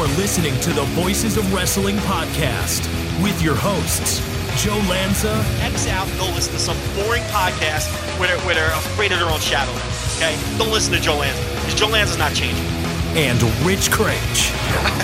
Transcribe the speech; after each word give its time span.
are 0.00 0.06
listening 0.16 0.58
to 0.60 0.72
the 0.72 0.82
Voices 0.96 1.36
of 1.36 1.52
Wrestling 1.52 1.96
podcast 2.08 2.80
with 3.22 3.42
your 3.42 3.54
hosts, 3.54 4.20
Joe 4.62 4.76
Lanza 4.88 5.44
X 5.60 5.86
out 5.88 6.08
and 6.08 6.18
go 6.18 6.26
listen 6.32 6.52
to 6.54 6.58
some 6.58 6.76
boring 6.96 7.22
podcast 7.28 7.84
where 8.18 8.28
they're, 8.28 8.38
where 8.46 8.54
they're 8.54 8.72
afraid 8.72 9.12
of 9.12 9.18
their 9.20 9.28
own 9.28 9.40
shadow. 9.40 9.70
Okay? 10.16 10.36
Don't 10.56 10.72
listen 10.72 10.92
to 10.94 11.00
Joe 11.00 11.16
Lanza 11.16 11.42
because 11.60 11.74
Joe 11.74 11.88
Lanza's 11.88 12.16
not 12.18 12.32
changing. 12.34 12.64
and 13.12 13.42
Rich 13.66 13.90
Kraetsch. 13.92 14.48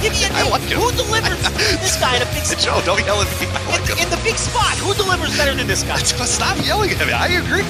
Give 0.03 0.12
me 0.12 0.25
a 0.25 0.33
I 0.33 0.43
name. 0.43 0.51
like 0.51 0.62
him. 0.62 0.80
Who 0.80 0.91
delivers 0.97 1.37
this 1.84 2.01
guy 2.01 2.17
in 2.17 2.23
a 2.23 2.31
big 2.33 2.45
spot? 2.45 2.59
Joe, 2.65 2.81
don't 2.97 3.05
yell 3.05 3.20
at 3.20 3.28
me. 3.41 3.47
I 3.53 3.77
like 3.77 3.91
In, 3.91 3.97
him. 3.98 4.05
in 4.05 4.11
the 4.11 4.20
big 4.25 4.37
spot, 4.41 4.78
who 4.81 4.95
delivers 4.95 5.37
better 5.37 5.55
than 5.55 5.67
this 5.67 5.83
guy? 5.83 5.98
Stop 6.25 6.56
yelling 6.65 6.91
at 6.91 7.06
me. 7.06 7.12
I 7.12 7.37
agree. 7.37 7.69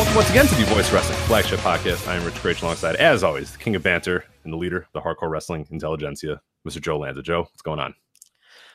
Welcome 0.00 0.16
once 0.16 0.30
again 0.30 0.46
to 0.46 0.54
the 0.54 0.64
Voice 0.64 0.90
Wrestling 0.94 1.18
flagship 1.26 1.60
podcast. 1.60 2.08
I 2.08 2.16
am 2.16 2.24
Rich 2.24 2.36
Kraetsch 2.36 2.62
alongside, 2.62 2.96
as 2.96 3.22
always, 3.22 3.52
the 3.52 3.58
king 3.58 3.76
of 3.76 3.82
banter 3.82 4.24
and 4.44 4.52
the 4.52 4.56
leader 4.56 4.78
of 4.78 4.86
the 4.94 5.00
hardcore 5.02 5.28
wrestling 5.28 5.66
intelligentsia, 5.70 6.40
Mr. 6.66 6.80
Joe 6.80 6.98
Lanza. 6.98 7.20
Joe, 7.20 7.42
what's 7.42 7.60
going 7.60 7.78
on? 7.78 7.94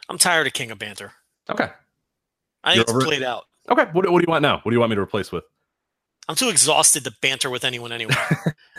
I'm 0.08 0.20
tired 0.20 0.46
of 0.46 0.54
King 0.54 0.70
of 0.70 0.77
Banter. 0.77 1.14
Okay. 1.49 1.68
I 2.64 2.70
think 2.70 2.76
You're 2.76 2.82
it's 2.84 2.91
over 2.91 3.02
it? 3.02 3.05
played 3.05 3.24
out. 3.24 3.46
Okay. 3.68 3.86
What, 3.86 4.08
what 4.08 4.20
do 4.20 4.26
you 4.27 4.32
want 4.32 4.44
now? 4.44 4.58
What 4.58 4.70
do 4.70 4.74
you 4.76 4.80
want 4.80 4.91
me 4.91 4.98
to 4.98 5.02
replace 5.02 5.32
with? 5.32 5.46
I'm 6.30 6.36
too 6.36 6.49
exhausted 6.49 7.04
to 7.05 7.12
banter 7.24 7.49
with 7.49 7.64
anyone 7.64 7.92
anyway. 7.92 8.14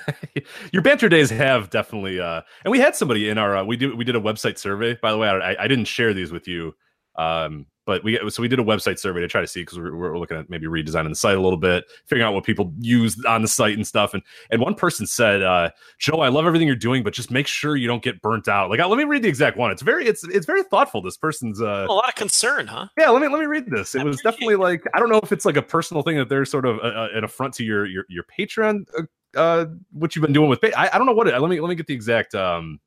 Your 0.73 0.83
banter 0.83 1.09
days 1.09 1.31
have 1.31 1.70
definitely, 1.70 2.20
uh, 2.20 2.42
and 2.65 2.70
we 2.70 2.79
had 2.79 2.95
somebody 2.95 3.29
in 3.29 3.39
our, 3.39 3.57
uh, 3.57 3.65
we 3.65 3.77
did, 3.77 3.98
we 3.98 4.05
did 4.05 4.15
a 4.15 4.20
website 4.20 4.57
survey, 4.57 4.97
by 5.03 5.11
the 5.11 5.19
way. 5.19 5.29
I, 5.29 5.65
I 5.65 5.67
didn't 5.67 5.87
share 5.87 6.15
these 6.15 6.31
with 6.31 6.47
you. 6.47 6.77
Um, 7.17 7.67
but 7.87 8.05
we, 8.05 8.19
so 8.29 8.42
we 8.42 8.48
did 8.48 8.59
a 8.59 8.65
website 8.65 8.98
survey 8.98 9.20
to 9.20 9.29
try 9.29 9.41
to 9.41 9.47
see, 9.47 9.65
cause 9.65 9.79
we're, 9.79 9.97
we're 9.97 10.19
looking 10.19 10.37
at 10.37 10.51
maybe 10.51 10.67
redesigning 10.67 11.09
the 11.09 11.15
site 11.15 11.37
a 11.37 11.41
little 11.41 11.56
bit, 11.56 11.84
figuring 12.05 12.27
out 12.27 12.34
what 12.34 12.45
people 12.45 12.73
use 12.79 13.17
on 13.25 13.41
the 13.41 13.48
site 13.48 13.75
and 13.75 13.87
stuff. 13.87 14.12
And, 14.12 14.23
and 14.51 14.61
one 14.61 14.75
person 14.75 15.06
said, 15.06 15.42
uh, 15.42 15.70
Joe, 15.98 16.20
I 16.20 16.29
love 16.29 16.47
everything 16.47 16.67
you're 16.67 16.77
doing, 16.77 17.03
but 17.03 17.14
just 17.14 17.31
make 17.31 17.47
sure 17.47 17.77
you 17.77 17.89
don't 17.89 18.03
get 18.03 18.20
burnt 18.20 18.48
out. 18.48 18.69
Like, 18.69 18.81
let 18.81 18.98
me 18.98 19.05
read 19.05 19.23
the 19.23 19.29
exact 19.29 19.57
one. 19.57 19.70
It's 19.70 19.83
very, 19.83 20.07
it's, 20.07 20.25
it's 20.25 20.45
very 20.45 20.62
thoughtful. 20.64 21.01
This 21.01 21.17
person's, 21.17 21.62
uh, 21.62 21.87
a 21.89 21.92
lot 21.92 22.09
of 22.09 22.14
concern, 22.17 22.67
huh? 22.67 22.89
yeah, 22.98 23.11
let 23.11 23.23
me 23.23 23.29
let 23.29 23.39
me 23.41 23.47
read 23.47 23.67
this. 23.70 23.95
It 23.95 24.01
I 24.01 24.05
was 24.05 24.20
definitely 24.23 24.57
like 24.57 24.83
I 24.95 24.98
don't 24.98 25.09
know 25.09 25.20
if 25.23 25.33
it's 25.33 25.45
like 25.45 25.57
a 25.57 25.62
personal 25.62 26.03
thing 26.03 26.17
that 26.17 26.29
they're 26.29 26.45
sort 26.45 26.67
of 26.67 26.79
uh, 26.79 26.83
uh, 26.83 27.09
an 27.14 27.25
affront 27.25 27.55
to 27.55 27.64
your 27.64 27.87
your 27.87 28.05
your 28.09 28.25
Patreon, 28.39 28.87
uh, 28.98 29.39
uh, 29.39 29.67
what 29.92 30.17
you've 30.17 30.25
been 30.25 30.33
doing 30.33 30.48
with. 30.48 30.64
I, 30.64 30.91
I 30.92 30.98
don't 30.98 31.07
know 31.07 31.12
what 31.12 31.29
it. 31.29 31.39
Let 31.39 31.48
me 31.48 31.61
let 31.61 31.69
me 31.69 31.75
get 31.75 31.87
the 31.87 31.95
exact 31.95 32.34
um 32.34 32.81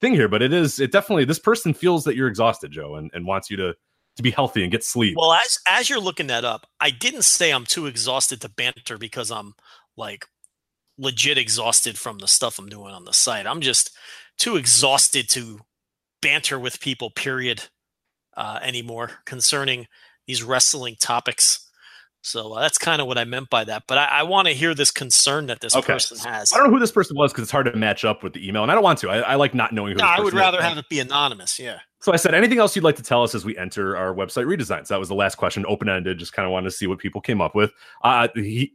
thing 0.00 0.14
here, 0.14 0.28
but 0.28 0.42
it 0.42 0.52
is 0.52 0.80
it 0.80 0.92
definitely 0.92 1.24
this 1.24 1.38
person 1.38 1.74
feels 1.74 2.04
that 2.04 2.16
you're 2.16 2.28
exhausted, 2.28 2.72
Joe, 2.72 2.96
and, 2.96 3.10
and 3.14 3.26
wants 3.26 3.50
you 3.50 3.56
to 3.58 3.74
to 4.16 4.22
be 4.22 4.30
healthy 4.30 4.62
and 4.62 4.72
get 4.72 4.84
sleep. 4.84 5.16
Well, 5.16 5.32
as 5.32 5.58
as 5.68 5.88
you're 5.88 6.00
looking 6.00 6.28
that 6.28 6.44
up, 6.44 6.66
I 6.80 6.90
didn't 6.90 7.22
say 7.22 7.50
I'm 7.52 7.64
too 7.64 7.86
exhausted 7.86 8.40
to 8.42 8.48
banter 8.48 8.98
because 8.98 9.30
I'm 9.30 9.54
like 9.96 10.26
legit 10.98 11.38
exhausted 11.38 11.98
from 11.98 12.18
the 12.18 12.28
stuff 12.28 12.58
I'm 12.58 12.68
doing 12.68 12.92
on 12.92 13.04
the 13.04 13.12
site. 13.12 13.46
I'm 13.46 13.60
just 13.60 13.90
too 14.38 14.56
exhausted 14.56 15.28
to 15.30 15.60
banter 16.20 16.58
with 16.58 16.80
people, 16.80 17.10
period, 17.10 17.62
uh, 18.36 18.58
anymore 18.62 19.10
concerning 19.24 19.86
these 20.26 20.42
wrestling 20.42 20.96
topics. 21.00 21.66
So 22.22 22.52
uh, 22.52 22.60
that's 22.60 22.78
kind 22.78 23.00
of 23.00 23.06
what 23.06 23.16
I 23.18 23.24
meant 23.24 23.48
by 23.50 23.64
that. 23.64 23.84
But 23.86 23.98
I, 23.98 24.04
I 24.04 24.22
want 24.24 24.48
to 24.48 24.54
hear 24.54 24.74
this 24.74 24.90
concern 24.90 25.46
that 25.46 25.60
this 25.60 25.74
Okay. 25.74 25.92
person 25.94 26.18
has. 26.18 26.52
I 26.52 26.58
don't 26.58 26.66
know 26.66 26.74
who 26.74 26.80
this 26.80 26.92
person 26.92 27.16
was 27.16 27.32
because 27.32 27.44
it's 27.44 27.52
hard 27.52 27.66
to 27.66 27.76
match 27.76 28.04
up 28.04 28.22
with 28.22 28.34
the 28.34 28.46
email, 28.46 28.62
and 28.62 28.70
I 28.70 28.74
don't 28.74 28.84
want 28.84 28.98
to. 29.00 29.10
I, 29.10 29.18
I 29.20 29.34
like 29.36 29.54
not 29.54 29.72
knowing 29.72 29.92
who. 29.92 29.98
No, 29.98 30.04
I 30.04 30.20
would 30.20 30.34
rather 30.34 30.60
have 30.60 30.76
it 30.76 30.88
be 30.88 31.00
anonymous. 31.00 31.58
Yeah. 31.58 31.78
So 32.00 32.12
I 32.12 32.16
said, 32.16 32.34
anything 32.34 32.58
else 32.58 32.74
you'd 32.74 32.84
like 32.84 32.96
to 32.96 33.02
tell 33.02 33.22
us 33.22 33.34
as 33.34 33.44
we 33.44 33.56
enter 33.58 33.96
our 33.96 34.14
website 34.14 34.46
redesigns? 34.46 34.88
That 34.88 34.98
was 34.98 35.08
the 35.08 35.14
last 35.14 35.36
question, 35.36 35.66
open 35.68 35.88
ended. 35.88 36.18
Just 36.18 36.32
kind 36.32 36.46
of 36.46 36.52
wanted 36.52 36.70
to 36.70 36.76
see 36.76 36.86
what 36.86 36.98
people 36.98 37.20
came 37.20 37.40
up 37.40 37.54
with. 37.54 37.72
Uh, 38.02 38.28
he, 38.34 38.72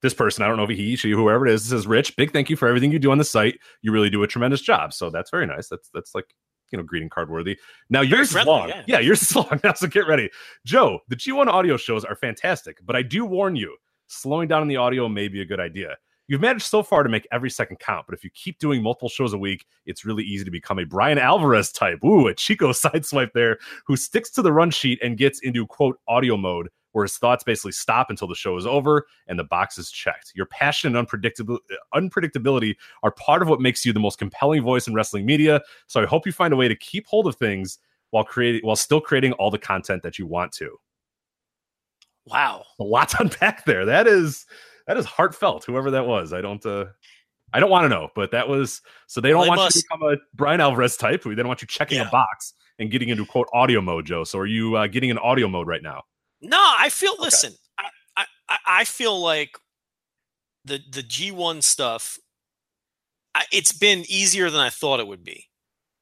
this 0.00 0.14
person, 0.14 0.44
I 0.44 0.48
don't 0.48 0.56
know 0.56 0.62
if 0.62 0.70
he, 0.70 0.94
she, 0.94 1.10
whoever 1.10 1.46
it 1.46 1.52
is, 1.52 1.64
says, 1.64 1.86
"Rich, 1.86 2.16
big 2.16 2.32
thank 2.32 2.50
you 2.50 2.56
for 2.56 2.68
everything 2.68 2.92
you 2.92 2.98
do 3.00 3.10
on 3.10 3.18
the 3.18 3.24
site. 3.24 3.58
You 3.82 3.90
really 3.92 4.10
do 4.10 4.22
a 4.22 4.28
tremendous 4.28 4.60
job." 4.60 4.92
So 4.92 5.10
that's 5.10 5.30
very 5.30 5.46
nice. 5.46 5.68
That's 5.68 5.88
that's 5.92 6.14
like 6.14 6.26
you 6.70 6.78
know 6.78 6.84
greeting 6.84 7.08
card 7.08 7.30
worthy. 7.30 7.58
Now 7.90 8.00
yours 8.00 8.32
friendly, 8.32 8.52
is 8.52 8.74
long. 8.74 8.82
yeah. 8.86 8.98
yours 9.00 9.22
is 9.22 9.34
long. 9.36 9.60
Now 9.64 9.74
so 9.74 9.86
get 9.86 10.06
ready, 10.06 10.30
Joe. 10.64 11.00
The 11.08 11.16
G1 11.16 11.46
audio 11.46 11.76
shows 11.76 12.04
are 12.04 12.14
fantastic, 12.16 12.78
but 12.84 12.96
I 12.96 13.02
do 13.02 13.24
warn 13.24 13.56
you, 13.56 13.76
slowing 14.06 14.48
down 14.48 14.62
on 14.62 14.68
the 14.68 14.76
audio 14.76 15.08
may 15.08 15.28
be 15.28 15.40
a 15.40 15.44
good 15.44 15.60
idea. 15.60 15.96
You've 16.28 16.42
managed 16.42 16.66
so 16.66 16.82
far 16.82 17.02
to 17.02 17.08
make 17.08 17.26
every 17.32 17.48
second 17.48 17.78
count, 17.78 18.04
but 18.06 18.14
if 18.14 18.22
you 18.22 18.28
keep 18.34 18.58
doing 18.58 18.82
multiple 18.82 19.08
shows 19.08 19.32
a 19.32 19.38
week, 19.38 19.64
it's 19.86 20.04
really 20.04 20.24
easy 20.24 20.44
to 20.44 20.50
become 20.50 20.78
a 20.78 20.84
Brian 20.84 21.16
Alvarez 21.16 21.72
type. 21.72 22.04
Ooh, 22.04 22.28
a 22.28 22.34
Chico 22.34 22.68
sideswipe 22.72 23.32
there, 23.32 23.58
who 23.86 23.96
sticks 23.96 24.30
to 24.32 24.42
the 24.42 24.52
run 24.52 24.70
sheet 24.70 24.98
and 25.02 25.16
gets 25.16 25.40
into 25.40 25.66
quote 25.66 25.98
audio 26.06 26.36
mode, 26.36 26.68
where 26.92 27.04
his 27.04 27.16
thoughts 27.18 27.44
basically 27.44 27.72
stop 27.72 28.10
until 28.10 28.26
the 28.28 28.34
show 28.34 28.56
is 28.56 28.66
over 28.66 29.06
and 29.26 29.38
the 29.38 29.44
box 29.44 29.78
is 29.78 29.90
checked. 29.90 30.32
Your 30.34 30.46
passion 30.46 30.88
and 30.88 30.96
unpredictable 30.96 31.58
unpredictability 31.94 32.76
are 33.02 33.10
part 33.10 33.42
of 33.42 33.48
what 33.48 33.60
makes 33.60 33.84
you 33.84 33.92
the 33.92 34.00
most 34.00 34.18
compelling 34.18 34.62
voice 34.62 34.88
in 34.88 34.94
wrestling 34.94 35.26
media. 35.26 35.60
So 35.86 36.02
I 36.02 36.06
hope 36.06 36.26
you 36.26 36.32
find 36.32 36.52
a 36.52 36.56
way 36.56 36.68
to 36.68 36.76
keep 36.76 37.06
hold 37.06 37.26
of 37.26 37.36
things 37.36 37.78
while 38.10 38.24
creating 38.24 38.62
while 38.64 38.76
still 38.76 39.00
creating 39.00 39.32
all 39.34 39.50
the 39.50 39.58
content 39.58 40.02
that 40.02 40.18
you 40.18 40.26
want 40.26 40.52
to. 40.52 40.78
Wow. 42.26 42.64
A 42.78 42.84
lot 42.84 43.08
to 43.10 43.22
unpack 43.22 43.64
there. 43.64 43.84
That 43.84 44.06
is 44.06 44.46
that 44.86 44.96
is 44.96 45.04
heartfelt. 45.04 45.64
Whoever 45.64 45.90
that 45.92 46.06
was, 46.06 46.32
I 46.32 46.40
don't. 46.40 46.64
uh 46.64 46.86
I 47.54 47.60
don't 47.60 47.70
want 47.70 47.84
to 47.86 47.88
know, 47.88 48.10
but 48.14 48.30
that 48.32 48.46
was 48.46 48.82
so 49.06 49.22
they 49.22 49.30
don't 49.30 49.40
Well, 49.40 49.48
want 49.48 49.58
you 49.60 49.64
must- 49.64 49.76
to 49.76 49.82
become 49.90 50.02
a 50.12 50.16
Brian 50.34 50.60
Alvarez 50.60 50.98
type. 50.98 51.22
They 51.22 51.34
don't 51.34 51.48
want 51.48 51.62
you 51.62 51.66
checking 51.68 51.98
a 51.98 52.04
box 52.04 52.52
and 52.78 52.90
getting 52.90 53.08
into 53.08 53.24
quote 53.24 53.48
audio 53.54 53.80
mode, 53.80 54.04
Joe. 54.04 54.24
So 54.24 54.38
are 54.38 54.46
you 54.46 54.76
uh, 54.76 54.86
getting 54.86 55.08
in 55.08 55.16
audio 55.16 55.48
mode 55.48 55.66
right 55.66 55.82
now? 55.82 56.02
No, 56.40 56.74
I 56.78 56.88
feel. 56.88 57.14
Listen, 57.18 57.54
I, 57.78 58.24
I 58.48 58.58
I- 58.66 58.84
feel 58.84 59.20
like 59.20 59.58
the 60.64 60.80
the 60.90 61.02
G 61.02 61.30
one 61.32 61.62
stuff. 61.62 62.18
It's 63.52 63.72
been 63.72 64.04
easier 64.08 64.50
than 64.50 64.60
I 64.60 64.70
thought 64.70 65.00
it 65.00 65.06
would 65.06 65.24
be. 65.24 65.46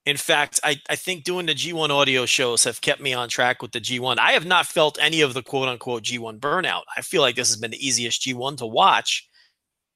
In 0.07 0.17
fact, 0.17 0.61
I, 0.65 0.81
I 0.91 0.97
think 0.97 1.25
doing 1.25 1.47
the 1.47 1.55
G1 1.55 1.91
audio 1.91 2.27
shows 2.27 2.65
have 2.65 2.81
kept 2.81 3.01
me 3.01 3.15
on 3.15 3.29
track 3.29 3.63
with 3.63 3.73
the 3.73 3.81
G1. 3.81 4.19
I 4.19 4.33
have 4.33 4.47
not 4.47 4.67
felt 4.67 4.99
any 5.01 5.21
of 5.21 5.35
the 5.35 5.43
quote 5.43 5.69
unquote 5.69 6.05
G1 6.05 6.41
burnout. 6.41 6.83
I 6.97 7.03
feel 7.03 7.23
like 7.23 7.37
this 7.37 7.49
has 7.49 7.57
been 7.59 7.73
the 7.73 7.87
easiest 7.87 8.23
G1 8.23 8.57
to 8.59 8.67
watch 8.67 9.29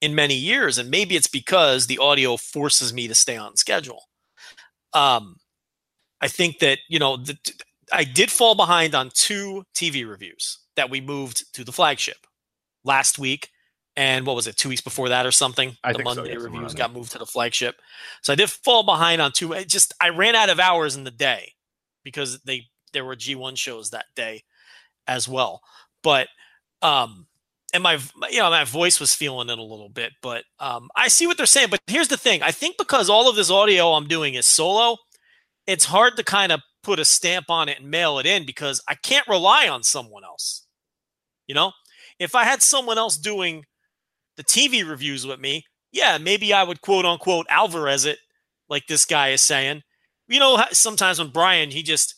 in 0.00 0.14
many 0.14 0.34
years. 0.36 0.78
And 0.78 0.90
maybe 0.90 1.16
it's 1.16 1.28
because 1.28 1.86
the 1.86 1.98
audio 1.98 2.36
forces 2.36 2.92
me 2.94 3.08
to 3.08 3.14
stay 3.14 3.36
on 3.36 3.56
schedule. 3.56 4.04
Um, 4.94 5.36
I 6.20 6.28
think 6.28 6.60
that, 6.60 6.78
you 6.88 6.98
know, 6.98 7.16
the, 7.18 7.38
I 7.92 8.04
did 8.04 8.30
fall 8.30 8.54
behind 8.54 8.94
on 8.94 9.10
two 9.14 9.64
TV 9.74 10.08
reviews 10.08 10.58
that 10.76 10.90
we 10.90 11.00
moved 11.00 11.52
to 11.54 11.64
the 11.64 11.72
flagship 11.72 12.26
last 12.84 13.18
week. 13.18 13.50
And 13.96 14.24
what 14.24 14.36
was 14.36 14.46
it, 14.46 14.56
two 14.56 14.68
weeks 14.68 14.80
before 14.80 15.08
that 15.08 15.26
or 15.26 15.32
something? 15.32 15.76
I 15.82 15.92
the 15.92 15.98
think 15.98 16.08
so, 16.10 16.14
Monday 16.14 16.32
yeah, 16.32 16.42
reviews 16.42 16.74
got 16.74 16.92
moved 16.92 17.12
to 17.12 17.18
the 17.18 17.26
flagship. 17.26 17.76
So 18.22 18.32
I 18.32 18.36
did 18.36 18.48
fall 18.48 18.82
behind 18.82 19.20
on 19.20 19.32
two. 19.32 19.52
It 19.52 19.68
just 19.68 19.92
I 20.00 20.10
ran 20.10 20.34
out 20.34 20.48
of 20.48 20.60
hours 20.60 20.96
in 20.96 21.04
the 21.04 21.10
day 21.10 21.52
because 22.04 22.40
they 22.42 22.66
there 22.92 23.04
were 23.04 23.16
G1 23.16 23.56
shows 23.58 23.90
that 23.90 24.06
day 24.14 24.44
as 25.06 25.28
well. 25.28 25.60
But 26.02 26.28
um 26.82 27.26
and 27.74 27.82
my 27.82 27.98
you 28.30 28.38
know 28.38 28.50
my 28.50 28.64
voice 28.64 29.00
was 29.00 29.14
feeling 29.14 29.50
it 29.50 29.58
a 29.58 29.62
little 29.62 29.88
bit, 29.88 30.12
but 30.22 30.44
um 30.60 30.88
I 30.96 31.08
see 31.08 31.26
what 31.26 31.36
they're 31.36 31.46
saying. 31.46 31.68
But 31.70 31.80
here's 31.86 32.08
the 32.08 32.16
thing: 32.16 32.42
I 32.42 32.52
think 32.52 32.78
because 32.78 33.10
all 33.10 33.28
of 33.28 33.36
this 33.36 33.50
audio 33.50 33.92
I'm 33.92 34.08
doing 34.08 34.34
is 34.34 34.46
solo, 34.46 34.96
it's 35.66 35.84
hard 35.84 36.16
to 36.16 36.24
kind 36.24 36.52
of 36.52 36.60
put 36.82 36.98
a 36.98 37.04
stamp 37.04 37.50
on 37.50 37.68
it 37.68 37.80
and 37.80 37.90
mail 37.90 38.18
it 38.18 38.26
in 38.26 38.46
because 38.46 38.82
I 38.88 38.94
can't 38.94 39.28
rely 39.28 39.68
on 39.68 39.82
someone 39.82 40.24
else. 40.24 40.66
You 41.46 41.54
know, 41.54 41.72
if 42.18 42.34
I 42.34 42.44
had 42.44 42.62
someone 42.62 42.98
else 42.98 43.16
doing 43.16 43.64
the 44.36 44.44
TV 44.44 44.88
reviews 44.88 45.26
with 45.26 45.40
me, 45.40 45.64
yeah, 45.92 46.18
maybe 46.18 46.52
I 46.52 46.62
would 46.62 46.80
quote 46.80 47.04
unquote 47.04 47.46
Alvarez 47.48 48.04
it, 48.04 48.18
like 48.68 48.86
this 48.86 49.04
guy 49.04 49.30
is 49.30 49.42
saying. 49.42 49.82
You 50.28 50.38
know, 50.38 50.62
sometimes 50.70 51.18
when 51.18 51.28
Brian, 51.28 51.70
he 51.70 51.82
just 51.82 52.14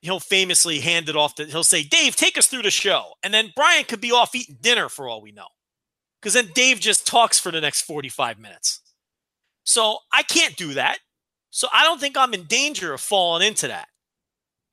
he'll 0.00 0.20
famously 0.20 0.78
hand 0.78 1.08
it 1.08 1.16
off 1.16 1.34
to 1.34 1.44
he'll 1.44 1.64
say, 1.64 1.82
Dave, 1.82 2.14
take 2.14 2.38
us 2.38 2.46
through 2.46 2.62
the 2.62 2.70
show. 2.70 3.14
And 3.22 3.34
then 3.34 3.52
Brian 3.56 3.84
could 3.84 4.00
be 4.00 4.12
off 4.12 4.34
eating 4.34 4.58
dinner 4.60 4.88
for 4.88 5.08
all 5.08 5.20
we 5.20 5.32
know. 5.32 5.48
Because 6.20 6.34
then 6.34 6.50
Dave 6.54 6.80
just 6.80 7.06
talks 7.06 7.38
for 7.38 7.50
the 7.50 7.60
next 7.60 7.82
45 7.82 8.38
minutes. 8.38 8.80
So 9.64 9.98
I 10.12 10.22
can't 10.22 10.56
do 10.56 10.74
that. 10.74 10.98
So 11.50 11.68
I 11.72 11.84
don't 11.84 12.00
think 12.00 12.16
I'm 12.16 12.34
in 12.34 12.44
danger 12.44 12.94
of 12.94 13.00
falling 13.00 13.46
into 13.46 13.68
that. 13.68 13.88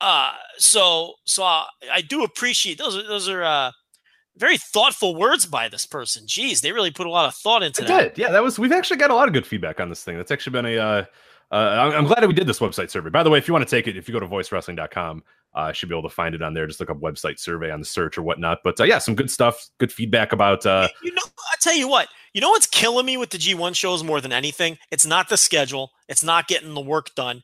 Uh 0.00 0.32
so 0.58 1.14
so 1.24 1.44
uh, 1.44 1.64
I 1.90 2.02
do 2.02 2.22
appreciate 2.22 2.78
those 2.78 2.96
are 2.96 3.02
those 3.02 3.28
are 3.28 3.42
uh 3.42 3.72
very 4.36 4.58
thoughtful 4.58 5.14
words 5.14 5.46
by 5.46 5.68
this 5.68 5.86
person. 5.86 6.26
Jeez, 6.26 6.60
they 6.60 6.72
really 6.72 6.90
put 6.90 7.06
a 7.06 7.10
lot 7.10 7.26
of 7.26 7.34
thought 7.34 7.62
into 7.62 7.82
It 7.82 7.88
that. 7.88 8.14
did. 8.14 8.20
Yeah, 8.22 8.30
that 8.32 8.42
was. 8.42 8.58
We've 8.58 8.72
actually 8.72 8.98
got 8.98 9.10
a 9.10 9.14
lot 9.14 9.28
of 9.28 9.32
good 9.32 9.46
feedback 9.46 9.80
on 9.80 9.88
this 9.88 10.04
thing. 10.04 10.18
That's 10.18 10.30
actually 10.30 10.52
been 10.52 10.66
a. 10.66 10.76
Uh, 10.78 11.04
uh, 11.50 11.92
I'm 11.94 12.04
glad 12.06 12.26
we 12.26 12.34
did 12.34 12.46
this 12.46 12.58
website 12.58 12.90
survey. 12.90 13.08
By 13.08 13.22
the 13.22 13.30
way, 13.30 13.38
if 13.38 13.48
you 13.48 13.54
want 13.54 13.66
to 13.66 13.70
take 13.70 13.86
it, 13.86 13.96
if 13.96 14.08
you 14.08 14.12
go 14.12 14.20
to 14.20 14.26
voicewrestling.com, 14.26 15.22
uh, 15.54 15.58
I 15.58 15.72
should 15.72 15.88
be 15.88 15.94
able 15.94 16.06
to 16.08 16.14
find 16.14 16.34
it 16.34 16.42
on 16.42 16.52
there. 16.52 16.66
Just 16.66 16.80
look 16.80 16.90
up 16.90 16.98
website 17.00 17.38
survey 17.38 17.70
on 17.70 17.78
the 17.80 17.86
search 17.86 18.18
or 18.18 18.22
whatnot. 18.22 18.58
But 18.62 18.78
uh, 18.80 18.84
yeah, 18.84 18.98
some 18.98 19.14
good 19.14 19.30
stuff, 19.30 19.70
good 19.78 19.90
feedback 19.92 20.32
about. 20.32 20.66
Uh, 20.66 20.88
You 21.02 21.12
know, 21.14 21.22
I 21.24 21.54
tell 21.62 21.74
you 21.74 21.88
what. 21.88 22.08
You 22.34 22.42
know 22.42 22.50
what's 22.50 22.66
killing 22.66 23.06
me 23.06 23.16
with 23.16 23.30
the 23.30 23.38
G1 23.38 23.74
shows 23.74 24.04
more 24.04 24.20
than 24.20 24.32
anything? 24.32 24.76
It's 24.90 25.06
not 25.06 25.30
the 25.30 25.38
schedule. 25.38 25.92
It's 26.08 26.22
not 26.22 26.46
getting 26.48 26.74
the 26.74 26.80
work 26.82 27.14
done. 27.14 27.42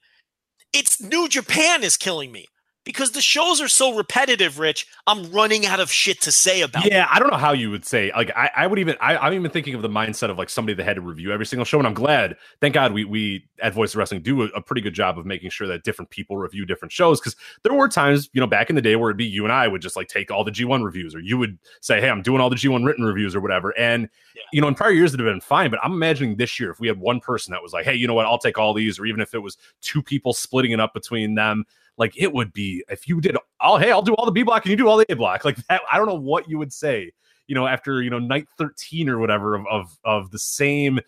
It's 0.72 1.02
New 1.02 1.28
Japan 1.28 1.82
is 1.84 1.98
killing 1.98 2.32
me 2.32 2.46
because 2.84 3.12
the 3.12 3.20
shows 3.20 3.60
are 3.60 3.68
so 3.68 3.94
repetitive. 3.96 4.58
Rich, 4.58 4.86
I'm 5.06 5.30
running 5.30 5.66
out 5.66 5.80
of 5.80 5.90
shit 5.90 6.20
to 6.22 6.32
say 6.32 6.62
about. 6.62 6.84
yeah, 6.86 7.06
I 7.10 7.18
don't 7.18 7.30
know 7.30 7.36
how 7.36 7.52
you 7.52 7.70
would 7.70 7.84
say. 7.84 8.10
Like, 8.14 8.30
I, 8.36 8.50
I 8.56 8.66
would 8.66 8.78
even. 8.78 8.96
I, 9.00 9.16
I'm 9.16 9.32
even 9.34 9.50
thinking 9.50 9.74
of 9.74 9.82
the 9.82 9.88
mindset 9.88 10.30
of 10.30 10.38
like 10.38 10.50
somebody 10.50 10.74
that 10.74 10.84
had 10.84 10.96
to 10.96 11.02
review 11.02 11.32
every 11.32 11.46
single 11.46 11.64
show, 11.64 11.78
and 11.78 11.86
I'm 11.86 11.94
glad. 11.94 12.36
Thank 12.60 12.74
God 12.74 12.92
we 12.92 13.04
we 13.04 13.44
at 13.60 13.74
Voice 13.74 13.92
of 13.94 13.96
Wrestling 13.98 14.22
do 14.22 14.42
a, 14.42 14.46
a 14.46 14.60
pretty 14.60 14.80
good 14.80 14.94
job 14.94 15.18
of 15.18 15.26
making 15.26 15.50
sure 15.50 15.66
that 15.68 15.84
different 15.84 16.10
people 16.10 16.36
review 16.36 16.66
different 16.66 16.90
shows 16.92 17.20
because 17.20 17.36
there 17.62 17.72
were 17.72 17.88
times, 17.88 18.28
you 18.32 18.40
know, 18.40 18.46
back 18.46 18.68
in 18.70 18.76
the 18.76 18.82
day 18.82 18.96
where 18.96 19.10
it'd 19.10 19.16
be 19.18 19.24
you 19.24 19.44
and 19.44 19.52
I 19.52 19.68
would 19.68 19.82
just 19.82 19.96
like 19.96 20.08
take 20.08 20.30
all 20.30 20.42
the 20.44 20.50
G1 20.50 20.84
reviews, 20.84 21.14
or 21.14 21.20
you 21.20 21.38
would 21.38 21.58
say, 21.80 22.00
"Hey, 22.00 22.10
I'm 22.10 22.22
doing 22.22 22.40
all 22.40 22.50
the 22.50 22.56
G1 22.56 22.84
written 22.84 23.04
reviews" 23.04 23.34
or 23.36 23.40
whatever. 23.40 23.76
And 23.78 24.08
Yeah. 24.34 24.42
you 24.52 24.60
know, 24.60 24.68
in 24.68 24.74
prior 24.74 24.90
years 24.90 25.14
it 25.14 25.18
would 25.20 25.26
have 25.26 25.34
been 25.34 25.40
fine, 25.40 25.70
but 25.70 25.78
I'm 25.82 25.92
imagining 25.92 26.36
this 26.36 26.58
year 26.58 26.70
if 26.70 26.80
we 26.80 26.88
had 26.88 26.98
one 26.98 27.20
person 27.20 27.52
that 27.52 27.62
was 27.62 27.72
like, 27.72 27.84
"Hey, 27.84 27.94
you 27.94 28.06
know 28.06 28.14
what? 28.14 28.26
I'll 28.26 28.38
take 28.38 28.58
all 28.58 28.74
these," 28.74 28.98
or 28.98 29.06
even 29.06 29.20
if 29.20 29.34
it 29.34 29.38
was 29.38 29.56
two 29.80 30.02
people 30.02 30.32
splitting 30.32 30.72
it 30.72 30.80
up 30.80 30.92
between 30.94 31.34
them, 31.36 31.64
like 31.98 32.14
it 32.16 32.32
would 32.32 32.52
be 32.52 32.84
if 32.88 33.08
you 33.08 33.20
did 33.20 33.36
all, 33.60 33.78
"Hey, 33.78 33.90
I'll 33.90 34.02
do 34.02 34.14
all 34.14 34.26
the 34.26 34.32
B 34.32 34.42
block 34.42 34.64
and 34.64 34.70
you 34.70 34.76
do 34.76 34.88
all 34.88 34.96
the 34.96 35.06
A 35.10 35.16
block," 35.16 35.44
like 35.44 35.56
that. 35.68 35.82
I 35.90 35.98
don't 35.98 36.06
know 36.06 36.14
what 36.14 36.48
you 36.48 36.58
would 36.58 36.72
say. 36.72 37.12
You 37.46 37.54
know, 37.54 37.66
after 37.66 38.02
you 38.02 38.10
know 38.10 38.18
night 38.18 38.46
13 38.58 39.08
or 39.08 39.18
whatever 39.18 39.54
of 39.54 39.66
of, 39.70 39.98
of 40.04 40.30
the 40.30 40.38
same 40.38 41.00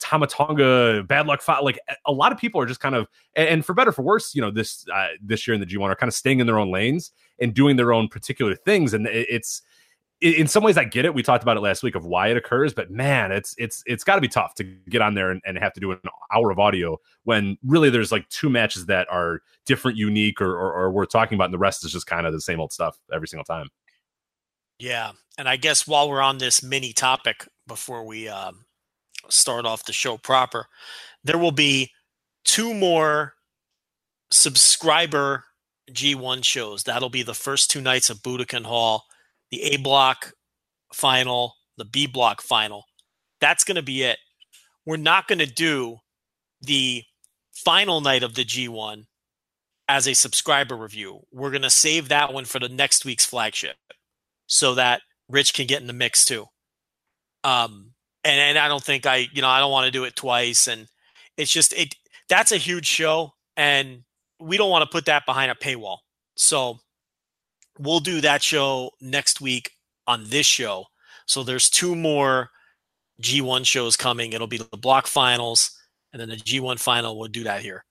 Tama 0.00 0.26
Tonga 0.26 1.04
bad 1.04 1.26
luck 1.26 1.42
fight. 1.42 1.62
Like 1.62 1.78
a 2.06 2.12
lot 2.12 2.32
of 2.32 2.38
people 2.38 2.60
are 2.60 2.66
just 2.66 2.80
kind 2.80 2.94
of, 2.94 3.06
and, 3.36 3.64
for 3.64 3.74
better 3.74 3.92
for 3.92 4.02
worse, 4.02 4.34
you 4.34 4.40
know, 4.40 4.50
this 4.50 4.86
uh, 4.92 5.08
this 5.22 5.46
year 5.46 5.54
in 5.54 5.60
the 5.60 5.66
G1 5.66 5.82
are 5.82 5.94
kind 5.94 6.08
of 6.08 6.14
staying 6.14 6.40
in 6.40 6.46
their 6.46 6.58
own 6.58 6.72
lanes 6.72 7.12
and 7.38 7.54
doing 7.54 7.76
their 7.76 7.92
own 7.92 8.08
particular 8.08 8.54
things, 8.54 8.94
and 8.94 9.06
it's 9.06 9.62
in 10.20 10.46
some 10.46 10.62
ways 10.62 10.76
I 10.76 10.84
get 10.84 11.04
it. 11.04 11.14
We 11.14 11.22
talked 11.22 11.42
about 11.42 11.56
it 11.56 11.60
last 11.60 11.82
week 11.82 11.94
of 11.94 12.04
why 12.04 12.28
it 12.28 12.36
occurs, 12.36 12.74
but 12.74 12.90
man, 12.90 13.32
it's 13.32 13.54
it's 13.56 13.82
it's 13.86 14.04
got 14.04 14.16
to 14.16 14.20
be 14.20 14.28
tough 14.28 14.54
to 14.56 14.64
get 14.64 15.00
on 15.00 15.14
there 15.14 15.30
and, 15.30 15.40
and 15.46 15.58
have 15.58 15.72
to 15.72 15.80
do 15.80 15.92
an 15.92 15.98
hour 16.34 16.50
of 16.50 16.58
audio 16.58 16.98
when 17.24 17.56
really 17.64 17.88
there's 17.88 18.12
like 18.12 18.28
two 18.28 18.50
matches 18.50 18.86
that 18.86 19.08
are 19.10 19.40
different, 19.64 19.96
unique, 19.96 20.40
or, 20.40 20.52
or, 20.52 20.72
or 20.74 20.90
worth 20.90 21.10
talking 21.10 21.36
about, 21.36 21.46
and 21.46 21.54
the 21.54 21.58
rest 21.58 21.84
is 21.84 21.92
just 21.92 22.06
kind 22.06 22.26
of 22.26 22.32
the 22.32 22.40
same 22.40 22.60
old 22.60 22.72
stuff 22.72 22.98
every 23.12 23.28
single 23.28 23.44
time. 23.44 23.68
Yeah, 24.78 25.12
and 25.38 25.48
I 25.48 25.56
guess 25.56 25.86
while 25.86 26.08
we're 26.08 26.20
on 26.20 26.38
this 26.38 26.62
mini 26.62 26.92
topic, 26.92 27.48
before 27.66 28.04
we 28.04 28.28
um, 28.28 28.64
start 29.28 29.64
off 29.64 29.84
the 29.84 29.92
show 29.92 30.18
proper, 30.18 30.66
there 31.24 31.38
will 31.38 31.52
be 31.52 31.90
two 32.44 32.74
more 32.74 33.34
subscriber 34.30 35.44
G1 35.90 36.44
shows. 36.44 36.84
That'll 36.84 37.10
be 37.10 37.22
the 37.22 37.34
first 37.34 37.70
two 37.70 37.80
nights 37.80 38.10
of 38.10 38.18
Budokan 38.18 38.64
Hall, 38.64 39.04
the 39.50 39.62
A 39.62 39.76
block 39.78 40.32
final, 40.92 41.54
the 41.76 41.84
B 41.84 42.06
block 42.06 42.42
final. 42.42 42.84
That's 43.40 43.64
going 43.64 43.76
to 43.76 43.82
be 43.82 44.02
it. 44.02 44.18
We're 44.86 44.96
not 44.96 45.28
going 45.28 45.38
to 45.38 45.46
do 45.46 45.98
the 46.60 47.04
final 47.52 48.00
night 48.00 48.22
of 48.22 48.34
the 48.34 48.44
G1 48.44 49.06
as 49.88 50.06
a 50.06 50.14
subscriber 50.14 50.76
review. 50.76 51.20
We're 51.32 51.50
going 51.50 51.62
to 51.62 51.70
save 51.70 52.08
that 52.08 52.32
one 52.32 52.44
for 52.44 52.58
the 52.58 52.68
next 52.68 53.04
week's 53.04 53.26
flagship 53.26 53.76
so 54.46 54.74
that 54.74 55.02
Rich 55.28 55.54
can 55.54 55.66
get 55.66 55.80
in 55.80 55.86
the 55.86 55.92
mix 55.92 56.24
too. 56.24 56.46
Um, 57.44 57.92
and, 58.24 58.40
and 58.40 58.58
I 58.58 58.68
don't 58.68 58.82
think 58.82 59.06
I, 59.06 59.28
you 59.32 59.42
know, 59.42 59.48
I 59.48 59.60
don't 59.60 59.70
want 59.70 59.86
to 59.86 59.90
do 59.90 60.04
it 60.04 60.16
twice. 60.16 60.68
And 60.68 60.86
it's 61.36 61.52
just, 61.52 61.72
it, 61.72 61.94
that's 62.28 62.52
a 62.52 62.56
huge 62.56 62.86
show. 62.86 63.32
And 63.56 64.04
we 64.38 64.56
don't 64.56 64.70
want 64.70 64.82
to 64.82 64.90
put 64.90 65.06
that 65.06 65.26
behind 65.26 65.50
a 65.50 65.54
paywall. 65.54 65.98
So 66.36 66.80
we'll 67.80 68.00
do 68.00 68.20
that 68.20 68.42
show 68.42 68.90
next 69.00 69.40
week 69.40 69.72
on 70.06 70.24
this 70.28 70.46
show. 70.46 70.86
So 71.26 71.42
there's 71.42 71.70
two 71.70 71.94
more 71.94 72.50
G1 73.22 73.64
shows 73.66 73.96
coming. 73.96 74.32
It'll 74.32 74.46
be 74.46 74.58
the 74.58 74.76
block 74.76 75.06
finals 75.06 75.70
and 76.12 76.20
then 76.20 76.28
the 76.28 76.36
G1 76.36 76.78
final. 76.80 77.18
We'll 77.18 77.28
do 77.28 77.44
that 77.44 77.62
here. 77.62 77.84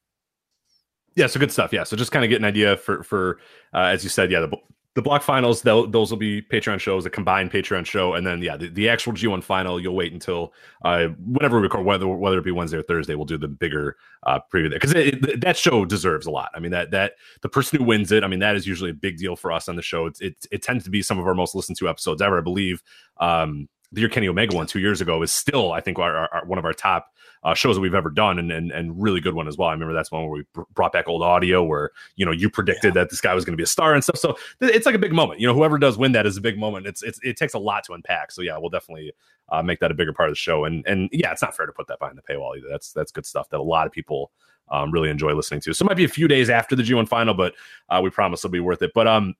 Yeah, 1.15 1.27
so 1.27 1.39
good 1.39 1.51
stuff. 1.51 1.73
Yeah, 1.73 1.83
so 1.83 1.95
just 1.95 2.11
kind 2.11 2.23
of 2.23 2.29
get 2.29 2.39
an 2.39 2.45
idea 2.45 2.77
for 2.77 3.03
for 3.03 3.39
uh, 3.73 3.79
as 3.79 4.03
you 4.03 4.09
said, 4.09 4.31
yeah, 4.31 4.39
the 4.39 4.51
the 4.99 5.03
block 5.03 5.23
finals 5.23 5.61
those 5.61 6.11
will 6.11 6.17
be 6.17 6.41
Patreon 6.41 6.77
shows, 6.77 7.05
a 7.05 7.09
combined 7.09 7.53
Patreon 7.53 7.85
show, 7.85 8.15
and 8.15 8.27
then 8.27 8.41
yeah, 8.41 8.57
the, 8.57 8.67
the 8.67 8.89
actual 8.89 9.13
G1 9.13 9.41
final 9.41 9.79
you'll 9.79 9.95
wait 9.95 10.11
until 10.11 10.53
uh, 10.83 11.07
whenever 11.25 11.55
we 11.55 11.63
record, 11.63 11.85
whether 11.85 12.05
whether 12.05 12.37
it 12.37 12.43
be 12.43 12.51
Wednesday 12.51 12.79
or 12.79 12.83
Thursday, 12.83 13.15
we'll 13.15 13.23
do 13.23 13.37
the 13.37 13.47
bigger 13.47 13.95
uh, 14.23 14.41
preview 14.53 14.69
there 14.69 14.77
because 14.77 14.91
that 14.91 15.55
show 15.55 15.85
deserves 15.85 16.25
a 16.25 16.31
lot. 16.31 16.49
I 16.53 16.59
mean 16.59 16.71
that 16.71 16.91
that 16.91 17.13
the 17.39 17.47
person 17.47 17.79
who 17.79 17.85
wins 17.85 18.11
it, 18.11 18.25
I 18.25 18.27
mean 18.27 18.39
that 18.39 18.57
is 18.57 18.67
usually 18.67 18.89
a 18.89 18.93
big 18.93 19.17
deal 19.17 19.37
for 19.37 19.53
us 19.53 19.69
on 19.69 19.77
the 19.77 19.81
show. 19.81 20.05
It's, 20.05 20.19
it 20.19 20.35
it 20.51 20.63
tends 20.63 20.83
to 20.83 20.89
be 20.89 21.01
some 21.01 21.17
of 21.17 21.25
our 21.25 21.33
most 21.33 21.55
listened 21.55 21.77
to 21.77 21.87
episodes 21.87 22.21
ever, 22.21 22.37
I 22.37 22.41
believe. 22.41 22.83
Um, 23.21 23.69
the 23.91 24.01
year 24.01 24.09
Kenny 24.09 24.27
Omega 24.27 24.55
won 24.55 24.67
two 24.67 24.79
years 24.79 25.01
ago 25.01 25.21
is 25.21 25.31
still, 25.31 25.71
I 25.71 25.81
think, 25.81 25.99
our, 25.99 26.15
our, 26.15 26.33
our 26.33 26.45
one 26.45 26.59
of 26.59 26.65
our 26.65 26.73
top 26.73 27.11
uh, 27.43 27.53
shows 27.53 27.75
that 27.75 27.81
we've 27.81 27.95
ever 27.95 28.09
done, 28.09 28.37
and, 28.37 28.51
and 28.51 28.71
and 28.71 29.01
really 29.01 29.21
good 29.21 29.33
one 29.33 29.47
as 29.47 29.57
well. 29.57 29.69
I 29.69 29.73
remember 29.73 29.93
that's 29.93 30.11
one 30.11 30.23
where 30.23 30.31
we 30.31 30.43
br- 30.53 30.63
brought 30.73 30.91
back 30.91 31.07
old 31.07 31.23
audio, 31.23 31.63
where 31.63 31.91
you 32.15 32.25
know 32.25 32.31
you 32.31 32.49
predicted 32.49 32.95
yeah. 32.95 33.01
that 33.01 33.09
this 33.09 33.21
guy 33.21 33.33
was 33.33 33.45
going 33.45 33.53
to 33.53 33.57
be 33.57 33.63
a 33.63 33.67
star 33.67 33.93
and 33.93 34.03
stuff. 34.03 34.17
So 34.17 34.37
th- 34.59 34.73
it's 34.73 34.85
like 34.85 34.95
a 34.95 34.99
big 34.99 35.13
moment. 35.13 35.39
You 35.39 35.47
know, 35.47 35.53
whoever 35.53 35.77
does 35.77 35.97
win 35.97 36.11
that 36.11 36.25
is 36.25 36.37
a 36.37 36.41
big 36.41 36.57
moment. 36.57 36.85
It's 36.85 37.01
it's 37.01 37.19
it 37.23 37.37
takes 37.37 37.53
a 37.53 37.59
lot 37.59 37.83
to 37.85 37.93
unpack. 37.93 38.31
So 38.31 38.41
yeah, 38.41 38.57
we'll 38.57 38.69
definitely 38.69 39.13
uh, 39.49 39.63
make 39.63 39.79
that 39.79 39.91
a 39.91 39.93
bigger 39.93 40.13
part 40.13 40.29
of 40.29 40.33
the 40.33 40.39
show. 40.39 40.65
And 40.65 40.85
and 40.85 41.09
yeah, 41.11 41.31
it's 41.31 41.41
not 41.41 41.55
fair 41.55 41.65
to 41.65 41.71
put 41.71 41.87
that 41.87 41.99
behind 41.99 42.17
the 42.17 42.33
paywall 42.33 42.57
either. 42.57 42.67
That's 42.69 42.91
that's 42.91 43.11
good 43.11 43.25
stuff 43.25 43.49
that 43.49 43.59
a 43.59 43.63
lot 43.63 43.87
of 43.87 43.93
people 43.93 44.31
um, 44.69 44.91
really 44.91 45.09
enjoy 45.09 45.33
listening 45.33 45.61
to. 45.61 45.73
So 45.73 45.83
it 45.83 45.87
might 45.87 45.97
be 45.97 46.03
a 46.03 46.09
few 46.09 46.27
days 46.27 46.49
after 46.49 46.75
the 46.75 46.83
G1 46.83 47.07
final, 47.07 47.33
but 47.33 47.53
uh, 47.89 48.01
we 48.03 48.09
promise 48.09 48.41
it'll 48.41 48.51
be 48.51 48.59
worth 48.59 48.81
it. 48.81 48.91
But 48.93 49.07
um, 49.07 49.35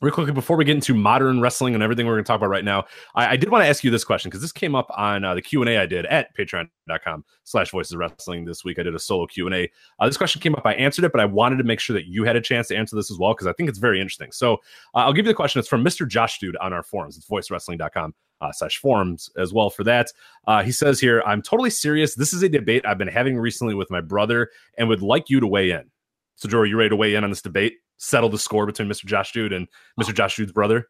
real 0.00 0.12
quickly 0.12 0.32
before 0.32 0.56
we 0.56 0.64
get 0.64 0.74
into 0.74 0.94
modern 0.94 1.40
wrestling 1.40 1.74
and 1.74 1.82
everything 1.82 2.06
we're 2.06 2.14
going 2.14 2.24
to 2.24 2.26
talk 2.26 2.38
about 2.38 2.48
right 2.48 2.64
now 2.64 2.84
i, 3.14 3.28
I 3.28 3.36
did 3.36 3.50
want 3.50 3.62
to 3.62 3.68
ask 3.68 3.84
you 3.84 3.90
this 3.90 4.04
question 4.04 4.28
because 4.28 4.42
this 4.42 4.52
came 4.52 4.74
up 4.74 4.90
on 4.96 5.24
uh, 5.24 5.34
the 5.34 5.42
q&a 5.42 5.78
i 5.78 5.86
did 5.86 6.06
at 6.06 6.36
patreon.com 6.36 7.24
slash 7.44 7.70
voices 7.70 7.96
wrestling 7.96 8.44
this 8.44 8.64
week. 8.64 8.78
I 8.78 8.82
did 8.82 8.94
a 8.94 8.98
solo 8.98 9.26
q&a 9.26 9.70
uh, 10.00 10.06
this 10.06 10.16
question 10.16 10.40
came 10.40 10.54
up 10.54 10.66
i 10.66 10.74
answered 10.74 11.04
it 11.04 11.12
but 11.12 11.20
i 11.20 11.24
wanted 11.24 11.56
to 11.56 11.64
make 11.64 11.80
sure 11.80 11.94
that 11.94 12.06
you 12.06 12.24
had 12.24 12.36
a 12.36 12.40
chance 12.40 12.68
to 12.68 12.76
answer 12.76 12.96
this 12.96 13.10
as 13.10 13.18
well 13.18 13.34
because 13.34 13.46
i 13.46 13.52
think 13.52 13.68
it's 13.68 13.78
very 13.78 14.00
interesting. 14.00 14.32
So 14.32 14.54
uh, 14.94 14.98
i'll 14.98 15.12
give 15.12 15.26
you 15.26 15.32
the 15.32 15.36
question. 15.36 15.58
It's 15.58 15.68
from 15.68 15.84
mr 15.84 16.08
josh 16.08 16.38
dude 16.38 16.56
on 16.56 16.72
our 16.72 16.82
forums. 16.82 17.16
It's 17.16 17.28
voicewrestling.com 17.28 18.14
uh, 18.40 18.52
slash 18.52 18.78
forums 18.78 19.30
as 19.38 19.52
well 19.52 19.70
for 19.70 19.84
that. 19.84 20.08
Uh, 20.46 20.62
he 20.62 20.72
says 20.72 20.98
here 20.98 21.22
i'm 21.24 21.42
totally 21.42 21.70
serious. 21.70 22.14
This 22.14 22.32
is 22.32 22.42
a 22.42 22.48
debate 22.48 22.84
i've 22.86 22.98
been 22.98 23.08
having 23.08 23.38
recently 23.38 23.74
with 23.74 23.90
my 23.90 24.00
brother 24.00 24.50
and 24.76 24.88
would 24.88 25.02
like 25.02 25.30
you 25.30 25.40
to 25.40 25.46
weigh 25.46 25.70
in. 25.70 25.90
So 26.36 26.48
joe 26.48 26.58
are 26.58 26.66
you 26.66 26.76
ready 26.76 26.90
to 26.90 26.96
weigh 26.96 27.14
in 27.14 27.24
on 27.24 27.30
this 27.30 27.42
debate 27.42 27.74
settle 27.96 28.28
the 28.28 28.38
score 28.38 28.66
between 28.66 28.88
Mr. 28.88 29.04
Josh 29.04 29.32
Dude 29.32 29.52
and 29.52 29.66
Mr. 30.00 30.10
Oh. 30.10 30.12
Josh 30.12 30.36
Dude's 30.36 30.52
brother? 30.52 30.88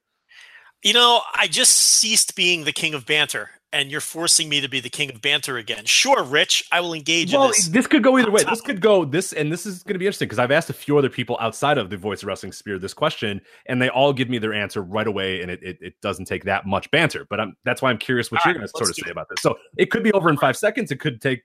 You 0.82 0.92
know, 0.92 1.22
I 1.34 1.46
just 1.46 1.74
ceased 1.74 2.36
being 2.36 2.64
the 2.64 2.72
king 2.72 2.92
of 2.92 3.06
banter, 3.06 3.48
and 3.72 3.90
you're 3.90 4.02
forcing 4.02 4.50
me 4.50 4.60
to 4.60 4.68
be 4.68 4.80
the 4.80 4.90
king 4.90 5.08
of 5.08 5.22
banter 5.22 5.56
again. 5.56 5.86
Sure, 5.86 6.22
Rich, 6.22 6.68
I 6.70 6.80
will 6.80 6.92
engage 6.92 7.32
well, 7.32 7.44
in 7.44 7.48
this. 7.52 7.68
This 7.68 7.86
could 7.86 8.02
go 8.02 8.18
either 8.18 8.30
way. 8.30 8.42
This 8.50 8.60
could 8.60 8.82
go 8.82 9.06
this, 9.06 9.32
and 9.32 9.50
this 9.50 9.64
is 9.64 9.82
going 9.82 9.94
to 9.94 9.98
be 9.98 10.04
interesting 10.04 10.28
because 10.28 10.38
I've 10.38 10.50
asked 10.50 10.68
a 10.68 10.74
few 10.74 10.98
other 10.98 11.08
people 11.08 11.38
outside 11.40 11.78
of 11.78 11.88
the 11.88 11.96
Voice 11.96 12.22
of 12.22 12.26
Wrestling 12.26 12.52
Sphere 12.52 12.78
this 12.78 12.92
question, 12.92 13.40
and 13.64 13.80
they 13.80 13.88
all 13.88 14.12
give 14.12 14.28
me 14.28 14.36
their 14.36 14.52
answer 14.52 14.82
right 14.82 15.06
away, 15.06 15.40
and 15.40 15.50
it, 15.50 15.62
it, 15.62 15.78
it 15.80 15.94
doesn't 16.02 16.26
take 16.26 16.44
that 16.44 16.66
much 16.66 16.90
banter. 16.90 17.26
But 17.30 17.40
I'm 17.40 17.56
that's 17.64 17.80
why 17.80 17.88
I'm 17.88 17.96
curious 17.98 18.30
what 18.30 18.44
All 18.44 18.52
you're 18.52 18.60
right, 18.60 18.68
going 18.68 18.68
to 18.68 18.78
sort 18.78 18.90
of 18.90 18.96
say 18.96 19.04
it. 19.06 19.10
about 19.10 19.30
this. 19.30 19.40
So 19.40 19.56
it 19.78 19.90
could 19.90 20.02
be 20.02 20.12
over 20.12 20.28
in 20.28 20.36
five 20.36 20.58
seconds. 20.58 20.92
It 20.92 21.00
could 21.00 21.22
take 21.22 21.44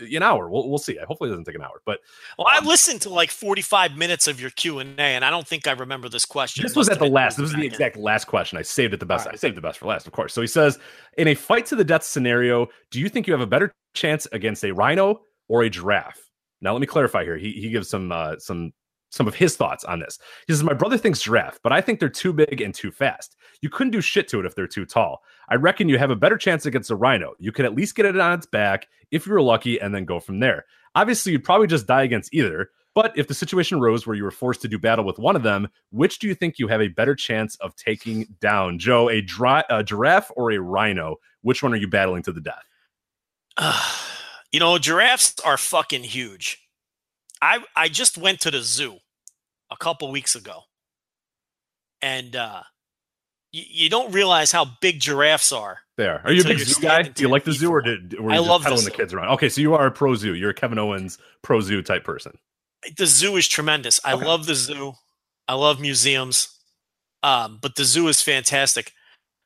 an 0.00 0.22
hour. 0.22 0.48
We'll, 0.48 0.68
we'll 0.68 0.78
see. 0.78 0.96
Hopefully, 1.06 1.30
it 1.30 1.32
doesn't 1.32 1.44
take 1.44 1.54
an 1.54 1.62
hour. 1.62 1.82
But 1.84 2.00
well, 2.38 2.46
I 2.50 2.64
listened 2.64 3.02
to 3.02 3.10
like 3.10 3.30
45 3.30 3.96
minutes 3.96 4.28
of 4.28 4.40
your 4.40 4.50
Q 4.50 4.78
and 4.78 4.98
A, 4.98 5.02
and 5.02 5.24
I 5.24 5.30
don't 5.30 5.46
think 5.46 5.66
I 5.66 5.72
remember 5.72 6.08
this 6.08 6.24
question. 6.24 6.62
This 6.62 6.76
was 6.76 6.88
at 6.88 6.98
the 6.98 7.06
last. 7.06 7.36
This 7.36 7.42
was 7.42 7.52
the 7.52 7.58
in. 7.58 7.64
exact 7.64 7.96
last 7.96 8.26
question. 8.26 8.58
I 8.58 8.62
saved 8.62 8.94
it 8.94 9.00
the 9.00 9.06
best. 9.06 9.26
Right. 9.26 9.34
I 9.34 9.36
saved 9.36 9.56
the 9.56 9.62
best 9.62 9.78
for 9.78 9.86
last, 9.86 10.06
of 10.06 10.12
course. 10.12 10.32
So 10.32 10.40
he 10.40 10.46
says, 10.46 10.78
in 11.18 11.28
a 11.28 11.34
fight 11.34 11.66
to 11.66 11.76
the 11.76 11.84
death 11.84 12.02
scenario, 12.02 12.68
do 12.90 13.00
you 13.00 13.08
think 13.08 13.26
you 13.26 13.32
have 13.32 13.40
a 13.40 13.46
better 13.46 13.72
chance 13.94 14.26
against 14.32 14.64
a 14.64 14.72
rhino 14.72 15.20
or 15.48 15.62
a 15.62 15.70
giraffe? 15.70 16.20
Now, 16.60 16.72
let 16.72 16.80
me 16.80 16.86
clarify 16.86 17.24
here. 17.24 17.36
He 17.36 17.52
he 17.52 17.70
gives 17.70 17.88
some 17.88 18.12
uh, 18.12 18.38
some 18.38 18.72
some 19.10 19.28
of 19.28 19.34
his 19.34 19.56
thoughts 19.56 19.84
on 19.84 20.00
this. 20.00 20.18
He 20.46 20.52
says, 20.52 20.62
My 20.62 20.74
brother 20.74 20.98
thinks 20.98 21.20
giraffe, 21.20 21.58
but 21.62 21.72
I 21.72 21.80
think 21.80 22.00
they're 22.00 22.08
too 22.08 22.32
big 22.32 22.60
and 22.60 22.74
too 22.74 22.90
fast. 22.90 23.36
You 23.62 23.70
couldn't 23.70 23.92
do 23.92 24.00
shit 24.00 24.28
to 24.28 24.40
it 24.40 24.46
if 24.46 24.54
they're 24.54 24.66
too 24.66 24.86
tall. 24.86 25.22
I 25.48 25.54
reckon 25.56 25.88
you 25.88 25.98
have 25.98 26.10
a 26.10 26.16
better 26.16 26.36
chance 26.36 26.66
against 26.66 26.90
a 26.90 26.96
rhino. 26.96 27.34
You 27.38 27.52
could 27.52 27.64
at 27.64 27.74
least 27.74 27.94
get 27.94 28.06
it 28.06 28.18
on 28.18 28.32
its 28.32 28.46
back 28.46 28.88
if 29.10 29.26
you 29.26 29.32
were 29.32 29.42
lucky 29.42 29.80
and 29.80 29.94
then 29.94 30.04
go 30.04 30.20
from 30.20 30.40
there. 30.40 30.66
Obviously, 30.94 31.32
you'd 31.32 31.44
probably 31.44 31.66
just 31.66 31.86
die 31.86 32.02
against 32.02 32.34
either. 32.34 32.70
But 32.94 33.12
if 33.14 33.28
the 33.28 33.34
situation 33.34 33.78
arose 33.78 34.06
where 34.06 34.16
you 34.16 34.24
were 34.24 34.30
forced 34.30 34.62
to 34.62 34.68
do 34.68 34.78
battle 34.78 35.04
with 35.04 35.18
one 35.18 35.36
of 35.36 35.42
them, 35.42 35.68
which 35.90 36.18
do 36.18 36.26
you 36.26 36.34
think 36.34 36.58
you 36.58 36.66
have 36.68 36.80
a 36.80 36.88
better 36.88 37.14
chance 37.14 37.54
of 37.56 37.76
taking 37.76 38.26
down? 38.40 38.78
Joe, 38.78 39.10
a, 39.10 39.20
dri- 39.20 39.64
a 39.68 39.84
giraffe 39.84 40.30
or 40.34 40.50
a 40.50 40.58
rhino? 40.58 41.16
Which 41.42 41.62
one 41.62 41.74
are 41.74 41.76
you 41.76 41.88
battling 41.88 42.22
to 42.22 42.32
the 42.32 42.40
death? 42.40 42.64
you 44.50 44.60
know, 44.60 44.78
giraffes 44.78 45.34
are 45.44 45.58
fucking 45.58 46.04
huge. 46.04 46.65
I 47.42 47.60
I 47.74 47.88
just 47.88 48.18
went 48.18 48.40
to 48.40 48.50
the 48.50 48.60
zoo 48.60 48.98
a 49.70 49.76
couple 49.76 50.10
weeks 50.10 50.34
ago, 50.34 50.62
and 52.02 52.34
uh, 52.34 52.62
you, 53.52 53.64
you 53.68 53.90
don't 53.90 54.12
realize 54.12 54.52
how 54.52 54.66
big 54.80 55.00
giraffes 55.00 55.52
are. 55.52 55.80
There. 55.96 56.20
Are 56.24 56.32
you 56.32 56.42
a 56.42 56.44
big 56.44 56.58
zoo 56.58 56.80
guy? 56.80 57.02
Do 57.02 57.22
you 57.22 57.28
like 57.28 57.44
the 57.44 57.52
zoo 57.52 57.70
or 57.70 57.80
did 57.80 58.20
were 58.20 58.30
I 58.30 58.36
you 58.36 58.42
love 58.42 58.64
just 58.64 58.84
the 58.84 58.90
the 58.90 58.96
kids 58.96 59.14
around? 59.14 59.30
Okay, 59.34 59.48
so 59.48 59.60
you 59.60 59.74
are 59.74 59.86
a 59.86 59.90
pro 59.90 60.14
zoo. 60.14 60.34
You're 60.34 60.50
a 60.50 60.54
Kevin 60.54 60.78
Owens 60.78 61.18
pro 61.42 61.60
zoo 61.60 61.82
type 61.82 62.04
person. 62.04 62.36
The 62.96 63.06
zoo 63.06 63.36
is 63.36 63.48
tremendous. 63.48 63.98
I 64.04 64.12
Okay. 64.12 64.26
love 64.26 64.46
the 64.46 64.54
zoo. 64.54 64.92
I 65.48 65.54
love 65.54 65.80
museums. 65.80 66.48
Um, 67.22 67.58
but 67.60 67.76
the 67.76 67.84
zoo 67.84 68.08
is 68.08 68.20
fantastic. 68.20 68.92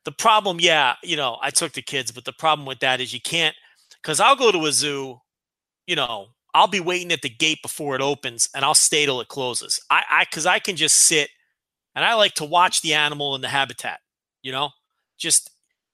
The 0.03 0.11
problem, 0.11 0.59
yeah, 0.59 0.95
you 1.03 1.15
know, 1.15 1.37
I 1.41 1.51
took 1.51 1.73
the 1.73 1.81
kids, 1.81 2.11
but 2.11 2.25
the 2.25 2.33
problem 2.33 2.65
with 2.65 2.79
that 2.79 2.99
is 2.99 3.13
you 3.13 3.21
can't 3.21 3.55
because 4.01 4.19
I'll 4.19 4.35
go 4.35 4.51
to 4.51 4.65
a 4.65 4.71
zoo, 4.71 5.19
you 5.87 5.95
know, 5.95 6.27
I'll 6.53 6.67
be 6.67 6.79
waiting 6.79 7.11
at 7.11 7.21
the 7.21 7.29
gate 7.29 7.59
before 7.61 7.95
it 7.95 8.01
opens 8.01 8.49
and 8.53 8.65
I'll 8.65 8.73
stay 8.73 9.05
till 9.05 9.21
it 9.21 9.27
closes. 9.27 9.79
I 9.89 10.03
I 10.09 10.23
because 10.25 10.45
I 10.45 10.59
can 10.59 10.75
just 10.75 10.95
sit 10.95 11.29
and 11.95 12.05
I 12.05 12.13
like 12.15 12.33
to 12.35 12.45
watch 12.45 12.81
the 12.81 12.93
animal 12.93 13.35
in 13.35 13.41
the 13.41 13.47
habitat, 13.47 13.99
you 14.41 14.51
know, 14.51 14.69
just 15.17 15.49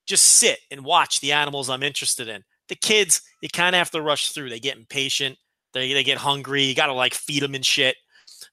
just 0.08 0.26
sit 0.26 0.60
and 0.72 0.84
watch 0.84 1.20
the 1.20 1.34
animals 1.34 1.70
I'm 1.70 1.84
interested 1.84 2.28
in. 2.28 2.44
The 2.70 2.76
kids, 2.76 3.22
you 3.42 3.50
kind 3.50 3.76
of 3.76 3.78
have 3.78 3.92
to 3.92 4.02
rush 4.02 4.32
through. 4.32 4.50
They 4.50 4.60
get 4.60 4.78
impatient. 4.78 5.38
They 5.74 5.94
they 5.94 6.04
get 6.04 6.18
hungry. 6.18 6.64
You 6.64 6.76
got 6.76 6.88
to 6.88 6.94
like 6.94 7.14
feed 7.14 7.44
them 7.44 7.56
and 7.56 7.66
shit. 7.66 7.96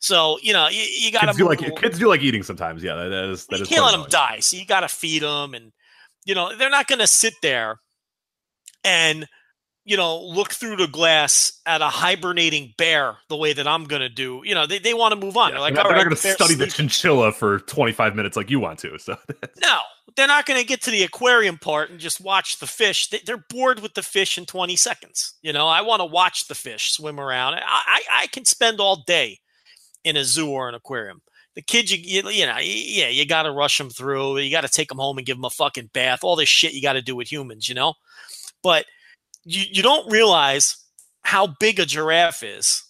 So 0.00 0.38
you 0.42 0.52
know 0.52 0.68
you, 0.68 0.82
you 0.82 1.12
got 1.12 1.22
to 1.22 1.26
Kids 1.28 1.38
do 1.38 1.48
like 1.48 1.76
kids 1.80 1.98
do 1.98 2.08
like 2.08 2.20
eating 2.20 2.42
sometimes. 2.42 2.82
Yeah, 2.82 2.94
that, 2.94 3.12
is 3.30 3.46
that 3.46 3.58
you 3.58 3.62
is 3.62 3.68
can't 3.68 3.84
let 3.84 3.92
them 3.92 4.06
die. 4.08 4.40
So 4.40 4.56
you 4.56 4.66
got 4.66 4.80
to 4.80 4.88
feed 4.88 5.22
them, 5.22 5.54
and 5.54 5.72
you 6.24 6.34
know 6.34 6.54
they're 6.56 6.70
not 6.70 6.86
going 6.86 6.98
to 6.98 7.06
sit 7.06 7.34
there 7.42 7.78
and 8.84 9.26
you 9.84 9.96
know 9.96 10.18
look 10.22 10.52
through 10.52 10.76
the 10.76 10.86
glass 10.88 11.60
at 11.66 11.82
a 11.82 11.88
hibernating 11.88 12.74
bear 12.78 13.16
the 13.28 13.36
way 13.36 13.52
that 13.52 13.66
I'm 13.66 13.84
going 13.84 14.02
to 14.02 14.08
do. 14.08 14.42
You 14.44 14.54
know 14.54 14.66
they, 14.66 14.78
they 14.78 14.94
want 14.94 15.12
to 15.12 15.20
move 15.20 15.36
on. 15.36 15.48
Yeah, 15.50 15.52
they're 15.54 15.60
like, 15.60 15.74
they're 15.74 15.84
all 15.84 15.90
not, 15.90 15.96
right, 15.96 16.04
going 16.04 16.16
to 16.16 16.32
study 16.32 16.54
the 16.54 16.66
chinchilla 16.66 17.32
for 17.32 17.60
25 17.60 18.14
minutes 18.16 18.36
like 18.36 18.50
you 18.50 18.60
want 18.60 18.78
to. 18.80 18.98
So 18.98 19.16
No, 19.62 19.78
they're 20.16 20.26
not 20.26 20.46
going 20.46 20.60
to 20.60 20.66
get 20.66 20.80
to 20.82 20.90
the 20.90 21.02
aquarium 21.02 21.58
part 21.58 21.90
and 21.90 21.98
just 21.98 22.20
watch 22.20 22.58
the 22.58 22.66
fish. 22.66 23.10
They- 23.10 23.20
They're 23.24 23.44
bored 23.50 23.80
with 23.80 23.94
the 23.94 24.02
fish 24.02 24.38
in 24.38 24.46
20 24.46 24.76
seconds. 24.76 25.34
You 25.42 25.52
know, 25.52 25.66
I 25.66 25.80
want 25.82 26.00
to 26.00 26.06
watch 26.06 26.46
the 26.48 26.54
fish 26.54 26.92
swim 26.92 27.18
around. 27.18 27.54
I, 27.54 27.60
I, 27.66 28.02
I 28.22 28.26
can 28.28 28.44
spend 28.44 28.80
all 28.80 29.02
day 29.06 29.38
in 30.04 30.16
a 30.16 30.24
zoo 30.24 30.50
or 30.50 30.68
an 30.68 30.74
aquarium. 30.74 31.20
The 31.56 31.62
kids, 31.62 31.92
you, 31.92 31.98
you, 31.98 32.28
you 32.30 32.46
know, 32.46 32.56
yeah, 32.60 33.08
you 33.08 33.26
got 33.26 33.44
to 33.44 33.52
rush 33.52 33.78
them 33.78 33.88
through. 33.90 34.38
You 34.38 34.50
got 34.50 34.62
to 34.62 34.68
take 34.68 34.88
them 34.88 34.98
home 34.98 35.18
and 35.18 35.26
give 35.26 35.36
them 35.36 35.44
a 35.44 35.50
fucking 35.50 35.90
bath. 35.92 36.20
All 36.22 36.36
this 36.36 36.48
shit 36.48 36.74
you 36.74 36.82
got 36.82 36.94
to 36.94 37.02
do 37.02 37.14
with 37.16 37.30
humans, 37.30 37.68
you 37.68 37.74
know? 37.74 37.94
But 38.62 38.86
you, 39.44 39.64
you 39.70 39.82
don't 39.82 40.10
realize 40.10 40.76
how 41.22 41.46
big 41.46 41.78
a 41.80 41.86
giraffe 41.86 42.42
is 42.42 42.84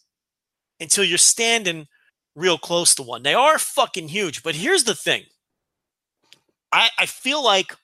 until 0.80 1.04
you're 1.04 1.18
standing 1.18 1.86
real 2.34 2.58
close 2.58 2.94
to 2.96 3.02
one. 3.02 3.22
They 3.22 3.34
are 3.34 3.58
fucking 3.58 4.08
huge. 4.08 4.42
But 4.42 4.54
here's 4.56 4.84
the 4.84 4.94
thing 4.94 5.24
I, 6.72 6.88
I 6.98 7.06
feel 7.06 7.42
like 7.42 7.76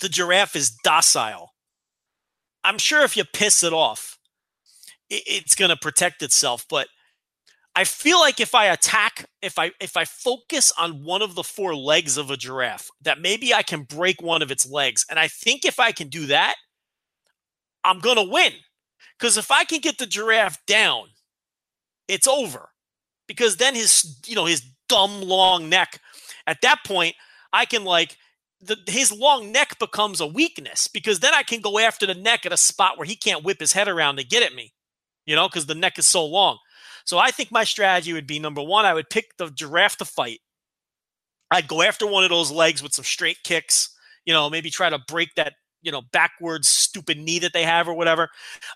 the 0.00 0.08
giraffe 0.08 0.56
is 0.56 0.70
docile. 0.84 1.50
I'm 2.62 2.78
sure 2.78 3.02
if 3.02 3.16
you 3.16 3.24
piss 3.24 3.62
it 3.62 3.72
off, 3.72 4.18
it, 5.08 5.22
it's 5.26 5.54
going 5.54 5.70
to 5.70 5.76
protect 5.76 6.22
itself. 6.22 6.66
But 6.68 6.88
I 7.74 7.84
feel 7.84 8.20
like 8.20 8.40
if 8.40 8.54
I 8.54 8.66
attack, 8.66 9.26
if 9.40 9.58
I 9.58 9.70
if 9.80 9.96
I 9.96 10.04
focus 10.04 10.72
on 10.78 11.04
one 11.04 11.22
of 11.22 11.34
the 11.34 11.42
four 11.42 11.74
legs 11.74 12.18
of 12.18 12.30
a 12.30 12.36
giraffe, 12.36 12.90
that 13.02 13.20
maybe 13.20 13.54
I 13.54 13.62
can 13.62 13.84
break 13.84 14.20
one 14.20 14.42
of 14.42 14.50
its 14.50 14.68
legs. 14.68 15.06
And 15.08 15.18
I 15.18 15.28
think 15.28 15.64
if 15.64 15.80
I 15.80 15.92
can 15.92 16.08
do 16.08 16.26
that, 16.26 16.56
I'm 17.90 17.98
going 17.98 18.16
to 18.16 18.30
win. 18.32 18.52
Because 19.18 19.36
if 19.36 19.50
I 19.50 19.64
can 19.64 19.80
get 19.80 19.98
the 19.98 20.06
giraffe 20.06 20.64
down, 20.66 21.08
it's 22.08 22.28
over. 22.28 22.70
Because 23.26 23.56
then 23.56 23.74
his 23.74 24.20
you 24.26 24.34
know 24.34 24.46
his 24.46 24.62
dumb 24.88 25.20
long 25.20 25.68
neck, 25.68 26.00
at 26.46 26.62
that 26.62 26.78
point, 26.86 27.14
I 27.52 27.64
can 27.64 27.84
like 27.84 28.16
the, 28.60 28.76
his 28.86 29.12
long 29.12 29.52
neck 29.52 29.78
becomes 29.78 30.20
a 30.20 30.26
weakness 30.26 30.88
because 30.88 31.20
then 31.20 31.34
I 31.34 31.42
can 31.42 31.60
go 31.60 31.78
after 31.78 32.06
the 32.06 32.14
neck 32.14 32.44
at 32.44 32.52
a 32.52 32.56
spot 32.56 32.98
where 32.98 33.06
he 33.06 33.16
can't 33.16 33.44
whip 33.44 33.60
his 33.60 33.72
head 33.72 33.88
around 33.88 34.16
to 34.16 34.24
get 34.24 34.42
at 34.42 34.54
me, 34.54 34.72
you 35.26 35.34
know, 35.34 35.48
because 35.48 35.66
the 35.66 35.74
neck 35.74 35.98
is 35.98 36.06
so 36.06 36.24
long. 36.24 36.58
So 37.04 37.18
I 37.18 37.30
think 37.30 37.50
my 37.50 37.64
strategy 37.64 38.12
would 38.12 38.26
be 38.26 38.38
number 38.38 38.62
one, 38.62 38.84
I 38.84 38.94
would 38.94 39.10
pick 39.10 39.36
the 39.38 39.50
giraffe 39.50 39.96
to 39.98 40.04
fight. 40.04 40.40
I'd 41.50 41.68
go 41.68 41.82
after 41.82 42.06
one 42.06 42.24
of 42.24 42.30
those 42.30 42.50
legs 42.50 42.82
with 42.82 42.92
some 42.92 43.04
straight 43.04 43.38
kicks, 43.42 43.90
you 44.24 44.32
know, 44.32 44.50
maybe 44.50 44.70
try 44.70 44.90
to 44.90 44.98
break 44.98 45.34
that, 45.36 45.54
you 45.82 45.92
know, 45.92 46.02
backwards 46.12 46.68
stupid 46.68 47.18
knee 47.18 47.38
that 47.40 47.52
they 47.52 47.64
have 47.64 47.88
or 47.88 47.94
whatever. 47.94 48.28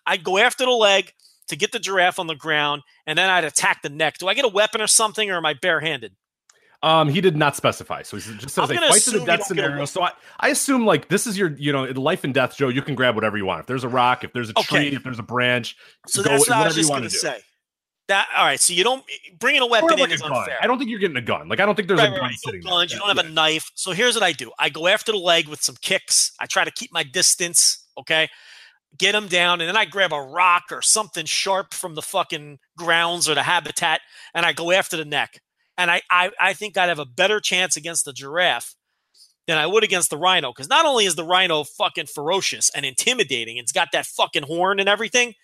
I'd 0.06 0.24
go 0.24 0.38
after 0.38 0.64
the 0.64 0.70
leg 0.70 1.12
to 1.48 1.56
get 1.56 1.72
the 1.72 1.78
giraffe 1.78 2.18
on 2.18 2.26
the 2.26 2.34
ground, 2.34 2.82
and 3.06 3.18
then 3.18 3.28
I'd 3.28 3.44
attack 3.44 3.82
the 3.82 3.90
neck. 3.90 4.18
Do 4.18 4.28
I 4.28 4.34
get 4.34 4.44
a 4.44 4.48
weapon 4.48 4.80
or 4.80 4.86
something, 4.86 5.30
or 5.30 5.36
am 5.36 5.46
I 5.46 5.54
barehanded? 5.54 6.12
Um, 6.82 7.08
he 7.08 7.22
did 7.22 7.34
not 7.34 7.56
specify, 7.56 8.02
so 8.02 8.18
he 8.18 8.34
just 8.34 8.54
says 8.54 8.70
a 8.70 8.74
fight 8.74 9.00
to 9.02 9.10
the 9.12 9.20
death 9.20 9.26
don't 9.26 9.28
get 9.28 9.40
a 9.40 9.44
scenario. 9.44 9.84
So 9.86 10.02
I, 10.02 10.12
I 10.40 10.48
assume 10.50 10.84
like 10.84 11.08
this 11.08 11.26
is 11.26 11.38
your, 11.38 11.52
you 11.56 11.72
know, 11.72 11.84
life 11.84 12.24
and 12.24 12.34
death, 12.34 12.56
Joe. 12.58 12.68
You 12.68 12.82
can 12.82 12.94
grab 12.94 13.14
whatever 13.14 13.38
you 13.38 13.46
want. 13.46 13.60
If 13.60 13.66
there's 13.66 13.84
a 13.84 13.88
rock, 13.88 14.22
if 14.22 14.34
there's 14.34 14.50
a 14.50 14.54
Okay. 14.54 14.90
tree, 14.90 14.96
if 14.96 15.02
there's 15.02 15.18
a 15.18 15.22
branch, 15.22 15.78
So 16.06 16.22
go 16.22 16.30
that's 16.30 16.46
what 16.46 16.56
I 16.56 16.58
whatever 16.58 16.68
was 16.68 16.76
you 16.76 16.82
just 16.82 16.90
want 16.90 17.00
going 17.00 17.10
to 17.10 17.16
say. 17.16 17.40
That 18.08 18.28
all 18.36 18.44
right? 18.44 18.60
So 18.60 18.72
you 18.74 18.84
don't 18.84 19.02
bringing 19.38 19.62
a 19.62 19.66
weapon 19.66 19.88
like 19.90 19.98
in 20.00 20.10
a 20.10 20.14
is 20.14 20.20
gun. 20.20 20.32
unfair. 20.32 20.58
I 20.60 20.66
don't 20.66 20.78
think 20.78 20.90
you're 20.90 20.98
getting 20.98 21.16
a 21.16 21.22
gun. 21.22 21.48
Like 21.48 21.60
I 21.60 21.66
don't 21.66 21.74
think 21.74 21.88
there's 21.88 22.00
Right, 22.00 22.08
a 22.08 22.10
gun 22.12 22.20
right. 22.20 22.30
No 22.30 22.36
sitting 22.50 22.60
guns. 22.60 22.90
there. 22.90 22.96
You 22.96 23.00
don't 23.06 23.16
have 23.16 23.24
Yeah. 23.24 23.30
a 23.30 23.34
knife. 23.34 23.70
So 23.74 23.92
here's 23.92 24.14
what 24.14 24.22
I 24.22 24.32
do: 24.32 24.52
I 24.58 24.68
go 24.68 24.86
after 24.88 25.12
the 25.12 25.18
leg 25.18 25.48
with 25.48 25.62
some 25.62 25.76
kicks. 25.80 26.32
I 26.38 26.46
try 26.46 26.64
to 26.64 26.70
keep 26.70 26.92
my 26.92 27.02
distance. 27.02 27.86
Okay, 27.96 28.28
get 28.98 29.14
him 29.14 29.26
down, 29.28 29.60
and 29.60 29.68
then 29.68 29.76
I 29.76 29.86
grab 29.86 30.12
a 30.12 30.20
rock 30.20 30.64
or 30.70 30.82
something 30.82 31.24
sharp 31.24 31.72
from 31.72 31.94
the 31.94 32.02
fucking 32.02 32.58
grounds 32.76 33.28
or 33.28 33.34
the 33.34 33.42
habitat, 33.44 34.00
and 34.34 34.44
I 34.44 34.52
go 34.52 34.70
after 34.72 34.96
the 34.98 35.04
neck. 35.06 35.40
And 35.78 35.90
I, 35.90 36.02
I, 36.10 36.30
I 36.38 36.52
think 36.52 36.76
I'd 36.76 36.88
have 36.88 37.00
a 37.00 37.04
better 37.04 37.40
chance 37.40 37.76
against 37.76 38.04
the 38.04 38.12
giraffe 38.12 38.76
than 39.48 39.58
I 39.58 39.66
would 39.66 39.82
against 39.82 40.08
the 40.10 40.16
rhino. 40.16 40.52
Because 40.52 40.68
not 40.68 40.86
only 40.86 41.04
is 41.04 41.16
the 41.16 41.24
rhino 41.24 41.64
fucking 41.64 42.06
ferocious 42.06 42.70
and 42.76 42.84
intimidating, 42.86 43.56
it's 43.56 43.72
got 43.72 43.88
that 43.92 44.06
fucking 44.06 44.44
horn 44.44 44.78
and 44.78 44.88
everything, 44.88 45.34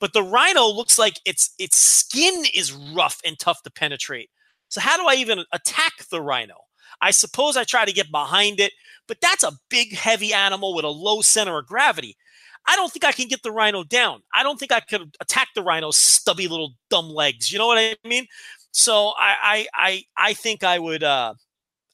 but 0.00 0.12
the 0.12 0.22
rhino 0.22 0.66
looks 0.66 0.98
like 0.98 1.20
its 1.24 1.54
its 1.58 1.76
skin 1.76 2.44
is 2.54 2.72
rough 2.72 3.20
and 3.24 3.38
tough 3.38 3.62
to 3.62 3.70
penetrate. 3.70 4.30
So 4.68 4.80
how 4.80 4.96
do 4.96 5.06
I 5.06 5.14
even 5.14 5.44
attack 5.52 6.08
the 6.10 6.22
rhino? 6.22 6.54
I 7.00 7.10
suppose 7.12 7.56
I 7.56 7.64
try 7.64 7.84
to 7.84 7.92
get 7.92 8.10
behind 8.10 8.60
it, 8.60 8.72
but 9.06 9.20
that's 9.20 9.44
a 9.44 9.52
big, 9.68 9.94
heavy 9.94 10.32
animal 10.32 10.74
with 10.74 10.84
a 10.84 10.88
low 10.88 11.22
center 11.22 11.58
of 11.58 11.66
gravity. 11.66 12.16
I 12.66 12.76
don't 12.76 12.92
think 12.92 13.04
I 13.04 13.12
can 13.12 13.28
get 13.28 13.42
the 13.42 13.52
rhino 13.52 13.84
down. 13.84 14.22
I 14.34 14.42
don't 14.42 14.58
think 14.58 14.72
I 14.72 14.80
could 14.80 15.16
attack 15.20 15.48
the 15.54 15.62
rhino's 15.62 15.96
stubby 15.96 16.46
little 16.46 16.72
dumb 16.90 17.08
legs. 17.08 17.50
You 17.50 17.58
know 17.58 17.66
what 17.66 17.78
I 17.78 17.96
mean? 18.06 18.26
So 18.72 19.12
I 19.16 19.36
I 19.42 19.66
I, 19.74 20.04
I 20.16 20.32
think 20.34 20.62
I 20.62 20.78
would 20.78 21.02
uh 21.02 21.34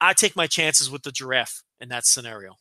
I 0.01 0.13
take 0.13 0.37
my 0.37 0.47
chances 0.47 0.91
with 0.91 1.03
the 1.03 1.13
giraffe 1.13 1.63
in 1.81 1.89
that 1.91 2.05
scenario. 2.05 2.57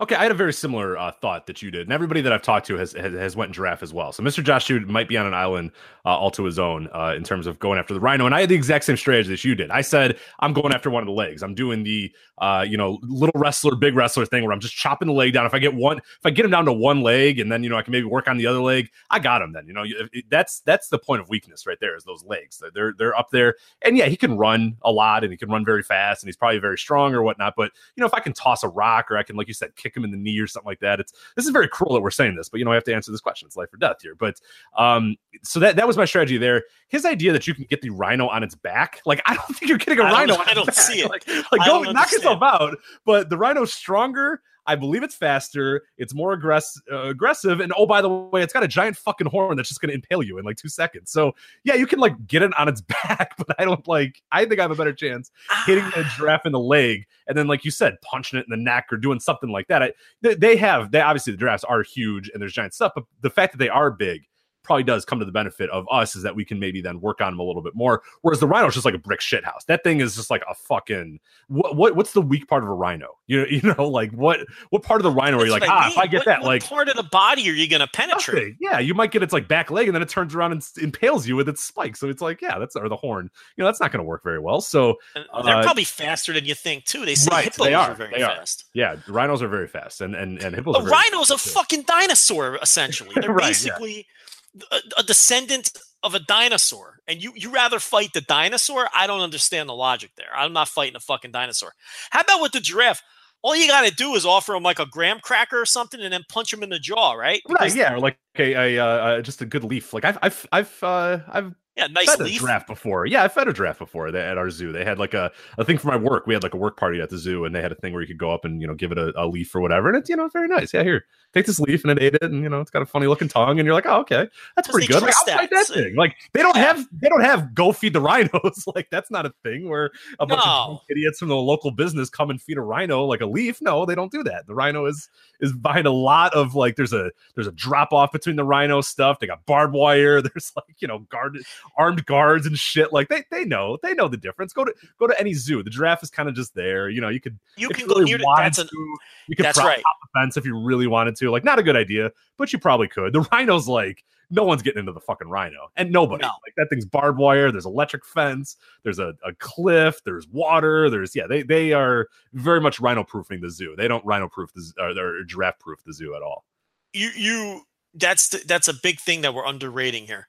Okay, 0.00 0.14
I 0.14 0.22
had 0.22 0.30
a 0.30 0.34
very 0.34 0.52
similar 0.52 0.98
uh, 0.98 1.10
thought 1.10 1.46
that 1.46 1.62
you 1.62 1.70
did, 1.70 1.82
and 1.82 1.92
everybody 1.92 2.20
that 2.20 2.32
I've 2.32 2.42
talked 2.42 2.66
to 2.66 2.76
has 2.76 2.92
has, 2.92 3.14
has 3.14 3.36
went 3.36 3.52
giraffe 3.52 3.82
as 3.82 3.94
well. 3.94 4.12
So 4.12 4.22
Mr. 4.22 4.42
Josh 4.44 4.70
might 4.70 5.08
be 5.08 5.16
on 5.16 5.26
an 5.26 5.34
island 5.34 5.72
uh, 6.06 6.16
all 6.16 6.30
to 6.30 6.44
his 6.44 6.58
own 6.58 6.88
uh, 6.94 7.12
in 7.16 7.24
terms 7.24 7.46
of 7.48 7.58
going 7.58 7.78
after 7.78 7.92
the 7.92 8.00
rhino, 8.00 8.24
and 8.26 8.34
I 8.34 8.40
had 8.40 8.48
the 8.48 8.54
exact 8.54 8.84
same 8.84 8.96
strategy 8.96 9.28
that 9.30 9.44
you 9.44 9.54
did. 9.56 9.70
I 9.70 9.80
said 9.80 10.18
I'm 10.40 10.52
going 10.52 10.72
after 10.72 10.88
one 10.88 11.02
of 11.02 11.06
the 11.06 11.12
legs. 11.12 11.42
I'm 11.42 11.54
doing 11.54 11.82
the 11.82 12.12
uh, 12.38 12.64
you 12.68 12.76
know 12.76 12.98
little 13.02 13.38
wrestler, 13.38 13.74
big 13.74 13.96
wrestler 13.96 14.24
thing 14.24 14.44
where 14.44 14.52
I'm 14.52 14.60
just 14.60 14.74
chopping 14.76 15.08
the 15.08 15.14
leg 15.14 15.32
down. 15.32 15.46
If 15.46 15.54
I 15.54 15.58
get 15.58 15.74
one, 15.74 15.98
if 15.98 16.24
I 16.24 16.30
get 16.30 16.44
him 16.44 16.50
down 16.52 16.64
to 16.66 16.72
one 16.72 17.02
leg, 17.02 17.40
and 17.40 17.50
then 17.50 17.62
you 17.64 17.68
know 17.68 17.76
I 17.76 17.82
can 17.82 17.92
maybe 17.92 18.06
work 18.06 18.28
on 18.28 18.36
the 18.36 18.46
other 18.46 18.60
leg, 18.60 18.88
I 19.10 19.18
got 19.18 19.42
him. 19.42 19.52
Then 19.52 19.66
you 19.66 19.72
know 19.72 19.82
you- 19.82 20.08
it- 20.12 20.26
that's 20.30 20.60
that's 20.60 20.88
the 20.88 20.98
point 20.98 21.20
of 21.22 21.28
weakness 21.28 21.66
right 21.66 21.78
there 21.80 21.96
is 21.96 22.04
those 22.04 22.24
legs. 22.24 22.62
They're 22.72 22.94
they're 22.96 23.16
up 23.18 23.30
there, 23.30 23.56
and 23.82 23.96
yeah, 23.96 24.06
he 24.06 24.16
can 24.16 24.36
run 24.38 24.76
a 24.82 24.92
lot 24.92 25.24
and 25.24 25.32
he 25.32 25.36
can 25.36 25.50
run 25.50 25.64
very 25.64 25.82
fast, 25.82 26.22
and 26.22 26.28
he's 26.28 26.36
probably 26.36 26.58
very 26.58 26.78
strong 26.78 27.14
or 27.14 27.22
whatnot. 27.22 27.54
But 27.56 27.72
you 27.96 28.00
know 28.00 28.06
if 28.06 28.14
I 28.14 28.20
can 28.20 28.32
toss 28.32 28.62
a 28.62 28.68
rock 28.68 29.10
or 29.10 29.16
I 29.16 29.24
can 29.24 29.34
like 29.36 29.48
you 29.48 29.54
said 29.54 29.74
kick 29.74 29.96
him 29.96 30.04
in 30.04 30.12
the 30.12 30.16
knee 30.16 30.38
or 30.38 30.46
something 30.46 30.68
like 30.68 30.80
that, 30.80 31.00
it's 31.00 31.12
this 31.34 31.46
is 31.46 31.50
very 31.50 31.68
cruel 31.68 31.94
that 31.94 32.00
we're 32.00 32.10
saying 32.12 32.36
this, 32.36 32.48
but 32.48 32.58
you 32.58 32.64
know 32.64 32.70
I 32.70 32.74
have 32.74 32.84
to 32.84 32.94
answer 32.94 33.10
this 33.10 33.20
question. 33.20 33.46
It's 33.46 33.56
life 33.56 33.72
or 33.74 33.78
death 33.78 33.96
here. 34.02 34.14
But 34.14 34.40
um, 34.76 35.16
so 35.42 35.58
that 35.60 35.76
that 35.76 35.86
was 35.86 35.95
my 35.96 36.04
strategy 36.04 36.38
there. 36.38 36.64
His 36.88 37.04
idea 37.04 37.32
that 37.32 37.46
you 37.46 37.54
can 37.54 37.64
get 37.64 37.82
the 37.82 37.90
rhino 37.90 38.28
on 38.28 38.42
its 38.42 38.54
back, 38.54 39.00
like 39.06 39.20
I 39.26 39.34
don't 39.34 39.46
think 39.56 39.68
you're 39.68 39.78
getting 39.78 40.00
a 40.00 40.04
I 40.04 40.12
rhino. 40.12 40.34
on 40.34 40.48
I 40.48 40.54
don't 40.54 40.66
back. 40.66 40.74
see 40.74 41.00
it. 41.00 41.08
Like, 41.10 41.26
like 41.28 41.66
go 41.66 41.84
don't 41.84 41.92
knock 41.94 42.10
yourself 42.12 42.42
out. 42.42 42.76
But 43.04 43.30
the 43.30 43.36
rhino's 43.38 43.72
stronger. 43.72 44.40
I 44.68 44.74
believe 44.74 45.02
it's 45.04 45.14
faster. 45.14 45.84
It's 45.96 46.12
more 46.12 46.32
aggressive. 46.32 46.82
Uh, 46.90 47.02
aggressive, 47.04 47.60
and 47.60 47.72
oh, 47.76 47.86
by 47.86 48.02
the 48.02 48.08
way, 48.08 48.42
it's 48.42 48.52
got 48.52 48.64
a 48.64 48.68
giant 48.68 48.96
fucking 48.96 49.28
horn 49.28 49.56
that's 49.56 49.68
just 49.68 49.80
going 49.80 49.90
to 49.90 49.94
impale 49.94 50.22
you 50.22 50.38
in 50.38 50.44
like 50.44 50.56
two 50.56 50.68
seconds. 50.68 51.10
So 51.12 51.34
yeah, 51.64 51.74
you 51.74 51.86
can 51.86 52.00
like 52.00 52.26
get 52.26 52.42
it 52.42 52.52
on 52.58 52.68
its 52.68 52.80
back, 53.04 53.36
but 53.38 53.54
I 53.60 53.64
don't 53.64 53.86
like. 53.86 54.20
I 54.32 54.44
think 54.44 54.58
I 54.58 54.62
have 54.64 54.72
a 54.72 54.74
better 54.74 54.92
chance 54.92 55.30
hitting 55.66 55.84
the 55.84 56.04
giraffe 56.16 56.46
in 56.46 56.52
the 56.52 56.58
leg, 56.60 57.06
and 57.28 57.38
then 57.38 57.46
like 57.46 57.64
you 57.64 57.70
said, 57.70 57.94
punching 58.02 58.38
it 58.38 58.46
in 58.46 58.50
the 58.50 58.62
neck 58.62 58.86
or 58.90 58.96
doing 58.96 59.20
something 59.20 59.50
like 59.50 59.68
that. 59.68 59.82
I, 59.82 59.92
they, 60.22 60.34
they 60.34 60.56
have 60.56 60.90
they 60.90 61.00
obviously 61.00 61.32
the 61.32 61.38
giraffes 61.38 61.64
are 61.64 61.82
huge 61.82 62.28
and 62.30 62.42
there's 62.42 62.52
giant 62.52 62.74
stuff, 62.74 62.92
but 62.94 63.04
the 63.20 63.30
fact 63.30 63.52
that 63.52 63.58
they 63.58 63.68
are 63.68 63.90
big 63.90 64.22
probably 64.66 64.82
does 64.82 65.04
come 65.04 65.18
to 65.20 65.24
the 65.24 65.32
benefit 65.32 65.70
of 65.70 65.86
us 65.90 66.14
is 66.16 66.22
that 66.24 66.36
we 66.36 66.44
can 66.44 66.58
maybe 66.60 66.80
then 66.82 67.00
work 67.00 67.20
on 67.22 67.32
him 67.32 67.38
a 67.38 67.42
little 67.42 67.62
bit 67.62 67.74
more. 67.74 68.02
Whereas 68.22 68.40
the 68.40 68.46
rhino 68.46 68.66
is 68.66 68.74
just 68.74 68.84
like 68.84 68.94
a 68.94 68.98
brick 68.98 69.20
shit 69.22 69.44
house. 69.44 69.64
That 69.64 69.82
thing 69.84 70.00
is 70.00 70.16
just 70.16 70.30
like 70.30 70.42
a 70.50 70.54
fucking 70.54 71.20
what, 71.48 71.76
what 71.76 71.96
what's 71.96 72.12
the 72.12 72.20
weak 72.20 72.48
part 72.48 72.62
of 72.62 72.68
a 72.68 72.72
rhino? 72.74 73.16
You 73.28 73.40
know, 73.40 73.46
you 73.48 73.60
know, 73.62 73.88
like 73.88 74.12
what 74.12 74.40
what 74.70 74.82
part 74.82 75.00
of 75.00 75.02
the 75.04 75.10
rhino 75.10 75.38
are 75.40 75.46
you 75.46 75.50
like, 75.52 75.62
That's 75.62 75.70
what 75.70 75.82
ah, 75.84 75.90
if 75.92 75.98
I 75.98 76.06
get 76.06 76.18
What- 76.18 76.24
that, 76.26 76.40
what 76.42 76.46
like 76.48 76.64
part 76.64 76.88
of 76.88 76.96
the 76.96 77.02
body 77.04 77.48
are 77.48 77.52
you 77.52 77.68
going 77.68 77.80
to 77.80 77.86
penetrate? 77.88 78.36
nothing. 78.36 78.56
Yeah, 78.60 78.78
you 78.78 78.94
might 78.94 79.10
get 79.10 79.22
its 79.22 79.32
like 79.32 79.48
back 79.48 79.70
leg 79.70 79.88
and 79.88 79.94
then 79.94 80.02
it 80.02 80.08
turns 80.08 80.34
around 80.34 80.52
and 80.52 80.62
impales 80.80 81.26
you 81.26 81.34
with 81.36 81.48
its 81.48 81.62
spike. 81.64 81.96
So 81.96 82.08
it's 82.08 82.20
like, 82.22 82.40
yeah, 82.42 82.58
that's 82.58 82.76
or 82.76 82.88
the 82.88 82.96
horn. 82.96 83.30
You 83.56 83.62
know, 83.62 83.66
that's 83.66 83.80
not 83.80 83.90
gonna 83.92 84.04
work 84.04 84.22
very 84.22 84.38
well. 84.38 84.60
So 84.60 84.96
They're 85.14 85.24
Uh, 85.32 85.62
probably 85.62 85.84
faster 85.84 86.32
than 86.32 86.44
you 86.44 86.54
think 86.54 86.84
too. 86.84 87.04
They 87.04 87.14
say 87.16 87.28
Right, 87.32 87.44
hippos 87.44 87.66
they 87.66 87.74
are, 87.74 87.94
very 87.94 88.10
they 88.14 88.22
are. 88.22 88.36
fast. 88.36 88.64
yeah, 88.74 88.96
rhinos 89.08 89.42
are 89.42 89.48
very 89.48 89.66
fast 89.68 90.00
and 90.00 90.14
and, 90.14 90.38
and 90.42 90.54
hippos 90.54 90.74
A 90.76 90.78
are 90.78 90.82
very 90.82 90.92
rhino's 90.92 91.30
a 91.30 91.34
too. 91.34 91.50
fucking 91.50 91.82
dinosaur, 91.82 92.58
essentially. 92.62 93.10
They're 93.20 93.32
Right, 93.32 93.64
yeah. 93.64 94.55
A, 94.70 94.78
a 94.98 95.02
descendant 95.02 95.72
of 96.02 96.14
a 96.14 96.20
dinosaur. 96.20 96.98
And 97.08 97.22
you 97.22 97.32
you 97.34 97.52
rather 97.52 97.78
fight 97.78 98.12
the 98.12 98.20
dinosaur? 98.20 98.88
I 98.94 99.06
don't 99.06 99.20
understand 99.20 99.68
the 99.68 99.74
logic 99.74 100.12
there. 100.16 100.34
I'm 100.34 100.52
not 100.52 100.68
fighting 100.68 100.96
a 100.96 101.00
fucking 101.00 101.32
dinosaur. 101.32 101.72
How 102.10 102.20
about 102.20 102.42
with 102.42 102.52
the 102.52 102.60
giraffe? 102.60 103.02
All 103.42 103.54
you 103.54 103.68
got 103.68 103.86
to 103.86 103.94
do 103.94 104.14
is 104.14 104.26
offer 104.26 104.54
him 104.54 104.62
like 104.62 104.80
a 104.80 104.86
graham 104.86 105.20
cracker 105.20 105.60
or 105.60 105.66
something, 105.66 106.00
and 106.00 106.12
then 106.12 106.24
punch 106.28 106.52
him 106.52 106.62
in 106.62 106.70
the 106.70 106.78
jaw, 106.78 107.12
right? 107.12 107.42
Right, 107.48 107.74
yeah, 107.74 107.92
or 107.92 108.00
like 108.00 108.18
a, 108.38 108.76
a 108.76 108.78
uh, 108.78 108.86
uh, 108.86 109.20
just 109.22 109.42
a 109.42 109.46
good 109.46 109.64
leaf. 109.64 109.92
Like 109.92 110.04
I've 110.04 110.18
I've 110.22 110.46
I've 110.52 110.82
uh, 110.82 111.18
I've 111.28 111.54
yeah, 111.76 111.88
nice 111.88 112.08
fed 112.08 112.20
a 112.20 112.24
leaf. 112.24 112.40
giraffe 112.40 112.66
before. 112.66 113.04
Yeah, 113.04 113.22
I 113.22 113.28
fed 113.28 113.48
a 113.48 113.52
giraffe 113.52 113.78
before 113.80 114.08
at 114.08 114.38
our 114.38 114.48
zoo. 114.48 114.72
They 114.72 114.82
had 114.82 114.98
like 114.98 115.12
a, 115.12 115.30
a 115.58 115.64
thing 115.64 115.76
for 115.76 115.88
my 115.88 115.96
work. 115.96 116.26
We 116.26 116.32
had 116.32 116.42
like 116.42 116.54
a 116.54 116.56
work 116.56 116.78
party 116.78 117.02
at 117.02 117.10
the 117.10 117.18
zoo, 117.18 117.44
and 117.44 117.54
they 117.54 117.60
had 117.60 117.70
a 117.70 117.74
thing 117.74 117.92
where 117.92 118.00
you 118.00 118.08
could 118.08 118.16
go 118.16 118.32
up 118.32 118.46
and 118.46 118.62
you 118.62 118.66
know 118.66 118.72
give 118.74 118.92
it 118.92 118.98
a, 118.98 119.12
a 119.14 119.26
leaf 119.26 119.54
or 119.54 119.60
whatever, 119.60 119.88
and 119.88 119.96
it's 119.98 120.08
you 120.08 120.16
know 120.16 120.26
very 120.28 120.48
nice. 120.48 120.72
Yeah, 120.72 120.82
here, 120.84 121.04
take 121.34 121.44
this 121.44 121.60
leaf, 121.60 121.84
and 121.84 121.90
it 121.92 122.02
ate 122.02 122.14
it, 122.14 122.22
and 122.22 122.42
you 122.42 122.48
know 122.48 122.62
it's 122.62 122.70
got 122.70 122.80
a 122.80 122.86
funny 122.86 123.06
looking 123.08 123.28
tongue, 123.28 123.58
and 123.60 123.66
you're 123.66 123.74
like, 123.74 123.84
oh 123.84 124.00
okay, 124.00 124.26
that's 124.56 124.68
pretty 124.68 124.86
good. 124.86 125.02
Like, 125.02 125.12
I'll 125.28 125.36
fight 125.36 125.50
that. 125.50 125.66
thing. 125.66 125.94
Like 125.96 126.16
they 126.32 126.40
don't 126.40 126.56
have 126.56 126.86
they 126.92 127.10
don't 127.10 127.20
have 127.20 127.54
go 127.54 127.72
feed 127.72 127.92
the 127.92 128.00
rhinos. 128.00 128.64
like 128.74 128.88
that's 128.90 129.10
not 129.10 129.26
a 129.26 129.34
thing 129.42 129.68
where 129.68 129.90
a 130.18 130.24
bunch 130.26 130.40
of 130.40 130.46
No. 130.46 130.66
drunk 130.68 130.80
idiots 130.88 131.18
from 131.18 131.28
the 131.28 131.36
local 131.36 131.72
business 131.72 132.08
come 132.08 132.30
and 132.30 132.40
feed 132.40 132.56
a 132.56 132.62
rhino 132.62 133.04
like 133.04 133.20
a 133.20 133.26
leaf. 133.26 133.60
No, 133.60 133.84
they 133.84 133.94
don't 133.94 134.10
do 134.10 134.22
that. 134.22 134.46
The 134.46 134.54
rhino 134.54 134.86
is 134.86 135.10
is 135.40 135.52
behind 135.52 135.86
a 135.86 135.92
lot 135.92 136.32
of 136.32 136.54
like 136.54 136.76
there's 136.76 136.94
a 136.94 137.10
there's 137.34 137.46
a 137.46 137.52
drop 137.52 137.92
off 137.92 138.12
between 138.12 138.25
the 138.34 138.42
rhino 138.42 138.80
stuff. 138.80 139.20
They 139.20 139.28
got 139.28 139.46
barbed 139.46 139.72
wire. 139.74 140.20
There's 140.22 140.52
like 140.56 140.74
you 140.80 140.88
know 140.88 141.00
guard 141.08 141.38
armed 141.78 142.04
guards 142.06 142.46
and 142.46 142.58
shit. 142.58 142.92
Like 142.92 143.08
they 143.08 143.22
they 143.30 143.44
know 143.44 143.78
they 143.84 143.94
know 143.94 144.08
the 144.08 144.16
difference. 144.16 144.52
Go 144.52 144.64
to 144.64 144.74
go 144.98 145.06
to 145.06 145.20
any 145.20 145.34
zoo. 145.34 145.62
The 145.62 145.70
giraffe 145.70 146.02
is 146.02 146.10
kind 146.10 146.28
of 146.28 146.34
just 146.34 146.54
there. 146.56 146.88
You 146.88 147.00
know 147.00 147.08
you 147.10 147.20
could 147.20 147.38
You 147.56 147.68
can 147.68 147.82
you 147.82 147.86
go 147.86 147.94
really 148.00 148.06
near. 148.06 148.18
The, 148.18 148.24
wanted 148.24 148.46
that's 148.46 148.58
an, 148.58 148.66
to, 148.66 148.96
you 149.28 149.36
could 149.36 149.46
that's 149.46 149.58
right. 149.58 149.76
the 149.76 150.20
fence 150.20 150.36
if 150.36 150.44
you 150.44 150.58
really 150.58 150.88
wanted 150.88 151.14
to. 151.16 151.30
Like 151.30 151.44
not 151.44 151.60
a 151.60 151.62
good 151.62 151.76
idea, 151.76 152.10
but 152.36 152.52
you 152.52 152.58
probably 152.58 152.88
could. 152.88 153.12
The 153.12 153.20
rhino's 153.30 153.68
like 153.68 154.02
no 154.28 154.42
one's 154.42 154.60
getting 154.60 154.80
into 154.80 154.90
the 154.90 154.98
fucking 155.00 155.28
rhino 155.28 155.70
and 155.76 155.92
nobody 155.92 156.22
No. 156.22 156.32
like 156.44 156.52
that 156.56 156.68
thing's 156.68 156.84
barbed 156.84 157.16
wire 157.16 157.52
there's 157.52 157.64
electric 157.64 158.04
fence 158.04 158.56
there's 158.82 158.98
a, 158.98 159.14
a 159.24 159.32
cliff 159.38 160.00
there's 160.04 160.26
water 160.26 160.90
there's 160.90 161.14
yeah 161.14 161.28
they 161.28 161.44
they 161.44 161.72
are 161.72 162.08
very 162.32 162.60
much 162.60 162.80
rhino 162.80 163.04
proofing 163.04 163.40
the 163.40 163.48
zoo 163.48 163.74
they 163.76 163.86
don't 163.86 164.04
rhino 164.04 164.28
proof 164.28 164.52
the 164.52 164.62
z- 164.62 164.72
or, 164.80 164.88
or 164.98 165.22
giraffe 165.22 165.60
proof 165.60 165.78
the 165.84 165.92
zoo 165.92 166.16
at 166.16 166.22
all 166.22 166.44
you 166.92 167.10
you 167.16 167.62
that's 167.96 168.28
the, 168.28 168.42
that's 168.46 168.68
a 168.68 168.74
big 168.74 169.00
thing 169.00 169.22
that 169.22 169.34
we're 169.34 169.46
underrating 169.46 170.06
here. 170.06 170.28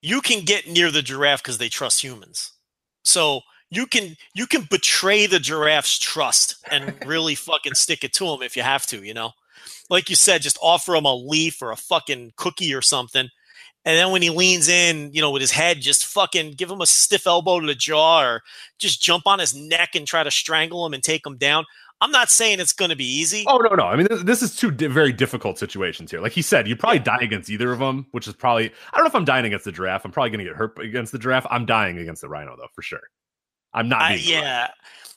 You 0.00 0.20
can 0.20 0.44
get 0.44 0.68
near 0.68 0.90
the 0.90 1.02
giraffe 1.02 1.42
because 1.42 1.58
they 1.58 1.68
trust 1.68 2.02
humans. 2.02 2.52
So 3.04 3.40
you 3.70 3.86
can 3.86 4.16
you 4.34 4.46
can 4.46 4.66
betray 4.70 5.26
the 5.26 5.38
giraffe's 5.38 5.98
trust 5.98 6.56
and 6.70 6.94
really 7.06 7.34
fucking 7.36 7.74
stick 7.74 8.04
it 8.04 8.12
to 8.14 8.26
them 8.26 8.42
if 8.42 8.56
you 8.56 8.62
have 8.62 8.86
to. 8.86 9.02
You 9.02 9.14
know, 9.14 9.32
like 9.88 10.10
you 10.10 10.16
said, 10.16 10.42
just 10.42 10.58
offer 10.62 10.92
them 10.92 11.04
a 11.04 11.14
leaf 11.14 11.62
or 11.62 11.70
a 11.70 11.76
fucking 11.76 12.32
cookie 12.36 12.74
or 12.74 12.82
something. 12.82 13.28
And 13.84 13.98
then 13.98 14.12
when 14.12 14.22
he 14.22 14.30
leans 14.30 14.68
in, 14.68 15.10
you 15.12 15.20
know, 15.20 15.30
with 15.30 15.40
his 15.40 15.50
head, 15.50 15.80
just 15.80 16.04
fucking 16.06 16.52
give 16.52 16.70
him 16.70 16.80
a 16.80 16.86
stiff 16.86 17.26
elbow 17.26 17.60
to 17.60 17.66
the 17.66 17.74
jaw 17.74 18.22
or 18.22 18.42
just 18.78 19.02
jump 19.02 19.26
on 19.26 19.38
his 19.38 19.54
neck 19.54 19.90
and 19.94 20.06
try 20.06 20.22
to 20.22 20.30
strangle 20.30 20.86
him 20.86 20.94
and 20.94 21.02
take 21.02 21.26
him 21.26 21.36
down. 21.36 21.64
I'm 22.00 22.10
not 22.10 22.30
saying 22.30 22.58
it's 22.60 22.72
going 22.72 22.90
to 22.90 22.96
be 22.96 23.04
easy. 23.06 23.44
oh 23.46 23.58
no 23.58 23.76
no 23.76 23.84
i 23.84 23.94
mean 23.94 24.08
this, 24.10 24.22
this 24.24 24.42
is 24.42 24.56
two 24.56 24.72
di- 24.72 24.88
very 24.88 25.12
difficult 25.12 25.56
situations 25.56 26.10
here 26.10 26.20
like 26.20 26.32
he 26.32 26.42
said 26.42 26.66
you'd 26.66 26.80
probably 26.80 26.98
die 26.98 27.20
against 27.20 27.48
either 27.48 27.70
of 27.70 27.78
them 27.78 28.06
which 28.10 28.26
is 28.26 28.34
probably 28.34 28.72
i 28.92 28.96
don't 28.96 29.04
know 29.04 29.08
if 29.08 29.14
i'm 29.14 29.24
dying 29.24 29.46
against 29.46 29.64
the 29.64 29.70
giraffe 29.70 30.04
i'm 30.04 30.10
probably 30.10 30.30
going 30.30 30.40
to 30.40 30.44
get 30.44 30.56
hurt 30.56 30.76
against 30.80 31.12
the 31.12 31.18
giraffe 31.20 31.46
i'm 31.48 31.64
dying 31.64 31.98
against 31.98 32.20
the 32.20 32.28
rhino 32.28 32.56
though 32.56 32.66
for 32.74 32.82
sure 32.82 33.02
i'm 33.72 33.88
not 33.88 34.02
I, 34.02 34.14
yeah, 34.14 34.70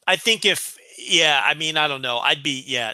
I 0.07 0.15
think 0.15 0.45
if 0.45 0.77
yeah, 0.97 1.41
I 1.43 1.53
mean, 1.53 1.77
I 1.77 1.87
don't 1.87 2.01
know. 2.01 2.19
I'd 2.19 2.43
be 2.43 2.63
yeah. 2.65 2.93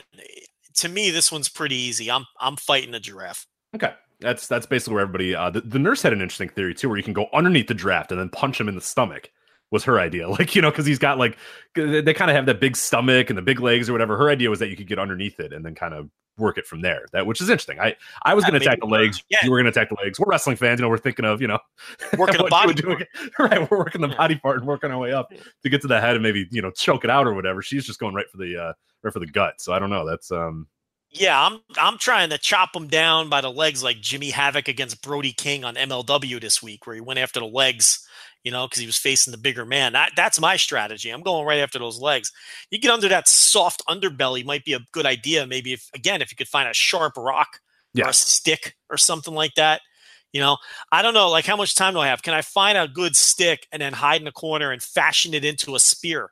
To 0.75 0.89
me, 0.89 1.11
this 1.11 1.31
one's 1.31 1.49
pretty 1.49 1.75
easy. 1.75 2.09
I'm 2.09 2.25
I'm 2.39 2.55
fighting 2.55 2.93
a 2.93 2.99
giraffe. 2.99 3.45
Okay. 3.75 3.93
That's 4.21 4.47
that's 4.47 4.65
basically 4.65 4.93
where 4.95 5.03
everybody. 5.03 5.35
Uh, 5.35 5.49
the, 5.49 5.61
the 5.61 5.79
nurse 5.79 6.01
had 6.01 6.13
an 6.13 6.21
interesting 6.21 6.49
theory 6.49 6.73
too, 6.73 6.87
where 6.89 6.97
you 6.97 7.03
can 7.03 7.13
go 7.13 7.27
underneath 7.33 7.67
the 7.67 7.73
draft 7.73 8.11
and 8.11 8.19
then 8.19 8.29
punch 8.29 8.59
him 8.59 8.69
in 8.69 8.75
the 8.75 8.81
stomach. 8.81 9.31
Was 9.71 9.83
her 9.85 9.99
idea, 9.99 10.27
like 10.39 10.55
you 10.55 10.61
know, 10.61 10.69
because 10.69 10.85
he's 10.85 10.99
got 10.99 11.17
like 11.17 11.37
they, 11.75 12.13
kind 12.13 12.29
of 12.29 12.35
have 12.35 12.45
that 12.45 12.59
big 12.59 12.75
stomach 12.75 13.29
and 13.29 13.37
the 13.37 13.41
big 13.41 13.61
legs 13.61 13.89
or 13.89 13.93
whatever. 13.93 14.17
Her 14.17 14.29
idea 14.29 14.49
was 14.49 14.59
that 14.59 14.69
you 14.69 14.75
could 14.75 14.87
get 14.87 14.99
underneath 14.99 15.39
it 15.39 15.53
and 15.53 15.65
then 15.65 15.75
kind 15.75 15.93
of 15.93 16.09
work 16.37 16.57
it 16.57 16.65
from 16.65 16.81
there. 16.81 17.05
That 17.13 17.25
which 17.25 17.39
is 17.39 17.49
interesting. 17.49 17.79
I 17.79 17.95
I 18.23 18.33
was 18.33 18.43
going 18.43 18.59
to 18.59 18.59
attack 18.59 18.79
the 18.81 18.85
legs. 18.85 19.23
yeah. 19.29 19.37
You 19.43 19.51
were 19.51 19.57
going 19.57 19.71
to 19.71 19.79
attack 19.79 19.89
the 19.89 20.03
legs. 20.03 20.19
We're 20.19 20.29
wrestling 20.29 20.57
fans. 20.57 20.79
You 20.79 20.85
know, 20.85 20.89
we're 20.89 20.97
thinking 20.97 21.23
of 21.23 21.41
you 21.41 21.47
know 21.47 21.59
Working 22.17 22.41
what 22.41 22.49
body 22.49 22.73
you 22.83 22.89
would 22.89 22.99
do. 22.99 23.05
Right, 23.39 23.71
we're 23.71 23.77
working 23.77 24.01
the 24.01 24.09
Yeah. 24.09 24.17
body 24.17 24.35
part 24.35 24.57
and 24.57 24.67
working 24.67 24.91
our 24.91 24.97
way 24.97 25.13
up 25.13 25.31
to 25.63 25.69
get 25.69 25.81
to 25.83 25.87
the 25.87 26.01
head 26.01 26.15
and 26.15 26.23
maybe 26.23 26.47
you 26.51 26.61
know 26.61 26.71
choke 26.71 27.05
it 27.05 27.09
out 27.09 27.25
or 27.25 27.33
whatever. 27.33 27.61
She's 27.61 27.85
just 27.85 27.99
going 27.99 28.13
right 28.13 28.29
for 28.29 28.37
the 28.37 28.57
uh 28.61 28.73
right 29.03 29.13
for 29.13 29.19
the 29.19 29.27
gut. 29.27 29.61
So 29.61 29.71
I 29.71 29.79
don't 29.79 29.89
know. 29.89 30.05
That's 30.05 30.31
um 30.31 30.67
Yeah, 31.11 31.45
I'm 31.45 31.59
I'm 31.77 31.97
trying 31.97 32.29
to 32.29 32.37
chop 32.37 32.75
him 32.75 32.87
down 32.87 33.29
by 33.29 33.41
the 33.41 33.51
legs 33.51 33.83
like 33.83 33.99
Jimmy 33.99 34.29
Havoc 34.29 34.67
against 34.69 35.01
Brody 35.01 35.33
King 35.33 35.65
on 35.65 35.75
MLW 35.75 36.39
this 36.39 36.63
week, 36.63 36.87
where 36.87 36.95
he 36.95 37.01
went 37.01 37.19
after 37.19 37.41
the 37.41 37.47
legs, 37.47 38.07
you 38.43 38.51
know, 38.51 38.65
because 38.65 38.79
he 38.79 38.85
was 38.85 38.97
facing 38.97 39.31
the 39.31 39.37
bigger 39.37 39.65
man. 39.65 39.91
That 39.93 40.11
that's 40.15 40.39
my 40.39 40.55
strategy. 40.55 41.09
I'm 41.09 41.21
going 41.21 41.45
right 41.45 41.59
after 41.59 41.79
those 41.79 41.99
legs. 41.99 42.31
You 42.69 42.79
get 42.79 42.91
under 42.91 43.09
that 43.09 43.27
soft 43.27 43.83
underbelly 43.89 44.45
might 44.45 44.63
be 44.63 44.73
a 44.73 44.79
good 44.93 45.05
idea. 45.05 45.45
Maybe 45.45 45.73
if 45.73 45.89
again, 45.93 46.21
if 46.21 46.31
you 46.31 46.37
could 46.37 46.47
find 46.47 46.69
a 46.69 46.73
sharp 46.73 47.17
rock 47.17 47.59
Yeah. 47.93 48.05
or 48.05 48.09
a 48.09 48.13
stick 48.13 48.75
or 48.89 48.97
something 48.97 49.33
like 49.33 49.55
that. 49.55 49.81
You 50.31 50.39
know, 50.39 50.57
I 50.93 51.01
don't 51.01 51.13
know. 51.13 51.29
Like, 51.29 51.45
how 51.45 51.57
much 51.57 51.75
time 51.75 51.93
do 51.93 51.99
I 51.99 52.07
have? 52.07 52.21
Can 52.23 52.33
I 52.33 52.41
find 52.41 52.77
a 52.77 52.87
good 52.87 53.17
stick 53.17 53.67
and 53.73 53.81
then 53.81 53.91
hide 53.91 54.21
in 54.21 54.27
a 54.27 54.31
corner 54.31 54.71
and 54.71 54.81
fashion 54.81 55.33
it 55.33 55.43
into 55.43 55.75
a 55.75 55.79
spear? 55.79 56.31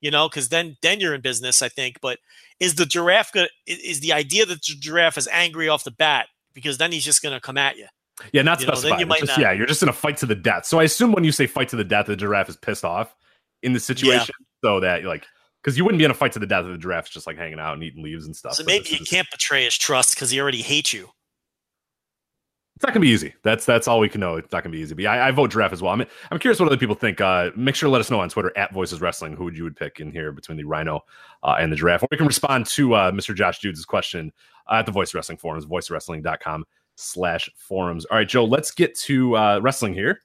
You 0.00 0.10
know, 0.10 0.28
because 0.28 0.50
then 0.50 0.76
then 0.82 1.00
you're 1.00 1.14
in 1.14 1.22
business, 1.22 1.62
I 1.62 1.68
think. 1.68 1.98
But 2.02 2.18
is 2.60 2.74
the 2.76 2.86
giraffe 2.86 3.32
going 3.32 3.48
is, 3.66 4.00
the 4.00 4.12
idea 4.12 4.46
that 4.46 4.62
the 4.62 4.74
giraffe 4.78 5.18
is 5.18 5.28
angry 5.28 5.68
off 5.68 5.84
the 5.84 5.90
bat 5.90 6.26
because 6.54 6.78
then 6.78 6.92
he's 6.92 7.04
just 7.04 7.22
going 7.22 7.34
to 7.34 7.40
come 7.40 7.58
at 7.58 7.76
you. 7.76 7.86
Yeah, 8.32 8.42
not 8.42 8.60
You 8.60 8.68
know, 8.68 8.98
you 8.98 9.06
might 9.06 9.20
just, 9.20 9.32
not- 9.32 9.38
yeah, 9.40 9.52
you're 9.52 9.66
just 9.66 9.82
in 9.82 9.88
a 9.88 9.92
fight 9.92 10.16
to 10.18 10.26
the 10.26 10.36
death. 10.36 10.66
So 10.66 10.78
I 10.78 10.84
assume 10.84 11.12
when 11.12 11.24
you 11.24 11.32
say 11.32 11.46
fight 11.46 11.68
to 11.70 11.76
the 11.76 11.84
death, 11.84 12.06
the 12.06 12.16
giraffe 12.16 12.48
is 12.48 12.56
pissed 12.56 12.84
off 12.84 13.14
in 13.62 13.72
the 13.72 13.80
situation. 13.80 14.34
So 14.64 14.80
that 14.80 15.04
like 15.04 15.26
because 15.62 15.76
you 15.76 15.84
wouldn't 15.84 15.98
be 15.98 16.04
in 16.04 16.10
a 16.10 16.14
fight 16.14 16.32
to 16.32 16.38
the 16.38 16.46
death 16.46 16.64
if 16.64 16.72
the 16.72 16.78
giraffe's 16.78 17.10
just 17.10 17.26
like 17.26 17.36
hanging 17.36 17.58
out 17.58 17.74
and 17.74 17.82
eating 17.82 18.02
leaves 18.04 18.26
and 18.26 18.36
stuff. 18.36 18.54
So 18.54 18.64
maybe 18.64 18.88
you 18.90 18.98
is- 19.00 19.08
can't 19.08 19.28
betray 19.30 19.64
his 19.64 19.76
trust 19.76 20.14
because 20.14 20.30
he 20.30 20.40
already 20.40 20.62
hates 20.62 20.92
you. 20.92 21.08
It's 22.76 22.82
not 22.82 22.92
gonna 22.92 23.00
be 23.00 23.10
easy. 23.10 23.34
That's 23.42 23.64
that's 23.64 23.86
all 23.86 24.00
we 24.00 24.08
can 24.08 24.20
know. 24.20 24.34
It's 24.34 24.50
not 24.50 24.64
gonna 24.64 24.72
be 24.72 24.80
easy. 24.80 24.94
But 24.94 25.06
I, 25.06 25.28
I 25.28 25.30
vote 25.30 25.52
giraffe 25.52 25.72
as 25.72 25.80
well. 25.80 25.92
I 25.92 25.96
mean, 25.96 26.08
I'm 26.32 26.40
curious 26.40 26.58
what 26.58 26.66
other 26.66 26.76
people 26.76 26.96
think. 26.96 27.20
Uh, 27.20 27.50
make 27.54 27.76
sure 27.76 27.86
to 27.86 27.92
let 27.92 28.00
us 28.00 28.10
know 28.10 28.18
on 28.18 28.28
Twitter 28.28 28.52
at 28.56 28.72
Voices 28.72 29.00
Wrestling 29.00 29.36
who 29.36 29.44
would 29.44 29.56
you 29.56 29.62
would 29.62 29.76
pick 29.76 30.00
in 30.00 30.10
here 30.10 30.32
between 30.32 30.58
the 30.58 30.64
rhino 30.64 31.04
uh, 31.44 31.56
and 31.58 31.70
the 31.70 31.76
giraffe. 31.76 32.02
Or 32.02 32.08
we 32.10 32.16
can 32.16 32.26
respond 32.26 32.66
to 32.66 32.94
uh, 32.94 33.10
Mr. 33.12 33.32
Josh 33.34 33.60
Judes' 33.60 33.86
question 33.86 34.32
at 34.70 34.86
the 34.86 34.92
Voice 34.92 35.14
Wrestling 35.14 35.38
forums, 35.38 35.66
voicewrestling.com 35.66 36.64
slash 36.96 37.48
forums. 37.56 38.06
All 38.06 38.16
right, 38.16 38.28
Joe, 38.28 38.44
let's 38.44 38.72
get 38.72 38.96
to 39.00 39.36
uh, 39.36 39.60
wrestling 39.62 39.94
here. 39.94 40.20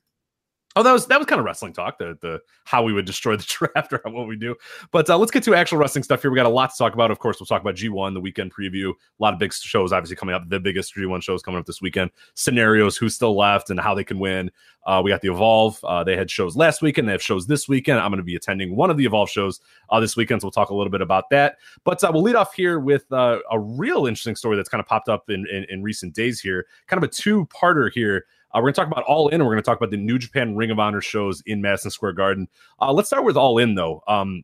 Oh, 0.76 0.84
that 0.84 0.92
was 0.92 1.08
that 1.08 1.18
was 1.18 1.26
kind 1.26 1.40
of 1.40 1.46
wrestling 1.46 1.74
talk, 1.74 1.98
the 1.98 2.16
the 2.22 2.42
how 2.64 2.84
we 2.84 2.94
would 2.94 3.06
destroy 3.06 3.36
the 3.36 3.44
draft 3.74 3.92
or 3.92 4.02
what 4.06 4.28
we 4.28 4.36
do. 4.36 4.56
But 4.92 5.10
uh, 5.10 5.18
let's 5.18 5.32
get 5.32 5.44
to 5.44 5.56
actual 5.56 5.80
wrestling 5.80 6.04
stuff 6.04 6.22
here. 6.22 6.30
We 6.30 6.36
got 6.36 6.46
a 6.46 6.50
lot 6.50 6.70
to 6.70 6.78
talk 6.78 6.94
about. 6.94 7.10
Of 7.10 7.18
course, 7.18 7.40
we'll 7.40 7.48
talk 7.48 7.62
about 7.62 7.76
G1, 7.76 8.14
the 8.14 8.22
weekend 8.22 8.54
preview. 8.54 8.92
A 8.92 8.94
lot 9.24 9.34
of 9.34 9.40
big 9.40 9.52
shows 9.52 9.92
obviously 9.92 10.16
coming 10.16 10.36
up. 10.36 10.48
The 10.48 10.60
biggest 10.60 10.96
G1 10.96 11.24
shows 11.24 11.42
coming 11.42 11.60
up 11.60 11.66
this 11.66 11.82
weekend. 11.82 12.12
Scenarios, 12.36 12.98
who's 12.98 13.16
still 13.16 13.36
left, 13.36 13.72
and 13.72 13.80
how 13.80 13.96
they 13.96 14.04
can 14.04 14.20
win. 14.20 14.52
Uh, 14.86 15.02
we 15.04 15.10
got 15.10 15.22
the 15.22 15.32
Evolve. 15.32 15.84
Uh, 15.84 16.04
they 16.04 16.16
had 16.16 16.30
shows 16.30 16.56
last 16.56 16.82
weekend. 16.82 17.08
They 17.08 17.12
have 17.14 17.22
shows 17.22 17.48
this 17.48 17.68
weekend. 17.68 18.00
I'm 18.00 18.12
going 18.12 18.18
to 18.18 18.24
be 18.24 18.36
attending 18.36 18.76
one 18.76 18.90
of 18.90 18.98
the 18.98 19.06
Evolve 19.06 19.30
shows 19.30 19.60
uh, 19.90 20.00
this 20.00 20.16
weekend, 20.16 20.42
so 20.42 20.46
we'll 20.46 20.52
talk 20.52 20.70
a 20.70 20.76
little 20.76 20.92
bit 20.92 21.02
about 21.02 21.30
that. 21.32 21.58
But 21.84 22.04
uh, 22.04 22.12
we'll 22.14 22.24
lead 22.24 22.36
off 22.36 22.54
here 22.54 22.80
with 22.80 23.12
uh, 23.12 23.40
a 23.52 23.60
real 23.60 24.06
interesting 24.06 24.36
story 24.36 24.56
that's 24.56 24.70
kind 24.70 24.80
of 24.80 24.88
popped 24.88 25.10
up 25.10 25.30
in, 25.30 25.48
in, 25.52 25.66
in 25.70 25.84
recent 25.84 26.14
days 26.14 26.40
here. 26.40 26.68
Kind 26.88 27.04
of 27.04 27.10
a 27.10 27.12
two-parter 27.12 27.92
here. 27.92 28.26
Uh, 28.52 28.58
we're 28.58 28.64
going 28.64 28.74
to 28.74 28.82
talk 28.82 28.92
about 28.92 29.04
All 29.06 29.30
In, 29.30 29.44
we're 29.44 29.52
going 29.52 29.58
to 29.58 29.66
talk 29.66 29.78
about 29.78 29.92
the 29.92 29.98
New 29.98 30.18
Japan 30.18 30.56
Ring 30.56 30.72
of 30.72 30.80
Honor 30.80 31.02
shows 31.02 31.42
in 31.46 31.62
Madison 31.62 31.92
Square 31.92 32.14
Garden. 32.14 32.48
Uh, 32.82 32.92
let's 32.92 33.10
start 33.10 33.24
with 33.24 33.38
All 33.38 33.58
In, 33.58 33.76
though. 33.76 34.04
Um, 34.08 34.44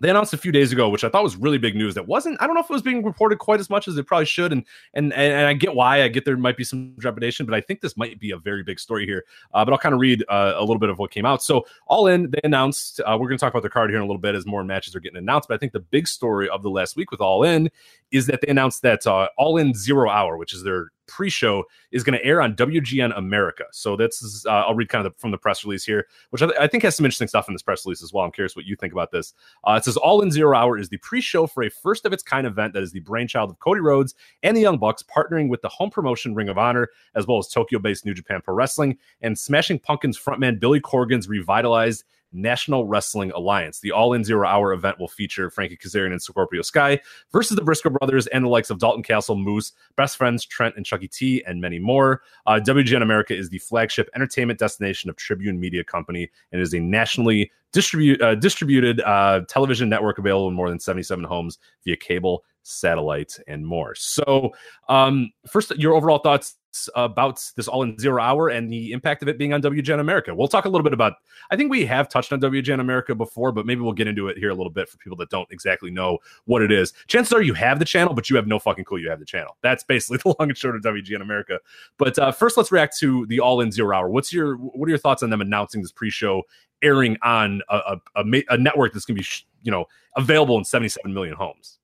they 0.00 0.08
announced 0.08 0.32
a 0.32 0.38
few 0.38 0.50
days 0.50 0.72
ago, 0.72 0.88
which 0.88 1.04
I 1.04 1.10
thought 1.10 1.22
was 1.22 1.36
really 1.36 1.58
big 1.58 1.76
news. 1.76 1.94
That 1.94 2.08
wasn't. 2.08 2.40
I 2.40 2.46
don't 2.46 2.54
know 2.54 2.62
if 2.62 2.70
it 2.70 2.72
was 2.72 2.82
being 2.82 3.04
reported 3.04 3.38
quite 3.38 3.60
as 3.60 3.68
much 3.68 3.86
as 3.86 3.96
it 3.98 4.06
probably 4.06 4.24
should, 4.24 4.50
and 4.50 4.64
and 4.94 5.12
and, 5.12 5.46
I 5.46 5.52
get 5.52 5.74
why. 5.74 6.02
I 6.02 6.08
get 6.08 6.24
there 6.24 6.36
might 6.36 6.56
be 6.56 6.64
some 6.64 6.94
trepidation, 6.98 7.44
but 7.44 7.54
I 7.54 7.60
think 7.60 7.82
this 7.82 7.96
might 7.96 8.18
be 8.18 8.30
a 8.30 8.38
very 8.38 8.62
big 8.62 8.80
story 8.80 9.04
here. 9.04 9.24
Uh, 9.52 9.64
but 9.64 9.72
I'll 9.72 9.78
kind 9.78 9.94
of 9.94 10.00
read 10.00 10.24
uh, 10.28 10.54
a 10.56 10.60
little 10.60 10.78
bit 10.78 10.88
of 10.88 10.98
what 10.98 11.10
came 11.10 11.26
out. 11.26 11.42
So 11.42 11.66
All 11.86 12.06
In, 12.06 12.30
they 12.30 12.40
announced. 12.44 13.00
Uh, 13.00 13.16
we're 13.20 13.28
going 13.28 13.38
to 13.38 13.44
talk 13.44 13.52
about 13.52 13.62
the 13.62 13.70
card 13.70 13.90
here 13.90 13.98
in 13.98 14.02
a 14.02 14.06
little 14.06 14.20
bit 14.20 14.34
as 14.34 14.46
more 14.46 14.64
matches 14.64 14.96
are 14.96 15.00
getting 15.00 15.18
announced. 15.18 15.48
But 15.48 15.56
I 15.56 15.58
think 15.58 15.72
the 15.72 15.80
big 15.80 16.08
story 16.08 16.48
of 16.48 16.62
the 16.62 16.70
last 16.70 16.96
week 16.96 17.10
with 17.10 17.20
All 17.20 17.42
In 17.42 17.70
is 18.10 18.26
that 18.26 18.40
they 18.40 18.48
announced 18.48 18.80
that 18.82 19.06
uh, 19.06 19.28
All 19.36 19.58
In 19.58 19.74
Zero 19.74 20.08
Hour, 20.08 20.38
which 20.38 20.54
is 20.54 20.62
their 20.62 20.92
pre-show 21.10 21.64
is 21.90 22.04
going 22.04 22.18
to 22.18 22.24
air 22.24 22.40
on 22.40 22.54
WGN 22.54 23.16
America. 23.18 23.64
So 23.72 23.96
this 23.96 24.22
is 24.22 24.46
uh, 24.46 24.64
I'll 24.66 24.74
read 24.74 24.88
kind 24.88 25.04
of 25.04 25.12
the, 25.12 25.18
from 25.18 25.32
the 25.32 25.38
press 25.38 25.64
release 25.64 25.84
here, 25.84 26.06
which 26.30 26.40
I, 26.40 26.46
th- 26.46 26.58
I, 26.58 26.66
think 26.68 26.84
has 26.84 26.96
some 26.96 27.04
interesting 27.04 27.28
stuff 27.28 27.48
in 27.48 27.54
this 27.54 27.62
press 27.62 27.84
release 27.84 28.02
as 28.02 28.12
well. 28.12 28.24
I'm 28.24 28.30
curious 28.30 28.54
what 28.54 28.64
you 28.64 28.76
think 28.76 28.92
about 28.92 29.10
this. 29.10 29.34
Uh, 29.64 29.72
it 29.72 29.84
says 29.84 29.96
All 29.96 30.22
In 30.22 30.30
Zero 30.30 30.56
Hour 30.56 30.78
is 30.78 30.88
the 30.88 30.98
pre-show 30.98 31.46
for 31.46 31.64
a 31.64 31.70
first 31.70 32.06
of 32.06 32.12
its 32.12 32.22
kind 32.22 32.46
event 32.46 32.72
that 32.74 32.82
is 32.82 32.92
the 32.92 33.00
brainchild 33.00 33.50
of 33.50 33.58
Cody 33.58 33.80
Rhodes 33.80 34.14
and 34.42 34.56
the 34.56 34.60
Young 34.60 34.78
Bucks, 34.78 35.02
partnering 35.02 35.48
with 35.48 35.60
the 35.62 35.68
home 35.68 35.90
promotion 35.90 36.34
Ring 36.34 36.48
of 36.48 36.56
Honor 36.56 36.88
as 37.14 37.26
well 37.26 37.38
as 37.38 37.48
Tokyo-based 37.48 38.06
New 38.06 38.14
Japan 38.14 38.40
Pro 38.42 38.54
Wrestling 38.54 38.96
and 39.20 39.38
Smashing 39.38 39.80
Pumpkins 39.80 40.18
frontman 40.18 40.60
Billy 40.60 40.80
Corgan's 40.80 41.28
revitalized 41.28 42.04
National 42.32 42.86
Wrestling 42.86 43.30
Alliance. 43.32 43.80
The 43.80 43.92
All 43.92 44.12
In 44.12 44.24
Zero 44.24 44.46
Hour 44.46 44.72
event 44.72 44.98
will 44.98 45.08
feature 45.08 45.50
Frankie 45.50 45.76
Kazarian 45.76 46.12
and 46.12 46.22
Scorpio 46.22 46.62
Sky 46.62 47.00
versus 47.32 47.56
the 47.56 47.64
Briscoe 47.64 47.90
brothers 47.90 48.26
and 48.28 48.44
the 48.44 48.48
likes 48.48 48.70
of 48.70 48.78
Dalton 48.78 49.02
Castle, 49.02 49.36
Moose, 49.36 49.72
Best 49.96 50.16
Friends, 50.16 50.44
Trent, 50.44 50.76
and 50.76 50.86
Chuckie 50.86 51.08
T, 51.08 51.42
and 51.44 51.60
many 51.60 51.78
more. 51.78 52.22
Uh, 52.46 52.60
WGN 52.62 53.02
America 53.02 53.36
is 53.36 53.50
the 53.50 53.58
flagship 53.58 54.08
entertainment 54.14 54.58
destination 54.58 55.10
of 55.10 55.16
Tribune 55.16 55.58
Media 55.58 55.84
Company 55.84 56.30
and 56.52 56.60
is 56.60 56.74
a 56.74 56.80
nationally 56.80 57.50
distribute, 57.72 58.20
uh, 58.20 58.34
distributed 58.34 59.00
uh, 59.02 59.42
television 59.48 59.88
network 59.88 60.18
available 60.18 60.48
in 60.48 60.54
more 60.54 60.68
than 60.68 60.80
77 60.80 61.24
homes 61.24 61.58
via 61.84 61.96
cable, 61.96 62.44
satellite, 62.62 63.38
and 63.46 63.66
more. 63.66 63.94
So, 63.94 64.52
um, 64.88 65.30
first, 65.48 65.70
your 65.76 65.94
overall 65.94 66.18
thoughts 66.18 66.56
about 66.94 67.42
this 67.56 67.68
all 67.68 67.82
in 67.82 67.98
zero 67.98 68.22
hour 68.22 68.48
and 68.48 68.72
the 68.72 68.92
impact 68.92 69.22
of 69.22 69.28
it 69.28 69.38
being 69.38 69.52
on 69.52 69.60
WGN 69.60 70.00
America. 70.00 70.34
We'll 70.34 70.48
talk 70.48 70.64
a 70.64 70.68
little 70.68 70.84
bit 70.84 70.92
about, 70.92 71.14
I 71.50 71.56
think 71.56 71.70
we 71.70 71.84
have 71.86 72.08
touched 72.08 72.32
on 72.32 72.40
WGN 72.40 72.80
America 72.80 73.14
before, 73.14 73.52
but 73.52 73.66
maybe 73.66 73.80
we'll 73.80 73.92
get 73.92 74.06
into 74.06 74.28
it 74.28 74.38
here 74.38 74.50
a 74.50 74.54
little 74.54 74.70
bit 74.70 74.88
for 74.88 74.96
people 74.98 75.16
that 75.18 75.30
don't 75.30 75.50
exactly 75.50 75.90
know 75.90 76.18
what 76.44 76.62
it 76.62 76.70
is. 76.70 76.92
Chances 77.08 77.32
are 77.32 77.42
you 77.42 77.54
have 77.54 77.78
the 77.78 77.84
channel, 77.84 78.14
but 78.14 78.30
you 78.30 78.36
have 78.36 78.46
no 78.46 78.58
fucking 78.58 78.84
clue 78.84 78.98
you 78.98 79.10
have 79.10 79.18
the 79.18 79.26
channel. 79.26 79.56
That's 79.62 79.82
basically 79.84 80.18
the 80.22 80.34
long 80.38 80.48
and 80.48 80.56
short 80.56 80.76
of 80.76 80.82
WGN 80.82 81.22
America. 81.22 81.58
But 81.98 82.18
uh, 82.18 82.32
first, 82.32 82.56
let's 82.56 82.70
react 82.70 82.96
to 82.98 83.26
the 83.26 83.40
all 83.40 83.60
in 83.60 83.72
zero 83.72 83.96
hour. 83.96 84.08
What's 84.08 84.32
your, 84.32 84.56
what 84.56 84.86
are 84.86 84.90
your 84.90 84.98
thoughts 84.98 85.22
on 85.22 85.30
them 85.30 85.40
announcing 85.40 85.82
this 85.82 85.92
pre 85.92 86.10
show 86.10 86.42
airing 86.82 87.16
on 87.22 87.62
a, 87.68 87.76
a, 87.76 88.00
a, 88.16 88.42
a 88.50 88.56
network 88.56 88.92
that's 88.92 89.04
going 89.04 89.16
to 89.16 89.22
be, 89.22 89.28
you 89.62 89.70
know, 89.70 89.86
available 90.16 90.56
in 90.56 90.64
77 90.64 91.12
million 91.12 91.34
homes? 91.34 91.78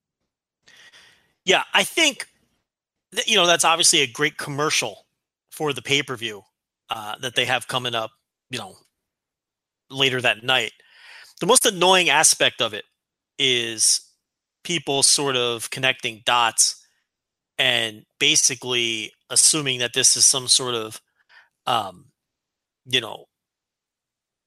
Yeah, 1.44 1.62
I 1.74 1.84
think 1.84 2.28
you 3.26 3.36
know 3.36 3.46
that's 3.46 3.64
obviously 3.64 4.00
a 4.00 4.06
great 4.06 4.36
commercial 4.36 5.06
for 5.50 5.72
the 5.72 5.82
pay 5.82 6.02
per 6.02 6.16
view 6.16 6.42
uh, 6.90 7.16
that 7.20 7.34
they 7.34 7.44
have 7.44 7.68
coming 7.68 7.94
up. 7.94 8.10
You 8.50 8.58
know, 8.58 8.76
later 9.90 10.20
that 10.20 10.42
night. 10.44 10.72
The 11.40 11.46
most 11.46 11.66
annoying 11.66 12.08
aspect 12.08 12.60
of 12.60 12.72
it 12.72 12.84
is 13.38 14.00
people 14.64 15.02
sort 15.02 15.36
of 15.36 15.70
connecting 15.70 16.22
dots 16.24 16.86
and 17.58 18.04
basically 18.18 19.12
assuming 19.30 19.78
that 19.80 19.94
this 19.94 20.16
is 20.16 20.24
some 20.24 20.48
sort 20.48 20.74
of 20.74 21.00
um, 21.66 22.06
you 22.86 23.00
know 23.00 23.26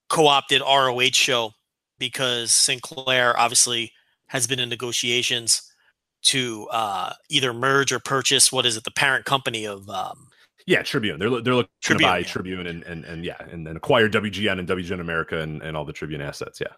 co-opted 0.09 0.61
ROH 0.61 1.13
show 1.13 1.51
because 1.99 2.51
Sinclair 2.51 3.37
obviously 3.37 3.91
has 4.27 4.47
been 4.47 4.59
in 4.59 4.69
negotiations 4.69 5.68
to 6.21 6.67
uh, 6.71 7.13
either 7.29 7.53
merge 7.53 7.91
or 7.91 7.99
purchase 7.99 8.51
what 8.51 8.65
is 8.65 8.77
it 8.77 8.83
the 8.83 8.91
parent 8.91 9.25
company 9.25 9.65
of 9.65 9.89
um, 9.89 10.27
yeah 10.65 10.81
Tribune. 10.83 11.19
They're 11.19 11.29
they're 11.41 11.55
looking 11.55 11.71
Tribune, 11.81 12.07
to 12.07 12.13
buy 12.13 12.17
yeah. 12.19 12.27
Tribune 12.27 12.67
and, 12.67 12.83
and 12.83 13.05
and 13.05 13.25
yeah 13.25 13.37
and 13.51 13.65
then 13.65 13.75
acquire 13.75 14.09
WGN 14.09 14.59
and 14.59 14.67
WGN 14.67 14.99
America 14.99 15.39
and, 15.39 15.61
and 15.61 15.75
all 15.75 15.85
the 15.85 15.93
Tribune 15.93 16.21
assets 16.21 16.59
yeah. 16.59 16.73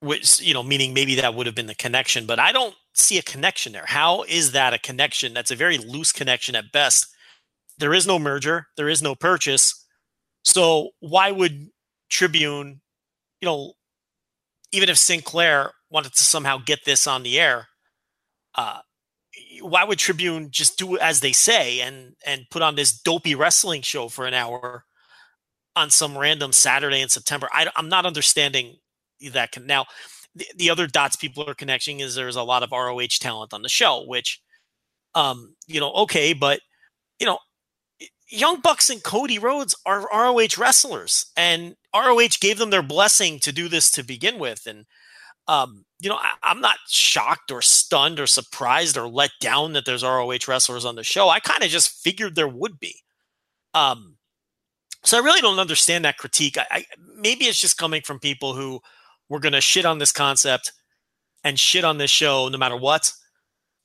Which 0.00 0.40
you 0.40 0.54
know 0.54 0.62
meaning 0.62 0.94
maybe 0.94 1.14
that 1.16 1.34
would 1.34 1.46
have 1.46 1.54
been 1.54 1.66
the 1.66 1.74
connection 1.74 2.26
but 2.26 2.38
I 2.38 2.52
don't 2.52 2.74
see 2.94 3.18
a 3.18 3.22
connection 3.22 3.72
there. 3.72 3.86
How 3.86 4.22
is 4.24 4.52
that 4.52 4.74
a 4.74 4.78
connection? 4.78 5.34
That's 5.34 5.50
a 5.50 5.56
very 5.56 5.78
loose 5.78 6.12
connection 6.12 6.54
at 6.54 6.72
best. 6.72 7.06
There 7.78 7.94
is 7.94 8.06
no 8.06 8.18
merger. 8.18 8.68
There 8.76 8.88
is 8.88 9.02
no 9.02 9.14
purchase. 9.14 9.84
So 10.44 10.90
why 11.00 11.30
would 11.30 11.68
Tribune 12.10 12.80
you 13.40 13.46
know 13.46 13.74
even 14.72 14.88
if 14.88 14.98
Sinclair 14.98 15.72
wanted 15.90 16.14
to 16.14 16.24
somehow 16.24 16.58
get 16.58 16.84
this 16.84 17.06
on 17.06 17.22
the 17.22 17.38
air 17.38 17.68
uh, 18.54 18.80
why 19.60 19.84
would 19.84 19.98
Tribune 19.98 20.50
just 20.50 20.78
do 20.78 20.98
as 20.98 21.20
they 21.20 21.32
say 21.32 21.80
and 21.80 22.14
and 22.24 22.46
put 22.50 22.62
on 22.62 22.74
this 22.74 22.92
dopey 22.92 23.34
wrestling 23.34 23.82
show 23.82 24.08
for 24.08 24.26
an 24.26 24.34
hour 24.34 24.84
on 25.76 25.90
some 25.90 26.16
random 26.16 26.52
Saturday 26.52 27.00
in 27.00 27.08
September? 27.08 27.48
I, 27.52 27.70
am 27.76 27.88
not 27.88 28.06
understanding 28.06 28.76
that. 29.32 29.52
Con- 29.52 29.66
now, 29.66 29.86
the, 30.34 30.46
the 30.56 30.70
other 30.70 30.86
dots 30.86 31.16
people 31.16 31.48
are 31.48 31.54
connecting 31.54 32.00
is 32.00 32.14
there's 32.14 32.36
a 32.36 32.42
lot 32.42 32.62
of 32.62 32.72
ROH 32.72 33.18
talent 33.20 33.52
on 33.52 33.62
the 33.62 33.68
show, 33.68 34.04
which, 34.06 34.40
um, 35.14 35.54
you 35.66 35.80
know, 35.80 35.92
okay, 35.92 36.32
but 36.32 36.60
you 37.18 37.26
know, 37.26 37.38
Young 38.28 38.60
Bucks 38.60 38.90
and 38.90 39.02
Cody 39.02 39.38
Rhodes 39.38 39.76
are 39.86 40.08
ROH 40.12 40.58
wrestlers, 40.58 41.26
and 41.36 41.76
ROH 41.94 42.38
gave 42.40 42.58
them 42.58 42.70
their 42.70 42.82
blessing 42.82 43.38
to 43.40 43.52
do 43.52 43.68
this 43.68 43.90
to 43.92 44.02
begin 44.02 44.38
with, 44.38 44.66
and 44.66 44.86
um, 45.46 45.84
you 46.00 46.08
know, 46.08 46.18
I, 46.20 46.50
am 46.50 46.60
not 46.60 46.76
shocked 46.88 47.50
or 47.50 47.62
stunned 47.62 48.20
or 48.20 48.26
surprised 48.26 48.96
or 48.96 49.08
let 49.08 49.30
down 49.40 49.72
that 49.72 49.84
there's 49.86 50.02
ROH 50.02 50.38
wrestlers 50.48 50.84
on 50.84 50.96
the 50.96 51.04
show. 51.04 51.28
I 51.28 51.40
kind 51.40 51.62
of 51.62 51.70
just 51.70 52.02
figured 52.02 52.34
there 52.34 52.48
would 52.48 52.78
be. 52.78 52.96
Um, 53.72 54.16
so 55.02 55.18
I 55.18 55.24
really 55.24 55.40
don't 55.40 55.58
understand 55.58 56.04
that 56.04 56.18
critique. 56.18 56.58
I, 56.58 56.66
I 56.70 56.84
maybe 57.16 57.44
it's 57.44 57.60
just 57.60 57.78
coming 57.78 58.02
from 58.02 58.18
people 58.18 58.54
who 58.54 58.80
were 59.28 59.40
going 59.40 59.52
to 59.52 59.60
shit 59.60 59.84
on 59.84 59.98
this 59.98 60.12
concept 60.12 60.72
and 61.42 61.58
shit 61.58 61.84
on 61.84 61.98
this 61.98 62.10
show 62.10 62.48
no 62.48 62.58
matter 62.58 62.76
what. 62.76 63.12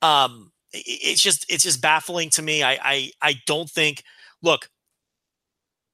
Um, 0.01 0.51
it, 0.71 0.83
it's 0.87 1.21
just 1.21 1.45
it's 1.49 1.63
just 1.63 1.81
baffling 1.81 2.29
to 2.31 2.41
me. 2.41 2.63
I, 2.63 2.79
I 2.81 3.11
I 3.21 3.35
don't 3.45 3.69
think. 3.69 4.03
Look, 4.41 4.69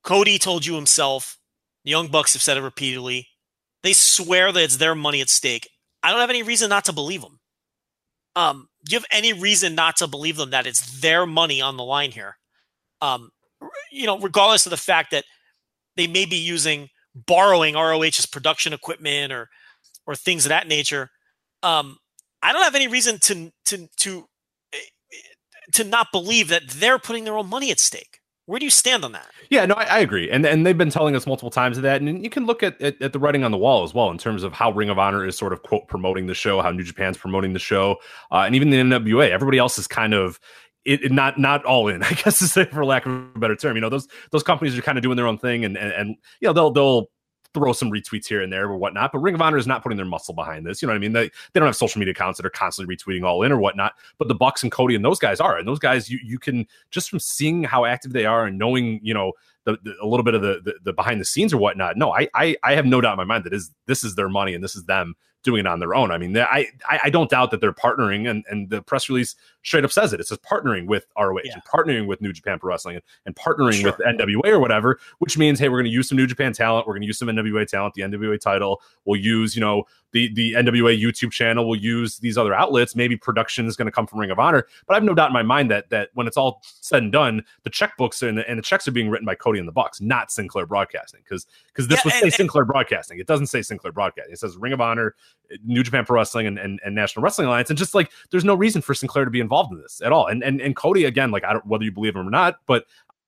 Cody 0.04 0.38
told 0.38 0.66
you 0.66 0.76
himself. 0.76 1.40
The 1.84 1.92
Young 1.92 2.08
Bucks 2.08 2.34
have 2.34 2.42
said 2.42 2.58
it 2.58 2.62
repeatedly. 2.62 3.28
They 3.86 3.94
swear 3.94 4.52
that 4.52 4.64
it's 4.64 4.78
their 4.78 4.96
money 4.96 5.22
at 5.22 5.30
stake. 5.30 5.70
I 6.02 6.12
don't 6.12 6.20
have 6.20 6.30
any 6.30 6.44
reason 6.44 6.70
not 6.70 6.86
to 6.86 6.94
believe 6.94 7.22
them. 7.22 7.40
Um, 8.36 8.68
do 8.84 8.94
you 8.94 9.00
have 9.00 9.06
any 9.12 9.32
reason 9.32 9.76
not 9.76 9.98
to 9.98 10.08
believe 10.08 10.38
them 10.38 10.50
that 10.50 10.68
it's 10.68 11.02
their 11.02 11.26
money 11.26 11.62
on 11.62 11.78
the 11.78 11.84
line 11.84 12.12
here? 12.12 12.38
Um, 13.02 13.30
you 13.92 14.06
know, 14.06 14.20
regardless 14.20 14.66
of 14.66 14.72
the 14.72 14.78
fact 14.78 15.12
that 15.12 15.24
they 15.96 16.08
may 16.08 16.26
be 16.26 16.36
using 16.36 16.90
borrowing 17.16 17.76
ROH's 17.76 18.26
production 18.26 18.74
equipment 18.74 19.32
or 19.32 19.50
or 20.06 20.16
things 20.16 20.46
of 20.46 20.50
that 20.50 20.68
nature. 20.68 21.10
Um, 21.64 21.98
I 22.42 22.54
don't 22.54 22.64
have 22.64 22.76
any 22.76 22.88
reason 22.88 23.20
to 23.20 23.52
to 23.66 23.88
to 23.98 24.28
to 25.74 25.84
not 25.84 26.08
believe 26.12 26.50
that 26.50 26.68
they're 26.68 27.00
putting 27.00 27.24
their 27.24 27.38
own 27.38 27.50
money 27.50 27.72
at 27.72 27.80
stake. 27.80 28.15
Where 28.48 28.60
do 28.60 28.66
you 28.66 28.72
stand 28.72 29.04
on 29.04 29.12
that? 29.14 29.28
Yeah, 29.50 29.66
no, 29.66 29.74
I, 29.74 29.84
I, 29.86 30.00
agree, 30.00 30.30
and 30.30 30.46
and 30.46 30.66
they've 30.66 30.78
been 30.78 30.92
telling 30.92 31.16
us 31.16 31.26
multiple 31.26 31.50
times 31.50 31.78
of 31.78 31.84
that, 31.84 32.02
and 32.02 32.24
you 32.24 32.30
can 32.30 32.46
look 32.46 32.62
at, 32.62 32.80
at, 32.80 33.02
at 33.02 33.12
the 33.12 33.18
writing 33.18 33.44
on 33.44 33.50
the 33.52 33.58
wall 33.58 33.84
as 33.84 33.94
well 33.94 34.12
in 34.12 34.20
terms 34.20 34.44
of 34.44 34.54
how 34.54 34.72
Ring 34.72 34.90
of 34.90 35.00
Honor 35.00 35.26
is 35.26 35.36
sort 35.36 35.52
of 35.52 35.64
quote 35.64 35.88
promoting 35.88 36.28
the 36.28 36.36
show, 36.36 36.62
how 36.62 36.70
New 36.70 36.84
Japan's 36.84 37.18
promoting 37.18 37.54
the 37.54 37.60
show, 37.60 37.98
uh, 38.32 38.44
and 38.46 38.56
even 38.56 38.70
the 38.70 38.78
NWA. 38.78 39.30
Everybody 39.32 39.58
else 39.58 39.80
is 39.80 39.88
kind 39.88 40.14
of 40.14 40.40
it, 40.86 41.06
it, 41.06 41.12
not 41.12 41.40
not 41.40 41.66
all 41.66 41.88
in, 41.88 42.04
I 42.04 42.12
guess 42.12 42.40
to 42.40 42.48
say 42.48 42.66
for 42.66 42.86
lack 42.86 43.06
of 43.06 43.14
a 43.14 43.40
better 43.40 43.56
term. 43.56 43.76
You 43.76 43.82
know, 43.82 43.90
those 43.90 44.08
those 44.32 44.44
companies 44.44 44.78
are 44.78 44.82
kind 44.82 44.98
of 44.98 45.02
doing 45.02 45.18
their 45.18 45.28
own 45.28 45.40
thing, 45.40 45.66
and 45.66 45.76
and, 45.78 45.92
and 45.92 46.10
you 46.40 46.48
know 46.48 46.54
they'll 46.54 46.72
they'll 46.72 47.10
throw 47.56 47.74
some 47.74 47.90
retweets 47.90 48.28
here 48.28 48.42
and 48.42 48.54
there 48.54 48.66
or 48.66 48.78
whatnot. 48.78 49.12
But 49.12 49.20
Ring 49.20 49.34
of 49.34 49.42
Honor 49.42 49.58
is 49.58 49.66
not 49.66 49.82
putting 49.82 49.96
their 49.98 50.06
muscle 50.06 50.36
behind 50.36 50.66
this. 50.66 50.82
You 50.82 50.88
know 50.88 50.94
what 50.94 50.98
I 50.98 51.00
mean? 51.00 51.14
They, 51.14 51.30
they 51.54 51.60
don't 51.60 51.66
have 51.66 51.76
social 51.76 51.98
media 51.98 52.12
accounts 52.12 52.38
that 52.38 52.46
are 52.46 52.52
constantly 52.52 52.96
retweeting 52.96 53.26
all 53.26 53.42
in 53.42 53.52
or 53.52 53.58
whatnot. 53.58 53.94
But 54.20 54.28
the 54.28 54.36
Bucks 54.36 54.62
and 54.62 54.72
Cody 54.72 54.94
and 54.94 55.04
those 55.04 55.18
guys 55.18 55.40
are. 55.40 55.58
And 55.58 55.68
those 55.68 55.80
guys, 55.80 56.10
you 56.10 56.20
you 56.24 56.38
can 56.38 56.68
just 56.92 57.10
from 57.10 57.20
seeing 57.20 57.64
how 57.64 57.86
active 57.86 58.14
they 58.14 58.26
are 58.26 58.46
and 58.46 58.60
knowing, 58.60 59.00
you 59.02 59.14
know, 59.14 59.32
the, 59.64 59.78
the, 59.84 59.96
a 60.02 60.06
little 60.06 60.24
bit 60.24 60.36
of 60.36 60.44
the, 60.44 60.62
the, 60.64 60.74
the 60.84 60.94
behind 60.94 61.20
the 61.20 61.26
scenes 61.26 61.54
or 61.54 61.58
whatnot. 61.58 61.98
No, 61.98 62.14
I, 62.14 62.28
I 62.36 62.56
I 62.62 62.76
have 62.76 62.86
no 62.86 63.02
doubt 63.02 63.14
in 63.14 63.18
my 63.18 63.24
mind 63.24 63.46
that 63.46 63.54
is 63.54 63.72
this 63.88 64.04
is 64.04 64.16
their 64.16 64.30
money 64.30 64.54
and 64.54 64.64
this 64.64 64.76
is 64.76 64.84
them 64.84 65.16
doing 65.46 65.62
it 65.62 65.68
on 65.68 65.80
their 65.80 65.96
own. 65.96 66.12
I 66.12 66.18
mean, 66.18 66.36
I 66.38 66.68
I 66.90 67.10
don't 67.10 67.30
doubt 67.30 67.52
that 67.52 67.62
they're 67.62 67.72
partnering, 67.72 68.30
and 68.30 68.44
and 68.50 68.70
the 68.70 68.82
press 68.82 69.08
release 69.08 69.36
straight 69.64 69.86
up 69.86 69.92
says 69.92 70.12
it. 70.12 70.20
It 70.20 70.28
says 70.28 70.40
partnering 70.40 70.88
with 70.88 71.06
ROH 71.18 71.40
yeah. 71.44 71.54
and 71.54 71.64
partnering 71.64 72.08
with 72.08 72.22
New 72.22 72.34
Japan 72.34 72.60
Pro 72.60 72.70
Wrestling 72.70 72.96
and, 72.96 73.04
and 73.26 73.36
partnering 73.36 73.82
sure. 73.82 73.92
with 73.92 74.00
NWA 74.06 74.48
or 74.48 74.60
whatever, 74.60 75.00
which 75.20 75.38
means 75.38 75.60
hey, 75.60 75.70
we're 75.70 75.78
going 75.78 75.90
to 75.90 75.92
use 75.92 76.10
some 76.10 76.18
New 76.18 76.28
Japan 76.28 76.52
talent, 76.52 76.88
we're 76.88 76.94
going 76.94 77.02
to 77.02 77.08
use 77.08 77.20
some 77.20 77.28
NWA 77.28 77.66
talent, 77.68 77.94
the 77.94 78.02
NWA 78.02 78.40
title, 78.40 78.82
we'll 79.06 79.20
use 79.20 79.56
you 79.56 79.62
know 79.62 79.84
the 80.12 80.34
the 80.34 80.54
NWA 80.54 81.00
YouTube 81.00 81.32
channel, 81.32 81.68
we'll 81.68 81.80
use 81.80 82.18
these 82.18 82.38
other 82.38 82.54
outlets. 82.54 82.96
Maybe 82.96 83.16
production 83.18 83.66
is 83.68 83.76
going 83.76 83.88
to 83.88 83.92
come 83.92 84.08
from 84.08 84.20
Ring 84.20 84.32
of 84.32 84.40
Honor, 84.40 84.66
but 84.88 84.94
I 84.94 84.98
have 84.98 85.04
no 85.04 85.14
doubt 85.14 85.28
in 85.28 85.34
my 85.34 85.44
mind 85.44 85.70
that 85.72 85.90
that 85.90 86.10
when 86.14 86.28
it's 86.28 86.38
all 86.38 86.62
said 86.64 87.04
and 87.04 87.12
done, 87.12 87.44
the 87.64 87.70
checkbooks 87.70 88.28
and 88.28 88.38
the, 88.38 88.50
and 88.50 88.58
the 88.58 88.64
checks 88.64 88.88
are 88.88 88.92
being 88.92 89.10
written 89.10 89.26
by 89.26 89.36
Cody 89.36 89.60
and 89.60 89.68
the 89.68 89.74
Bucks, 89.74 90.02
not 90.02 90.32
Sinclair 90.32 90.66
Broadcasting, 90.66 91.22
because 91.24 91.46
because 91.68 91.88
this 91.88 92.00
yeah, 92.00 92.02
would 92.06 92.14
and, 92.14 92.22
say 92.22 92.28
and, 92.28 92.34
Sinclair 92.34 92.66
Broadcasting. 92.66 93.20
It 93.20 93.28
doesn't 93.28 93.48
say 93.48 93.62
Sinclair 93.62 93.92
Broadcasting. 93.92 94.34
It 94.34 94.40
says 94.40 94.58
Ring 94.58 94.74
of 94.74 94.82
Honor, 94.82 95.16
New 95.64 95.84
Japan 95.84 96.06
Pro 96.06 96.16
Wrestling, 96.16 96.48
and, 96.48 96.58
and, 96.58 96.80
and 96.84 96.96
National 96.96 97.24
Wrestling 97.24 97.48
Alliance, 97.48 97.70
and 97.70 97.78
just 97.78 97.94
like 97.94 98.12
there's 98.32 98.46
no 98.46 98.56
reason 98.56 98.82
for 98.82 98.94
Sinclair 98.94 99.26
to 99.26 99.32
be 99.32 99.40
involved 99.40 99.72
in 99.72 99.82
this 99.82 100.02
at 100.04 100.12
all. 100.12 100.28
And 100.28 100.44
and 100.44 100.60
and 100.60 100.76
Cody 100.76 101.06
again, 101.06 101.32
like 101.32 101.44
I 101.44 101.54
don't 101.54 101.66
whether 101.66 101.84
you 101.84 101.92
believe 101.92 102.16
him 102.16 102.28
or 102.28 102.32
not, 102.32 102.60
but 102.66 102.86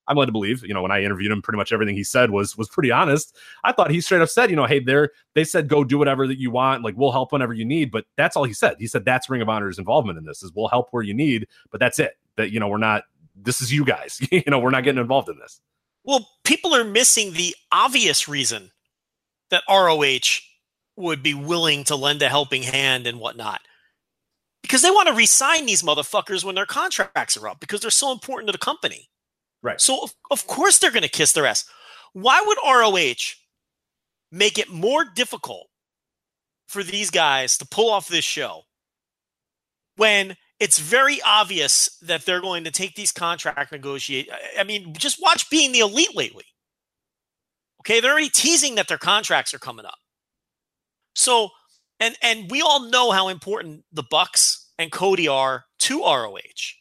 I'm 0.07 0.15
led 0.15 0.27
to 0.27 0.31
believe, 0.31 0.63
you 0.65 0.73
know, 0.73 0.81
when 0.81 0.91
I 0.91 1.03
interviewed 1.03 1.31
him, 1.31 1.41
pretty 1.41 1.57
much 1.57 1.73
everything 1.73 1.95
he 1.95 2.03
said 2.03 2.31
was 2.31 2.57
was 2.57 2.69
pretty 2.69 2.91
honest. 2.91 3.35
I 3.63 3.71
thought 3.71 3.91
he 3.91 4.01
straight 4.01 4.21
up 4.21 4.29
said, 4.29 4.49
you 4.49 4.55
know, 4.55 4.65
hey, 4.65 4.79
they're 4.79 5.11
they 5.35 5.43
said 5.43 5.67
go 5.67 5.83
do 5.83 5.97
whatever 5.97 6.27
that 6.27 6.39
you 6.39 6.49
want, 6.49 6.83
like 6.83 6.95
we'll 6.97 7.11
help 7.11 7.31
whenever 7.31 7.53
you 7.53 7.65
need. 7.65 7.91
But 7.91 8.05
that's 8.15 8.35
all 8.35 8.45
he 8.45 8.53
said. 8.53 8.77
He 8.79 8.87
said 8.87 9.05
that's 9.05 9.29
Ring 9.29 9.41
of 9.41 9.49
Honor's 9.49 9.79
involvement 9.79 10.17
in 10.17 10.25
this 10.25 10.43
is 10.43 10.51
we'll 10.55 10.69
help 10.69 10.87
where 10.91 11.03
you 11.03 11.13
need, 11.13 11.47
but 11.71 11.79
that's 11.79 11.99
it. 11.99 12.17
That 12.37 12.51
you 12.51 12.59
know 12.59 12.67
we're 12.67 12.77
not 12.77 13.03
this 13.35 13.61
is 13.61 13.71
you 13.71 13.85
guys. 13.85 14.19
you 14.31 14.43
know, 14.47 14.59
we're 14.59 14.71
not 14.71 14.83
getting 14.83 15.01
involved 15.01 15.29
in 15.29 15.37
this. 15.39 15.61
Well, 16.03 16.27
people 16.43 16.73
are 16.73 16.83
missing 16.83 17.33
the 17.33 17.55
obvious 17.71 18.27
reason 18.27 18.71
that 19.49 19.63
ROH 19.69 20.41
would 20.97 21.23
be 21.23 21.33
willing 21.33 21.83
to 21.85 21.95
lend 21.95 22.21
a 22.21 22.29
helping 22.29 22.63
hand 22.63 23.07
and 23.07 23.19
whatnot. 23.19 23.61
Because 24.61 24.81
they 24.81 24.91
want 24.91 25.07
to 25.07 25.13
resign 25.13 25.65
these 25.65 25.83
motherfuckers 25.83 26.43
when 26.43 26.55
their 26.55 26.65
contracts 26.65 27.37
are 27.37 27.47
up 27.47 27.59
because 27.59 27.79
they're 27.79 27.91
so 27.91 28.11
important 28.11 28.47
to 28.47 28.51
the 28.51 28.57
company. 28.57 29.09
Right. 29.63 29.79
So, 29.79 30.03
of, 30.03 30.13
of 30.29 30.47
course, 30.47 30.79
they're 30.79 30.91
going 30.91 31.03
to 31.03 31.09
kiss 31.09 31.31
their 31.31 31.45
ass. 31.45 31.65
Why 32.13 32.43
would 32.45 32.57
ROH 32.65 33.35
make 34.31 34.57
it 34.57 34.69
more 34.69 35.05
difficult 35.05 35.67
for 36.67 36.83
these 36.83 37.09
guys 37.09 37.57
to 37.57 37.65
pull 37.65 37.89
off 37.89 38.07
this 38.07 38.25
show 38.25 38.63
when 39.95 40.35
it's 40.59 40.79
very 40.79 41.21
obvious 41.21 41.97
that 42.01 42.25
they're 42.25 42.41
going 42.41 42.63
to 42.63 42.71
take 42.71 42.95
these 42.95 43.11
contract 43.11 43.71
negotiate. 43.71 44.29
I 44.59 44.63
mean, 44.63 44.93
just 44.93 45.21
watch 45.21 45.49
being 45.49 45.71
the 45.71 45.79
elite 45.79 46.15
lately. 46.15 46.45
Okay, 47.81 47.99
they're 47.99 48.11
already 48.11 48.29
teasing 48.29 48.75
that 48.75 48.87
their 48.87 48.97
contracts 48.97 49.53
are 49.53 49.59
coming 49.59 49.85
up. 49.85 49.97
So, 51.17 51.49
and 51.99 52.15
and 52.21 52.49
we 52.51 52.61
all 52.61 52.89
know 52.89 53.11
how 53.11 53.27
important 53.27 53.83
the 53.91 54.03
Bucks 54.03 54.69
and 54.77 54.91
Cody 54.91 55.27
are 55.27 55.65
to 55.79 56.01
ROH. 56.03 56.75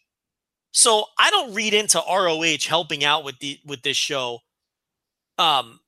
So 0.72 1.06
I 1.18 1.30
don't 1.30 1.54
read 1.54 1.72
into 1.72 2.02
ROH 2.06 2.68
helping 2.68 3.02
out 3.02 3.24
with 3.24 3.38
the 3.38 3.58
with 3.64 3.82
this 3.82 3.96
show 3.96 4.40
um 5.38 5.80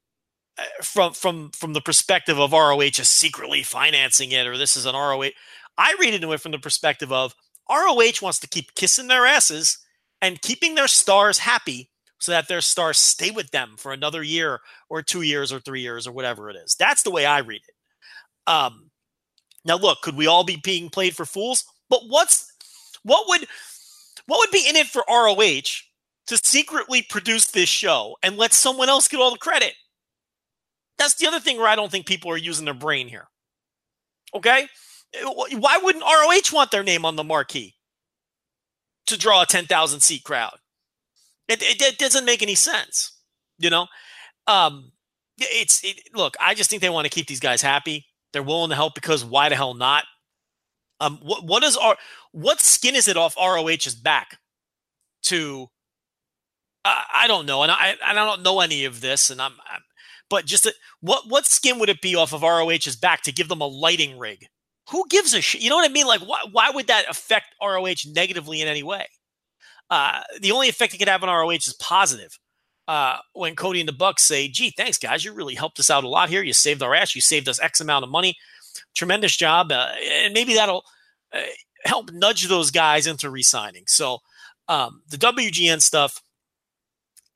from 0.82 1.12
from 1.12 1.50
from 1.50 1.74
the 1.74 1.80
perspective 1.80 2.40
of 2.40 2.52
ROH 2.52 2.80
is 2.98 3.08
secretly 3.08 3.62
financing 3.62 4.32
it 4.32 4.46
or 4.46 4.56
this 4.56 4.76
is 4.76 4.86
an 4.86 4.94
ROH. 4.94 5.30
I 5.76 5.94
read 6.00 6.14
into 6.14 6.32
it 6.32 6.40
from 6.40 6.52
the 6.52 6.58
perspective 6.58 7.12
of 7.12 7.34
ROH 7.70 8.22
wants 8.22 8.38
to 8.40 8.48
keep 8.48 8.74
kissing 8.74 9.08
their 9.08 9.26
asses 9.26 9.78
and 10.22 10.40
keeping 10.40 10.74
their 10.74 10.88
stars 10.88 11.38
happy 11.38 11.90
so 12.18 12.32
that 12.32 12.48
their 12.48 12.62
stars 12.62 12.98
stay 12.98 13.30
with 13.30 13.50
them 13.50 13.74
for 13.76 13.92
another 13.92 14.22
year 14.22 14.60
or 14.88 15.02
two 15.02 15.22
years 15.22 15.52
or 15.52 15.60
three 15.60 15.82
years 15.82 16.06
or 16.06 16.12
whatever 16.12 16.50
it 16.50 16.56
is. 16.56 16.74
That's 16.78 17.02
the 17.02 17.10
way 17.10 17.26
I 17.26 17.38
read 17.40 17.62
it. 17.68 17.74
Um, 18.48 18.90
now, 19.64 19.76
look, 19.76 20.00
could 20.00 20.16
we 20.16 20.26
all 20.26 20.44
be 20.44 20.56
being 20.56 20.88
played 20.88 21.14
for 21.14 21.26
fools? 21.26 21.64
But 21.90 22.00
what's 22.08 22.50
what 23.02 23.28
would 23.28 23.46
what 24.26 24.38
would 24.38 24.50
be 24.50 24.66
in 24.68 24.76
it 24.76 24.86
for 24.86 25.04
ROH 25.08 25.84
to 26.26 26.36
secretly 26.42 27.02
produce 27.02 27.46
this 27.46 27.68
show 27.68 28.16
and 28.22 28.36
let 28.36 28.52
someone 28.52 28.88
else 28.88 29.06
get 29.06 29.20
all 29.20 29.30
the 29.30 29.38
credit? 29.38 29.74
That's 30.96 31.14
the 31.14 31.26
other 31.26 31.40
thing 31.40 31.58
where 31.58 31.68
I 31.68 31.76
don't 31.76 31.92
think 31.92 32.06
people 32.06 32.30
are 32.30 32.36
using 32.36 32.64
their 32.64 32.74
brain 32.74 33.08
here. 33.08 33.28
Okay, 34.34 34.66
why 35.22 35.78
wouldn't 35.82 36.04
ROH 36.04 36.54
want 36.54 36.70
their 36.70 36.82
name 36.82 37.04
on 37.04 37.16
the 37.16 37.24
marquee 37.24 37.74
to 39.06 39.18
draw 39.18 39.42
a 39.42 39.46
ten 39.46 39.66
thousand 39.66 40.00
seat 40.00 40.24
crowd? 40.24 40.56
It, 41.46 41.62
it, 41.62 41.80
it, 41.80 41.98
doesn't 41.98 42.26
make 42.26 42.42
any 42.42 42.54
sense, 42.54 43.12
you 43.58 43.70
know. 43.70 43.86
Um, 44.46 44.92
it's 45.38 45.82
it, 45.82 46.10
look. 46.14 46.36
I 46.40 46.54
just 46.54 46.68
think 46.68 46.82
they 46.82 46.90
want 46.90 47.06
to 47.06 47.10
keep 47.10 47.26
these 47.26 47.40
guys 47.40 47.62
happy. 47.62 48.07
They're 48.32 48.42
willing 48.42 48.70
to 48.70 48.76
help 48.76 48.94
because 48.94 49.24
why 49.24 49.48
the 49.48 49.56
hell 49.56 49.74
not? 49.74 50.04
Um, 51.00 51.18
what 51.22 51.44
what 51.44 51.62
is 51.62 51.76
our 51.76 51.96
what 52.32 52.60
skin 52.60 52.94
is 52.94 53.08
it 53.08 53.16
off 53.16 53.36
ROH's 53.36 53.94
back 53.94 54.38
to? 55.24 55.68
Uh, 56.84 57.02
I 57.14 57.26
don't 57.26 57.46
know, 57.46 57.62
and 57.62 57.70
I 57.70 57.96
and 58.04 58.18
I 58.18 58.24
don't 58.24 58.42
know 58.42 58.60
any 58.60 58.84
of 58.84 59.00
this, 59.00 59.30
and 59.30 59.40
I'm, 59.40 59.52
I'm 59.52 59.82
but 60.28 60.44
just 60.44 60.66
a, 60.66 60.74
what 61.00 61.24
what 61.28 61.46
skin 61.46 61.78
would 61.78 61.88
it 61.88 62.02
be 62.02 62.14
off 62.14 62.32
of 62.32 62.42
ROH's 62.42 62.96
back 62.96 63.22
to 63.22 63.32
give 63.32 63.48
them 63.48 63.60
a 63.60 63.66
lighting 63.66 64.18
rig? 64.18 64.46
Who 64.90 65.06
gives 65.08 65.34
a 65.34 65.40
shit? 65.40 65.60
You 65.60 65.70
know 65.70 65.76
what 65.76 65.88
I 65.88 65.92
mean? 65.92 66.06
Like, 66.06 66.20
why 66.20 66.40
why 66.50 66.70
would 66.70 66.88
that 66.88 67.08
affect 67.08 67.46
ROH 67.62 68.10
negatively 68.12 68.60
in 68.60 68.68
any 68.68 68.82
way? 68.82 69.06
Uh, 69.90 70.22
the 70.40 70.52
only 70.52 70.68
effect 70.68 70.94
it 70.94 70.98
could 70.98 71.08
have 71.08 71.22
on 71.22 71.28
ROH 71.28 71.50
is 71.52 71.76
positive. 71.80 72.38
Uh, 72.88 73.18
when 73.34 73.54
Cody 73.54 73.80
and 73.80 73.88
the 73.88 73.92
Bucks 73.92 74.24
say, 74.24 74.48
"Gee, 74.48 74.70
thanks 74.70 74.96
guys, 74.96 75.24
you 75.24 75.34
really 75.34 75.54
helped 75.54 75.78
us 75.78 75.90
out 75.90 76.04
a 76.04 76.08
lot 76.08 76.30
here. 76.30 76.42
You 76.42 76.54
saved 76.54 76.82
our 76.82 76.94
ass. 76.94 77.14
You 77.14 77.20
saved 77.20 77.46
us 77.46 77.60
X 77.60 77.80
amount 77.80 78.02
of 78.02 78.10
money. 78.10 78.36
Tremendous 78.96 79.36
job." 79.36 79.70
Uh, 79.70 79.90
and 80.10 80.32
maybe 80.32 80.54
that'll 80.54 80.84
uh, 81.34 81.42
help 81.84 82.10
nudge 82.12 82.48
those 82.48 82.70
guys 82.70 83.06
into 83.06 83.28
re-signing. 83.28 83.84
So 83.86 84.20
um, 84.68 85.02
the 85.08 85.18
WGN 85.18 85.82
stuff, 85.82 86.22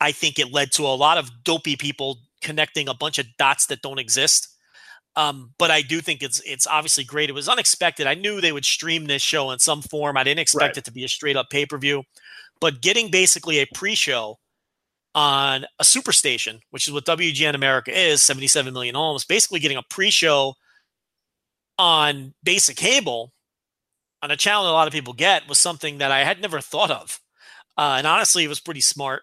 I 0.01 0.13
think 0.13 0.39
it 0.39 0.53
led 0.53 0.73
to 0.73 0.85
a 0.85 0.97
lot 0.97 1.19
of 1.19 1.31
dopey 1.45 1.77
people 1.77 2.19
connecting 2.41 2.89
a 2.89 2.95
bunch 2.95 3.19
of 3.19 3.27
dots 3.39 3.67
that 3.67 3.83
don't 3.83 3.99
exist. 3.99 4.49
Um, 5.17 5.53
but 5.59 5.71
I 5.71 5.83
do 5.83 6.01
think 6.01 6.23
it's 6.23 6.41
it's 6.47 6.67
obviously 6.67 7.05
great. 7.05 7.29
It 7.29 7.35
was 7.35 7.49
unexpected. 7.49 8.07
I 8.07 8.15
knew 8.15 8.41
they 8.41 8.53
would 8.53 8.65
stream 8.65 9.05
this 9.05 9.21
show 9.21 9.51
in 9.51 9.59
some 9.59 9.83
form. 9.83 10.17
I 10.17 10.25
didn't 10.25 10.41
expect 10.41 10.63
right. 10.63 10.77
it 10.79 10.85
to 10.87 10.93
be 10.93 11.05
a 11.05 11.09
straight 11.09 11.37
up 11.37 11.51
pay 11.51 11.67
per 11.67 11.77
view, 11.77 12.05
but 12.61 12.81
getting 12.81 13.11
basically 13.11 13.59
a 13.59 13.67
pre 13.75 13.95
show 13.95 14.39
on 15.15 15.65
a 15.79 15.85
superstation, 15.85 16.61
which 16.71 16.87
is 16.87 16.93
what 16.93 17.05
WGN 17.05 17.55
America 17.55 17.97
is, 17.97 18.23
77 18.23 18.73
million 18.73 18.95
homes, 18.95 19.25
basically 19.25 19.61
getting 19.61 19.77
a 19.77 19.83
pre 19.83 20.11
show 20.11 20.55
on 21.79 22.35
basic 22.43 22.77
cable 22.77 23.33
on 24.23 24.31
a 24.31 24.37
channel 24.37 24.65
that 24.65 24.71
a 24.71 24.73
lot 24.73 24.87
of 24.87 24.93
people 24.93 25.13
get 25.13 25.49
was 25.49 25.59
something 25.59 25.99
that 25.99 26.13
I 26.13 26.25
had 26.25 26.41
never 26.41 26.61
thought 26.61 26.91
of. 26.91 27.21
Uh, 27.77 27.97
and 27.99 28.07
honestly, 28.07 28.45
it 28.45 28.49
was 28.49 28.61
pretty 28.61 28.81
smart 28.81 29.23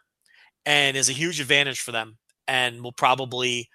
and 0.65 0.97
is 0.97 1.09
a 1.09 1.13
huge 1.13 1.39
advantage 1.39 1.79
for 1.79 1.91
them 1.91 2.17
and 2.47 2.83
will 2.83 2.91
probably, 2.91 3.69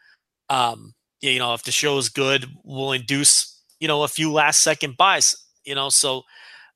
um, 0.50 0.94
you 1.20 1.38
know, 1.38 1.54
if 1.54 1.62
the 1.62 1.72
show 1.72 1.96
is 1.96 2.08
good, 2.08 2.46
will 2.64 2.92
induce, 2.92 3.62
you 3.80 3.88
know, 3.88 4.02
a 4.02 4.08
few 4.08 4.32
last 4.32 4.62
second 4.62 4.96
buys, 4.96 5.36
you 5.64 5.74
know, 5.74 5.88
so, 5.88 6.22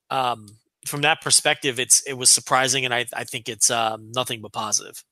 um, 0.09 0.47
from 0.85 1.01
that 1.01 1.21
perspective, 1.21 1.79
it's 1.79 2.01
it 2.07 2.13
was 2.13 2.29
surprising, 2.29 2.85
and 2.85 2.93
I, 2.93 3.05
I 3.13 3.23
think 3.23 3.47
it's 3.47 3.69
um, 3.69 4.11
nothing 4.13 4.41
but 4.41 4.53
positive. 4.53 5.03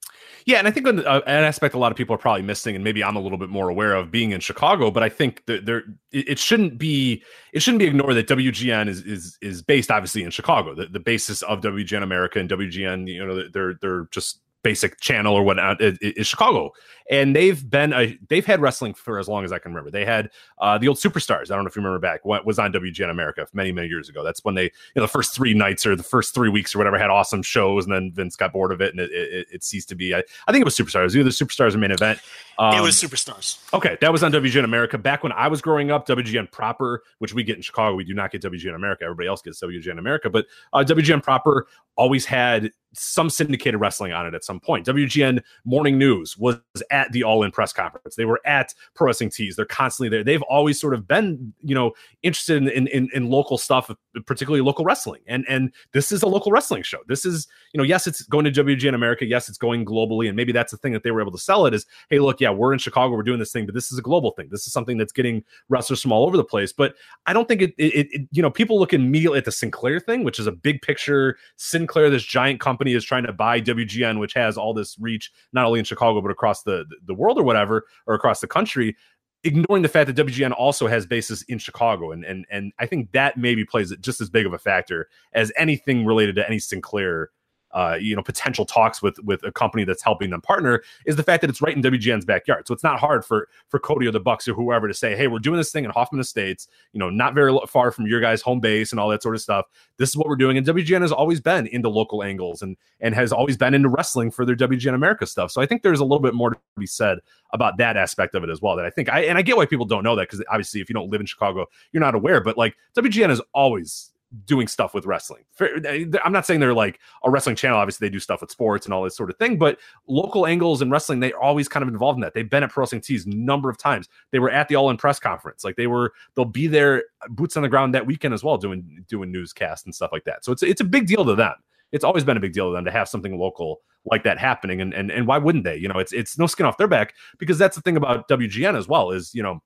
Yeah, 0.45 0.59
and 0.59 0.67
I 0.67 0.71
think 0.71 0.87
uh, 0.87 1.21
an 1.27 1.43
aspect 1.43 1.75
a 1.75 1.77
lot 1.77 1.91
of 1.91 1.97
people 1.97 2.15
are 2.15 2.19
probably 2.19 2.41
missing, 2.41 2.73
and 2.73 2.83
maybe 2.83 3.03
I'm 3.03 3.17
a 3.17 3.19
little 3.19 3.37
bit 3.37 3.49
more 3.49 3.67
aware 3.67 3.93
of 3.93 4.11
being 4.11 4.31
in 4.31 4.39
Chicago, 4.39 4.89
but 4.89 5.03
I 5.03 5.09
think 5.09 5.45
that 5.45 5.65
there 5.65 5.83
it 6.11 6.39
shouldn't 6.39 6.77
be 6.77 7.21
it 7.51 7.61
shouldn't 7.61 7.79
be 7.79 7.87
ignored 7.87 8.15
that 8.15 8.27
WGN 8.27 8.87
is 8.87 9.01
is 9.01 9.37
is 9.41 9.61
based 9.61 9.91
obviously 9.91 10.23
in 10.23 10.31
Chicago. 10.31 10.73
The, 10.73 10.85
the 10.85 11.01
basis 11.01 11.41
of 11.41 11.59
WGN 11.59 12.01
America 12.01 12.39
and 12.39 12.49
WGN, 12.49 13.07
you 13.07 13.25
know, 13.25 13.49
they're 13.49 13.73
they're 13.81 14.07
just 14.11 14.39
basic 14.67 14.99
channel 14.99 15.33
or 15.33 15.43
whatnot 15.43 15.81
is, 15.81 15.97
is 16.01 16.27
Chicago, 16.27 16.73
and 17.09 17.33
they've 17.33 17.69
been 17.69 17.93
a 17.93 18.19
they've 18.27 18.45
had 18.45 18.59
wrestling 18.59 18.93
for 18.93 19.17
as 19.17 19.29
long 19.29 19.45
as 19.45 19.53
I 19.53 19.59
can 19.59 19.71
remember. 19.71 19.89
They 19.89 20.03
had 20.03 20.29
uh, 20.59 20.77
the 20.77 20.89
old 20.89 20.97
superstars. 20.97 21.49
I 21.49 21.55
don't 21.55 21.63
know 21.63 21.69
if 21.69 21.75
you 21.77 21.81
remember 21.81 21.99
back 21.99 22.25
what 22.25 22.45
was 22.45 22.59
on 22.59 22.73
WGN 22.73 23.09
America 23.09 23.47
many 23.53 23.71
many 23.71 23.87
years 23.87 24.09
ago. 24.09 24.25
That's 24.25 24.43
when 24.43 24.55
they 24.55 24.63
you 24.63 24.71
know 24.97 25.03
the 25.03 25.07
first 25.07 25.33
three 25.33 25.53
nights 25.53 25.85
or 25.85 25.95
the 25.95 26.03
first 26.03 26.33
three 26.33 26.49
weeks 26.49 26.75
or 26.75 26.79
whatever 26.79 26.97
had 26.97 27.09
awesome 27.09 27.43
shows, 27.43 27.85
and 27.85 27.93
then 27.93 28.11
Vince 28.11 28.35
got 28.35 28.51
bored 28.51 28.73
of 28.73 28.81
it 28.81 28.91
and 28.91 28.99
it, 28.99 29.09
it, 29.09 29.47
it 29.53 29.63
ceased 29.63 29.87
to 29.87 29.95
be. 29.95 30.13
I, 30.13 30.21
I, 30.47 30.51
think 30.51 30.61
it 30.61 30.65
was 30.65 30.77
superstars. 30.77 31.15
Either 31.15 31.23
the 31.23 31.29
superstars 31.29 31.73
or 31.73 31.77
main 31.77 31.91
event. 31.91 32.19
Um, 32.59 32.77
it 32.77 32.81
was 32.81 33.01
superstars. 33.01 33.57
Okay, 33.73 33.97
that 34.01 34.11
was 34.11 34.21
on 34.21 34.33
WGN 34.33 34.65
America 34.65 34.97
back 34.97 35.23
when 35.23 35.31
I 35.31 35.47
was 35.47 35.61
growing 35.61 35.91
up. 35.91 36.07
WGN 36.07 36.51
proper, 36.51 37.03
which 37.19 37.33
we 37.33 37.43
get 37.43 37.55
in 37.55 37.61
Chicago, 37.61 37.95
we 37.95 38.03
do 38.03 38.13
not 38.13 38.31
get 38.31 38.41
WGN 38.41 38.75
America. 38.75 39.05
Everybody 39.05 39.29
else 39.29 39.41
gets 39.41 39.61
WGN 39.61 39.97
America, 39.97 40.29
but 40.29 40.45
uh, 40.73 40.83
WGN 40.85 41.23
proper 41.23 41.67
always 41.95 42.25
had 42.25 42.71
some 42.93 43.29
syndicated 43.29 43.79
wrestling 43.79 44.13
on 44.13 44.25
it 44.25 44.33
at 44.33 44.43
some 44.43 44.59
point. 44.59 44.85
WGN 44.85 45.41
Morning 45.65 45.97
News 45.97 46.37
was 46.37 46.59
at 46.91 47.11
the 47.11 47.23
All 47.23 47.43
In 47.43 47.51
press 47.51 47.73
conference. 47.73 48.15
They 48.15 48.25
were 48.25 48.41
at 48.45 48.73
Pro 48.95 49.07
Wrestling 49.07 49.29
Tees. 49.29 49.55
They're 49.55 49.65
constantly 49.65 50.09
there. 50.09 50.23
They've 50.23 50.41
always 50.43 50.79
sort 50.79 50.93
of 50.93 51.07
been, 51.07 51.53
you 51.61 51.75
know, 51.75 51.91
interested 52.23 52.67
in, 52.67 52.87
in, 52.87 53.09
in 53.13 53.29
local 53.29 53.57
stuff, 53.57 53.91
particularly 54.25 54.61
local 54.61 54.85
wrestling. 54.85 55.21
And 55.27 55.45
and 55.47 55.71
this 55.93 56.11
is 56.11 56.23
a 56.23 56.27
local 56.27 56.51
wrestling 56.51 56.83
show. 56.83 56.99
This 57.07 57.25
is, 57.25 57.47
you 57.73 57.77
know, 57.77 57.83
yes, 57.83 58.07
it's 58.07 58.23
going 58.23 58.45
to 58.45 58.51
WGN 58.51 58.95
America. 58.95 59.25
Yes, 59.25 59.49
it's 59.49 59.57
going 59.57 59.85
globally, 59.85 60.27
and 60.27 60.35
maybe 60.35 60.51
that's 60.51 60.71
the 60.71 60.77
thing 60.77 60.93
that 60.93 61.03
they 61.03 61.11
were 61.11 61.21
able 61.21 61.31
to 61.31 61.37
sell 61.37 61.65
it 61.65 61.73
is, 61.73 61.85
hey, 62.09 62.19
look, 62.19 62.39
yeah, 62.41 62.49
we're 62.49 62.73
in 62.73 62.79
Chicago, 62.79 63.15
we're 63.15 63.23
doing 63.23 63.39
this 63.39 63.51
thing, 63.51 63.65
but 63.65 63.75
this 63.75 63.91
is 63.91 63.99
a 63.99 64.01
global 64.01 64.31
thing. 64.31 64.47
This 64.49 64.65
is 64.65 64.73
something 64.73 64.97
that's 64.97 65.13
getting 65.13 65.43
wrestlers 65.69 66.01
from 66.01 66.11
all 66.11 66.25
over 66.25 66.37
the 66.37 66.43
place. 66.43 66.71
But 66.71 66.95
I 67.25 67.33
don't 67.33 67.47
think 67.47 67.61
it, 67.61 67.73
it, 67.77 68.07
it 68.11 68.27
you 68.31 68.41
know, 68.41 68.51
people 68.51 68.79
look 68.79 68.93
immediately 68.93 69.37
at 69.37 69.45
the 69.45 69.51
Sinclair 69.51 69.99
thing, 69.99 70.23
which 70.23 70.39
is 70.39 70.47
a 70.47 70.51
big 70.51 70.81
picture. 70.81 71.37
Sinclair, 71.57 72.09
this 72.09 72.23
giant 72.23 72.59
company, 72.59 72.76
is 72.85 73.03
trying 73.03 73.25
to 73.25 73.33
buy 73.33 73.61
WGN, 73.61 74.19
which 74.19 74.33
has 74.33 74.57
all 74.57 74.73
this 74.73 74.97
reach 74.99 75.31
not 75.53 75.65
only 75.65 75.79
in 75.79 75.85
Chicago 75.85 76.21
but 76.21 76.31
across 76.31 76.63
the 76.63 76.85
the 77.05 77.13
world 77.13 77.37
or 77.37 77.43
whatever, 77.43 77.85
or 78.05 78.15
across 78.15 78.41
the 78.41 78.47
country. 78.47 78.95
Ignoring 79.43 79.83
the 79.83 79.89
fact 79.89 80.07
that 80.07 80.25
WGN 80.27 80.51
also 80.51 80.87
has 80.87 81.05
bases 81.05 81.43
in 81.43 81.59
Chicago, 81.59 82.11
and 82.11 82.25
and 82.25 82.45
and 82.49 82.73
I 82.79 82.85
think 82.85 83.11
that 83.11 83.37
maybe 83.37 83.63
plays 83.63 83.95
just 83.97 84.19
as 84.19 84.29
big 84.29 84.45
of 84.45 84.53
a 84.53 84.57
factor 84.57 85.09
as 85.33 85.51
anything 85.55 86.05
related 86.05 86.35
to 86.35 86.47
any 86.47 86.59
Sinclair 86.59 87.29
uh, 87.71 87.97
you 87.99 88.15
know 88.15 88.23
potential 88.23 88.65
talks 88.65 89.01
with 89.01 89.19
with 89.23 89.43
a 89.43 89.51
company 89.51 89.83
that's 89.83 90.03
helping 90.03 90.29
them 90.29 90.41
partner 90.41 90.83
is 91.05 91.15
the 91.15 91.23
fact 91.23 91.41
that 91.41 91.49
it's 91.49 91.61
right 91.61 91.75
in 91.75 91.81
WGN's 91.81 92.25
backyard. 92.25 92.67
So 92.67 92.73
it's 92.73 92.83
not 92.83 92.99
hard 92.99 93.25
for 93.25 93.49
for 93.67 93.79
Cody 93.79 94.07
or 94.07 94.11
the 94.11 94.19
Bucks 94.19 94.47
or 94.47 94.53
whoever 94.53 94.87
to 94.87 94.93
say, 94.93 95.15
"Hey, 95.15 95.27
we're 95.27 95.39
doing 95.39 95.57
this 95.57 95.71
thing 95.71 95.83
in 95.83 95.91
Hoffman 95.91 96.21
Estates, 96.21 96.67
you 96.93 96.99
know, 96.99 97.09
not 97.09 97.33
very 97.33 97.57
far 97.67 97.91
from 97.91 98.07
your 98.07 98.21
guys' 98.21 98.41
home 98.41 98.59
base 98.59 98.91
and 98.91 98.99
all 98.99 99.09
that 99.09 99.21
sort 99.21 99.35
of 99.35 99.41
stuff. 99.41 99.65
This 99.97 100.09
is 100.09 100.17
what 100.17 100.27
we're 100.27 100.35
doing." 100.35 100.57
And 100.57 100.65
WGN 100.65 101.01
has 101.01 101.11
always 101.11 101.41
been 101.41 101.67
into 101.67 101.89
local 101.89 102.23
angles 102.23 102.61
and 102.61 102.77
and 102.99 103.13
has 103.13 103.31
always 103.31 103.57
been 103.57 103.73
into 103.73 103.89
wrestling 103.89 104.31
for 104.31 104.45
their 104.45 104.55
WGN 104.55 104.93
America 104.93 105.25
stuff. 105.25 105.51
So 105.51 105.61
I 105.61 105.65
think 105.65 105.81
there's 105.83 105.99
a 105.99 106.05
little 106.05 106.19
bit 106.19 106.33
more 106.33 106.51
to 106.51 106.59
be 106.77 106.85
said 106.85 107.19
about 107.53 107.77
that 107.77 107.97
aspect 107.97 108.35
of 108.35 108.43
it 108.43 108.49
as 108.49 108.61
well. 108.61 108.75
That 108.75 108.85
I 108.85 108.89
think 108.89 109.09
I 109.09 109.21
and 109.21 109.37
I 109.37 109.41
get 109.41 109.57
why 109.57 109.65
people 109.65 109.85
don't 109.85 110.03
know 110.03 110.15
that 110.15 110.29
because 110.29 110.43
obviously 110.49 110.81
if 110.81 110.89
you 110.89 110.93
don't 110.93 111.09
live 111.09 111.21
in 111.21 111.27
Chicago, 111.27 111.65
you're 111.91 112.01
not 112.01 112.15
aware. 112.15 112.41
But 112.41 112.57
like 112.57 112.75
WGN 112.95 113.29
has 113.29 113.41
always 113.53 114.11
doing 114.45 114.67
stuff 114.67 114.93
with 114.93 115.05
wrestling. 115.05 115.43
I'm 115.59 116.31
not 116.31 116.45
saying 116.45 116.59
they're 116.59 116.73
like 116.73 116.99
a 117.23 117.29
wrestling 117.29 117.55
channel. 117.55 117.77
Obviously, 117.77 118.07
they 118.07 118.11
do 118.11 118.19
stuff 118.19 118.41
with 118.41 118.51
sports 118.51 118.85
and 118.85 118.93
all 118.93 119.03
this 119.03 119.15
sort 119.15 119.29
of 119.29 119.37
thing, 119.37 119.57
but 119.57 119.79
local 120.07 120.45
angles 120.45 120.81
and 120.81 120.91
wrestling, 120.91 121.19
they're 121.19 121.37
always 121.39 121.67
kind 121.67 121.83
of 121.83 121.89
involved 121.89 122.17
in 122.17 122.21
that. 122.21 122.33
They've 122.33 122.49
been 122.49 122.63
at 122.63 122.71
Pro 122.71 122.81
Wrestling 122.81 123.01
Tees 123.01 123.25
number 123.25 123.69
of 123.69 123.77
times. 123.77 124.09
They 124.31 124.39
were 124.39 124.49
at 124.49 124.67
the 124.67 124.75
All 124.75 124.89
In 124.89 124.97
press 124.97 125.19
conference. 125.19 125.63
Like 125.63 125.75
they 125.75 125.87
were, 125.87 126.13
they'll 126.35 126.45
be 126.45 126.67
there, 126.67 127.03
uh, 127.21 127.29
boots 127.29 127.55
on 127.55 127.63
the 127.63 127.69
ground 127.69 127.93
that 127.95 128.05
weekend 128.05 128.33
as 128.33 128.43
well, 128.43 128.57
doing 128.57 129.05
doing 129.07 129.31
newscasts 129.31 129.85
and 129.85 129.95
stuff 129.95 130.11
like 130.11 130.25
that. 130.25 130.43
So 130.43 130.51
it's 130.51 130.63
it's 130.63 130.81
a 130.81 130.85
big 130.85 131.07
deal 131.07 131.25
to 131.25 131.35
them. 131.35 131.55
It's 131.91 132.03
always 132.03 132.25
been 132.25 132.37
a 132.37 132.41
big 132.41 132.53
deal 132.53 132.69
to 132.69 132.75
them 132.75 132.85
to 132.85 132.91
have 132.91 133.07
something 133.07 133.37
local 133.37 133.81
like 134.05 134.23
that 134.23 134.37
happening. 134.37 134.81
And 134.81 134.93
and 134.93 135.09
and 135.09 135.25
why 135.25 135.37
wouldn't 135.37 135.63
they? 135.63 135.77
You 135.77 135.87
know, 135.87 135.99
it's 135.99 136.11
it's 136.11 136.37
no 136.37 136.47
skin 136.47 136.65
off 136.65 136.77
their 136.77 136.87
back 136.87 137.13
because 137.37 137.57
that's 137.57 137.75
the 137.75 137.81
thing 137.81 137.97
about 137.97 138.27
WGN 138.27 138.77
as 138.77 138.87
well 138.87 139.11
is 139.11 139.33
you 139.33 139.41
know 139.41 139.61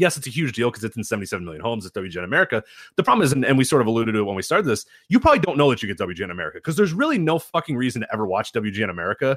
yes, 0.00 0.16
it's 0.16 0.26
a 0.26 0.30
huge 0.30 0.52
deal 0.52 0.70
because 0.70 0.82
it's 0.82 0.96
in 0.96 1.04
77 1.04 1.44
million 1.44 1.62
homes. 1.62 1.84
It's 1.84 1.96
WGN 1.96 2.24
America. 2.24 2.62
The 2.96 3.02
problem 3.02 3.24
is, 3.24 3.32
and, 3.32 3.44
and 3.44 3.56
we 3.58 3.64
sort 3.64 3.82
of 3.82 3.88
alluded 3.88 4.14
to 4.14 4.20
it 4.20 4.24
when 4.24 4.34
we 4.34 4.42
started 4.42 4.66
this, 4.66 4.86
you 5.08 5.20
probably 5.20 5.40
don't 5.40 5.58
know 5.58 5.70
that 5.70 5.82
you 5.82 5.92
get 5.92 5.98
WGN 5.98 6.30
America 6.30 6.58
because 6.58 6.76
there's 6.76 6.92
really 6.92 7.18
no 7.18 7.38
fucking 7.38 7.76
reason 7.76 8.02
to 8.02 8.08
ever 8.12 8.26
watch 8.26 8.52
WGN 8.52 8.90
America. 8.90 9.36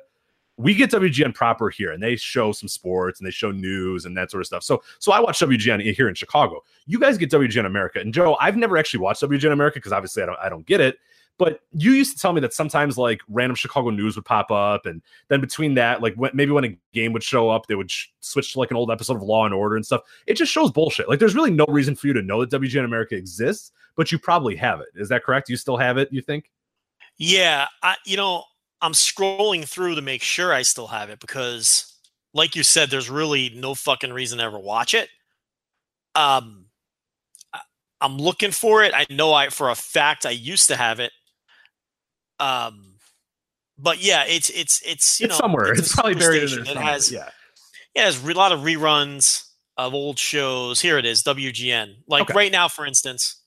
We 0.58 0.76
get 0.76 0.92
WGN 0.92 1.34
proper 1.34 1.70
here, 1.70 1.92
and 1.92 2.02
they 2.02 2.16
show 2.16 2.52
some 2.52 2.70
sports 2.70 3.20
and 3.20 3.26
they 3.28 3.32
show 3.32 3.52
news 3.52 4.06
and 4.06 4.16
that 4.18 4.30
sort 4.30 4.42
of 4.42 4.48
stuff. 4.48 4.64
So, 4.64 4.84
so 5.00 5.12
I 5.12 5.20
watch 5.20 5.40
WGN 5.40 5.94
here 5.94 6.08
in 6.08 6.16
Chicago. 6.16 6.62
You 6.86 7.00
guys 7.00 7.18
get 7.18 7.32
WGN 7.32 7.66
America, 7.66 8.00
and 8.00 8.14
Joe, 8.14 8.38
I've 8.40 8.56
never 8.56 8.78
actually 8.78 9.00
watched 9.00 9.24
WGN 9.24 9.52
America 9.52 9.76
because 9.76 9.92
obviously 9.92 10.24
I 10.24 10.26
don't, 10.28 10.40
I 10.40 10.50
don't 10.50 10.66
get 10.66 10.80
it. 10.80 10.98
But 11.40 11.62
you 11.74 11.92
used 11.94 12.14
to 12.16 12.22
tell 12.22 12.32
me 12.32 12.42
that 12.42 12.54
sometimes 12.54 12.98
like 12.98 13.22
random 13.28 13.56
Chicago 13.56 13.90
news 13.90 14.16
would 14.16 14.26
pop 14.26 14.52
up, 14.52 14.86
and 14.86 15.02
then 15.30 15.42
between 15.42 15.74
that, 15.76 16.02
like 16.02 16.14
when, 16.16 16.32
maybe 16.34 16.52
when 16.52 16.64
a 16.64 16.78
game 16.94 17.12
would 17.14 17.24
show 17.24 17.50
up, 17.50 17.66
they 17.68 17.76
would 17.76 17.90
sh- 17.90 18.08
switch 18.20 18.54
to 18.54 18.60
like 18.60 18.72
an 18.72 18.78
old 18.78 18.92
episode 18.92 19.16
of 19.16 19.24
Law 19.24 19.46
and 19.46 19.54
Order 19.54 19.76
and 19.76 19.86
stuff. 19.86 20.02
It 20.28 20.36
just 20.36 20.52
shows 20.52 20.72
bullshit. 20.72 21.10
Like 21.10 21.20
there's 21.20 21.36
really 21.36 21.52
no 21.52 21.66
reason 21.68 21.96
for 21.96 22.08
you 22.08 22.14
to 22.14 22.22
know 22.22 22.46
that 22.46 22.62
WGN 22.62 22.86
America 22.86 23.16
exists, 23.16 23.72
but 23.96 24.12
you 24.12 24.20
probably 24.20 24.56
have 24.58 24.80
it. 24.80 24.90
Is 24.96 25.10
that 25.10 25.24
correct? 25.24 25.50
You 25.50 25.58
still 25.58 25.78
have 25.78 25.98
it? 25.98 26.10
You 26.12 26.22
think? 26.22 26.52
Yeah, 27.18 27.68
I 27.82 27.96
you 28.06 28.18
know 28.18 28.44
I'm 28.82 28.94
scrolling 28.94 29.68
through 29.68 29.96
to 29.96 30.02
make 30.02 30.22
sure 30.22 30.54
I 30.54 30.62
still 30.62 30.88
have 30.88 31.10
it 31.10 31.20
because, 31.20 31.96
like 32.34 32.56
you 32.56 32.64
said, 32.64 32.90
there's 32.90 33.10
really 33.10 33.50
no 33.56 33.74
fucking 33.74 34.12
reason 34.12 34.40
to 34.40 34.44
ever 34.44 34.60
watch 34.60 34.94
it. 34.94 35.10
Um, 36.16 36.66
I'm 38.02 38.18
looking 38.18 38.52
for 38.52 38.84
it. 38.84 38.94
I 38.94 39.06
know 39.10 39.34
I 39.34 39.48
for 39.48 39.70
a 39.70 39.76
fact 39.76 40.26
I 40.26 40.32
used 40.32 40.68
to 40.68 40.76
have 40.76 41.00
it. 41.00 41.14
Um, 42.44 42.96
but 43.78 44.04
yeah, 44.04 44.24
it's 44.28 44.50
it's 44.50 44.82
it's 44.86 45.20
you 45.20 45.26
it's 45.26 45.34
know 45.34 45.38
somewhere. 45.38 45.72
a 45.72 45.78
It's, 45.78 45.94
probably 45.94 46.16
buried 46.16 46.44
in 46.44 46.64
there. 46.64 46.74
It 46.74 46.78
has 46.78 47.12
yeah. 47.12 47.30
yeah, 47.96 48.02
it 48.04 48.06
has 48.06 48.24
a 48.24 48.34
lot 48.34 48.52
of 48.52 48.62
reruns 48.62 49.46
of 49.78 49.94
old 49.94 50.20
shows. 50.20 50.80
Here 50.82 50.98
it 50.98 51.06
is, 51.06 51.24
WGN. 51.24 51.96
Like 52.08 52.24
Okay. 52.24 52.34
right 52.34 52.52
now, 52.52 52.68
for 52.68 52.86
instance, 52.86 53.42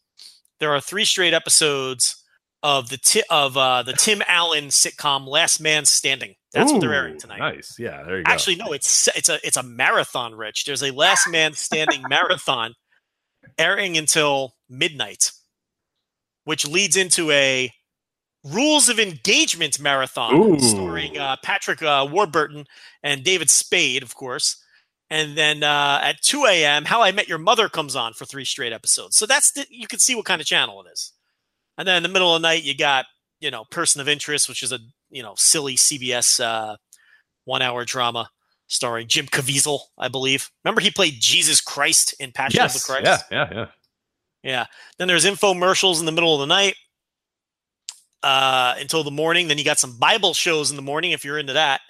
there 0.60 0.72
are 0.74 0.80
three 0.80 1.04
straight 1.04 1.34
episodes 1.34 2.22
of 2.62 2.88
the 2.88 2.96
ti- 2.96 3.22
of 3.30 3.56
uh, 3.56 3.82
the 3.82 3.92
Tim 3.92 4.22
Allen 4.26 4.66
sitcom 4.66 5.26
Last 5.28 5.60
Man 5.60 5.84
Standing. 5.84 6.34
That's 6.52 6.72
what 6.72 6.80
they're 6.80 6.94
airing 6.94 7.18
tonight. 7.18 7.38
Nice. 7.38 7.76
Yeah. 7.78 8.02
There 8.02 8.18
you 8.18 8.24
go. 8.24 8.32
Actually, 8.32 8.56
no, 8.56 8.72
it's 8.72 9.08
it's 9.16 9.28
a 9.28 9.38
it's 9.46 9.56
a 9.58 9.62
marathon. 9.62 10.34
Rich, 10.34 10.64
there's 10.64 10.82
a 10.82 10.90
Last 10.90 11.28
Man 11.28 11.52
Standing 11.52 12.02
marathon 12.08 12.74
airing 13.58 13.96
until 13.96 14.54
midnight, 14.68 15.32
which 16.44 16.66
leads 16.66 16.96
into 16.96 17.30
a 17.30 17.70
Rules 18.52 18.88
of 18.88 18.98
Engagement 18.98 19.80
marathon 19.80 20.34
Ooh. 20.34 20.60
starring 20.60 21.18
uh, 21.18 21.36
Patrick 21.42 21.82
uh, 21.82 22.06
Warburton 22.10 22.66
and 23.02 23.24
David 23.24 23.50
Spade, 23.50 24.02
of 24.02 24.14
course. 24.14 24.62
And 25.10 25.36
then 25.36 25.62
uh, 25.62 26.00
at 26.02 26.22
2 26.22 26.46
a.m., 26.46 26.84
How 26.84 27.02
I 27.02 27.12
Met 27.12 27.28
Your 27.28 27.38
Mother 27.38 27.68
comes 27.68 27.94
on 27.94 28.12
for 28.12 28.24
three 28.24 28.44
straight 28.44 28.72
episodes. 28.72 29.16
So 29.16 29.26
that's 29.26 29.52
the, 29.52 29.66
you 29.70 29.86
can 29.86 29.98
see 29.98 30.14
what 30.14 30.24
kind 30.24 30.40
of 30.40 30.46
channel 30.46 30.82
it 30.82 30.90
is. 30.92 31.12
And 31.78 31.86
then 31.86 31.98
in 31.98 32.02
the 32.02 32.08
middle 32.08 32.34
of 32.34 32.40
the 32.40 32.48
night, 32.48 32.64
you 32.64 32.76
got 32.76 33.06
you 33.40 33.50
know 33.50 33.64
Person 33.70 34.00
of 34.00 34.08
Interest, 34.08 34.48
which 34.48 34.62
is 34.62 34.72
a 34.72 34.78
you 35.10 35.22
know 35.22 35.34
silly 35.36 35.76
CBS 35.76 36.40
uh, 36.42 36.76
one-hour 37.44 37.84
drama 37.84 38.30
starring 38.66 39.06
Jim 39.06 39.26
Caviezel, 39.26 39.80
I 39.98 40.08
believe. 40.08 40.50
Remember 40.64 40.80
he 40.80 40.90
played 40.90 41.14
Jesus 41.20 41.60
Christ 41.60 42.14
in 42.18 42.32
Passion 42.32 42.62
of 42.62 42.72
the. 42.72 42.80
Christ. 42.80 43.04
Yeah. 43.04 43.18
Yeah. 43.30 43.48
Yeah. 43.52 43.66
Yeah. 44.42 44.66
Then 44.98 45.08
there's 45.08 45.24
infomercials 45.24 46.00
in 46.00 46.06
the 46.06 46.12
middle 46.12 46.34
of 46.34 46.40
the 46.40 46.46
night 46.46 46.76
uh, 48.26 48.74
until 48.80 49.04
the 49.04 49.10
morning. 49.12 49.46
Then 49.46 49.56
you 49.56 49.64
got 49.64 49.78
some 49.78 49.96
Bible 49.98 50.34
shows 50.34 50.70
in 50.70 50.76
the 50.76 50.82
morning 50.82 51.12
if 51.12 51.24
you're 51.24 51.38
into 51.38 51.52
that. 51.52 51.80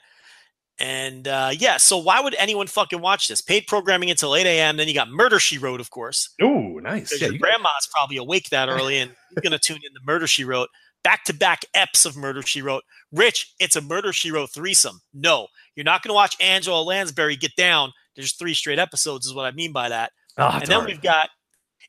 And 0.78 1.26
uh, 1.26 1.52
yeah, 1.56 1.78
so 1.78 1.96
why 1.96 2.20
would 2.20 2.34
anyone 2.34 2.66
fucking 2.66 3.00
watch 3.00 3.28
this? 3.28 3.40
Paid 3.40 3.66
programming 3.66 4.10
until 4.10 4.36
8 4.36 4.44
a.m. 4.44 4.76
Then 4.76 4.86
you 4.86 4.92
got 4.92 5.08
Murder 5.08 5.38
She 5.38 5.56
Wrote, 5.56 5.80
of 5.80 5.88
course. 5.88 6.28
Ooh, 6.42 6.78
nice. 6.82 7.18
Yeah. 7.18 7.28
your 7.28 7.38
grandma's 7.38 7.88
probably 7.90 8.18
awake 8.18 8.50
that 8.50 8.68
early 8.68 8.98
and 9.02 9.10
you're 9.30 9.40
going 9.40 9.52
to 9.52 9.58
tune 9.58 9.76
in 9.78 9.94
to 9.94 10.00
Murder 10.04 10.26
She 10.26 10.44
Wrote. 10.44 10.68
Back 11.02 11.24
to 11.24 11.32
back 11.32 11.64
eps 11.74 12.04
of 12.04 12.16
Murder 12.16 12.42
She 12.42 12.60
Wrote. 12.60 12.82
Rich, 13.12 13.54
it's 13.58 13.76
a 13.76 13.80
Murder 13.80 14.12
She 14.12 14.30
Wrote 14.30 14.50
threesome. 14.52 15.00
No, 15.14 15.46
you're 15.74 15.84
not 15.84 16.02
going 16.02 16.10
to 16.10 16.14
watch 16.14 16.36
Angela 16.38 16.82
Lansbury 16.82 17.36
get 17.36 17.56
down. 17.56 17.92
There's 18.14 18.34
three 18.34 18.52
straight 18.52 18.78
episodes, 18.78 19.26
is 19.26 19.32
what 19.32 19.46
I 19.46 19.52
mean 19.52 19.72
by 19.72 19.88
that 19.88 20.12
Ah, 20.36 20.58
and 20.60 20.66
then 20.66 20.84
we've 20.84 21.00
got 21.00 21.30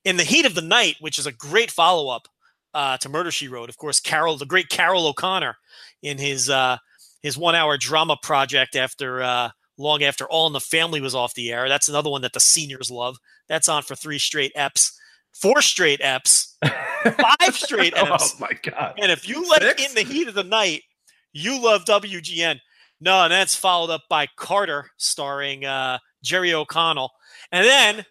in 0.05 0.15
the 0.15 0.23
heat 0.23 0.45
of 0.45 0.55
the 0.55 0.61
night, 0.61 0.95
which 1.01 1.19
is 1.19 1.25
a 1.25 1.33
great 1.33 1.69
follow 1.69 2.07
up 2.07 2.29
uh, 2.73 2.97
to 2.97 3.09
Murder 3.09 3.31
She 3.31 3.47
Wrote. 3.47 3.69
Of 3.69 3.77
course, 3.77 3.99
Carroll, 3.99 4.37
the 4.37 4.45
great 4.45 4.69
Carroll 4.69 5.07
O'Connor, 5.07 5.55
in 6.01 6.17
his 6.17 6.49
uh, 6.49 6.77
his 7.21 7.37
one 7.37 7.55
hour 7.55 7.77
drama 7.77 8.17
project 8.21 8.75
after 8.75 9.21
uh, 9.21 9.49
long 9.77 10.03
after 10.03 10.25
All 10.25 10.47
in 10.47 10.53
the 10.53 10.59
Family 10.59 11.01
was 11.01 11.15
off 11.15 11.33
the 11.33 11.51
air. 11.51 11.69
That's 11.69 11.89
another 11.89 12.09
one 12.09 12.21
that 12.21 12.33
the 12.33 12.39
seniors 12.39 12.91
love. 12.91 13.17
That's 13.47 13.69
on 13.69 13.83
for 13.83 13.95
three 13.95 14.19
straight 14.19 14.53
eps, 14.55 14.91
four 15.33 15.61
straight 15.61 15.99
eps, 16.01 16.53
five 16.63 17.55
straight 17.55 17.93
eps. 17.93 18.35
oh 18.35 18.37
my 18.39 18.51
god. 18.63 18.95
And 19.01 19.11
if 19.11 19.27
you 19.27 19.47
like 19.49 19.61
Six? 19.61 19.89
in 19.89 19.95
the 19.95 20.01
heat 20.11 20.27
of 20.27 20.33
the 20.33 20.43
night, 20.43 20.83
you 21.33 21.61
love 21.61 21.85
WGN. 21.85 22.59
No, 22.99 23.23
and 23.23 23.31
that's 23.31 23.55
followed 23.55 23.91
up 23.91 24.03
by 24.09 24.27
Carter, 24.35 24.89
starring 24.97 25.65
uh, 25.65 25.99
Jerry 26.23 26.53
O'Connell. 26.53 27.11
And 27.51 27.63
then 27.65 28.05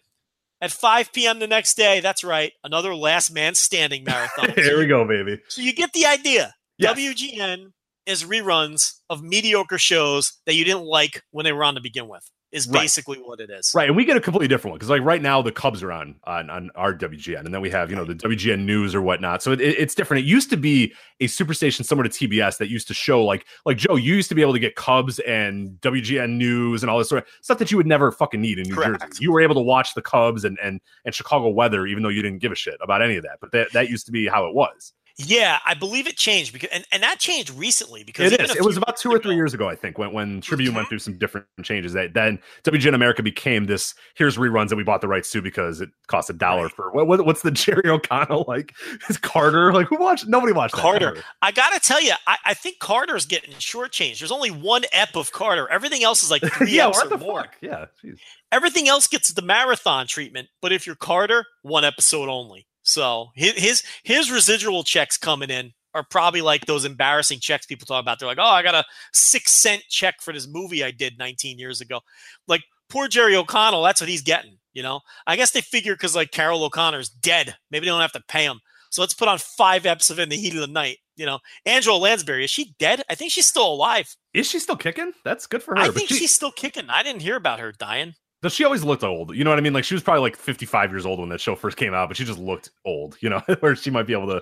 at 0.61 0.71
5 0.71 1.13
p.m. 1.13 1.39
the 1.39 1.47
next 1.47 1.75
day, 1.75 1.99
that's 1.99 2.23
right, 2.23 2.51
another 2.63 2.95
Last 2.95 3.31
Man 3.31 3.55
Standing 3.55 4.03
marathon. 4.03 4.51
Here 4.55 4.77
we 4.77 4.87
go, 4.87 5.07
baby. 5.07 5.39
So 5.49 5.61
you 5.61 5.73
get 5.73 5.93
the 5.93 6.05
idea. 6.05 6.53
Yes. 6.77 6.97
WGN 6.97 7.71
is 8.05 8.23
reruns 8.23 8.99
of 9.09 9.21
mediocre 9.21 9.77
shows 9.77 10.33
that 10.45 10.55
you 10.55 10.63
didn't 10.63 10.85
like 10.85 11.23
when 11.31 11.43
they 11.43 11.51
were 11.51 11.63
on 11.63 11.75
to 11.75 11.81
begin 11.81 12.07
with. 12.07 12.29
Is 12.53 12.65
Right. 12.65 12.83
basically 12.83 13.17
what 13.17 13.41
it 13.41 13.49
is. 13.49 13.73
Right, 13.75 13.89
and 13.89 13.97
we 13.97 14.05
get 14.05 14.15
a 14.15 14.21
completely 14.21 14.47
different 14.47 14.71
one 14.71 14.77
because, 14.77 14.89
like, 14.89 15.01
right 15.01 15.21
now 15.21 15.41
the 15.41 15.51
Cubs 15.51 15.83
are 15.83 15.91
on 15.91 16.15
on 16.23 16.49
on 16.49 16.71
our 16.75 16.93
WGN, 16.93 17.43
and 17.45 17.53
then 17.53 17.59
we 17.59 17.69
have 17.69 17.89
you 17.89 17.97
know 17.97 18.05
the 18.05 18.15
WGN 18.15 18.65
News 18.65 18.95
or 18.95 19.01
whatnot. 19.01 19.43
So 19.43 19.51
it, 19.51 19.59
it- 19.59 19.77
it's 19.77 19.93
different. 19.93 20.23
It 20.23 20.29
used 20.29 20.49
to 20.51 20.57
be 20.57 20.93
a 21.19 21.25
superstation 21.25 21.83
similar 21.83 22.07
to 22.07 22.09
TBS 22.27 22.57
that 22.59 22.69
used 22.69 22.87
to 22.87 22.93
show 22.93 23.21
like 23.25 23.45
like 23.65 23.75
Joe. 23.77 23.95
You 23.97 24.15
used 24.15 24.29
to 24.29 24.35
be 24.35 24.41
able 24.41 24.53
to 24.53 24.59
get 24.59 24.75
Cubs 24.77 25.19
and 25.19 25.71
WGN 25.81 26.37
News 26.37 26.83
and 26.83 26.89
all 26.89 26.97
this 26.99 27.09
sort 27.09 27.21
of 27.23 27.29
stuff 27.41 27.57
that 27.57 27.69
you 27.69 27.75
would 27.75 27.85
never 27.87 28.13
fucking 28.13 28.39
need 28.39 28.59
in 28.59 28.69
New 28.69 28.75
Correct. 28.75 29.01
Jersey. 29.01 29.23
You 29.25 29.33
were 29.33 29.41
able 29.41 29.55
to 29.55 29.61
watch 29.61 29.93
the 29.93 30.01
Cubs 30.01 30.45
and 30.45 30.57
and 30.63 30.79
and 31.03 31.13
Chicago 31.13 31.49
weather, 31.49 31.85
even 31.85 32.01
though 32.01 32.07
you 32.09 32.21
didn't 32.21 32.39
give 32.39 32.53
a 32.53 32.55
shit 32.55 32.77
about 32.81 33.01
any 33.01 33.17
of 33.17 33.23
that. 33.23 33.39
But 33.41 33.51
that 33.51 33.73
that 33.73 33.89
used 33.89 34.05
to 34.05 34.13
be 34.13 34.25
how 34.25 34.45
it 34.47 34.55
was. 34.55 34.93
Yeah, 35.19 35.57
I 35.65 35.73
believe 35.73 36.05
it 36.05 36.15
changed 36.15 36.53
because 36.53 36.69
and, 36.71 36.85
and 36.91 37.01
that 37.01 37.17
changed 37.17 37.49
recently 37.55 38.03
because 38.03 38.31
It 38.31 38.39
is. 38.39 38.55
It 38.55 38.63
was 38.63 38.77
about 38.77 38.97
two 38.97 39.09
or 39.09 39.17
three 39.17 39.31
ago- 39.31 39.37
years 39.37 39.53
ago, 39.55 39.67
I 39.67 39.75
think, 39.75 39.97
when 39.97 40.13
when 40.13 40.41
Tribune 40.41 40.75
went 40.75 40.89
through 40.89 40.99
some 40.99 41.17
different 41.17 41.47
changes. 41.63 41.93
That 41.93 42.13
then 42.13 42.37
WGN 42.65 42.93
America 42.93 43.23
became 43.23 43.65
this. 43.65 43.95
Here's 44.15 44.37
reruns 44.37 44.69
that 44.69 44.75
we 44.75 44.83
bought 44.83 45.01
the 45.01 45.07
rights 45.07 45.31
to 45.31 45.41
because 45.41 45.81
it 45.81 45.89
cost 46.05 46.29
a 46.29 46.33
dollar 46.33 46.63
Right. 46.65 46.71
for 46.71 46.91
what, 46.91 47.07
what? 47.07 47.25
What's 47.25 47.41
the 47.41 47.49
Jerry 47.49 47.89
O'Connell 47.89 48.45
like? 48.47 48.75
Is 49.09 49.17
Carter 49.17 49.73
like 49.73 49.87
who 49.87 49.97
watched? 49.97 50.27
Nobody 50.27 50.53
watched 50.53 50.75
Carter. 50.75 51.09
ever. 51.15 51.23
I 51.41 51.51
gotta 51.51 51.79
tell 51.79 51.99
you, 52.01 52.13
I, 52.27 52.37
I 52.45 52.53
think 52.53 52.77
Carter's 52.77 53.25
getting 53.25 53.53
shortchanged. 53.55 54.19
There's 54.19 54.31
only 54.31 54.51
one 54.51 54.83
ep 54.93 55.15
of 55.15 55.31
Carter. 55.31 55.67
Everything 55.71 56.03
else 56.03 56.21
is 56.21 56.29
like 56.29 56.43
three 56.53 56.73
yeah, 56.73 56.91
eps 56.91 57.03
or 57.03 57.07
the 57.09 57.17
more. 57.17 57.41
fuck? 57.41 57.55
Yeah, 57.59 57.85
jeez. 58.05 58.19
Everything 58.51 58.87
else 58.87 59.07
gets 59.07 59.33
the 59.33 59.41
marathon 59.41 60.05
treatment, 60.05 60.47
but 60.61 60.71
if 60.71 60.85
you're 60.85 60.95
Carter, 60.95 61.43
one 61.63 61.83
episode 61.83 62.29
only. 62.29 62.67
So 62.87 63.31
his 63.35 63.53
his, 63.53 63.83
his 64.03 64.31
residual 64.31 64.83
checks 64.83 65.17
coming 65.17 65.49
in 65.49 65.73
are 65.93 66.05
probably 66.09 66.41
like 66.41 66.65
those 66.65 66.85
embarrassing 66.85 67.39
checks 67.39 67.65
people 67.65 67.85
talk 67.85 68.01
about. 68.01 68.17
They're 68.17 68.27
like, 68.27 68.37
oh, 68.39 68.43
I 68.43 68.63
got 68.63 68.75
a 68.75 68.85
six 69.11 69.51
cent 69.51 69.83
check 69.89 70.21
for 70.21 70.33
this 70.33 70.47
movie 70.47 70.83
I 70.85 70.91
did 70.91 71.19
19 71.19 71.59
years 71.59 71.81
ago. 71.81 71.99
Like 72.47 72.63
poor 72.89 73.09
Jerry 73.09 73.35
O'Connell, 73.35 73.83
that's 73.83 73.99
what 73.99 74.09
he's 74.09 74.21
getting. 74.21 74.57
You 74.73 74.83
know, 74.83 75.01
I 75.25 75.35
guess 75.35 75.51
they 75.51 75.59
figure 75.59 75.95
because 75.95 76.15
like 76.15 76.31
Carroll 76.31 76.63
O'Connor's 76.63 77.09
dead, 77.09 77.55
maybe 77.71 77.85
they 77.85 77.89
don't 77.89 77.99
have 77.99 78.11
to 78.13 78.23
pay 78.29 78.45
him. 78.45 78.61
So 78.89 79.01
let's 79.01 79.13
put 79.13 79.27
on 79.27 79.37
five 79.37 79.83
eps 79.83 80.09
of 80.09 80.19
In 80.19 80.29
the 80.29 80.37
Heat 80.37 80.53
of 80.53 80.61
the 80.61 80.67
Night. 80.67 80.99
You 81.17 81.25
know, 81.25 81.39
Angela 81.65 81.97
Lansbury, 81.97 82.45
is 82.45 82.49
she 82.49 82.73
dead? 82.79 83.03
I 83.09 83.15
think 83.15 83.31
she's 83.33 83.47
still 83.47 83.67
alive. 83.67 84.15
Is 84.33 84.49
she 84.49 84.59
still 84.59 84.77
kicking? 84.77 85.11
That's 85.25 85.45
good 85.45 85.61
for 85.61 85.75
her. 85.75 85.81
I 85.81 85.89
think 85.89 86.07
she, 86.07 86.15
she's 86.15 86.31
still 86.31 86.51
kicking. 86.51 86.89
I 86.89 87.03
didn't 87.03 87.21
hear 87.21 87.35
about 87.35 87.59
her 87.59 87.73
dying. 87.73 88.13
But 88.41 88.51
she 88.51 88.63
always 88.63 88.83
looked 88.83 89.03
old. 89.03 89.35
You 89.35 89.43
know 89.43 89.49
what 89.49 89.57
I 89.59 89.61
mean? 89.61 89.73
Like 89.73 89.83
she 89.83 89.95
was 89.95 90.03
probably 90.03 90.21
like 90.21 90.35
55 90.37 90.91
years 90.91 91.05
old 91.05 91.19
when 91.19 91.29
that 91.29 91.41
show 91.41 91.55
first 91.55 91.75
came 91.77 91.93
out, 91.93 92.07
but 92.07 92.17
she 92.17 92.23
just 92.23 92.39
looked 92.39 92.69
old. 92.85 93.17
You 93.19 93.29
know, 93.29 93.41
where 93.61 93.75
she 93.75 93.89
might 93.89 94.03
be 94.07 94.13
able 94.13 94.27
to. 94.27 94.41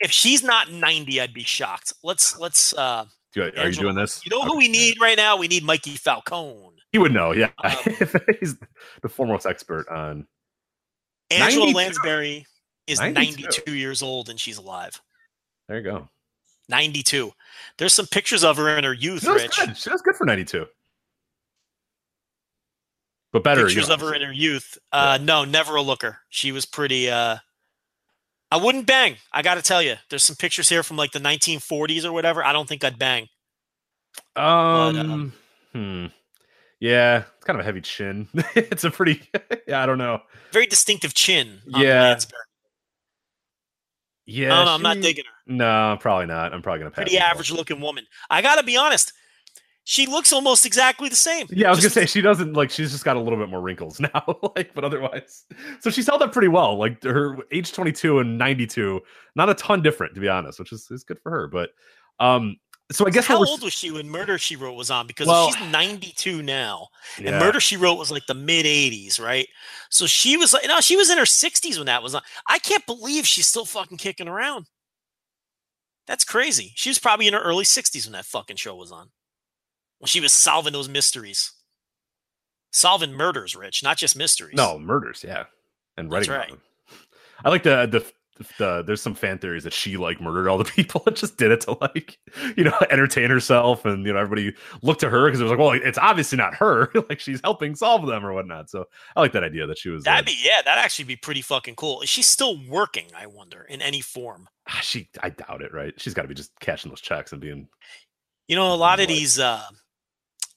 If 0.00 0.10
she's 0.10 0.42
not 0.42 0.70
90, 0.70 1.20
I'd 1.20 1.34
be 1.34 1.42
shocked. 1.44 1.92
Let's 2.02 2.38
let's 2.38 2.72
uh 2.74 3.06
are 3.36 3.68
you 3.68 3.72
doing 3.72 3.96
this? 3.96 4.24
you 4.24 4.30
know 4.30 4.42
who 4.42 4.50
Okay. 4.50 4.58
we 4.58 4.68
need 4.68 5.00
right 5.00 5.16
now? 5.16 5.36
We 5.36 5.48
need 5.48 5.64
Mikey 5.64 5.96
Falcone. 5.96 6.70
He 6.92 6.98
would 6.98 7.12
know. 7.12 7.32
Yeah, 7.32 7.50
Um, 7.64 7.72
he's 8.40 8.56
the 9.02 9.08
foremost 9.08 9.44
expert 9.46 9.88
on. 9.88 10.28
Angela 11.32 11.64
92. 11.72 11.76
Lansbury 11.76 12.46
is 12.86 13.00
92. 13.00 13.42
92 13.42 13.74
years 13.74 14.02
old 14.02 14.28
and 14.28 14.38
she's 14.38 14.56
alive. 14.58 15.00
There 15.66 15.78
you 15.78 15.82
go. 15.82 16.08
92. 16.68 17.32
There's 17.78 17.92
some 17.94 18.06
pictures 18.06 18.44
of 18.44 18.56
her 18.58 18.68
in 18.78 18.84
her 18.84 18.92
youth, 18.92 19.22
She 19.24 19.30
Rich. 19.30 19.56
good. 19.58 19.76
She 19.76 19.90
was 19.90 20.02
good 20.02 20.14
for 20.14 20.24
92. 20.26 20.66
But 23.34 23.42
better. 23.42 23.62
you 23.62 23.66
Pictures 23.66 23.88
know. 23.88 23.94
of 23.94 24.00
her 24.00 24.14
in 24.14 24.22
her 24.22 24.32
youth. 24.32 24.78
Uh, 24.92 25.18
No, 25.20 25.44
never 25.44 25.74
a 25.74 25.82
looker. 25.82 26.18
She 26.30 26.52
was 26.52 26.64
pretty. 26.64 27.10
Uh, 27.10 27.38
I 28.52 28.56
wouldn't 28.56 28.86
bang. 28.86 29.16
I 29.32 29.42
got 29.42 29.56
to 29.56 29.62
tell 29.62 29.82
you, 29.82 29.96
there's 30.08 30.22
some 30.22 30.36
pictures 30.36 30.68
here 30.68 30.84
from 30.84 30.96
like 30.96 31.10
the 31.10 31.18
1940s 31.18 32.04
or 32.04 32.12
whatever. 32.12 32.44
I 32.44 32.52
don't 32.52 32.68
think 32.68 32.84
I'd 32.84 32.96
bang. 32.96 33.26
Um, 34.36 34.44
um, 34.96 35.32
hmm. 35.72 36.06
Yeah, 36.78 37.24
it's 37.36 37.44
kind 37.44 37.58
of 37.58 37.62
a 37.62 37.64
heavy 37.64 37.80
chin. 37.80 38.28
it's 38.54 38.84
a 38.84 38.90
pretty. 38.92 39.20
yeah, 39.66 39.82
I 39.82 39.86
don't 39.86 39.98
know. 39.98 40.20
Very 40.52 40.66
distinctive 40.66 41.12
chin. 41.12 41.58
On 41.74 41.80
Yeah. 41.82 42.02
Lansbury. 42.02 42.38
Yeah, 44.26 44.48
don't 44.50 44.64
know. 44.66 44.72
I'm 44.74 44.82
not 44.82 45.00
digging 45.00 45.24
her. 45.24 45.52
No, 45.52 45.96
probably 46.00 46.26
not. 46.26 46.54
I'm 46.54 46.62
probably 46.62 46.78
gonna 46.78 46.90
pass. 46.92 47.02
Pretty 47.02 47.18
average 47.18 47.50
looking 47.50 47.80
woman. 47.80 48.06
I 48.30 48.40
got 48.42 48.56
to 48.56 48.62
be 48.62 48.76
honest. 48.76 49.12
She 49.86 50.06
looks 50.06 50.32
almost 50.32 50.64
exactly 50.64 51.10
the 51.10 51.16
same. 51.16 51.46
Yeah, 51.50 51.68
I 51.68 51.70
was 51.70 51.80
Just 51.80 51.94
gonna 51.94 52.06
say 52.06 52.10
she 52.10 52.22
doesn't 52.22 52.54
like. 52.54 52.70
She's 52.70 52.90
just 52.90 53.04
got 53.04 53.16
a 53.16 53.20
little 53.20 53.38
bit 53.38 53.50
more 53.50 53.60
wrinkles 53.60 54.00
now, 54.14 54.24
like, 54.56 54.72
but 54.74 54.82
otherwise, 54.82 55.44
so 55.80 55.90
she's 55.90 56.06
held 56.06 56.22
up 56.22 56.32
pretty 56.32 56.48
well. 56.48 56.78
Like 56.78 57.02
her 57.02 57.36
age 57.52 57.70
22 57.72 58.18
and 58.20 58.38
92, 58.38 59.00
not 59.36 59.50
a 59.50 59.54
ton 59.54 59.82
different 59.82 60.14
to 60.14 60.20
be 60.22 60.28
honest, 60.28 60.58
which 60.58 60.72
is, 60.72 60.90
is 60.90 61.04
good 61.04 61.18
for 61.20 61.30
her. 61.30 61.48
But 61.48 61.70
um, 62.18 62.56
so 62.92 63.06
I 63.06 63.10
guess 63.10 63.26
How 63.26 63.44
old 63.44 63.62
was 63.62 63.74
she 63.74 63.90
when 63.90 64.08
Murder 64.08 64.38
She 64.38 64.56
Wrote 64.56 64.72
was 64.74 64.90
on? 64.90 65.06
Because 65.06 65.26
Well- 65.26 65.50
she's 65.52 65.70
92 65.70 66.42
now, 66.42 66.88
and 67.18 67.26
Yeah. 67.26 67.38
Murder 67.38 67.60
She 67.60 67.76
Wrote 67.76 67.96
was 67.98 68.10
like 68.10 68.24
the 68.26 68.34
mid 68.34 68.64
80s, 68.64 69.20
right? 69.20 69.46
So 69.90 70.06
she 70.06 70.38
was 70.38 70.54
like, 70.54 70.66
no, 70.66 70.80
she 70.80 70.96
was 70.96 71.10
in 71.10 71.18
her 71.18 71.24
60s 71.24 71.76
when 71.76 71.86
that 71.86 72.02
was 72.02 72.14
on. 72.14 72.22
I 72.48 72.58
can't 72.58 72.86
believe 72.86 73.26
she's 73.26 73.46
still 73.46 73.66
fucking 73.66 73.98
kicking 73.98 74.28
around. 74.28 74.66
That's 76.06 76.24
crazy. 76.24 76.72
She 76.74 76.88
was 76.90 76.98
probably 76.98 77.26
in 77.26 77.34
her 77.34 77.40
early 77.42 77.64
60s 77.64 78.06
when 78.06 78.12
that 78.12 78.24
fucking 78.26 78.56
show 78.56 78.74
was 78.76 78.90
on. 78.92 79.10
When 80.04 80.08
she 80.08 80.20
was 80.20 80.34
solving 80.34 80.74
those 80.74 80.86
mysteries, 80.86 81.52
solving 82.72 83.14
murders, 83.14 83.56
Rich, 83.56 83.82
not 83.82 83.96
just 83.96 84.14
mysteries. 84.14 84.54
No 84.54 84.78
murders, 84.78 85.24
yeah, 85.26 85.44
and 85.96 86.12
That's 86.12 86.28
writing. 86.28 86.30
about 86.30 86.40
right. 86.40 86.50
them. 86.50 86.98
I 87.42 87.48
like 87.48 87.62
the, 87.62 87.88
the 87.90 88.04
the 88.58 88.82
there's 88.82 89.00
some 89.00 89.14
fan 89.14 89.38
theories 89.38 89.64
that 89.64 89.72
she 89.72 89.96
like 89.96 90.20
murdered 90.20 90.46
all 90.46 90.58
the 90.58 90.64
people 90.76 91.02
and 91.06 91.16
just 91.16 91.38
did 91.38 91.50
it 91.52 91.62
to 91.62 91.78
like 91.80 92.18
you 92.54 92.64
know 92.64 92.78
entertain 92.90 93.30
herself 93.30 93.86
and 93.86 94.04
you 94.04 94.12
know 94.12 94.18
everybody 94.18 94.52
looked 94.82 95.00
to 95.00 95.08
her 95.08 95.26
because 95.26 95.40
it 95.40 95.44
was 95.44 95.50
like 95.52 95.58
well 95.58 95.70
it's 95.70 95.96
obviously 95.96 96.36
not 96.36 96.52
her 96.52 96.90
like 97.08 97.18
she's 97.18 97.40
helping 97.42 97.74
solve 97.74 98.06
them 98.06 98.26
or 98.26 98.34
whatnot 98.34 98.68
so 98.68 98.84
I 99.16 99.20
like 99.20 99.32
that 99.32 99.42
idea 99.44 99.66
that 99.66 99.78
she 99.78 99.88
was 99.88 100.02
uh, 100.06 100.10
That'd 100.10 100.26
be 100.26 100.38
yeah, 100.44 100.60
that'd 100.62 100.84
actually 100.84 101.06
be 101.06 101.16
pretty 101.16 101.40
fucking 101.40 101.76
cool. 101.76 102.02
Is 102.02 102.10
she 102.10 102.20
still 102.20 102.58
working? 102.68 103.06
I 103.16 103.26
wonder 103.26 103.62
in 103.62 103.80
any 103.80 104.02
form. 104.02 104.48
ah, 104.68 104.80
she 104.82 105.08
I 105.22 105.30
doubt 105.30 105.62
it 105.62 105.72
right 105.72 105.94
she's 105.96 106.12
got 106.12 106.22
to 106.22 106.28
be 106.28 106.34
just 106.34 106.50
cashing 106.60 106.90
those 106.90 107.00
checks 107.00 107.32
and 107.32 107.40
being 107.40 107.68
You 108.48 108.56
know, 108.56 108.74
a 108.74 108.76
lot 108.76 109.00
of 109.00 109.08
these, 109.08 109.38
uh, 109.38 109.62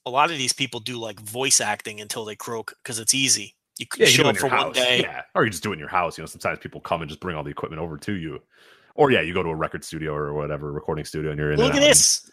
a 0.06 0.10
lot 0.10 0.30
of 0.30 0.38
these 0.38 0.52
people 0.52 0.80
do 0.80 0.96
like 0.98 1.20
voice 1.20 1.60
acting 1.60 2.00
until 2.00 2.24
they 2.24 2.36
croak 2.36 2.74
because 2.82 2.98
it's 2.98 3.14
easy. 3.14 3.54
You 3.78 3.86
could 3.86 4.00
yeah 4.00 4.06
you 4.06 4.12
show 4.12 4.22
in 4.22 4.28
up 4.30 4.36
for 4.36 4.46
your 4.48 4.56
one 4.56 4.66
house 4.66 4.74
day. 4.74 5.00
yeah 5.02 5.22
or 5.36 5.44
you 5.44 5.50
just 5.50 5.62
do 5.62 5.70
it 5.70 5.74
in 5.74 5.78
your 5.78 5.88
house 5.88 6.18
you 6.18 6.22
know 6.22 6.26
sometimes 6.26 6.58
people 6.58 6.80
come 6.80 7.00
and 7.00 7.08
just 7.08 7.20
bring 7.20 7.36
all 7.36 7.44
the 7.44 7.50
equipment 7.50 7.80
over 7.80 7.96
to 7.96 8.12
you 8.14 8.40
or 8.96 9.12
yeah 9.12 9.20
you 9.20 9.32
go 9.32 9.40
to 9.42 9.50
a 9.50 9.54
record 9.54 9.84
studio 9.84 10.12
or 10.12 10.32
whatever 10.32 10.72
recording 10.72 11.04
studio 11.04 11.30
and 11.30 11.38
you're 11.38 11.52
in 11.52 11.58
Look 11.60 11.74
at 11.74 11.80
this. 11.80 12.28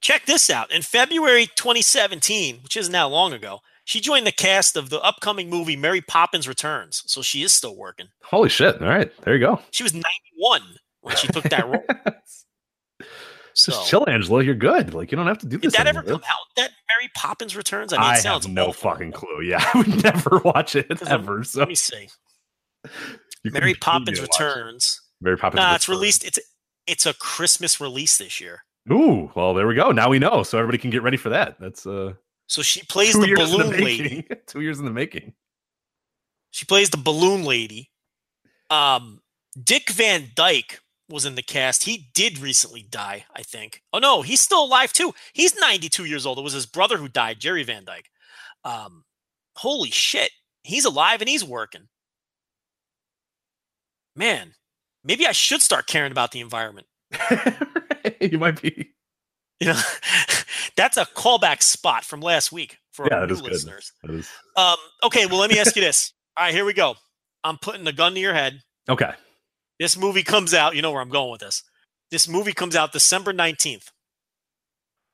Check 0.00 0.26
this 0.26 0.48
out. 0.50 0.70
In 0.70 0.82
February 0.82 1.46
2017, 1.56 2.60
which 2.62 2.76
isn't 2.76 2.92
that 2.92 3.02
long 3.10 3.32
ago, 3.32 3.58
she 3.84 4.00
joined 4.00 4.24
the 4.24 4.30
cast 4.32 4.76
of 4.76 4.90
the 4.90 5.00
upcoming 5.00 5.50
movie 5.50 5.74
Mary 5.74 6.00
Poppins 6.00 6.46
Returns. 6.46 7.02
So 7.06 7.22
she 7.22 7.42
is 7.42 7.50
still 7.50 7.74
working. 7.76 8.06
holy 8.22 8.48
shit 8.48 8.80
all 8.80 8.88
right 8.88 9.10
there 9.24 9.34
you 9.34 9.40
go 9.40 9.60
She 9.72 9.82
was 9.82 9.94
91 9.94 10.62
when 11.00 11.16
she 11.16 11.26
took 11.26 11.42
that 11.44 11.66
role. 11.66 11.84
So 13.58 13.72
Just 13.72 13.88
chill, 13.90 14.08
Angela. 14.08 14.44
You're 14.44 14.54
good. 14.54 14.94
Like 14.94 15.10
you 15.10 15.16
don't 15.16 15.26
have 15.26 15.38
to 15.38 15.46
do 15.46 15.58
this. 15.58 15.72
did 15.72 15.80
that 15.80 15.88
ever 15.88 16.02
come 16.04 16.22
out? 16.30 16.46
That 16.56 16.70
Mary 16.88 17.10
Poppins 17.16 17.56
Returns? 17.56 17.92
I 17.92 17.96
mean, 17.98 18.06
it 18.06 18.12
I 18.12 18.18
sounds 18.20 18.46
have 18.46 18.54
no 18.54 18.68
awful. 18.68 18.92
fucking 18.92 19.10
clue. 19.10 19.40
Yeah, 19.42 19.58
I 19.74 19.78
would 19.78 20.02
never 20.04 20.38
watch 20.44 20.76
it 20.76 20.86
ever. 21.08 21.42
So 21.42 21.58
Let 21.60 21.68
me 21.68 21.74
see. 21.74 22.08
Mary 23.44 23.74
Poppins 23.74 24.20
it. 24.20 24.22
Returns. 24.22 25.00
Mary 25.20 25.36
Poppins. 25.36 25.56
Nah, 25.58 25.74
it's 25.74 25.88
released. 25.88 26.24
It's 26.24 26.38
it's 26.86 27.04
a 27.04 27.14
Christmas 27.14 27.80
release 27.80 28.16
this 28.18 28.40
year. 28.40 28.62
Ooh, 28.92 29.30
well, 29.34 29.54
there 29.54 29.66
we 29.66 29.74
go. 29.74 29.90
Now 29.90 30.08
we 30.08 30.20
know, 30.20 30.44
so 30.44 30.56
everybody 30.56 30.78
can 30.78 30.90
get 30.90 31.02
ready 31.02 31.16
for 31.16 31.30
that. 31.30 31.56
That's 31.58 31.84
uh, 31.84 32.12
So 32.46 32.62
she 32.62 32.82
plays 32.84 33.14
the 33.14 33.24
in 33.24 33.30
the 33.30 33.44
balloon 33.44 33.84
lady. 33.84 34.24
two 34.46 34.60
years 34.60 34.78
in 34.78 34.84
the 34.84 34.92
making. 34.92 35.34
She 36.52 36.64
plays 36.64 36.90
the 36.90 36.96
balloon 36.96 37.42
lady. 37.44 37.90
Um, 38.70 39.20
Dick 39.62 39.90
Van 39.90 40.28
Dyke 40.36 40.80
was 41.08 41.24
in 41.24 41.34
the 41.34 41.42
cast. 41.42 41.84
He 41.84 42.10
did 42.14 42.38
recently 42.38 42.82
die, 42.82 43.24
I 43.34 43.42
think. 43.42 43.82
Oh 43.92 43.98
no, 43.98 44.22
he's 44.22 44.40
still 44.40 44.64
alive 44.64 44.92
too. 44.92 45.14
He's 45.32 45.54
92 45.58 46.04
years 46.04 46.26
old. 46.26 46.38
It 46.38 46.42
was 46.44 46.52
his 46.52 46.66
brother 46.66 46.98
who 46.98 47.08
died, 47.08 47.40
Jerry 47.40 47.62
Van 47.62 47.84
Dyke. 47.84 48.10
Um, 48.64 49.04
holy 49.56 49.90
shit, 49.90 50.30
he's 50.62 50.84
alive 50.84 51.20
and 51.20 51.28
he's 51.28 51.44
working. 51.44 51.88
Man, 54.16 54.54
maybe 55.04 55.26
I 55.26 55.32
should 55.32 55.62
start 55.62 55.86
caring 55.86 56.12
about 56.12 56.32
the 56.32 56.40
environment. 56.40 56.86
you 58.20 58.38
might 58.38 58.60
be. 58.60 58.90
You 59.60 59.68
know, 59.68 59.80
that's 60.76 60.96
a 60.96 61.04
callback 61.04 61.62
spot 61.62 62.04
from 62.04 62.20
last 62.20 62.52
week 62.52 62.78
for 62.92 63.06
Yeah, 63.06 63.14
our 63.16 63.20
that 63.22 63.26
new 63.28 63.34
is 63.34 63.40
good. 63.42 63.52
listeners. 63.52 63.92
Is 64.08 64.28
Um, 64.56 64.76
okay, 65.04 65.26
well, 65.26 65.38
let 65.38 65.50
me 65.50 65.58
ask 65.58 65.74
you 65.76 65.82
this. 65.82 66.12
All 66.36 66.44
right, 66.44 66.54
here 66.54 66.64
we 66.64 66.72
go. 66.74 66.94
I'm 67.44 67.58
putting 67.58 67.86
a 67.86 67.92
gun 67.92 68.14
to 68.14 68.20
your 68.20 68.34
head. 68.34 68.60
okay. 68.88 69.12
This 69.78 69.96
movie 69.96 70.22
comes 70.22 70.54
out. 70.54 70.74
You 70.74 70.82
know 70.82 70.90
where 70.90 71.00
I'm 71.00 71.08
going 71.08 71.30
with 71.30 71.40
this. 71.40 71.62
This 72.10 72.28
movie 72.28 72.52
comes 72.52 72.74
out 72.74 72.92
December 72.92 73.32
19th. 73.32 73.90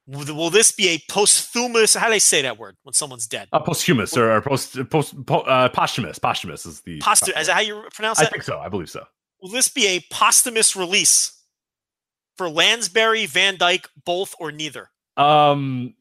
Will, 0.07 0.51
this 0.51 0.71
be 0.71 0.89
a 0.89 0.99
posthumous? 1.09 1.95
How 1.95 2.09
do 2.09 2.13
they 2.13 2.19
say 2.19 2.43
that 2.43 2.59
word 2.59 2.77
when 2.83 2.93
someone's 2.93 3.27
dead? 3.27 3.49
Uh, 3.53 3.59
posthumous 3.61 4.17
or, 4.17 4.33
or 4.33 4.43
post 4.43 4.77
post 4.91 5.15
po, 5.25 5.39
uh, 5.41 5.71
posthumous. 5.71 6.19
Posthumous 6.19 6.67
is 6.67 6.83
the. 6.83 6.99
Postu- 7.01 7.39
is 7.39 7.47
that 7.47 7.55
how 7.55 7.61
you 7.61 7.85
pronounce 7.95 8.21
it? 8.21 8.27
I 8.27 8.31
think 8.31 8.43
so. 8.43 8.59
I 8.59 8.69
believe 8.69 8.91
so. 8.91 9.05
Will 9.41 9.49
this 9.49 9.69
be 9.69 9.87
a 9.87 10.01
posthumous 10.11 10.77
release 10.77 11.43
for 12.37 12.51
Lansbury, 12.51 13.25
Van 13.25 13.57
Dyke, 13.57 13.89
both 14.05 14.35
or 14.39 14.53
neither? 14.53 14.91
Um, 15.17 15.95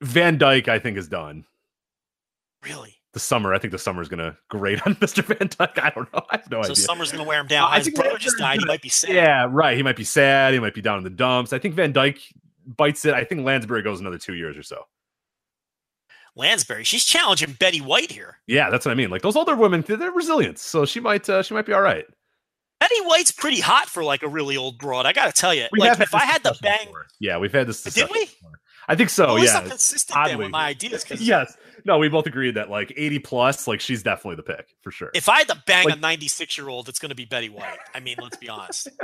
Van 0.00 0.38
Dyke, 0.38 0.68
I 0.68 0.78
think, 0.78 0.96
is 0.96 1.08
done. 1.08 1.44
Really? 2.62 2.96
The 3.14 3.20
summer, 3.20 3.54
I 3.54 3.58
think 3.58 3.70
the 3.70 3.78
summer 3.78 4.02
is 4.02 4.08
gonna 4.08 4.36
grate 4.50 4.84
on 4.86 4.94
Mr. 4.96 5.22
Van 5.24 5.48
Dyke. 5.56 5.78
I 5.82 5.90
don't 5.90 6.12
know. 6.12 6.22
I 6.30 6.36
have 6.38 6.50
no 6.50 6.62
So 6.62 6.72
idea. 6.72 6.76
Summer's 6.84 7.10
going 7.12 7.22
to 7.24 7.28
wear 7.28 7.40
him 7.40 7.46
down. 7.46 7.70
I 7.70 7.76
His 7.78 7.86
think 7.86 7.96
brother 7.96 8.18
just 8.18 8.36
died. 8.38 8.54
He 8.54 8.58
gonna- 8.58 8.72
might 8.72 8.82
be 8.82 8.88
sad. 8.88 9.10
Yeah, 9.14 9.46
right. 9.48 9.76
He 9.76 9.82
might 9.82 9.96
be 9.96 10.04
sad. 10.04 10.52
He 10.52 10.58
might 10.60 10.74
be 10.74 10.82
down 10.82 10.98
in 10.98 11.04
the 11.04 11.10
dumps. 11.10 11.52
I 11.52 11.58
think 11.58 11.74
Van 11.76 11.92
Dyke 11.92 12.18
bites 12.66 13.04
it. 13.04 13.14
I 13.14 13.24
think 13.24 13.42
Lansbury 13.44 13.82
goes 13.82 14.00
another 14.00 14.18
two 14.18 14.34
years 14.34 14.56
or 14.56 14.62
so. 14.62 14.84
Lansbury. 16.36 16.82
She's 16.84 17.04
challenging 17.04 17.52
Betty 17.52 17.80
White 17.80 18.10
here. 18.10 18.38
Yeah, 18.46 18.70
that's 18.70 18.84
what 18.84 18.92
I 18.92 18.96
mean. 18.96 19.10
Like 19.10 19.22
those 19.22 19.36
older 19.36 19.54
women, 19.54 19.84
they're 19.86 20.10
resilient, 20.10 20.58
so 20.58 20.84
she 20.84 20.98
might 21.00 21.28
uh, 21.28 21.42
she 21.42 21.54
might 21.54 21.66
be 21.66 21.72
all 21.72 21.80
right. 21.82 22.04
Betty 22.80 23.00
White's 23.02 23.30
pretty 23.30 23.60
hot 23.60 23.86
for 23.88 24.02
like 24.02 24.22
a 24.24 24.28
really 24.28 24.56
old 24.56 24.78
broad. 24.78 25.06
I 25.06 25.12
got 25.12 25.26
to 25.32 25.40
tell 25.40 25.54
you. 25.54 25.66
We 25.70 25.78
like 25.78 26.00
if 26.00 26.14
I 26.14 26.24
had 26.24 26.42
the 26.42 26.56
bang, 26.60 26.86
before. 26.86 27.06
yeah, 27.20 27.38
we've 27.38 27.52
had 27.52 27.68
this. 27.68 27.82
Did 27.84 28.08
we? 28.10 28.24
before. 28.24 28.50
I 28.88 28.94
think 28.96 29.10
so. 29.10 29.36
yeah. 29.36 29.60
consistent 29.66 30.16
oddly. 30.16 30.36
with 30.36 30.50
my 30.50 30.66
ideas. 30.66 31.04
yes. 31.18 31.56
No, 31.84 31.98
we 31.98 32.08
both 32.08 32.26
agreed 32.26 32.54
that 32.54 32.70
like 32.70 32.92
eighty 32.96 33.18
plus, 33.18 33.66
like 33.68 33.80
she's 33.80 34.02
definitely 34.02 34.36
the 34.36 34.42
pick 34.42 34.74
for 34.82 34.90
sure. 34.90 35.10
If 35.14 35.28
I 35.28 35.38
had 35.38 35.48
to 35.48 35.62
bang 35.66 35.86
Like- 35.86 35.96
a 35.96 36.00
96 36.00 36.56
year 36.56 36.68
old, 36.68 36.88
it's 36.88 36.98
going 36.98 37.10
to 37.10 37.14
be 37.14 37.24
Betty 37.26 37.48
White. 37.50 37.78
I 37.94 38.00
mean, 38.00 38.16
let's 38.20 38.36
be 38.36 38.48
honest. 38.48 38.88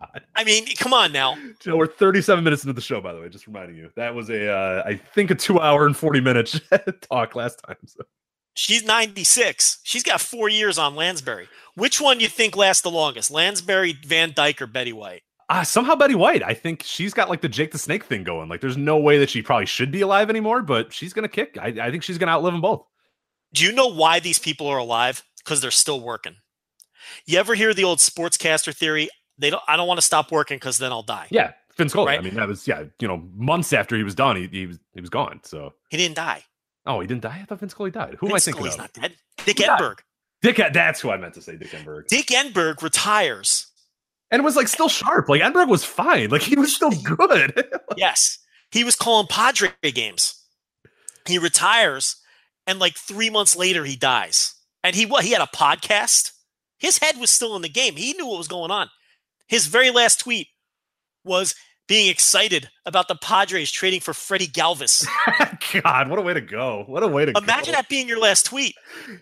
God. 0.00 0.22
I 0.34 0.44
mean, 0.44 0.66
come 0.76 0.94
on 0.94 1.12
now. 1.12 1.36
Joe, 1.60 1.76
we're 1.76 1.86
37 1.86 2.42
minutes 2.42 2.64
into 2.64 2.72
the 2.72 2.80
show, 2.80 3.00
by 3.02 3.12
the 3.12 3.20
way. 3.20 3.28
Just 3.28 3.46
reminding 3.46 3.76
you, 3.76 3.90
that 3.96 4.14
was 4.14 4.30
a, 4.30 4.50
uh, 4.50 4.82
I 4.86 4.94
think, 4.94 5.30
a 5.30 5.34
two 5.34 5.60
hour 5.60 5.84
and 5.86 5.94
40 5.94 6.20
minute 6.20 6.54
talk 7.10 7.34
last 7.36 7.62
time. 7.66 7.76
So. 7.84 8.02
She's 8.54 8.82
96. 8.84 9.80
She's 9.82 10.02
got 10.02 10.20
four 10.22 10.48
years 10.48 10.78
on 10.78 10.94
Lansbury. 10.94 11.48
Which 11.74 12.00
one 12.00 12.16
do 12.18 12.22
you 12.24 12.30
think 12.30 12.56
lasts 12.56 12.82
the 12.82 12.90
longest? 12.90 13.30
Lansbury, 13.30 13.98
Van 14.06 14.32
Dyke, 14.34 14.62
or 14.62 14.66
Betty 14.66 14.92
White? 14.92 15.22
Uh, 15.48 15.62
somehow 15.64 15.94
Betty 15.94 16.14
White, 16.14 16.42
I 16.42 16.54
think 16.54 16.82
she's 16.82 17.12
got 17.12 17.28
like 17.28 17.40
the 17.42 17.48
Jake 17.48 17.70
the 17.72 17.78
Snake 17.78 18.04
thing 18.04 18.24
going. 18.24 18.48
Like, 18.48 18.60
there's 18.60 18.76
no 18.76 18.96
way 18.98 19.18
that 19.18 19.28
she 19.30 19.42
probably 19.42 19.66
should 19.66 19.90
be 19.90 20.00
alive 20.00 20.30
anymore, 20.30 20.62
but 20.62 20.92
she's 20.92 21.12
gonna 21.12 21.28
kick. 21.28 21.58
I, 21.60 21.68
I 21.80 21.90
think 21.90 22.02
she's 22.02 22.16
gonna 22.18 22.32
outlive 22.32 22.54
them 22.54 22.62
both. 22.62 22.84
Do 23.52 23.64
you 23.64 23.72
know 23.72 23.88
why 23.88 24.20
these 24.20 24.38
people 24.38 24.66
are 24.68 24.78
alive? 24.78 25.22
Because 25.38 25.60
they're 25.60 25.70
still 25.70 26.00
working. 26.00 26.36
You 27.26 27.38
ever 27.38 27.54
hear 27.54 27.74
the 27.74 27.84
old 27.84 27.98
sportscaster 27.98 28.74
theory? 28.74 29.08
They 29.38 29.50
don't. 29.50 29.62
I 29.68 29.76
don't 29.76 29.86
want 29.86 29.98
to 29.98 30.06
stop 30.06 30.32
working 30.32 30.56
because 30.56 30.78
then 30.78 30.90
I'll 30.92 31.02
die. 31.02 31.26
Yeah, 31.30 31.52
Vince 31.76 31.92
Scully. 31.92 32.06
Right. 32.08 32.18
I 32.20 32.22
mean, 32.22 32.34
that 32.36 32.48
was 32.48 32.66
yeah, 32.66 32.84
you 32.98 33.06
know, 33.08 33.22
months 33.34 33.72
after 33.74 33.96
he 33.96 34.02
was 34.02 34.14
done, 34.14 34.36
he, 34.36 34.46
he 34.46 34.66
was 34.66 34.78
he 34.94 35.00
was 35.02 35.10
gone. 35.10 35.40
So, 35.44 35.74
He 35.90 35.96
didn't 35.98 36.16
die. 36.16 36.44
oh, 36.86 37.00
he 37.00 37.06
didn't 37.06 37.22
die. 37.22 37.40
I 37.42 37.44
thought 37.44 37.60
Vince 37.60 37.72
Scully 37.72 37.90
died. 37.90 38.16
Who 38.18 38.28
Vince 38.28 38.48
am 38.48 38.54
I 38.54 38.54
thinking 38.54 38.72
Scully's 38.72 38.74
of? 38.74 38.78
not 38.78 38.92
dead. 38.94 39.16
Dick 39.44 39.58
Who 39.58 39.64
died? 39.66 39.78
Enberg. 39.80 39.98
Dick. 40.40 40.56
That's 40.72 41.00
who 41.00 41.10
I 41.10 41.16
meant 41.18 41.34
to 41.34 41.42
say. 41.42 41.56
Dick 41.56 41.70
Enberg. 41.72 42.06
Dick 42.08 42.26
Enberg 42.28 42.80
retires. 42.82 43.66
And 44.34 44.42
was 44.42 44.56
like 44.56 44.66
still 44.66 44.88
sharp. 44.88 45.28
Like 45.28 45.42
Enberg 45.42 45.68
was 45.68 45.84
fine. 45.84 46.28
Like 46.30 46.42
he 46.42 46.56
was 46.56 46.74
still 46.74 46.90
good. 47.04 47.64
Yes. 47.96 48.38
He 48.72 48.82
was 48.82 48.96
calling 48.96 49.28
Padre 49.28 49.70
games. 49.82 50.42
He 51.28 51.38
retires, 51.38 52.16
and 52.66 52.80
like 52.80 52.96
three 52.96 53.30
months 53.30 53.54
later, 53.54 53.84
he 53.84 53.94
dies. 53.94 54.54
And 54.82 54.96
he 54.96 55.06
what? 55.06 55.22
He 55.24 55.30
had 55.30 55.40
a 55.40 55.56
podcast. 55.56 56.32
His 56.78 56.98
head 56.98 57.16
was 57.20 57.30
still 57.30 57.54
in 57.54 57.62
the 57.62 57.68
game. 57.68 57.94
He 57.94 58.14
knew 58.14 58.26
what 58.26 58.38
was 58.38 58.48
going 58.48 58.72
on. 58.72 58.90
His 59.46 59.66
very 59.66 59.90
last 59.90 60.18
tweet 60.18 60.48
was 61.24 61.54
being 61.86 62.08
excited 62.08 62.68
about 62.86 63.08
the 63.08 63.14
Padres 63.16 63.70
trading 63.70 64.00
for 64.00 64.14
Freddie 64.14 64.46
Galvis. 64.46 65.06
God, 65.82 66.08
what 66.08 66.18
a 66.18 66.22
way 66.22 66.32
to 66.34 66.40
go! 66.40 66.84
What 66.86 67.02
a 67.02 67.08
way 67.08 67.24
to 67.26 67.32
Imagine 67.36 67.72
go. 67.72 67.78
that 67.78 67.88
being 67.88 68.08
your 68.08 68.18
last 68.20 68.46
tweet. 68.46 68.74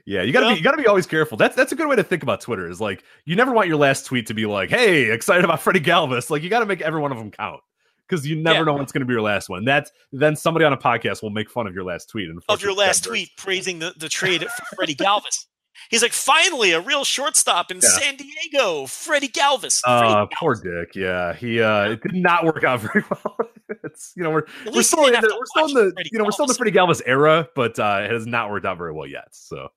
Yeah, 0.06 0.22
you 0.22 0.32
gotta 0.32 0.46
Yeah. 0.46 0.52
be 0.52 0.58
you 0.58 0.64
gotta 0.64 0.76
be 0.76 0.86
always 0.86 1.06
careful. 1.06 1.36
That's 1.36 1.56
that's 1.56 1.72
a 1.72 1.74
good 1.74 1.88
way 1.88 1.96
to 1.96 2.04
think 2.04 2.22
about 2.22 2.40
Twitter. 2.40 2.70
Is 2.70 2.80
like 2.80 3.02
you 3.24 3.34
never 3.36 3.52
want 3.52 3.68
your 3.68 3.76
last 3.78 4.06
tweet 4.06 4.26
to 4.28 4.34
be 4.34 4.46
like, 4.46 4.70
"Hey, 4.70 5.10
excited 5.10 5.44
about 5.44 5.60
Freddie 5.60 5.80
Galvis." 5.80 6.30
Like 6.30 6.42
you 6.42 6.50
got 6.50 6.60
to 6.60 6.66
make 6.66 6.80
every 6.80 7.00
one 7.00 7.10
of 7.12 7.18
them 7.18 7.30
count 7.30 7.60
because 8.08 8.26
you 8.26 8.36
never 8.36 8.58
Yeah. 8.60 8.64
know 8.64 8.74
what's 8.74 8.92
going 8.92 9.00
to 9.00 9.06
be 9.06 9.12
your 9.12 9.22
last 9.22 9.48
one. 9.48 9.64
That's 9.64 9.90
then 10.12 10.36
somebody 10.36 10.64
on 10.64 10.72
a 10.72 10.76
podcast 10.76 11.22
will 11.22 11.30
make 11.30 11.50
fun 11.50 11.66
of 11.66 11.74
your 11.74 11.84
last 11.84 12.10
tweet. 12.10 12.28
And 12.28 12.40
Of 12.48 12.62
your 12.62 12.74
last 12.74 13.04
tweet 13.04 13.30
praising 13.36 13.78
the, 13.78 13.94
the 13.96 14.08
trade 14.08 14.42
for 14.42 14.76
Freddie 14.76 14.94
Galvis. 14.96 15.46
He's 15.90 16.02
like, 16.02 16.12
finally, 16.12 16.72
a 16.72 16.80
real 16.80 17.04
shortstop 17.04 17.70
in 17.70 17.78
Yeah. 17.82 17.88
San 17.88 18.16
Diego, 18.16 18.86
Freddie 18.86 19.28
Galvis. 19.28 19.82
Uh, 19.86 20.00
Freddie 20.00 20.30
poor 20.38 20.54
Dick. 20.54 20.94
Yeah, 20.94 21.32
he 21.34 21.60
uh, 21.60 21.90
it 21.92 22.02
did 22.02 22.14
not 22.14 22.44
work 22.44 22.62
out 22.64 22.80
very 22.92 23.04
well. 23.10 23.36
it's 23.84 24.12
you 24.16 24.22
know 24.22 24.30
we're 24.30 24.44
we're 24.72 24.82
still 24.82 25.06
in 25.06 25.12
the, 25.12 25.20
we're 25.38 25.46
still 25.46 25.66
in 25.68 25.74
the 25.88 25.92
Freddie 25.94 26.10
you 26.12 26.18
know 26.18 26.24
we're 26.24 26.30
still 26.30 26.44
in 26.44 26.48
the 26.48 26.54
Galvis. 26.54 26.56
Freddie 26.58 26.72
Galvis 26.72 27.02
era, 27.06 27.48
but 27.54 27.78
uh, 27.78 28.02
it 28.04 28.10
has 28.10 28.26
not 28.26 28.50
worked 28.50 28.66
out 28.66 28.78
very 28.78 28.92
well 28.92 29.06
yet. 29.06 29.28
So 29.32 29.68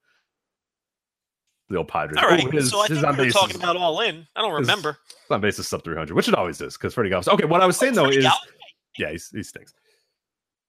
the 1.70 1.78
old 1.78 1.88
Padres. 1.88 2.18
All 2.22 2.30
right, 2.30 2.43
Ooh, 2.46 2.50
his- 2.50 2.70
so 2.72 2.80
I 2.82 2.88
his 2.88 3.02
think 3.02 3.18
we 3.18 3.26
were 3.26 3.32
talking 3.32 3.56
is- 3.56 3.62
about 3.64 3.76
all 3.76 4.00
in. 4.02 4.28
I 4.36 4.41
don't 4.41 4.52
his- 4.58 4.68
remember. 4.68 4.98
his 5.28 5.32
on 5.32 5.41
base 5.41 5.58
is 5.60 5.68
sub 5.68 5.84
three 5.84 5.96
hundred, 5.96 6.14
which 6.16 6.28
it 6.28 6.36
always 6.36 6.62
is 6.62 6.78
because 6.78 6.93
Freddie 6.93 7.10
Galvis. 7.10 7.28
Okay, 7.28 7.46
what 7.46 7.62
I 7.62 7.66
was 7.66 7.78
saying 7.78 7.93
though 7.96 8.04
Freddie 8.04 8.20
is 8.20 8.26
Galvis? 8.26 8.38
yeah, 9.00 9.12
he's, 9.12 9.30
he 9.30 9.43
stinks. 9.43 9.74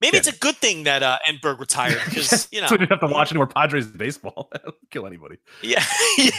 Maybe 0.01 0.19
it's 0.19 0.29
a 0.29 0.37
good 0.37 0.57
thing 0.57 0.85
that 0.85 1.03
uh, 1.03 1.19
Enberg 1.27 1.59
retired 1.59 2.01
because 2.05 2.49
you 2.53 2.61
know, 2.61 2.67
so 2.67 2.75
we 2.75 2.79
didn't 2.79 2.91
have 2.91 3.01
to 3.01 3.07
watch 3.07 3.33
any 3.33 3.39
more 3.39 3.47
Padres 3.47 3.87
baseball. 3.87 4.49
That'll 4.53 4.73
Kill 4.91 5.07
anybody. 5.07 5.39
yeah, 5.63 5.83
yeah, 6.19 6.31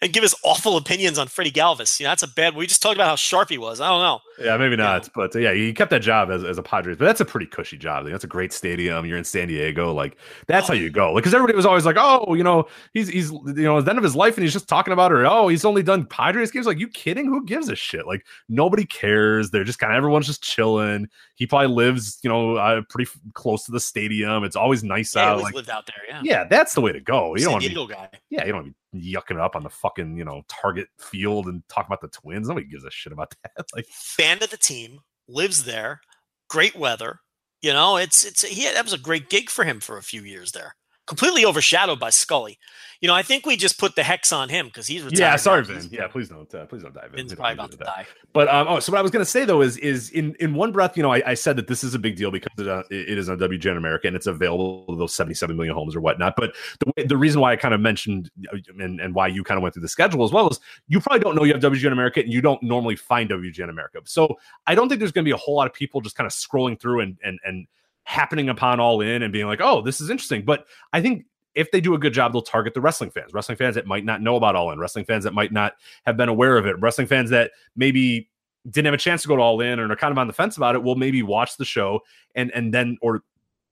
and 0.00 0.12
give 0.12 0.22
his 0.22 0.34
awful 0.44 0.76
opinions 0.76 1.18
on 1.18 1.28
Freddie 1.28 1.50
Galvis. 1.52 1.98
You 2.00 2.04
know, 2.04 2.10
that's 2.10 2.22
a 2.22 2.28
bad. 2.28 2.54
We 2.54 2.66
just 2.66 2.82
talked 2.82 2.96
about 2.96 3.08
how 3.08 3.16
sharp 3.16 3.48
he 3.50 3.58
was. 3.58 3.80
I 3.80 3.88
don't 3.88 4.00
know. 4.02 4.20
Yeah, 4.38 4.56
maybe 4.58 4.76
not, 4.76 5.08
but 5.14 5.34
uh, 5.34 5.38
yeah, 5.38 5.54
he 5.54 5.72
kept 5.72 5.90
that 5.90 6.02
job 6.02 6.30
as, 6.30 6.44
as 6.44 6.58
a 6.58 6.62
Padres. 6.62 6.98
But 6.98 7.06
that's 7.06 7.20
a 7.22 7.24
pretty 7.24 7.46
cushy 7.46 7.78
job. 7.78 8.04
Like, 8.04 8.12
that's 8.12 8.24
a 8.24 8.28
great 8.28 8.52
stadium. 8.52 9.06
You're 9.06 9.16
in 9.16 9.24
San 9.24 9.48
Diego, 9.48 9.92
like 9.94 10.18
that's 10.46 10.68
how 10.68 10.74
you 10.74 10.90
go. 10.90 11.12
Like, 11.12 11.22
because 11.24 11.34
everybody 11.34 11.56
was 11.56 11.64
always 11.64 11.86
like, 11.86 11.96
oh, 11.98 12.34
you 12.34 12.44
know, 12.44 12.66
he's 12.92 13.08
he's 13.08 13.30
you 13.30 13.54
know, 13.64 13.78
at 13.78 13.84
the 13.86 13.90
end 13.90 13.98
of 13.98 14.04
his 14.04 14.14
life, 14.16 14.36
and 14.36 14.42
he's 14.42 14.52
just 14.52 14.68
talking 14.68 14.92
about 14.92 15.10
her. 15.10 15.26
Oh, 15.26 15.48
he's 15.48 15.64
only 15.64 15.82
done 15.82 16.04
Padres 16.04 16.50
games. 16.50 16.66
Like, 16.66 16.78
you 16.78 16.88
kidding? 16.88 17.26
Who 17.26 17.44
gives 17.46 17.68
a 17.70 17.76
shit? 17.76 18.06
Like, 18.06 18.26
nobody 18.48 18.84
cares. 18.84 19.50
They're 19.50 19.64
just 19.64 19.78
kind 19.78 19.92
of 19.92 19.96
everyone's 19.96 20.26
just 20.26 20.42
chilling. 20.42 21.08
He 21.36 21.46
probably 21.46 21.68
lives, 21.68 22.18
you 22.22 22.28
know, 22.30 22.56
uh, 22.56 22.82
pretty 22.88 23.10
f- 23.10 23.18
close 23.34 23.64
to 23.64 23.72
the 23.72 23.80
stadium. 23.80 24.44
It's 24.44 24.56
always 24.56 24.82
nice 24.84 25.14
Yeah, 25.14 25.22
out. 25.22 25.28
always 25.32 25.44
Like, 25.44 25.54
lived 25.54 25.70
out 25.70 25.86
there. 25.86 25.96
Yeah, 26.08 26.20
yeah, 26.24 26.44
that's 26.44 26.74
the 26.74 26.80
way 26.82 26.92
to 26.92 27.00
go. 27.00 27.34
You 27.34 27.40
San 27.40 27.44
don't 27.46 27.52
want 27.54 27.64
to 27.64 27.86
be 27.88 27.94
guy. 27.94 28.08
yeah, 28.30 28.44
you 28.46 28.52
don't 28.52 28.64
be 28.64 28.74
yucking 29.02 29.32
it 29.32 29.40
up 29.40 29.56
on 29.56 29.62
the 29.62 29.70
fucking, 29.70 30.16
you 30.16 30.24
know, 30.24 30.42
target 30.48 30.88
field 30.98 31.46
and 31.46 31.62
talking 31.68 31.88
about 31.88 32.00
the 32.00 32.08
twins. 32.08 32.48
Nobody 32.48 32.66
gives 32.66 32.84
a 32.84 32.90
shit 32.90 33.12
about 33.12 33.34
that. 33.42 33.66
Like, 33.74 33.86
fan 33.86 34.42
of 34.42 34.50
the 34.50 34.56
team, 34.56 35.00
lives 35.28 35.64
there, 35.64 36.00
great 36.48 36.76
weather. 36.76 37.20
You 37.62 37.72
know, 37.72 37.96
it's 37.96 38.24
it's 38.24 38.42
he 38.42 38.64
that 38.64 38.84
was 38.84 38.92
a 38.92 38.98
great 38.98 39.30
gig 39.30 39.50
for 39.50 39.64
him 39.64 39.80
for 39.80 39.96
a 39.96 40.02
few 40.02 40.22
years 40.22 40.52
there. 40.52 40.76
Completely 41.06 41.44
overshadowed 41.44 42.00
by 42.00 42.10
Scully. 42.10 42.58
You 43.00 43.08
know, 43.08 43.14
I 43.14 43.22
think 43.22 43.44
we 43.44 43.56
just 43.56 43.78
put 43.78 43.94
the 43.94 44.02
hex 44.02 44.32
on 44.32 44.48
him 44.48 44.66
because 44.66 44.86
he's 44.86 45.02
retired. 45.02 45.18
yeah, 45.18 45.36
sorry, 45.36 45.64
Vin. 45.64 45.86
Yeah, 45.90 46.08
please 46.08 46.30
don't, 46.30 46.52
uh, 46.54 46.64
please 46.64 46.82
don't 46.82 46.94
dive 46.94 47.10
in. 47.10 47.16
Vin's 47.16 47.34
probably 47.34 47.52
about 47.52 47.70
to 47.72 47.76
that. 47.78 47.84
die. 47.84 48.06
But 48.32 48.48
um, 48.48 48.66
oh, 48.68 48.80
so 48.80 48.90
what 48.90 48.98
I 48.98 49.02
was 49.02 49.10
going 49.10 49.24
to 49.24 49.30
say 49.30 49.44
though 49.44 49.60
is 49.60 49.76
is 49.78 50.10
in 50.10 50.34
in 50.40 50.54
one 50.54 50.72
breath, 50.72 50.96
you 50.96 51.02
know, 51.02 51.12
I, 51.12 51.22
I 51.26 51.34
said 51.34 51.56
that 51.56 51.68
this 51.68 51.84
is 51.84 51.94
a 51.94 51.98
big 51.98 52.16
deal 52.16 52.30
because 52.30 52.50
it, 52.58 52.66
uh, 52.66 52.82
it 52.90 53.18
is 53.18 53.28
on 53.28 53.38
WGN 53.38 53.76
America 53.76 54.06
and 54.06 54.16
it's 54.16 54.26
available 54.26 54.86
to 54.88 54.96
those 54.96 55.14
seventy 55.14 55.34
seven 55.34 55.56
million 55.56 55.74
homes 55.74 55.94
or 55.94 56.00
whatnot. 56.00 56.34
But 56.36 56.54
the 56.80 56.92
way, 56.96 57.06
the 57.06 57.16
reason 57.16 57.40
why 57.40 57.52
I 57.52 57.56
kind 57.56 57.74
of 57.74 57.80
mentioned 57.80 58.30
uh, 58.52 58.56
and 58.78 58.98
and 59.00 59.14
why 59.14 59.28
you 59.28 59.44
kind 59.44 59.58
of 59.58 59.62
went 59.62 59.74
through 59.74 59.82
the 59.82 59.88
schedule 59.88 60.24
as 60.24 60.32
well 60.32 60.48
is 60.48 60.58
you 60.88 61.00
probably 61.00 61.20
don't 61.20 61.36
know 61.36 61.44
you 61.44 61.52
have 61.52 61.62
WGN 61.62 61.92
America 61.92 62.20
and 62.20 62.32
you 62.32 62.40
don't 62.40 62.62
normally 62.62 62.96
find 62.96 63.28
WGN 63.28 63.68
America. 63.68 64.00
So 64.04 64.36
I 64.66 64.74
don't 64.74 64.88
think 64.88 65.00
there's 65.00 65.12
going 65.12 65.24
to 65.24 65.28
be 65.28 65.34
a 65.34 65.36
whole 65.36 65.56
lot 65.56 65.66
of 65.66 65.74
people 65.74 66.00
just 66.00 66.16
kind 66.16 66.26
of 66.26 66.32
scrolling 66.32 66.80
through 66.80 67.00
and 67.00 67.18
and 67.22 67.38
and 67.44 67.66
happening 68.06 68.48
upon 68.48 68.78
all 68.78 69.00
in 69.00 69.22
and 69.22 69.32
being 69.32 69.46
like, 69.46 69.60
oh, 69.60 69.82
this 69.82 70.00
is 70.00 70.10
interesting. 70.10 70.44
But 70.44 70.64
I 70.92 71.02
think 71.02 71.26
if 71.56 71.72
they 71.72 71.80
do 71.80 71.94
a 71.94 71.98
good 71.98 72.12
job, 72.12 72.32
they'll 72.32 72.40
target 72.40 72.72
the 72.72 72.80
wrestling 72.80 73.10
fans, 73.10 73.34
wrestling 73.34 73.58
fans 73.58 73.74
that 73.74 73.86
might 73.86 74.04
not 74.04 74.22
know 74.22 74.36
about 74.36 74.54
All 74.54 74.70
In, 74.70 74.78
wrestling 74.78 75.04
fans 75.04 75.24
that 75.24 75.34
might 75.34 75.52
not 75.52 75.74
have 76.04 76.16
been 76.16 76.28
aware 76.28 76.56
of 76.56 76.66
it, 76.66 76.78
wrestling 76.78 77.08
fans 77.08 77.30
that 77.30 77.50
maybe 77.74 78.30
didn't 78.70 78.86
have 78.86 78.94
a 78.94 78.98
chance 78.98 79.22
to 79.22 79.28
go 79.28 79.34
to 79.36 79.42
All 79.42 79.60
In 79.60 79.80
or 79.80 79.90
are 79.90 79.96
kind 79.96 80.12
of 80.12 80.18
on 80.18 80.28
the 80.28 80.32
fence 80.32 80.56
about 80.56 80.76
it. 80.76 80.82
Will 80.84 80.94
maybe 80.94 81.22
watch 81.24 81.56
the 81.56 81.64
show 81.64 82.00
and 82.36 82.52
and 82.52 82.72
then 82.72 82.96
or 83.02 83.24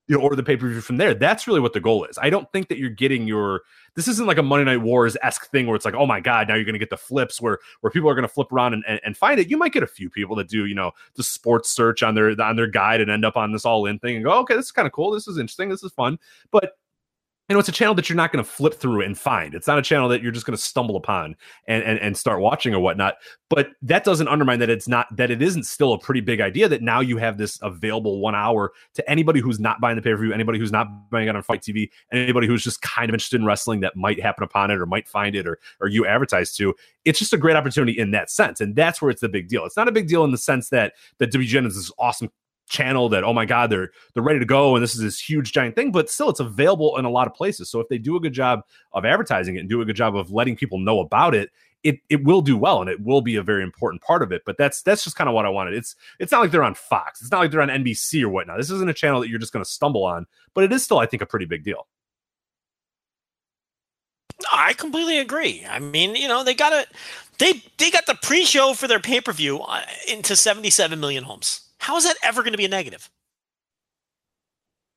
you 0.06 0.16
know 0.16 0.22
order 0.22 0.36
the 0.36 0.42
pay 0.42 0.56
per 0.56 0.68
view 0.68 0.80
from 0.80 0.98
there. 0.98 1.14
That's 1.14 1.46
really 1.46 1.60
what 1.60 1.72
the 1.72 1.80
goal 1.80 2.04
is. 2.04 2.18
I 2.20 2.30
don't 2.30 2.50
think 2.52 2.68
that 2.68 2.78
you're 2.78 2.90
getting 2.90 3.26
your. 3.26 3.62
This 3.94 4.08
isn't 4.08 4.26
like 4.26 4.38
a 4.38 4.42
Monday 4.42 4.64
Night 4.64 4.82
Wars 4.82 5.16
esque 5.22 5.50
thing 5.50 5.66
where 5.66 5.76
it's 5.76 5.84
like, 5.84 5.94
oh 5.94 6.06
my 6.06 6.20
god, 6.20 6.48
now 6.48 6.54
you're 6.54 6.64
going 6.64 6.74
to 6.74 6.78
get 6.78 6.90
the 6.90 6.96
flips 6.96 7.40
where 7.40 7.58
where 7.80 7.90
people 7.90 8.08
are 8.10 8.14
going 8.14 8.26
to 8.26 8.32
flip 8.32 8.52
around 8.52 8.74
and, 8.74 8.84
and, 8.86 9.00
and 9.04 9.16
find 9.16 9.40
it. 9.40 9.48
You 9.48 9.56
might 9.56 9.72
get 9.72 9.82
a 9.82 9.88
few 9.88 10.10
people 10.10 10.36
that 10.36 10.48
do 10.48 10.66
you 10.66 10.74
know 10.74 10.92
the 11.14 11.22
sports 11.22 11.70
search 11.70 12.02
on 12.02 12.14
their 12.14 12.40
on 12.40 12.56
their 12.56 12.66
guide 12.66 13.00
and 13.00 13.10
end 13.10 13.24
up 13.24 13.36
on 13.36 13.52
this 13.52 13.64
All 13.64 13.86
In 13.86 13.98
thing 13.98 14.16
and 14.16 14.24
go, 14.24 14.32
okay, 14.40 14.56
this 14.56 14.66
is 14.66 14.72
kind 14.72 14.86
of 14.86 14.92
cool. 14.92 15.10
This 15.10 15.28
is 15.28 15.38
interesting. 15.38 15.68
This 15.68 15.82
is 15.82 15.92
fun, 15.92 16.18
but 16.50 16.76
you 17.48 17.54
know, 17.54 17.60
it's 17.60 17.68
a 17.68 17.72
channel 17.72 17.94
that 17.94 18.08
you're 18.08 18.16
not 18.16 18.32
going 18.32 18.42
to 18.42 18.50
flip 18.50 18.74
through 18.74 19.02
and 19.02 19.18
find. 19.18 19.54
It's 19.54 19.66
not 19.66 19.78
a 19.78 19.82
channel 19.82 20.08
that 20.08 20.22
you're 20.22 20.32
just 20.32 20.46
going 20.46 20.56
to 20.56 20.62
stumble 20.62 20.96
upon 20.96 21.36
and, 21.68 21.84
and 21.84 21.98
and 21.98 22.16
start 22.16 22.40
watching 22.40 22.74
or 22.74 22.80
whatnot. 22.80 23.16
But 23.50 23.72
that 23.82 24.02
doesn't 24.02 24.28
undermine 24.28 24.60
that 24.60 24.70
it's 24.70 24.88
not 24.88 25.14
that 25.14 25.30
it 25.30 25.42
isn't 25.42 25.64
still 25.64 25.92
a 25.92 25.98
pretty 25.98 26.22
big 26.22 26.40
idea 26.40 26.68
that 26.68 26.80
now 26.80 27.00
you 27.00 27.18
have 27.18 27.36
this 27.36 27.58
available 27.60 28.20
one 28.20 28.34
hour 28.34 28.72
to 28.94 29.10
anybody 29.10 29.40
who's 29.40 29.60
not 29.60 29.78
buying 29.78 29.96
the 29.96 30.00
pay 30.00 30.12
per 30.12 30.22
view, 30.22 30.32
anybody 30.32 30.58
who's 30.58 30.72
not 30.72 31.10
buying 31.10 31.28
it 31.28 31.36
on 31.36 31.42
FITE 31.42 31.60
TV, 31.60 31.90
anybody 32.10 32.46
who's 32.46 32.64
just 32.64 32.80
kind 32.80 33.10
of 33.10 33.14
interested 33.14 33.38
in 33.38 33.46
wrestling 33.46 33.80
that 33.80 33.94
might 33.94 34.20
happen 34.20 34.42
upon 34.42 34.70
it 34.70 34.78
or 34.78 34.86
might 34.86 35.06
find 35.06 35.34
it 35.36 35.46
or 35.46 35.58
or 35.80 35.88
you 35.88 36.06
advertise 36.06 36.56
to. 36.56 36.74
It's 37.04 37.18
just 37.18 37.34
a 37.34 37.38
great 37.38 37.56
opportunity 37.56 37.98
in 37.98 38.12
that 38.12 38.30
sense, 38.30 38.62
and 38.62 38.74
that's 38.74 39.02
where 39.02 39.10
it's 39.10 39.20
the 39.20 39.28
big 39.28 39.48
deal. 39.48 39.66
It's 39.66 39.76
not 39.76 39.86
a 39.86 39.92
big 39.92 40.08
deal 40.08 40.24
in 40.24 40.30
the 40.30 40.38
sense 40.38 40.70
that 40.70 40.94
that 41.18 41.30
WGN 41.30 41.66
is 41.66 41.76
this 41.76 41.92
awesome 41.98 42.30
channel 42.68 43.08
that 43.10 43.24
oh 43.24 43.32
my 43.32 43.44
god 43.44 43.68
they're 43.68 43.90
they're 44.14 44.22
ready 44.22 44.38
to 44.38 44.46
go 44.46 44.74
and 44.74 44.82
this 44.82 44.94
is 44.94 45.00
this 45.00 45.20
huge 45.20 45.52
giant 45.52 45.76
thing 45.76 45.92
but 45.92 46.08
still 46.08 46.30
it's 46.30 46.40
available 46.40 46.96
in 46.96 47.04
a 47.04 47.10
lot 47.10 47.26
of 47.26 47.34
places. 47.34 47.68
So 47.70 47.80
if 47.80 47.88
they 47.88 47.98
do 47.98 48.16
a 48.16 48.20
good 48.20 48.32
job 48.32 48.60
of 48.92 49.04
advertising 49.04 49.56
it 49.56 49.60
and 49.60 49.68
do 49.68 49.80
a 49.80 49.84
good 49.84 49.96
job 49.96 50.16
of 50.16 50.30
letting 50.30 50.56
people 50.56 50.78
know 50.78 51.00
about 51.00 51.34
it 51.34 51.50
it 51.82 52.00
it 52.08 52.24
will 52.24 52.40
do 52.40 52.56
well 52.56 52.80
and 52.80 52.88
it 52.88 53.02
will 53.02 53.20
be 53.20 53.36
a 53.36 53.42
very 53.42 53.62
important 53.62 54.02
part 54.02 54.22
of 54.22 54.32
it. 54.32 54.42
But 54.46 54.56
that's 54.56 54.82
that's 54.82 55.04
just 55.04 55.16
kind 55.16 55.28
of 55.28 55.34
what 55.34 55.44
i 55.44 55.50
wanted. 55.50 55.74
It's 55.74 55.94
it's 56.18 56.32
not 56.32 56.40
like 56.40 56.50
they're 56.50 56.64
on 56.64 56.74
fox. 56.74 57.20
It's 57.20 57.30
not 57.30 57.40
like 57.40 57.50
they're 57.50 57.60
on 57.60 57.68
nbc 57.68 58.22
or 58.22 58.30
whatnot. 58.30 58.56
This 58.56 58.70
isn't 58.70 58.88
a 58.88 58.94
channel 58.94 59.20
that 59.20 59.28
you're 59.28 59.38
just 59.38 59.52
going 59.52 59.64
to 59.64 59.70
stumble 59.70 60.04
on 60.04 60.26
but 60.54 60.64
it 60.64 60.72
is 60.72 60.82
still 60.82 60.98
i 60.98 61.06
think 61.06 61.22
a 61.22 61.26
pretty 61.26 61.46
big 61.46 61.64
deal. 61.64 61.86
I 64.52 64.72
completely 64.72 65.18
agree. 65.18 65.64
I 65.68 65.78
mean, 65.78 66.16
you 66.16 66.28
know, 66.28 66.42
they 66.42 66.54
got 66.54 66.70
to 66.70 66.86
they 67.38 67.62
they 67.78 67.90
got 67.90 68.06
the 68.06 68.14
pre-show 68.14 68.74
for 68.74 68.88
their 68.88 69.00
pay-per-view 69.00 69.60
uh, 69.60 69.82
into 70.08 70.36
77 70.36 70.98
million 70.98 71.24
homes. 71.24 71.63
How 71.84 71.96
is 71.98 72.04
that 72.04 72.16
ever 72.22 72.42
going 72.42 72.52
to 72.52 72.58
be 72.58 72.64
a 72.64 72.68
negative? 72.68 73.10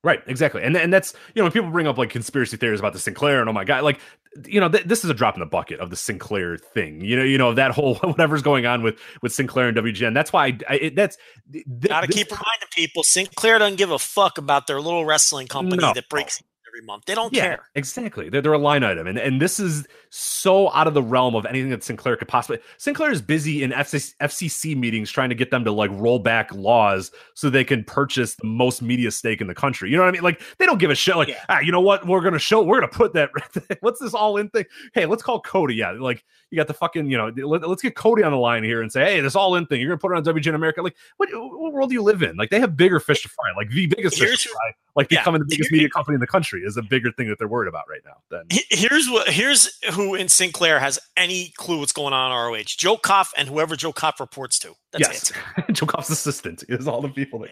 Right, 0.06 0.22
exactly, 0.26 0.64
and 0.64 0.78
and 0.78 0.94
that's 0.94 1.14
you 1.36 1.42
know 1.42 1.44
when 1.44 1.52
people 1.52 1.70
bring 1.70 1.86
up 1.86 1.98
like 1.98 2.10
conspiracy 2.10 2.56
theories 2.56 2.80
about 2.80 2.94
the 2.94 3.00
Sinclair 3.00 3.42
and 3.42 3.50
oh 3.50 3.54
my 3.54 3.66
god, 3.66 3.84
like 3.84 4.00
you 4.46 4.62
know 4.62 4.70
th- 4.70 4.86
this 4.86 5.04
is 5.04 5.10
a 5.10 5.14
drop 5.14 5.36
in 5.36 5.42
the 5.42 5.46
bucket 5.46 5.82
of 5.82 5.90
the 5.90 5.98
Sinclair 5.98 6.58
thing. 6.58 7.02
You 7.04 7.18
know, 7.18 7.24
you 7.24 7.38
know 7.38 7.54
that 7.56 7.72
whole 7.72 7.96
whatever's 8.04 8.42
going 8.42 8.66
on 8.66 8.84
with 8.84 8.98
with 9.22 9.34
Sinclair 9.34 9.68
and 9.68 9.76
WGN. 9.76 10.14
That's 10.14 10.32
why 10.32 10.46
I, 10.46 10.58
I, 10.70 10.74
it, 10.76 10.96
that's 10.96 11.18
th- 11.52 11.66
Got 11.82 12.02
to 12.02 12.08
keep 12.08 12.28
reminding 12.30 12.70
people 12.72 13.04
Sinclair 13.04 13.60
doesn't 13.60 13.76
give 13.78 13.92
a 13.92 14.00
fuck 14.00 14.38
about 14.38 14.68
their 14.68 14.80
little 14.80 15.04
wrestling 15.04 15.48
company 15.48 15.82
No. 15.82 15.92
that 15.94 16.08
breaks 16.08 16.42
every 16.78 16.86
month. 16.86 17.06
They 17.06 17.16
don't 17.16 17.34
Yeah, 17.34 17.42
care. 17.44 17.70
exactly. 17.76 18.30
They're, 18.30 18.42
they're 18.42 18.54
a 18.54 18.58
line 18.58 18.84
item, 18.84 19.08
and 19.08 19.18
and 19.18 19.42
this 19.42 19.60
is 19.60 19.88
so 20.10 20.72
out 20.74 20.88
of 20.88 20.94
the 20.94 21.02
realm 21.02 21.36
of 21.36 21.46
anything 21.46 21.70
that 21.72 21.84
Sinclair 21.84 22.16
could 22.16 22.28
possibly. 22.28 22.60
Sinclair 22.78 23.12
is 23.12 23.22
busy 23.22 23.64
in 23.64 23.72
FCC, 23.72 24.14
FCC 24.22 24.78
meetings 24.78 25.12
trying 25.12 25.30
to 25.30 25.36
get 25.36 25.52
them 25.52 25.64
to 25.66 25.72
like 25.72 25.92
roll 25.94 26.20
back 26.20 26.54
laws 26.54 27.12
so 27.34 27.50
they 27.50 27.64
can 27.64 27.84
purchase 27.84 28.36
the 28.36 28.48
most 28.48 28.82
media 28.82 29.12
stake 29.12 29.42
in 29.42 29.48
the 29.48 29.56
country. 29.56 29.90
You 29.90 29.98
know 29.98 30.04
what 30.04 30.10
I 30.10 30.12
mean? 30.12 30.24
Like 30.24 30.42
they 30.60 30.66
don't 30.66 30.80
give 30.80 30.92
a 30.92 30.96
shit. 30.96 31.16
Like 31.16 31.30
Yeah. 31.30 31.44
ah, 31.50 31.60
you 31.60 31.72
know 31.72 31.82
what? 31.82 32.06
We're 32.08 32.22
gonna 32.22 32.40
show. 32.40 32.64
We're 32.64 32.80
gonna 32.80 32.92
put 32.92 33.14
that. 33.14 33.32
what's 33.82 34.00
this 34.00 34.14
all 34.14 34.38
in 34.38 34.50
thing? 34.50 34.66
Hey, 34.94 35.06
let's 35.06 35.24
call 35.24 35.42
Cody. 35.42 35.76
Yeah, 35.76 35.92
like 35.92 36.24
you 36.52 36.56
got 36.58 36.68
the 36.68 36.74
fucking 36.74 37.10
you 37.10 37.18
know. 37.18 37.32
Let, 37.48 37.64
us 37.64 37.82
get 37.82 37.96
Cody 37.96 38.24
on 38.24 38.32
the 38.32 38.38
line 38.38 38.64
here 38.64 38.82
and 38.82 38.92
say, 38.92 39.04
hey, 39.04 39.20
this 39.22 39.36
all 39.36 39.56
in 39.56 39.66
thing. 39.66 39.82
You're 39.82 39.90
gonna 39.90 40.00
put 40.00 40.12
it 40.12 40.18
on 40.18 40.24
WGN 40.36 40.56
America. 40.56 40.82
Like 40.82 40.96
what? 41.18 41.30
What 41.34 41.74
world 41.74 41.90
do 41.90 41.94
you 41.94 42.04
live 42.04 42.22
in? 42.24 42.36
Like 42.38 42.50
they 42.50 42.60
have 42.60 42.78
bigger 42.78 43.00
fish 43.00 43.24
to 43.24 43.30
fry. 43.30 43.46
Like 43.56 43.70
the 43.70 43.88
biggest 43.88 44.18
fish 44.20 44.44
to 44.44 44.50
fry. 44.50 44.72
Like 44.96 45.12
yeah. 45.12 45.20
becoming 45.22 45.42
the 45.42 45.48
biggest 45.48 45.72
media 45.72 45.90
company 45.90 46.16
in 46.16 46.22
the 46.22 46.28
country 46.28 46.62
is 46.68 46.78
a 46.78 46.82
bigger 46.84 47.12
thing 47.12 47.28
that 47.30 47.40
they're 47.40 47.48
worried 47.48 47.70
about 47.70 47.86
right 47.90 48.02
now. 48.06 48.18
Than 48.30 48.46
He- 48.52 48.66
Here's 48.70 49.10
what 49.10 49.30
here's 49.30 49.80
who 49.94 50.14
in 50.16 50.28
Sinclair 50.30 50.80
has 50.80 51.00
any 51.16 51.54
clue 51.58 51.80
what's 51.80 51.92
going 51.92 52.14
on 52.14 52.32
in 52.32 52.38
ROH. 52.38 52.64
Joe 52.78 52.98
Koff 52.98 53.32
and 53.38 53.48
whoever 53.48 53.76
Joe 53.76 53.94
Koff 53.94 54.20
reports 54.20 54.60
to. 54.60 54.74
That's 54.92 55.08
yes, 55.08 55.32
it. 55.58 55.72
Joe 55.74 55.86
Koff's 55.86 56.10
assistant 56.10 56.64
is 56.70 56.88
all 56.88 57.02
the 57.02 57.10
people 57.10 57.40
that. 57.40 57.50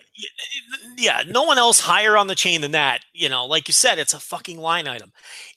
yeah, 0.97 1.23
no 1.27 1.43
one 1.43 1.57
else 1.57 1.79
higher 1.79 2.15
on 2.17 2.27
the 2.27 2.35
chain 2.35 2.61
than 2.61 2.71
that. 2.71 3.01
You 3.13 3.29
know, 3.29 3.45
like 3.45 3.67
you 3.67 3.73
said, 3.73 3.99
it's 3.99 4.13
a 4.13 4.19
fucking 4.19 4.59
line 4.59 4.87
item. 4.87 5.11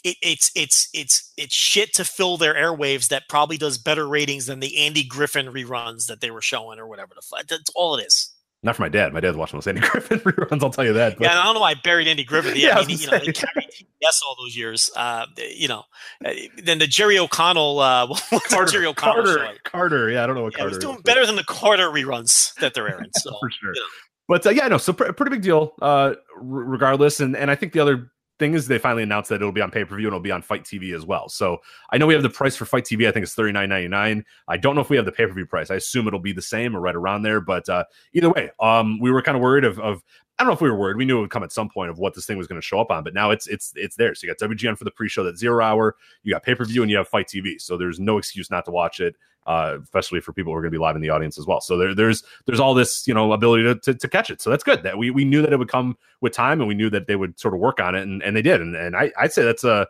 It, 0.04 0.16
it's 0.22 0.50
it's 0.54 0.88
it's 0.94 1.32
it's 1.36 1.54
shit 1.54 1.92
to 1.94 2.04
fill 2.04 2.36
their 2.36 2.54
airwaves 2.54 3.08
that 3.08 3.28
probably 3.28 3.58
does 3.58 3.78
better 3.78 4.08
ratings 4.08 4.46
than 4.46 4.60
the 4.60 4.78
Andy 4.78 5.04
Griffith 5.04 5.46
reruns 5.46 6.06
that 6.06 6.20
they 6.20 6.30
were 6.30 6.40
showing 6.42 6.78
or 6.78 6.86
whatever 6.86 7.12
the 7.14 7.22
fuck. 7.22 7.46
That's 7.46 7.70
all 7.74 7.96
it 7.96 8.06
is. 8.06 8.34
Not 8.64 8.74
for 8.74 8.82
my 8.82 8.88
dad. 8.88 9.12
My 9.12 9.20
dad's 9.20 9.36
watching 9.36 9.56
those 9.58 9.66
Andy 9.68 9.80
Griffin 9.88 10.18
reruns. 10.20 10.62
I'll 10.62 10.70
tell 10.70 10.84
you 10.84 10.92
that. 10.94 11.16
But, 11.16 11.24
Yeah, 11.24 11.38
I 11.40 11.44
don't 11.44 11.54
know 11.54 11.60
why 11.60 11.70
I 11.70 11.74
buried 11.74 12.08
Andy 12.08 12.24
Griffith. 12.24 12.56
Yeah, 12.56 12.76
I 12.78 12.84
mean, 12.84 12.98
you 12.98 13.06
know, 13.08 13.18
say. 13.18 13.32
carried 13.32 13.68
TBS 13.72 14.20
all 14.26 14.36
those 14.40 14.56
years. 14.56 14.90
Uh, 14.96 15.26
you 15.56 15.68
know, 15.68 15.84
uh, 16.24 16.32
then 16.64 16.78
the 16.80 16.88
Jerry 16.88 17.18
O'Connell, 17.20 17.78
uh, 17.78 18.06
what 18.08 18.20
was 18.32 18.42
the 18.42 18.48
Carter, 18.48 18.72
Jerry 18.72 18.86
O'Connell 18.86 19.24
Carter, 19.24 19.38
show? 19.46 19.52
Carter. 19.64 20.10
Yeah, 20.10 20.24
I 20.24 20.26
don't 20.26 20.34
know 20.34 20.42
what 20.42 20.54
Yeah, 20.54 20.58
Carter 20.58 20.70
was 20.70 20.78
doing 20.78 20.94
is, 20.96 21.02
but- 21.02 21.04
better 21.04 21.24
than 21.26 21.36
the 21.36 21.44
Carter 21.44 21.88
reruns 21.88 22.52
that 22.56 22.74
they're 22.74 22.88
airing. 22.88 23.10
So 23.14 23.30
for 23.38 23.50
sure. 23.50 23.72
you 23.74 23.80
know. 23.80 23.86
But 24.26 24.44
uh, 24.46 24.50
yeah, 24.50 24.66
no, 24.68 24.76
so 24.78 24.92
pr- 24.92 25.12
pretty 25.12 25.30
big 25.30 25.42
deal, 25.42 25.72
uh, 25.80 25.84
r- 25.86 26.14
regardless. 26.36 27.20
And 27.20 27.36
and 27.36 27.50
I 27.50 27.54
think 27.54 27.72
the 27.72 27.80
other 27.80 28.10
thing 28.38 28.54
is 28.54 28.66
they 28.66 28.78
finally 28.78 29.02
announced 29.02 29.28
that 29.30 29.36
it'll 29.36 29.52
be 29.52 29.60
on 29.60 29.70
pay 29.70 29.84
per 29.84 29.96
view 29.96 30.06
and 30.06 30.14
it'll 30.14 30.20
be 30.20 30.30
on 30.30 30.42
FITE 30.42 30.64
TV 30.64 30.94
as 30.94 31.04
well. 31.04 31.28
So 31.28 31.58
I 31.90 31.98
know 31.98 32.06
we 32.06 32.14
have 32.14 32.22
the 32.22 32.30
price 32.30 32.56
for 32.56 32.64
FITE 32.64 32.84
TV. 32.84 33.08
I 33.08 33.12
think 33.12 33.24
it's 33.24 33.34
thirty 33.34 33.52
nine 33.52 33.68
ninety 33.68 33.88
nine. 33.88 34.24
I 34.48 34.56
don't 34.56 34.74
know 34.74 34.80
if 34.80 34.90
we 34.90 34.96
have 34.96 35.04
the 35.04 35.12
pay 35.12 35.26
per 35.26 35.32
view 35.32 35.46
price. 35.46 35.70
I 35.70 35.76
assume 35.76 36.06
it'll 36.06 36.20
be 36.20 36.32
the 36.32 36.42
same 36.42 36.76
or 36.76 36.80
right 36.80 36.96
around 36.96 37.22
there. 37.22 37.40
But 37.40 37.68
uh, 37.68 37.84
either 38.12 38.30
way, 38.30 38.50
um, 38.60 38.98
we 39.00 39.10
were 39.10 39.22
kind 39.22 39.36
of 39.36 39.42
worried 39.42 39.64
of, 39.64 39.78
of 39.80 40.02
I 40.38 40.44
don't 40.44 40.50
know 40.50 40.54
if 40.54 40.60
we 40.60 40.70
were 40.70 40.76
worried. 40.76 40.96
We 40.96 41.04
knew 41.04 41.18
it 41.18 41.22
would 41.22 41.30
come 41.30 41.42
at 41.42 41.50
some 41.50 41.68
point 41.68 41.90
of 41.90 41.98
what 41.98 42.14
this 42.14 42.24
thing 42.24 42.38
was 42.38 42.46
going 42.46 42.60
to 42.60 42.64
show 42.64 42.78
up 42.78 42.92
on, 42.92 43.02
but 43.02 43.12
now 43.12 43.32
it's 43.32 43.48
it's 43.48 43.72
it's 43.74 43.96
there. 43.96 44.14
So 44.14 44.26
you 44.26 44.32
got 44.32 44.48
WGN 44.48 44.78
for 44.78 44.84
the 44.84 44.90
pre-show, 44.90 45.24
that 45.24 45.36
zero 45.36 45.64
hour. 45.64 45.96
You 46.22 46.32
got 46.32 46.44
pay 46.44 46.54
per 46.54 46.64
view, 46.64 46.82
and 46.82 46.90
you 46.90 46.96
have 46.96 47.08
FITE 47.08 47.26
TV. 47.26 47.60
So 47.60 47.76
there's 47.76 47.98
no 47.98 48.18
excuse 48.18 48.48
not 48.48 48.64
to 48.66 48.70
watch 48.70 49.00
it, 49.00 49.16
uh, 49.48 49.78
especially 49.82 50.20
for 50.20 50.32
people 50.32 50.52
who 50.52 50.56
are 50.56 50.62
going 50.62 50.70
to 50.70 50.78
be 50.78 50.80
live 50.80 50.94
in 50.94 51.02
the 51.02 51.10
audience 51.10 51.38
as 51.38 51.46
well. 51.46 51.60
So 51.60 51.76
there, 51.76 51.92
there's 51.92 52.22
there's 52.46 52.60
all 52.60 52.72
this 52.72 53.08
you 53.08 53.14
know 53.14 53.32
ability 53.32 53.64
to, 53.64 53.74
to, 53.74 53.94
to 53.94 54.08
catch 54.08 54.30
it. 54.30 54.40
So 54.40 54.48
that's 54.48 54.62
good. 54.62 54.84
That 54.84 54.96
we 54.96 55.10
we 55.10 55.24
knew 55.24 55.42
that 55.42 55.52
it 55.52 55.58
would 55.58 55.68
come 55.68 55.98
with 56.20 56.34
time, 56.34 56.60
and 56.60 56.68
we 56.68 56.74
knew 56.74 56.88
that 56.90 57.08
they 57.08 57.16
would 57.16 57.38
sort 57.40 57.52
of 57.52 57.58
work 57.58 57.80
on 57.80 57.96
it, 57.96 58.02
and, 58.02 58.22
and 58.22 58.36
they 58.36 58.42
did. 58.42 58.60
And 58.60 58.76
and 58.76 58.94
I 58.94 59.10
I'd 59.18 59.32
say 59.32 59.42
that's 59.42 59.64
a 59.64 59.88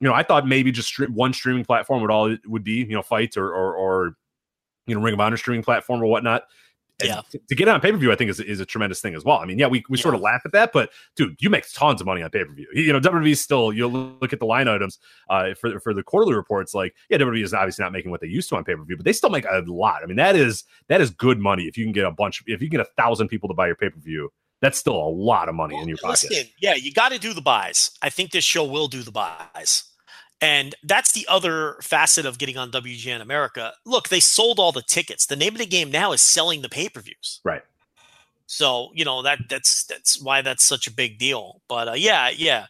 you 0.00 0.08
know 0.08 0.14
I 0.14 0.22
thought 0.22 0.46
maybe 0.46 0.72
just 0.72 0.98
one 1.10 1.34
streaming 1.34 1.66
platform 1.66 2.00
would 2.00 2.10
all 2.10 2.32
it 2.32 2.40
would 2.46 2.64
be 2.64 2.76
you 2.76 2.94
know 2.94 3.02
FITE 3.02 3.36
or 3.36 3.52
or, 3.52 3.74
or 3.74 4.16
you 4.86 4.94
know 4.94 5.02
Ring 5.02 5.12
of 5.12 5.20
Honor 5.20 5.36
streaming 5.36 5.62
platform 5.62 6.02
or 6.02 6.06
whatnot. 6.06 6.44
Yeah. 7.06 7.22
to, 7.30 7.38
to 7.38 7.54
get 7.54 7.68
it 7.68 7.70
on 7.70 7.80
pay 7.80 7.92
per 7.92 7.98
view, 7.98 8.12
I 8.12 8.16
think 8.16 8.30
is, 8.30 8.40
is 8.40 8.60
a 8.60 8.66
tremendous 8.66 9.00
thing 9.00 9.14
as 9.14 9.24
well. 9.24 9.38
I 9.38 9.44
mean, 9.44 9.58
yeah, 9.58 9.66
we, 9.66 9.82
we 9.88 9.96
sort 9.96 10.14
of 10.14 10.20
laugh 10.20 10.42
at 10.44 10.52
that, 10.52 10.72
but 10.72 10.90
dude, 11.16 11.36
you 11.40 11.50
make 11.50 11.70
tons 11.72 12.00
of 12.00 12.06
money 12.06 12.22
on 12.22 12.30
pay 12.30 12.44
per 12.44 12.52
view. 12.52 12.68
You 12.74 12.92
know, 12.92 13.00
WWE 13.00 13.36
still 13.36 13.72
you 13.72 13.86
look 13.86 14.32
at 14.32 14.40
the 14.40 14.46
line 14.46 14.68
items 14.68 14.98
uh, 15.28 15.54
for 15.54 15.78
for 15.80 15.94
the 15.94 16.02
quarterly 16.02 16.34
reports. 16.34 16.74
Like, 16.74 16.94
yeah, 17.08 17.18
WWE 17.18 17.42
is 17.42 17.54
obviously 17.54 17.84
not 17.84 17.92
making 17.92 18.10
what 18.10 18.20
they 18.20 18.26
used 18.26 18.48
to 18.50 18.56
on 18.56 18.64
pay 18.64 18.74
per 18.74 18.84
view, 18.84 18.96
but 18.96 19.04
they 19.04 19.12
still 19.12 19.30
make 19.30 19.44
a 19.44 19.62
lot. 19.66 20.02
I 20.02 20.06
mean, 20.06 20.16
that 20.16 20.36
is 20.36 20.64
that 20.88 21.00
is 21.00 21.10
good 21.10 21.38
money 21.38 21.64
if 21.64 21.76
you 21.76 21.84
can 21.84 21.92
get 21.92 22.04
a 22.04 22.10
bunch. 22.10 22.42
If 22.46 22.62
you 22.62 22.68
can 22.68 22.78
get 22.78 22.86
a 22.86 22.90
thousand 22.96 23.28
people 23.28 23.48
to 23.48 23.54
buy 23.54 23.66
your 23.66 23.76
pay 23.76 23.90
per 23.90 24.00
view, 24.00 24.30
that's 24.60 24.78
still 24.78 24.96
a 24.96 25.10
lot 25.10 25.48
of 25.48 25.54
money 25.54 25.76
in 25.76 25.88
your 25.88 25.98
pocket. 25.98 26.30
Listen, 26.30 26.46
yeah, 26.60 26.74
you 26.74 26.92
got 26.92 27.10
to 27.10 27.18
do 27.18 27.34
the 27.34 27.42
buys. 27.42 27.90
I 28.00 28.10
think 28.10 28.30
this 28.30 28.44
show 28.44 28.64
will 28.64 28.88
do 28.88 29.02
the 29.02 29.12
buys. 29.12 29.84
And 30.42 30.74
that's 30.82 31.12
the 31.12 31.24
other 31.30 31.76
facet 31.82 32.26
of 32.26 32.36
getting 32.36 32.58
on 32.58 32.72
WGN 32.72 33.20
America. 33.20 33.74
Look, 33.86 34.08
they 34.08 34.18
sold 34.18 34.58
all 34.58 34.72
the 34.72 34.82
tickets. 34.82 35.26
The 35.26 35.36
name 35.36 35.52
of 35.52 35.60
the 35.60 35.66
game 35.66 35.88
now 35.92 36.10
is 36.10 36.20
selling 36.20 36.62
the 36.62 36.68
pay-per-views. 36.68 37.40
Right. 37.44 37.62
So, 38.46 38.90
you 38.92 39.04
know, 39.04 39.22
that 39.22 39.38
that's 39.48 39.84
that's 39.84 40.20
why 40.20 40.42
that's 40.42 40.64
such 40.64 40.88
a 40.88 40.92
big 40.92 41.16
deal. 41.18 41.62
But 41.68 41.88
uh, 41.88 41.92
yeah, 41.92 42.28
yeah. 42.28 42.66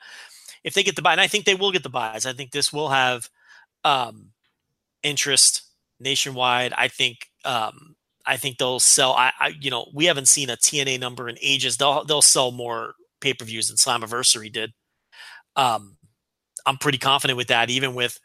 If 0.63 0.75
they 0.75 0.83
get 0.83 0.97
the 0.97 1.03
buy, 1.03 1.13
and 1.13 1.21
I 1.21 1.27
think 1.27 1.47
they 1.47 1.55
will 1.55 1.73
get 1.73 1.83
the 1.83 1.89
buys, 1.89 2.27
I 2.27 2.35
think 2.35 2.53
this 2.53 2.73
will 2.73 2.91
have 2.91 3.31
um 3.85 4.27
interest 5.03 5.63
nationwide. 5.99 6.75
I 6.77 6.89
think 6.89 7.27
um 7.47 7.97
I 8.27 8.37
think 8.37 8.59
they'll 8.59 8.81
sell 8.81 9.15
I, 9.15 9.33
I 9.41 9.49
you 9.59 9.71
know, 9.71 9.89
we 9.95 10.05
haven't 10.05 10.29
seen 10.29 10.51
a 10.51 10.59
TNA 10.59 11.01
number 11.01 11.27
in 11.27 11.39
ages. 11.41 11.79
They'll 11.79 12.05
they'll 12.05 12.23
sell 12.23 12.53
more 12.53 12.95
pay-per-views 13.21 13.69
than 13.69 13.79
Slammiversary 13.79 14.53
did. 14.53 14.75
Um 15.57 15.97
I'm 16.67 16.79
pretty 16.79 16.99
confident 16.99 17.37
with 17.37 17.49
that, 17.49 17.71
even 17.71 17.95
with 17.95 18.19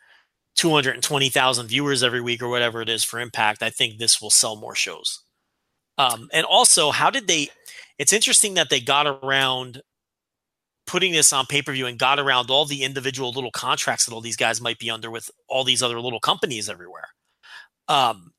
220,000 0.56 1.68
viewers 1.68 2.04
every 2.04 2.22
week 2.22 2.42
or 2.42 2.50
whatever 2.50 2.82
it 2.82 2.90
is 2.90 3.04
for 3.04 3.20
Impact. 3.20 3.64
I 3.64 3.70
think 3.70 3.98
this 3.98 4.22
will 4.22 4.30
sell 4.30 4.56
more 4.56 4.76
shows. 4.76 5.24
Um, 5.98 6.30
and 6.34 6.46
also, 6.46 6.92
how 6.92 7.10
did 7.10 7.28
they? 7.28 7.50
It's 7.98 8.14
interesting 8.14 8.54
that 8.56 8.70
they 8.70 8.80
got 8.80 9.08
around 9.08 9.82
putting 10.86 11.12
this 11.12 11.34
on 11.34 11.46
pay 11.46 11.62
per 11.62 11.74
view 11.74 11.86
and 11.86 12.00
got 12.00 12.20
around 12.20 12.50
all 12.50 12.66
the 12.66 12.84
individual 12.84 13.32
little 13.32 13.52
contracts 13.52 14.06
that 14.06 14.14
all 14.14 14.22
these 14.22 14.38
guys 14.38 14.62
might 14.62 14.80
be 14.80 14.90
under 14.90 15.12
with 15.12 15.30
all 15.48 15.64
these 15.64 15.84
other 15.84 16.00
little 16.00 16.20
companies 16.20 16.70
everywhere. 16.70 17.10
Um, 17.88 18.32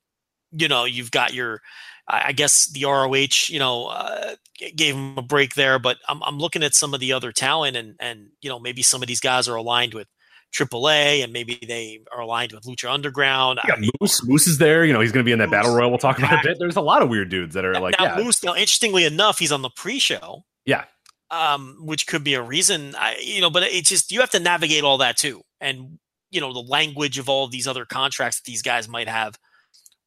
you 0.53 0.67
know, 0.69 0.85
you've 0.85 1.11
got 1.11 1.35
your, 1.35 1.61
I 2.09 2.29
I 2.29 2.33
guess 2.33 2.67
the 2.67 2.85
ROH, 2.85 3.49
you 3.49 3.59
know, 3.59 3.87
uh, 3.87 4.37
gave 4.75 4.95
him 4.95 5.17
a 5.17 5.23
break 5.23 5.55
there, 5.55 5.79
but 5.79 5.99
I'm, 6.09 6.23
I'm 6.23 6.39
looking 6.39 6.63
at 6.63 6.75
some 6.75 6.95
of 6.95 7.01
the 7.01 7.13
other 7.13 7.33
talent 7.33 7.77
and, 7.77 7.95
and, 8.01 8.29
you 8.41 8.49
know, 8.49 8.59
maybe 8.59 8.83
some 8.83 9.03
of 9.03 9.09
these 9.09 9.21
guys 9.21 9.49
are 9.49 9.55
aligned 9.55 9.95
with 9.95 10.09
AAA 10.55 11.23
and 11.23 11.33
maybe 11.33 11.59
they 11.67 12.01
are 12.13 12.21
aligned 12.21 12.53
with 12.53 12.65
Lucha 12.65 12.91
Underground. 12.91 13.61
Yeah, 13.67 13.75
I 13.75 13.79
mean, 13.79 13.91
Moose. 14.01 14.27
Moose 14.27 14.47
is 14.47 14.59
there. 14.59 14.85
You 14.85 14.93
know, 14.93 15.01
he's 15.01 15.13
going 15.13 15.25
to 15.25 15.29
be 15.29 15.33
in 15.33 15.39
that 15.39 15.51
Moose, 15.51 15.59
battle 15.59 15.75
royal. 15.75 15.91
We'll 15.91 15.99
talk 15.99 16.19
about 16.19 16.33
a 16.33 16.41
bit. 16.43 16.57
There's 16.61 16.77
a 16.77 16.81
lot 16.81 17.03
of 17.03 17.09
weird 17.09 17.29
dudes 17.29 17.55
that 17.55 17.65
are 17.65 17.79
like, 17.79 17.99
now, 17.99 18.17
yeah, 18.17 18.23
Moose, 18.23 18.43
now, 18.43 18.55
interestingly 18.55 19.05
enough, 19.05 19.39
he's 19.39 19.53
on 19.53 19.63
the 19.63 19.71
pre-show. 19.71 20.45
Yeah. 20.65 20.85
Um, 21.31 21.79
which 21.83 22.07
could 22.07 22.25
be 22.25 22.35
a 22.35 22.43
reason, 22.43 22.95
I, 22.97 23.17
you 23.23 23.41
know, 23.43 23.51
but 23.51 23.63
it 23.63 23.85
just 23.85 24.11
you 24.11 24.21
have 24.21 24.31
to 24.31 24.41
navigate 24.41 24.83
all 24.83 24.97
that 24.99 25.19
too, 25.19 25.43
and 25.61 25.99
you 26.31 26.41
know 26.41 26.55
the 26.55 26.61
language 26.61 27.19
of 27.19 27.29
all 27.29 27.45
of 27.45 27.51
these 27.51 27.69
other 27.69 27.85
contracts 27.85 28.41
that 28.41 28.47
these 28.47 28.63
guys 28.63 28.89
might 28.89 29.09
have 29.09 29.39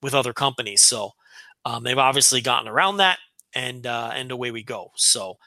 with 0.01 0.15
other 0.15 0.33
companies. 0.33 0.81
So 0.81 1.11
um, 1.65 1.83
they've 1.83 1.97
obviously 1.97 2.41
gotten 2.41 2.67
around 2.67 2.97
that, 2.97 3.19
and 3.55 3.85
uh, 3.85 4.11
and 4.13 4.31
away 4.31 4.51
we 4.51 4.63
go. 4.63 4.91
So 4.95 5.37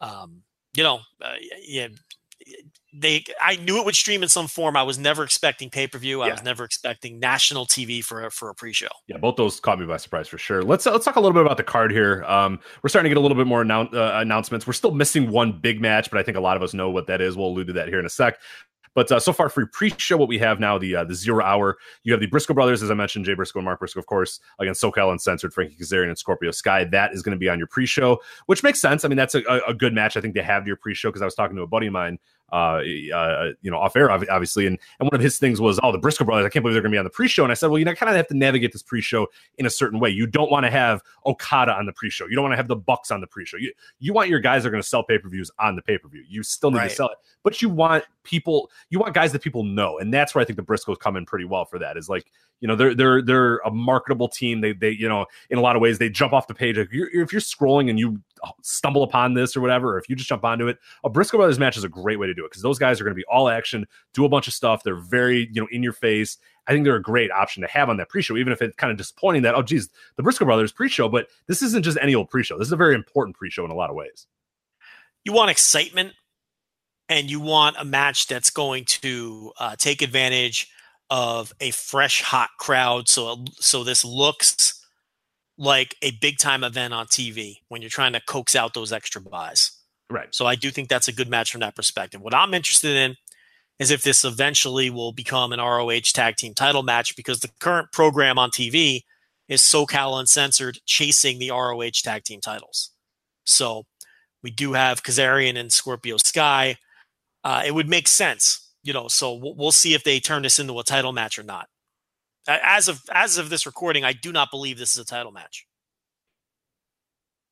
um, 0.00 0.42
you 0.76 0.82
know, 0.82 1.00
uh, 1.22 1.34
yeah, 1.66 1.88
they 2.94 3.22
I 3.40 3.56
knew 3.56 3.78
it 3.78 3.84
would 3.84 3.94
stream 3.94 4.22
in 4.22 4.28
some 4.28 4.46
form. 4.46 4.76
I 4.76 4.82
was 4.82 4.98
never 4.98 5.22
expecting 5.22 5.68
pay 5.68 5.86
per 5.86 5.98
view. 5.98 6.22
I 6.22 6.28
Yeah. 6.28 6.32
was 6.34 6.42
never 6.42 6.64
expecting 6.64 7.18
national 7.20 7.66
TV 7.66 8.02
for 8.02 8.24
a, 8.24 8.30
for 8.30 8.48
a 8.48 8.54
pre 8.54 8.72
show. 8.72 8.88
Yeah, 9.08 9.18
both 9.18 9.36
those 9.36 9.60
caught 9.60 9.78
me 9.78 9.86
by 9.86 9.98
surprise 9.98 10.26
for 10.28 10.38
sure. 10.38 10.62
Let's 10.62 10.86
uh, 10.86 10.92
let's 10.92 11.04
talk 11.04 11.16
a 11.16 11.20
little 11.20 11.34
bit 11.34 11.44
about 11.44 11.58
the 11.58 11.64
card 11.64 11.92
here. 11.92 12.24
Um, 12.24 12.58
we're 12.82 12.88
starting 12.88 13.10
to 13.10 13.14
get 13.14 13.18
a 13.18 13.20
little 13.20 13.36
bit 13.36 13.46
more 13.46 13.62
annou- 13.62 13.92
uh, 13.94 14.20
announcements. 14.20 14.66
We're 14.66 14.72
still 14.72 14.92
missing 14.92 15.30
one 15.30 15.52
big 15.60 15.80
match, 15.80 16.10
but 16.10 16.18
I 16.18 16.22
think 16.22 16.36
a 16.36 16.40
lot 16.40 16.56
of 16.56 16.62
us 16.62 16.72
know 16.72 16.88
what 16.90 17.06
that 17.08 17.20
is. 17.20 17.36
We'll 17.36 17.48
allude 17.48 17.66
to 17.68 17.72
that 17.74 17.88
here 17.88 17.98
in 18.00 18.06
a 18.06 18.10
sec. 18.10 18.38
But 18.98 19.12
uh, 19.12 19.20
so 19.20 19.32
far 19.32 19.48
for 19.48 19.64
pre-show, 19.64 20.16
what 20.16 20.26
we 20.26 20.38
have 20.38 20.58
now 20.58 20.76
the 20.76 20.96
uh, 20.96 21.04
the 21.04 21.14
zero 21.14 21.44
hour. 21.44 21.76
You 22.02 22.12
have 22.12 22.20
the 22.20 22.26
Briscoe 22.26 22.52
brothers, 22.52 22.82
as 22.82 22.90
I 22.90 22.94
mentioned, 22.94 23.26
Jay 23.26 23.34
Briscoe 23.34 23.60
and 23.60 23.64
Mark 23.64 23.78
Briscoe, 23.78 24.00
of 24.00 24.06
course, 24.06 24.40
against 24.58 24.82
SoCal 24.82 25.12
Uncensored, 25.12 25.54
Frankie 25.54 25.76
Kazarian 25.76 26.08
and 26.08 26.18
Scorpio 26.18 26.50
Sky. 26.50 26.82
That 26.82 27.14
is 27.14 27.22
going 27.22 27.30
to 27.30 27.38
be 27.38 27.48
on 27.48 27.58
your 27.58 27.68
pre-show, 27.68 28.18
which 28.46 28.64
makes 28.64 28.80
sense. 28.80 29.04
I 29.04 29.08
mean, 29.08 29.16
that's 29.16 29.36
a, 29.36 29.42
a- 29.48 29.68
a 29.68 29.74
good 29.74 29.94
match. 29.94 30.16
I 30.16 30.20
think 30.20 30.34
to 30.34 30.42
have 30.42 30.66
your 30.66 30.74
pre-show 30.74 31.10
because 31.10 31.22
I 31.22 31.26
was 31.26 31.36
talking 31.36 31.54
to 31.54 31.62
a 31.62 31.66
buddy 31.68 31.86
of 31.86 31.92
mine 31.92 32.18
uh, 32.52 32.80
uh, 33.14 33.52
you 33.62 33.70
know, 33.70 33.78
off 33.78 33.96
air, 33.96 34.10
obviously. 34.10 34.66
And 34.66 34.78
and 34.98 35.06
one 35.06 35.14
of 35.14 35.20
his 35.20 35.38
things 35.38 35.60
was, 35.60 35.78
oh, 35.82 35.92
the 35.92 35.98
Briscoe 35.98 36.24
brothers, 36.24 36.46
I 36.46 36.48
can't 36.48 36.62
believe 36.62 36.74
they're 36.74 36.82
going 36.82 36.92
to 36.92 36.94
be 36.96 36.98
on 36.98 37.04
the 37.04 37.10
pre-show. 37.10 37.42
And 37.42 37.50
I 37.50 37.54
said, 37.54 37.68
well, 37.70 37.78
you 37.78 37.84
know, 37.84 37.94
kind 37.94 38.10
of 38.10 38.16
have 38.16 38.26
to 38.28 38.36
navigate 38.36 38.72
this 38.72 38.82
pre-show 38.82 39.26
in 39.58 39.66
a 39.66 39.70
certain 39.70 40.00
way. 40.00 40.10
You 40.10 40.26
don't 40.26 40.50
want 40.50 40.64
to 40.64 40.70
have 40.70 41.02
Okada 41.26 41.72
on 41.72 41.86
the 41.86 41.92
pre-show. 41.92 42.26
You 42.26 42.34
don't 42.36 42.44
want 42.44 42.52
to 42.52 42.56
have 42.56 42.68
the 42.68 42.76
Bucks 42.76 43.10
on 43.10 43.20
the 43.20 43.26
pre-show. 43.26 43.56
You 43.58 43.72
you 43.98 44.12
want 44.12 44.28
your 44.28 44.40
guys 44.40 44.62
that 44.62 44.68
are 44.68 44.72
going 44.72 44.82
to 44.82 44.88
sell 44.88 45.02
pay-per-views 45.04 45.50
on 45.58 45.76
the 45.76 45.82
pay-per-view. 45.82 46.24
You 46.28 46.42
still 46.42 46.70
need 46.70 46.78
Right. 46.78 46.90
to 46.90 46.96
sell 46.96 47.08
it, 47.08 47.18
but 47.42 47.60
you 47.60 47.68
want 47.68 48.04
people, 48.24 48.70
you 48.90 48.98
want 48.98 49.14
guys 49.14 49.32
that 49.32 49.42
people 49.42 49.64
know, 49.64 49.98
and 49.98 50.12
that's 50.12 50.34
where 50.34 50.42
I 50.42 50.44
think 50.44 50.56
the 50.56 50.62
Briscoes 50.62 50.98
come 50.98 51.16
in 51.16 51.26
pretty 51.26 51.44
well 51.44 51.64
for 51.64 51.78
that. 51.78 51.96
Is 51.96 52.08
like, 52.08 52.30
you 52.60 52.68
know, 52.68 52.74
they're 52.76 52.94
they're 52.94 53.22
they're 53.22 53.58
a 53.58 53.70
marketable 53.70 54.28
team. 54.28 54.60
They 54.60 54.72
they 54.72 54.90
you 54.90 55.08
know, 55.08 55.26
in 55.50 55.58
a 55.58 55.60
lot 55.60 55.76
of 55.76 55.82
ways, 55.82 55.98
they 55.98 56.08
jump 56.08 56.32
off 56.32 56.46
the 56.46 56.54
page. 56.54 56.76
If 56.76 56.92
you're, 56.92 57.08
if 57.22 57.32
you're 57.32 57.40
scrolling 57.40 57.88
and 57.88 57.98
you 57.98 58.20
stumble 58.62 59.02
upon 59.02 59.34
this 59.34 59.56
or 59.56 59.60
whatever, 59.60 59.94
or 59.94 59.98
if 59.98 60.08
you 60.08 60.16
just 60.16 60.28
jump 60.28 60.44
onto 60.44 60.66
it, 60.66 60.78
a 61.04 61.10
Briscoe 61.10 61.38
Brothers 61.38 61.58
match 61.58 61.76
is 61.76 61.84
a 61.84 61.88
great 61.88 62.18
way 62.18 62.26
to 62.26 62.34
do 62.34 62.44
it 62.44 62.50
because 62.50 62.62
those 62.62 62.78
guys 62.78 63.00
are 63.00 63.04
going 63.04 63.14
to 63.14 63.18
be 63.18 63.24
all 63.30 63.48
action, 63.48 63.86
do 64.12 64.24
a 64.24 64.28
bunch 64.28 64.48
of 64.48 64.54
stuff. 64.54 64.82
They're 64.82 64.96
very, 64.96 65.48
you 65.52 65.60
know, 65.60 65.68
in 65.70 65.82
your 65.82 65.92
face. 65.92 66.38
I 66.66 66.72
think 66.72 66.84
they're 66.84 66.96
a 66.96 67.02
great 67.02 67.30
option 67.30 67.62
to 67.62 67.68
have 67.68 67.88
on 67.88 67.96
that 67.96 68.10
pre-show, 68.10 68.36
even 68.36 68.52
if 68.52 68.60
it's 68.60 68.76
kind 68.76 68.90
of 68.90 68.98
disappointing 68.98 69.42
that, 69.42 69.54
oh, 69.54 69.62
geez, 69.62 69.88
the 70.16 70.22
Briscoe 70.22 70.44
Brothers 70.44 70.70
pre-show, 70.70 71.08
but 71.08 71.28
this 71.46 71.62
isn't 71.62 71.82
just 71.82 71.96
any 72.02 72.14
old 72.14 72.28
pre-show. 72.28 72.58
This 72.58 72.68
is 72.68 72.72
a 72.72 72.76
very 72.76 72.94
important 72.94 73.36
pre-show 73.36 73.64
in 73.64 73.70
a 73.70 73.74
lot 73.74 73.88
of 73.88 73.96
ways. 73.96 74.26
you 75.24 75.32
want 75.32 75.50
excitement 75.50 76.12
and 77.08 77.30
you 77.30 77.40
want 77.40 77.76
a 77.78 77.84
match 77.84 78.26
that's 78.26 78.50
going 78.50 78.84
to 78.84 79.52
uh, 79.58 79.76
take 79.76 80.02
advantage 80.02 80.70
of 81.10 81.52
a 81.60 81.70
fresh 81.70 82.20
hot 82.20 82.50
crowd 82.58 83.08
so 83.08 83.44
so 83.58 83.82
this 83.82 84.04
looks 84.04 84.78
like 85.58 85.96
a 86.02 86.12
big 86.12 86.38
time 86.38 86.62
event 86.62 86.94
on 86.94 87.06
TV 87.06 87.56
when 87.68 87.82
you're 87.82 87.90
trying 87.90 88.12
to 88.12 88.20
coax 88.20 88.54
out 88.54 88.74
those 88.74 88.92
extra 88.92 89.20
buys. 89.20 89.72
Right. 90.08 90.28
So 90.34 90.46
I 90.46 90.54
do 90.54 90.70
think 90.70 90.88
that's 90.88 91.08
a 91.08 91.12
good 91.12 91.28
match 91.28 91.50
from 91.50 91.60
that 91.60 91.74
perspective. 91.74 92.20
What 92.20 92.34
I'm 92.34 92.54
interested 92.54 92.96
in 92.96 93.16
is 93.78 93.90
if 93.90 94.02
this 94.02 94.24
eventually 94.24 94.88
will 94.88 95.12
become 95.12 95.52
an 95.52 95.60
ROH 95.60 96.12
tag 96.14 96.36
team 96.36 96.54
title 96.54 96.82
match 96.82 97.16
because 97.16 97.40
the 97.40 97.50
current 97.60 97.92
program 97.92 98.38
on 98.38 98.50
TV 98.50 99.02
is 99.48 99.60
SoCal 99.62 100.18
Uncensored 100.18 100.78
chasing 100.86 101.38
the 101.38 101.50
ROH 101.50 102.02
tag 102.02 102.24
team 102.24 102.40
titles. 102.40 102.90
So 103.44 103.84
we 104.42 104.50
do 104.50 104.72
have 104.72 105.02
Kazarian 105.02 105.58
and 105.58 105.72
Scorpio 105.72 106.16
Sky. 106.16 106.76
Uh, 107.44 107.62
it 107.64 107.74
would 107.74 107.88
make 107.88 108.08
sense, 108.08 108.67
you 108.88 108.94
know. 108.94 109.06
So 109.06 109.34
we'll, 109.34 109.70
see 109.70 109.92
if 109.92 110.02
they 110.02 110.18
turn 110.18 110.42
this 110.42 110.58
into 110.58 110.78
a 110.78 110.82
title 110.82 111.12
match 111.12 111.38
or 111.38 111.42
not. 111.42 111.68
As 112.48 112.88
of 112.88 113.02
as 113.12 113.36
of 113.36 113.50
this 113.50 113.66
recording, 113.66 114.02
I 114.02 114.14
do 114.14 114.32
not 114.32 114.50
believe 114.50 114.78
this 114.78 114.92
is 114.92 114.98
a 114.98 115.04
title 115.04 115.30
match. 115.30 115.66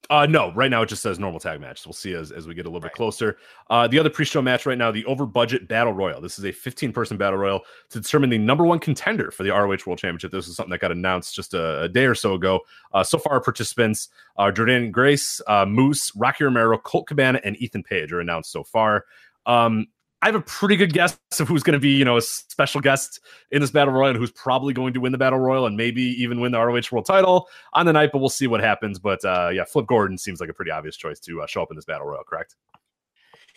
Uh, 0.08 0.24
no, 0.24 0.52
right 0.54 0.70
now 0.70 0.80
it 0.82 0.88
just 0.88 1.02
says 1.02 1.18
normal 1.18 1.40
tag 1.40 1.60
match. 1.60 1.80
So 1.80 1.88
we'll 1.88 1.94
see 1.94 2.14
as, 2.14 2.30
as 2.30 2.46
we 2.46 2.54
get 2.54 2.64
a 2.64 2.68
little 2.68 2.80
bit 2.80 2.92
closer. 2.92 3.36
Uh, 3.68 3.88
the 3.88 3.98
other 3.98 4.08
pre-show 4.08 4.40
match 4.40 4.64
right 4.64 4.78
now, 4.78 4.92
the 4.92 5.04
over 5.04 5.26
budget 5.26 5.66
battle 5.66 5.92
royal. 5.92 6.20
This 6.20 6.38
is 6.38 6.44
a 6.44 6.52
15 6.52 6.92
person 6.92 7.16
battle 7.16 7.38
royal 7.38 7.62
to 7.90 8.00
determine 8.00 8.30
the 8.30 8.38
number 8.38 8.64
one 8.64 8.78
contender 8.78 9.30
for 9.30 9.42
the 9.42 9.50
ROH 9.50 9.78
World 9.84 9.98
Championship. 9.98 10.30
This 10.30 10.48
is 10.48 10.56
something 10.56 10.70
that 10.70 10.78
got 10.78 10.92
announced 10.92 11.34
just 11.34 11.52
a, 11.52 11.82
a 11.82 11.88
day 11.88 12.06
or 12.06 12.14
so 12.14 12.34
ago. 12.34 12.60
Uh, 12.94 13.02
so 13.02 13.18
far, 13.18 13.40
participants 13.40 14.08
are 14.36 14.52
Jordynne 14.52 14.92
Grace, 14.92 15.42
uh, 15.48 15.66
Moose, 15.66 16.12
Rocky 16.14 16.44
Romero, 16.44 16.78
Colt 16.78 17.08
Cabana, 17.08 17.40
and 17.44 17.56
Ethan 17.60 17.82
Page 17.82 18.12
are 18.12 18.20
announced 18.20 18.52
so 18.52 18.62
far. 18.62 19.04
Um, 19.44 19.88
I 20.22 20.26
have 20.26 20.34
a 20.34 20.40
pretty 20.40 20.76
good 20.76 20.92
guess 20.92 21.18
of 21.38 21.46
who's 21.46 21.62
going 21.62 21.74
to 21.74 21.78
be, 21.80 21.90
you 21.90 22.04
know, 22.04 22.16
a 22.16 22.22
special 22.22 22.80
guest 22.80 23.20
in 23.50 23.60
this 23.60 23.70
battle 23.70 23.92
royal 23.92 24.08
and 24.10 24.18
who's 24.18 24.32
probably 24.32 24.72
going 24.72 24.94
to 24.94 25.00
win 25.00 25.12
the 25.12 25.18
battle 25.18 25.38
royal 25.38 25.66
and 25.66 25.76
maybe 25.76 26.02
even 26.02 26.40
win 26.40 26.52
the 26.52 26.58
ROH 26.58 26.82
World 26.90 27.06
Title 27.06 27.48
on 27.74 27.86
the 27.86 27.92
night. 27.92 28.10
But 28.12 28.18
we'll 28.18 28.28
see 28.30 28.46
what 28.46 28.60
happens. 28.60 28.98
But 28.98 29.24
uh, 29.24 29.50
yeah, 29.52 29.64
Flip 29.64 29.86
Gordon 29.86 30.16
seems 30.18 30.40
like 30.40 30.48
a 30.48 30.54
pretty 30.54 30.70
obvious 30.70 30.96
choice 30.96 31.20
to 31.20 31.42
uh, 31.42 31.46
show 31.46 31.62
up 31.62 31.70
in 31.70 31.76
this 31.76 31.84
battle 31.84 32.06
royal. 32.06 32.24
Correct? 32.24 32.56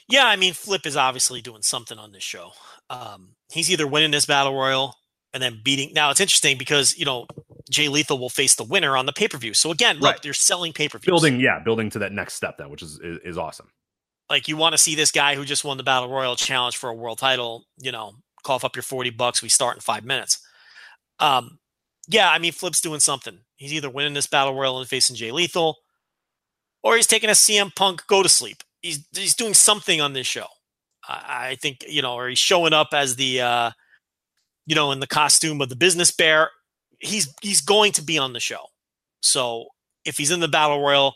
Yeah, 0.10 0.26
I 0.26 0.36
mean, 0.36 0.54
Flip 0.54 0.86
is 0.86 0.98
obviously 0.98 1.42
doing 1.42 1.62
something 1.62 1.98
on 1.98 2.12
this 2.12 2.24
show. 2.24 2.52
Um, 2.90 3.36
he's 3.52 3.72
either 3.72 3.88
winning 3.88 4.12
this 4.12 4.26
battle 4.26 4.54
royal 4.56 4.96
and 5.34 5.42
then 5.42 5.62
beating. 5.64 5.94
Now 5.94 6.10
it's 6.10 6.20
interesting 6.20 6.58
because 6.58 6.98
you 6.98 7.06
know 7.06 7.28
Jay 7.70 7.88
Lethal 7.88 8.18
will 8.18 8.30
face 8.30 8.56
the 8.56 8.64
winner 8.64 8.98
on 8.98 9.06
the 9.06 9.14
pay 9.14 9.28
per 9.28 9.38
view. 9.38 9.54
So 9.54 9.72
again, 9.72 10.00
look, 10.00 10.12
Right. 10.14 10.22
they're 10.24 10.34
selling 10.34 10.74
pay 10.74 10.90
per 10.90 10.98
views. 10.98 11.06
Building, 11.06 11.40
yeah, 11.40 11.60
building 11.64 11.90
to 11.92 12.00
that 12.00 12.12
next 12.12 12.34
step 12.34 12.58
then, 12.58 12.70
which 12.70 12.82
is 12.82 13.00
is, 13.02 13.20
is 13.24 13.38
awesome. 13.38 13.70
Like 14.30 14.48
you 14.48 14.58
want 14.58 14.74
to 14.74 14.78
see 14.78 14.96
this 14.96 15.12
guy 15.12 15.36
who 15.36 15.46
just 15.46 15.64
won 15.64 15.78
the 15.78 15.84
battle 15.84 16.10
royal 16.10 16.36
challenge 16.36 16.78
for 16.78 16.90
a 16.90 16.96
world 16.96 17.18
title. 17.18 17.66
You 17.78 17.92
know, 17.92 18.14
cough 18.44 18.64
up 18.64 18.76
your 18.76 18.84
forty 18.84 19.10
bucks. 19.10 19.42
We 19.42 19.50
start 19.50 19.78
in 19.78 19.82
five 19.82 20.06
minutes. 20.06 20.40
Um, 21.20 21.60
yeah, 22.08 22.30
I 22.32 22.40
mean, 22.40 22.52
Flip's 22.52 22.82
doing 22.82 23.00
something. 23.00 23.40
He's 23.56 23.74
either 23.74 23.90
winning 23.90 24.14
this 24.14 24.28
battle 24.28 24.56
royal 24.56 24.80
and 24.80 24.88
facing 24.88 25.16
Jay 25.16 25.32
Lethal, 25.32 25.78
or 26.82 26.96
he's 26.96 27.08
taking 27.08 27.30
a 27.30 27.34
CM 27.34 27.76
Punk 27.76 28.06
go 28.08 28.24
to 28.24 28.30
sleep. 28.30 28.64
He's 28.82 29.06
he's 29.16 29.36
doing 29.36 29.54
something 29.54 30.02
on 30.02 30.14
this 30.14 30.28
show. 30.28 30.48
I, 31.08 31.50
I 31.50 31.56
think 31.56 31.86
you 31.88 32.02
know, 32.02 32.14
or 32.14 32.30
he's 32.30 32.40
showing 32.40 32.74
up 32.74 32.90
as 32.94 33.16
the 33.16 33.42
uh, 33.42 33.72
you 34.66 34.76
know, 34.76 34.92
in 34.92 35.00
the 35.00 35.08
costume 35.08 35.62
of 35.62 35.70
the 35.70 35.76
business 35.76 36.12
bear. 36.12 36.52
He's 37.00 37.34
he's 37.42 37.62
going 37.62 37.92
to 37.94 38.04
be 38.04 38.18
on 38.18 38.34
the 38.34 38.40
show. 38.40 38.66
So 39.22 39.66
if 40.06 40.18
he's 40.18 40.32
in 40.32 40.40
the 40.40 40.48
battle 40.48 40.82
royal, 40.82 41.16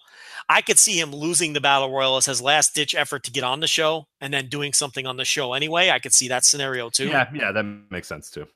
I 0.50 0.62
could 0.62 0.78
see 0.80 1.00
him 1.00 1.12
losing 1.12 1.54
the 1.54 1.62
battle 1.62 1.92
royal 1.92 2.18
as 2.18 2.26
his 2.26 2.42
last 2.42 2.74
ditch 2.76 2.94
effort 2.96 3.24
to 3.24 3.32
get 3.32 3.44
on 3.44 3.60
the 3.60 3.68
show, 3.68 4.06
and 4.22 4.34
then 4.34 4.48
doing 4.50 4.74
something 4.74 5.06
on 5.08 5.18
the 5.18 5.26
show 5.26 5.54
anyway. 5.54 5.90
I 5.90 6.00
could 6.00 6.14
see 6.14 6.28
that 6.30 6.46
scenario 6.46 6.90
too. 6.90 7.08
Yeah, 7.08 7.30
yeah, 7.34 7.52
that 7.52 7.64
makes 7.92 8.08
sense 8.08 8.30
too. 8.30 8.48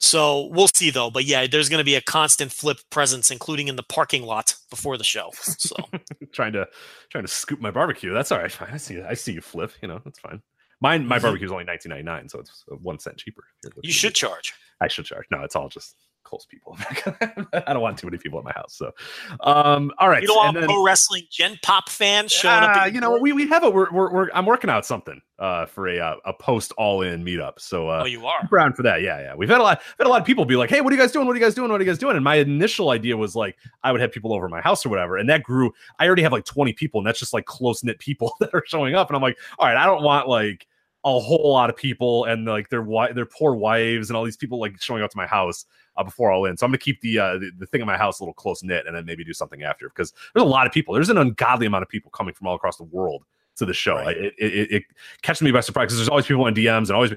So 0.00 0.46
we'll 0.50 0.68
see 0.68 0.90
though. 0.90 1.10
But 1.10 1.24
yeah, 1.26 1.46
there's 1.46 1.68
going 1.68 1.78
to 1.78 1.84
be 1.84 1.94
a 1.94 2.00
constant 2.00 2.50
flip 2.52 2.78
presence, 2.90 3.30
including 3.30 3.68
in 3.68 3.76
the 3.76 3.84
parking 3.84 4.24
lot 4.24 4.56
before 4.68 4.98
the 4.98 5.04
show. 5.04 5.30
So 5.42 5.76
trying 6.32 6.52
to 6.54 6.66
trying 7.10 7.24
to 7.24 7.30
scoop 7.30 7.60
my 7.60 7.70
barbecue. 7.70 8.12
That's 8.12 8.32
all 8.32 8.38
right. 8.38 8.50
Fine. 8.50 8.70
I 8.72 8.76
see. 8.78 9.00
I 9.00 9.14
see 9.14 9.32
you 9.32 9.40
flip. 9.40 9.72
You 9.80 9.88
know, 9.88 10.00
that's 10.04 10.18
fine. 10.18 10.42
Mine, 10.80 11.06
my 11.06 11.18
Mhm. 11.18 11.22
barbecue 11.22 11.46
is 11.46 11.52
only 11.52 11.64
nineteen 11.64 11.90
ninety 11.90 12.02
nine, 12.04 12.28
so 12.28 12.40
it's 12.40 12.64
one 12.66 12.98
cent 12.98 13.16
cheaper. 13.18 13.44
you 13.82 13.92
should 13.92 14.14
charge. 14.16 14.52
I 14.80 14.88
should 14.88 15.04
charge. 15.04 15.26
No, 15.30 15.42
it's 15.44 15.54
all 15.54 15.68
just 15.68 15.94
close 16.32 16.46
people. 16.46 16.78
I 17.52 17.74
don't 17.74 17.82
want 17.82 17.98
too 17.98 18.06
many 18.06 18.16
people 18.16 18.38
at 18.38 18.44
my 18.44 18.52
house. 18.52 18.74
So, 18.74 18.92
um, 19.40 19.92
all 19.98 20.08
right. 20.08 20.22
You 20.22 20.28
don't 20.28 20.36
want 20.38 20.54
then- 20.54 20.64
pro 20.64 20.82
wrestling 20.82 21.24
Gen 21.30 21.58
Pop 21.62 21.90
fans 21.90 22.32
showing 22.32 22.62
up. 22.62 22.70
Ah, 22.74 22.84
you 22.86 23.00
know, 23.00 23.18
we 23.18 23.32
we 23.34 23.46
have 23.48 23.62
a 23.64 23.70
we're, 23.70 23.90
we're, 23.92 24.10
we're 24.10 24.30
I'm 24.32 24.46
working 24.46 24.70
out 24.70 24.86
something 24.86 25.20
uh 25.38 25.66
for 25.66 25.88
a 25.88 25.98
uh, 25.98 26.16
a 26.24 26.32
post 26.32 26.72
all 26.78 27.02
in 27.02 27.22
meetup. 27.22 27.58
So 27.58 27.90
uh, 27.90 28.00
oh, 28.04 28.06
you 28.06 28.24
are. 28.24 28.48
around 28.50 28.76
for 28.76 28.82
that. 28.84 29.02
Yeah, 29.02 29.20
yeah. 29.20 29.34
We've 29.34 29.48
had 29.48 29.60
a 29.60 29.62
lot, 29.62 29.82
had 29.98 30.06
a 30.06 30.10
lot 30.10 30.22
of 30.22 30.26
people 30.26 30.46
be 30.46 30.56
like, 30.56 30.70
"Hey, 30.70 30.80
what 30.80 30.90
are 30.90 30.96
you 30.96 31.02
guys 31.02 31.12
doing? 31.12 31.26
What 31.26 31.36
are 31.36 31.38
you 31.38 31.44
guys 31.44 31.54
doing? 31.54 31.70
What 31.70 31.80
are 31.80 31.84
you 31.84 31.90
guys 31.90 31.98
doing?" 31.98 32.16
And 32.16 32.24
my 32.24 32.36
initial 32.36 32.88
idea 32.90 33.14
was 33.14 33.36
like, 33.36 33.56
I 33.84 33.92
would 33.92 34.00
have 34.00 34.10
people 34.10 34.32
over 34.32 34.48
my 34.48 34.62
house 34.62 34.86
or 34.86 34.88
whatever, 34.88 35.18
and 35.18 35.28
that 35.28 35.42
grew. 35.42 35.70
I 35.98 36.06
already 36.06 36.22
have 36.22 36.32
like 36.32 36.46
20 36.46 36.72
people, 36.72 37.00
and 37.00 37.06
that's 37.06 37.18
just 37.18 37.34
like 37.34 37.44
close 37.44 37.84
knit 37.84 37.98
people 37.98 38.34
that 38.40 38.54
are 38.54 38.64
showing 38.66 38.94
up. 38.94 39.08
And 39.10 39.16
I'm 39.16 39.22
like, 39.22 39.38
all 39.58 39.68
right, 39.68 39.76
I 39.76 39.84
don't 39.84 40.02
want 40.02 40.28
like 40.28 40.66
a 41.04 41.18
whole 41.18 41.52
lot 41.52 41.68
of 41.68 41.76
people 41.76 42.24
and 42.24 42.46
like 42.46 42.68
their 42.68 42.86
their 43.14 43.26
poor 43.26 43.54
wives 43.54 44.08
and 44.08 44.16
all 44.16 44.24
these 44.24 44.36
people 44.36 44.60
like 44.60 44.80
showing 44.80 45.02
up 45.02 45.10
to 45.10 45.16
my 45.16 45.26
house 45.26 45.66
uh, 45.96 46.04
before 46.04 46.30
all 46.30 46.44
in. 46.46 46.56
So 46.56 46.66
I'm 46.66 46.70
gonna 46.70 46.78
keep 46.78 47.00
the, 47.00 47.18
uh, 47.18 47.32
the 47.38 47.50
the 47.58 47.66
thing 47.66 47.80
in 47.80 47.86
my 47.86 47.96
house 47.96 48.20
a 48.20 48.22
little 48.22 48.34
close 48.34 48.62
knit, 48.62 48.86
and 48.86 48.96
then 48.96 49.04
maybe 49.04 49.24
do 49.24 49.32
something 49.32 49.62
after 49.62 49.88
because 49.88 50.12
there's 50.34 50.44
a 50.44 50.48
lot 50.48 50.66
of 50.66 50.72
people. 50.72 50.94
There's 50.94 51.10
an 51.10 51.18
ungodly 51.18 51.66
amount 51.66 51.82
of 51.82 51.88
people 51.88 52.10
coming 52.10 52.34
from 52.34 52.46
all 52.46 52.54
across 52.54 52.76
the 52.76 52.84
world 52.84 53.24
to 53.56 53.66
the 53.66 53.74
show. 53.74 53.96
Right. 53.96 54.16
It, 54.16 54.34
it, 54.38 54.52
it, 54.54 54.72
it 54.72 54.82
catches 55.22 55.42
me 55.42 55.50
by 55.50 55.60
surprise 55.60 55.86
because 55.86 55.98
there's 55.98 56.08
always 56.08 56.26
people 56.26 56.46
in 56.46 56.54
DMs 56.54 56.88
and 56.88 56.92
always 56.92 57.12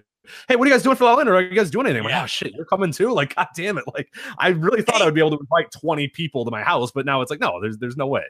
hey, 0.47 0.55
what 0.55 0.65
are 0.65 0.69
you 0.69 0.73
guys 0.73 0.83
doing 0.83 0.95
for 0.95 1.05
All 1.05 1.19
In? 1.19 1.27
Or 1.27 1.35
are 1.35 1.41
you 1.41 1.55
guys 1.55 1.69
doing 1.71 1.85
anything? 1.85 1.99
I'm 2.01 2.05
like, 2.05 2.13
Yeah. 2.13 2.23
oh 2.23 2.27
shit, 2.27 2.53
you're 2.53 2.65
coming 2.65 2.91
too? 2.91 3.11
Like, 3.13 3.35
god 3.35 3.47
damn 3.55 3.77
it! 3.77 3.85
Like, 3.93 4.13
I 4.37 4.49
really 4.49 4.81
thought 4.81 5.01
I 5.01 5.05
would 5.05 5.13
be 5.13 5.21
able 5.21 5.31
to 5.31 5.39
invite 5.39 5.71
20 5.71 6.07
people 6.09 6.45
to 6.45 6.51
my 6.51 6.63
house, 6.63 6.91
but 6.91 7.05
now 7.05 7.21
it's 7.21 7.31
like, 7.31 7.39
no, 7.39 7.61
there's 7.61 7.77
there's 7.77 7.97
no 7.97 8.07
way. 8.07 8.23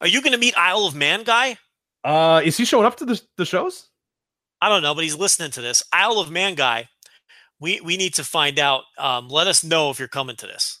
Are 0.00 0.08
you 0.08 0.20
going 0.20 0.32
to 0.32 0.38
meet 0.38 0.56
Isle 0.56 0.86
of 0.86 0.94
Man 0.94 1.22
guy? 1.22 1.56
Uh, 2.02 2.42
is 2.44 2.56
he 2.56 2.64
showing 2.64 2.84
up 2.86 2.96
to 2.96 3.04
the 3.04 3.20
the 3.36 3.44
shows? 3.46 3.88
I 4.60 4.68
don't 4.68 4.82
know, 4.82 4.94
but 4.94 5.04
he's 5.04 5.16
listening 5.16 5.50
to 5.52 5.60
this. 5.60 5.82
Isle 5.92 6.18
of 6.18 6.30
Man 6.30 6.54
guy. 6.54 6.88
We 7.62 7.80
we 7.80 7.96
need 7.96 8.14
to 8.14 8.24
find 8.24 8.58
out. 8.58 8.82
Um, 8.98 9.28
let 9.28 9.46
us 9.46 9.62
know 9.64 9.90
if 9.90 9.98
you're 9.98 10.08
coming 10.08 10.36
to 10.36 10.46
this. 10.46 10.80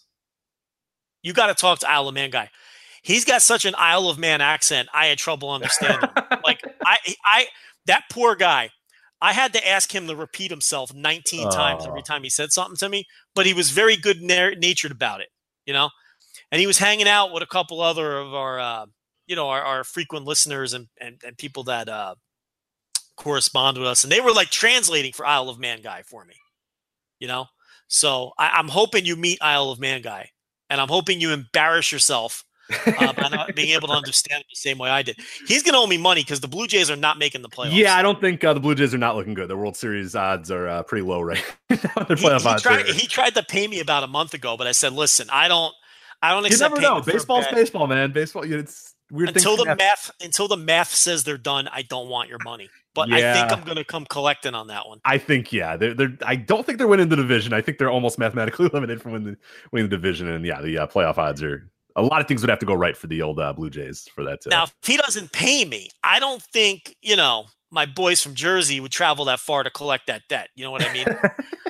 You 1.22 1.32
got 1.32 1.46
to 1.46 1.54
talk 1.54 1.78
to 1.80 1.88
Isle 1.90 2.08
of 2.08 2.14
Man 2.14 2.30
guy. 2.30 2.50
He's 3.02 3.24
got 3.24 3.40
such 3.42 3.64
an 3.64 3.74
Isle 3.78 4.08
of 4.08 4.18
Man 4.18 4.40
accent. 4.40 4.88
I 4.92 5.06
had 5.06 5.18
trouble 5.18 5.50
understanding. 5.50 6.10
like 6.44 6.60
I 6.84 6.98
I 7.24 7.46
that 7.86 8.04
poor 8.10 8.34
guy. 8.34 8.70
I 9.20 9.32
had 9.32 9.52
to 9.52 9.68
ask 9.68 9.94
him 9.94 10.08
to 10.08 10.16
repeat 10.16 10.50
himself 10.50 10.92
19 10.92 11.48
times 11.50 11.86
every 11.86 12.00
Oh. 12.00 12.02
time 12.02 12.24
he 12.24 12.28
said 12.30 12.50
something 12.50 12.76
to 12.78 12.88
me, 12.88 13.04
but 13.36 13.46
he 13.46 13.54
was 13.54 13.70
very 13.70 13.96
good 13.96 14.20
na- 14.20 14.50
natured 14.58 14.90
about 14.90 15.20
it, 15.20 15.28
you 15.64 15.72
know. 15.72 15.90
And 16.50 16.60
he 16.60 16.66
was 16.66 16.78
hanging 16.78 17.06
out 17.06 17.32
with 17.32 17.44
a 17.44 17.46
couple 17.46 17.80
other 17.80 18.18
of 18.18 18.34
our, 18.34 18.58
uh, 18.58 18.86
you 19.28 19.36
know, 19.36 19.48
our, 19.48 19.62
our 19.62 19.84
frequent 19.84 20.26
listeners 20.26 20.72
and, 20.74 20.88
and 21.00 21.20
and 21.24 21.38
people 21.38 21.62
that 21.64 21.88
uh, 21.88 22.16
correspond 23.16 23.78
with 23.78 23.86
us, 23.86 24.02
and 24.02 24.12
they 24.12 24.20
were 24.20 24.32
like 24.32 24.50
translating 24.50 25.12
for 25.12 25.24
Isle 25.24 25.48
of 25.48 25.58
Man 25.60 25.82
guy 25.82 26.02
for 26.02 26.24
me, 26.24 26.34
you 27.22 27.28
know. 27.28 27.46
So 27.86 28.32
I, 28.36 28.50
I'm 28.56 28.68
hoping 28.68 29.06
you 29.06 29.14
meet 29.14 29.38
Isle 29.40 29.70
of 29.70 29.78
Man 29.78 30.02
guy, 30.02 30.30
and 30.68 30.80
I'm 30.80 30.88
hoping 30.88 31.20
you 31.20 31.30
embarrass 31.30 31.92
yourself 31.92 32.44
uh, 32.86 33.12
by 33.12 33.28
not 33.28 33.54
being 33.54 33.70
able 33.74 33.88
to 33.88 33.94
understand 33.94 34.40
it 34.40 34.46
the 34.50 34.56
same 34.56 34.76
way 34.76 34.90
I 34.90 35.02
did. 35.02 35.18
He's 35.46 35.62
going 35.62 35.74
to 35.74 35.78
owe 35.78 35.86
me 35.86 35.98
money 35.98 36.22
because 36.22 36.40
the 36.40 36.48
Blue 36.48 36.66
Jays 36.66 36.90
are 36.90 36.96
not 36.96 37.18
making 37.18 37.42
the 37.42 37.48
playoffs. 37.48 37.76
yeah, 37.76 37.94
I 37.94 38.02
don't 38.02 38.20
think 38.20 38.42
uh, 38.42 38.54
the 38.54 38.60
Blue 38.60 38.74
Jays 38.74 38.92
are 38.92 38.98
not 38.98 39.14
looking 39.14 39.34
good. 39.34 39.48
The 39.48 39.56
World 39.56 39.76
Series 39.76 40.16
odds 40.16 40.50
are 40.50 40.66
uh, 40.68 40.82
pretty 40.82 41.06
low 41.06 41.20
right 41.20 41.44
now. 41.70 41.76
Their 41.76 42.16
he, 42.16 42.26
playoff 42.26 42.42
he 42.42 42.48
odds. 42.48 42.62
tried, 42.62 42.86
he 42.86 43.06
tried 43.06 43.36
to 43.36 43.44
pay 43.44 43.68
me 43.68 43.78
about 43.78 44.02
a 44.02 44.08
month 44.08 44.34
ago, 44.34 44.56
but 44.56 44.66
I 44.66 44.72
said, 44.72 44.92
"Listen, 44.92 45.28
I 45.30 45.46
don't, 45.46 45.72
I 46.20 46.32
don't 46.32 46.42
you 46.42 46.48
accept 46.48 46.72
never 46.74 46.82
know. 46.82 46.88
payment 46.88 47.04
for 47.04 47.10
a 47.10 47.14
Baseball's 47.14 47.46
baseball, 47.52 47.86
man. 47.86 48.10
Baseball. 48.10 48.42
It's 48.42 48.94
weird 49.12 49.28
until 49.28 49.56
the 49.56 49.66
happen. 49.66 49.84
math 49.84 50.10
until 50.20 50.48
the 50.48 50.56
math 50.56 50.92
says 50.92 51.22
they're 51.22 51.38
done. 51.38 51.68
I 51.68 51.82
don't 51.82 52.08
want 52.08 52.28
your 52.28 52.40
money, 52.42 52.68
but 52.94 53.12
I 53.12 53.32
think 53.32 53.52
I'm 53.52 53.64
going 53.64 53.76
to 53.76 53.84
come 53.84 54.04
collecting 54.06 54.54
on 54.54 54.66
that 54.68 54.86
one. 54.86 55.00
I 55.04 55.18
think 55.18 55.52
yeah, 55.52 55.76
they're, 55.76 55.94
they're 55.94 56.16
I 56.24 56.36
don't 56.36 56.66
think 56.66 56.78
they're 56.78 56.88
winning 56.88 57.08
the 57.08 57.16
division. 57.16 57.52
I 57.52 57.60
think 57.60 57.78
they're 57.78 57.90
almost 57.90 58.18
mathematically 58.18 58.68
limited 58.72 59.00
from 59.00 59.12
winning 59.12 59.32
the, 59.32 59.38
winning 59.72 59.88
the 59.88 59.96
division, 59.96 60.28
and 60.28 60.44
yeah, 60.44 60.60
the 60.60 60.78
uh, 60.78 60.86
playoff 60.86 61.18
odds 61.18 61.42
are 61.42 61.70
a 61.96 62.02
lot 62.02 62.20
of 62.20 62.28
things 62.28 62.40
would 62.42 62.50
have 62.50 62.58
to 62.58 62.66
go 62.66 62.74
right 62.74 62.96
for 62.96 63.06
the 63.06 63.22
old 63.22 63.38
uh, 63.38 63.52
Blue 63.52 63.70
Jays 63.70 64.08
for 64.14 64.24
that. 64.24 64.40
To, 64.42 64.48
Now, 64.48 64.64
if 64.64 64.74
he 64.82 64.96
doesn't 64.96 65.32
pay 65.32 65.64
me, 65.64 65.90
I 66.02 66.20
don't 66.20 66.42
think 66.42 66.96
you 67.02 67.16
know 67.16 67.46
my 67.70 67.86
boys 67.86 68.22
from 68.22 68.34
Jersey 68.34 68.80
would 68.80 68.92
travel 68.92 69.24
that 69.26 69.40
far 69.40 69.62
to 69.62 69.70
collect 69.70 70.06
that 70.06 70.22
debt. 70.28 70.50
You 70.54 70.64
know 70.64 70.70
what 70.70 70.86
I 70.86 70.92
mean? 70.92 71.06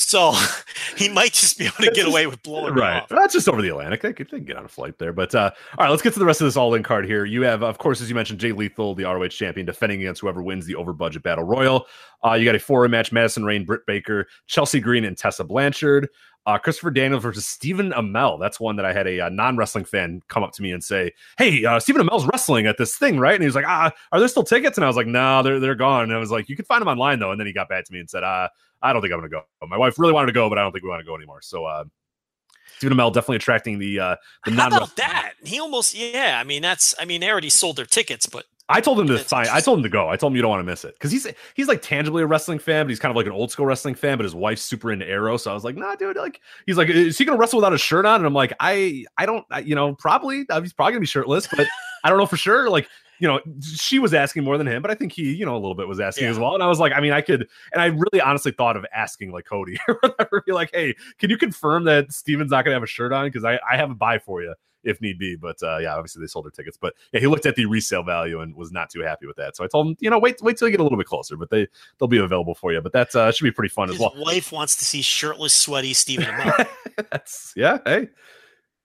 so 0.00 0.34
he 0.96 1.08
might 1.08 1.32
just 1.32 1.58
be 1.58 1.66
able 1.66 1.76
to 1.76 1.90
get 1.90 2.06
away 2.06 2.26
with 2.26 2.42
blowing 2.42 2.74
right, 2.74 3.02
off. 3.02 3.08
that's 3.08 3.34
just 3.34 3.48
over 3.48 3.60
the 3.60 3.68
Atlantic. 3.68 4.02
They 4.02 4.12
could, 4.12 4.30
they 4.30 4.40
get 4.40 4.56
on 4.56 4.64
a 4.64 4.68
flight 4.68 4.98
there, 4.98 5.12
but 5.12 5.34
uh, 5.34 5.50
all 5.78 5.84
right, 5.84 5.90
let's 5.90 6.02
get 6.02 6.12
to 6.14 6.18
the 6.18 6.24
rest 6.24 6.40
of 6.40 6.46
this 6.46 6.56
all 6.56 6.74
in 6.74 6.82
card 6.82 7.04
here. 7.04 7.24
You 7.24 7.42
have, 7.42 7.62
of 7.62 7.78
course, 7.78 8.00
as 8.00 8.08
you 8.08 8.14
mentioned, 8.14 8.40
Jay 8.40 8.52
Lethal, 8.52 8.94
the 8.94 9.04
ROH 9.04 9.28
champion, 9.28 9.66
defending 9.66 10.00
against 10.00 10.20
whoever 10.20 10.42
wins 10.42 10.66
the 10.66 10.74
over 10.74 10.92
budget 10.92 11.22
battle 11.22 11.44
royal. 11.44 11.86
Uh, 12.24 12.34
you 12.34 12.44
got 12.44 12.54
a 12.54 12.58
four 12.58 12.86
match: 12.88 13.12
Madison 13.12 13.44
Rayne, 13.44 13.64
Britt 13.64 13.86
Baker, 13.86 14.26
Chelsea 14.46 14.80
Green, 14.80 15.04
and 15.04 15.16
Tessa 15.16 15.44
Blanchard. 15.44 16.08
Uh, 16.46 16.58
Christopher 16.58 16.90
Daniels 16.90 17.22
versus 17.22 17.46
Stephen 17.46 17.92
Amell. 17.92 18.40
That's 18.40 18.58
one 18.58 18.76
that 18.76 18.86
I 18.86 18.92
had 18.92 19.06
a, 19.06 19.20
uh 19.20 19.28
non 19.28 19.56
wrestling 19.56 19.84
fan 19.84 20.22
come 20.28 20.42
up 20.42 20.52
to 20.52 20.62
me 20.62 20.72
and 20.72 20.82
say, 20.82 21.12
"Hey, 21.36 21.64
uh, 21.64 21.78
Stephen 21.78 22.06
Amell's 22.06 22.26
wrestling 22.26 22.66
at 22.66 22.78
this 22.78 22.96
thing, 22.96 23.18
right?" 23.18 23.34
And 23.34 23.42
he 23.42 23.46
was 23.46 23.54
like, 23.54 23.66
"Ah, 23.68 23.92
are 24.10 24.18
there 24.18 24.28
still 24.28 24.42
tickets?" 24.42 24.78
And 24.78 24.84
I 24.84 24.88
was 24.88 24.96
like, 24.96 25.06
"No, 25.06 25.42
they're 25.42 25.60
they're 25.60 25.74
gone." 25.74 26.04
And 26.04 26.12
I 26.12 26.18
was 26.18 26.30
like, 26.30 26.48
"You 26.48 26.56
can 26.56 26.64
find 26.64 26.80
them 26.80 26.88
online 26.88 27.18
though." 27.18 27.30
And 27.30 27.38
then 27.38 27.46
he 27.46 27.52
got 27.52 27.68
back 27.68 27.84
to 27.84 27.92
me 27.92 28.00
and 28.00 28.08
said, 28.08 28.22
"Uh, 28.24 28.48
I 28.82 28.92
don't 28.92 29.02
think 29.02 29.12
I'm 29.12 29.20
going 29.20 29.30
to 29.30 29.36
go." 29.36 29.66
My 29.66 29.76
wife 29.76 29.98
really 29.98 30.12
wanted 30.14 30.26
to 30.28 30.32
go, 30.32 30.48
but 30.48 30.58
I 30.58 30.62
don't 30.62 30.72
think 30.72 30.82
we 30.82 30.88
want 30.90 31.00
to 31.00 31.06
go 31.06 31.14
anymore. 31.14 31.42
So, 31.42 31.66
uh, 31.66 31.84
Stephen 32.78 32.96
Amell 32.96 33.12
definitely 33.12 33.36
attracting 33.36 33.78
the 33.78 34.00
uh, 34.00 34.16
the 34.46 34.52
How 34.52 34.68
non. 34.68 34.72
about 34.72 34.96
that? 34.96 35.34
He 35.44 35.60
almost 35.60 35.94
yeah. 35.94 36.38
I 36.40 36.44
mean, 36.44 36.62
that's 36.62 36.94
I 36.98 37.04
mean 37.04 37.20
they 37.20 37.30
already 37.30 37.50
sold 37.50 37.76
their 37.76 37.86
tickets, 37.86 38.24
but 38.24 38.46
I 38.70 38.80
told 38.80 39.00
him 39.00 39.06
to 39.08 39.18
sign. 39.18 39.46
I 39.50 39.60
told 39.60 39.78
him 39.78 39.82
to 39.82 39.88
go. 39.88 40.08
I 40.08 40.16
told 40.16 40.32
him 40.32 40.36
you 40.36 40.42
don't 40.42 40.50
want 40.50 40.60
to 40.60 40.64
miss 40.70 40.84
it 40.84 40.94
because 40.94 41.10
he's 41.10 41.26
he's 41.54 41.68
like 41.68 41.82
tangibly 41.82 42.22
a 42.22 42.26
wrestling 42.26 42.58
fan, 42.58 42.86
but 42.86 42.90
he's 42.90 43.00
kind 43.00 43.10
of 43.10 43.16
like 43.16 43.26
an 43.26 43.32
old 43.32 43.50
school 43.50 43.66
wrestling 43.66 43.94
fan. 43.94 44.16
But 44.16 44.24
his 44.24 44.34
wife's 44.34 44.62
super 44.62 44.92
into 44.92 45.06
Arrow, 45.08 45.36
so 45.36 45.50
I 45.50 45.54
was 45.54 45.64
like, 45.64 45.76
nah, 45.76 45.94
dude. 45.96 46.16
Like, 46.16 46.40
he's 46.66 46.76
like, 46.78 46.88
is 46.88 47.18
he 47.18 47.24
gonna 47.24 47.36
wrestle 47.38 47.58
without 47.58 47.72
a 47.72 47.78
shirt 47.78 48.06
on? 48.06 48.16
And 48.16 48.26
I'm 48.26 48.34
like, 48.34 48.52
I 48.60 49.04
I 49.18 49.26
don't, 49.26 49.44
I, 49.50 49.58
you 49.60 49.74
know, 49.74 49.94
probably 49.94 50.46
uh, 50.48 50.60
he's 50.60 50.72
probably 50.72 50.92
gonna 50.92 51.00
be 51.00 51.06
shirtless, 51.06 51.46
but 51.48 51.66
I 52.04 52.08
don't 52.08 52.18
know 52.18 52.26
for 52.26 52.36
sure. 52.36 52.70
Like, 52.70 52.88
you 53.18 53.28
know, 53.28 53.40
she 53.60 53.98
was 53.98 54.14
asking 54.14 54.44
more 54.44 54.56
than 54.56 54.66
him, 54.66 54.80
but 54.80 54.90
I 54.90 54.94
think 54.94 55.12
he, 55.12 55.34
you 55.34 55.44
know, 55.44 55.54
a 55.54 55.58
little 55.58 55.74
bit 55.74 55.86
was 55.88 56.00
asking 56.00 56.24
Yeah. 56.24 56.30
as 56.30 56.38
well. 56.38 56.54
And 56.54 56.62
I 56.62 56.66
was 56.68 56.78
like, 56.80 56.92
I 56.94 57.00
mean, 57.00 57.12
I 57.12 57.20
could, 57.20 57.48
and 57.72 57.82
I 57.82 57.86
really 57.86 58.20
honestly 58.20 58.50
thought 58.52 58.76
of 58.76 58.86
asking 58.94 59.30
like 59.32 59.44
Cody 59.44 59.78
or 59.88 59.98
whatever, 60.00 60.42
be 60.46 60.52
like, 60.52 60.70
hey, 60.72 60.94
can 61.18 61.28
you 61.28 61.36
confirm 61.36 61.84
that 61.84 62.12
Stephen's 62.12 62.50
not 62.50 62.64
gonna 62.64 62.76
have 62.76 62.82
a 62.82 62.86
shirt 62.86 63.12
on? 63.12 63.26
Because 63.26 63.44
I 63.44 63.58
I 63.70 63.76
have 63.76 63.90
a 63.90 63.94
buy 63.94 64.18
for 64.18 64.42
you 64.42 64.54
if 64.84 65.00
need 65.00 65.18
be. 65.18 65.36
But 65.36 65.62
uh, 65.62 65.78
yeah, 65.78 65.94
obviously 65.94 66.20
they 66.20 66.26
sold 66.26 66.44
their 66.46 66.50
tickets. 66.50 66.78
But 66.80 66.94
yeah, 67.12 67.20
he 67.20 67.26
looked 67.26 67.46
at 67.46 67.56
the 67.56 67.66
resale 67.66 68.02
value 68.02 68.40
and 68.40 68.54
was 68.54 68.72
not 68.72 68.90
too 68.90 69.00
happy 69.00 69.26
with 69.26 69.36
that. 69.36 69.56
So 69.56 69.64
I 69.64 69.66
told 69.66 69.88
him, 69.88 69.96
you 70.00 70.10
know, 70.10 70.18
wait 70.18 70.40
wait 70.42 70.56
till 70.56 70.68
you 70.68 70.72
get 70.72 70.80
a 70.80 70.82
little 70.82 70.98
bit 70.98 71.06
closer. 71.06 71.36
But 71.36 71.50
they 71.50 71.68
they'll 71.98 72.08
be 72.08 72.18
available 72.18 72.54
for 72.54 72.72
you. 72.72 72.80
But 72.80 72.92
that 72.92 73.14
uh, 73.14 73.30
should 73.32 73.44
be 73.44 73.52
pretty 73.52 73.72
fun 73.72 73.88
His 73.88 73.96
as 73.96 74.00
well. 74.00 74.12
wife 74.16 74.52
wants 74.52 74.76
to 74.76 74.84
see 74.84 75.02
shirtless, 75.02 75.52
sweaty 75.52 75.92
Stephen 75.94 76.24
Amell. 76.26 76.66
That's 77.10 77.52
yeah. 77.56 77.78
Hey, 77.84 78.08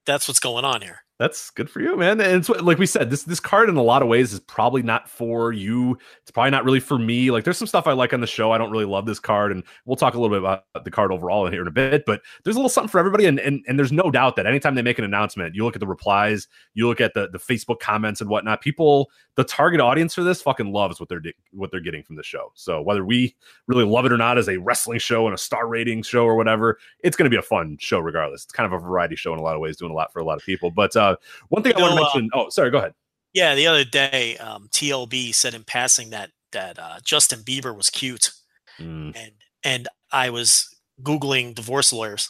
That's 0.05 0.27
what's 0.27 0.39
going 0.39 0.65
on 0.65 0.81
here. 0.81 1.04
That's 1.17 1.49
good 1.51 1.69
for 1.69 1.79
you, 1.79 1.95
man. 1.95 2.19
And 2.19 2.41
it's 2.41 2.49
like 2.49 2.77
we 2.77 2.85
said, 2.85 3.09
this 3.09 3.23
this 3.23 3.39
card 3.39 3.69
in 3.69 3.77
a 3.77 3.81
lot 3.81 4.01
of 4.01 4.09
ways 4.09 4.33
is 4.33 4.41
probably 4.41 4.81
not 4.81 5.09
for 5.09 5.53
you. 5.53 5.97
It's 6.21 6.31
probably 6.31 6.51
not 6.51 6.65
really 6.65 6.81
for 6.81 6.99
me. 6.99 7.31
Like 7.31 7.45
there's 7.45 7.57
some 7.57 7.67
stuff 7.67 7.87
I 7.87 7.93
like 7.93 8.13
on 8.13 8.19
the 8.19 8.27
show. 8.27 8.51
I 8.51 8.57
don't 8.57 8.71
really 8.71 8.85
love 8.85 9.05
this 9.05 9.19
card, 9.19 9.53
and 9.53 9.63
we'll 9.85 9.95
talk 9.95 10.13
a 10.13 10.19
little 10.19 10.35
bit 10.35 10.39
about 10.39 10.65
the 10.83 10.91
card 10.91 11.13
overall 11.13 11.45
in 11.47 11.53
here 11.53 11.61
in 11.61 11.67
a 11.67 11.71
bit. 11.71 12.03
But 12.05 12.21
there's 12.43 12.57
a 12.57 12.59
little 12.59 12.69
something 12.69 12.89
for 12.89 12.99
everybody, 12.99 13.27
and 13.27 13.39
and, 13.39 13.63
and 13.65 13.79
there's 13.79 13.93
no 13.93 14.11
doubt 14.11 14.35
that 14.35 14.45
anytime 14.45 14.75
they 14.75 14.81
make 14.81 14.99
an 14.99 15.05
announcement, 15.05 15.55
you 15.55 15.63
look 15.63 15.77
at 15.77 15.79
the 15.79 15.87
replies, 15.87 16.49
you 16.73 16.85
look 16.85 16.99
at 16.99 17.13
the 17.13 17.29
the 17.29 17.39
Facebook 17.39 17.79
comments 17.79 18.19
and 18.19 18.29
whatnot. 18.29 18.59
People, 18.59 19.09
the 19.35 19.45
target 19.45 19.79
audience 19.79 20.13
for 20.13 20.23
this 20.23 20.41
fucking 20.41 20.73
loves 20.73 20.99
what 20.99 21.07
they're 21.07 21.21
what 21.51 21.71
they're 21.71 21.79
getting 21.79 22.03
from 22.03 22.17
the 22.17 22.23
show. 22.23 22.51
So 22.55 22.81
whether 22.81 23.05
we 23.05 23.35
really 23.67 23.85
love 23.85 24.05
it 24.05 24.11
or 24.11 24.17
not 24.17 24.37
as 24.37 24.49
a 24.49 24.57
wrestling 24.57 24.99
show 24.99 25.27
and 25.27 25.33
a 25.33 25.37
star 25.37 25.67
rating 25.67 26.03
show 26.03 26.25
or 26.25 26.35
whatever, 26.35 26.77
it's 26.99 27.15
going 27.15 27.29
to 27.29 27.33
be 27.33 27.39
a 27.39 27.41
fun 27.41 27.77
show 27.79 27.99
regardless. 27.99 28.43
It's 28.43 28.51
kind 28.51 28.65
of 28.65 28.73
a 28.73 28.83
variety 28.83 29.15
show 29.15 29.31
in 29.31 29.39
a 29.39 29.43
lot 29.43 29.55
of 29.55 29.61
ways, 29.61 29.77
doing 29.77 29.91
a 29.91 29.95
lot 29.95 30.11
for 30.11 30.19
a 30.19 30.25
lot 30.25 30.37
of 30.37 30.43
people. 30.43 30.71
But 30.71 30.93
uh, 30.95 31.04
one 31.49 31.63
thing 31.63 31.73
I 31.75 31.81
want 31.81 31.91
to 31.93 31.95
You 31.95 32.01
uh, 32.01 32.03
mention. 32.13 32.29
oh, 32.33 32.49
sorry, 32.49 32.71
go 32.71 32.77
ahead. 32.79 32.93
Yeah, 33.33 33.53
the 33.55 33.67
other 33.67 33.83
day, 33.83 34.37
um, 34.37 34.67
TLB 34.71 35.33
said 35.35 35.53
in 35.53 35.63
passing 35.63 36.09
that 36.11 36.31
that 36.51 36.79
uh, 36.79 36.99
Justin 37.03 37.39
Bieber 37.39 37.75
was 37.75 37.89
cute, 37.89 38.31
Mm, 38.79 39.15
and 39.15 39.31
and 39.63 39.87
I 40.11 40.29
was 40.29 40.67
googling 41.01 41.53
divorce 41.55 41.91
lawyers, 41.91 42.29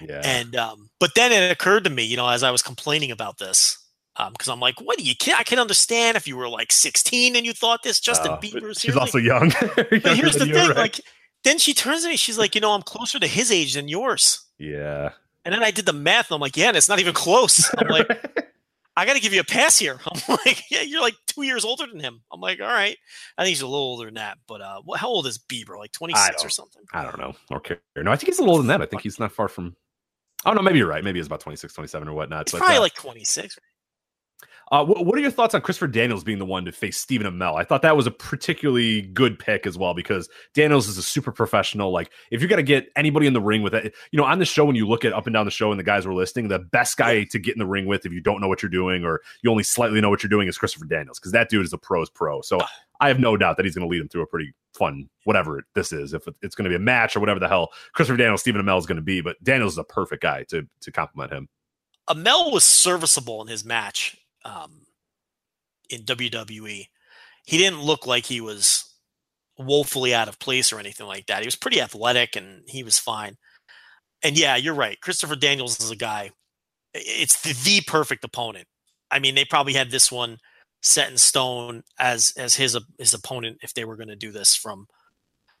yeah, 0.00 0.20
and 0.24 0.54
um, 0.56 0.90
but 1.00 1.10
then 1.16 1.32
it 1.32 1.50
occurred 1.50 1.84
to 1.84 1.90
me, 1.90 2.04
you 2.04 2.16
know, 2.16 2.28
as 2.28 2.42
I 2.42 2.50
was 2.52 2.62
complaining 2.62 3.10
about 3.10 3.38
this, 3.38 3.78
because 4.32 4.48
I'm 4.48 4.60
like, 4.60 4.80
what 4.80 4.96
do 4.98 5.04
you? 5.04 5.14
Can 5.16 5.34
I 5.38 5.42
can 5.42 5.58
understand 5.58 6.16
if 6.16 6.26
you 6.28 6.36
were 6.36 6.48
like 6.48 6.70
16 6.72 7.34
and 7.36 7.44
you 7.44 7.52
thought 7.52 7.82
this 7.82 7.98
Justin 8.00 8.32
Uh, 8.32 8.36
but 8.36 8.42
Bieber. 8.50 8.80
She's 8.80 8.96
also 8.96 9.18
young. 9.18 9.50
But 9.76 10.16
here's 10.16 10.36
the 10.36 10.46
thing, 10.46 10.74
like, 10.76 11.00
then 11.42 11.58
she 11.58 11.74
turns 11.74 12.02
to 12.04 12.08
me, 12.08 12.16
she's 12.16 12.38
like, 12.38 12.54
you 12.54 12.60
know, 12.60 12.72
I'm 12.72 12.82
closer 12.82 13.18
to 13.18 13.26
his 13.26 13.50
age 13.50 13.74
than 13.74 13.88
yours. 13.88 14.40
yeah, 14.58 15.10
And 15.44 15.54
then 15.54 15.62
I 15.62 15.70
did 15.70 15.86
the 15.86 15.92
math, 15.92 16.30
and 16.30 16.36
I'm 16.36 16.40
like, 16.40 16.56
yeah, 16.56 16.68
and 16.68 16.76
it's 16.76 16.88
not 16.88 17.00
even 17.00 17.14
close. 17.14 17.70
I'm 17.78 17.88
like, 17.88 18.08
I 18.96 19.04
got 19.04 19.14
to 19.14 19.20
give 19.20 19.34
you 19.34 19.40
a 19.40 19.44
pass 19.44 19.78
here. 19.78 19.98
I'm 20.06 20.38
like, 20.46 20.70
yeah, 20.70 20.82
you're 20.82 21.02
like 21.02 21.16
two 21.26 21.42
years 21.42 21.64
older 21.64 21.86
than 21.86 22.00
him. 22.00 22.22
I'm 22.32 22.40
like, 22.40 22.60
all 22.60 22.66
right. 22.66 22.96
I 23.36 23.42
think 23.42 23.50
he's 23.50 23.62
a 23.62 23.66
little 23.66 23.80
older 23.80 24.06
than 24.06 24.14
that. 24.14 24.38
But 24.46 24.60
uh, 24.60 24.80
what, 24.84 25.00
how 25.00 25.08
old 25.08 25.26
is 25.26 25.38
Bieber? 25.38 25.76
Like 25.76 25.92
26 25.92 26.28
or 26.28 26.32
don't- 26.32 26.52
something? 26.52 26.82
I 26.92 27.02
don't 27.02 27.18
know 27.18 27.34
or 27.50 27.60
care. 27.60 27.80
No, 27.96 28.10
I 28.10 28.16
think 28.16 28.28
he's 28.28 28.38
a 28.38 28.42
little 28.42 28.54
older 28.56 28.66
than 28.66 28.78
that. 28.78 28.82
I 28.82 28.86
think 28.86 29.02
he's 29.02 29.18
not 29.18 29.32
far 29.32 29.48
from. 29.48 29.76
Oh 30.46 30.52
no, 30.52 30.60
maybe 30.60 30.78
you're 30.78 30.88
right. 30.88 31.02
Maybe 31.02 31.18
he's 31.18 31.26
about 31.26 31.40
26, 31.40 31.72
27 31.72 32.06
or 32.06 32.12
whatnot. 32.12 32.42
It's 32.42 32.52
but, 32.52 32.58
probably 32.58 32.76
uh, 32.76 32.82
like 32.82 32.94
26. 32.94 33.58
Uh, 34.72 34.84
what, 34.84 35.04
what 35.04 35.18
are 35.18 35.20
your 35.20 35.30
thoughts 35.30 35.54
on 35.54 35.60
Christopher 35.60 35.86
Daniels 35.86 36.24
being 36.24 36.38
the 36.38 36.46
one 36.46 36.64
to 36.64 36.72
face 36.72 36.96
Stephen 36.96 37.26
Amell? 37.26 37.56
I 37.56 37.64
thought 37.64 37.82
that 37.82 37.96
was 37.96 38.06
a 38.06 38.10
particularly 38.10 39.02
good 39.02 39.38
pick 39.38 39.66
as 39.66 39.76
well 39.76 39.94
because 39.94 40.28
Daniels 40.54 40.88
is 40.88 40.96
a 40.96 41.02
super 41.02 41.32
professional. 41.32 41.90
Like, 41.90 42.10
if 42.30 42.40
you're 42.40 42.48
going 42.48 42.58
to 42.58 42.62
get 42.62 42.88
anybody 42.96 43.26
in 43.26 43.34
the 43.34 43.40
ring 43.40 43.62
with 43.62 43.74
it, 43.74 43.94
you 44.10 44.16
know, 44.16 44.24
on 44.24 44.38
the 44.38 44.44
show, 44.44 44.64
when 44.64 44.76
you 44.76 44.88
look 44.88 45.04
at 45.04 45.12
up 45.12 45.26
and 45.26 45.34
down 45.34 45.44
the 45.44 45.50
show 45.50 45.70
and 45.70 45.78
the 45.78 45.84
guys 45.84 46.06
we're 46.06 46.14
listing, 46.14 46.48
the 46.48 46.58
best 46.58 46.96
guy 46.96 47.24
to 47.24 47.38
get 47.38 47.54
in 47.54 47.58
the 47.58 47.66
ring 47.66 47.86
with 47.86 48.06
if 48.06 48.12
you 48.12 48.20
don't 48.20 48.40
know 48.40 48.48
what 48.48 48.62
you're 48.62 48.70
doing 48.70 49.04
or 49.04 49.20
you 49.42 49.50
only 49.50 49.62
slightly 49.62 50.00
know 50.00 50.10
what 50.10 50.22
you're 50.22 50.30
doing 50.30 50.48
is 50.48 50.56
Christopher 50.56 50.86
Daniels 50.86 51.18
because 51.18 51.32
that 51.32 51.50
dude 51.50 51.64
is 51.64 51.72
a 51.72 51.78
pro's 51.78 52.08
pro. 52.08 52.40
So 52.40 52.60
I 53.00 53.08
have 53.08 53.20
no 53.20 53.36
doubt 53.36 53.56
that 53.58 53.66
he's 53.66 53.74
going 53.74 53.86
to 53.86 53.90
lead 53.90 54.00
him 54.00 54.08
through 54.08 54.22
a 54.22 54.26
pretty 54.26 54.54
fun, 54.72 55.08
whatever 55.24 55.64
this 55.74 55.92
is. 55.92 56.14
If 56.14 56.26
it's 56.42 56.54
going 56.54 56.64
to 56.64 56.70
be 56.70 56.76
a 56.76 56.80
match 56.80 57.16
or 57.16 57.20
whatever 57.20 57.40
the 57.40 57.48
hell 57.48 57.70
Christopher 57.92 58.16
Daniels, 58.16 58.40
Stephen 58.40 58.62
Amell 58.62 58.78
is 58.78 58.86
going 58.86 58.96
to 58.96 59.02
be, 59.02 59.20
but 59.20 59.42
Daniels 59.44 59.72
is 59.72 59.78
a 59.78 59.84
perfect 59.84 60.22
guy 60.22 60.44
to 60.44 60.66
to 60.80 60.90
compliment 60.90 61.32
him. 61.32 61.48
Amell 62.08 62.52
was 62.52 62.64
serviceable 62.64 63.40
in 63.40 63.48
his 63.48 63.64
match 63.64 64.18
um, 64.44 64.86
in 65.90 66.02
WWE. 66.02 66.86
He 67.46 67.58
didn't 67.58 67.82
look 67.82 68.06
like 68.06 68.26
he 68.26 68.40
was 68.40 68.84
woefully 69.58 70.14
out 70.14 70.28
of 70.28 70.38
place 70.38 70.72
or 70.72 70.78
anything 70.78 71.06
like 71.06 71.26
that. 71.26 71.40
He 71.40 71.46
was 71.46 71.56
pretty 71.56 71.80
athletic 71.80 72.36
and 72.36 72.62
he 72.66 72.82
was 72.82 72.98
fine. 72.98 73.36
And 74.22 74.38
yeah, 74.38 74.56
you're 74.56 74.74
right. 74.74 75.00
Christopher 75.00 75.36
Daniels 75.36 75.80
is 75.80 75.90
a 75.90 75.96
guy. 75.96 76.30
It's 76.94 77.42
the, 77.42 77.52
the 77.64 77.82
perfect 77.86 78.24
opponent. 78.24 78.66
I 79.10 79.18
mean, 79.18 79.34
they 79.34 79.44
probably 79.44 79.74
had 79.74 79.90
this 79.90 80.10
one 80.10 80.38
set 80.80 81.10
in 81.10 81.16
stone 81.16 81.82
as 81.98 82.32
as 82.36 82.54
his 82.54 82.78
his 82.98 83.14
opponent 83.14 83.58
if 83.62 83.74
they 83.74 83.84
were 83.84 83.96
going 83.96 84.08
to 84.08 84.16
do 84.16 84.32
this 84.32 84.54
from 84.54 84.86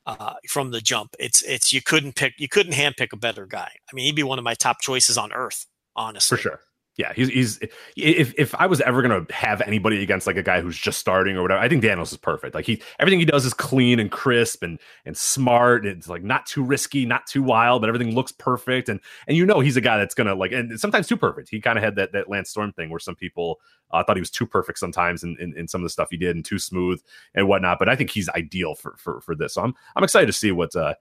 uh, 0.06 0.34
from 0.48 0.70
the 0.70 0.80
jump. 0.80 1.14
It's 1.18 1.42
it's 1.42 1.72
you 1.72 1.82
couldn't 1.82 2.16
pick 2.16 2.34
you 2.38 2.48
couldn't 2.48 2.72
handpick 2.74 3.12
a 3.12 3.16
better 3.16 3.46
guy. 3.46 3.70
I 3.90 3.94
mean, 3.94 4.06
he'd 4.06 4.16
be 4.16 4.22
one 4.22 4.38
of 4.38 4.44
my 4.44 4.54
top 4.54 4.80
choices 4.80 5.18
on 5.18 5.32
earth, 5.32 5.66
honestly. 5.96 6.36
for 6.36 6.42
sure. 6.42 6.60
Yeah, 6.96 7.12
he's 7.12 7.28
he's 7.28 7.58
if 7.96 8.32
if 8.38 8.54
I 8.54 8.66
was 8.66 8.80
ever 8.80 9.02
gonna 9.02 9.26
have 9.30 9.60
anybody 9.62 10.00
against 10.00 10.28
like 10.28 10.36
a 10.36 10.44
guy 10.44 10.60
who's 10.60 10.78
just 10.78 11.00
starting 11.00 11.36
or 11.36 11.42
whatever, 11.42 11.60
I 11.60 11.68
think 11.68 11.82
Daniels 11.82 12.12
is 12.12 12.18
perfect. 12.18 12.54
Like 12.54 12.66
he 12.66 12.80
everything 13.00 13.18
he 13.18 13.24
does 13.24 13.44
is 13.44 13.52
clean 13.52 13.98
and 13.98 14.12
crisp 14.12 14.62
and 14.62 14.78
and 15.04 15.16
smart. 15.16 15.84
It's 15.86 16.08
like 16.08 16.22
not 16.22 16.46
too 16.46 16.62
risky, 16.62 17.04
not 17.04 17.26
too 17.26 17.42
wild, 17.42 17.82
but 17.82 17.88
everything 17.88 18.14
looks 18.14 18.30
perfect. 18.30 18.88
And 18.88 19.00
and 19.26 19.36
you 19.36 19.44
know 19.44 19.58
he's 19.58 19.76
a 19.76 19.80
guy 19.80 19.98
that's 19.98 20.14
gonna 20.14 20.36
like 20.36 20.52
and 20.52 20.78
sometimes 20.78 21.08
too 21.08 21.16
perfect. 21.16 21.48
He 21.48 21.60
kind 21.60 21.76
of 21.78 21.82
had 21.82 21.96
that 21.96 22.12
that 22.12 22.30
Lance 22.30 22.50
Storm 22.50 22.72
thing 22.72 22.90
where 22.90 23.00
some 23.00 23.16
people 23.16 23.58
uh, 23.90 24.04
thought 24.04 24.16
he 24.16 24.20
was 24.22 24.30
too 24.30 24.46
perfect 24.46 24.78
sometimes 24.78 25.24
in, 25.24 25.36
in 25.40 25.52
in 25.58 25.66
some 25.66 25.80
of 25.80 25.84
the 25.84 25.90
stuff 25.90 26.10
he 26.12 26.16
did 26.16 26.36
and 26.36 26.44
too 26.44 26.60
smooth 26.60 27.00
and 27.34 27.48
whatnot. 27.48 27.80
But 27.80 27.88
I 27.88 27.96
think 27.96 28.10
he's 28.10 28.28
ideal 28.28 28.76
for 28.76 28.94
for 28.98 29.20
for 29.20 29.34
this. 29.34 29.54
So 29.54 29.62
I'm 29.62 29.74
I'm 29.96 30.04
excited 30.04 30.26
to 30.26 30.32
see 30.32 30.52
what. 30.52 30.76
uh 30.76 30.94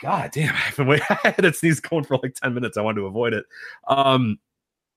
God 0.00 0.30
damn, 0.32 0.54
I've 0.54 0.76
been 0.76 0.86
waiting. 0.86 1.06
I 1.10 1.30
had 1.30 1.44
a 1.44 1.52
sneeze 1.52 1.80
going 1.80 2.04
for 2.04 2.18
like 2.18 2.34
10 2.34 2.54
minutes. 2.54 2.76
I 2.76 2.82
wanted 2.82 3.00
to 3.00 3.06
avoid 3.06 3.32
it. 3.32 3.44
Um, 3.86 4.38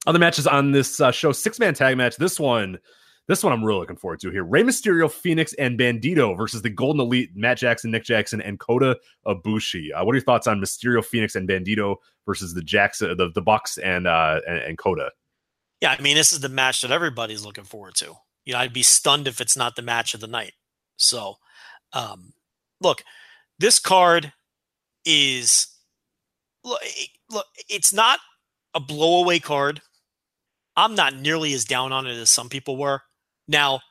other 0.08 0.20
matches 0.20 0.48
on 0.48 0.72
this 0.72 1.00
uh, 1.00 1.12
show, 1.12 1.32
six 1.32 1.60
man 1.60 1.74
tag 1.74 1.98
match. 1.98 2.18
This 2.18 2.40
one, 2.40 2.80
this 3.28 3.44
one 3.44 3.54
I'm 3.54 3.64
really 3.64 3.82
looking 3.82 3.96
forward 3.96 4.20
to 4.22 4.32
here. 4.32 4.44
Rey 4.44 4.64
Mysterio, 4.64 5.12
Phoenix, 5.12 5.54
and 5.54 5.78
Bandito 5.78 6.36
versus 6.36 6.62
the 6.62 6.70
Golden 6.70 7.02
Elite, 7.02 7.30
Matt 7.36 7.58
Jackson, 7.58 7.92
Nick 7.92 8.06
Jackson, 8.06 8.42
and 8.42 8.60
Kota 8.60 8.98
Ibushi. 9.28 9.90
Uh, 9.94 10.04
what 10.04 10.14
are 10.14 10.18
your 10.18 10.24
thoughts 10.24 10.48
on 10.48 10.60
Mysterio, 10.60 11.06
Phoenix, 11.06 11.36
and 11.36 11.48
Bandito 11.48 11.98
versus 12.26 12.54
the 12.54 12.62
Jackson, 12.62 13.16
the, 13.18 13.30
the 13.30 13.42
Bucks, 13.42 13.78
and 13.78 14.08
uh, 14.08 14.40
and, 14.48 14.58
and 14.58 14.78
Kota? 14.78 15.12
Yeah, 15.82 15.96
I 15.98 16.02
mean, 16.02 16.16
this 16.16 16.34
is 16.34 16.40
the 16.40 16.50
match 16.50 16.82
that 16.82 16.92
everybody's 16.92 17.46
looking 17.46 17.66
forward 17.66 17.96
to. 17.96 18.16
You 18.46 18.54
know, 18.54 18.60
I'd 18.60 18.74
be 18.74 18.84
stunned 18.84 19.28
if 19.28 19.40
it's 19.40 19.56
not 19.56 19.76
the 19.76 19.82
match 19.82 20.14
of 20.14 20.22
the 20.22 20.28
night. 20.28 20.54
So, 20.98 21.36
um, 21.94 22.34
look, 22.82 23.04
this 23.60 23.80
card 23.80 24.34
is 25.06 25.68
look, 26.64 26.82
look, 27.30 27.46
it's 27.70 27.94
not 27.94 28.20
a 28.74 28.80
blowaway 28.80 29.42
card. 29.42 29.82
I'm 30.76 30.96
not 30.96 31.16
nearly 31.16 31.54
as 31.54 31.66
down 31.66 31.92
on 31.92 32.08
it 32.08 32.16
as 32.16 32.30
some 32.30 32.50
people 32.50 32.78
were. 32.78 33.02
Now, 33.48 33.82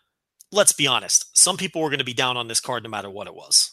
let's 0.53 0.73
be 0.73 0.87
honest. 0.87 1.37
Some 1.37 1.57
people 1.57 1.83
were 1.83 1.91
going 1.91 1.99
to 1.99 2.05
be 2.05 2.15
down 2.15 2.37
on 2.37 2.49
this 2.49 2.61
card 2.61 2.83
no 2.83 2.89
matter 2.89 3.11
what 3.11 3.27
it 3.27 3.35
was. 3.35 3.73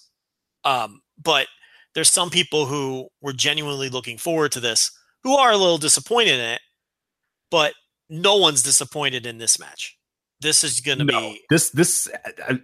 Um, 0.64 1.02
but 1.22 1.48
there's 1.94 2.12
some 2.12 2.30
people 2.30 2.66
who 2.66 3.08
were 3.22 3.34
genuinely 3.34 3.90
looking 3.90 4.18
forward 4.18 4.52
to 4.54 4.60
this 4.60 4.92
who 5.24 5.36
are 5.36 5.52
a 5.52 5.58
little 5.58 5.78
disappointed 5.78 6.36
in 6.36 6.40
it. 6.42 6.62
But 7.52 7.74
no 8.10 8.36
one's 8.38 8.64
disappointed 8.64 9.26
in 9.26 9.38
this 9.38 9.60
match. 9.60 9.98
This 10.42 10.64
is 10.64 10.82
going 10.82 11.00
to 11.00 11.06
No, 11.06 11.20
be 11.20 11.42
this 11.50 11.70
this 11.70 12.10
uh, 12.48 12.56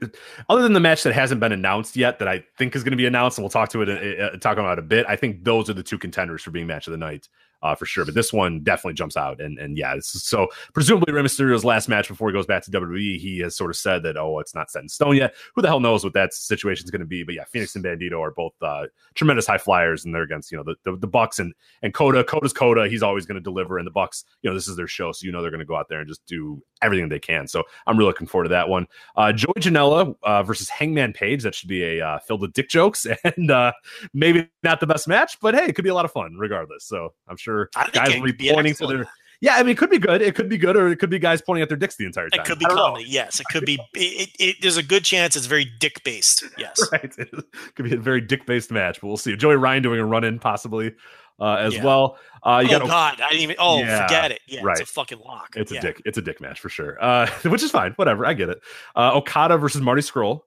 other 0.50 0.62
than 0.62 0.74
the 0.74 0.80
match 0.80 1.04
that 1.04 1.14
hasn't 1.14 1.40
been 1.40 1.52
announced 1.52 1.96
yet 1.96 2.20
that 2.20 2.28
I 2.28 2.44
think 2.58 2.76
is 2.76 2.84
going 2.84 2.92
to 2.92 2.98
be 2.98 3.06
announced, 3.06 3.38
and 3.38 3.44
we'll 3.44 3.50
talk 3.50 3.70
to 3.70 3.82
it 3.82 3.90
uh, 3.90 4.24
uh, 4.24 4.38
talk 4.38 4.58
about 4.58 4.78
it 4.78 4.80
a 4.80 4.86
bit. 4.86 5.06
I 5.08 5.16
think 5.16 5.44
those 5.44 5.70
are 5.70 5.74
the 5.74 5.84
two 5.84 5.98
contenders 5.98 6.44
for 6.44 6.52
being 6.52 6.68
match 6.68 6.88
of 6.88 6.92
the 6.92 6.98
night. 6.98 7.30
Uh, 7.62 7.76
for 7.76 7.86
sure, 7.86 8.06
but 8.06 8.16
this 8.16 8.34
one 8.34 8.62
definitely 8.62 8.94
jumps 8.94 9.16
out, 9.16 9.40
and 9.40 9.60
and 9.60 9.78
yeah, 9.78 9.96
is, 9.96 10.08
so 10.08 10.48
presumably 10.74 11.14
Rey 11.14 11.22
Mysterio's 11.22 11.64
last 11.64 11.88
match 11.88 12.08
before 12.08 12.30
he 12.30 12.34
goes 12.34 12.46
back 12.46 12.64
to 12.64 12.72
WWE, 12.72 13.20
he 13.20 13.40
has 13.40 13.56
sort 13.56 13.70
of 13.70 13.78
said 13.78 14.04
that 14.04 14.18
oh, 14.18 14.40
it's 14.40 14.56
not 14.56 14.72
set 14.72 14.82
in 14.82 14.90
stone 14.90 15.16
yet. 15.16 15.36
Who 15.56 15.62
the 15.62 15.68
hell 15.68 15.80
knows 15.80 16.04
what 16.04 16.14
that 16.14 16.34
situation 16.34 16.86
is 16.86 16.92
going 16.92 17.02
to 17.02 17.06
be? 17.06 17.24
But 17.24 17.36
yeah, 17.36 17.44
Phoenix 17.46 17.76
and 17.76 17.86
Bandito 17.86 18.20
are 18.20 18.32
both 18.32 18.54
uh, 18.62 18.88
tremendous 19.14 19.46
high 19.46 19.58
flyers, 19.58 20.06
and 20.06 20.14
they're 20.14 20.24
against 20.24 20.52
you 20.52 20.58
know 20.58 20.64
the 20.64 20.76
the, 20.84 20.98
the 20.98 21.08
Bucks 21.08 21.40
and 21.40 21.54
and 21.82 21.94
Kota. 21.94 22.24
Kota's 22.24 22.54
Kota. 22.54 22.88
He's 22.88 23.04
always 23.04 23.26
going 23.26 23.36
to 23.36 23.42
deliver, 23.42 23.78
and 23.78 23.86
the 23.86 23.92
Bucks, 23.92 24.26
you 24.42 24.50
know, 24.50 24.54
this 24.56 24.68
is 24.68 24.76
their 24.76 24.88
show, 24.88 25.12
so 25.12 25.26
you 25.26 25.32
know 25.32 25.42
they're 25.42 25.52
going 25.52 25.60
to 25.60 25.66
go 25.66 25.76
out 25.76 25.88
there 25.90 26.00
and 26.00 26.08
just 26.08 26.26
do 26.26 26.62
everything 26.82 27.10
they 27.10 27.20
can. 27.20 27.48
So 27.48 27.64
I'm 27.86 27.98
really 27.98 28.10
looking 28.10 28.28
forward 28.28 28.46
to 28.46 28.50
that 28.50 28.70
one. 28.70 28.88
Uh, 29.16 29.32
Joey 29.32 29.54
Janela 29.58 30.16
uh, 30.24 30.44
versus 30.44 30.70
Hangman 30.70 31.14
Page. 31.14 31.44
That 31.44 31.56
should 31.56 31.70
be 31.70 31.84
a 31.84 32.06
uh, 32.06 32.20
filled 32.20 32.42
with 32.42 32.54
dick 32.54 32.70
jokes 32.70 33.06
and 33.24 33.52
uh, 33.52 33.72
maybe 34.14 34.50
not 34.64 34.80
the 34.80 34.88
best 34.88 35.08
match, 35.08 35.38
but 35.42 35.54
hey, 35.54 35.66
it 35.66 35.76
could 35.76 35.84
be 35.84 35.90
a 35.90 35.94
lot 35.94 36.06
of 36.06 36.12
fun 36.12 36.36
regardless. 36.38 36.86
So 36.86 37.14
I'm 37.28 37.38
sure 37.38 37.51
Guys 37.94 38.16
will 38.20 38.32
be 38.34 38.52
pointing 38.52 38.74
to 38.76 38.88
their. 38.88 39.10
Yeah, 39.44 39.56
I 39.56 39.64
mean, 39.64 39.72
it 39.72 39.78
could 39.80 39.90
be 39.90 39.98
good. 39.98 40.22
It 40.22 40.36
could 40.36 40.50
be 40.50 40.58
good, 40.58 40.78
or 40.78 40.88
it 40.90 41.00
could 41.00 41.10
be 41.10 41.18
guys 41.18 41.42
pointing 41.42 41.64
at 41.64 41.68
their 41.68 41.78
dicks 41.78 41.96
the 41.96 42.06
entire 42.06 42.30
time. 42.30 42.42
It 42.42 42.46
could 42.46 42.60
be 42.60 42.66
don't 42.66 42.76
know. 42.76 42.84
comedy. 42.84 43.06
Yes, 43.10 43.40
it 43.40 43.48
could 43.52 43.66
be. 43.66 43.80
It, 43.96 44.30
it, 44.40 44.56
there's 44.62 44.78
a 44.78 44.84
good 44.84 45.04
chance 45.04 45.36
it's 45.36 45.48
very 45.48 45.66
dick 45.80 46.04
based. 46.04 46.44
Yes. 46.60 46.80
right? 46.92 47.12
It 47.18 47.30
could 47.76 47.86
be 47.86 47.96
a 47.96 48.00
very 48.00 48.22
dick 48.22 48.46
based 48.46 48.72
match, 48.72 49.02
but 49.02 49.08
we'll 49.08 49.18
see. 49.18 49.36
Joey 49.36 49.56
Ryan 49.56 49.82
doing 49.82 50.00
a 50.00 50.06
run 50.06 50.24
in 50.24 50.38
possibly 50.38 50.94
uh, 51.40 51.56
as 51.56 51.74
Yeah. 51.74 51.84
well. 51.84 52.18
Uh, 52.44 52.64
you 52.68 52.76
oh 52.76 52.80
got 52.80 52.88
God, 52.88 53.22
I 53.22 53.30
didn't 53.30 53.42
even. 53.42 53.56
Oh, 53.60 53.80
Yeah, 53.80 54.06
forget 54.06 54.32
it. 54.32 54.42
Yeah, 54.48 54.62
right. 54.64 54.80
it's 54.80 54.90
a 54.90 54.94
fucking 54.94 55.20
lock. 55.26 55.56
It's 55.56 55.72
a 55.72 55.80
dick. 55.80 56.02
It's 56.06 56.18
a 56.20 56.22
dick 56.22 56.40
match 56.40 56.60
for 56.60 56.70
sure. 56.70 57.04
Uh, 57.04 57.28
which 57.46 57.64
is 57.64 57.72
fine. 57.72 57.94
Whatever. 57.94 58.26
I 58.28 58.34
get 58.36 58.50
it. 58.50 58.62
Uh, 58.96 59.14
Okada 59.16 59.58
versus 59.58 59.82
Marty 59.82 60.04
Scurll. 60.04 60.42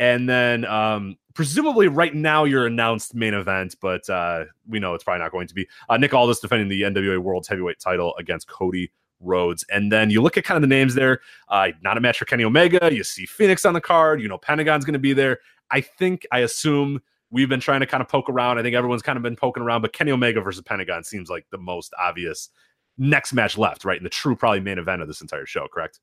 And 0.00 0.28
then 0.28 0.64
um, 0.64 1.16
presumably 1.34 1.86
right 1.86 2.14
now 2.14 2.44
your 2.44 2.66
announced 2.66 3.14
main 3.14 3.34
event, 3.34 3.76
but 3.80 4.08
uh, 4.08 4.46
we 4.66 4.80
know 4.80 4.94
it's 4.94 5.04
probably 5.04 5.20
not 5.20 5.30
going 5.30 5.46
to 5.46 5.54
be 5.54 5.68
uh, 5.90 5.98
Nick 5.98 6.14
Aldis 6.14 6.40
defending 6.40 6.68
the 6.68 6.82
NWA 6.82 7.18
World's 7.18 7.46
Heavyweight 7.46 7.78
Title 7.78 8.16
against 8.18 8.48
Cody 8.48 8.90
Rhodes. 9.20 9.62
And 9.70 9.92
then 9.92 10.08
you 10.08 10.22
look 10.22 10.38
at 10.38 10.44
kind 10.44 10.56
of 10.56 10.62
the 10.62 10.74
names 10.74 10.94
there. 10.94 11.20
Uh, 11.48 11.68
not 11.82 11.98
a 11.98 12.00
match 12.00 12.18
for 12.18 12.24
Kenny 12.24 12.44
Omega. 12.44 12.92
You 12.92 13.04
see 13.04 13.26
Phoenix 13.26 13.66
on 13.66 13.74
the 13.74 13.80
card. 13.80 14.22
You 14.22 14.28
know 14.28 14.38
Pentagon's 14.38 14.86
going 14.86 14.94
to 14.94 14.98
be 14.98 15.12
there. 15.12 15.38
I 15.70 15.82
think 15.82 16.26
I 16.32 16.40
assume 16.40 17.00
we've 17.30 17.48
been 17.48 17.60
trying 17.60 17.80
to 17.80 17.86
kind 17.86 18.00
of 18.00 18.08
poke 18.08 18.30
around. 18.30 18.58
I 18.58 18.62
think 18.62 18.74
everyone's 18.74 19.02
kind 19.02 19.18
of 19.18 19.22
been 19.22 19.36
poking 19.36 19.62
around, 19.62 19.82
but 19.82 19.92
Kenny 19.92 20.12
Omega 20.12 20.40
versus 20.40 20.62
Pentagon 20.62 21.04
seems 21.04 21.28
like 21.28 21.46
the 21.50 21.58
most 21.58 21.92
obvious 22.00 22.48
next 22.96 23.34
match 23.34 23.58
left, 23.58 23.84
right? 23.84 23.98
And 23.98 24.06
the 24.06 24.10
true 24.10 24.34
probably 24.34 24.60
main 24.60 24.78
event 24.78 25.02
of 25.02 25.08
this 25.08 25.20
entire 25.20 25.46
show, 25.46 25.68
correct? 25.72 26.00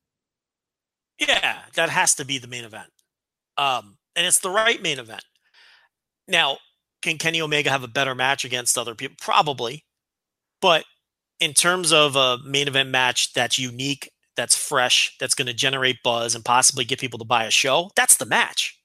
Yeah, 1.18 1.58
that 1.74 1.90
has 1.90 2.14
to 2.14 2.24
be 2.24 2.38
the 2.38 2.46
main 2.46 2.64
event. 2.64 2.90
Um, 3.58 3.98
and 4.16 4.26
it's 4.26 4.38
the 4.38 4.50
right 4.50 4.80
main 4.80 4.98
event. 4.98 5.24
Now, 6.26 6.58
can 7.02 7.18
Kenny 7.18 7.40
Omega 7.40 7.70
have 7.70 7.82
a 7.82 7.88
better 7.88 8.14
match 8.14 8.44
against 8.44 8.78
other 8.78 8.94
people? 8.94 9.16
Probably. 9.20 9.84
But 10.60 10.84
in 11.40 11.54
terms 11.54 11.92
of 11.92 12.16
a 12.16 12.38
main 12.44 12.68
event 12.68 12.88
match 12.88 13.32
that's 13.32 13.58
unique, 13.58 14.10
that's 14.36 14.56
fresh, 14.56 15.16
that's 15.20 15.34
going 15.34 15.46
to 15.46 15.54
generate 15.54 16.02
buzz 16.02 16.34
and 16.34 16.44
possibly 16.44 16.84
get 16.84 17.00
people 17.00 17.18
to 17.18 17.24
buy 17.24 17.44
a 17.44 17.50
show, 17.50 17.90
that's 17.96 18.16
the 18.16 18.26
match. 18.26 18.78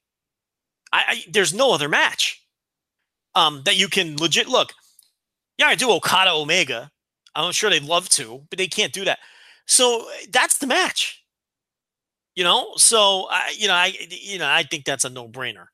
I, 0.91 1.03
I 1.07 1.23
there's 1.31 1.53
no 1.53 1.73
other 1.73 1.89
match 1.89 2.41
um, 3.35 3.61
that 3.65 3.77
you 3.77 3.87
can 3.87 4.17
legit 4.17 4.47
look. 4.47 4.73
Yeah, 5.57 5.67
I 5.67 5.75
do 5.75 5.91
Okada 5.91 6.31
Omega. 6.31 6.91
I'm 7.35 7.51
sure 7.51 7.69
they'd 7.69 7.83
love 7.83 8.09
to, 8.09 8.43
but 8.49 8.59
they 8.59 8.67
can't 8.67 8.93
do 8.93 9.05
that. 9.05 9.19
So 9.65 10.07
that's 10.31 10.57
the 10.57 10.67
match. 10.67 11.22
You 12.35 12.43
know, 12.43 12.71
so 12.77 13.27
I, 13.29 13.53
you 13.57 13.67
know, 13.67 13.73
I, 13.75 13.93
you 14.09 14.39
know, 14.39 14.47
I 14.47 14.63
think 14.63 14.85
that's 14.85 15.05
a 15.05 15.09
no 15.09 15.27
brainer. 15.27 15.65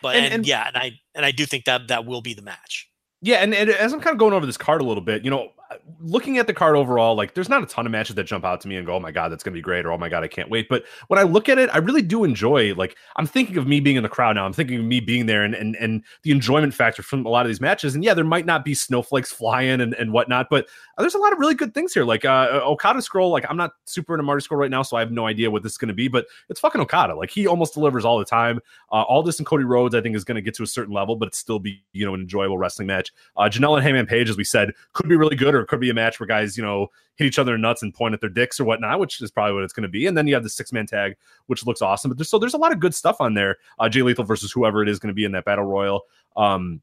But 0.00 0.16
And- 0.16 0.24
and, 0.26 0.34
and- 0.34 0.46
yeah, 0.46 0.66
and 0.68 0.76
I 0.76 0.92
and 1.14 1.24
I 1.26 1.30
do 1.32 1.46
think 1.46 1.64
that 1.66 1.88
that 1.88 2.04
will 2.06 2.22
be 2.22 2.34
the 2.34 2.42
match. 2.42 2.88
Yeah, 3.20 3.36
and, 3.36 3.54
and 3.54 3.70
as 3.70 3.92
I'm 3.92 4.00
kind 4.00 4.14
of 4.14 4.18
going 4.18 4.32
over 4.34 4.46
this 4.46 4.56
card 4.56 4.80
a 4.80 4.84
little 4.84 5.02
bit, 5.02 5.24
you 5.24 5.30
know, 5.30 5.52
looking 6.00 6.38
at 6.38 6.46
the 6.46 6.54
card 6.54 6.76
overall, 6.76 7.14
like 7.14 7.34
there's 7.34 7.48
not 7.48 7.62
a 7.62 7.66
ton 7.66 7.86
of 7.86 7.92
matches 7.92 8.16
that 8.16 8.24
jump 8.24 8.44
out 8.44 8.60
to 8.62 8.68
me 8.68 8.76
and 8.76 8.86
go, 8.86 8.94
"Oh 8.94 9.00
my 9.00 9.10
god, 9.10 9.30
that's 9.30 9.42
gonna 9.42 9.54
be 9.54 9.60
great," 9.60 9.84
or 9.84 9.92
"Oh 9.92 9.98
my 9.98 10.08
god, 10.08 10.22
I 10.22 10.28
can't 10.28 10.50
wait." 10.50 10.68
But 10.68 10.84
when 11.08 11.18
I 11.18 11.22
look 11.22 11.48
at 11.48 11.58
it, 11.58 11.70
I 11.72 11.78
really 11.78 12.02
do 12.02 12.24
enjoy. 12.24 12.74
Like 12.74 12.96
I'm 13.16 13.26
thinking 13.26 13.56
of 13.56 13.66
me 13.66 13.80
being 13.80 13.96
in 13.96 14.02
the 14.02 14.08
crowd 14.08 14.36
now. 14.36 14.46
I'm 14.46 14.52
thinking 14.52 14.78
of 14.78 14.84
me 14.84 15.00
being 15.00 15.26
there 15.26 15.44
and 15.44 15.54
and 15.54 15.76
and 15.76 16.02
the 16.22 16.30
enjoyment 16.30 16.74
factor 16.74 17.02
from 17.02 17.26
a 17.26 17.28
lot 17.28 17.46
of 17.46 17.50
these 17.50 17.60
matches. 17.60 17.94
And 17.94 18.04
yeah, 18.04 18.14
there 18.14 18.24
might 18.24 18.46
not 18.46 18.64
be 18.64 18.74
snowflakes 18.74 19.32
flying 19.32 19.80
and 19.80 19.94
and 19.94 20.12
whatnot, 20.12 20.48
but 20.50 20.68
there's 20.98 21.14
a 21.14 21.18
lot 21.18 21.32
of 21.32 21.38
really 21.38 21.54
good 21.54 21.74
things 21.74 21.92
here. 21.92 22.04
Like 22.04 22.24
uh, 22.24 22.60
Okada 22.64 23.00
Scurll. 23.00 23.30
Like 23.30 23.44
I'm 23.48 23.56
not 23.56 23.72
super 23.84 24.14
into 24.14 24.24
Marty 24.24 24.46
Scurll 24.46 24.58
right 24.58 24.70
now, 24.70 24.82
so 24.82 24.96
I 24.96 25.00
have 25.00 25.12
no 25.12 25.26
idea 25.26 25.50
what 25.50 25.62
this 25.62 25.72
is 25.72 25.78
gonna 25.78 25.92
be. 25.92 26.08
But 26.08 26.26
it's 26.48 26.60
fucking 26.60 26.80
Okada. 26.80 27.14
Like 27.14 27.30
he 27.30 27.46
almost 27.46 27.74
delivers 27.74 28.04
all 28.04 28.18
the 28.18 28.24
time. 28.24 28.60
Uh, 28.90 29.02
Aldis 29.02 29.38
and 29.38 29.46
Cody 29.46 29.64
Rhodes, 29.64 29.94
I 29.94 30.00
think, 30.00 30.16
is 30.16 30.24
gonna 30.24 30.40
get 30.40 30.54
to 30.54 30.62
a 30.62 30.66
certain 30.66 30.92
level, 30.92 31.16
but 31.16 31.28
it's 31.28 31.38
still 31.38 31.58
be 31.58 31.82
you 31.92 32.04
know 32.04 32.14
an 32.14 32.20
enjoyable 32.20 32.58
wrestling 32.58 32.86
match. 32.86 33.12
Uh, 33.36 33.42
Janela 33.42 33.76
and 33.76 33.84
Hangman 33.84 34.06
Page, 34.06 34.28
as 34.28 34.36
we 34.36 34.44
said, 34.44 34.72
could 34.92 35.08
be 35.08 35.16
really 35.16 35.36
good, 35.36 35.54
or 35.54 35.61
it 35.62 35.68
could 35.68 35.80
be 35.80 35.90
a 35.90 35.94
match 35.94 36.20
where 36.20 36.26
guys, 36.26 36.56
you 36.56 36.62
know, 36.62 36.88
hit 37.16 37.26
each 37.26 37.38
other 37.38 37.54
in 37.54 37.60
nuts 37.60 37.82
and 37.82 37.94
point 37.94 38.14
at 38.14 38.20
their 38.20 38.30
dicks 38.30 38.60
or 38.60 38.64
whatnot, 38.64 38.98
which 38.98 39.20
is 39.20 39.30
probably 39.30 39.54
what 39.54 39.64
it's 39.64 39.72
going 39.72 39.82
to 39.82 39.88
be. 39.88 40.06
And 40.06 40.16
then 40.16 40.26
you 40.26 40.34
have 40.34 40.42
the 40.42 40.50
six 40.50 40.72
man 40.72 40.86
tag, 40.86 41.16
which 41.46 41.66
looks 41.66 41.82
awesome. 41.82 42.10
But 42.10 42.18
there's, 42.18 42.28
so 42.28 42.38
there's 42.38 42.54
a 42.54 42.58
lot 42.58 42.72
of 42.72 42.80
good 42.80 42.94
stuff 42.94 43.16
on 43.20 43.34
there. 43.34 43.58
Uh, 43.78 43.88
Jay 43.88 44.02
Lethal 44.02 44.24
versus 44.24 44.52
whoever 44.52 44.82
it 44.82 44.88
is 44.88 44.98
going 44.98 45.08
to 45.08 45.14
be 45.14 45.24
in 45.24 45.32
that 45.32 45.44
battle 45.44 45.64
royal. 45.64 46.02
Um, 46.36 46.82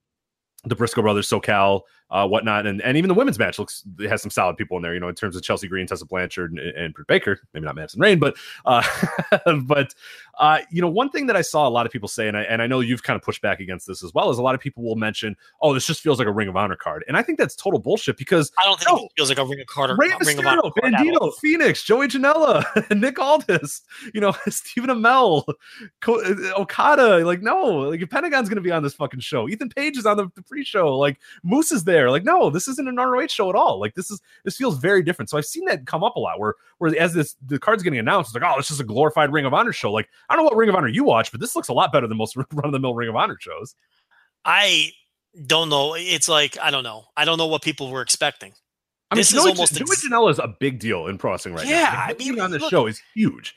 the 0.66 0.76
Briscoe 0.76 1.02
brothers, 1.02 1.30
SoCal, 1.30 1.82
uh, 2.12 2.28
whatnot, 2.28 2.66
and 2.66 2.82
and 2.82 2.98
even 2.98 3.08
the 3.08 3.14
women's 3.14 3.40
match 3.40 3.60
looks 3.60 3.84
has 4.02 4.22
some 4.22 4.32
solid 4.32 4.58
people 4.58 4.76
in 4.78 4.84
there. 4.84 4.94
You 4.94 5.00
know, 5.00 5.08
in 5.08 5.16
terms 5.16 5.36
of 5.36 5.44
Chelsea 5.44 5.68
Green, 5.68 5.88
Tessa 5.88 6.06
Blanchard, 6.06 6.52
and, 6.52 6.60
and 6.60 6.94
Britt 6.94 7.08
Baker. 7.08 7.40
Maybe 7.54 7.66
not 7.66 7.76
Madison 7.76 8.02
Rayne, 8.02 8.20
but 8.20 8.36
uh, 8.66 8.84
but 9.64 9.94
uh, 10.40 10.60
you 10.72 10.82
know, 10.82 10.88
one 10.90 11.10
thing 11.10 11.28
that 11.28 11.36
I 11.36 11.42
saw 11.42 11.68
a 11.68 11.70
lot 11.70 11.86
of 11.86 11.92
people 11.92 12.08
say, 12.08 12.28
and 12.28 12.38
I 12.38 12.44
and 12.44 12.62
I 12.62 12.68
know 12.68 12.80
you've 12.80 13.04
kind 13.04 13.16
of 13.16 13.22
pushed 13.22 13.42
back 13.42 13.60
against 13.60 13.86
this 13.86 14.04
as 14.04 14.14
well, 14.14 14.30
is 14.30 14.38
a 14.38 14.42
lot 14.42 14.56
of 14.56 14.62
people 14.62 14.84
will 14.84 14.96
mention, 14.96 15.36
"Oh, 15.62 15.74
this 15.74 15.86
just 15.86 16.02
feels 16.02 16.18
like 16.18 16.28
a 16.28 16.32
Ring 16.32 16.48
of 16.48 16.56
Honor 16.56 16.76
card," 16.78 17.04
and 17.08 17.18
I 17.18 17.22
think 17.22 17.38
that's 17.38 17.56
total 17.56 17.80
bullshit 17.80 18.18
because 18.18 18.52
I 18.58 18.64
don't 18.64 18.80
think 18.80 18.90
No. 18.90 19.06
it 19.06 19.12
feels 19.18 19.30
like 19.30 19.38
a 19.38 19.46
Ring 19.46 19.60
of 19.62 19.68
Carter. 19.68 19.96
Rey 20.00 20.12
Ring 20.26 20.40
of 20.40 20.46
Honor 20.46 20.62
card 20.62 20.94
Bandito. 20.94 21.34
Phoenix, 21.42 21.84
Joey 21.84 22.08
Janela, 22.08 22.64
Nick 23.00 23.20
Aldis, 23.20 23.82
you 24.14 24.22
know, 24.22 24.34
Stephen 24.48 24.90
Amell, 24.90 25.44
uh, 26.08 26.60
Okada. 26.60 27.26
Like, 27.26 27.42
no, 27.42 27.66
like 27.66 28.02
if 28.02 28.10
Pentagon's 28.10 28.48
going 28.50 28.56
to 28.56 28.62
be 28.62 28.72
on 28.72 28.84
this 28.84 28.94
fucking 28.94 29.20
show. 29.20 29.48
Ethan 29.50 29.70
Page 29.70 29.98
is 29.98 30.06
on 30.06 30.18
the, 30.18 30.30
the 30.36 30.42
pre-show. 30.42 30.98
Like, 30.98 31.20
Moose 31.44 31.72
is 31.72 31.84
there. 31.84 32.10
Like, 32.10 32.24
no, 32.24 32.50
this 32.50 32.68
isn't 32.68 32.88
an 32.88 32.96
ROH 32.96 33.28
show 33.28 33.50
at 33.50 33.56
all. 33.56 33.80
Like, 33.80 33.96
this 33.96 34.10
is 34.10 34.22
this 34.46 34.56
feels 34.58 34.78
very 34.78 35.04
different. 35.04 35.30
So 35.30 35.38
I've 35.38 35.46
seen 35.46 35.66
that 35.66 35.86
come 35.86 36.04
up 36.04 36.16
a 36.16 36.20
lot. 36.20 36.40
Where 36.40 36.56
where 36.78 36.98
as 36.98 37.14
this 37.14 37.36
the 37.46 37.60
card's 37.60 37.84
getting 37.84 38.00
announced, 38.00 38.30
it's 38.30 38.42
like, 38.42 38.50
oh, 38.50 38.58
this 38.58 38.72
is 38.72 38.80
a 38.80 38.84
glorified 38.86 39.32
Ring 39.34 39.46
of 39.46 39.54
Honor 39.54 39.74
show. 39.74 39.92
Like, 39.92 40.10
I 40.30 40.36
don't 40.36 40.44
know 40.44 40.50
what 40.50 40.56
Ring 40.58 40.70
of 40.70 40.76
Honor 40.76 40.88
you 40.88 41.04
watch, 41.04 41.32
but 41.32 41.42
this 41.42 41.56
looks 41.56 41.70
a 41.70 41.74
lot 41.74 41.92
better 41.92 42.08
than 42.08 42.18
most 42.18 42.36
run 42.54 42.66
of 42.66 42.72
the 42.72 42.80
mill 42.80 42.94
Ring 42.94 43.10
of 43.10 43.16
Honor 43.16 43.38
shows. 43.40 43.76
I 44.46 44.92
don't 45.46 45.70
know. 45.70 45.96
It's 45.96 46.30
like 46.30 46.58
I 46.62 46.72
don't 46.72 46.84
know. 46.84 47.06
I 47.18 47.26
don't 47.26 47.38
know 47.38 47.48
what 47.48 47.62
people 47.62 47.90
were 47.92 48.02
expecting. 48.02 48.54
I 49.12 49.16
mean, 49.16 49.22
This 49.22 49.34
is 49.34 49.42
Joey, 49.42 49.50
almost 49.52 49.80
ex- 49.82 50.06
Janela 50.08 50.30
is 50.30 50.38
a 50.40 50.54
big 50.60 50.80
deal 50.80 51.08
in 51.08 51.18
pro 51.18 51.32
wrestling 51.32 51.56
right 51.56 51.66
Yeah, 51.66 51.82
now. 51.82 51.90
Like, 51.92 52.10
I 52.10 52.14
being 52.14 52.32
mean, 52.34 52.42
on 52.42 52.52
this 52.52 52.62
look- 52.62 52.70
show 52.70 52.86
is 52.88 53.02
huge. 53.16 53.56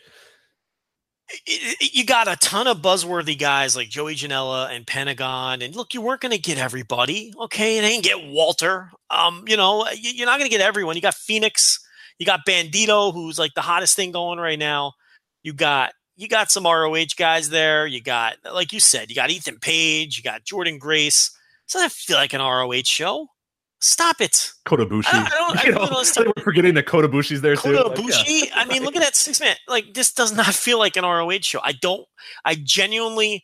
you 1.80 2.04
got 2.04 2.28
a 2.28 2.36
ton 2.36 2.66
of 2.66 2.78
buzzworthy 2.82 3.38
guys 3.38 3.74
like 3.74 3.88
Joey 3.88 4.14
Janela 4.14 4.70
and 4.70 4.86
Pentagon, 4.86 5.62
and 5.62 5.74
look, 5.74 5.94
you 5.94 6.02
weren't 6.02 6.20
going 6.20 6.32
to 6.32 6.38
get 6.38 6.58
everybody. 6.58 7.32
Okay, 7.40 7.78
and 7.78 7.86
ain't 7.86 8.04
get 8.04 8.26
Walter. 8.28 8.90
Um, 9.10 9.44
you 9.46 9.56
know, 9.56 9.86
you- 9.92 10.10
you're 10.10 10.26
not 10.26 10.38
going 10.38 10.50
to 10.50 10.54
get 10.56 10.60
everyone. 10.60 10.96
You 10.96 11.02
got 11.02 11.14
Phoenix, 11.14 11.78
you 12.18 12.26
got 12.26 12.40
Bandito, 12.46 13.12
who's 13.14 13.38
like 13.38 13.52
the 13.54 13.62
hottest 13.62 13.96
thing 13.96 14.12
going 14.12 14.38
right 14.38 14.58
now. 14.58 14.92
You 15.42 15.52
got 15.54 15.92
you 16.22 16.28
got 16.28 16.50
some 16.50 16.64
ROH 16.64 17.14
guys 17.16 17.50
there. 17.50 17.86
You 17.86 18.00
got, 18.00 18.36
like 18.54 18.72
you 18.72 18.80
said, 18.80 19.10
you 19.10 19.16
got 19.16 19.30
Ethan 19.30 19.58
Page, 19.58 20.16
you 20.16 20.22
got 20.22 20.44
Jordynne 20.44 20.78
Grace. 20.78 21.36
Doesn't 21.68 21.86
that 21.86 21.92
feel 21.92 22.16
like 22.16 22.32
an 22.32 22.40
ROH 22.40 22.82
show? 22.84 23.26
Stop 23.80 24.20
it. 24.20 24.52
Kotobushi. 24.64 25.06
I 25.12 25.28
don't- 25.28 25.58
I 25.58 25.64
don't- 25.64 25.76
I 25.82 26.02
don't 26.04 26.16
know, 26.26 26.32
we're 26.36 26.42
forgetting 26.44 26.74
that 26.74 26.86
Kotabushi's 26.86 27.40
there 27.40 27.56
too. 27.56 27.74
Kota 27.76 28.00
Like, 28.00 28.28
yeah. 28.28 28.50
I 28.54 28.64
mean, 28.66 28.84
look 28.84 28.94
at 28.94 29.02
that 29.02 29.16
six 29.16 29.40
man. 29.40 29.56
Like 29.66 29.92
this 29.94 30.12
does 30.12 30.32
not 30.32 30.54
feel 30.54 30.78
like 30.78 30.96
an 30.96 31.04
ROH 31.04 31.40
show. 31.42 31.60
I 31.62 31.72
don't. 31.72 32.06
I 32.44 32.54
genuinely 32.54 33.42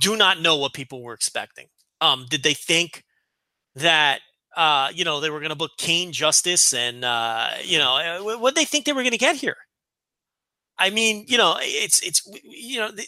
do 0.00 0.16
not 0.16 0.40
know 0.40 0.56
what 0.56 0.72
people 0.72 1.02
were 1.02 1.14
expecting. 1.14 1.66
Um, 2.00 2.26
did 2.30 2.44
they 2.44 2.54
think 2.54 3.02
that 3.74 4.20
uh, 4.56 4.90
you 4.94 5.04
know 5.04 5.18
they 5.20 5.30
were 5.30 5.40
going 5.40 5.50
to 5.50 5.56
book 5.56 5.72
Kane 5.78 6.12
Justice 6.12 6.72
and 6.72 7.04
uh, 7.04 7.50
you 7.64 7.78
know 7.78 8.20
what 8.38 8.54
did 8.54 8.60
they 8.60 8.64
think 8.66 8.84
they 8.84 8.92
were 8.92 9.02
going 9.02 9.10
to 9.12 9.18
get 9.18 9.34
here? 9.36 9.56
I 10.78 10.90
mean, 10.90 11.24
you 11.28 11.38
know, 11.38 11.56
it's 11.60 12.00
it's 12.02 12.26
you 12.42 12.78
know 12.78 12.90
they, 12.90 13.06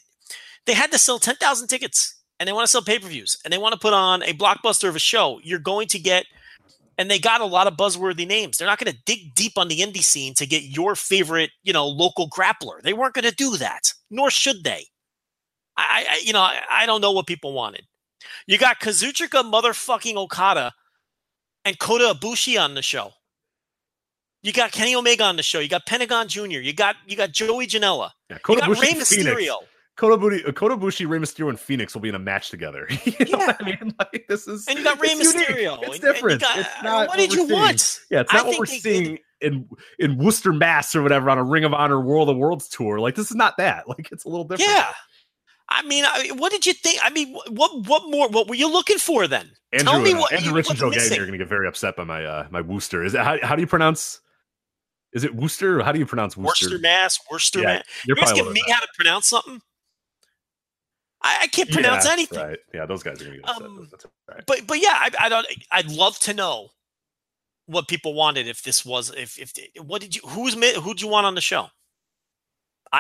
they 0.67 0.75
had 0.75 0.91
to 0.93 0.99
sell 0.99 1.19
ten 1.19 1.37
thousand 1.37 1.69
tickets 1.69 2.17
and 2.39 2.49
they 2.49 2.53
want 2.53 2.67
to 2.67 2.71
sell 2.71 2.83
pay 2.83 2.99
per 2.99 3.09
views 3.09 3.37
and 3.45 3.53
they 3.53 3.59
want 3.59 3.73
to 3.73 3.79
put 3.79 3.93
on 3.93 4.23
a 4.23 4.33
blockbuster 4.33 4.89
of 4.89 4.97
a 4.97 5.01
show. 5.01 5.41
You're 5.43 5.59
going 5.59 5.89
to 5.89 5.99
get 5.99 6.27
and 6.99 7.09
they 7.09 7.19
got 7.19 7.41
a 7.41 7.47
lot 7.47 7.69
of 7.69 7.77
buzzworthy 7.77 8.27
names. 8.27 8.59
They're 8.59 8.67
not 8.67 8.79
going 8.81 8.93
to 8.93 8.99
dig 9.07 9.35
deep 9.35 9.57
on 9.57 9.69
the 9.69 9.81
indie 9.81 10.03
scene 10.03 10.35
to 10.35 10.47
get 10.47 10.65
your 10.65 10.97
favorite, 10.97 11.51
you 11.63 11.73
know, 11.73 11.87
local 11.87 12.29
grappler. 12.29 12.83
They 12.83 12.93
weren't 12.93 13.15
going 13.15 13.25
to 13.25 13.35
do 13.35 13.57
that, 13.57 13.93
nor 14.11 14.31
should 14.31 14.65
they. 14.65 14.87
I, 15.77 16.07
I 16.11 16.21
you 16.25 16.33
know, 16.33 16.41
I, 16.41 16.61
I 16.71 16.87
don't 16.87 17.01
know 17.01 17.13
what 17.13 17.29
people 17.29 17.53
wanted. 17.53 17.85
You 18.47 18.59
got 18.59 18.81
Kazuchika 18.81 19.51
motherfucking 19.51 20.17
Okada 20.17 20.73
and 21.65 21.79
Kota 21.79 22.15
Ibushi 22.19 22.61
on 22.61 22.75
the 22.75 22.83
show. 22.83 23.13
You 24.43 24.53
got 24.53 24.71
Kenny 24.73 24.95
Omega 24.95 25.25
on 25.25 25.37
the 25.37 25.43
show. 25.43 25.59
You 25.59 25.69
got 25.69 25.85
Pentagon 25.87 26.29
Jr. 26.29 26.43
You 26.61 26.73
got 26.73 26.97
you 27.07 27.17
got 27.17 27.33
Joey 27.33 27.67
Janela. 27.67 28.11
Yeah, 28.31 28.39
You 28.49 28.57
got 28.57 28.69
Kotabushi 28.69 28.81
Rey 28.81 28.89
Phoenix. 28.95 29.17
Mysterio. 29.17 29.57
Kotabushi, 29.99 30.49
uh, 30.49 30.53
Kotabushi, 30.53 31.09
Rey 31.09 31.19
Mysterio, 31.19 31.49
and 31.49 31.59
Phoenix 31.59 31.93
will 31.93 32.01
be 32.03 32.09
in 32.09 32.15
a 32.15 32.21
match 32.21 32.51
together. 32.51 32.87
you 33.05 33.13
know 33.27 33.39
what 33.39 33.57
I 33.61 33.65
mean? 33.65 33.93
Like 33.99 34.27
this 34.29 34.47
is, 34.47 34.67
And 34.69 34.79
you 34.79 34.85
got 34.85 35.01
Rey 35.01 35.09
it's 35.09 35.33
unique. 35.35 35.49
Mysterio. 35.49 35.79
It's 35.83 35.85
and 35.87 35.95
you 35.95 36.01
different. 36.13 36.41
got- 36.41 36.59
it's 36.59 36.69
not 36.85 37.09
what 37.09 37.17
did 37.19 37.33
you 37.33 37.47
seeing. 37.49 37.53
want? 37.53 38.01
Yeah, 38.11 38.21
it's 38.21 38.33
I 38.33 38.37
not 38.37 38.47
what 38.47 38.51
think 38.53 38.61
we're 38.61 38.67
did- 38.67 38.83
seeing 38.83 39.19
in 39.41 39.69
in 39.99 40.19
Worcester, 40.19 40.53
Mass, 40.53 40.95
or 40.95 41.03
whatever 41.03 41.29
on 41.31 41.39
a 41.39 41.45
Ring 41.45 41.65
of 41.65 41.75
Honor 41.75 42.01
World 42.01 42.29
of 42.29 42.37
Worlds 42.37 42.69
tour. 42.69 43.01
Like 43.01 43.17
this 43.17 43.31
is 43.31 43.37
not 43.37 43.57
that. 43.59 43.89
Like 43.89 44.09
it's 44.13 44.25
a 44.25 44.29
little 44.29 44.45
different. 44.45 44.71
Yeah. 44.71 44.93
I 45.71 45.83
mean, 45.83 46.05
I, 46.07 46.31
what 46.37 46.51
did 46.51 46.65
you 46.65 46.73
think? 46.73 46.99
I 47.03 47.11
mean, 47.11 47.37
what 47.51 47.87
what 47.89 48.05
more? 48.09 48.29
What 48.29 48.49
were 48.49 48.55
you 48.55 48.71
looking 48.73 48.99
for 48.99 49.27
then? 49.27 49.51
Andrew, 49.73 49.91
Tell 49.93 50.01
me 50.01 50.11
and, 50.13 50.19
uh, 50.19 50.23
what 50.23 50.33
Andrew 50.33 50.51
you- 50.51 50.57
Rich 50.57 50.71
and 50.71 50.79
Joe 50.79 50.89
missing. 50.91 51.13
are 51.19 51.27
going 51.27 51.33
to 51.33 51.39
get 51.39 51.49
very 51.49 51.67
upset 51.69 51.95
by 51.97 52.05
my 52.05 52.25
uh 52.25 52.47
my 52.51 52.61
Worcester. 52.61 53.03
Is 53.05 53.15
it 53.15 53.21
how, 53.21 53.37
how 53.43 53.55
do 53.57 53.61
you 53.63 53.67
pronounce? 53.67 54.21
Is 55.13 55.25
it 55.25 55.35
Worcester? 55.35 55.81
Or 55.81 55.83
how 55.83 55.93
do 55.93 55.99
you 55.99 56.07
pronounce 56.07 56.37
Worcester? 56.37 56.67
Worcester, 56.67 56.79
Mass, 56.81 57.19
Worcester, 57.31 57.61
Yeah, 57.61 57.67
Mass. 57.67 57.85
You're 58.07 58.17
You're 58.19 58.25
asking 58.25 58.53
me 58.53 58.63
how 58.69 58.81
to 58.81 58.89
pronounce 58.95 59.29
something? 59.29 59.61
I, 61.23 61.39
I 61.43 61.47
can't 61.49 61.71
pronounce 61.71 62.05
Yeah, 62.05 62.13
anything. 62.13 62.39
Right. 62.39 62.59
Yeah, 62.73 62.87
those 62.87 63.03
guys 63.03 63.21
are 63.21 63.25
going 63.25 63.37
to 63.37 63.43
get 63.43 63.51
upset. 63.51 63.67
Um, 63.67 63.89
right. 64.29 64.45
But 64.47 64.67
but 64.67 64.81
yeah, 64.81 64.95
I, 64.95 65.11
I 65.21 65.29
don't. 65.29 65.47
I'd 65.73 65.91
love 65.91 66.19
to 66.21 66.35
know 66.35 66.69
what 67.67 67.89
people 67.89 68.15
wanted 68.15 68.47
if 68.47 68.63
this 68.63 68.85
was 68.85 69.13
if 69.17 69.39
if 69.39 69.53
what 69.85 70.01
did 70.01 70.15
you 70.15 70.23
who's 70.27 70.55
who'd 70.55 71.01
you 71.01 71.09
want 71.09 71.27
on 71.27 71.35
the 71.35 71.41
show? 71.41 71.69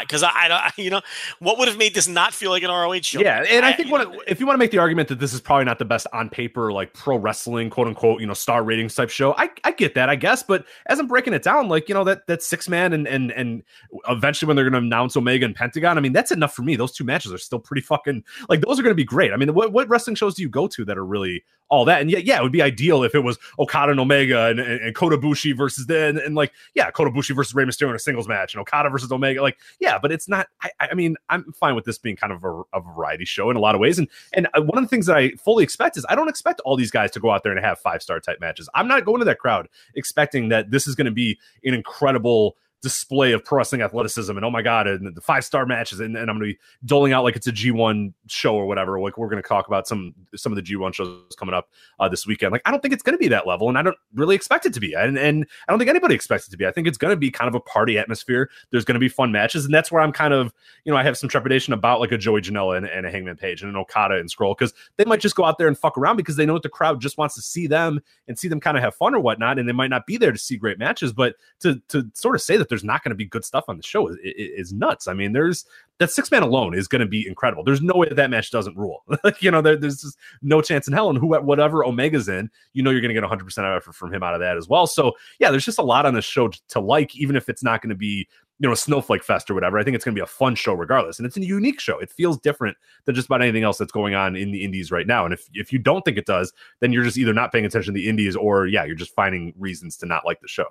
Because 0.00 0.22
I, 0.22 0.28
I, 0.28 0.48
I, 0.50 0.72
you 0.76 0.90
know, 0.90 1.00
what 1.38 1.58
would 1.58 1.68
have 1.68 1.78
made 1.78 1.94
this 1.94 2.08
not 2.08 2.34
feel 2.34 2.50
like 2.50 2.62
an 2.62 2.70
ROH 2.70 3.00
show? 3.02 3.20
Yeah, 3.20 3.44
and 3.48 3.64
I, 3.64 3.70
I 3.70 3.72
think 3.72 3.90
what 3.90 4.08
if 4.26 4.40
you 4.40 4.46
want 4.46 4.54
to 4.54 4.58
make 4.58 4.70
the 4.70 4.78
argument 4.78 5.08
that 5.08 5.18
this 5.18 5.32
is 5.32 5.40
probably 5.40 5.64
not 5.64 5.78
the 5.78 5.84
best 5.84 6.06
on 6.12 6.28
paper, 6.28 6.72
like 6.72 6.92
pro 6.94 7.16
wrestling, 7.16 7.70
quote 7.70 7.86
unquote, 7.86 8.20
you 8.20 8.26
know, 8.26 8.34
star 8.34 8.62
ratings 8.62 8.94
type 8.94 9.10
show, 9.10 9.34
I, 9.36 9.50
I 9.64 9.72
get 9.72 9.94
that, 9.94 10.08
I 10.08 10.16
guess. 10.16 10.42
But 10.42 10.64
as 10.86 10.98
I'm 10.98 11.06
breaking 11.06 11.34
it 11.34 11.42
down, 11.42 11.68
like 11.68 11.88
you 11.88 11.94
know, 11.94 12.04
that 12.04 12.26
that 12.26 12.42
six 12.42 12.68
man 12.68 12.92
and 12.92 13.06
and 13.06 13.30
and 13.32 13.62
eventually 14.08 14.46
when 14.46 14.56
they're 14.56 14.68
going 14.68 14.80
to 14.80 14.86
announce 14.86 15.16
Omega 15.16 15.44
and 15.44 15.54
Pentagon, 15.54 15.98
I 15.98 16.00
mean, 16.00 16.12
that's 16.12 16.32
enough 16.32 16.54
for 16.54 16.62
me. 16.62 16.76
Those 16.76 16.92
two 16.92 17.04
matches 17.04 17.32
are 17.32 17.38
still 17.38 17.58
pretty 17.58 17.82
fucking 17.82 18.24
like 18.48 18.60
those 18.60 18.78
are 18.78 18.82
going 18.82 18.92
to 18.92 18.96
be 18.96 19.04
great. 19.04 19.32
I 19.32 19.36
mean, 19.36 19.54
what 19.54 19.72
what 19.72 19.88
wrestling 19.88 20.16
shows 20.16 20.34
do 20.34 20.42
you 20.42 20.48
go 20.48 20.66
to 20.68 20.84
that 20.84 20.98
are 20.98 21.06
really 21.06 21.44
all 21.70 21.84
that? 21.84 22.00
And 22.00 22.10
yeah, 22.10 22.18
yeah, 22.18 22.38
it 22.38 22.42
would 22.42 22.52
be 22.52 22.62
ideal 22.62 23.02
if 23.02 23.14
it 23.14 23.20
was 23.20 23.38
Okada 23.58 23.90
and 23.90 24.00
Omega 24.00 24.46
and, 24.46 24.60
and, 24.60 24.80
and 24.80 24.94
Kota 24.94 25.16
Ibushi 25.16 25.56
versus 25.56 25.86
then 25.86 26.08
and, 26.08 26.18
and 26.18 26.34
like 26.34 26.52
yeah, 26.74 26.90
Kota 26.90 27.10
Ibushi 27.10 27.34
versus 27.34 27.54
Rey 27.54 27.64
Mysterio 27.64 27.90
in 27.90 27.96
a 27.96 27.98
singles 27.98 28.28
match 28.28 28.54
and 28.54 28.60
Okada 28.60 28.90
versus 28.90 29.12
Omega, 29.12 29.42
like 29.42 29.58
yeah, 29.80 29.98
but 30.00 30.10
it's 30.10 30.28
not. 30.28 30.48
I, 30.62 30.70
I 30.80 30.94
mean, 30.94 31.16
I'm 31.28 31.52
fine 31.52 31.74
with 31.74 31.84
this 31.84 31.98
being 31.98 32.16
kind 32.16 32.32
of 32.32 32.44
a, 32.44 32.62
a, 32.72 32.80
variety 32.80 33.24
show 33.24 33.48
in 33.50 33.56
a 33.56 33.60
lot 33.60 33.74
of 33.74 33.80
ways. 33.80 33.98
And 33.98 34.08
and 34.32 34.48
uh, 34.54 34.62
one 34.62 34.78
of 34.78 34.84
the 34.84 34.88
things 34.88 35.06
that 35.06 35.16
I 35.16 35.30
fully 35.32 35.62
expect 35.62 35.96
is 35.96 36.04
I 36.08 36.14
don't 36.14 36.28
expect 36.28 36.60
all 36.64 36.76
these 36.76 36.90
guys 36.90 37.10
to 37.12 37.20
go 37.20 37.30
out 37.30 37.42
there 37.44 37.52
and 37.52 37.64
have 37.64 37.78
five 37.78 38.02
star 38.02 38.18
type 38.18 38.40
matches. 38.40 38.68
I'm 38.74 38.88
not 38.88 39.04
going 39.04 39.20
to 39.20 39.24
that 39.26 39.38
crowd 39.38 39.68
expecting 39.94 40.48
that 40.48 40.70
this 40.70 40.86
is 40.86 40.94
going 40.94 41.06
to 41.06 41.12
be 41.12 41.38
an 41.64 41.74
incredible 41.74 42.56
display 42.82 43.32
of 43.32 43.44
pro 43.44 43.58
wrestling 43.58 43.82
athleticism 43.82 44.36
and 44.36 44.44
oh 44.44 44.50
my 44.50 44.62
god 44.62 44.86
and 44.86 45.16
the 45.16 45.20
five 45.20 45.44
star 45.44 45.66
matches 45.66 45.98
and, 45.98 46.16
and 46.16 46.30
i'm 46.30 46.36
gonna 46.36 46.52
be 46.52 46.58
doling 46.84 47.12
out 47.12 47.24
like 47.24 47.34
it's 47.34 47.46
a 47.46 47.52
g1 47.52 48.12
show 48.26 48.54
or 48.54 48.66
whatever. 48.66 49.00
Like 49.00 49.18
we're 49.18 49.28
gonna 49.28 49.42
talk 49.42 49.66
about 49.66 49.88
some 49.88 50.14
some 50.36 50.52
of 50.52 50.56
the 50.56 50.62
g1 50.62 50.94
shows 50.94 51.34
coming 51.36 51.54
up 51.54 51.68
uh, 51.98 52.08
this 52.08 52.26
weekend. 52.26 52.52
Like 52.52 52.62
i 52.64 52.70
don't 52.70 52.80
think 52.80 52.94
it's 52.94 53.02
gonna 53.02 53.18
be 53.18 53.28
that 53.28 53.46
level 53.46 53.68
and 53.68 53.76
i 53.76 53.82
don't 53.82 53.96
really 54.14 54.34
expect 54.34 54.66
it 54.66 54.74
to 54.74 54.80
be. 54.80 54.94
And, 54.94 55.18
and 55.18 55.46
i 55.66 55.72
don't 55.72 55.78
think 55.78 55.90
anybody 55.90 56.14
expects 56.14 56.46
it 56.46 56.50
to 56.50 56.56
be. 56.56 56.66
I 56.66 56.70
think 56.70 56.86
it's 56.86 56.98
gonna 56.98 57.16
be 57.16 57.30
kind 57.30 57.48
of 57.48 57.54
a 57.54 57.60
party 57.60 57.98
atmosphere. 57.98 58.50
There's 58.70 58.84
gonna 58.84 58.98
be 58.98 59.08
fun 59.08 59.32
matches 59.32 59.64
and 59.64 59.74
that's 59.74 59.90
where 59.90 60.02
i'm 60.02 60.12
kind 60.12 60.32
of 60.34 60.52
you 60.84 60.92
know 60.92 60.98
i 60.98 61.02
have 61.02 61.18
some 61.18 61.28
trepidation 61.28 61.72
about 61.72 62.00
like 62.00 62.12
a 62.12 62.18
joey 62.18 62.40
janela 62.40 62.76
and, 62.76 62.86
and 62.86 63.06
a 63.06 63.10
hangman 63.10 63.36
page 63.36 63.62
and 63.62 63.70
an 63.70 63.76
okada 63.76 64.18
and 64.18 64.30
Scurll 64.30 64.56
because 64.56 64.72
they 64.96 65.04
might 65.04 65.20
just 65.20 65.34
go 65.34 65.44
out 65.44 65.58
there 65.58 65.68
and 65.68 65.76
fuck 65.76 65.96
around 65.98 66.16
because 66.16 66.36
they 66.36 66.46
know 66.46 66.54
that 66.54 66.62
the 66.62 66.68
crowd 66.68 67.00
just 67.00 67.18
wants 67.18 67.34
to 67.34 67.42
see 67.42 67.66
them 67.66 68.00
and 68.26 68.38
see 68.38 68.48
them 68.48 68.60
kind 68.60 68.76
of 68.76 68.82
have 68.82 68.94
fun 68.94 69.14
or 69.14 69.20
whatnot 69.20 69.58
and 69.58 69.68
they 69.68 69.72
might 69.72 69.90
not 69.90 70.06
be 70.06 70.16
there 70.16 70.32
to 70.32 70.38
see 70.38 70.56
great 70.56 70.78
matches. 70.78 71.12
But 71.12 71.36
to 71.60 71.80
to 71.88 72.10
sort 72.14 72.34
of 72.34 72.42
say 72.42 72.56
that 72.56 72.67
there's 72.68 72.84
not 72.84 73.02
going 73.02 73.10
to 73.10 73.16
be 73.16 73.24
good 73.24 73.44
stuff 73.44 73.64
on 73.68 73.76
the 73.76 73.82
show 73.82 74.08
is, 74.08 74.16
is 74.22 74.72
nuts. 74.72 75.08
I 75.08 75.14
mean, 75.14 75.32
there's 75.32 75.64
that 75.98 76.10
six 76.10 76.30
man 76.30 76.42
alone 76.42 76.74
is 76.74 76.88
going 76.88 77.00
to 77.00 77.06
be 77.06 77.26
incredible. 77.26 77.64
There's 77.64 77.82
no 77.82 77.94
way 77.96 78.08
that, 78.08 78.16
that 78.16 78.30
match 78.30 78.50
doesn't 78.50 78.76
rule. 78.76 79.04
Like, 79.24 79.42
you 79.42 79.50
know, 79.50 79.60
there, 79.60 79.76
there's 79.76 80.02
just 80.02 80.16
no 80.42 80.62
chance 80.62 80.86
in 80.86 80.92
hell. 80.92 81.10
And 81.10 81.18
who, 81.18 81.26
whatever 81.40 81.84
Omega's 81.84 82.28
in, 82.28 82.48
you 82.72 82.82
know, 82.82 82.90
you're 82.90 83.00
going 83.00 83.08
to 83.08 83.14
get 83.14 83.22
100 83.22 83.44
percent 83.44 83.66
effort 83.66 83.94
from 83.94 84.12
him 84.12 84.22
out 84.22 84.34
of 84.34 84.40
that 84.40 84.56
as 84.56 84.68
well. 84.68 84.86
So 84.86 85.12
yeah, 85.40 85.50
there's 85.50 85.64
just 85.64 85.78
a 85.78 85.82
lot 85.82 86.06
on 86.06 86.14
this 86.14 86.24
show 86.24 86.48
to 86.68 86.80
like, 86.80 87.16
even 87.16 87.36
if 87.36 87.48
it's 87.48 87.62
not 87.62 87.82
going 87.82 87.90
to 87.90 87.96
be 87.96 88.28
you 88.58 88.68
know 88.68 88.72
a 88.72 88.76
snowflake 88.76 89.22
fest 89.22 89.50
or 89.50 89.54
whatever. 89.54 89.78
I 89.78 89.84
think 89.84 89.94
it's 89.94 90.04
going 90.04 90.14
to 90.14 90.18
be 90.18 90.22
a 90.22 90.26
fun 90.26 90.54
show 90.54 90.74
regardless, 90.74 91.18
and 91.18 91.26
it's 91.26 91.36
a 91.36 91.44
unique 91.44 91.80
show. 91.80 91.98
It 91.98 92.10
feels 92.10 92.38
different 92.38 92.76
than 93.04 93.14
just 93.14 93.26
about 93.26 93.42
anything 93.42 93.62
else 93.62 93.78
that's 93.78 93.92
going 93.92 94.14
on 94.14 94.36
in 94.36 94.50
the 94.50 94.64
indies 94.64 94.90
right 94.90 95.06
now. 95.06 95.24
And 95.24 95.32
if 95.32 95.48
if 95.54 95.72
you 95.72 95.78
don't 95.78 96.04
think 96.04 96.18
it 96.18 96.26
does, 96.26 96.52
then 96.80 96.92
you're 96.92 97.04
just 97.04 97.18
either 97.18 97.32
not 97.32 97.52
paying 97.52 97.64
attention 97.64 97.94
to 97.94 97.98
the 97.98 98.08
indies 98.08 98.36
or 98.36 98.66
yeah, 98.66 98.84
you're 98.84 98.96
just 98.96 99.14
finding 99.14 99.54
reasons 99.56 99.96
to 99.98 100.06
not 100.06 100.26
like 100.26 100.40
the 100.40 100.48
show. 100.48 100.66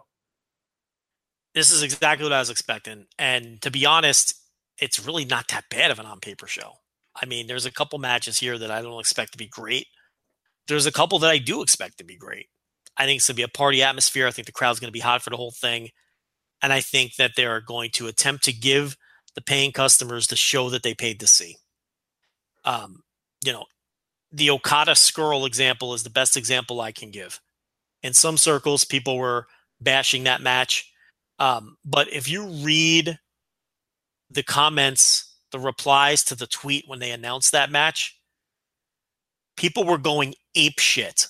This 1.57 1.71
is 1.71 1.81
exactly 1.81 2.23
what 2.23 2.33
I 2.33 2.37
was 2.37 2.51
expecting. 2.51 3.07
And 3.17 3.59
to 3.63 3.71
be 3.71 3.83
honest, 3.83 4.35
it's 4.77 5.03
really 5.03 5.25
not 5.25 5.47
that 5.47 5.63
bad 5.71 5.89
of 5.89 5.97
an 5.97 6.05
on 6.05 6.19
paper 6.19 6.45
show. 6.45 6.73
I 7.19 7.25
mean, 7.25 7.47
there's 7.47 7.65
a 7.65 7.71
couple 7.71 7.97
matches 7.97 8.37
here 8.37 8.59
that 8.59 8.69
I 8.69 8.83
don't 8.83 8.99
expect 8.99 9.31
to 9.31 9.39
be 9.39 9.47
great. 9.47 9.87
There's 10.67 10.85
a 10.85 10.91
couple 10.91 11.17
that 11.17 11.31
I 11.31 11.39
do 11.39 11.63
expect 11.63 11.97
to 11.97 12.03
be 12.03 12.15
great. 12.15 12.45
I 12.95 13.05
think 13.05 13.17
it's 13.17 13.27
going 13.27 13.37
to 13.37 13.39
be 13.39 13.43
a 13.43 13.47
party 13.47 13.81
atmosphere. 13.81 14.27
I 14.27 14.31
think 14.31 14.45
the 14.45 14.51
crowd's 14.51 14.79
going 14.79 14.89
to 14.89 14.93
be 14.93 14.99
hot 14.99 15.23
for 15.23 15.31
the 15.31 15.37
whole 15.37 15.49
thing. 15.49 15.89
And 16.61 16.71
I 16.71 16.79
think 16.79 17.15
that 17.15 17.31
they 17.35 17.47
are 17.47 17.59
going 17.59 17.89
to 17.93 18.05
attempt 18.05 18.43
to 18.43 18.53
give 18.53 18.95
the 19.33 19.41
paying 19.41 19.71
customers 19.71 20.27
the 20.27 20.35
show 20.35 20.69
that 20.69 20.83
they 20.83 20.93
paid 20.93 21.19
to 21.21 21.27
see. 21.27 21.55
Um, 22.65 23.01
you 23.43 23.51
know, 23.51 23.65
the 24.31 24.51
Okada 24.51 24.91
Scurll 24.91 25.47
example 25.47 25.95
is 25.95 26.03
the 26.03 26.11
best 26.11 26.37
example 26.37 26.81
I 26.81 26.91
can 26.91 27.09
give. 27.09 27.41
In 28.03 28.13
some 28.13 28.37
circles, 28.37 28.85
people 28.85 29.17
were 29.17 29.47
bashing 29.81 30.25
that 30.25 30.41
match. 30.41 30.93
Um, 31.39 31.77
but 31.85 32.11
if 32.11 32.29
you 32.29 32.45
read 32.45 33.19
the 34.29 34.43
comments, 34.43 35.35
the 35.51 35.59
replies 35.59 36.23
to 36.25 36.35
the 36.35 36.47
tweet 36.47 36.85
when 36.87 36.99
they 36.99 37.11
announced 37.11 37.51
that 37.51 37.71
match, 37.71 38.19
people 39.55 39.83
were 39.83 39.97
going 39.97 40.35
ape 40.55 40.79
shit, 40.79 41.27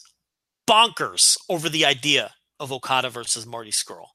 bonkers 0.70 1.38
over 1.50 1.70
the 1.70 1.86
idea 1.86 2.32
of 2.60 2.72
Okada 2.72 3.10
versus 3.10 3.46
Marty 3.46 3.72
Scurll. 3.72 4.08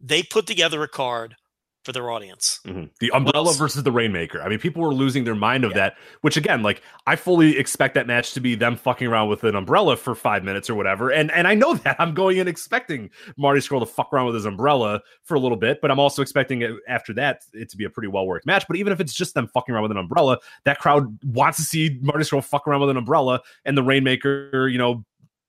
They 0.00 0.22
put 0.22 0.46
together 0.46 0.82
a 0.82 0.88
card 0.88 1.36
for 1.88 1.92
their 1.92 2.10
audience. 2.10 2.60
Mm-hmm. 2.66 2.84
The 3.00 3.10
umbrella 3.12 3.54
versus 3.54 3.82
the 3.82 3.90
rainmaker. 3.90 4.42
I 4.42 4.50
mean, 4.50 4.58
people 4.58 4.82
were 4.82 4.92
losing 4.92 5.24
their 5.24 5.34
mind 5.34 5.64
of 5.64 5.70
yeah. 5.70 5.76
that, 5.76 5.96
which 6.20 6.36
again, 6.36 6.62
like 6.62 6.82
I 7.06 7.16
fully 7.16 7.56
expect 7.56 7.94
that 7.94 8.06
match 8.06 8.34
to 8.34 8.40
be 8.40 8.54
them 8.54 8.76
fucking 8.76 9.06
around 9.06 9.30
with 9.30 9.42
an 9.42 9.54
umbrella 9.54 9.96
for 9.96 10.14
five 10.14 10.44
minutes 10.44 10.68
or 10.68 10.74
whatever. 10.74 11.10
And 11.10 11.30
and 11.30 11.48
I 11.48 11.54
know 11.54 11.72
that 11.76 11.96
I'm 11.98 12.12
going 12.12 12.36
in 12.36 12.46
expecting 12.46 13.08
Marty 13.38 13.60
Scurll 13.60 13.80
to 13.80 13.86
fuck 13.86 14.12
around 14.12 14.26
with 14.26 14.34
his 14.34 14.44
umbrella 14.44 15.00
for 15.22 15.34
a 15.34 15.40
little 15.40 15.56
bit, 15.56 15.80
but 15.80 15.90
I'm 15.90 15.98
also 15.98 16.20
expecting 16.20 16.60
it 16.60 16.72
after 16.86 17.14
that 17.14 17.40
it 17.54 17.70
to 17.70 17.78
be 17.78 17.84
a 17.86 17.90
pretty 17.90 18.08
well 18.08 18.26
worked 18.26 18.44
match. 18.44 18.66
But 18.68 18.76
even 18.76 18.92
if 18.92 19.00
it's 19.00 19.14
just 19.14 19.32
them 19.32 19.48
fucking 19.48 19.74
around 19.74 19.84
with 19.84 19.92
an 19.92 19.96
umbrella, 19.96 20.40
that 20.66 20.80
crowd 20.80 21.18
wants 21.24 21.56
to 21.56 21.64
see 21.64 21.98
Marty 22.02 22.24
Scurll 22.24 22.44
fuck 22.44 22.68
around 22.68 22.82
with 22.82 22.90
an 22.90 22.98
umbrella 22.98 23.40
and 23.64 23.78
the 23.78 23.82
rainmaker, 23.82 24.68
you 24.68 24.76
know, 24.76 25.06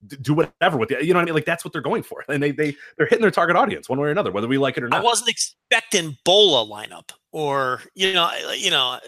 do 0.07 0.33
whatever 0.33 0.77
with 0.77 0.91
it. 0.91 1.03
You 1.03 1.13
know 1.13 1.19
what 1.19 1.23
I 1.23 1.25
mean? 1.25 1.33
Like 1.35 1.45
that's 1.45 1.65
what 1.65 1.73
they're 1.73 1.81
going 1.81 2.03
for, 2.03 2.23
and 2.27 2.41
they 2.41 2.51
they 2.51 2.75
they're 2.97 3.07
hitting 3.07 3.21
their 3.21 3.31
target 3.31 3.55
audience 3.55 3.89
one 3.89 3.99
way 3.99 4.07
or 4.07 4.11
another, 4.11 4.31
whether 4.31 4.47
we 4.47 4.57
like 4.57 4.77
it 4.77 4.83
or 4.83 4.89
not. 4.89 5.01
I 5.01 5.03
wasn't 5.03 5.29
expecting 5.29 6.17
Bola 6.23 6.65
lineup, 6.65 7.11
or 7.31 7.81
you 7.95 8.13
know, 8.13 8.29
you 8.55 8.71
know, 8.71 8.99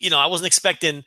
you 0.00 0.10
know, 0.10 0.18
I 0.18 0.26
wasn't 0.26 0.46
expecting, 0.48 1.04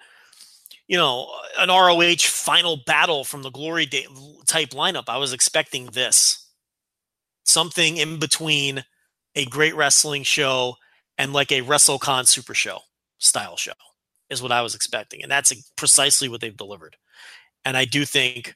you 0.87 0.97
know, 0.97 1.29
an 1.59 1.69
ROH 1.69 2.15
final 2.19 2.77
battle 2.85 3.23
from 3.23 3.41
the 3.43 3.51
Glory 3.51 3.85
Day 3.85 4.07
type 4.45 4.69
lineup. 4.69 5.05
I 5.07 5.17
was 5.17 5.33
expecting 5.33 5.87
this, 5.87 6.47
something 7.43 7.97
in 7.97 8.19
between 8.19 8.83
a 9.35 9.45
great 9.45 9.75
wrestling 9.75 10.23
show 10.23 10.75
and 11.17 11.33
like 11.33 11.51
a 11.51 11.61
WrestleCon 11.61 12.27
Super 12.27 12.53
Show 12.53 12.79
style 13.17 13.57
show 13.57 13.73
is 14.29 14.41
what 14.41 14.51
I 14.51 14.61
was 14.61 14.73
expecting, 14.73 15.21
and 15.21 15.31
that's 15.31 15.53
precisely 15.75 16.29
what 16.29 16.41
they've 16.41 16.55
delivered. 16.55 16.95
And 17.65 17.75
I 17.75 17.85
do 17.85 18.05
think 18.05 18.55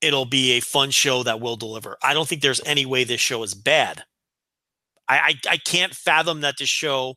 it'll 0.00 0.26
be 0.26 0.52
a 0.52 0.60
fun 0.60 0.90
show 0.90 1.22
that 1.22 1.40
will 1.40 1.56
deliver. 1.56 1.96
I 2.02 2.12
don't 2.14 2.28
think 2.28 2.42
there's 2.42 2.60
any 2.66 2.84
way 2.84 3.04
this 3.04 3.20
show 3.20 3.42
is 3.42 3.54
bad. 3.54 4.04
I, 5.08 5.16
I, 5.16 5.52
I 5.52 5.56
can't 5.56 5.94
fathom 5.94 6.42
that 6.42 6.56
this 6.58 6.68
show, 6.68 7.14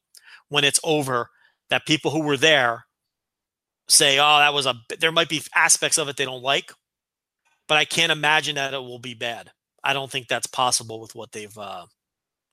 when 0.50 0.64
it's 0.64 0.80
over, 0.84 1.30
that 1.70 1.86
people 1.86 2.12
who 2.12 2.24
were 2.24 2.38
there 2.38 2.86
say, 3.88 4.18
"Oh, 4.20 4.38
that 4.40 4.54
was 4.54 4.66
a." 4.66 4.76
There 5.00 5.12
might 5.12 5.30
be 5.30 5.42
aspects 5.56 5.98
of 5.98 6.08
it 6.08 6.18
they 6.18 6.26
don't 6.26 6.44
like, 6.44 6.72
but 7.68 7.78
I 7.78 7.86
can't 7.86 8.12
imagine 8.12 8.56
that 8.56 8.74
it 8.74 8.80
will 8.80 9.00
be 9.00 9.14
bad. 9.14 9.52
I 9.84 9.94
don't 9.94 10.12
think 10.12 10.28
that's 10.28 10.48
possible 10.48 11.00
with 11.00 11.16
what 11.16 11.32
they've 11.32 11.58
uh, 11.58 11.86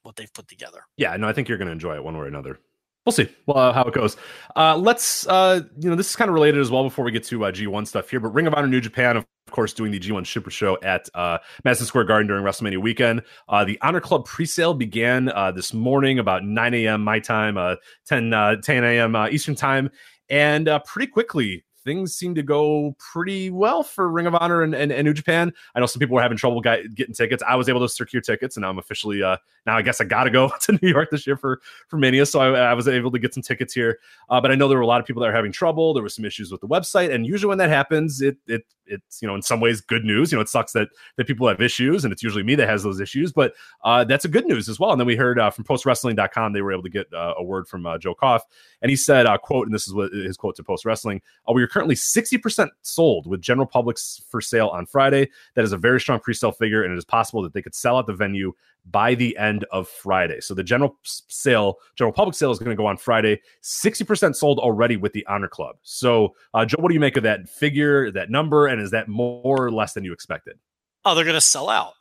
what 0.03 0.17
they've 0.17 0.33
put 0.33 0.49
together. 0.49 0.81
Yeah, 0.97 1.17
no, 1.17 1.29
I 1.29 1.33
think 1.33 1.49
you're 1.49 1.59
going 1.59 1.67
to 1.67 1.73
enjoy 1.73 1.97
it 1.97 2.05
one 2.05 2.15
way 2.15 2.25
or 2.25 2.27
another 2.27 2.59
we'll 3.05 3.13
see 3.13 3.29
well, 3.47 3.57
uh, 3.57 3.73
how 3.73 3.85
it 3.85 3.95
goes. 3.95 4.17
Uh, 4.57 4.77
let's, 4.77 5.27
uh, 5.27 5.61
you 5.79 5.91
know, 5.91 5.97
this 5.97 6.11
is 6.11 6.17
kind 6.17 6.29
of 6.29 6.35
related 6.35 6.61
as 6.61 6.71
well 6.71 6.83
before 6.85 7.05
we 7.05 7.13
get 7.13 7.25
to 7.25 7.45
uh, 7.45 7.53
G1 7.53 7.87
stuff 7.87 8.11
here, 8.11 8.21
but 8.21 8.29
Ring 8.29 8.47
of 8.47 8.55
Honor 8.55 8.69
New 8.69 8.81
Japan, 8.81 9.17
of 9.17 9.27
course, 9.51 9.73
doing 9.73 9.93
the 9.93 10.01
G1 10.01 10.27
Super 10.27 10.51
Show 10.51 10.79
at 10.83 11.09
uh, 11.15 11.39
Madison 11.65 11.87
Square 11.87 12.05
Garden 12.05 12.27
during 12.27 12.45
WrestleMania 12.45 12.79
weekend. 12.79 13.23
Uh, 13.49 13.65
the 13.65 13.79
Honor 13.83 14.01
Club 14.01 14.27
presale 14.27 14.77
began 14.77 15.27
this 15.55 15.73
morning 15.75 16.19
about 16.19 16.45
9 16.45 16.75
a.m. 16.75 17.05
my 17.05 17.21
time, 17.21 17.57
uh, 17.57 17.77
10, 18.07 18.33
uh, 18.33 18.57
10 18.57 18.85
a.m. 18.85 19.17
Eastern 19.31 19.55
time. 19.55 19.91
And 20.31 20.69
pretty 20.87 21.11
quickly, 21.11 21.65
things 21.85 22.15
seem 22.15 22.35
to 22.35 22.43
go 22.43 22.97
pretty 22.99 23.51
well 23.51 23.83
for 23.83 24.11
Ring 24.11 24.27
of 24.27 24.35
Honor 24.35 24.63
and, 24.63 24.75
and, 24.75 24.91
and 24.91 25.05
New 25.05 25.15
Japan. 25.15 25.53
I 25.75 25.81
know 25.81 25.87
some 25.87 26.01
people 26.01 26.15
were 26.15 26.23
having 26.23 26.39
trouble 26.39 26.61
getting 26.61 27.15
tickets. 27.15 27.43
I 27.47 27.57
was 27.57 27.69
able 27.69 27.81
to 27.81 27.89
secure 27.89 28.23
tickets, 28.23 28.57
and 28.57 28.63
now 28.63 28.71
I'm 28.71 28.79
officially 28.79 29.23
uh, 29.23 29.37
now 29.67 29.77
I 29.77 29.83
guess 29.83 30.01
I 30.01 30.05
got 30.05 30.25
to 30.25 30.31
go 30.31 30.51
to 30.61 30.79
New 30.83 30.89
York 30.89 31.11
this 31.11 31.27
year 31.27 31.37
for 31.37 31.61
for 31.89 31.99
Mania, 31.99 32.27
so 32.27 32.41
I, 32.41 32.71
I 32.71 32.75
was 32.75 32.89
able 32.89 33.11
to 33.11 33.19
get 33.19 33.35
some 33.35 33.43
tickets 33.43 33.73
here. 33.75 33.99
Uh, 34.29 34.41
but 34.41 34.51
I 34.51 34.55
know 34.55 34.69
there 34.69 34.79
were 34.79 34.83
a 34.83 34.87
lot 34.87 35.01
of 35.01 35.07
people 35.07 35.23
that 35.23 35.29
are 35.29 35.35
having 35.35 35.53
trouble. 35.53 35.95
There 35.95 36.03
were 36.03 36.09
some 36.09 36.25
issues 36.25 36.51
with 36.51 36.61
the 36.61 36.69
website, 36.69 37.15
and 37.15 37.27
usually 37.27 37.49
when 37.49 37.59
that 37.59 37.71
happens, 37.71 38.21
it 38.21 38.37
it 38.47 38.65
it's 38.87 39.23
you 39.23 39.29
know 39.29 39.35
in 39.35 39.43
some 39.43 39.61
ways 39.61 39.81
good 39.81 40.05
news. 40.05 40.31
You 40.31 40.39
know, 40.39 40.43
it 40.43 40.49
sucks 40.49 40.73
that 40.73 40.89
that 41.17 41.27
people 41.27 41.49
have 41.49 41.61
issues, 41.61 42.05
and 42.05 42.13
it's 42.13 42.23
usually 42.23 42.43
me 42.43 42.55
that 42.57 42.69
has 42.69 42.83
those 42.83 43.01
issues, 43.01 43.33
but 43.33 43.55
uh, 43.85 44.05
that's 44.05 44.25
a 44.25 44.29
good 44.29 44.47
news 44.47 44.69
as 44.69 44.79
well. 44.79 44.93
And 44.93 45.01
then 45.01 45.07
we 45.07 45.17
heard 45.17 45.39
uh, 45.39 45.51
from 45.51 45.65
PostWrestling.com 45.65 46.53
they 46.53 46.63
were 46.63 46.73
able 46.73 46.83
to 46.83 46.91
get 46.91 47.13
uh, 47.13 47.35
a 47.39 47.43
word 47.43 47.67
from 47.67 47.87
uh, 47.87 47.99
Joe 47.99 48.15
Koff, 48.15 48.43
and 48.83 48.91
he 48.91 48.97
said, 48.97 49.27
uh, 49.27 49.39
"quote," 49.39 49.67
and 49.67 49.75
this 49.75 49.87
is 49.87 49.95
what 49.95 50.13
his 50.13 50.37
quote 50.37 50.57
to 50.57 50.63
Post 50.65 50.85
Wrestling: 50.85 51.21
uh, 51.49 51.53
"We 51.53 51.63
are 51.63 51.69
currently 51.75 51.97
sixty 51.97 52.39
percent 52.39 52.71
sold 52.83 53.27
with 53.27 53.43
general 53.43 53.67
publics 53.67 54.23
for 54.31 54.41
sale 54.41 54.69
on 54.69 54.87
Friday. 54.87 55.29
That 55.57 55.65
is 55.65 55.73
a 55.73 55.77
very 55.77 56.01
strong 56.01 56.21
pre-sale 56.21 56.53
figure, 56.53 56.85
and 56.85 56.95
it 56.95 56.97
is 56.97 57.05
possible 57.05 57.43
that 57.43 57.53
they 57.53 57.63
could 57.63 57.75
sell 57.75 57.99
out 57.99 58.07
the 58.07 58.15
venue 58.15 58.53
by 58.91 59.15
the 59.15 59.37
end 59.37 59.65
of 59.73 59.89
Friday. 59.89 60.41
So 60.41 60.55
the 60.55 60.63
general 60.63 60.97
sale, 61.03 61.77
general 61.97 62.13
public 62.13 62.37
sale 62.37 62.51
is 62.53 62.59
going 62.59 62.71
to 62.71 62.77
go 62.77 62.87
on 62.87 62.99
Friday. 62.99 63.41
60% 63.63 64.37
sold 64.37 64.59
already 64.59 64.97
with 64.97 65.15
the 65.15 65.27
Honor 65.27 65.49
Club. 65.49 65.77
So, 65.83 66.35
uh, 66.53 66.67
Joe, 66.67 66.77
what 66.81 66.89
do 66.89 66.95
you 66.95 67.01
make 67.01 67.17
of 67.17 67.23
that 67.23 67.49
figure, 67.49 68.11
that 68.13 68.31
number, 68.31 68.67
and 68.67 68.83
is 68.83 68.91
that 68.91 69.09
more 69.09 69.41
or 69.45 69.71
less 69.73 69.95
than 69.95 70.05
you 70.05 70.13
expected? 70.13 70.59
Oh, 71.07 71.15
they're 71.15 71.25
going 71.25 71.35
to 71.35 71.41
sell 71.41 71.71
out. 71.71 71.95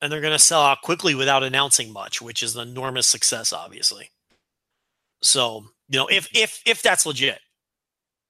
and 0.00 0.10
they're 0.10 0.20
going 0.20 0.32
to 0.32 0.38
sell 0.38 0.62
out 0.62 0.82
quickly 0.82 1.14
without 1.14 1.42
announcing 1.42 1.92
much, 1.92 2.22
which 2.22 2.42
is 2.42 2.56
an 2.56 2.66
enormous 2.68 3.06
success, 3.06 3.52
obviously. 3.52 4.10
So 5.22 5.64
you 5.88 5.98
know, 5.98 6.06
if 6.06 6.28
if 6.34 6.62
if 6.64 6.82
that's 6.82 7.04
legit, 7.04 7.40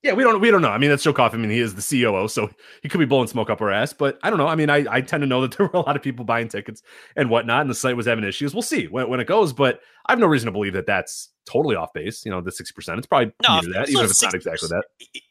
Yeah, 0.03 0.15
we 0.15 0.23
don't 0.23 0.41
we 0.41 0.51
don't 0.51 0.63
know. 0.63 0.71
I 0.71 0.79
mean, 0.79 0.89
that's 0.89 1.03
Joe 1.03 1.13
Coffey. 1.13 1.37
I 1.37 1.41
mean, 1.41 1.51
he 1.51 1.59
is 1.59 1.75
the 1.75 1.83
COO, 2.03 2.27
so 2.27 2.49
he 2.83 2.89
could 2.89 2.99
be 2.99 3.05
blowing 3.05 3.27
smoke 3.29 3.51
up 3.51 3.61
our 3.61 3.71
ass. 3.71 3.93
But 3.93 4.19
I 4.23 4.31
don't 4.31 4.39
know. 4.39 4.47
I 4.47 4.55
mean, 4.55 4.71
I, 4.71 4.87
I 4.91 5.01
tend 5.03 5.21
to 5.23 5.27
know 5.27 5.43
that 5.43 5.53
there 5.59 5.67
were 5.67 5.79
a 5.79 5.83
lot 5.83 5.95
of 5.95 6.01
people 6.03 6.25
buying 6.25 6.49
tickets 6.49 6.83
and 7.17 7.29
whatnot, 7.29 7.61
and 7.61 7.69
the 7.71 7.75
site 7.75 7.97
was 7.97 8.07
having 8.07 8.25
issues. 8.25 8.55
We'll 8.55 8.63
see 8.63 8.87
when, 8.87 9.11
when 9.11 9.21
it 9.21 9.27
goes, 9.27 9.53
but 9.53 9.81
I 10.07 10.13
have 10.13 10.19
no 10.19 10.27
reason 10.27 10.47
to 10.47 10.53
believe 10.53 10.73
that 10.73 10.87
that's 10.87 11.29
totally 11.47 11.77
off 11.77 11.93
base. 11.93 12.25
You 12.25 12.31
know, 12.31 12.41
the 12.41 12.51
sixty 12.51 12.73
percent. 12.73 12.97
It's 12.97 13.07
probably 13.07 13.33
No, 13.47 13.61
that, 13.73 13.89
even 13.91 13.95
not 13.95 14.05
if 14.05 14.11
it's 14.11 14.23
not 14.23 14.33
exactly 14.35 14.69
that. 14.71 14.85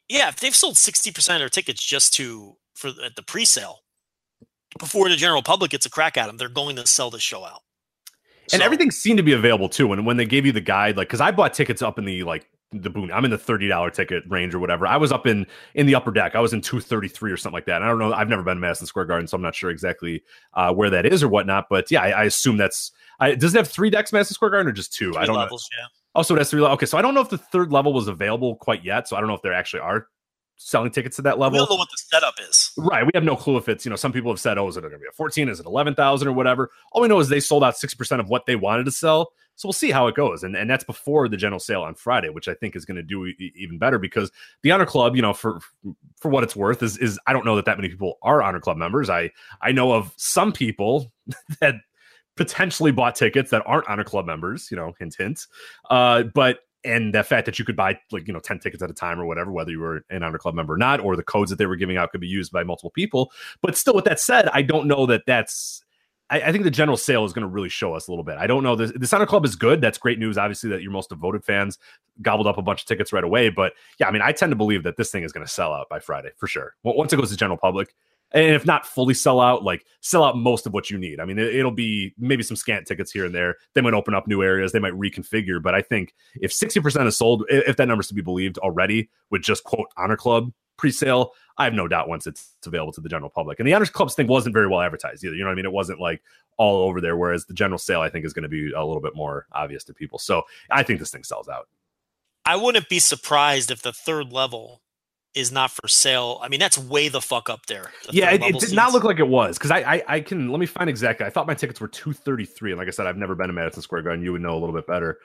yeah, 0.08 0.30
if 0.30 0.40
they've 0.40 0.56
sold 0.56 0.78
sixty 0.78 1.12
percent 1.12 1.38
of 1.38 1.40
their 1.42 1.50
tickets 1.50 1.84
just 1.84 2.14
to 2.16 2.56
for 2.76 2.92
the, 2.92 3.10
the 3.16 3.24
pre-sale 3.24 3.80
before 4.80 5.10
the 5.10 5.16
general 5.16 5.42
public 5.42 5.72
gets 5.72 5.86
a 5.88 5.90
crack 5.90 6.16
at 6.16 6.28
them, 6.28 6.38
they're 6.38 6.48
going 6.48 6.76
to 6.76 6.86
sell 6.86 7.10
the 7.10 7.20
show 7.20 7.44
out. 7.44 7.62
And 8.54 8.60
So- 8.60 8.66
everything 8.66 8.92
seemed 8.92 9.18
to 9.18 9.24
be 9.24 9.34
available 9.34 9.68
too. 9.68 9.88
When 9.88 10.06
when 10.06 10.18
they 10.18 10.26
gave 10.26 10.46
you 10.46 10.52
the 10.52 10.62
guide, 10.62 10.96
like 10.96 11.08
because 11.08 11.22
I 11.22 11.32
bought 11.32 11.56
tickets 11.56 11.82
up 11.82 11.98
in 11.98 12.06
the 12.06 12.24
like 12.24 12.48
the 12.72 12.90
boon. 12.90 13.12
I'm 13.12 13.26
in 13.26 13.32
the 13.32 13.38
thirty 13.38 13.68
dollar 13.68 13.90
ticket 13.90 14.24
range 14.28 14.54
or 14.54 14.60
whatever. 14.60 14.86
I 14.86 14.98
was 14.98 15.12
up 15.12 15.26
in 15.26 15.48
in 15.74 15.86
the 15.86 15.96
upper 15.96 16.12
deck. 16.12 16.36
I 16.36 16.40
was 16.40 16.54
in 16.54 16.62
two 16.62 16.80
thirty 16.80 17.08
three 17.08 17.32
or 17.32 17.38
something 17.38 17.56
like 17.56 17.66
that. 17.66 17.78
And 17.78 17.86
I 17.86 17.88
don't 17.88 18.00
know. 18.00 18.14
I've 18.14 18.30
never 18.30 18.44
been 18.44 18.56
to 18.56 18.62
Madison 18.62 18.88
Square 18.88 19.06
Garden, 19.06 19.28
so 19.28 19.36
I'm 19.36 19.42
not 19.42 19.56
sure 19.56 19.70
exactly 19.70 20.24
uh, 20.54 20.74
where 20.74 20.90
that 20.90 21.06
is 21.06 21.24
or 21.24 21.28
whatnot. 21.28 21.68
But 21.70 21.90
yeah, 21.90 22.02
I, 22.02 22.10
I 22.10 22.24
assume 22.26 22.58
that's. 22.58 22.92
I, 23.20 23.36
does 23.36 23.54
it 23.54 23.58
have 23.58 23.68
three 23.68 23.90
decks, 23.90 24.14
Madison 24.14 24.34
Square 24.36 24.52
Garden, 24.52 24.70
or 24.70 24.72
just 24.72 24.94
two? 24.94 25.16
I 25.18 25.26
don't 25.26 25.36
know. 25.36 25.42
levels, 25.42 25.68
yeah. 25.78 25.86
Oh, 26.16 26.22
so 26.22 26.36
it 26.36 26.38
has 26.38 26.50
three. 26.50 26.62
Okay, 26.62 26.86
so 26.86 26.98
I 26.98 27.02
don't 27.02 27.14
know 27.14 27.22
if 27.22 27.30
the 27.30 27.38
third 27.38 27.72
level 27.72 27.94
was 27.94 28.08
available 28.08 28.56
quite 28.56 28.84
yet. 28.84 29.08
So 29.08 29.16
I 29.16 29.20
don't 29.20 29.28
know 29.28 29.36
if 29.36 29.42
there 29.42 29.54
actually 29.54 29.82
are 29.82 30.08
selling 30.60 30.92
tickets 30.92 31.16
to 31.16 31.22
that 31.24 31.40
level. 31.40 31.58
We 31.58 31.60
don't 31.60 31.70
know 31.70 31.78
what 31.78 31.90
the 31.90 31.98
setup 31.98 32.36
is. 32.48 32.72
Right. 32.78 33.06
We 33.06 33.12
have 33.16 33.24
no 33.24 33.36
clue 33.36 33.58
if 33.58 33.70
it's, 33.70 33.86
you 33.86 33.90
know, 33.90 33.96
some 33.96 34.12
people 34.12 34.32
have 34.32 34.40
said, 34.40 34.58
oh, 34.58 34.68
is 34.68 34.78
it 34.78 34.82
going 34.82 34.94
to 34.94 35.00
be 35.00 35.08
a 35.08 35.14
14? 35.14 35.48
Is 35.50 35.60
it 35.60 35.66
11,000 35.66 36.28
or 36.28 36.34
whatever? 36.34 36.70
All 36.92 37.02
we 37.02 37.08
know 37.08 37.20
is 37.20 37.30
they 37.30 37.40
sold 37.40 37.64
out 37.64 37.76
6% 37.76 38.20
of 38.20 38.28
what 38.28 38.46
they 38.46 38.56
wanted 38.56 38.84
to 38.84 38.92
sell. 38.92 39.32
So 39.60 39.68
we'll 39.68 39.74
see 39.74 39.92
how 39.92 40.08
it 40.08 40.16
goes. 40.16 40.44
And, 40.44 40.56
and 40.56 40.70
that's 40.70 40.86
before 40.86 41.28
the 41.28 41.36
general 41.36 41.60
sale 41.60 41.82
on 41.82 41.94
Friday, 41.94 42.30
which 42.30 42.48
I 42.48 42.54
think 42.54 42.78
is 42.78 42.86
going 42.86 42.96
to 42.96 43.04
do 43.04 43.26
e- 43.26 43.52
even 43.58 43.78
better 43.78 44.00
because 44.00 44.32
the 44.64 44.72
Honor 44.72 44.86
Club, 44.86 45.18
you 45.18 45.22
know, 45.22 45.34
for 45.34 45.60
for 46.16 46.30
what 46.30 46.46
it's 46.46 46.56
worth, 46.56 46.82
is 46.82 46.98
is 46.98 47.20
I 47.28 47.34
don't 47.34 47.44
know 47.44 47.58
that 47.58 47.66
that 47.66 47.78
many 47.78 47.90
people 47.90 48.20
are 48.22 48.42
Honor 48.42 48.62
Club 48.62 48.78
members. 48.78 49.10
I 49.10 49.32
I 49.62 49.74
know 49.74 49.92
of 49.92 50.14
some 50.16 50.54
people 50.54 51.12
that 51.60 51.76
potentially 52.38 52.94
bought 52.94 53.16
tickets 53.16 53.52
that 53.52 53.62
aren't 53.66 53.90
Honor 53.90 54.06
Club 54.06 54.26
members, 54.26 54.72
you 54.72 54.78
know, 54.78 54.94
hint 54.98 55.16
hint. 55.20 55.46
Uh, 55.90 56.24
but 56.34 56.60
and 56.86 57.14
the 57.14 57.22
fact 57.22 57.46
that 57.46 57.60
you 57.60 57.66
could 57.66 57.76
buy 57.76 58.00
like 58.14 58.26
you 58.28 58.34
know 58.34 58.40
10 58.40 58.60
tickets 58.60 58.82
at 58.82 58.90
a 58.90 58.94
time 58.94 59.20
or 59.20 59.26
whatever 59.26 59.52
whether 59.52 59.72
you 59.72 59.82
were 59.82 60.06
an 60.10 60.24
honor 60.24 60.38
club 60.38 60.56
member 60.56 60.76
or 60.76 60.78
not 60.78 61.02
or 61.02 61.18
the 61.18 61.24
codes 61.24 61.50
that 61.50 61.58
they 61.58 61.66
were 61.66 61.76
giving 61.76 61.98
out 61.98 62.10
could 62.10 62.22
be 62.22 62.28
used 62.28 62.54
by 62.54 62.64
multiple 62.64 62.92
people 62.92 63.34
but 63.62 63.76
still 63.76 63.94
with 63.94 64.06
that 64.06 64.22
said 64.22 64.48
i 64.54 64.62
don't 64.62 64.88
know 64.88 65.06
that 65.06 65.24
that's 65.28 65.84
I, 66.30 66.42
I 66.42 66.52
think 66.52 66.64
the 66.64 66.72
general 66.72 66.98
sale 66.98 67.26
is 67.26 67.34
going 67.34 67.44
to 67.44 67.48
really 67.48 67.70
show 67.70 67.94
us 67.94 68.08
a 68.08 68.12
little 68.12 68.24
bit. 68.24 68.38
I 68.38 68.48
don't 68.48 68.64
know. 68.64 68.76
The, 68.76 68.88
the 68.88 69.10
Honor 69.16 69.26
Club 69.26 69.46
is 69.46 69.56
good. 69.56 69.82
That's 69.82 69.98
great 69.98 70.20
news. 70.20 70.38
Obviously, 70.38 70.70
that 70.70 70.82
your 70.82 70.92
most 70.92 71.10
devoted 71.10 71.44
fans 71.44 71.78
gobbled 72.22 72.48
up 72.48 72.58
a 72.58 72.62
bunch 72.62 72.82
of 72.82 72.88
tickets 72.88 73.12
right 73.12 73.24
away. 73.24 73.50
But 73.50 73.74
yeah, 74.00 74.08
I 74.08 74.12
mean, 74.12 74.22
I 74.22 74.32
tend 74.32 74.52
to 74.52 74.56
believe 74.56 74.84
that 74.84 74.98
this 74.98 75.12
thing 75.12 75.24
is 75.24 75.32
going 75.32 75.46
to 75.46 75.52
sell 75.52 75.74
out 75.74 75.90
by 75.90 76.00
Friday 76.00 76.30
for 76.38 76.48
sure. 76.48 76.76
Once 76.84 77.14
it 77.14 77.18
goes 77.18 77.32
to 77.32 77.38
general 77.38 77.58
public, 77.58 77.96
and 78.32 78.54
if 78.54 78.64
not 78.64 78.86
fully 78.86 79.16
sell 79.16 79.40
out, 79.40 79.64
like 79.64 79.86
sell 80.02 80.24
out 80.24 80.38
most 80.38 80.68
of 80.68 80.74
what 80.74 80.92
you 80.92 81.00
need. 81.00 81.20
I 81.20 81.26
mean, 81.26 81.40
it, 81.40 81.56
it'll 81.56 81.72
be 81.72 82.14
maybe 82.20 82.44
some 82.44 82.56
scant 82.56 82.86
tickets 82.86 83.12
here 83.12 83.26
and 83.26 83.34
there. 83.34 83.56
They 83.74 83.82
might 83.82 83.96
open 83.96 84.14
up 84.14 84.28
new 84.28 84.44
areas. 84.44 84.72
They 84.72 84.78
might 84.80 84.94
reconfigure. 84.94 85.62
But 85.62 85.74
I 85.74 85.82
think 85.82 86.14
if 86.36 86.54
sixty 86.54 86.80
percent 86.80 87.08
is 87.08 87.18
sold, 87.18 87.44
if 87.50 87.78
that 87.78 87.88
number's 87.88 88.08
to 88.10 88.14
be 88.14 88.22
believed 88.22 88.60
already, 88.60 89.10
with 89.32 89.42
just 89.42 89.64
quote 89.64 89.88
Honor 89.98 90.18
Club 90.18 90.52
pre-sale, 90.80 91.34
I 91.58 91.66
have 91.66 91.74
no 91.74 91.88
doubt 91.88 92.08
once 92.08 92.26
it's 92.26 92.56
available 92.66 92.94
to 92.94 93.02
the 93.02 93.10
general 93.10 93.30
public. 93.30 93.60
And 93.60 93.68
the 93.68 93.74
Honors 93.74 93.90
Clubs 93.90 94.16
thing 94.16 94.28
wasn't 94.28 94.54
very 94.54 94.68
well 94.68 94.82
advertised 94.82 95.24
either. 95.24 95.36
You 95.36 95.42
know 95.42 95.48
what 95.48 95.54
I 95.54 95.56
mean? 95.56 95.66
It 95.66 95.74
wasn't 95.74 96.00
like 96.00 96.22
all 96.58 96.88
over 96.88 97.02
there. 97.02 97.18
Whereas 97.18 97.46
the 97.46 97.54
general 97.54 97.78
sale, 97.78 98.02
I 98.02 98.10
think, 98.10 98.26
is 98.26 98.34
going 98.34 98.44
to 98.44 98.50
be 98.50 98.72
a 98.72 98.84
little 98.84 99.02
bit 99.02 99.16
more 99.16 99.46
obvious 99.52 99.84
to 99.86 99.94
people. 99.94 100.20
So 100.20 100.44
I 100.72 100.84
think 100.84 101.00
this 101.00 101.12
thing 101.12 101.24
sells 101.24 101.50
out. 101.50 101.68
I 102.46 102.56
wouldn't 102.56 102.90
be 102.90 103.00
surprised 103.00 103.70
if 103.70 103.82
the 103.82 103.92
third 103.92 104.32
level 104.32 104.82
is 105.36 105.52
not 105.52 105.70
for 105.70 105.88
sale. 105.88 106.40
I 106.42 106.48
mean, 106.48 106.60
that's 106.60 106.78
way 106.78 107.10
the 107.10 107.22
fuck 107.22 107.50
up 107.50 107.66
there. 107.68 107.92
the 108.08 108.14
yeah, 108.14 108.32
it, 108.32 108.42
it 108.42 108.60
did 108.60 108.74
not 108.74 108.94
look 108.94 109.04
like 109.04 109.20
it 109.20 109.28
was 109.28 109.58
because 109.58 109.72
I, 109.72 109.80
I 109.80 110.04
I 110.08 110.20
can 110.22 110.50
let 110.50 110.60
me 110.60 110.66
find 110.66 110.90
exactly. 110.90 111.26
I 111.26 111.30
thought 111.30 111.46
my 111.46 111.54
tickets 111.54 111.80
were 111.80 111.88
two 111.88 112.14
thirty 112.14 112.46
three, 112.46 112.72
and 112.72 112.80
like 112.80 112.88
I 112.88 112.92
said, 112.92 113.06
I've 113.06 113.18
never 113.18 113.36
been 113.36 113.48
to 113.48 113.54
Madison 113.54 113.84
Square 113.84 114.04
Garden. 114.04 114.24
You 114.24 114.32
would 114.32 114.42
know 114.42 114.54
a 114.54 114.60
little 114.60 114.74
bit 114.74 114.88
better. 114.88 115.20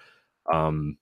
Um, 0.53 0.99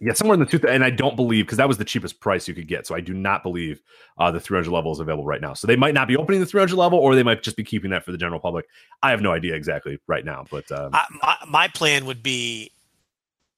yeah, 0.00 0.12
somewhere 0.14 0.34
in 0.34 0.40
the 0.40 0.46
two, 0.46 0.60
and 0.66 0.84
I 0.84 0.90
don't 0.90 1.16
believe 1.16 1.46
because 1.46 1.58
that 1.58 1.68
was 1.68 1.78
the 1.78 1.84
cheapest 1.84 2.20
price 2.20 2.48
you 2.48 2.54
could 2.54 2.68
get. 2.68 2.86
So 2.86 2.94
I 2.94 3.00
do 3.00 3.12
not 3.12 3.42
believe 3.42 3.82
uh, 4.18 4.30
the 4.30 4.40
300 4.40 4.70
level 4.70 4.92
is 4.92 5.00
available 5.00 5.24
right 5.24 5.40
now. 5.40 5.54
So 5.54 5.66
they 5.66 5.76
might 5.76 5.94
not 5.94 6.08
be 6.08 6.16
opening 6.16 6.40
the 6.40 6.46
300 6.46 6.76
level, 6.76 6.98
or 6.98 7.14
they 7.14 7.22
might 7.22 7.42
just 7.42 7.56
be 7.56 7.64
keeping 7.64 7.90
that 7.90 8.04
for 8.04 8.12
the 8.12 8.18
general 8.18 8.40
public. 8.40 8.66
I 9.02 9.10
have 9.10 9.20
no 9.20 9.32
idea 9.32 9.54
exactly 9.54 9.98
right 10.06 10.24
now, 10.24 10.46
but 10.50 10.70
um, 10.72 10.90
I, 10.94 11.04
my, 11.22 11.36
my 11.46 11.68
plan 11.68 12.06
would 12.06 12.22
be 12.22 12.72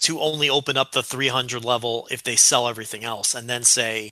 to 0.00 0.20
only 0.20 0.50
open 0.50 0.76
up 0.76 0.92
the 0.92 1.02
300 1.02 1.64
level 1.64 2.08
if 2.10 2.24
they 2.24 2.34
sell 2.34 2.66
everything 2.66 3.04
else 3.04 3.34
and 3.36 3.48
then 3.48 3.62
say 3.62 4.10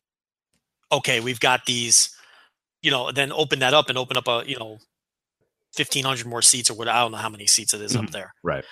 okay 0.93 1.19
we've 1.20 1.40
got 1.40 1.66
these 1.66 2.16
you 2.81 2.90
know 2.93 3.11
then 3.11 3.32
open 3.32 3.59
that 3.59 3.74
up 3.74 3.89
and 3.89 3.98
open 3.98 4.16
up 4.16 4.28
a 4.28 4.44
you 4.47 4.57
know 4.57 4.78
1500 5.77 6.27
more 6.27 6.43
seats 6.43 6.70
or 6.70 6.74
what 6.74 6.86
i 6.86 7.01
don't 7.01 7.11
know 7.11 7.19
how 7.19 7.28
many 7.28 7.47
seats 7.47 7.74
it 7.74 7.81
is 7.81 7.97
up 7.97 8.05
Mhm. 8.05 8.11
there 8.12 8.32
right. 8.44 8.65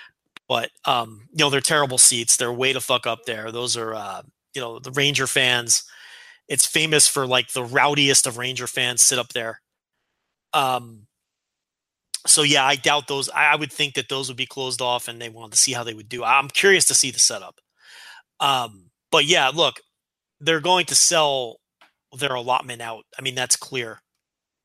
But 0.49 0.70
um 0.85 1.29
you 1.31 1.45
know 1.45 1.51
they're 1.51 1.61
terrible 1.61 1.99
seats 1.99 2.37
they're 2.37 2.53
way 2.53 2.73
to 2.73 2.81
fuck 2.81 3.07
up 3.07 3.25
there 3.27 3.53
those 3.53 3.77
are 3.77 3.95
uh 3.95 4.23
you 4.55 4.61
know 4.61 4.79
the 4.79 4.91
ranger 4.93 5.27
fans 5.27 5.85
it's 6.49 6.66
famous 6.66 7.07
for 7.07 7.27
like 7.27 7.53
the 7.53 7.62
rowdiest 7.65 8.27
of 8.27 8.39
ranger 8.39 8.66
fans 8.66 9.03
sit 9.03 9.19
up 9.19 9.35
there. 9.35 9.61
Um 10.55 11.07
so 12.27 12.43
yeah 12.43 12.65
i 12.65 12.75
doubt 12.75 13.07
those 13.07 13.29
I, 13.31 13.53
I 13.53 13.57
would 13.57 13.73
think 13.73 13.95
that 13.95 14.09
those 14.09 14.29
would 14.29 14.37
be 14.37 14.45
closed 14.47 14.83
off 14.83 15.09
and 15.09 15.20
they 15.20 15.29
wanted 15.29 15.53
to 15.53 15.59
see 15.59 15.73
how 15.73 15.85
they 15.85 15.95
would 15.95 16.09
do 16.09 16.25
i'm 16.25 16.49
curious 16.49 16.85
to 16.87 16.95
see 16.95 17.11
the 17.11 17.19
setup. 17.19 17.61
Um 18.41 18.91
but 19.11 19.25
yeah 19.25 19.51
look 19.55 19.81
they're 20.41 20.61
going 20.61 20.87
to 20.87 20.95
sell 20.95 21.61
their 22.19 22.35
allotment 22.35 22.83
out 22.83 23.05
i 23.19 23.23
mean 23.23 23.35
that's 23.35 23.57
clear 23.57 24.01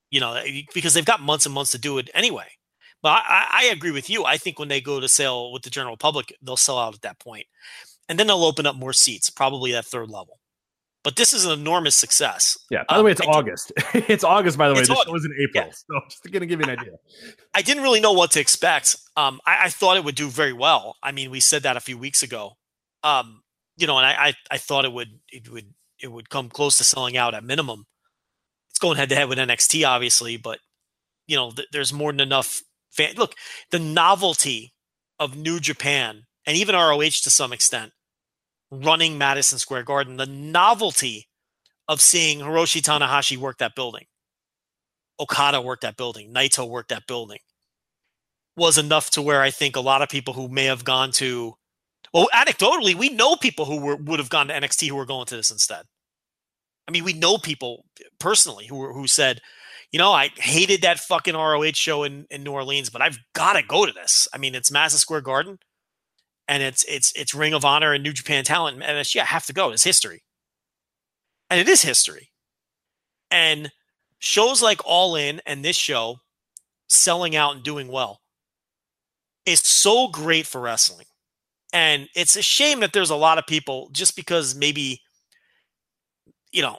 you 0.09 0.19
know 0.19 0.41
because 0.73 0.93
they've 0.93 1.05
got 1.05 1.21
months 1.21 1.45
and 1.45 1.53
months 1.53 1.71
to 1.71 1.77
do 1.77 1.97
it 1.99 2.09
anyway 2.13 2.47
but 3.03 3.09
I, 3.09 3.21
I 3.27 3.47
I 3.51 3.63
agree 3.65 3.91
with 3.91 4.09
you. 4.09 4.25
I 4.25 4.37
think 4.37 4.57
when 4.57 4.69
they 4.69 4.81
go 4.81 4.99
to 4.99 5.07
sale 5.07 5.51
with 5.51 5.61
the 5.61 5.69
general 5.69 5.97
public, 5.97 6.35
they'll 6.41 6.57
sell 6.57 6.79
out 6.79 6.95
at 6.95 7.01
that 7.03 7.19
point, 7.19 7.45
and 8.09 8.17
then 8.17 8.25
they'll 8.27 8.43
open 8.43 8.65
up 8.65 8.75
more 8.75 8.93
seats, 8.93 9.29
probably 9.29 9.71
that 9.73 9.85
third 9.85 10.09
level. 10.09 10.39
But 11.03 11.17
this 11.17 11.33
is 11.33 11.43
an 11.45 11.51
enormous 11.59 11.95
success. 11.95 12.57
Yeah. 12.71 12.83
By 12.87 12.93
the 12.95 12.99
Um, 12.99 13.05
way, 13.05 13.11
it's 13.11 13.21
I 13.21 13.25
August. 13.25 13.73
it's 13.93 14.23
August. 14.23 14.57
By 14.57 14.69
the 14.69 14.73
way, 14.73 14.79
this 14.79 14.89
August. 14.89 15.05
show 15.07 15.11
was 15.11 15.25
in 15.25 15.35
April. 15.37 15.69
So 15.73 15.99
just 16.09 16.23
to 16.23 16.29
give 16.29 16.49
you 16.49 16.57
an 16.65 16.69
idea. 16.69 16.93
I 17.53 17.61
didn't 17.61 17.83
really 17.83 17.99
know 17.99 18.13
what 18.13 18.31
to 18.31 18.39
expect. 18.39 18.95
Um, 19.17 19.41
I, 19.45 19.65
I 19.65 19.69
thought 19.69 19.97
it 19.97 20.05
would 20.05 20.15
do 20.15 20.29
very 20.29 20.53
well. 20.53 20.95
I 21.03 21.11
mean, 21.11 21.29
we 21.29 21.41
said 21.41 21.63
that 21.63 21.75
a 21.75 21.81
few 21.81 21.97
weeks 21.97 22.23
ago. 22.23 22.53
Um, 23.03 23.43
you 23.75 23.85
know, 23.85 23.97
and 23.97 24.05
I, 24.07 24.27
I, 24.27 24.33
I 24.51 24.57
thought 24.57 24.85
it 24.85 24.93
would 24.93 25.09
it 25.29 25.51
would 25.51 25.73
it 25.99 26.09
would 26.09 26.29
come 26.29 26.47
close 26.47 26.77
to 26.77 26.85
selling 26.85 27.17
out 27.17 27.33
at 27.33 27.43
minimum. 27.43 27.85
It's 28.69 28.79
going 28.79 28.95
head 28.97 29.09
to 29.09 29.15
head 29.15 29.27
with 29.27 29.37
NXT, 29.39 29.85
obviously, 29.85 30.37
but 30.37 30.59
you 31.27 31.35
know, 31.35 31.51
th- 31.51 31.67
there's 31.73 31.91
more 31.91 32.13
than 32.13 32.21
enough. 32.21 32.61
Fan- 32.95 33.15
Look, 33.15 33.35
the 33.71 33.79
novelty 33.79 34.73
of 35.19 35.35
New 35.35 35.59
Japan 35.59 36.23
and 36.45 36.57
even 36.57 36.75
ROH 36.75 37.21
to 37.23 37.29
some 37.29 37.53
extent 37.53 37.91
running 38.71 39.17
Madison 39.17 39.59
Square 39.59 39.83
Garden, 39.83 40.17
the 40.17 40.25
novelty 40.25 41.27
of 41.87 42.01
seeing 42.01 42.39
Hiroshi 42.39 42.81
Tanahashi 42.81 43.37
work 43.37 43.59
that 43.59 43.75
building, 43.75 44.05
Okada 45.19 45.61
work 45.61 45.81
that 45.81 45.97
building, 45.97 46.33
Naito 46.33 46.67
work 46.67 46.87
that 46.87 47.07
building 47.07 47.39
was 48.55 48.77
enough 48.77 49.09
to 49.11 49.21
where 49.21 49.41
I 49.41 49.51
think 49.51 49.75
a 49.75 49.81
lot 49.81 50.01
of 50.01 50.09
people 50.09 50.33
who 50.33 50.47
may 50.47 50.65
have 50.65 50.83
gone 50.83 51.11
to, 51.13 51.55
well, 52.13 52.29
anecdotally, 52.33 52.93
we 52.93 53.09
know 53.09 53.35
people 53.35 53.65
who 53.65 53.79
were, 53.81 53.95
would 53.95 54.19
have 54.19 54.29
gone 54.29 54.47
to 54.47 54.53
NXT 54.53 54.89
who 54.89 54.95
were 54.95 55.05
going 55.05 55.25
to 55.27 55.35
this 55.35 55.51
instead. 55.51 55.85
I 56.87 56.91
mean, 56.91 57.03
we 57.03 57.13
know 57.13 57.37
people 57.37 57.85
personally 58.19 58.67
who 58.67 58.91
who 58.91 59.07
said, 59.07 59.39
you 59.93 59.99
know, 59.99 60.11
I 60.11 60.31
hated 60.35 60.81
that 60.81 60.99
fucking 60.99 61.35
ROH 61.35 61.73
show 61.73 62.03
in, 62.03 62.25
in 62.31 62.43
New 62.43 62.51
Orleans, 62.51 62.89
but 62.89 63.03
I've 63.03 63.19
got 63.33 63.53
to 63.53 63.61
go 63.61 63.85
to 63.85 63.91
this. 63.91 64.27
I 64.33 64.39
mean, 64.39 64.55
it's 64.55 64.71
Madison 64.71 64.97
Square 64.97 65.21
Garden, 65.21 65.59
and 66.47 66.63
it's 66.63 66.83
it's 66.85 67.13
it's 67.15 67.35
Ring 67.35 67.53
of 67.53 67.63
Honor 67.63 67.93
and 67.93 68.03
New 68.03 68.11
Japan 68.11 68.43
Talent 68.43 68.81
and 68.81 68.97
MSG. 68.97 69.21
I 69.21 69.25
have 69.25 69.45
to 69.45 69.53
go. 69.53 69.69
It's 69.69 69.83
history, 69.83 70.23
and 71.51 71.59
it 71.59 71.69
is 71.69 71.83
history. 71.83 72.31
And 73.29 73.71
shows 74.17 74.63
like 74.63 74.81
All 74.83 75.15
In 75.15 75.41
and 75.45 75.63
this 75.63 75.75
show 75.75 76.17
selling 76.89 77.35
out 77.35 77.55
and 77.55 77.63
doing 77.63 77.87
well 77.87 78.19
is 79.45 79.59
so 79.59 80.07
great 80.07 80.47
for 80.47 80.59
wrestling. 80.59 81.05
And 81.71 82.09
it's 82.15 82.35
a 82.35 82.41
shame 82.41 82.79
that 82.79 82.93
there's 82.93 83.09
a 83.09 83.15
lot 83.15 83.37
of 83.37 83.45
people 83.45 83.89
just 83.91 84.15
because 84.15 84.55
maybe, 84.55 85.01
you 86.51 86.61
know, 86.61 86.77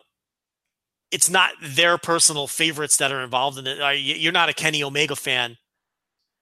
it's 1.14 1.30
not 1.30 1.52
their 1.62 1.96
personal 1.96 2.48
favorites 2.48 2.96
that 2.96 3.12
are 3.12 3.22
involved 3.22 3.56
in 3.56 3.66
it. 3.68 3.78
You're 4.00 4.32
not 4.32 4.48
a 4.48 4.52
Kenny 4.52 4.82
Omega 4.82 5.14
fan, 5.14 5.56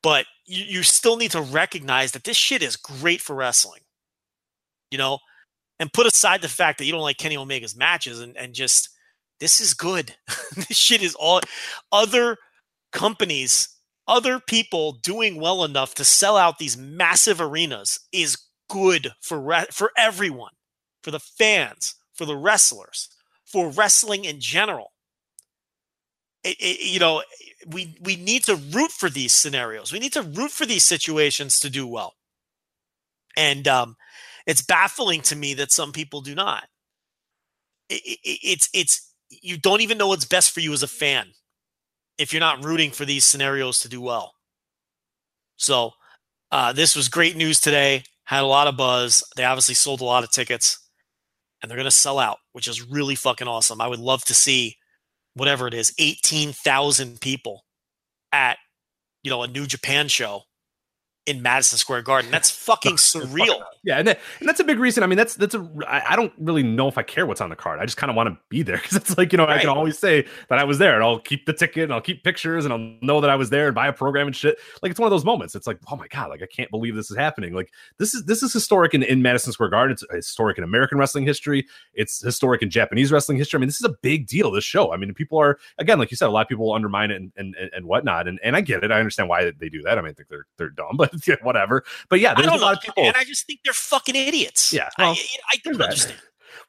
but 0.03 0.25
you, 0.47 0.65
you 0.65 0.83
still 0.83 1.19
need 1.19 1.31
to 1.33 1.43
recognize 1.43 2.13
that 2.13 2.25
this 2.25 2.39
shit 2.39 2.63
is 2.63 2.77
great 2.77 3.21
for 3.21 3.37
wrestling, 3.37 3.83
you 4.91 4.97
know, 4.97 5.19
and 5.79 5.93
put 5.93 6.07
aside 6.07 6.41
the 6.41 6.49
fact 6.49 6.79
that 6.79 6.87
you 6.87 6.93
don't 6.93 7.03
like 7.03 7.19
Kenny 7.19 7.37
Omega's 7.37 7.77
matches 7.77 8.19
and, 8.19 8.35
and 8.35 8.55
just, 8.55 8.89
this 9.41 9.61
is 9.61 9.75
good. 9.75 10.15
this 10.57 10.77
shit 10.79 11.03
is 11.03 11.15
all 11.17 11.41
other 11.93 12.39
companies 12.93 13.69
other 14.09 14.41
people 14.41 14.93
doing 14.93 15.41
well 15.41 15.65
enough 15.65 15.95
to 15.95 16.05
sell 16.05 16.37
out 16.37 16.59
these 16.59 16.77
massive 16.77 17.41
arenas 17.41 18.01
is 18.13 18.37
good 18.69 19.13
for 19.21 19.41
re- 19.41 19.67
for 19.71 19.93
everyone, 19.97 20.53
for 21.03 21.13
the 21.13 21.21
fans, 21.21 21.95
for 22.15 22.25
the 22.27 22.37
wrestlers, 22.37 23.09
for 23.53 23.71
wrestling 23.71 24.25
in 24.25 24.41
general. 24.41 24.93
It, 26.43 26.57
it, 26.59 26.81
you 26.93 26.99
know, 26.99 27.23
we 27.67 27.97
we 28.01 28.17
need 28.17 28.45
to 28.45 28.57
root 28.57 28.91
for 28.91 29.09
these 29.09 29.33
scenarios. 29.33 29.93
We 29.93 30.01
need 30.01 30.13
to 30.15 30.23
root 30.23 30.51
for 30.51 30.67
these 30.67 30.85
situations 30.85 31.61
to 31.61 31.71
do 31.71 31.87
well. 31.87 32.15
And 33.37 33.69
um, 33.69 33.97
it's 34.47 34.63
baffling 34.63 35.23
to 35.23 35.37
me 35.37 35.55
that 35.55 35.71
some 35.71 35.93
people 35.93 36.21
do 36.21 36.35
not. 36.35 36.65
It, 37.89 38.19
it's 38.25 38.69
it's 38.75 39.13
you 39.31 39.57
don't 39.57 39.81
even 39.81 39.99
know 39.99 40.09
what's 40.09 40.25
best 40.25 40.51
for 40.51 40.61
you 40.61 40.73
as 40.73 40.83
a 40.83 40.89
fan 40.89 41.29
if 42.19 42.33
you're 42.33 42.41
not 42.41 42.65
rooting 42.65 42.91
for 42.91 43.05
these 43.05 43.25
scenarios 43.25 43.79
to 43.81 43.89
do 43.89 44.01
well. 44.01 44.35
So 45.57 45.93
uh, 46.51 46.73
this 46.73 46.97
was 46.97 47.09
great 47.09 47.37
news 47.37 47.61
today. 47.61 48.05
Had 48.25 48.43
a 48.43 48.47
lot 48.47 48.67
of 48.67 48.77
buzz. 48.77 49.25
They 49.37 49.45
obviously 49.45 49.75
sold 49.75 50.01
a 50.01 50.05
lot 50.05 50.25
of 50.25 50.31
tickets, 50.31 50.79
and 51.63 51.71
they're 51.71 51.77
going 51.77 51.85
to 51.85 51.91
sell 51.91 52.19
out, 52.19 52.39
which 52.53 52.69
is 52.69 52.83
really 52.83 53.15
fucking 53.15 53.49
awesome. 53.49 53.81
I 53.81 53.87
would 53.89 54.01
love 54.01 54.25
to 54.25 54.35
see 54.35 54.77
whatever 55.35 55.67
it 55.67 55.75
is, 55.75 55.95
eighteen 55.99 56.53
thousand 56.53 57.21
people 57.21 57.65
at 58.33 58.59
you 59.23 59.31
know 59.31 59.43
a 59.43 59.49
New 59.49 59.67
Japan 59.67 60.09
show 60.09 60.43
in 61.27 61.41
Madison 61.41 61.79
Square 61.79 62.03
Garden. 62.03 62.31
That's 62.31 62.51
fucking 62.63 62.97
surreal. 62.97 63.63
Yeah, 63.85 63.99
and, 63.99 64.09
that, 64.09 64.21
and 64.41 64.49
that's 64.49 64.61
a 64.61 64.65
big 64.65 64.79
reason. 64.79 65.03
I 65.03 65.07
mean, 65.07 65.17
that's 65.17 65.35
that's 65.35 65.55
a. 65.55 65.69
I, 65.87 66.13
I 66.13 66.17
don't 66.17 66.33
really 66.39 66.63
know 66.63 66.89
if 66.89 66.99
I 66.99 67.03
care 67.03 67.27
what's 67.27 67.41
on 67.41 67.51
the 67.51 67.57
card. 67.57 67.81
I 67.81 67.85
just 67.85 67.97
kind 67.97 68.11
of 68.11 68.17
want 68.17 68.29
to 68.29 68.39
be 68.49 68.63
there 68.63 68.77
because 68.77 68.97
it's 68.97 69.17
like 69.19 69.33
you 69.33 69.37
know 69.37 69.47
right. 69.47 69.59
I 69.59 69.61
can 69.61 69.69
always 69.69 69.99
say 69.99 70.27
that 70.49 70.59
I 70.59 70.65
was 70.65 70.79
there, 70.79 70.95
and 70.95 71.03
I'll 71.03 71.19
keep 71.19 71.47
the 71.47 71.53
ticket, 71.53 71.85
and 71.85 71.93
I'll 71.93 72.01
keep 72.01 72.25
pictures, 72.25 72.65
and 72.65 72.73
I'll 72.73 72.97
know 73.03 73.21
that 73.21 73.31
I 73.31 73.37
was 73.37 73.51
there, 73.51 73.67
and 73.67 73.75
buy 73.75 73.89
a 73.89 73.93
program 73.93 74.27
and 74.27 74.37
shit. 74.37 74.59
Like 74.83 74.91
it's 74.91 75.01
one 75.01 75.07
of 75.07 75.11
those 75.11 75.25
moments. 75.25 75.55
It's 75.55 75.67
like, 75.67 75.79
oh 75.91 75.97
my 75.97 76.09
god, 76.09 76.31
like 76.31 76.43
I 76.43 76.47
can't 76.47 76.71
believe 76.71 76.95
this 76.95 77.11
is 77.11 77.17
happening. 77.17 77.55
Like 77.55 77.73
this 77.99 78.15
is 78.15 78.25
this 78.25 78.43
is 78.43 78.53
historic 78.53 78.95
in, 78.95 79.03
in 79.03 79.23
Madison 79.23 79.53
Square 79.53 79.71
Garden. 79.71 79.93
It's 79.93 80.05
historic 80.15 80.59
in 80.59 80.65
American 80.65 80.99
wrestling 80.99 81.25
history. 81.25 81.67
It's 81.95 82.21
historic 82.21 82.63
in 82.63 82.71
Japanese 82.71 83.13
wrestling 83.13 83.39
history. 83.39 83.59
I 83.59 83.61
mean, 83.61 83.69
this 83.69 83.81
is 83.81 83.87
a 83.87 83.95
big 84.03 84.27
deal. 84.27 84.51
This 84.51 84.65
show. 84.65 84.93
I 84.93 84.97
mean, 84.97 85.13
people 85.15 85.39
are 85.39 85.59
again, 85.79 85.99
like 85.99 86.11
you 86.11 86.17
said, 86.17 86.29
a 86.29 86.31
lot 86.31 86.43
of 86.43 86.49
people 86.49 86.73
undermine 86.73 87.11
it 87.11 87.17
and 87.17 87.33
and, 87.37 87.55
and 87.57 87.87
whatnot, 87.87 88.29
and 88.29 88.39
and 88.43 88.57
I 88.57 88.61
get 88.61 88.85
it. 88.85 88.91
I 88.91 88.99
understand 88.99 89.29
why 89.29 89.51
they 89.59 89.69
do 89.69 89.83
that. 89.83 89.99
I 89.99 90.03
mean, 90.03 90.11
I 90.11 90.15
think 90.15 90.29
they're 90.29 90.47
they're 90.57 90.71
dumb, 90.71 90.97
but 90.97 91.12
whatever. 91.43 91.85
But 92.09 92.21
yeah, 92.21 92.35
there's 92.35 92.49
a 92.49 92.57
lot 92.57 92.77
of 92.77 92.83
people, 92.83 93.05
and 93.05 93.17
I 93.17 93.25
just 93.25 93.47
think 93.47 93.61
they're 93.65 93.73
fucking 93.73 94.17
idiots. 94.17 94.73
Yeah, 94.73 94.89
well, 94.99 95.13
I, 95.13 95.27
I 95.53 95.57
don't 95.65 95.81
understand. 95.81 96.19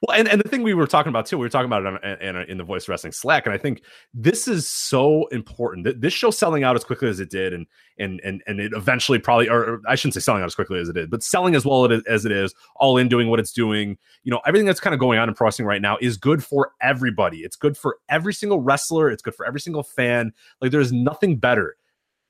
Well, 0.05 0.17
and, 0.17 0.27
and 0.27 0.41
the 0.41 0.49
thing 0.49 0.63
we 0.63 0.73
were 0.73 0.85
talking 0.85 1.09
about 1.09 1.25
too, 1.25 1.37
we 1.37 1.45
were 1.45 1.49
talking 1.49 1.67
about 1.67 1.85
it 1.85 2.03
on, 2.03 2.21
in, 2.21 2.49
in 2.49 2.57
the 2.57 2.63
Voice 2.63 2.89
Wrestling 2.89 3.13
Slack, 3.13 3.45
and 3.45 3.53
I 3.53 3.57
think 3.57 3.83
this 4.13 4.49
is 4.49 4.67
so 4.67 5.27
important. 5.27 5.85
That 5.85 6.01
this 6.01 6.11
show 6.11 6.29
selling 6.29 6.63
out 6.63 6.75
as 6.75 6.83
quickly 6.83 7.07
as 7.07 7.21
it 7.21 7.29
did, 7.29 7.53
and 7.53 7.65
and 7.97 8.19
and 8.23 8.43
and 8.45 8.59
it 8.59 8.73
eventually 8.75 9.17
probably, 9.17 9.47
or 9.47 9.79
I 9.87 9.95
shouldn't 9.95 10.15
say 10.15 10.19
selling 10.19 10.41
out 10.41 10.47
as 10.47 10.55
quickly 10.55 10.79
as 10.79 10.89
it 10.89 10.93
did, 10.93 11.09
but 11.09 11.23
selling 11.23 11.55
as 11.55 11.65
well 11.65 11.89
as 12.07 12.25
it 12.25 12.31
is, 12.33 12.53
all 12.75 12.97
in 12.97 13.07
doing 13.07 13.29
what 13.29 13.39
it's 13.39 13.53
doing. 13.53 13.97
You 14.23 14.31
know, 14.31 14.41
everything 14.45 14.65
that's 14.65 14.81
kind 14.81 14.93
of 14.93 14.99
going 14.99 15.19
on 15.19 15.29
in 15.29 15.35
pro 15.35 15.45
wrestling 15.45 15.67
right 15.67 15.81
now 15.81 15.97
is 16.01 16.17
good 16.17 16.43
for 16.43 16.71
everybody. 16.81 17.39
It's 17.39 17.55
good 17.55 17.77
for 17.77 17.97
every 18.09 18.33
single 18.33 18.61
wrestler. 18.61 19.09
It's 19.09 19.21
good 19.21 19.35
for 19.35 19.45
every 19.45 19.61
single 19.61 19.83
fan. 19.83 20.33
Like 20.59 20.71
there's 20.71 20.91
nothing 20.91 21.37
better 21.37 21.77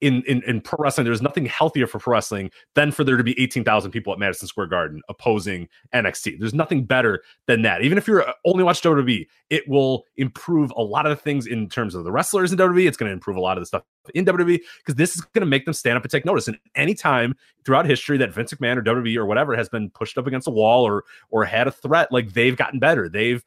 in, 0.03 0.21
in, 0.23 0.43
in 0.43 0.59
pro 0.59 0.77
wrestling, 0.83 1.05
there's 1.05 1.21
nothing 1.21 1.45
healthier 1.45 1.87
for 1.87 1.97
pro 1.97 2.13
wrestling 2.13 2.51
than 2.75 2.91
for 2.91 3.05
there 3.05 3.15
to 3.15 3.23
be 3.23 3.39
18,000 3.41 3.89
people 3.89 4.11
at 4.11 4.19
Madison 4.19 4.49
Square 4.49 4.67
Garden 4.67 5.01
opposing 5.07 5.69
NXT. 5.93 6.39
There's 6.39 6.53
nothing 6.53 6.83
better 6.83 7.23
than 7.47 7.61
that. 7.61 7.81
Even 7.81 7.97
if 7.97 8.05
you're 8.05 8.27
uh, 8.27 8.33
only 8.45 8.65
watch 8.65 8.81
WWE, 8.81 9.25
it 9.49 9.67
will 9.67 10.03
improve 10.17 10.73
a 10.75 10.81
lot 10.81 11.05
of 11.05 11.11
the 11.11 11.15
things 11.15 11.47
in 11.47 11.69
terms 11.69 11.95
of 11.95 12.03
the 12.03 12.11
wrestlers 12.11 12.51
in 12.51 12.57
WWE. 12.57 12.85
It's 12.85 12.97
going 12.97 13.09
to 13.09 13.13
improve 13.13 13.37
a 13.37 13.41
lot 13.41 13.57
of 13.57 13.61
the 13.61 13.65
stuff 13.65 13.83
in 14.13 14.25
WWE 14.25 14.59
because 14.79 14.95
this 14.95 15.15
is 15.15 15.21
going 15.21 15.41
to 15.41 15.47
make 15.47 15.63
them 15.63 15.73
stand 15.73 15.95
up 15.95 16.03
and 16.03 16.11
take 16.11 16.25
notice. 16.25 16.49
And 16.49 16.57
anytime 16.75 17.33
throughout 17.63 17.85
history 17.85 18.17
that 18.17 18.33
Vince 18.33 18.53
McMahon 18.53 18.75
or 18.75 18.81
WWE 18.81 19.15
or 19.15 19.25
whatever 19.25 19.55
has 19.55 19.69
been 19.69 19.89
pushed 19.89 20.17
up 20.17 20.27
against 20.27 20.47
a 20.47 20.51
wall 20.51 20.83
or 20.83 21.05
or 21.29 21.45
had 21.45 21.67
a 21.67 21.71
threat, 21.71 22.11
like 22.11 22.33
they've 22.33 22.57
gotten 22.57 22.79
better. 22.79 23.07
They've 23.07 23.43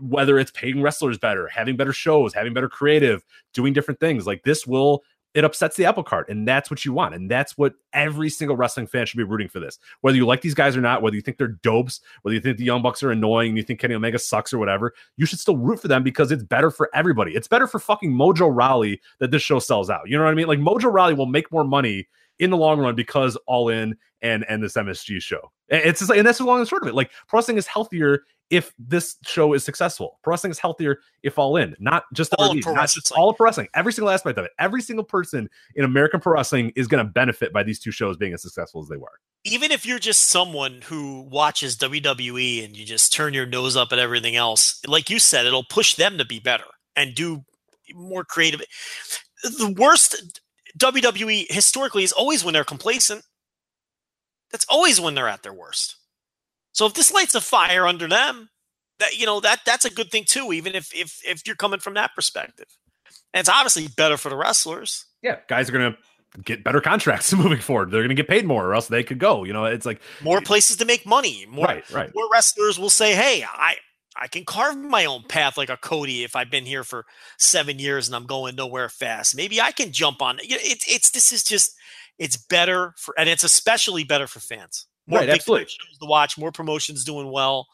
whether 0.00 0.38
it's 0.38 0.50
paying 0.52 0.82
wrestlers 0.82 1.18
better, 1.18 1.48
having 1.48 1.76
better 1.76 1.92
shows, 1.92 2.34
having 2.34 2.54
better 2.54 2.68
creative, 2.68 3.24
doing 3.52 3.72
different 3.72 4.00
things. 4.00 4.26
Like 4.26 4.42
this 4.42 4.66
will 4.66 5.02
it 5.34 5.44
upsets 5.44 5.76
the 5.76 5.84
apple 5.84 6.02
cart 6.02 6.28
and 6.28 6.46
that's 6.46 6.70
what 6.70 6.84
you 6.84 6.92
want 6.92 7.14
and 7.14 7.30
that's 7.30 7.56
what 7.56 7.74
every 7.92 8.28
single 8.28 8.56
wrestling 8.56 8.86
fan 8.86 9.06
should 9.06 9.16
be 9.16 9.24
rooting 9.24 9.48
for 9.48 9.60
this. 9.60 9.78
Whether 10.00 10.16
you 10.16 10.26
like 10.26 10.40
these 10.40 10.54
guys 10.54 10.76
or 10.76 10.80
not 10.80 11.02
whether 11.02 11.16
you 11.16 11.22
think 11.22 11.38
they're 11.38 11.48
dopes 11.48 12.00
whether 12.22 12.34
you 12.34 12.40
think 12.40 12.58
the 12.58 12.64
young 12.64 12.82
bucks 12.82 13.02
are 13.02 13.10
annoying 13.10 13.50
and 13.50 13.56
you 13.56 13.64
think 13.64 13.80
kenny 13.80 13.94
omega 13.94 14.18
sucks 14.18 14.52
or 14.52 14.58
whatever 14.58 14.94
you 15.16 15.26
should 15.26 15.38
still 15.38 15.56
root 15.56 15.80
for 15.80 15.88
them 15.88 16.02
because 16.02 16.30
it's 16.30 16.44
better 16.44 16.70
for 16.70 16.90
everybody. 16.94 17.32
It's 17.32 17.48
better 17.48 17.66
for 17.66 17.78
fucking 17.78 18.12
mojo 18.12 18.54
rawley 18.54 19.00
that 19.20 19.30
this 19.30 19.42
show 19.42 19.58
sells 19.58 19.90
out. 19.90 20.08
You 20.08 20.18
know 20.18 20.24
what 20.24 20.30
i 20.30 20.34
mean? 20.34 20.46
Like 20.46 20.58
mojo 20.58 20.92
rawley 20.92 21.14
will 21.14 21.26
make 21.26 21.50
more 21.50 21.64
money 21.64 22.08
in 22.38 22.50
the 22.50 22.56
long 22.56 22.80
run 22.80 22.94
because 22.94 23.36
all 23.46 23.68
in 23.68 23.96
and 24.22 24.44
and 24.48 24.62
this 24.62 24.74
msg 24.74 25.20
show 25.20 25.50
it's 25.72 26.00
just 26.00 26.10
like, 26.10 26.18
and 26.18 26.26
that's 26.26 26.38
the 26.38 26.44
long 26.44 26.60
and 26.60 26.68
short 26.68 26.82
of 26.82 26.88
it 26.88 26.94
like 26.94 27.10
pro 27.28 27.38
wrestling 27.38 27.56
is 27.56 27.66
healthier 27.66 28.24
if 28.50 28.74
this 28.78 29.16
show 29.24 29.54
is 29.54 29.64
successful. 29.64 30.18
Pro 30.22 30.32
wrestling 30.32 30.50
is 30.50 30.58
healthier 30.58 30.98
if 31.22 31.38
all 31.38 31.56
in, 31.56 31.74
not 31.80 32.04
just 32.12 32.34
all, 32.34 32.50
of 32.50 32.62
pro 32.62 32.74
not 32.74 32.90
just 32.90 33.10
all 33.12 33.30
of 33.30 33.36
pro 33.38 33.46
wrestling. 33.46 33.68
Every 33.74 33.94
single 33.94 34.10
aspect 34.10 34.38
of 34.38 34.44
it. 34.44 34.50
Every 34.58 34.82
single 34.82 35.04
person 35.04 35.48
in 35.74 35.86
American 35.86 36.20
pro 36.20 36.34
wrestling 36.34 36.70
is 36.76 36.86
going 36.86 37.04
to 37.04 37.10
benefit 37.10 37.50
by 37.50 37.62
these 37.62 37.80
two 37.80 37.90
shows 37.90 38.18
being 38.18 38.34
as 38.34 38.42
successful 38.42 38.82
as 38.82 38.88
they 38.88 38.98
were. 38.98 39.12
Even 39.44 39.70
if 39.70 39.86
you're 39.86 39.98
just 39.98 40.28
someone 40.28 40.82
who 40.82 41.22
watches 41.22 41.78
WWE 41.78 42.62
and 42.62 42.76
you 42.76 42.84
just 42.84 43.10
turn 43.10 43.32
your 43.32 43.46
nose 43.46 43.74
up 43.74 43.90
at 43.90 43.98
everything 43.98 44.36
else, 44.36 44.82
like 44.86 45.08
you 45.08 45.18
said, 45.18 45.46
it'll 45.46 45.64
push 45.64 45.94
them 45.94 46.18
to 46.18 46.24
be 46.26 46.38
better 46.38 46.66
and 46.94 47.14
do 47.14 47.42
more 47.94 48.22
creative. 48.22 48.60
The 49.42 49.74
worst 49.78 50.40
WWE 50.78 51.50
historically 51.50 52.04
is 52.04 52.12
always 52.12 52.44
when 52.44 52.52
they're 52.52 52.64
complacent. 52.64 53.24
That's 54.52 54.66
always 54.68 55.00
when 55.00 55.14
they're 55.14 55.28
at 55.28 55.42
their 55.42 55.52
worst. 55.52 55.96
So 56.72 56.86
if 56.86 56.94
this 56.94 57.12
lights 57.12 57.34
a 57.34 57.40
fire 57.40 57.86
under 57.86 58.06
them, 58.06 58.50
that 58.98 59.18
you 59.18 59.26
know 59.26 59.40
that 59.40 59.60
that's 59.66 59.84
a 59.84 59.90
good 59.90 60.10
thing 60.10 60.24
too. 60.24 60.52
Even 60.52 60.74
if 60.74 60.94
if 60.94 61.20
if 61.26 61.46
you're 61.46 61.56
coming 61.56 61.80
from 61.80 61.94
that 61.94 62.14
perspective, 62.14 62.66
and 63.34 63.40
it's 63.40 63.48
obviously 63.48 63.88
better 63.88 64.16
for 64.16 64.28
the 64.28 64.36
wrestlers. 64.36 65.06
Yeah, 65.22 65.36
guys 65.48 65.68
are 65.68 65.72
gonna 65.72 65.96
get 66.44 66.64
better 66.64 66.80
contracts 66.80 67.32
moving 67.34 67.58
forward. 67.58 67.90
They're 67.90 68.02
gonna 68.02 68.14
get 68.14 68.28
paid 68.28 68.46
more, 68.46 68.66
or 68.66 68.74
else 68.74 68.88
they 68.88 69.02
could 69.02 69.18
go. 69.18 69.44
You 69.44 69.52
know, 69.52 69.64
it's 69.64 69.86
like 69.86 70.00
more 70.22 70.40
places 70.40 70.76
to 70.76 70.84
make 70.84 71.04
money. 71.04 71.46
More, 71.48 71.66
right, 71.66 71.90
right. 71.90 72.14
More 72.14 72.28
wrestlers 72.32 72.78
will 72.78 72.90
say, 72.90 73.14
"Hey, 73.14 73.44
I." 73.44 73.76
I 74.14 74.28
can 74.28 74.44
carve 74.44 74.76
my 74.76 75.06
own 75.06 75.22
path 75.26 75.56
like 75.56 75.70
a 75.70 75.78
Cody 75.78 76.22
if 76.22 76.36
I've 76.36 76.50
been 76.50 76.66
here 76.66 76.84
for 76.84 77.06
seven 77.38 77.78
years 77.78 78.08
and 78.08 78.14
I'm 78.14 78.26
going 78.26 78.54
nowhere 78.54 78.90
fast. 78.90 79.34
Maybe 79.34 79.58
I 79.58 79.72
can 79.72 79.90
jump 79.90 80.20
on 80.20 80.38
it. 80.38 80.44
It's 80.50 80.84
it's 80.86 81.10
this 81.12 81.32
is 81.32 81.42
just 81.42 81.74
it's 82.18 82.36
better 82.36 82.94
for 82.96 83.14
and 83.18 83.28
it's 83.28 83.44
especially 83.44 84.04
better 84.04 84.26
for 84.26 84.40
fans 84.40 84.86
more 85.06 85.20
right, 85.20 85.28
absolutely. 85.28 85.66
shows 85.66 85.98
to 85.98 86.06
watch, 86.06 86.38
more 86.38 86.52
promotions 86.52 87.04
doing 87.04 87.30
well. 87.30 87.66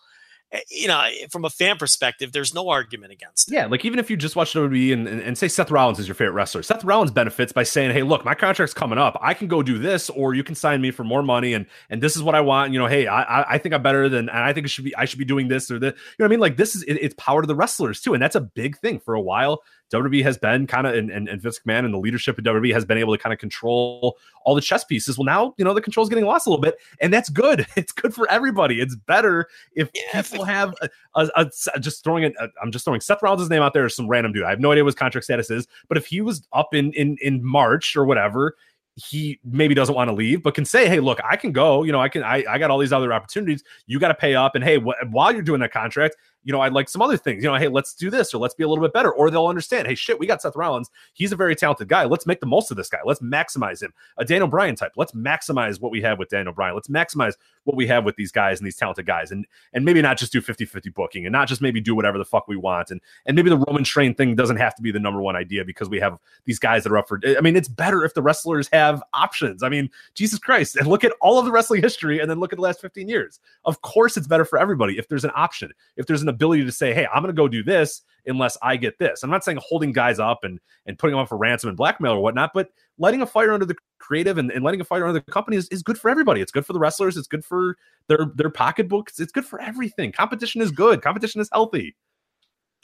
Eh, 0.51 0.61
you 0.71 0.89
know, 0.89 1.01
eh, 1.01 1.27
from 1.31 1.45
a 1.45 1.51
fan 1.51 1.77
perspective, 1.77 2.33
there's 2.33 2.55
no 2.55 2.71
argument 2.71 3.13
against 3.13 3.51
it. 3.51 3.55
Yeah, 3.55 3.67
like 3.67 3.85
even 3.85 3.99
if 3.99 4.09
you 4.09 4.17
just 4.17 4.35
watch 4.35 4.55
WWE 4.55 4.95
and, 4.95 5.07
and, 5.07 5.21
and, 5.21 5.37
say 5.37 5.47
Seth 5.47 5.71
Rollins 5.71 5.99
is 5.99 6.09
your 6.09 6.15
favorite 6.15 6.33
wrestler, 6.33 6.63
Seth 6.63 6.85
Rollins 6.85 7.11
benefits 7.11 7.53
by 7.53 7.65
saying, 7.65 7.91
"Hey, 7.91 8.03
look, 8.03 8.25
my 8.25 8.35
contract's 8.35 8.73
coming 8.73 8.99
up. 8.99 9.19
I 9.21 9.35
can 9.35 9.47
go 9.47 9.63
do 9.63 9.79
this, 9.79 10.09
or 10.09 10.35
you 10.35 10.43
can 10.43 10.55
sign 10.55 10.81
me 10.81 10.91
for 10.91 11.05
more 11.05 11.23
money, 11.23 11.53
and 11.53 11.67
and 11.91 12.03
this 12.03 12.17
is 12.17 12.23
what 12.23 12.35
I 12.35 12.41
want. 12.41 12.73
You 12.73 12.79
know, 12.79 12.87
hey, 12.87 13.07
I 13.07 13.43
I 13.43 13.59
think 13.59 13.75
I'm 13.75 13.83
better 13.83 14.09
than, 14.09 14.31
and 14.31 14.39
I 14.39 14.55
think 14.55 14.65
it 14.65 14.71
should 14.71 14.85
be 14.85 14.97
I 14.97 15.05
should 15.05 15.19
be 15.19 15.27
doing 15.27 15.49
this 15.49 15.71
or 15.71 15.79
that. 15.81 15.95
You 15.95 16.01
know 16.19 16.25
what 16.25 16.27
I 16.27 16.31
mean? 16.31 16.41
Like 16.41 16.57
this 16.57 16.75
is 16.75 16.83
it, 16.85 16.95
it's 16.95 17.15
power 17.19 17.43
to 17.43 17.47
the 17.47 17.55
wrestlers 17.55 18.01
too, 18.01 18.15
and 18.15 18.23
that's 18.23 18.37
a 18.37 18.41
big 18.41 18.79
thing 18.79 19.01
for 19.01 19.13
a 19.15 19.21
while. 19.21 19.63
WWE 19.93 20.23
has 20.23 20.37
been 20.37 20.67
kind 20.67 20.87
of, 20.87 20.95
and, 20.95 21.11
and, 21.11 21.29
and 21.29 21.41
Vince 21.41 21.61
McMahon 21.61 21.85
and 21.85 21.95
the 21.95 21.99
leadership 21.99 22.39
of 22.39 22.45
WWE 22.45 22.73
has 22.73 22.85
been 22.85 22.99
able 22.99 23.17
to 23.17 23.23
kind 23.23 23.33
of 23.33 23.39
control 23.39 24.19
all 24.45 24.55
the 24.55 24.61
chess 24.61 24.85
pieces. 24.85 25.19
Well, 25.19 25.25
now, 25.25 25.55
you 25.57 25.65
know, 25.65 25.75
the 25.75 25.81
control 25.81 26.03
is 26.03 26.09
getting 26.09 26.25
lost 26.25 26.47
a 26.47 26.51
little 26.51 26.63
bit, 26.63 26.77
and 27.01 27.13
that's 27.13 27.29
good. 27.29 27.67
It's 27.79 27.93
good 27.93 28.13
for 28.13 28.29
everybody. 28.29 28.81
It's 28.81 28.97
better 28.97 29.49
if 29.75 29.89
yeah, 29.95 30.23
people 30.23 30.45
have 30.45 30.75
a, 30.83 30.89
a, 31.15 31.51
a, 31.75 31.81
just 31.81 32.03
throwing 32.03 32.25
it. 32.25 32.35
I'm 32.61 32.73
just 32.73 32.85
throwing 32.85 33.01
Seth 33.01 33.23
Rollins' 33.23 33.49
name 33.49 33.63
out 33.63 33.73
there 33.73 33.85
as 33.85 33.95
some 33.95 34.09
random 34.09 34.33
dude. 34.33 34.43
I 34.43 34.51
have 34.51 34.59
no 34.59 34.73
idea 34.73 34.83
what 34.83 34.89
his 34.89 34.95
contract 34.97 35.25
status 35.25 35.49
is, 35.49 35.69
but 35.89 35.97
if 35.97 36.07
he 36.07 36.21
was 36.21 36.47
up 36.53 36.75
in, 36.75 36.93
in, 36.95 37.17
in 37.23 37.45
March 37.45 37.97
or 37.97 38.05
whatever, 38.05 38.57
he 38.99 39.39
maybe 39.45 39.75
doesn't 39.75 39.95
want 39.95 40.09
to 40.09 40.15
leave, 40.15 40.43
but 40.43 40.55
can 40.55 40.65
say, 40.65 40.89
"Hey, 40.89 40.99
look, 41.01 41.21
I 41.25 41.37
can 41.37 41.53
go. 41.53 41.85
You 41.85 41.93
know, 41.93 42.01
I 42.01 42.09
can. 42.09 42.23
I, 42.23 42.45
I 42.49 42.59
got 42.59 42.71
all 42.71 42.79
these 42.79 42.93
other 42.93 43.13
opportunities. 43.13 43.63
You 43.87 43.99
got 44.01 44.09
to 44.09 44.15
pay 44.15 44.35
up, 44.35 44.55
and 44.55 44.65
hey, 44.65 44.79
wh- 44.79 45.13
while 45.13 45.33
you're 45.33 45.43
doing 45.43 45.61
that 45.61 45.73
contract, 45.73 46.17
you 46.45 46.53
know, 46.53 46.61
I'd 46.61 46.73
like 46.73 46.89
some 46.89 47.03
other 47.03 47.17
things. 47.17 47.43
You 47.43 47.51
know, 47.51 47.57
hey, 47.57 47.69
let's 47.69 47.95
do 47.95 48.11
this 48.11 48.33
or 48.33 48.39
let's 48.39 48.55
be 48.55 48.65
a 48.65 48.69
little 48.69 48.83
bit 48.83 48.93
better. 48.93 49.13
Or 49.13 49.31
they'll 49.31 49.47
understand, 49.47 49.87
hey, 49.87 49.95
shit, 49.95 50.19
we 50.19 50.27
got 50.27 50.41
Seth 50.41 50.57
Rollins. 50.57 50.91
He's 51.13 51.33
a 51.33 51.37
very 51.37 51.55
talented 51.55 51.89
guy. 51.89 52.05
Let's 52.05 52.27
make 52.27 52.41
the 52.41 52.47
most 52.47 52.71
of 52.71 52.77
this 52.77 52.89
guy. 52.89 53.01
Let's 53.05 53.21
maximize 53.21 53.83
him. 53.83 53.93
A 54.17 54.25
Daniel 54.25 54.49
Bryan 54.49 54.77
type. 54.77 54.93
Let's 54.97 55.13
maximize 55.13 55.81
what 55.81 55.93
we 55.93 56.01
have 56.03 56.19
with 56.19 56.29
Daniel 56.29 56.55
Bryan. 56.55 56.75
Let's 56.75 56.89
maximize 56.89 57.35
what 57.65 57.77
we 57.77 57.87
have 57.89 58.05
with 58.05 58.17
these 58.17 58.33
guys 58.33 58.59
and 58.59 58.67
these 58.67 58.77
talented 58.77 59.05
guys. 59.05 59.31
And 59.31 59.47
and 59.73 59.85
maybe 59.85 60.01
not 60.01 60.17
just 60.17 60.33
do 60.33 60.41
50-50 60.41 60.95
booking 60.95 61.27
and 61.27 61.33
not 61.33 61.49
just 61.49 61.61
maybe 61.61 61.81
do 61.81 61.95
whatever 61.95 62.17
the 62.17 62.25
fuck 62.25 62.49
we 62.49 62.57
want. 62.57 62.91
And 62.91 63.01
and 63.27 63.37
maybe 63.37 63.51
the 63.51 63.59
Roman 63.59 63.85
train 63.85 64.15
thing 64.15 64.35
doesn't 64.35 64.57
have 64.57 64.75
to 64.77 64.83
be 64.83 64.91
the 64.91 64.99
number 64.99 65.21
one 65.21 65.37
idea 65.37 65.65
because 65.65 65.89
we 65.89 66.01
have 66.01 66.19
these 66.47 66.59
guys 66.59 66.85
that 66.85 66.93
are 66.93 66.99
up 66.99 67.09
for 67.09 67.21
I 67.25 67.41
mean, 67.41 67.57
it's 67.57 67.69
better 67.69 68.05
if 68.05 68.15
the 68.15 68.23
wrestlers 68.23 68.69
have 68.73 69.03
options. 69.13 69.63
I 69.63 69.69
mean, 69.69 69.91
Jesus 70.15 70.39
Christ. 70.39 70.77
And 70.77 70.87
look 70.87 71.05
at 71.05 71.13
all 71.21 71.39
of 71.39 71.45
the 71.45 71.53
wrestling 71.53 71.83
history 71.83 72.21
and 72.21 72.31
then 72.31 72.41
look 72.41 72.53
at 72.53 72.57
the 72.57 72.63
last 72.63 72.81
15 72.81 73.09
years. 73.09 73.39
Of 73.65 73.83
course 73.83 74.17
it's 74.17 74.27
better 74.27 74.45
for 74.45 74.59
everybody 74.59 74.99
if 74.99 75.09
there's 75.09 75.25
an 75.25 75.33
option. 75.35 75.73
If 75.97 76.07
there's 76.07 76.23
an 76.23 76.28
ability 76.29 76.65
to 76.65 76.73
say, 76.73 76.95
hey, 76.95 77.07
I'm 77.07 77.23
going 77.23 77.35
to 77.35 77.39
go 77.41 77.49
do 77.49 77.63
this 77.63 78.03
unless 78.27 78.57
I 78.63 78.77
get 78.77 78.99
this. 78.99 79.23
I'm 79.23 79.31
not 79.31 79.45
saying 79.45 79.59
holding 79.63 79.93
guys 79.93 80.19
up 80.19 80.45
and 80.45 80.61
and 80.87 80.99
putting 80.99 81.13
them 81.13 81.21
up 81.21 81.29
for 81.29 81.39
ransom 81.39 81.69
and 81.69 81.77
blackmail 81.77 82.13
or 82.13 82.21
whatnot, 82.21 82.51
but 82.55 82.71
letting 82.99 83.23
a 83.23 83.27
fire 83.27 83.53
under 83.53 83.67
the 83.67 83.77
creative 83.99 84.39
and, 84.39 84.51
and 84.51 84.65
letting 84.65 84.81
a 84.81 84.85
fire 84.85 85.07
under 85.07 85.19
the 85.19 85.33
company 85.33 85.57
is, 85.57 85.69
is 85.69 85.83
good 85.83 85.99
for 85.99 86.11
everybody. 86.11 86.41
It's 86.41 86.53
good 86.53 86.67
for 86.67 86.73
the 86.73 86.79
wrestlers. 86.79 87.17
It's 87.17 87.29
good 87.29 87.45
for 87.45 87.77
their 88.09 88.27
their 88.35 88.51
pocketbooks. 88.51 89.19
It's 89.19 89.33
good 89.33 89.47
for 89.47 89.61
everything. 89.61 90.13
Competition 90.13 90.61
is 90.61 90.71
good. 90.71 91.03
Competition 91.03 91.41
is 91.41 91.49
healthy. 91.53 91.97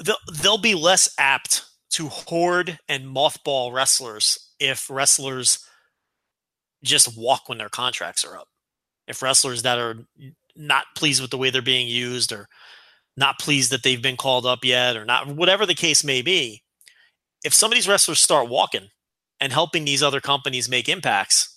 They'll, 0.05 0.17
they'll 0.43 0.59
be 0.59 0.75
less 0.75 1.15
apt 1.19 1.65
to 1.91 2.09
hoard 2.09 2.79
and 2.89 3.05
mothball 3.05 3.73
wrestlers 3.73 4.53
if 4.59 4.91
wrestlers 4.91 5.65
just 6.83 7.17
walk 7.17 7.49
when 7.49 7.59
their 7.59 7.69
contracts 7.69 8.25
are 8.25 8.37
up. 8.37 8.49
If 9.07 9.23
wrestlers 9.23 9.63
that 9.63 9.79
are 9.79 9.99
not 10.57 10.87
pleased 10.97 11.21
with 11.21 11.31
the 11.31 11.39
way 11.39 11.51
they're 11.51 11.63
being 11.63 11.89
used 11.89 12.33
or 12.33 12.49
not 13.17 13.39
pleased 13.39 13.71
that 13.71 13.83
they've 13.83 14.03
been 14.03 14.17
called 14.17 14.47
up 14.47 14.65
yet 14.65 14.97
or 14.97 15.05
not 15.05 15.29
whatever 15.29 15.67
the 15.67 15.75
case 15.75 16.03
may 16.05 16.23
be 16.23 16.63
if 17.45 17.55
some 17.55 17.71
of 17.71 17.75
these 17.75 17.89
wrestlers 17.89 18.21
start 18.21 18.49
walking 18.49 18.89
and 19.41 19.53
helping 19.53 19.85
these 19.85 20.03
other 20.03 20.21
companies 20.21 20.69
make 20.69 20.89
impacts 20.89 21.55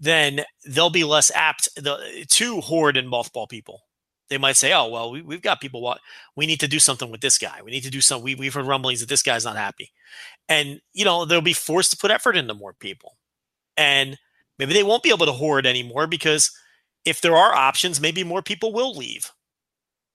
then 0.00 0.40
they'll 0.66 0.90
be 0.90 1.04
less 1.04 1.30
apt 1.34 1.68
to 2.28 2.60
hoard 2.62 2.96
and 2.96 3.12
mothball 3.12 3.48
people. 3.48 3.82
They 4.30 4.38
might 4.38 4.56
say 4.56 4.72
oh 4.72 4.88
well 4.88 5.10
we, 5.10 5.34
have 5.34 5.42
got 5.42 5.60
people 5.60 5.94
we 6.36 6.46
need 6.46 6.60
to 6.60 6.68
do 6.68 6.78
something 6.78 7.10
with 7.10 7.20
this 7.20 7.36
guy. 7.36 7.60
We 7.62 7.70
need 7.70 7.82
to 7.82 7.90
do 7.90 8.00
something 8.00 8.24
we, 8.24 8.34
we've 8.34 8.54
heard 8.54 8.66
rumblings 8.66 9.00
that 9.00 9.08
this 9.08 9.22
guy's 9.22 9.44
not 9.44 9.56
happy. 9.56 9.92
And 10.48 10.80
you 10.92 11.04
know 11.04 11.24
they'll 11.24 11.40
be 11.40 11.52
forced 11.52 11.90
to 11.92 11.98
put 11.98 12.10
effort 12.10 12.36
into 12.36 12.54
more 12.54 12.72
people. 12.72 13.16
And 13.76 14.18
maybe 14.58 14.72
they 14.72 14.82
won't 14.82 15.02
be 15.02 15.10
able 15.10 15.26
to 15.26 15.32
hoard 15.32 15.66
anymore 15.66 16.06
because 16.06 16.50
if 17.04 17.20
there 17.20 17.36
are 17.36 17.54
options 17.54 18.00
maybe 18.00 18.24
more 18.24 18.42
people 18.42 18.72
will 18.72 18.96
leave 18.96 19.30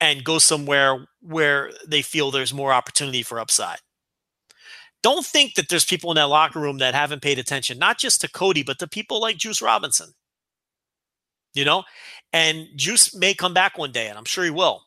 and 0.02 0.24
go 0.24 0.40
somewhere 0.40 1.06
where 1.22 1.72
they 1.88 2.02
feel 2.02 2.32
there's 2.32 2.54
more 2.54 2.74
opportunity 2.74 3.24
for 3.24 3.40
upside. 3.40 3.80
Don't 5.02 5.26
think 5.26 5.54
that 5.56 5.70
there's 5.70 5.86
people 5.86 6.12
in 6.12 6.16
that 6.16 6.30
locker 6.30 6.60
room 6.60 6.80
that 6.80 6.96
haven't 6.96 7.22
paid 7.22 7.38
attention, 7.38 7.78
not 7.78 8.00
just 8.00 8.22
to 8.22 8.30
Cody, 8.30 8.64
but 8.64 8.80
to 8.80 8.88
people 8.88 9.22
like 9.22 9.38
Juice 9.38 9.62
Robinson. 9.62 10.14
You 11.54 11.64
know, 11.64 11.84
and 12.34 12.68
Juice 12.76 13.16
may 13.16 13.34
come 13.34 13.54
back 13.54 13.78
one 13.78 13.94
day, 13.94 14.08
and 14.08 14.18
I'm 14.18 14.26
sure 14.26 14.44
he 14.44 14.50
will. 14.50 14.82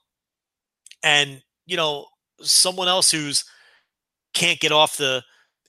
And, 1.03 1.43
you 1.67 1.77
know, 1.77 2.07
someone 2.43 2.89
else 2.89 3.11
who's 3.11 3.45
can't 4.35 4.61
get 4.61 4.73
off 4.73 4.99
the 4.99 5.23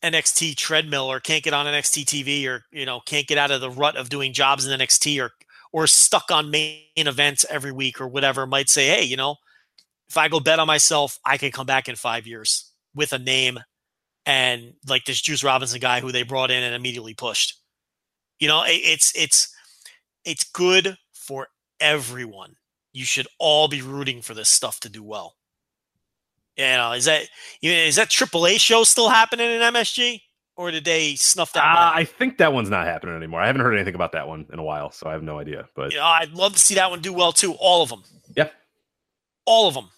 NXT 0.04 0.56
treadmill 0.56 1.06
or 1.06 1.20
can't 1.20 1.44
get 1.44 1.54
on 1.54 1.66
NXT 1.66 2.06
TV 2.06 2.48
or, 2.48 2.64
you 2.72 2.86
know, 2.86 3.00
can't 3.06 3.28
get 3.28 3.38
out 3.38 3.52
of 3.52 3.62
the 3.62 3.70
rut 3.70 3.96
of 3.96 4.10
doing 4.10 4.34
jobs 4.34 4.68
in 4.68 4.78
NXT 4.78 5.22
or 5.22 5.32
or 5.72 5.88
stuck 5.88 6.32
on 6.32 6.52
main 6.52 6.84
events 6.96 7.46
every 7.50 7.72
week 7.72 8.02
or 8.02 8.08
whatever 8.08 8.46
might 8.46 8.70
say, 8.70 8.88
hey, 8.88 9.04
you 9.04 9.18
know, 9.18 9.36
if 10.10 10.18
I 10.18 10.28
go 10.28 10.40
bet 10.40 10.60
on 10.60 10.68
myself, 10.68 11.20
I 11.24 11.38
can 11.38 11.52
come 11.52 11.68
back 11.68 11.88
in 11.88 11.96
five 11.96 12.26
years 12.26 12.72
with 12.96 13.14
a 13.14 13.20
name 13.20 13.60
and 14.26 14.74
like 14.88 15.06
this 15.06 15.22
Juice 15.22 15.44
Robinson 15.44 15.80
guy 15.80 16.00
who 16.02 16.12
they 16.12 16.24
brought 16.24 16.52
in 16.52 16.64
and 16.64 16.76
immediately 16.76 17.14
pushed. 17.14 17.60
You 18.40 18.48
know, 18.48 18.64
it's 18.66 19.12
it's 19.16 19.54
it's 20.26 20.44
good 20.44 20.98
for 21.14 21.48
everyone. 21.80 22.56
You 22.94 23.06
should 23.06 23.28
all 23.38 23.68
be 23.68 23.82
rooting 23.82 24.22
for 24.22 24.34
this 24.34 24.50
stuff 24.50 24.80
to 24.82 24.90
do 24.90 25.04
well. 25.04 25.36
You 26.58 26.66
know, 26.66 26.92
is 26.94 27.06
that 27.06 27.28
is 27.62 27.96
that 27.96 28.10
AAA 28.10 28.60
show 28.60 28.84
still 28.84 29.10
happening 29.10 29.50
in 29.50 29.62
MSG? 29.62 30.22
Or 30.60 30.72
did 30.72 30.84
they 30.84 31.16
snuff 31.16 31.54
that? 31.54 31.64
Uh, 31.64 31.92
I 31.96 32.04
think 32.04 32.38
that 32.40 32.52
one's 32.52 32.70
not 32.70 32.86
happening 32.86 33.16
anymore. 33.16 33.40
I 33.40 33.48
haven't 33.48 33.62
heard 33.62 33.76
anything 33.76 33.96
about 33.96 34.12
that 34.12 34.28
one 34.28 34.46
in 34.52 34.60
a 34.60 34.64
while, 34.64 34.92
so 34.92 35.08
I 35.08 35.14
have 35.14 35.24
no 35.24 35.40
idea. 35.40 35.70
But 35.74 35.94
you 35.94 36.00
know, 36.00 36.04
I'd 36.04 36.34
love 36.34 36.52
to 36.52 36.60
see 36.60 36.76
that 36.76 36.90
one 36.92 37.00
do 37.00 37.14
well 37.14 37.32
too. 37.32 37.54
All 37.54 37.82
of 37.82 37.88
them. 37.88 38.04
Yeah. 38.36 38.50
All 39.46 39.70
of 39.70 39.74
them. 39.74 39.90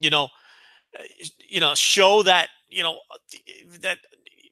You 0.00 0.10
know, 0.10 0.30
you 1.48 1.60
know, 1.60 1.76
show 1.76 2.24
that 2.24 2.48
you 2.68 2.82
know 2.82 2.98
that 3.82 3.98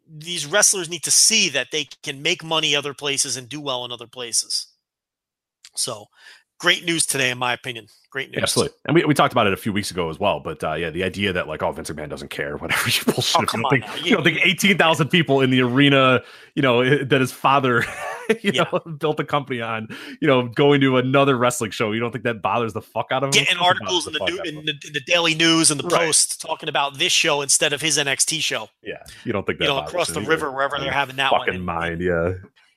these 0.08 0.46
wrestlers 0.46 0.88
need 0.88 1.02
to 1.02 1.10
see 1.10 1.48
that 1.48 1.72
they 1.72 1.88
can 2.04 2.22
make 2.22 2.44
money 2.44 2.76
other 2.76 2.94
places 2.94 3.36
and 3.36 3.48
do 3.48 3.60
well 3.60 3.84
in 3.84 3.90
other 3.90 4.06
places. 4.06 4.68
So 5.74 6.06
great 6.62 6.84
news 6.84 7.04
today, 7.04 7.30
in 7.30 7.38
my 7.38 7.52
opinion. 7.52 7.88
Great 8.10 8.30
news. 8.30 8.40
Absolutely. 8.40 8.76
And 8.84 8.94
we, 8.94 9.04
we 9.04 9.14
talked 9.14 9.32
about 9.32 9.48
it 9.48 9.52
a 9.52 9.56
few 9.56 9.72
weeks 9.72 9.90
ago 9.90 10.08
as 10.10 10.20
well. 10.20 10.38
But 10.38 10.62
uh, 10.62 10.74
yeah, 10.74 10.90
the 10.90 11.02
idea 11.02 11.32
that 11.32 11.48
like, 11.48 11.60
oh, 11.60 11.72
Vince 11.72 11.90
McMahon 11.90 12.08
doesn't 12.08 12.28
care, 12.28 12.56
whatever 12.58 12.88
you 12.88 13.12
bullshit. 13.12 13.36
Oh, 13.36 13.40
you, 13.40 13.62
don't 13.62 13.70
think, 13.70 13.96
you, 13.96 14.10
you 14.10 14.14
don't 14.14 14.22
think 14.22 14.38
18,000 14.44 15.08
people 15.08 15.40
in 15.40 15.50
the 15.50 15.60
arena, 15.60 16.22
you 16.54 16.62
know, 16.62 17.04
that 17.04 17.20
his 17.20 17.32
father, 17.32 17.84
you 18.42 18.52
yeah. 18.54 18.64
know, 18.70 18.78
built 18.78 19.18
a 19.18 19.24
company 19.24 19.60
on, 19.60 19.88
you 20.20 20.28
know, 20.28 20.46
going 20.46 20.80
to 20.82 20.98
another 20.98 21.36
wrestling 21.36 21.72
show. 21.72 21.90
You 21.90 21.98
don't 21.98 22.12
think 22.12 22.24
that 22.24 22.42
bothers 22.42 22.74
the 22.74 22.82
fuck 22.82 23.08
out 23.10 23.24
of 23.24 23.34
him? 23.34 23.42
Getting 23.44 23.58
articles 23.58 24.06
in 24.06 24.12
the, 24.12 24.20
new, 24.20 24.40
in 24.42 24.64
the, 24.64 24.74
in 24.86 24.92
the 24.92 25.02
Daily 25.04 25.34
News 25.34 25.72
and 25.72 25.80
the 25.80 25.88
right. 25.88 26.06
Post 26.06 26.40
talking 26.40 26.68
about 26.68 26.96
this 26.98 27.12
show 27.12 27.40
instead 27.40 27.72
of 27.72 27.80
his 27.80 27.98
NXT 27.98 28.40
show. 28.40 28.68
Yeah. 28.82 29.02
You 29.24 29.32
don't 29.32 29.44
think 29.44 29.58
that, 29.58 29.64
you 29.64 29.70
know, 29.70 29.80
across 29.80 30.10
the 30.10 30.20
river, 30.20 30.52
wherever 30.52 30.78
they're 30.78 30.92
having 30.92 31.16
that 31.16 31.30
fucking 31.30 31.54
one. 31.54 31.64
mind. 31.64 32.00
Yeah. 32.00 32.34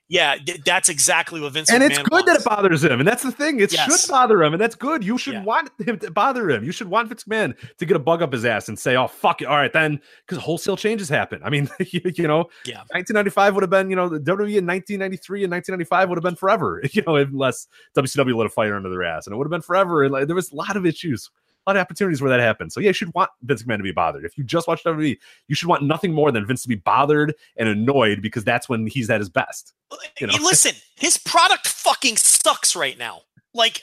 Yeah, 0.07 0.35
that's 0.63 0.87
exactly 0.87 1.41
what 1.41 1.53
Vince. 1.53 1.71
And 1.71 1.81
McMahon 1.81 1.89
it's 1.89 1.97
good 1.97 2.11
wants. 2.11 2.31
that 2.31 2.39
it 2.41 2.45
bothers 2.45 2.83
him, 2.83 2.99
and 2.99 3.07
that's 3.07 3.23
the 3.23 3.31
thing. 3.31 3.59
It 3.59 3.73
yes. 3.73 4.01
should 4.01 4.11
bother 4.11 4.43
him, 4.43 4.53
and 4.53 4.61
that's 4.61 4.75
good. 4.75 5.03
You 5.03 5.17
should 5.17 5.33
yeah. 5.33 5.43
want 5.43 5.71
him 5.85 5.97
to 5.99 6.11
bother 6.11 6.49
him. 6.49 6.63
You 6.63 6.71
should 6.71 6.87
want 6.87 7.09
Vince 7.09 7.23
McMahon 7.23 7.55
to 7.77 7.85
get 7.85 7.95
a 7.97 7.99
bug 7.99 8.21
up 8.21 8.31
his 8.31 8.45
ass 8.45 8.67
and 8.67 8.77
say, 8.77 8.95
"Oh 8.95 9.07
fuck 9.07 9.41
it, 9.41 9.45
all 9.45 9.57
right 9.57 9.73
then," 9.73 9.99
because 10.27 10.43
wholesale 10.43 10.77
changes 10.77 11.09
happen. 11.09 11.41
I 11.43 11.49
mean, 11.49 11.69
you, 11.79 12.01
you, 12.03 12.27
know, 12.27 12.45
yeah, 12.65 12.83
1995 12.91 13.55
would 13.55 13.63
have 13.63 13.69
been, 13.71 13.89
you 13.89 13.95
know, 13.95 14.07
the 14.07 14.19
WWE 14.19 14.57
in 14.57 14.67
1993 14.67 15.43
and 15.43 15.51
1995 15.51 16.09
would 16.09 16.17
have 16.17 16.23
been 16.23 16.35
forever, 16.35 16.83
you 16.91 17.01
know, 17.07 17.15
unless 17.15 17.67
WCW 17.97 18.35
lit 18.35 18.45
a 18.45 18.49
fire 18.49 18.75
under 18.75 18.89
their 18.89 19.03
ass, 19.03 19.25
and 19.25 19.33
it 19.33 19.37
would 19.37 19.45
have 19.45 19.51
been 19.51 19.61
forever. 19.61 20.03
And 20.03 20.13
like, 20.13 20.27
there 20.27 20.35
was 20.35 20.51
a 20.51 20.55
lot 20.55 20.77
of 20.77 20.85
issues 20.85 21.31
a 21.65 21.69
lot 21.69 21.77
of 21.77 21.81
opportunities 21.81 22.21
where 22.21 22.29
that 22.29 22.39
happens. 22.39 22.73
So 22.73 22.79
yeah, 22.79 22.89
you 22.89 22.93
should 22.93 23.13
want 23.13 23.31
Vince 23.41 23.63
McMahon 23.63 23.77
to 23.77 23.83
be 23.83 23.91
bothered. 23.91 24.25
If 24.25 24.37
you 24.37 24.43
just 24.43 24.67
watch 24.67 24.83
WWE, 24.83 25.17
you 25.47 25.55
should 25.55 25.67
want 25.67 25.83
nothing 25.83 26.13
more 26.13 26.31
than 26.31 26.45
Vince 26.45 26.61
to 26.63 26.67
be 26.67 26.75
bothered 26.75 27.33
and 27.57 27.67
annoyed 27.67 28.21
because 28.21 28.43
that's 28.43 28.69
when 28.69 28.87
he's 28.87 29.09
at 29.09 29.19
his 29.19 29.29
best. 29.29 29.73
You 30.19 30.27
know? 30.27 30.33
Listen, 30.41 30.73
his 30.95 31.17
product 31.17 31.67
fucking 31.67 32.17
sucks 32.17 32.75
right 32.75 32.97
now. 32.97 33.21
Like 33.53 33.81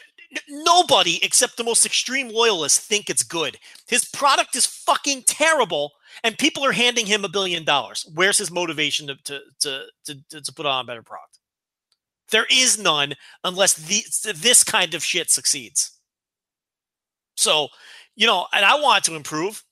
nobody 0.49 1.23
except 1.25 1.57
the 1.57 1.65
most 1.65 1.85
extreme 1.85 2.29
loyalists 2.29 2.79
think 2.79 3.11
it's 3.11 3.23
good. 3.23 3.59
His 3.87 4.05
product 4.05 4.57
is 4.57 4.67
fucking 4.67 5.25
terrible, 5.27 5.93
and 6.25 6.39
people 6.39 6.65
are 6.65 6.73
handing 6.73 7.07
him 7.07 7.25
a 7.25 7.29
billion 7.29 7.65
dollars. 7.65 8.09
Where's 8.15 8.39
his 8.39 8.51
motivation 8.51 9.09
to 9.09 9.17
to 9.25 9.41
to 10.05 10.15
to, 10.31 10.41
to 10.41 10.53
put 10.53 10.67
on 10.67 10.85
a 10.85 10.87
better 10.87 11.03
product? 11.03 11.39
There 12.31 12.47
is 12.51 12.79
none 12.79 13.15
unless 13.45 13.75
the, 13.75 14.03
this 14.33 14.65
kind 14.65 14.95
of 14.95 15.05
shit 15.05 15.31
succeeds. 15.31 15.93
So, 17.37 17.69
you 18.15 18.27
know, 18.27 18.47
and 18.53 18.65
I 18.65 18.81
want 18.81 19.05
to 19.05 19.15
improve. 19.15 19.63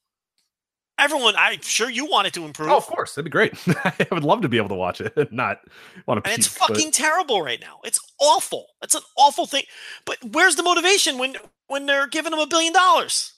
Everyone, 0.98 1.34
I'm 1.38 1.62
sure 1.62 1.88
you 1.88 2.04
want 2.04 2.26
it 2.26 2.34
to 2.34 2.42
oh, 2.42 2.46
improve. 2.46 2.68
Oh, 2.70 2.76
of 2.76 2.86
course, 2.86 3.14
that'd 3.14 3.24
be 3.24 3.30
great. 3.30 3.54
I 3.84 4.06
would 4.10 4.22
love 4.22 4.42
to 4.42 4.50
be 4.50 4.58
able 4.58 4.68
to 4.68 4.74
watch 4.74 5.00
it, 5.00 5.32
not 5.32 5.60
want 6.06 6.22
to. 6.22 6.30
And 6.30 6.38
it's 6.38 6.46
fucking 6.46 6.88
but... 6.88 6.94
terrible 6.94 7.42
right 7.42 7.60
now. 7.60 7.78
It's 7.84 7.98
awful. 8.20 8.66
It's 8.82 8.94
an 8.94 9.00
awful 9.16 9.46
thing. 9.46 9.62
But 10.04 10.18
where's 10.32 10.56
the 10.56 10.62
motivation 10.62 11.16
when 11.16 11.36
when 11.68 11.86
they're 11.86 12.06
giving 12.06 12.32
them 12.32 12.40
a 12.40 12.46
billion 12.46 12.74
dollars? 12.74 13.32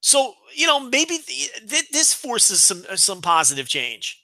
So 0.00 0.34
you 0.54 0.66
know, 0.66 0.80
maybe 0.80 1.18
th- 1.18 1.90
this 1.90 2.12
forces 2.12 2.60
some 2.60 2.84
uh, 2.90 2.96
some 2.96 3.22
positive 3.22 3.68
change 3.68 4.20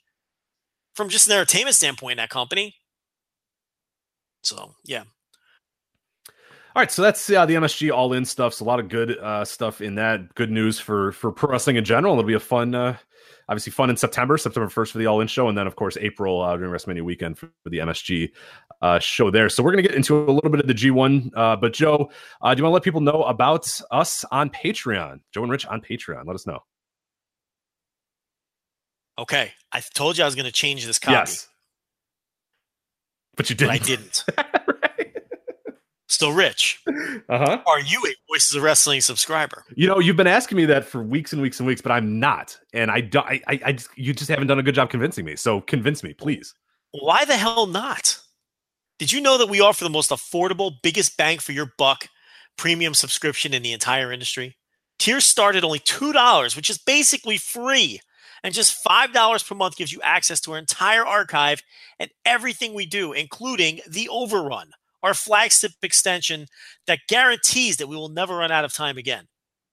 from 0.93 1.07
just 1.07 1.27
an 1.27 1.33
entertainment 1.33 1.75
standpoint. 1.75 2.13
In 2.13 2.17
that 2.17 2.29
company. 2.29 2.75
So 4.43 4.75
yeah, 4.83 5.03
all 6.75 6.81
right, 6.81 6.91
so 6.91 7.03
that's 7.03 7.29
uh, 7.29 7.45
the 7.45 7.53
MSG 7.53 7.93
All 7.95 8.13
In 8.13 8.25
stuff. 8.25 8.55
So 8.55 8.65
a 8.65 8.67
lot 8.67 8.79
of 8.79 8.89
good 8.89 9.15
uh, 9.19 9.45
stuff 9.45 9.79
in 9.79 9.93
that. 9.95 10.33
Good 10.33 10.49
news 10.49 10.79
for 10.79 11.11
for 11.11 11.31
pro 11.31 11.51
wrestling 11.51 11.75
in 11.75 11.85
general. 11.85 12.13
It'll 12.13 12.23
be 12.23 12.33
a 12.33 12.39
fun, 12.39 12.73
uh, 12.73 12.97
obviously 13.47 13.71
fun 13.71 13.91
in 13.91 13.97
September, 13.97 14.39
September 14.39 14.67
first 14.69 14.91
for 14.91 14.97
the 14.97 15.05
All 15.05 15.21
In 15.21 15.27
show, 15.27 15.47
and 15.47 15.55
then 15.55 15.67
of 15.67 15.75
course 15.75 15.97
April 16.01 16.41
uh, 16.41 16.57
during 16.57 16.71
WrestleMania 16.71 17.03
weekend 17.03 17.37
for, 17.37 17.51
the 17.65 17.77
MSG 17.77 18.31
uh, 18.81 18.97
show 18.97 19.29
there. 19.29 19.49
So 19.49 19.61
we're 19.61 19.69
gonna 19.69 19.83
get 19.83 19.93
into 19.93 20.17
a 20.17 20.31
little 20.31 20.49
bit 20.49 20.61
of 20.61 20.67
the 20.67 20.73
G1. 20.73 21.29
Uh, 21.35 21.55
but 21.57 21.73
Joe, 21.73 22.09
uh, 22.41 22.55
do 22.55 22.59
you 22.59 22.63
want 22.63 22.71
to 22.71 22.73
let 22.73 22.83
people 22.83 23.01
know 23.01 23.21
about 23.21 23.69
us 23.91 24.25
on 24.31 24.49
Patreon? 24.49 25.19
Joe 25.31 25.43
and 25.43 25.51
Rich 25.51 25.67
on 25.67 25.79
Patreon. 25.79 26.25
Let 26.25 26.33
us 26.33 26.47
know. 26.47 26.59
Okay, 29.19 29.51
I 29.71 29.79
told 29.93 30.17
you 30.17 30.23
I 30.23 30.25
was 30.25 30.33
going 30.33 30.47
to 30.47 30.51
change 30.51 30.87
this 30.87 30.97
copy. 30.97 31.13
Yes, 31.13 31.47
but 33.35 33.47
you 33.51 33.55
didn't. 33.55 33.69
But 33.69 33.81
I 33.81 33.85
didn't. 33.85 34.25
So, 36.13 36.29
Rich, 36.29 36.79
uh-huh. 36.87 37.61
are 37.65 37.79
you 37.79 38.01
a 38.07 38.13
Voices 38.31 38.55
of 38.55 38.63
Wrestling 38.63 39.01
subscriber? 39.01 39.65
You 39.75 39.87
know, 39.87 39.99
you've 39.99 40.15
been 40.15 40.27
asking 40.27 40.57
me 40.57 40.65
that 40.65 40.85
for 40.85 41.01
weeks 41.01 41.33
and 41.33 41.41
weeks 41.41 41.59
and 41.59 41.65
weeks, 41.65 41.81
but 41.81 41.91
I'm 41.91 42.19
not, 42.19 42.57
and 42.71 42.91
I, 42.91 43.01
do, 43.01 43.19
I, 43.19 43.41
I, 43.47 43.59
I 43.65 43.71
just, 43.73 43.89
you 43.97 44.13
just 44.13 44.29
haven't 44.29 44.47
done 44.47 44.59
a 44.59 44.63
good 44.63 44.75
job 44.75 44.89
convincing 44.89 45.25
me. 45.25 45.35
So, 45.35 45.61
convince 45.61 46.03
me, 46.03 46.13
please. 46.13 46.53
Why 46.91 47.25
the 47.25 47.35
hell 47.35 47.65
not? 47.65 48.19
Did 48.99 49.11
you 49.11 49.21
know 49.21 49.39
that 49.39 49.49
we 49.49 49.59
offer 49.59 49.83
the 49.83 49.89
most 49.89 50.11
affordable, 50.11 50.73
biggest 50.83 51.17
bang 51.17 51.39
for 51.39 51.51
your 51.51 51.73
buck 51.77 52.07
premium 52.57 52.93
subscription 52.93 53.53
in 53.53 53.63
the 53.63 53.73
entire 53.73 54.11
industry? 54.11 54.55
Tiers 54.99 55.25
start 55.25 55.55
at 55.55 55.63
only 55.63 55.79
$2, 55.79 56.55
which 56.55 56.69
is 56.69 56.77
basically 56.77 57.37
free. 57.37 57.99
And 58.43 58.53
just 58.53 58.85
$5 58.85 59.47
per 59.47 59.55
month 59.55 59.77
gives 59.77 59.91
you 59.91 59.99
access 60.03 60.39
to 60.41 60.51
our 60.51 60.59
entire 60.59 61.05
archive 61.05 61.63
and 61.99 62.11
everything 62.23 62.75
we 62.75 62.85
do, 62.85 63.13
including 63.13 63.79
the 63.89 64.07
overrun 64.09 64.71
our 65.03 65.13
flagship 65.13 65.73
extension 65.83 66.47
that 66.87 66.99
guarantees 67.07 67.77
that 67.77 67.87
we 67.87 67.95
will 67.95 68.09
never 68.09 68.37
run 68.37 68.51
out 68.51 68.65
of 68.65 68.73
time 68.73 68.97
again. 68.97 69.27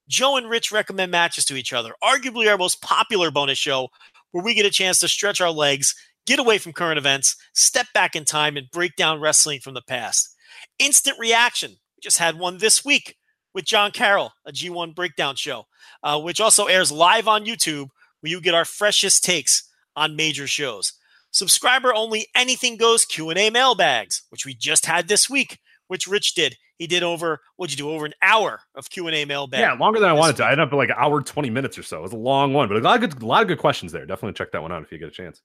Joe 0.09 0.37
and 0.37 0.51
Rich 0.51 0.73
recommend 0.73 1.13
matches 1.13 1.45
to 1.47 1.55
each 1.55 1.73
other, 1.73 1.95
arguably 2.03 2.51
our 2.51 2.59
most 2.59 2.83
popular 2.83 3.31
bonus 3.31 3.59
show, 3.59 3.89
where 4.33 4.45
we 4.45 4.55
get 4.55 4.67
a 4.67 4.71
chance 4.71 4.99
to 4.99 5.09
stretch 5.09 5.41
our 5.41 5.53
legs, 5.53 5.95
get 6.27 6.41
away 6.41 6.59
from 6.59 6.73
current 6.73 6.99
events, 6.99 7.37
step 7.55 7.87
back 7.95 8.17
in 8.17 8.25
time, 8.25 8.57
and 8.57 8.71
break 8.73 8.97
down 8.97 9.21
wrestling 9.21 9.61
from 9.61 9.75
the 9.75 9.83
past. 9.83 10.35
Instant 10.81 11.17
reaction. 11.19 11.71
We 11.71 12.01
just 12.03 12.19
had 12.19 12.39
one 12.39 12.59
this 12.59 12.85
week 12.85 13.17
with 13.55 13.65
John 13.65 13.93
Carroll, 13.93 14.33
a 14.45 14.53
G1 14.53 14.95
breakdown 14.97 15.37
show, 15.37 15.65
uh, 16.03 16.21
which 16.21 16.41
also 16.41 16.67
airs 16.67 16.91
live 16.91 17.29
on 17.29 17.45
YouTube, 17.45 17.89
where 18.21 18.31
you 18.31 18.41
get 18.41 18.55
our 18.55 18.65
freshest 18.65 19.23
takes 19.23 19.69
on 19.95 20.17
major 20.17 20.47
shows. 20.47 20.93
Subscriber 21.31 21.95
only 21.95 22.27
anything 22.35 22.77
goes 22.77 23.05
Q&A 23.05 23.51
mailbags, 23.51 24.23
which 24.31 24.45
we 24.45 24.55
just 24.55 24.87
had 24.87 25.09
this 25.09 25.31
week, 25.31 25.59
which 25.89 26.07
Rich 26.07 26.35
did. 26.35 26.57
He 26.77 26.87
did 26.87 27.03
over 27.03 27.41
what'd 27.57 27.73
you 27.79 27.85
do 27.85 27.91
over 27.91 28.07
an 28.07 28.15
hour 28.23 28.61
of 28.75 28.89
Q&A 28.91 29.25
mailbag. 29.27 29.61
Yeah, 29.61 29.75
longer 29.75 30.01
than 30.01 30.09
I 30.09 30.15
wanted 30.15 30.37
to. 30.39 30.45
I 30.45 30.53
ended 30.53 30.67
up 30.67 30.73
like 30.73 30.89
an 30.89 30.97
hour 30.99 31.21
twenty 31.23 31.51
minutes 31.51 31.77
or 31.77 31.83
so. 31.83 31.99
It 31.99 32.03
was 32.03 32.13
a 32.15 32.17
long 32.17 32.55
one, 32.55 32.69
but 32.69 32.79
a 32.79 32.81
lot 32.81 33.03
of 33.03 33.11
good, 33.11 33.23
a 33.23 33.27
lot 33.27 33.43
of 33.43 33.49
good 33.49 33.59
questions 33.59 33.93
there. 33.93 34.07
Definitely 34.07 34.33
check 34.35 34.53
that 34.53 34.63
one 34.63 34.73
out 34.73 34.83
if 34.83 34.91
you 34.91 34.99
get 34.99 35.09
a 35.09 35.13
chance. 35.13 35.43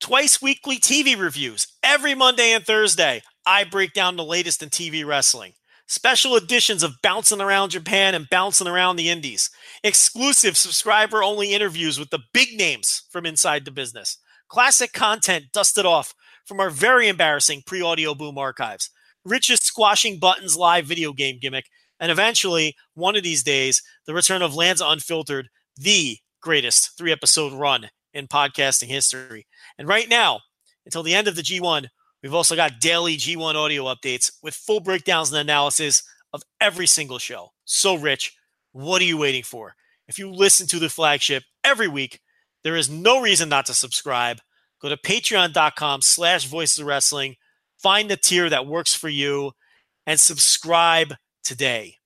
twice 0.00 0.40
weekly 0.40 0.78
TV 0.78 1.18
reviews. 1.20 1.66
Every 1.82 2.14
Monday 2.14 2.52
and 2.52 2.64
Thursday, 2.64 3.22
I 3.44 3.64
break 3.64 3.92
down 3.92 4.16
the 4.16 4.24
latest 4.24 4.62
in 4.62 4.70
TV 4.70 5.04
wrestling. 5.06 5.52
Special 5.86 6.36
editions 6.36 6.82
of 6.82 7.02
Bouncing 7.02 7.40
Around 7.42 7.70
Japan 7.70 8.14
and 8.14 8.26
Bouncing 8.30 8.66
Around 8.66 8.96
the 8.96 9.10
Indies. 9.10 9.50
Exclusive 9.84 10.56
subscriber 10.56 11.22
only 11.22 11.52
interviews 11.52 11.98
with 11.98 12.08
the 12.08 12.20
big 12.32 12.56
names 12.56 13.02
from 13.10 13.26
inside 13.26 13.66
the 13.66 13.70
business. 13.70 14.16
Classic 14.52 14.92
content 14.92 15.46
dusted 15.50 15.86
off 15.86 16.14
from 16.44 16.60
our 16.60 16.68
very 16.68 17.08
embarrassing 17.08 17.62
pre 17.64 17.80
Audioboom 17.80 18.36
archives. 18.36 18.90
Richest 19.24 19.64
squashing 19.64 20.18
buttons 20.18 20.58
live 20.58 20.84
video 20.84 21.14
game 21.14 21.38
gimmick. 21.40 21.64
And 21.98 22.12
eventually, 22.12 22.76
one 22.92 23.16
of 23.16 23.22
these 23.22 23.42
days, 23.42 23.82
the 24.06 24.12
return 24.12 24.42
of 24.42 24.54
Lanza 24.54 24.84
Unfiltered, 24.86 25.48
the 25.74 26.18
greatest 26.42 26.98
three 26.98 27.12
episode 27.12 27.54
run 27.54 27.88
in 28.12 28.26
podcasting 28.28 28.88
history. 28.88 29.46
And 29.78 29.88
right 29.88 30.06
now, 30.10 30.40
until 30.84 31.02
the 31.02 31.14
end 31.14 31.28
of 31.28 31.36
the 31.36 31.40
G1, 31.40 31.86
we've 32.22 32.34
also 32.34 32.54
got 32.54 32.78
daily 32.78 33.16
G1 33.16 33.54
audio 33.54 33.84
updates 33.84 34.32
with 34.42 34.52
full 34.52 34.80
breakdowns 34.80 35.32
and 35.32 35.40
analysis 35.40 36.02
of 36.34 36.42
every 36.60 36.86
single 36.86 37.18
show. 37.18 37.52
So, 37.64 37.94
Rich, 37.94 38.36
what 38.72 39.00
are 39.00 39.06
you 39.06 39.16
waiting 39.16 39.44
for? 39.44 39.76
If 40.08 40.18
you 40.18 40.30
listen 40.30 40.66
to 40.66 40.78
the 40.78 40.90
flagship 40.90 41.42
every 41.64 41.88
week, 41.88 42.20
there 42.64 42.76
is 42.76 42.90
no 42.90 43.20
reason 43.20 43.48
not 43.48 43.66
to 43.66 43.74
subscribe. 43.74 44.40
Go 44.80 44.88
to 44.88 44.96
patreon.com 44.96 46.02
slash 46.02 46.46
voices 46.46 46.82
wrestling, 46.82 47.36
find 47.78 48.10
the 48.10 48.16
tier 48.16 48.50
that 48.50 48.66
works 48.66 48.94
for 48.94 49.08
you, 49.08 49.52
and 50.06 50.18
subscribe 50.18 51.14
today. 51.44 51.98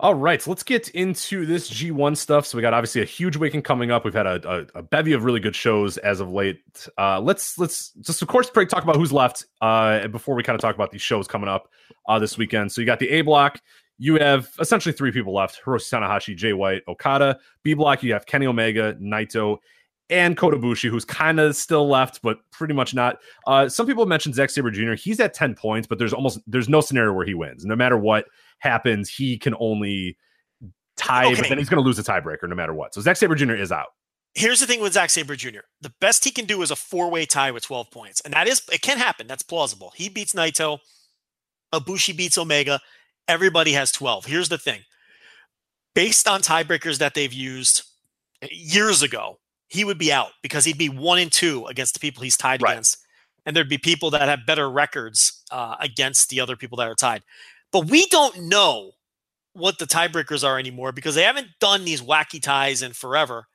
All 0.00 0.14
right, 0.14 0.40
so 0.40 0.52
let's 0.52 0.62
get 0.62 0.88
into 0.90 1.44
this 1.44 1.68
G1 1.68 2.16
stuff. 2.16 2.46
So 2.46 2.56
we 2.56 2.62
got 2.62 2.72
obviously 2.72 3.02
a 3.02 3.04
huge 3.04 3.36
weekend 3.36 3.64
coming 3.64 3.90
up. 3.90 4.04
We've 4.04 4.14
had 4.14 4.28
a, 4.28 4.48
a, 4.48 4.78
a 4.78 4.82
bevy 4.82 5.12
of 5.12 5.24
really 5.24 5.40
good 5.40 5.56
shows 5.56 5.96
as 5.98 6.20
of 6.20 6.30
late. 6.30 6.60
Uh, 6.96 7.20
let's 7.20 7.58
let's 7.58 7.90
just 8.00 8.22
of 8.22 8.28
course 8.28 8.48
talk 8.48 8.84
about 8.84 8.94
who's 8.94 9.12
left 9.12 9.46
uh, 9.60 10.06
before 10.06 10.36
we 10.36 10.44
kind 10.44 10.54
of 10.54 10.60
talk 10.60 10.76
about 10.76 10.92
these 10.92 11.02
shows 11.02 11.26
coming 11.26 11.48
up 11.48 11.68
uh, 12.06 12.16
this 12.20 12.38
weekend. 12.38 12.70
So 12.70 12.80
you 12.80 12.86
got 12.86 13.00
the 13.00 13.08
A 13.08 13.22
block. 13.22 13.60
You 13.98 14.16
have 14.16 14.50
essentially 14.60 14.92
three 14.92 15.12
people 15.12 15.34
left: 15.34 15.60
Hiroshi 15.64 15.92
Tanahashi, 15.92 16.36
Jay 16.36 16.52
White, 16.52 16.82
Okada. 16.88 17.38
B 17.62 17.74
block, 17.74 18.02
you 18.02 18.12
have 18.12 18.26
Kenny 18.26 18.46
Omega, 18.46 18.94
Naito, 18.94 19.58
and 20.10 20.36
Kota 20.36 20.56
Ibushi, 20.56 20.88
who's 20.88 21.04
kind 21.04 21.40
of 21.40 21.56
still 21.56 21.88
left, 21.88 22.22
but 22.22 22.38
pretty 22.50 22.74
much 22.74 22.94
not. 22.94 23.18
Uh, 23.46 23.68
some 23.68 23.86
people 23.86 24.06
mentioned 24.06 24.34
Zack 24.34 24.50
Sabre 24.50 24.70
Jr. 24.70 24.94
He's 24.94 25.20
at 25.20 25.34
ten 25.34 25.54
points, 25.54 25.86
but 25.86 25.98
there's 25.98 26.12
almost 26.12 26.40
there's 26.46 26.68
no 26.68 26.80
scenario 26.80 27.12
where 27.12 27.26
he 27.26 27.34
wins. 27.34 27.64
No 27.64 27.76
matter 27.76 27.98
what 27.98 28.26
happens, 28.58 29.10
he 29.10 29.36
can 29.36 29.54
only 29.58 30.16
tie, 30.96 31.34
but 31.34 31.48
then 31.48 31.58
he's 31.58 31.68
going 31.68 31.82
to 31.82 31.86
lose 31.86 31.98
a 31.98 32.02
tiebreaker 32.02 32.48
no 32.48 32.54
matter 32.54 32.74
what. 32.74 32.94
So 32.94 33.00
Zack 33.00 33.16
Sabre 33.16 33.34
Jr. 33.34 33.54
is 33.54 33.72
out. 33.72 33.88
Here's 34.34 34.60
the 34.60 34.66
thing 34.66 34.80
with 34.80 34.92
Zack 34.92 35.10
Sabre 35.10 35.36
Jr. 35.36 35.60
The 35.80 35.92
best 36.00 36.24
he 36.24 36.30
can 36.30 36.44
do 36.44 36.62
is 36.62 36.70
a 36.70 36.76
four-way 36.76 37.26
tie 37.26 37.50
with 37.50 37.64
12 37.64 37.90
points. 37.90 38.20
And 38.20 38.34
that 38.34 38.46
is 38.46 38.62
it 38.72 38.82
can 38.82 38.98
happen. 38.98 39.26
That's 39.26 39.42
plausible. 39.42 39.92
He 39.96 40.08
beats 40.08 40.32
Naito, 40.34 40.78
Ibushi 41.72 42.16
beats 42.16 42.38
Omega. 42.38 42.80
Everybody 43.28 43.72
has 43.72 43.92
12. 43.92 44.24
Here's 44.24 44.48
the 44.48 44.58
thing. 44.58 44.80
Based 45.94 46.26
on 46.26 46.40
tiebreakers 46.42 46.98
that 46.98 47.14
they've 47.14 47.32
used 47.32 47.82
years 48.50 49.02
ago, 49.02 49.38
he 49.68 49.84
would 49.84 49.98
be 49.98 50.12
out 50.12 50.30
because 50.42 50.64
he'd 50.64 50.78
be 50.78 50.88
one 50.88 51.18
and 51.18 51.30
two 51.30 51.66
against 51.66 51.94
the 51.94 52.00
people 52.00 52.22
he's 52.22 52.36
tied 52.36 52.62
Right. 52.62 52.72
against. 52.72 52.98
And 53.44 53.54
there'd 53.56 53.68
be 53.68 53.78
people 53.78 54.10
that 54.10 54.22
have 54.28 54.46
better 54.46 54.70
records 54.70 55.42
uh, 55.50 55.76
against 55.80 56.30
the 56.30 56.40
other 56.40 56.56
people 56.56 56.76
that 56.78 56.88
are 56.88 56.94
tied. 56.94 57.22
But 57.72 57.86
we 57.86 58.06
don't 58.06 58.44
know 58.44 58.92
what 59.52 59.78
the 59.78 59.86
tiebreakers 59.86 60.46
are 60.46 60.58
anymore 60.58 60.92
because 60.92 61.14
they 61.14 61.22
haven't 61.22 61.48
done 61.60 61.84
these 61.84 62.00
wacky 62.02 62.40
ties 62.40 62.82
in 62.82 62.92
forever 62.92 63.46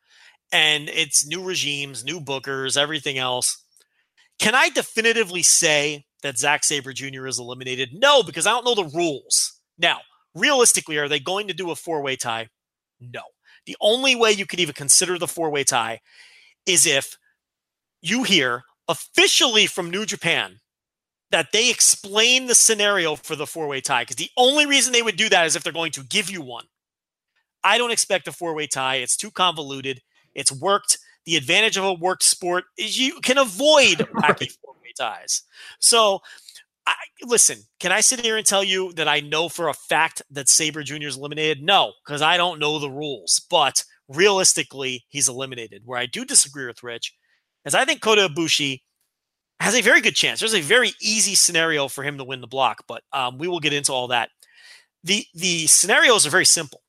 and 0.51 0.87
it's 0.89 1.25
new 1.25 1.43
regimes, 1.43 2.03
new 2.03 2.19
bookers, 2.21 2.77
everything 2.77 3.17
else. 3.17 3.57
Can 4.39 4.55
I 4.55 4.69
definitively 4.69 5.41
say 5.43 6.05
that 6.21 6.37
Zack 6.37 6.63
Sabre 6.63 6.93
Jr. 6.93 7.27
is 7.27 7.39
eliminated? 7.39 7.89
No, 7.93 8.21
because 8.23 8.45
I 8.45 8.51
don't 8.51 8.65
know 8.65 8.75
the 8.75 8.95
rules. 8.95 9.59
Now, 9.77 10.01
realistically, 10.35 10.97
are 10.97 11.09
they 11.09 11.19
going 11.19 11.47
to 11.47 11.53
do 11.53 11.71
a 11.71 11.75
four 11.75 12.01
way 12.01 12.15
tie? 12.15 12.49
No. 12.99 13.21
The 13.65 13.77
only 13.81 14.15
way 14.15 14.31
you 14.31 14.45
could 14.45 14.59
even 14.59 14.73
consider 14.73 15.17
the 15.17 15.27
four 15.27 15.49
way 15.49 15.63
tie 15.63 16.01
is 16.65 16.85
if 16.85 17.17
you 18.01 18.23
hear 18.23 18.63
officially 18.87 19.65
from 19.65 19.89
New 19.89 20.05
Japan 20.05 20.59
that 21.31 21.51
they 21.51 21.69
explain 21.69 22.45
the 22.45 22.55
scenario 22.55 23.15
for 23.15 23.35
the 23.35 23.47
four 23.47 23.67
way 23.67 23.81
tie. 23.81 24.03
Because 24.03 24.17
the 24.17 24.29
only 24.37 24.65
reason 24.65 24.93
they 24.93 25.01
would 25.01 25.15
do 25.15 25.29
that 25.29 25.45
is 25.45 25.55
if 25.55 25.63
they're 25.63 25.73
going 25.73 25.91
to 25.93 26.03
give 26.03 26.29
you 26.29 26.41
one. 26.41 26.65
I 27.63 27.77
don't 27.77 27.91
expect 27.91 28.27
a 28.27 28.31
four 28.31 28.53
way 28.53 28.67
tie. 28.67 28.97
It's 28.97 29.17
too 29.17 29.31
convoluted. 29.31 30.01
It's 30.35 30.51
worked. 30.51 30.99
The 31.25 31.37
advantage 31.37 31.77
of 31.77 31.85
a 31.85 31.93
worked 31.93 32.23
sport 32.23 32.65
is 32.77 32.99
you 32.99 33.19
can 33.21 33.37
avoid 33.37 33.99
wacky 33.99 34.51
four 34.61 34.75
way 34.83 34.93
ties. 34.97 35.43
So, 35.79 36.21
I, 36.85 36.95
listen, 37.23 37.59
can 37.79 37.91
I 37.91 38.01
sit 38.01 38.19
here 38.21 38.37
and 38.37 38.45
tell 38.45 38.63
you 38.63 38.93
that 38.93 39.07
I 39.07 39.19
know 39.19 39.49
for 39.49 39.69
a 39.69 39.73
fact 39.73 40.21
that 40.31 40.49
Sabre 40.49 40.83
Jr. 40.83 41.07
is 41.07 41.17
eliminated? 41.17 41.63
No, 41.63 41.93
because 42.05 42.21
I 42.21 42.37
don't 42.37 42.59
know 42.59 42.79
the 42.79 42.89
rules. 42.89 43.45
But 43.49 43.83
realistically, 44.07 45.05
he's 45.09 45.29
eliminated. 45.29 45.83
Where 45.85 45.99
I 45.99 46.05
do 46.05 46.25
disagree 46.25 46.67
with 46.67 46.83
Rich 46.83 47.13
is 47.65 47.75
I 47.75 47.85
think 47.85 48.01
Kota 48.01 48.27
Ibushi 48.27 48.81
has 49.59 49.75
a 49.75 49.81
very 49.81 50.01
good 50.01 50.15
chance. 50.15 50.39
There's 50.39 50.53
a 50.53 50.61
very 50.61 50.93
easy 51.01 51.35
scenario 51.35 51.87
for 51.87 52.03
him 52.03 52.17
to 52.17 52.23
win 52.23 52.41
the 52.41 52.47
block, 52.47 52.83
but 52.87 53.03
um, 53.13 53.37
we 53.37 53.47
will 53.47 53.59
get 53.59 53.73
into 53.73 53.93
all 53.93 54.07
that. 54.09 54.29
the 55.03 55.25
The 55.33 55.67
scenarios 55.67 56.25
are 56.25 56.31
very 56.31 56.45
simple. 56.45 56.82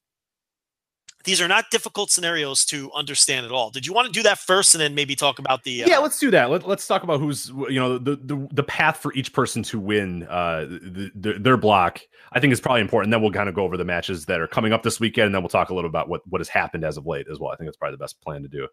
These 1.24 1.40
are 1.40 1.48
not 1.48 1.70
difficult 1.70 2.10
scenarios 2.10 2.66
to 2.66 2.92
understand 2.92 3.46
at 3.46 3.52
all. 3.52 3.70
Did 3.70 3.86
you 3.86 3.94
want 3.94 4.06
to 4.06 4.12
do 4.12 4.22
that 4.24 4.38
first, 4.38 4.74
and 4.74 4.80
then 4.80 4.94
maybe 4.94 5.16
talk 5.16 5.38
about 5.38 5.64
the? 5.64 5.84
Uh, 5.84 5.86
yeah, 5.88 5.98
let's 5.98 6.18
do 6.18 6.30
that. 6.30 6.50
Let, 6.50 6.68
let's 6.68 6.86
talk 6.86 7.02
about 7.02 7.18
who's 7.18 7.48
you 7.48 7.80
know 7.80 7.96
the, 7.98 8.16
the 8.16 8.48
the 8.52 8.62
path 8.62 8.98
for 8.98 9.12
each 9.14 9.32
person 9.32 9.62
to 9.64 9.80
win 9.80 10.24
uh 10.24 10.66
the, 10.66 11.10
the, 11.14 11.32
their 11.34 11.56
block. 11.56 12.00
I 12.32 12.40
think 12.40 12.52
is 12.52 12.60
probably 12.60 12.82
important. 12.82 13.10
Then 13.10 13.22
we'll 13.22 13.32
kind 13.32 13.48
of 13.48 13.54
go 13.54 13.64
over 13.64 13.76
the 13.76 13.84
matches 13.84 14.26
that 14.26 14.40
are 14.40 14.46
coming 14.46 14.72
up 14.72 14.82
this 14.82 15.00
weekend, 15.00 15.26
and 15.26 15.34
then 15.34 15.42
we'll 15.42 15.48
talk 15.48 15.70
a 15.70 15.74
little 15.74 15.88
about 15.88 16.08
what 16.08 16.20
what 16.28 16.40
has 16.40 16.48
happened 16.48 16.84
as 16.84 16.96
of 16.96 17.06
late 17.06 17.26
as 17.30 17.40
well. 17.40 17.50
I 17.50 17.56
think 17.56 17.68
that's 17.68 17.78
probably 17.78 17.94
the 17.94 18.02
best 18.02 18.20
plan 18.20 18.42
to 18.42 18.48
do. 18.48 18.68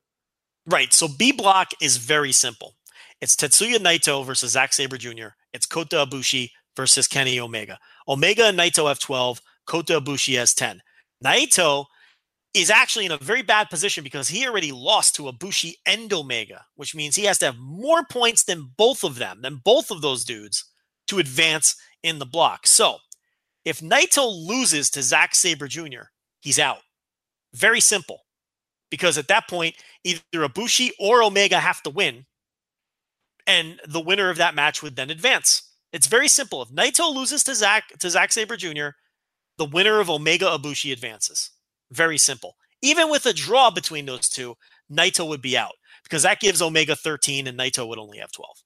Right. 0.65 0.93
So 0.93 1.07
B 1.07 1.31
block 1.31 1.71
is 1.81 1.97
very 1.97 2.31
simple. 2.31 2.75
It's 3.21 3.35
Tetsuya 3.35 3.77
Naito 3.77 4.25
versus 4.25 4.51
Zack 4.51 4.73
Sabre 4.73 4.97
Jr. 4.97 5.29
It's 5.53 5.65
Kota 5.65 6.05
Ibushi 6.05 6.51
versus 6.75 7.07
Kenny 7.07 7.39
Omega. 7.39 7.79
Omega 8.07 8.45
and 8.45 8.57
Naito 8.57 8.87
have 8.87 8.99
12. 8.99 9.41
Kota 9.65 10.01
Ibushi 10.01 10.37
has 10.37 10.53
10. 10.53 10.81
Naito 11.23 11.85
is 12.53 12.69
actually 12.69 13.05
in 13.05 13.11
a 13.11 13.17
very 13.17 13.41
bad 13.41 13.69
position 13.69 14.03
because 14.03 14.27
he 14.27 14.45
already 14.45 14.71
lost 14.71 15.15
to 15.15 15.23
Ibushi 15.23 15.75
and 15.85 16.11
Omega, 16.11 16.65
which 16.75 16.93
means 16.93 17.15
he 17.15 17.25
has 17.25 17.37
to 17.39 17.45
have 17.45 17.57
more 17.57 18.03
points 18.03 18.43
than 18.43 18.71
both 18.75 19.03
of 19.03 19.15
them, 19.15 19.41
than 19.41 19.61
both 19.63 19.89
of 19.89 20.01
those 20.01 20.25
dudes 20.25 20.65
to 21.07 21.19
advance 21.19 21.75
in 22.03 22.19
the 22.19 22.25
block. 22.25 22.67
So 22.67 22.97
if 23.63 23.79
Naito 23.79 24.29
loses 24.47 24.89
to 24.91 25.03
Zack 25.03 25.35
Sabre 25.35 25.67
Jr., 25.67 26.09
he's 26.41 26.59
out. 26.59 26.79
Very 27.53 27.79
simple. 27.79 28.21
Because 28.89 29.17
at 29.17 29.29
that 29.29 29.47
point, 29.47 29.75
either 30.03 30.21
Ibushi 30.33 30.91
or 30.99 31.23
Omega 31.23 31.59
have 31.59 31.81
to 31.83 31.89
win, 31.89 32.25
and 33.47 33.79
the 33.87 34.01
winner 34.01 34.29
of 34.29 34.37
that 34.37 34.55
match 34.55 34.83
would 34.83 34.97
then 34.97 35.09
advance. 35.09 35.63
It's 35.93 36.07
very 36.07 36.27
simple. 36.27 36.61
If 36.61 36.69
Naito 36.69 37.13
loses 37.13 37.43
to 37.45 37.55
Zack 37.55 37.97
to 37.99 38.09
Zack 38.09 38.31
Sabre 38.31 38.57
Jr., 38.57 38.89
the 39.57 39.65
winner 39.65 39.99
of 39.99 40.09
Omega 40.09 40.45
Ibushi 40.45 40.91
advances. 40.91 41.51
Very 41.91 42.17
simple. 42.17 42.55
Even 42.81 43.09
with 43.09 43.25
a 43.25 43.33
draw 43.33 43.69
between 43.69 44.05
those 44.05 44.27
two, 44.27 44.55
Naito 44.91 45.27
would 45.27 45.41
be 45.41 45.57
out 45.57 45.73
because 46.03 46.23
that 46.23 46.39
gives 46.39 46.61
Omega 46.61 46.95
13 46.95 47.47
and 47.47 47.57
Naito 47.57 47.87
would 47.87 47.99
only 47.99 48.17
have 48.17 48.31
12. 48.31 48.57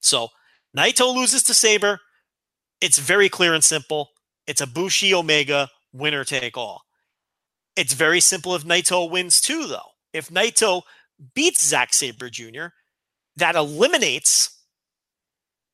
So 0.00 0.28
Naito 0.76 1.14
loses 1.14 1.42
to 1.44 1.54
Sabre. 1.54 2.00
It's 2.80 2.98
very 2.98 3.28
clear 3.28 3.54
and 3.54 3.64
simple. 3.64 4.10
It's 4.46 4.60
Ibushi 4.60 5.12
Omega 5.12 5.68
winner 5.92 6.24
take 6.24 6.56
all. 6.56 6.82
It's 7.76 7.94
very 7.94 8.20
simple 8.20 8.54
if 8.54 8.64
Naito 8.64 9.10
wins 9.10 9.40
too, 9.40 9.66
though. 9.66 9.90
If 10.12 10.28
Naito 10.28 10.82
beats 11.34 11.64
Zack 11.64 11.94
Sabre 11.94 12.30
Jr., 12.30 12.66
that 13.36 13.54
eliminates 13.54 14.64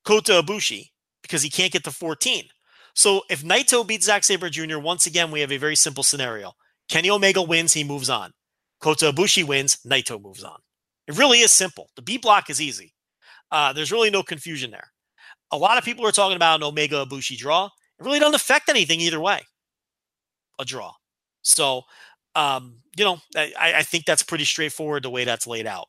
Kota 0.05 0.41
Ibushi 0.43 0.91
because 1.21 1.41
he 1.41 1.49
can't 1.49 1.73
get 1.73 1.83
to 1.83 1.91
14. 1.91 2.45
So 2.93 3.23
if 3.29 3.43
Naito 3.43 3.85
beats 3.85 4.05
Zack 4.05 4.23
Sabre 4.23 4.49
Jr., 4.49 4.79
once 4.79 5.05
again, 5.05 5.31
we 5.31 5.41
have 5.41 5.51
a 5.51 5.57
very 5.57 5.75
simple 5.75 6.03
scenario. 6.03 6.53
Kenny 6.89 7.09
Omega 7.09 7.41
wins, 7.41 7.73
he 7.73 7.83
moves 7.83 8.09
on. 8.09 8.31
Kota 8.79 9.11
Ibushi 9.11 9.43
wins, 9.43 9.77
Naito 9.85 10.21
moves 10.21 10.43
on. 10.43 10.57
It 11.07 11.17
really 11.17 11.39
is 11.39 11.51
simple. 11.51 11.89
The 11.95 12.01
B 12.01 12.17
block 12.17 12.49
is 12.49 12.61
easy. 12.61 12.93
Uh, 13.51 13.73
there's 13.73 13.91
really 13.91 14.09
no 14.09 14.23
confusion 14.23 14.71
there. 14.71 14.91
A 15.51 15.57
lot 15.57 15.77
of 15.77 15.83
people 15.83 16.05
are 16.05 16.11
talking 16.11 16.35
about 16.35 16.59
an 16.59 16.63
Omega 16.63 17.05
Ibushi 17.05 17.37
draw. 17.37 17.65
It 17.65 18.05
really 18.05 18.19
doesn't 18.19 18.35
affect 18.35 18.69
anything 18.69 18.99
either 18.99 19.19
way. 19.19 19.41
A 20.59 20.65
draw. 20.65 20.93
So, 21.41 21.83
um, 22.35 22.77
you 22.97 23.05
know, 23.05 23.19
I, 23.35 23.53
I 23.77 23.83
think 23.83 24.05
that's 24.05 24.23
pretty 24.23 24.43
straightforward 24.43 25.03
the 25.03 25.09
way 25.09 25.23
that's 25.23 25.47
laid 25.47 25.65
out. 25.65 25.87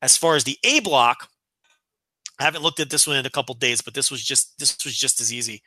As 0.00 0.16
far 0.16 0.36
as 0.36 0.44
the 0.44 0.58
A 0.64 0.80
block, 0.80 1.28
I 2.38 2.44
haven't 2.44 2.62
looked 2.62 2.80
at 2.80 2.90
this 2.90 3.06
one 3.06 3.16
in 3.16 3.26
a 3.26 3.30
couple 3.30 3.54
days, 3.54 3.80
but 3.80 3.94
this 3.94 4.10
was 4.10 4.22
just 4.22 4.58
this 4.58 4.76
was 4.84 4.96
just 4.96 5.20
as 5.20 5.32
easy. 5.32 5.62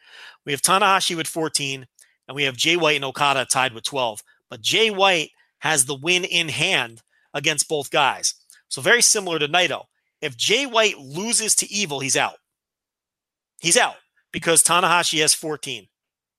We 0.45 0.51
have 0.51 0.61
Tanahashi 0.61 1.15
with 1.15 1.27
14, 1.27 1.85
and 2.27 2.35
we 2.35 2.43
have 2.43 2.57
Jay 2.57 2.75
White 2.75 2.97
and 2.97 3.05
Okada 3.05 3.45
tied 3.45 3.73
with 3.73 3.83
12. 3.83 4.19
But 4.49 4.61
Jay 4.61 4.89
White 4.89 5.31
has 5.59 5.85
the 5.85 5.95
win 5.95 6.23
in 6.23 6.49
hand 6.49 7.01
against 7.33 7.67
both 7.67 7.91
guys. 7.91 8.33
So 8.69 8.81
very 8.81 9.01
similar 9.01 9.39
to 9.39 9.47
Naito. 9.47 9.85
If 10.21 10.37
Jay 10.37 10.65
White 10.65 10.97
loses 10.97 11.55
to 11.55 11.71
Evil, 11.71 11.99
he's 11.99 12.17
out. 12.17 12.37
He's 13.59 13.77
out 13.77 13.95
because 14.31 14.63
Tanahashi 14.63 15.21
has 15.21 15.33
14. 15.33 15.87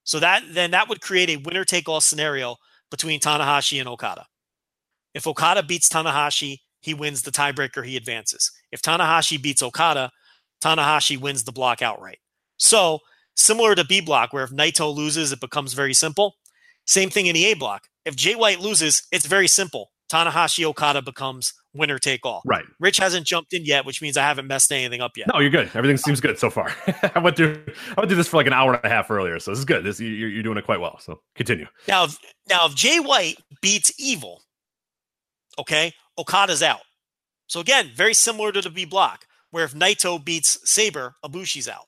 So 0.05 0.21
that 0.21 0.43
then 0.51 0.71
that 0.71 0.89
would 0.89 1.01
create 1.01 1.31
a 1.31 1.37
winner 1.37 1.65
take 1.65 1.89
all 1.89 2.01
scenario 2.01 2.57
between 2.91 3.21
Tanahashi 3.21 3.79
and 3.79 3.89
Okada. 3.89 4.27
If 5.15 5.27
Okada 5.27 5.63
beats 5.63 5.89
Tanahashi, 5.89 6.59
he 6.81 6.95
wins 6.95 7.23
the 7.23 7.31
tiebreaker, 7.31 7.85
he 7.85 7.97
advances. 7.97 8.51
If 8.71 8.83
Tanahashi 8.83 9.41
beats 9.41 9.63
Okada, 9.63 10.11
Tanahashi 10.63 11.21
wins 11.21 11.45
the 11.45 11.53
block 11.53 11.83
outright. 11.83 12.19
So, 12.57 13.01
similar 13.35 13.75
to 13.75 13.85
B 13.85 14.01
block, 14.01 14.33
where 14.33 14.45
if 14.45 14.51
Naito 14.51 14.95
loses, 14.95 15.33
it 15.33 15.41
becomes 15.41 15.75
very 15.75 15.95
simple. 15.95 16.37
Same 16.89 17.11
thing 17.11 17.27
in 17.27 17.35
the 17.35 17.45
A 17.45 17.55
block. 17.55 17.87
If 18.07 18.17
Jay 18.17 18.35
White 18.35 18.61
loses, 18.61 19.03
it's 19.13 19.27
very 19.27 19.47
simple. 19.47 19.91
Tanahashi 20.11 20.65
Okada 20.65 21.03
becomes 21.03 21.53
winner 21.75 21.99
take 21.99 22.25
all. 22.25 22.41
Right. 22.47 22.65
Rich 22.81 22.97
hasn't 22.97 23.27
jumped 23.27 23.53
in 23.53 23.67
yet, 23.67 23.85
which 23.85 24.01
means 24.01 24.17
I 24.17 24.23
haven't 24.23 24.47
messed 24.47 24.73
anything 24.73 25.03
up 25.03 25.15
yet. 25.15 25.29
No, 25.31 25.39
you're 25.39 25.51
good. 25.51 25.71
Everything 25.75 25.99
seems 25.99 26.19
good 26.19 26.39
so 26.39 26.49
far. 26.49 26.75
I 27.15 27.19
went 27.19 27.37
through 27.37 27.63
I 27.91 28.01
went 28.01 28.09
through 28.09 28.17
this 28.17 28.29
for 28.29 28.39
like 28.39 28.47
an 28.47 28.55
hour 28.55 28.73
and 28.73 28.83
a 28.83 28.89
half 28.89 29.11
earlier, 29.11 29.39
so 29.39 29.51
this 29.51 29.59
is 29.59 29.67
good. 29.67 29.85
This 29.85 30.01
you're, 30.01 30.31
you're 30.31 30.43
doing 30.43 30.57
it 30.57 30.65
quite 30.65 30.81
well. 30.81 30.99
So 30.99 31.21
continue. 31.35 31.67
Now, 31.87 32.05
if, 32.05 32.17
now 32.49 32.65
if 32.65 32.75
Jay 32.75 33.01
White 33.01 33.37
beats 33.61 33.93
Evil, 33.99 34.41
okay, 35.59 35.93
Okada's 36.17 36.63
out. 36.63 36.81
So 37.49 37.61
again, 37.61 37.91
very 37.95 38.15
similar 38.15 38.51
to 38.51 38.63
the 38.63 38.71
B 38.71 38.87
block, 38.87 39.27
where 39.51 39.65
if 39.65 39.75
Naito 39.75 40.25
beats 40.25 40.59
Sabre, 40.65 41.17
Ibushi's 41.23 41.69
out. 41.69 41.85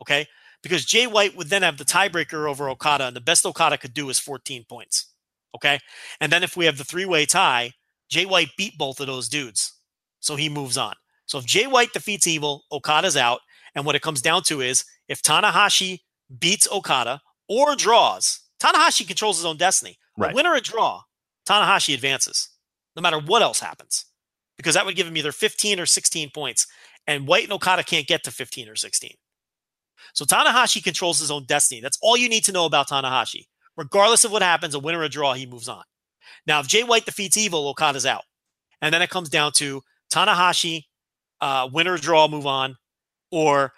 Okay, 0.00 0.28
because 0.64 0.84
Jay 0.84 1.06
White 1.06 1.36
would 1.36 1.50
then 1.50 1.62
have 1.62 1.78
the 1.78 1.84
tiebreaker 1.84 2.48
over 2.48 2.68
Okada, 2.68 3.06
and 3.06 3.14
the 3.14 3.20
best 3.20 3.46
Okada 3.46 3.78
could 3.78 3.94
do 3.94 4.08
is 4.08 4.18
14 4.18 4.64
points. 4.68 5.12
Okay, 5.54 5.78
and 6.20 6.32
then 6.32 6.42
if 6.42 6.56
we 6.56 6.64
have 6.64 6.78
the 6.78 6.84
three-way 6.84 7.26
tie, 7.26 7.70
Jay 8.10 8.24
White 8.24 8.48
beat 8.58 8.76
both 8.76 8.98
of 8.98 9.06
those 9.06 9.28
dudes, 9.28 9.74
so 10.18 10.34
he 10.34 10.48
moves 10.48 10.76
on. 10.76 10.94
So 11.26 11.38
if 11.38 11.44
Jay 11.44 11.68
White 11.68 11.92
defeats 11.92 12.26
Evil, 12.26 12.64
Okada's 12.72 13.16
out, 13.16 13.40
and 13.76 13.84
what 13.84 13.94
it 13.94 14.02
comes 14.02 14.20
down 14.20 14.42
to 14.44 14.60
is 14.60 14.84
if 15.06 15.22
Tanahashi 15.22 16.00
beats 16.40 16.66
Okada 16.72 17.20
or 17.48 17.76
draws, 17.76 18.40
Tanahashi 18.60 19.06
controls 19.06 19.36
his 19.36 19.46
own 19.46 19.56
destiny. 19.56 19.98
Right. 20.16 20.32
A 20.32 20.34
win 20.34 20.46
or 20.46 20.54
a 20.54 20.60
draw, 20.60 21.02
Tanahashi 21.46 21.94
advances, 21.94 22.48
no 22.96 23.02
matter 23.02 23.20
what 23.20 23.42
else 23.42 23.60
happens, 23.60 24.06
because 24.56 24.74
that 24.74 24.86
would 24.86 24.96
give 24.96 25.06
him 25.06 25.16
either 25.16 25.32
15 25.32 25.78
or 25.78 25.86
16 25.86 26.30
points, 26.30 26.66
and 27.06 27.28
White 27.28 27.44
and 27.44 27.52
Okada 27.52 27.84
can't 27.84 28.06
get 28.06 28.24
to 28.24 28.30
15 28.30 28.68
or 28.68 28.76
16. 28.76 29.10
So 30.12 30.24
Tanahashi 30.24 30.82
controls 30.82 31.18
his 31.18 31.30
own 31.30 31.44
destiny. 31.46 31.80
That's 31.80 31.98
all 32.02 32.16
you 32.16 32.28
need 32.28 32.44
to 32.44 32.52
know 32.52 32.66
about 32.66 32.88
Tanahashi. 32.88 33.46
Regardless 33.76 34.24
of 34.24 34.30
what 34.32 34.42
happens, 34.42 34.74
a 34.74 34.78
win 34.78 34.94
or 34.94 35.02
a 35.02 35.08
draw, 35.08 35.34
he 35.34 35.46
moves 35.46 35.68
on. 35.68 35.82
Now, 36.46 36.60
if 36.60 36.66
Jay 36.68 36.84
White 36.84 37.04
defeats 37.06 37.36
Evil, 37.36 37.66
Okada's 37.68 38.06
out. 38.06 38.22
And 38.80 38.92
then 38.94 39.02
it 39.02 39.10
comes 39.10 39.28
down 39.28 39.52
to 39.52 39.82
Tanahashi, 40.12 40.84
uh, 41.40 41.68
win 41.72 41.88
or 41.88 41.96
draw, 41.96 42.28
move 42.28 42.46
on, 42.46 42.76
or 43.30 43.72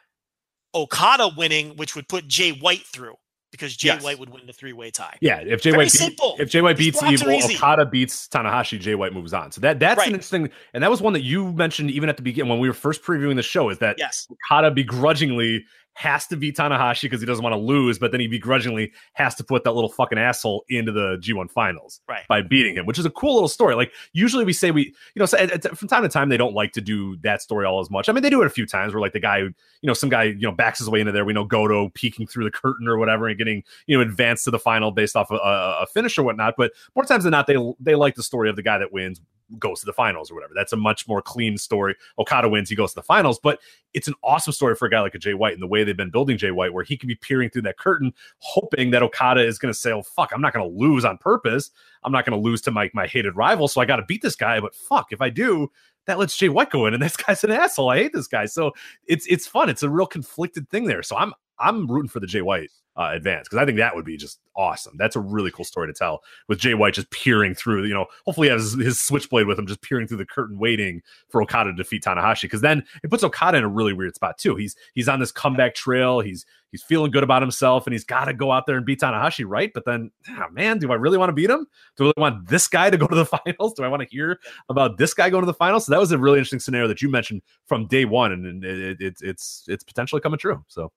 Okada 0.74 1.30
winning, 1.36 1.76
which 1.76 1.94
would 1.96 2.08
put 2.08 2.26
Jay 2.28 2.50
White 2.50 2.84
through 2.92 3.14
because 3.50 3.74
Jay 3.76 3.88
Yes. 3.88 4.02
White 4.02 4.18
would 4.18 4.28
win 4.28 4.46
the 4.46 4.52
three 4.52 4.72
way 4.74 4.90
tie. 4.90 5.16
Yeah, 5.22 5.38
if 5.38 5.62
Jay 5.62 5.70
Very 5.70 5.84
White 5.84 5.92
beat, 5.92 6.20
if 6.40 6.50
Jay 6.50 6.60
White 6.60 6.76
These 6.76 7.00
beats 7.00 7.22
Evil. 7.22 7.56
Okada 7.56 7.86
beats 7.86 8.28
Tanahashi, 8.28 8.78
Jay 8.78 8.94
White 8.94 9.14
moves 9.14 9.32
on. 9.32 9.50
So 9.52 9.60
that 9.62 9.78
that's 9.80 9.98
Right. 9.98 10.08
an 10.08 10.14
interesting, 10.14 10.50
and 10.74 10.82
that 10.82 10.90
was 10.90 11.00
one 11.00 11.14
that 11.14 11.22
you 11.22 11.52
mentioned 11.52 11.90
even 11.90 12.08
at 12.10 12.16
the 12.16 12.22
beginning 12.22 12.50
when 12.50 12.58
we 12.58 12.68
were 12.68 12.74
first 12.74 13.02
previewing 13.02 13.36
the 13.36 13.42
show. 13.42 13.70
Is 13.70 13.78
that 13.78 13.96
Yes. 13.98 14.26
Okada 14.50 14.70
begrudgingly 14.72 15.64
has 15.98 16.26
to 16.26 16.36
beat 16.36 16.54
Tanahashi 16.56 17.02
because 17.02 17.20
he 17.20 17.26
doesn't 17.26 17.42
want 17.42 17.54
to 17.54 17.58
lose, 17.58 17.98
but 17.98 18.10
then 18.10 18.20
he 18.20 18.26
begrudgingly 18.26 18.92
has 19.14 19.34
to 19.34 19.42
put 19.42 19.64
that 19.64 19.72
little 19.72 19.88
fucking 19.90 20.18
asshole 20.18 20.62
into 20.68 20.92
the 20.92 21.16
G1 21.22 21.50
finals 21.50 22.02
Right. 22.06 22.28
by 22.28 22.42
beating 22.42 22.74
him, 22.76 22.84
which 22.84 22.98
is 22.98 23.06
a 23.06 23.10
cool 23.10 23.32
little 23.32 23.48
story. 23.48 23.74
Like 23.74 23.92
usually 24.12 24.44
we 24.44 24.52
say 24.52 24.70
we, 24.70 24.82
you 25.14 25.20
know, 25.20 25.24
so 25.24 25.38
at- 25.38 25.64
at- 25.64 25.78
from 25.78 25.88
time 25.88 26.02
to 26.02 26.10
time 26.10 26.28
they 26.28 26.36
don't 26.36 26.52
like 26.52 26.72
to 26.72 26.82
do 26.82 27.16
that 27.22 27.40
story 27.40 27.64
all 27.64 27.80
as 27.80 27.88
much. 27.90 28.10
I 28.10 28.12
mean, 28.12 28.22
they 28.22 28.28
do 28.28 28.42
it 28.42 28.46
a 28.46 28.50
few 28.50 28.66
times 28.66 28.92
where 28.92 29.00
like 29.00 29.14
the 29.14 29.20
guy, 29.20 29.40
who, 29.40 29.46
you 29.46 29.86
know, 29.86 29.94
some 29.94 30.10
guy, 30.10 30.24
you 30.24 30.42
know, 30.42 30.52
backs 30.52 30.80
his 30.80 30.90
way 30.90 31.00
into 31.00 31.12
there. 31.12 31.24
We 31.24 31.32
know 31.32 31.44
Goto 31.44 31.88
peeking 31.94 32.26
through 32.26 32.44
the 32.44 32.50
curtain 32.50 32.86
or 32.88 32.98
whatever 32.98 33.26
and 33.26 33.38
getting, 33.38 33.62
you 33.86 33.96
know, 33.96 34.02
advanced 34.02 34.44
to 34.44 34.50
the 34.50 34.58
final 34.58 34.90
based 34.90 35.16
off 35.16 35.30
a, 35.30 35.36
a, 35.36 35.78
a 35.84 35.86
finish 35.86 36.18
or 36.18 36.24
whatnot. 36.24 36.56
But 36.58 36.72
more 36.94 37.06
times 37.06 37.24
than 37.24 37.30
not, 37.30 37.46
they 37.46 37.56
they 37.80 37.94
like 37.94 38.16
the 38.16 38.22
story 38.22 38.50
of 38.50 38.56
the 38.56 38.62
guy 38.62 38.76
that 38.76 38.92
wins 38.92 39.18
goes 39.58 39.80
to 39.80 39.86
the 39.86 39.92
finals 39.92 40.30
or 40.30 40.34
whatever. 40.34 40.52
That's 40.54 40.72
a 40.72 40.76
much 40.76 41.06
more 41.06 41.22
clean 41.22 41.56
story. 41.58 41.94
Okada 42.18 42.48
wins, 42.48 42.68
he 42.68 42.76
goes 42.76 42.90
to 42.90 42.96
the 42.96 43.02
finals, 43.02 43.38
but 43.38 43.60
it's 43.94 44.08
an 44.08 44.14
awesome 44.22 44.52
story 44.52 44.74
for 44.74 44.86
a 44.86 44.90
guy 44.90 45.00
like 45.00 45.14
a 45.14 45.18
Jay 45.18 45.34
White 45.34 45.54
and 45.54 45.62
the 45.62 45.66
way 45.66 45.84
they've 45.84 45.96
been 45.96 46.10
building 46.10 46.36
Jay 46.36 46.50
White, 46.50 46.72
where 46.72 46.84
he 46.84 46.96
can 46.96 47.08
be 47.08 47.14
peering 47.14 47.50
through 47.50 47.62
that 47.62 47.78
curtain, 47.78 48.12
hoping 48.38 48.90
that 48.90 49.02
Okada 49.02 49.44
is 49.44 49.58
going 49.58 49.72
to 49.72 49.78
say, 49.78 49.92
"Oh 49.92 50.02
fuck, 50.02 50.32
I'm 50.32 50.40
not 50.40 50.52
going 50.52 50.68
to 50.68 50.78
lose 50.78 51.04
on 51.04 51.18
purpose. 51.18 51.70
I'm 52.04 52.12
not 52.12 52.24
going 52.24 52.38
to 52.38 52.44
lose 52.44 52.60
to 52.62 52.70
my 52.70 52.90
my 52.94 53.06
hated 53.06 53.36
rival, 53.36 53.68
so 53.68 53.80
I 53.80 53.84
got 53.84 53.96
to 53.96 54.04
beat 54.04 54.22
this 54.22 54.36
guy." 54.36 54.60
But 54.60 54.74
fuck, 54.74 55.12
if 55.12 55.20
I 55.20 55.30
do, 55.30 55.70
that 56.06 56.18
lets 56.18 56.36
Jay 56.36 56.48
White 56.48 56.70
go 56.70 56.86
in, 56.86 56.94
and 56.94 57.02
this 57.02 57.16
guy's 57.16 57.44
an 57.44 57.52
asshole. 57.52 57.90
I 57.90 57.98
hate 57.98 58.12
this 58.12 58.28
guy. 58.28 58.46
So 58.46 58.72
it's 59.06 59.26
it's 59.26 59.46
fun. 59.46 59.68
It's 59.68 59.82
a 59.82 59.90
real 59.90 60.06
conflicted 60.06 60.68
thing 60.70 60.84
there. 60.86 61.02
So 61.02 61.16
I'm 61.16 61.32
I'm 61.58 61.86
rooting 61.86 62.08
for 62.08 62.20
the 62.20 62.26
Jay 62.26 62.42
White 62.42 62.70
uh, 62.96 63.10
advance 63.12 63.46
because 63.48 63.58
I 63.58 63.66
think 63.66 63.78
that 63.78 63.94
would 63.94 64.04
be 64.04 64.16
just 64.16 64.40
awesome. 64.56 64.94
That's 64.96 65.16
a 65.16 65.20
really 65.20 65.50
cool 65.50 65.64
story 65.64 65.86
to 65.86 65.92
tell 65.92 66.22
with 66.48 66.58
Jay 66.58 66.74
White 66.74 66.94
just 66.94 67.10
peering 67.10 67.54
through. 67.54 67.84
You 67.84 67.94
know, 67.94 68.06
hopefully 68.24 68.48
has 68.48 68.72
his 68.72 69.00
switchblade 69.00 69.46
with 69.46 69.58
him, 69.58 69.66
just 69.66 69.82
peering 69.82 70.06
through 70.06 70.16
the 70.16 70.26
curtain, 70.26 70.58
waiting 70.58 71.02
for 71.28 71.42
Okada 71.42 71.70
to 71.70 71.76
defeat 71.76 72.02
Tanahashi. 72.04 72.42
Because 72.42 72.62
then 72.62 72.84
it 73.04 73.10
puts 73.10 73.22
Okada 73.22 73.58
in 73.58 73.64
a 73.64 73.68
really 73.68 73.92
weird 73.92 74.14
spot 74.14 74.38
too. 74.38 74.56
He's 74.56 74.76
he's 74.94 75.08
on 75.08 75.20
this 75.20 75.32
comeback 75.32 75.74
trail. 75.74 76.20
He's 76.20 76.46
he's 76.70 76.82
feeling 76.82 77.10
good 77.10 77.22
about 77.22 77.42
himself, 77.42 77.86
and 77.86 77.92
he's 77.92 78.04
got 78.04 78.26
to 78.26 78.32
go 78.32 78.50
out 78.50 78.66
there 78.66 78.76
and 78.76 78.86
beat 78.86 79.00
Tanahashi, 79.00 79.44
right? 79.46 79.70
But 79.74 79.84
then, 79.84 80.10
ah, 80.30 80.46
man, 80.50 80.78
do 80.78 80.90
I 80.90 80.94
really 80.94 81.18
want 81.18 81.28
to 81.28 81.34
beat 81.34 81.50
him? 81.50 81.66
Do 81.96 82.04
I 82.04 82.06
really 82.06 82.14
want 82.16 82.48
this 82.48 82.66
guy 82.66 82.88
to 82.88 82.96
go 82.96 83.06
to 83.06 83.14
the 83.14 83.26
finals? 83.44 83.74
Do 83.74 83.84
I 83.84 83.88
want 83.88 84.02
to 84.02 84.08
hear 84.08 84.40
about 84.68 84.96
this 84.96 85.12
guy 85.12 85.28
going 85.28 85.42
to 85.42 85.46
the 85.46 85.54
finals? 85.54 85.86
So 85.86 85.92
that 85.92 86.00
was 86.00 86.12
a 86.12 86.18
really 86.18 86.38
interesting 86.38 86.60
scenario 86.60 86.88
that 86.88 87.02
you 87.02 87.10
mentioned 87.10 87.42
from 87.66 87.86
day 87.86 88.06
one, 88.06 88.32
and, 88.32 88.46
and 88.46 88.64
it, 88.64 89.00
it, 89.00 89.16
it's 89.20 89.64
it's 89.68 89.84
potentially 89.84 90.22
coming 90.22 90.38
true. 90.38 90.64
So 90.68 90.92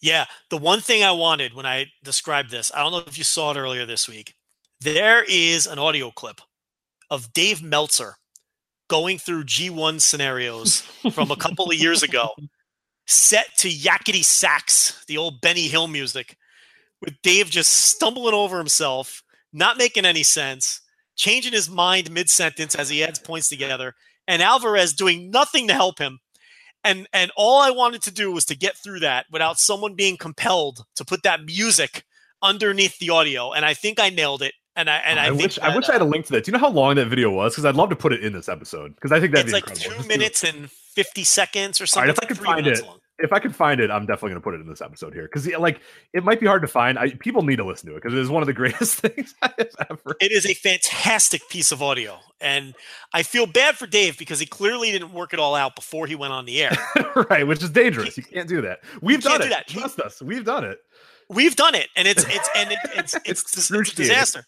Yeah. 0.00 0.26
The 0.50 0.58
one 0.58 0.80
thing 0.80 1.02
I 1.02 1.12
wanted 1.12 1.54
when 1.54 1.66
I 1.66 1.86
described 2.04 2.50
this, 2.50 2.70
I 2.74 2.82
don't 2.82 2.92
know 2.92 3.02
if 3.06 3.18
you 3.18 3.24
saw 3.24 3.50
it 3.52 3.56
earlier 3.56 3.86
this 3.86 4.08
week. 4.08 4.34
There 4.80 5.24
is 5.28 5.66
an 5.66 5.78
audio 5.78 6.10
clip 6.10 6.40
of 7.10 7.32
Dave 7.32 7.62
Meltzer 7.62 8.14
going 8.88 9.18
through 9.18 9.44
G1 9.44 10.00
scenarios 10.00 10.80
from 11.12 11.30
a 11.30 11.36
couple 11.36 11.66
of 11.66 11.74
years 11.74 12.02
ago, 12.02 12.30
set 13.06 13.48
to 13.58 13.68
yakety 13.68 14.24
sax, 14.24 15.04
the 15.06 15.18
old 15.18 15.40
Benny 15.40 15.68
Hill 15.68 15.88
music, 15.88 16.36
with 17.00 17.14
Dave 17.22 17.50
just 17.50 17.72
stumbling 17.72 18.34
over 18.34 18.58
himself, 18.58 19.22
not 19.52 19.78
making 19.78 20.04
any 20.04 20.22
sense, 20.22 20.80
changing 21.16 21.52
his 21.52 21.68
mind 21.68 22.10
mid 22.10 22.30
sentence 22.30 22.74
as 22.74 22.88
he 22.88 23.02
adds 23.04 23.18
points 23.18 23.48
together, 23.48 23.94
and 24.26 24.42
Alvarez 24.42 24.92
doing 24.92 25.30
nothing 25.30 25.68
to 25.68 25.74
help 25.74 25.98
him 25.98 26.18
and 26.84 27.08
and 27.12 27.30
all 27.36 27.60
I 27.60 27.70
wanted 27.70 28.02
to 28.02 28.10
do 28.10 28.32
was 28.32 28.44
to 28.46 28.56
get 28.56 28.76
through 28.76 29.00
that 29.00 29.26
without 29.30 29.58
someone 29.58 29.94
being 29.94 30.16
compelled 30.16 30.84
to 30.96 31.04
put 31.04 31.22
that 31.22 31.44
music 31.44 32.04
underneath 32.42 32.98
the 32.98 33.10
audio, 33.10 33.52
and 33.52 33.64
I 33.64 33.74
think 33.74 34.00
I 34.00 34.10
nailed 34.10 34.42
it. 34.42 34.54
And 34.76 34.88
I 34.88 34.98
and 34.98 35.18
I, 35.18 35.26
I, 35.26 35.30
wish 35.32 35.58
I 35.58 35.68
that, 35.68 35.76
wish 35.76 35.88
I 35.88 35.94
had 35.94 36.02
uh, 36.02 36.04
a 36.04 36.06
link 36.06 36.26
to 36.26 36.32
that. 36.32 36.44
Do 36.44 36.50
you 36.50 36.52
know 36.52 36.60
how 36.60 36.70
long 36.70 36.94
that 36.96 37.08
video 37.08 37.30
was? 37.30 37.52
Because 37.52 37.64
I'd 37.64 37.74
love 37.74 37.90
to 37.90 37.96
put 37.96 38.12
it 38.12 38.22
in 38.22 38.32
this 38.32 38.48
episode 38.48 38.94
because 38.94 39.10
I 39.10 39.18
think 39.18 39.32
be 39.32 39.38
like 39.50 39.68
incredible. 39.68 39.74
two 39.74 39.88
Just 39.90 39.98
do 39.98 40.04
it. 40.04 40.06
minutes 40.06 40.44
and 40.44 40.70
fifty 40.70 41.24
seconds 41.24 41.80
or 41.80 41.86
something. 41.86 42.08
right, 42.08 42.16
if 42.16 42.18
I 42.20 42.22
like 42.22 42.28
could 42.28 42.36
three 42.36 42.46
find 42.46 42.64
minutes 42.64 42.80
it, 42.80 42.86
long. 42.86 42.98
If 43.20 43.32
I 43.32 43.38
could 43.40 43.54
find 43.54 43.80
it, 43.80 43.90
I'm 43.90 44.06
definitely 44.06 44.30
going 44.30 44.40
to 44.40 44.44
put 44.44 44.54
it 44.54 44.60
in 44.60 44.68
this 44.68 44.80
episode 44.80 45.12
here 45.12 45.24
because 45.24 45.46
like 45.58 45.80
it 46.12 46.22
might 46.24 46.40
be 46.40 46.46
hard 46.46 46.62
to 46.62 46.68
find. 46.68 46.98
I, 46.98 47.10
people 47.10 47.42
need 47.42 47.56
to 47.56 47.64
listen 47.64 47.88
to 47.88 47.96
it 47.96 48.02
because 48.02 48.14
it 48.14 48.20
is 48.20 48.28
one 48.30 48.42
of 48.42 48.46
the 48.46 48.52
greatest 48.54 49.00
things 49.00 49.34
I've 49.42 49.52
ever. 49.90 50.16
It 50.20 50.32
is 50.32 50.46
a 50.46 50.54
fantastic 50.54 51.48
piece 51.48 51.72
of 51.72 51.82
audio, 51.82 52.18
and 52.40 52.74
I 53.12 53.22
feel 53.22 53.46
bad 53.46 53.76
for 53.76 53.86
Dave 53.86 54.18
because 54.18 54.38
he 54.40 54.46
clearly 54.46 54.90
didn't 54.92 55.12
work 55.12 55.32
it 55.32 55.40
all 55.40 55.54
out 55.54 55.74
before 55.76 56.06
he 56.06 56.14
went 56.14 56.32
on 56.32 56.44
the 56.46 56.62
air. 56.62 56.76
right, 57.30 57.46
which 57.46 57.62
is 57.62 57.70
dangerous. 57.70 58.16
You 58.16 58.22
can't 58.22 58.48
do 58.48 58.60
that. 58.62 58.80
We've 59.02 59.22
done 59.22 59.40
do 59.40 59.46
it. 59.48 59.54
He- 59.68 59.78
Trust 59.80 60.00
us. 60.00 60.22
We've 60.22 60.44
done 60.44 60.64
it. 60.64 60.78
We've 61.30 61.56
done 61.56 61.74
it, 61.74 61.88
and 61.96 62.08
it's 62.08 62.24
it's 62.24 62.48
and 62.56 62.72
it, 62.72 62.78
it's 62.94 63.14
it's, 63.24 63.24
It's 63.26 63.56
it's, 63.56 63.70
it's 63.70 63.92
a 63.92 63.96
disaster. 63.96 64.44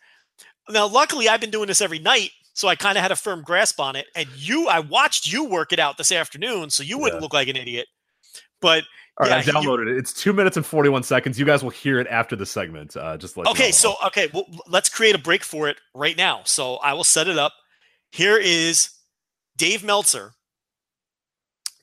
Now, 0.69 0.87
luckily, 0.87 1.29
I've 1.29 1.41
been 1.41 1.51
doing 1.51 1.67
this 1.67 1.81
every 1.81 1.99
night, 1.99 2.31
so 2.53 2.69
I 2.69 2.77
kind 2.77 2.97
of 2.97 3.03
had 3.03 3.11
a 3.11 3.17
firm 3.17 3.43
grasp 3.43 3.81
on 3.81 3.97
it. 3.97 4.07
And 4.15 4.29
you, 4.37 4.69
I 4.69 4.79
watched 4.81 5.31
you 5.31 5.45
work 5.45 5.73
it 5.73 5.81
out 5.81 5.99
this 5.99 6.13
afternoon, 6.13 6.71
so 6.71 6.83
you 6.85 6.97
wouldn't 6.99 7.19
Yeah. 7.21 7.23
look 7.25 7.35
like 7.35 7.49
an 7.49 7.57
idiot. 7.57 7.89
But 8.61 8.85
All 9.19 9.29
right, 9.29 9.45
Yeah, 9.47 9.53
I 9.59 9.63
downloaded 9.63 9.91
it. 9.91 9.97
It's 9.99 10.13
two 10.13 10.33
minutes 10.33 10.57
and 10.57 10.65
41 10.67 11.03
seconds. 11.03 11.39
You 11.39 11.47
guys 11.47 11.63
will 11.63 11.71
hear 11.71 11.99
it 11.99 12.07
after 12.09 12.37
the 12.37 12.47
segment. 12.47 12.97
Uh, 12.97 13.17
just 13.17 13.37
you 13.37 13.45
Okay, 13.47 13.67
know. 13.67 13.71
so 13.73 13.95
okay, 14.07 14.29
well, 14.33 14.45
let's 14.69 14.89
create 14.89 15.15
a 15.15 15.19
break 15.19 15.43
for 15.45 15.69
it 15.69 15.79
right 15.95 16.17
now. 16.17 16.43
So 16.45 16.77
I 16.77 16.93
will 16.95 17.05
set 17.05 17.29
it 17.29 17.39
up. 17.39 17.53
Here 18.13 18.37
is 18.37 18.91
Dave 19.57 19.83
Meltzer 19.85 20.33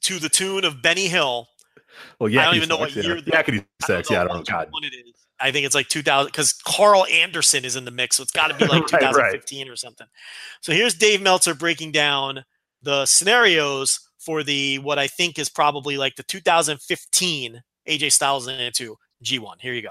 to 0.02 0.20
the 0.20 0.30
tune 0.30 0.66
of 0.66 0.82
Benny 0.82 1.08
Hill. 1.08 1.48
well, 2.20 2.30
yeah, 2.30 2.42
I 2.42 2.46
don't 2.46 2.56
even 2.56 2.70
know 2.70 2.78
what 2.78 2.96
yeah. 2.96 3.04
year 3.04 3.22
the- 3.22 3.32
Yakety 3.32 3.66
I 3.84 3.86
Sax. 3.88 4.10
Yeah, 4.10 4.22
I 4.22 4.28
don't 4.28 4.38
know. 4.38 4.44
God. 4.44 4.70
it 4.84 4.94
is. 5.08 5.14
I 5.40 5.52
think 5.52 5.66
it's 5.68 5.76
like 5.76 5.88
2000 5.88 6.28
because 6.32 6.54
Karl 6.54 7.06
Anderson 7.06 7.64
is 7.64 7.76
in 7.76 7.86
the 7.86 7.92
mix, 7.92 8.16
so 8.18 8.24
it's 8.24 8.32
got 8.32 8.48
to 8.48 8.56
be 8.56 8.66
like 8.66 8.82
Right, 8.92 9.02
right. 9.04 9.12
2015 9.12 9.70
or 9.70 9.76
something. 9.76 10.08
So 10.62 10.72
here's 10.74 10.96
Dave 10.96 11.22
Meltzer 11.22 11.54
breaking 11.54 11.92
down 11.92 12.44
the 12.82 13.06
scenarios 13.06 14.00
for 14.20 14.44
the 14.44 14.80
what 14.80 15.00
I 15.00 15.08
think 15.08 15.40
is 15.40 15.50
probably 15.50 15.98
like 15.98 16.16
the 16.16 16.24
2015 16.24 17.62
AJ 17.88 18.12
Styles 18.12 18.48
into 18.48 18.96
G1. 19.24 19.56
Here 19.62 19.74
you 19.74 19.82
go. 19.82 19.90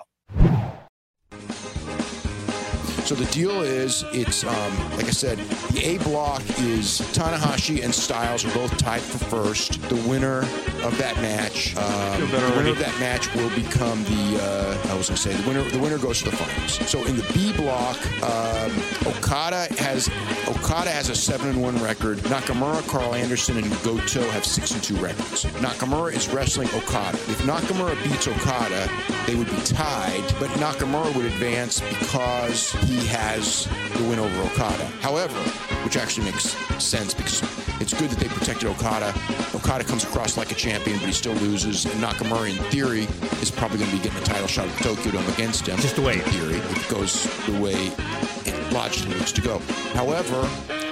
So 3.06 3.14
the 3.14 3.24
deal 3.26 3.62
is, 3.62 4.04
it's 4.12 4.42
um, 4.42 4.90
like 4.96 5.04
I 5.04 5.10
said, 5.10 5.38
the 5.70 5.84
A 5.84 5.98
block 5.98 6.42
is 6.58 7.00
Tanahashi 7.14 7.84
and 7.84 7.94
Styles 7.94 8.44
are 8.44 8.52
both 8.52 8.76
tied 8.78 9.00
for 9.00 9.18
first. 9.26 9.80
The 9.88 9.94
winner 10.08 10.40
of 10.82 10.98
that 10.98 11.14
match, 11.22 11.76
um, 11.76 12.20
the 12.20 12.26
winner 12.26 12.46
already. 12.46 12.70
of 12.70 12.78
that 12.80 12.98
match 12.98 13.32
will 13.36 13.50
become 13.50 14.02
the. 14.04 14.40
Uh, 14.42 14.90
I 14.90 14.96
was 14.96 15.08
going 15.08 15.16
to 15.16 15.22
say 15.22 15.32
the 15.32 15.48
winner. 15.48 15.62
The 15.70 15.78
winner 15.78 15.98
goes 15.98 16.18
to 16.24 16.30
the 16.30 16.36
finals. 16.36 16.90
So 16.90 17.04
in 17.04 17.16
the 17.16 17.22
B 17.32 17.52
block, 17.52 17.96
um, 18.24 18.72
Okada 19.06 19.68
has 19.78 20.08
Okada 20.48 20.90
has 20.90 21.08
a 21.08 21.14
seven 21.14 21.50
and 21.50 21.62
one 21.62 21.80
record. 21.80 22.18
Nakamura, 22.18 22.86
Karl 22.88 23.14
Anderson, 23.14 23.56
and 23.56 23.70
Goto 23.84 24.22
have 24.30 24.44
six 24.44 24.72
and 24.72 24.82
two 24.82 24.96
records. 24.96 25.44
Nakamura 25.62 26.12
is 26.12 26.28
wrestling 26.30 26.68
Okada. 26.74 27.16
If 27.16 27.42
Nakamura 27.42 27.94
beats 28.02 28.26
Okada, 28.26 28.90
they 29.28 29.36
would 29.36 29.48
be 29.48 29.62
tied, 29.62 30.24
but 30.40 30.50
Nakamura 30.58 31.14
would 31.14 31.26
advance 31.26 31.80
because 31.80 32.72
he 32.72 32.95
has 33.06 33.66
the 33.96 34.04
win 34.08 34.18
over 34.18 34.42
Okada. 34.42 34.86
However, 35.00 35.38
which 35.84 35.96
actually 35.96 36.26
makes 36.26 36.56
sense 36.82 37.14
because 37.14 37.42
it's 37.80 37.92
good 37.92 38.10
that 38.10 38.18
they 38.18 38.28
protected 38.28 38.68
Okada. 38.68 39.14
Okada 39.54 39.84
comes 39.84 40.04
across 40.04 40.36
like 40.36 40.50
a 40.50 40.54
champion, 40.54 40.98
but 40.98 41.06
he 41.06 41.12
still 41.12 41.34
loses, 41.34 41.84
and 41.84 42.02
Nakamura, 42.02 42.50
in 42.50 42.56
theory, 42.70 43.06
is 43.40 43.50
probably 43.50 43.78
going 43.78 43.90
to 43.90 43.96
be 43.96 44.02
getting 44.02 44.20
a 44.20 44.24
title 44.24 44.46
shot 44.46 44.66
at 44.68 44.78
Tokyo 44.82 45.12
Dome 45.12 45.28
against 45.30 45.66
him. 45.66 45.78
Just 45.78 45.98
wait. 45.98 46.18
In 46.18 46.24
theory, 46.30 46.56
it 46.56 46.88
goes 46.88 47.24
the 47.46 47.60
way 47.60 47.92
it 48.44 48.72
logically 48.72 49.14
looks 49.14 49.32
to 49.32 49.40
go. 49.40 49.58
However, 49.94 50.48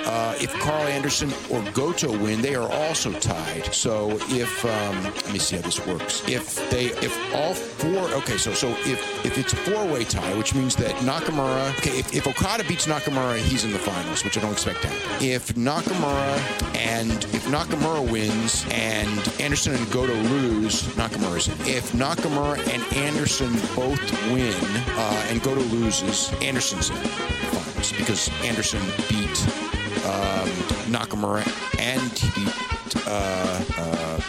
uh, 0.06 0.34
if 0.40 0.52
Carl 0.60 0.86
Anderson 0.86 1.32
or 1.50 1.62
Goto 1.72 2.10
win, 2.18 2.40
they 2.42 2.54
are 2.54 2.70
also 2.70 3.12
tied. 3.12 3.72
So 3.74 4.10
if 4.28 4.64
um, 4.64 5.04
let 5.04 5.32
me 5.32 5.38
see 5.38 5.56
how 5.56 5.62
this 5.62 5.84
works. 5.86 6.22
If 6.28 6.70
they, 6.70 6.86
if 6.86 7.34
all 7.34 7.54
four, 7.54 8.08
okay, 8.18 8.36
so 8.36 8.52
so 8.52 8.68
if 8.84 9.24
if 9.24 9.38
it's 9.38 9.52
a 9.52 9.56
four-way 9.56 10.04
tie, 10.04 10.34
which 10.36 10.54
means 10.54 10.76
that 10.76 10.94
Nakamura, 10.96 11.76
okay, 11.78 11.98
if, 11.98 12.14
if 12.14 12.26
Okada 12.26 12.64
beats 12.64 12.86
Nakamura, 12.86 13.36
he's 13.38 13.64
in 13.64 13.72
the 13.72 13.78
finals, 13.78 14.24
which 14.24 14.36
I 14.36 14.40
don't 14.40 14.52
expect 14.52 14.82
to 14.82 14.88
happen. 14.88 15.26
If 15.26 15.54
Nakamura 15.54 16.76
and 16.76 17.10
if 17.10 17.46
Nakamura 17.46 18.10
wins 18.10 18.64
and 18.70 19.40
Anderson 19.40 19.74
and 19.74 19.90
Goto 19.90 20.14
lose, 20.14 20.82
Nakamura's 20.94 21.48
in. 21.48 21.54
If 21.66 21.92
Nakamura 21.92 22.58
and 22.72 22.82
Anderson 22.96 23.52
both 23.74 24.00
win 24.32 24.54
uh, 24.96 25.26
and 25.30 25.42
Goto 25.42 25.60
loses, 25.62 26.32
Anderson's 26.42 26.90
in 26.90 26.96
the 26.96 27.08
finals 27.08 27.92
because 27.92 28.30
Anderson 28.44 28.80
beat 29.08 29.63
um, 30.04 30.48
Nakamura 30.92 31.44
and 31.78 32.12
beat 32.34 33.06
uh, 33.06 33.64
uh, 33.78 34.20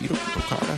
beat 0.00 0.10
Okada? 0.10 0.72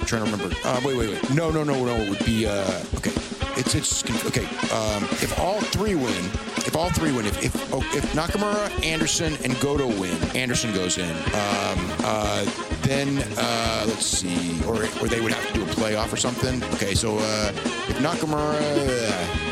I'm 0.00 0.06
trying 0.06 0.24
to 0.24 0.30
remember. 0.30 0.54
Uh, 0.64 0.80
wait, 0.84 0.96
wait, 0.96 1.10
wait. 1.10 1.30
No, 1.34 1.50
no, 1.50 1.64
no, 1.64 1.84
no. 1.84 1.94
It 1.96 2.10
would 2.10 2.24
be 2.24 2.46
uh, 2.46 2.82
okay. 2.96 3.12
It's 3.56 3.74
it's 3.74 4.02
okay. 4.26 4.44
Um, 4.74 5.04
if 5.20 5.38
all 5.38 5.60
three 5.60 5.94
win, 5.94 6.24
if 6.66 6.74
all 6.74 6.90
three 6.90 7.12
win, 7.12 7.26
if 7.26 7.42
if, 7.44 7.72
oh, 7.72 7.80
if 7.94 8.12
Nakamura, 8.14 8.70
Anderson, 8.84 9.36
and 9.44 9.58
Goto 9.60 9.88
win, 10.00 10.16
Anderson 10.34 10.72
goes 10.72 10.96
in. 10.96 11.10
Um, 11.10 11.78
uh, 12.04 12.46
then 12.82 13.18
uh, 13.36 13.84
let's 13.86 14.06
see, 14.06 14.58
or 14.64 14.84
or 15.00 15.08
they 15.08 15.20
would 15.20 15.32
have 15.32 15.46
to 15.48 15.52
do 15.52 15.62
a 15.62 15.66
playoff 15.66 16.12
or 16.12 16.16
something. 16.16 16.62
Okay, 16.74 16.94
so 16.94 17.18
uh, 17.18 17.52
if 17.88 17.98
Nakamura. 17.98 18.56
Uh, 18.58 19.51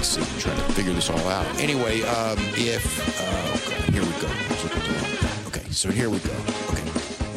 let's 0.00 0.08
see. 0.08 0.22
I'm 0.22 0.40
trying 0.40 0.56
to 0.56 0.72
figure 0.72 0.94
this 0.94 1.10
all 1.10 1.28
out. 1.28 1.44
Anyway, 1.60 2.00
um, 2.04 2.38
if 2.56 2.82
uh, 3.20 3.70
God, 3.70 3.90
here 3.92 4.00
we 4.02 4.08
go. 4.18 4.28
I 4.28 4.48
was 4.48 4.64
looking 4.64 4.80
at 4.80 4.86
the 4.88 5.26
wrong- 5.26 5.46
Okay, 5.48 5.70
so 5.70 5.90
here 5.90 6.08
we 6.08 6.18
go. 6.20 6.32
Okay, 6.70 6.82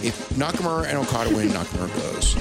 if 0.08 0.30
Nakamura 0.38 0.86
and 0.88 0.98
Okada 0.98 1.36
win, 1.36 1.50
Nakamura 1.58 1.94
goes. 1.98 2.36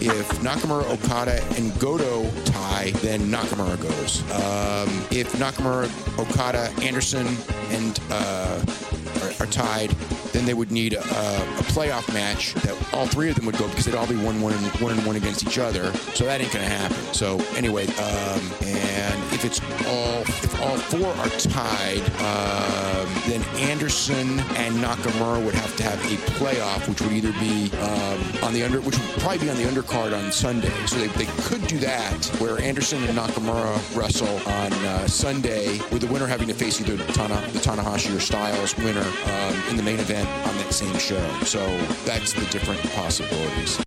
If 0.00 0.26
Nakamura, 0.40 0.84
Okada, 0.90 1.42
and 1.58 1.78
Goto 1.78 2.30
tie, 2.46 2.90
then 3.02 3.20
Nakamura 3.30 3.78
goes. 3.82 4.22
Um, 4.32 4.88
if 5.10 5.30
Nakamura, 5.34 5.90
Okada, 6.18 6.70
Anderson, 6.82 7.26
and 7.68 8.00
uh, 8.10 8.64
are, 9.24 9.42
are 9.42 9.50
tied, 9.50 9.94
then 10.32 10.44
they 10.44 10.54
would 10.54 10.70
need 10.70 10.94
a, 10.94 11.00
a 11.00 11.64
playoff 11.72 12.12
match 12.12 12.54
that 12.54 12.94
all 12.94 13.06
three 13.06 13.28
of 13.28 13.36
them 13.36 13.46
would 13.46 13.58
go 13.58 13.68
because 13.68 13.84
they'd 13.84 13.94
all 13.94 14.06
be 14.06 14.16
one, 14.16 14.40
one, 14.40 14.52
and 14.52 14.66
one 14.80 14.92
and 14.92 15.04
one 15.06 15.16
against 15.16 15.46
each 15.46 15.58
other. 15.58 15.92
So 16.14 16.24
that 16.24 16.40
ain't 16.40 16.52
gonna 16.52 16.64
happen. 16.64 16.96
So 17.12 17.38
anyway, 17.56 17.86
um, 17.86 18.40
and 18.62 19.22
if 19.32 19.44
it's 19.44 19.60
all 19.86 20.22
if 20.22 20.60
all 20.60 20.76
four 20.76 21.08
are 21.08 21.28
tied, 21.38 22.02
um, 22.20 23.08
then 23.26 23.42
Anderson 23.70 24.40
and 24.56 24.74
Nakamura 24.76 25.44
would 25.44 25.54
have 25.54 25.76
to 25.76 25.82
have 25.82 26.00
a 26.00 26.16
playoff, 26.32 26.88
which 26.88 27.00
would 27.00 27.12
either 27.12 27.32
be 27.38 27.70
um, 27.78 28.44
on 28.44 28.52
the 28.52 28.62
under, 28.62 28.80
which 28.80 28.98
would 28.98 29.08
probably 29.20 29.38
be 29.38 29.50
on 29.50 29.56
the 29.56 29.64
undercard 29.64 30.16
on 30.16 30.32
Sunday. 30.32 30.72
So 30.86 30.96
they, 30.96 31.08
they 31.08 31.30
could 31.42 31.66
do 31.66 31.78
that, 31.78 32.26
where 32.38 32.60
Anderson 32.60 33.02
and 33.04 33.18
Nakamura 33.18 33.76
wrestle 33.96 34.36
on 34.50 34.72
uh, 34.72 35.06
Sunday, 35.06 35.78
with 35.90 36.00
the 36.00 36.12
winner 36.12 36.26
having 36.26 36.48
to 36.48 36.54
face 36.54 36.80
either 36.80 36.96
Tana, 37.12 37.40
the 37.52 37.58
Tanahashi 37.58 38.16
or 38.16 38.20
Styles 38.20 38.76
winner 38.78 39.00
um, 39.26 39.54
in 39.70 39.76
the 39.76 39.82
main 39.82 39.98
event 39.98 40.15
on 40.24 40.56
that 40.58 40.72
same 40.72 40.96
show. 40.98 41.20
So 41.44 41.58
that's 42.04 42.32
the 42.32 42.44
different 42.46 42.80
possibilities. 42.92 43.82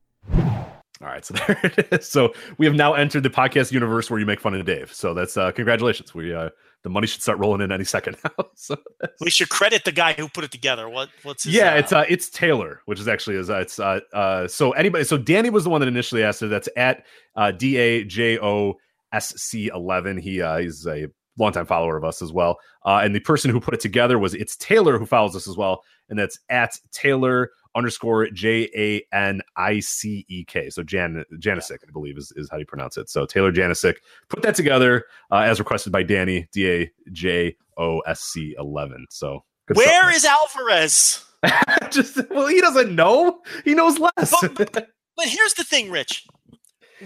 All 1.02 1.08
right, 1.08 1.24
so 1.24 1.34
there 1.48 1.60
it 1.64 1.88
is. 1.92 2.10
So 2.10 2.34
we 2.58 2.66
have 2.66 2.76
now 2.76 2.94
entered 2.94 3.24
the 3.24 3.30
podcast 3.30 3.72
universe 3.72 4.10
where 4.10 4.20
you 4.20 4.26
make 4.26 4.42
fun 4.42 4.54
of 4.54 4.66
Dave. 4.66 4.94
So 4.94 5.14
that's 5.14 5.38
uh 5.38 5.52
congratulations. 5.52 6.14
We 6.14 6.34
uh 6.34 6.50
the 6.84 6.90
money 6.90 7.08
should 7.08 7.22
start 7.22 7.40
rolling 7.40 7.62
in 7.62 7.72
any 7.72 7.84
second 7.84 8.18
now. 8.24 8.46
so 8.56 8.76
We 9.22 9.30
should 9.30 9.50
credit 9.50 9.86
the 9.86 9.92
guy 9.92 10.14
who 10.14 10.28
put 10.30 10.44
it 10.44 10.52
together. 10.52 10.90
What 10.90 11.10
what's 11.24 11.44
his 11.44 11.54
yeah, 11.54 11.74
uh, 11.74 11.78
it's 11.78 11.94
uh 11.94 12.06
it's 12.10 12.30
Taylor, 12.30 12.82
which 12.86 13.00
is 13.00 13.08
actually 13.08 13.38
is 13.38 13.50
uh, 13.50 13.60
it's 13.60 13.80
uh 13.80 14.02
uh 14.14 14.48
so 14.48 14.72
anybody 14.72 15.06
so 15.06 15.18
Danny 15.18 15.50
was 15.50 15.64
the 15.64 15.70
one 15.70 15.80
that 15.82 15.88
initially 15.88 16.24
asked 16.24 16.42
it. 16.42 16.48
That's 16.48 16.70
at 16.76 17.06
uh 17.36 17.52
D 17.52 17.78
A 17.78 18.04
J 18.04 18.38
O 18.40 18.76
S 19.14 19.34
C 19.38 19.70
eleven. 19.74 20.18
He 20.18 20.42
uh 20.42 20.58
he's 20.58 20.86
a 20.86 21.08
longtime 21.38 21.66
follower 21.66 21.96
of 21.96 22.04
us 22.04 22.22
as 22.22 22.34
well. 22.34 22.58
Uh 22.86 23.00
and 23.04 23.16
the 23.16 23.22
person 23.22 23.52
who 23.52 23.62
put 23.62 23.74
it 23.74 23.80
together 23.80 24.20
was 24.20 24.34
it's 24.34 24.58
Taylor 24.58 25.00
who 25.00 25.06
follows 25.06 25.34
us 25.36 25.48
as 25.48 25.56
well, 25.56 25.82
and 26.10 26.18
that's 26.20 26.40
at 26.50 26.78
Taylor 26.92 27.52
underscore 27.76 28.30
J 28.32 28.70
A 28.76 29.16
N 29.16 29.42
I 29.56 29.80
C 29.80 30.26
E 30.28 30.44
K. 30.44 30.70
So 30.70 30.84
Jan 30.84 31.24
Janisic, 31.36 31.78
I 31.88 31.92
believe 31.92 32.18
is, 32.18 32.34
is 32.36 32.50
how 32.50 32.58
you 32.58 32.66
pronounce 32.66 32.98
it. 32.98 33.10
So 33.10 33.26
Taylor 33.26 33.52
Janisic 33.52 33.96
put 34.30 34.42
that 34.44 34.56
together 34.56 35.06
uh, 35.32 35.38
as 35.38 35.60
requested 35.60 35.92
by 35.94 36.04
Danny 36.04 36.48
D 36.52 36.70
A 36.70 36.92
J 37.12 37.56
O 37.78 38.00
S 38.02 38.22
C 38.22 38.56
eleven. 38.58 39.06
So 39.10 39.44
Where 39.74 40.12
is 40.14 40.26
Alvarez? 40.26 41.24
just 41.92 42.18
well, 42.30 42.48
he 42.48 42.60
doesn't 42.60 42.94
know. 42.96 43.40
He 43.64 43.74
knows 43.74 43.98
less. 44.00 44.34
But- 44.56 44.90
But 45.16 45.28
here's 45.28 45.54
the 45.56 45.66
thing, 45.66 45.92
Rich. 45.92 46.26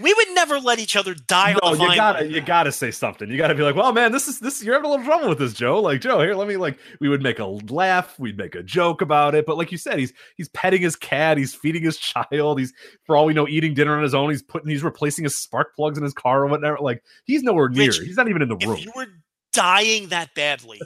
We 0.00 0.12
would 0.12 0.30
never 0.32 0.58
let 0.58 0.78
each 0.78 0.96
other 0.96 1.14
die 1.14 1.52
no, 1.52 1.58
on 1.62 1.78
the 1.78 1.84
you 1.84 1.94
gotta 1.94 2.26
you 2.26 2.40
gotta 2.40 2.72
say 2.72 2.90
something. 2.90 3.30
You 3.30 3.36
gotta 3.36 3.54
be 3.54 3.62
like, 3.62 3.76
well, 3.76 3.92
man, 3.92 4.12
this 4.12 4.26
is 4.26 4.40
this. 4.40 4.62
You're 4.62 4.74
having 4.74 4.86
a 4.86 4.90
little 4.90 5.04
trouble 5.04 5.28
with 5.28 5.38
this, 5.38 5.52
Joe. 5.52 5.80
Like, 5.80 6.00
Joe, 6.00 6.20
here, 6.20 6.34
let 6.34 6.48
me 6.48 6.56
like. 6.56 6.78
We 7.00 7.08
would 7.08 7.22
make 7.22 7.38
a 7.38 7.44
laugh. 7.44 8.18
We'd 8.18 8.36
make 8.36 8.54
a 8.54 8.62
joke 8.62 9.02
about 9.02 9.34
it. 9.34 9.46
But 9.46 9.56
like 9.56 9.70
you 9.70 9.78
said, 9.78 9.98
he's 9.98 10.12
he's 10.36 10.48
petting 10.50 10.82
his 10.82 10.96
cat. 10.96 11.38
He's 11.38 11.54
feeding 11.54 11.82
his 11.82 11.96
child. 12.30 12.58
He's 12.58 12.72
for 13.04 13.16
all 13.16 13.26
we 13.26 13.34
know 13.34 13.46
eating 13.46 13.74
dinner 13.74 13.96
on 13.96 14.02
his 14.02 14.14
own. 14.14 14.30
He's 14.30 14.42
putting 14.42 14.68
he's 14.68 14.82
replacing 14.82 15.24
his 15.24 15.40
spark 15.40 15.74
plugs 15.76 15.98
in 15.98 16.04
his 16.04 16.14
car 16.14 16.42
or 16.42 16.46
whatever. 16.46 16.78
Like, 16.80 17.02
he's 17.24 17.42
nowhere 17.42 17.68
near. 17.68 17.86
Rich, 17.86 17.98
he's 17.98 18.16
not 18.16 18.28
even 18.28 18.42
in 18.42 18.48
the 18.48 18.56
room. 18.56 18.78
If 18.78 18.84
you 18.84 18.92
were 18.96 19.06
dying 19.52 20.08
that 20.08 20.34
badly, 20.34 20.80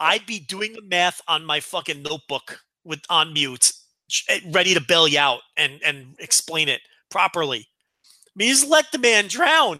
I'd 0.00 0.26
be 0.26 0.38
doing 0.38 0.72
the 0.72 0.82
math 0.82 1.20
on 1.28 1.44
my 1.44 1.60
fucking 1.60 2.02
notebook 2.02 2.60
with 2.84 3.00
on 3.10 3.32
mute, 3.32 3.72
eh, 4.28 4.40
ready 4.50 4.74
to 4.74 4.80
bail 4.80 5.06
you 5.08 5.18
out 5.18 5.40
and 5.56 5.80
and 5.84 6.14
explain 6.18 6.68
it 6.68 6.80
properly. 7.10 7.68
Mean, 8.34 8.54
let 8.68 8.90
the 8.92 8.98
man 8.98 9.28
drown. 9.28 9.78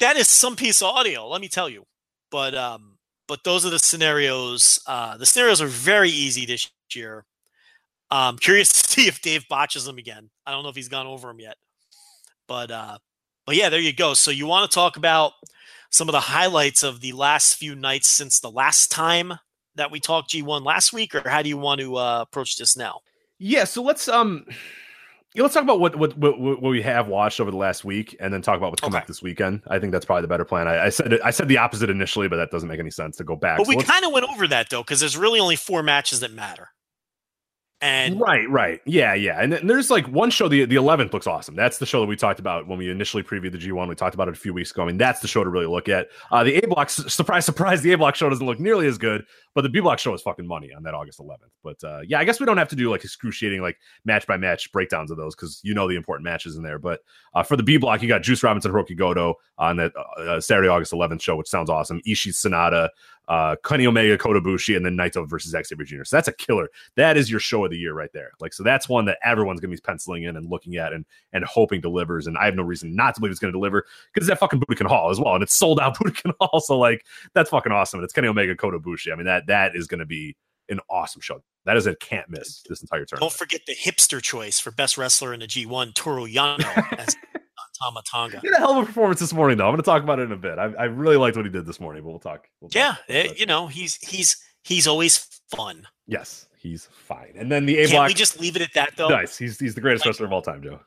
That 0.00 0.16
is 0.16 0.28
some 0.28 0.56
piece 0.56 0.82
of 0.82 0.88
audio, 0.88 1.28
let 1.28 1.40
me 1.40 1.48
tell 1.48 1.68
you. 1.68 1.84
But 2.30 2.54
um, 2.54 2.98
but 3.28 3.44
those 3.44 3.64
are 3.64 3.70
the 3.70 3.78
scenarios. 3.78 4.80
Uh, 4.86 5.16
the 5.16 5.26
scenarios 5.26 5.62
are 5.62 5.66
very 5.66 6.10
easy 6.10 6.44
this 6.46 6.68
year. 6.94 7.24
Um, 8.10 8.36
curious 8.36 8.70
to 8.72 8.88
see 8.90 9.06
if 9.06 9.22
Dave 9.22 9.46
botches 9.48 9.84
them 9.84 9.98
again. 9.98 10.30
I 10.46 10.50
don't 10.50 10.62
know 10.62 10.68
if 10.68 10.76
he's 10.76 10.88
gone 10.88 11.06
over 11.06 11.28
them 11.28 11.40
yet. 11.40 11.56
But 12.48 12.70
uh, 12.70 12.98
but 13.46 13.56
yeah, 13.56 13.68
there 13.68 13.80
you 13.80 13.92
go. 13.92 14.14
So 14.14 14.30
you 14.30 14.46
want 14.46 14.70
to 14.70 14.74
talk 14.74 14.96
about 14.96 15.32
some 15.90 16.08
of 16.08 16.12
the 16.12 16.20
highlights 16.20 16.82
of 16.82 17.00
the 17.00 17.12
last 17.12 17.54
few 17.54 17.74
nights 17.74 18.08
since 18.08 18.40
the 18.40 18.50
last 18.50 18.90
time 18.90 19.34
that 19.74 19.90
we 19.90 20.00
talked 20.00 20.30
G1 20.30 20.64
last 20.64 20.92
week, 20.92 21.14
or 21.14 21.28
how 21.28 21.42
do 21.42 21.48
you 21.48 21.56
want 21.56 21.80
to 21.80 21.96
uh, 21.96 22.22
approach 22.22 22.56
this 22.56 22.76
now? 22.76 23.00
Yeah, 23.38 23.64
so 23.64 23.82
let's 23.82 24.08
um 24.08 24.46
Yeah, 25.34 25.42
let's 25.42 25.54
talk 25.54 25.62
about 25.62 25.80
what, 25.80 25.96
what 25.96 26.16
what 26.18 26.38
what 26.38 26.60
we 26.62 26.82
have 26.82 27.08
watched 27.08 27.40
over 27.40 27.50
the 27.50 27.56
last 27.56 27.84
week, 27.84 28.14
and 28.20 28.32
then 28.34 28.42
talk 28.42 28.58
about 28.58 28.70
what's 28.70 28.80
coming 28.82 28.96
Okay. 28.96 29.02
up 29.02 29.06
this 29.08 29.22
weekend. 29.22 29.62
I 29.66 29.78
think 29.78 29.92
that's 29.92 30.04
probably 30.04 30.22
the 30.22 30.28
better 30.28 30.44
plan. 30.44 30.68
I, 30.68 30.86
I 30.86 30.88
said 30.90 31.18
I 31.24 31.30
said 31.30 31.48
the 31.48 31.56
opposite 31.58 31.88
initially, 31.88 32.28
but 32.28 32.36
that 32.36 32.50
doesn't 32.50 32.68
make 32.68 32.80
any 32.80 32.90
sense 32.90 33.16
to 33.16 33.24
go 33.24 33.34
back. 33.34 33.56
But 33.58 33.66
So 33.66 33.70
we 33.76 33.82
kind 33.82 34.04
of 34.04 34.12
went 34.12 34.26
over 34.28 34.46
that 34.48 34.68
though, 34.68 34.82
because 34.82 35.00
there's 35.00 35.16
really 35.16 35.40
only 35.40 35.56
four 35.56 35.82
matches 35.82 36.20
that 36.20 36.32
matter. 36.32 36.68
And 37.82 38.20
right, 38.20 38.48
right, 38.48 38.80
yeah, 38.86 39.12
yeah. 39.12 39.42
And 39.42 39.52
then 39.52 39.66
there's 39.66 39.90
like 39.90 40.06
one 40.06 40.30
show. 40.30 40.46
The 40.46 40.64
the 40.66 40.76
eleventh 40.76 41.12
looks 41.12 41.26
awesome. 41.26 41.56
That's 41.56 41.78
the 41.78 41.86
show 41.86 42.00
that 42.00 42.06
we 42.06 42.14
talked 42.14 42.38
about 42.38 42.68
when 42.68 42.78
we 42.78 42.88
initially 42.88 43.24
previewed 43.24 43.50
the 43.50 43.58
G 43.58 43.72
one. 43.72 43.88
We 43.88 43.96
talked 43.96 44.14
about 44.14 44.28
it 44.28 44.34
a 44.34 44.38
few 44.38 44.54
weeks 44.54 44.70
ago. 44.70 44.84
I 44.84 44.86
mean, 44.86 44.98
that's 44.98 45.18
the 45.18 45.26
show 45.26 45.42
to 45.42 45.50
really 45.50 45.66
look 45.66 45.88
at. 45.88 46.06
Uh, 46.30 46.44
the 46.44 46.54
A 46.58 46.68
block, 46.68 46.90
surprise, 46.90 47.44
surprise, 47.44 47.82
the 47.82 47.92
A 47.92 47.98
block 47.98 48.14
show 48.14 48.28
doesn't 48.30 48.46
look 48.46 48.60
nearly 48.60 48.86
as 48.86 48.98
good, 48.98 49.24
but 49.52 49.62
the 49.62 49.68
B 49.68 49.80
block 49.80 49.98
show 49.98 50.14
is 50.14 50.22
fucking 50.22 50.46
money 50.46 50.70
on 50.72 50.84
that 50.84 50.94
August 50.94 51.18
11th. 51.18 51.50
But 51.64 51.82
uh, 51.82 52.02
yeah, 52.06 52.20
I 52.20 52.24
guess 52.24 52.38
we 52.38 52.46
don't 52.46 52.56
have 52.56 52.68
to 52.68 52.76
do 52.76 52.88
like 52.88 53.02
excruciating 53.02 53.62
like 53.62 53.78
match 54.04 54.28
by 54.28 54.36
match 54.36 54.70
breakdowns 54.70 55.10
of 55.10 55.16
those 55.16 55.34
because 55.34 55.60
you 55.64 55.74
know 55.74 55.88
the 55.88 55.96
important 55.96 56.22
matches 56.22 56.54
in 56.54 56.62
there. 56.62 56.78
But 56.78 57.00
uh, 57.34 57.42
for 57.42 57.56
the 57.56 57.64
B 57.64 57.78
block, 57.78 58.00
you 58.00 58.06
got 58.06 58.22
Juice 58.22 58.44
Robinson, 58.44 58.70
Hiroki 58.70 58.96
Goto 58.96 59.34
on 59.58 59.78
that 59.78 59.92
uh, 60.18 60.40
Saturday, 60.40 60.68
August 60.68 60.92
11th 60.92 61.20
show, 61.20 61.34
which 61.34 61.48
sounds 61.48 61.68
awesome. 61.68 62.00
Ishii 62.06 62.32
Sanada, 62.32 62.90
uh, 63.28 63.56
Kenny 63.64 63.86
Omega, 63.86 64.18
Kota 64.18 64.40
Ibushi, 64.40 64.76
and 64.76 64.84
then 64.84 64.96
Naito 64.96 65.28
versus 65.28 65.52
Sabre 65.68 65.84
Jr. 65.84 66.04
So 66.04 66.16
that's 66.16 66.28
a 66.28 66.32
killer. 66.32 66.68
That 66.96 67.16
is 67.16 67.30
your 67.30 67.40
show 67.40 67.64
of 67.64 67.70
the 67.70 67.78
year 67.78 67.94
right 67.94 68.12
there. 68.12 68.32
Like, 68.40 68.52
so 68.52 68.62
that's 68.62 68.88
one 68.88 69.04
that 69.06 69.18
everyone's 69.24 69.60
gonna 69.60 69.74
be 69.74 69.80
penciling 69.80 70.24
in 70.24 70.36
and 70.36 70.50
looking 70.50 70.76
at 70.76 70.92
and 70.92 71.04
and 71.32 71.44
hoping 71.44 71.80
delivers. 71.80 72.26
And 72.26 72.36
I 72.36 72.44
have 72.44 72.54
no 72.54 72.62
reason 72.62 72.94
not 72.94 73.14
to 73.14 73.20
believe 73.20 73.30
it's 73.30 73.40
gonna 73.40 73.52
deliver 73.52 73.86
because 74.12 74.28
that 74.28 74.38
fucking 74.38 74.60
Budokan 74.60 74.86
Hall 74.86 75.10
as 75.10 75.20
well, 75.20 75.34
and 75.34 75.42
it's 75.42 75.56
sold 75.56 75.80
out 75.80 75.96
Budokan 75.98 76.32
Hall. 76.40 76.60
So 76.60 76.78
like, 76.78 77.04
that's 77.34 77.50
fucking 77.50 77.72
awesome. 77.72 78.00
And 78.00 78.04
it's 78.04 78.12
Kenny 78.12 78.28
Omega, 78.28 78.56
Kota 78.56 78.78
Ibushi. 78.78 79.12
I 79.12 79.16
mean, 79.16 79.26
that 79.26 79.46
that 79.46 79.76
is 79.76 79.86
gonna 79.86 80.06
be 80.06 80.36
an 80.68 80.80
awesome 80.90 81.20
show. 81.20 81.42
That 81.64 81.76
is 81.76 81.86
a 81.86 81.94
can't 81.96 82.28
miss 82.28 82.62
this 82.68 82.82
entire 82.82 83.04
tournament. 83.04 83.30
don't 83.30 83.38
forget 83.38 83.60
the 83.66 83.74
hipster 83.74 84.20
choice 84.20 84.58
for 84.58 84.72
best 84.72 84.98
wrestler 84.98 85.32
in 85.32 85.40
the 85.40 85.46
G1, 85.46 85.94
Toru 85.94 86.26
Yano 86.26 86.58
as 87.82 87.88
Tama 87.88 88.02
Tonga. 88.06 88.40
He 88.40 88.48
had 88.48 88.56
a 88.56 88.58
hell 88.58 88.72
of 88.78 88.82
a 88.84 88.86
performance 88.86 89.20
this 89.20 89.32
morning, 89.32 89.58
though. 89.58 89.64
I'm 89.64 89.70
going 89.72 89.78
to 89.78 89.82
talk 89.84 90.02
about 90.02 90.18
it 90.18 90.22
in 90.22 90.32
a 90.32 90.36
bit. 90.36 90.58
I, 90.58 90.72
I 90.78 90.84
really 90.84 91.16
liked 91.16 91.36
what 91.36 91.44
he 91.46 91.50
did 91.52 91.66
this 91.66 91.80
morning, 91.80 92.02
but 92.02 92.10
we'll 92.10 92.18
talk. 92.18 92.46
We'll 92.60 92.70
Yeah, 92.74 92.90
about 92.92 92.98
eh, 93.08 93.22
that. 93.28 93.38
you 93.40 93.46
know 93.46 93.66
he's 93.66 93.96
he's 93.96 94.36
he's 94.62 94.86
always 94.86 95.18
fun. 95.54 95.86
yes, 96.06 96.46
he's 96.58 96.86
fine. 96.92 97.34
And 97.36 97.50
then 97.50 97.66
the 97.66 97.78
A 97.78 97.82
Can't 97.86 97.92
block. 97.92 98.08
we 98.08 98.14
just 98.14 98.40
leave 98.40 98.56
it 98.56 98.62
at 98.62 98.74
that 98.74 98.92
though? 98.96 99.08
nice. 99.08 99.36
He's 99.36 99.58
he's 99.58 99.74
the 99.74 99.80
greatest 99.80 100.04
Like- 100.04 100.12
wrestler 100.12 100.26
of 100.26 100.32
all 100.32 100.42
time, 100.42 100.62
Joe. 100.62 100.80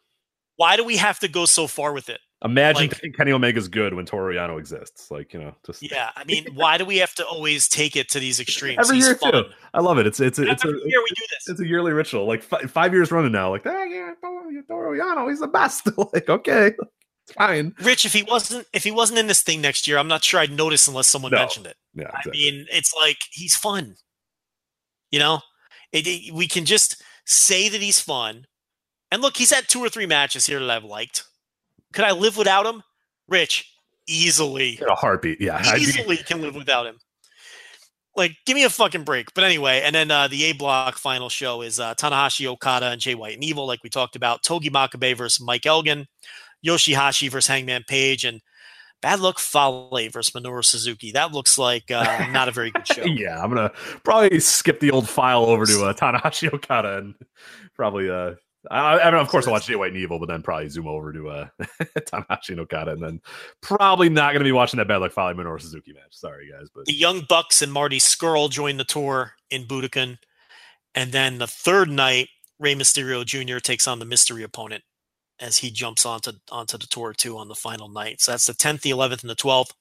Why 0.57 0.77
do 0.77 0.83
we 0.85 0.95
have 0.97 1.19
to 1.19 1.27
go 1.27 1.45
so 1.45 1.67
far 1.67 1.91
with 1.93 2.07
it? 2.09 2.21
Imagine 2.45 2.89
like- 3.03 3.13
Kenny 3.17 3.31
Omega's 3.31 3.67
good 3.67 3.93
when 3.95 4.05
Toru 4.05 4.35
Yano 4.35 4.57
exists. 4.59 5.09
Like 5.11 5.33
you 5.33 5.39
know, 5.39 5.55
just 5.65 5.81
Yeah, 5.81 6.11
I 6.15 6.23
mean, 6.23 6.45
why 6.53 6.77
do 6.77 6.85
we 6.85 6.97
have 6.97 7.13
to 7.15 7.25
always 7.25 7.67
take 7.67 7.95
it 7.95 8.07
to 8.09 8.19
these 8.19 8.39
extremes? 8.39 8.79
every 8.79 8.97
He's 8.97 9.07
year 9.07 9.15
fun. 9.15 9.31
too. 9.31 9.43
I 9.73 9.81
love 9.81 9.97
it. 9.97 10.05
It's 10.07 10.19
it's 10.19 10.37
a, 10.39 10.49
it's 10.49 10.63
a 10.63 10.67
year 10.67 11.01
we 11.01 11.09
do 11.15 11.25
this. 11.31 11.47
it's 11.49 11.59
a 11.59 11.67
yearly 11.67 11.91
ritual. 11.91 12.25
Like 12.25 12.43
fi- 12.43 12.61
five 12.67 12.93
years 12.93 13.11
running 13.11 13.31
now. 13.31 13.49
Like 13.49 13.63
ah, 13.65 13.83
yeah, 13.83 14.13
Yano, 14.23 15.29
he's 15.29 15.39
the 15.39 15.47
best. 15.47 15.87
like 16.13 16.29
okay, 16.29 16.73
fine. 17.37 17.73
Rich, 17.81 18.05
if 18.05 18.13
he 18.13 18.23
wasn't 18.23 18.67
if 18.73 18.83
he 18.83 18.91
wasn't 18.91 19.19
in 19.19 19.27
this 19.27 19.41
thing 19.41 19.61
next 19.61 19.87
year, 19.87 19.97
I'm 19.97 20.07
not 20.07 20.23
sure 20.23 20.39
I'd 20.39 20.51
notice 20.51 20.87
unless 20.87 21.07
someone 21.07 21.31
No. 21.31 21.39
mentioned 21.39 21.65
it. 21.67 21.75
Yeah, 21.93 22.11
I 22.13 22.29
mean, 22.29 22.65
it's 22.71 22.93
like 22.93 23.17
he's 23.31 23.55
fun. 23.55 23.95
You 25.11 25.19
know, 25.19 25.39
it, 25.91 26.05
it- 26.07 26.33
we 26.33 26.47
can 26.47 26.65
just 26.65 27.01
say 27.25 27.69
that 27.69 27.81
he's 27.81 27.99
fun. 27.99 28.45
And 29.11 29.21
look, 29.21 29.37
he's 29.37 29.53
had 29.53 29.67
two 29.67 29.79
or 29.79 29.89
three 29.89 30.05
matches 30.07 30.45
here 30.47 30.59
that 30.59 30.69
I've 30.69 30.83
liked. 30.83 31.23
Could 31.95 32.05
I 32.05 32.11
live 32.11 32.37
without 32.37 32.65
him? 32.65 32.83
Rich, 33.27 33.73
easily, 34.05 34.77
in 34.79 34.87
a 34.87 34.95
heartbeat. 34.95 35.41
Yeah, 35.41 35.75
easily 35.75 36.17
can 36.17 36.41
live 36.41 36.53
without 36.53 36.85
him. 36.85 36.99
Like, 38.17 38.35
give 38.45 38.55
me 38.55 38.63
a 38.63 38.69
fucking 38.69 39.03
break. 39.03 39.33
But 39.33 39.45
anyway, 39.45 39.81
and 39.83 39.95
then 39.95 40.11
uh, 40.11 40.27
the 40.27 40.43
A 40.45 40.53
block 40.53 40.97
final 40.97 41.29
show 41.29 41.61
is 41.61 41.79
uh, 41.79 41.95
Tanahashi 41.95 42.45
Okada 42.45 42.87
and 42.87 43.01
Jay 43.01 43.15
White 43.15 43.33
and 43.33 43.43
Evil, 43.43 43.65
like 43.65 43.81
we 43.83 43.89
talked 43.89 44.15
about. 44.15 44.43
Togi 44.43 44.69
Makabe 44.69 45.15
versus 45.15 45.43
Mike 45.43 45.65
Elgin, 45.65 46.05
Yoshihashi 46.65 47.31
versus 47.31 47.47
Hangman 47.47 47.83
Page, 47.87 48.25
and 48.25 48.41
Bad 49.01 49.21
Luck 49.21 49.39
Fale 49.39 49.89
versus 50.11 50.33
Minoru 50.33 50.63
Suzuki. 50.63 51.11
That 51.11 51.31
looks 51.31 51.57
like 51.57 51.91
uh, 51.91 52.27
not 52.31 52.49
a 52.49 52.51
very 52.51 52.71
good 52.71 52.87
show. 52.87 53.03
yeah, 53.05 53.41
I'm 53.41 53.49
gonna 53.49 53.71
probably 54.03 54.39
skip 54.41 54.81
the 54.81 54.91
old 54.91 55.07
file 55.07 55.45
over 55.45 55.65
to 55.65 55.85
uh, 55.85 55.93
Tanahashi 55.93 56.53
Okada 56.53 56.97
and 56.97 57.15
probably 57.73 58.09
uh. 58.09 58.35
I, 58.71 58.99
I 58.99 59.11
mean, 59.11 59.19
of 59.19 59.27
course, 59.27 59.47
I'll 59.47 59.53
watch 59.53 59.67
Jay 59.67 59.75
White 59.75 59.91
and 59.91 59.97
Evil, 59.97 60.19
but 60.19 60.27
then 60.27 60.41
probably 60.41 60.69
zoom 60.69 60.87
over 60.87 61.13
to 61.13 61.29
uh, 61.29 61.47
Tanahashi 61.99 62.49
and 62.49 62.59
Okada, 62.61 62.91
and 62.91 63.01
then 63.01 63.21
probably 63.61 64.09
not 64.09 64.31
going 64.31 64.39
to 64.39 64.45
be 64.45 64.51
watching 64.51 64.77
that 64.77 64.87
Bad 64.87 64.97
Luck 64.97 65.11
Fale 65.11 65.33
Minoru 65.33 65.61
Suzuki 65.61 65.93
match. 65.93 66.11
Sorry, 66.11 66.49
guys, 66.51 66.69
but 66.73 66.85
The 66.85 66.93
Young 66.93 67.21
Bucks 67.27 67.61
and 67.61 67.71
Marty 67.71 67.99
Scurll 67.99 68.49
join 68.49 68.77
the 68.77 68.83
tour 68.83 69.33
in 69.49 69.65
Budokan. 69.65 70.17
And 70.93 71.11
then 71.11 71.37
the 71.37 71.47
third 71.47 71.89
night, 71.89 72.29
Rey 72.59 72.75
Mysterio 72.75 73.25
Jr. 73.25 73.59
takes 73.59 73.87
on 73.87 73.99
the 73.99 74.05
mystery 74.05 74.43
opponent 74.43 74.83
as 75.39 75.57
he 75.57 75.69
jumps 75.69 76.05
onto 76.05 76.31
onto 76.49 76.77
the 76.77 76.87
tour 76.87 77.13
too 77.13 77.37
on 77.37 77.47
the 77.47 77.55
final 77.55 77.89
night. 77.89 78.21
So 78.21 78.31
that's 78.31 78.45
the 78.45 78.53
10th, 78.53 78.81
the 78.81 78.91
11th, 78.91 79.21
and 79.21 79.29
the 79.29 79.35
12th. 79.35 79.71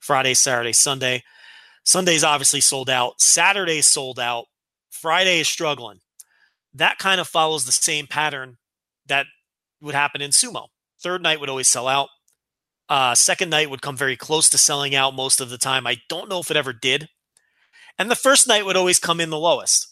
Friday, 0.00 0.34
Saturday, 0.34 0.72
Sunday. 0.72 1.22
Sunday's 1.84 2.24
obviously 2.24 2.60
sold 2.60 2.88
out. 2.88 3.20
Saturday's 3.20 3.86
sold 3.86 4.20
out. 4.20 4.44
Friday 4.90 5.40
is 5.40 5.48
struggling. 5.48 5.98
That 6.74 6.98
kind 6.98 7.20
of 7.20 7.28
follows 7.28 7.64
the 7.64 7.72
same 7.72 8.06
pattern 8.06 8.56
that 9.06 9.26
would 9.80 9.94
happen 9.94 10.20
in 10.22 10.30
sumo. 10.30 10.68
Third 11.02 11.22
night 11.22 11.40
would 11.40 11.48
always 11.48 11.68
sell 11.68 11.88
out. 11.88 12.08
Uh, 12.88 13.14
second 13.14 13.50
night 13.50 13.70
would 13.70 13.82
come 13.82 13.96
very 13.96 14.16
close 14.16 14.48
to 14.50 14.58
selling 14.58 14.94
out 14.94 15.14
most 15.14 15.40
of 15.40 15.50
the 15.50 15.58
time. 15.58 15.86
I 15.86 15.98
don't 16.08 16.28
know 16.28 16.40
if 16.40 16.50
it 16.50 16.56
ever 16.56 16.72
did. 16.72 17.08
And 17.98 18.10
the 18.10 18.16
first 18.16 18.46
night 18.48 18.64
would 18.64 18.76
always 18.76 18.98
come 18.98 19.20
in 19.20 19.30
the 19.30 19.38
lowest. 19.38 19.88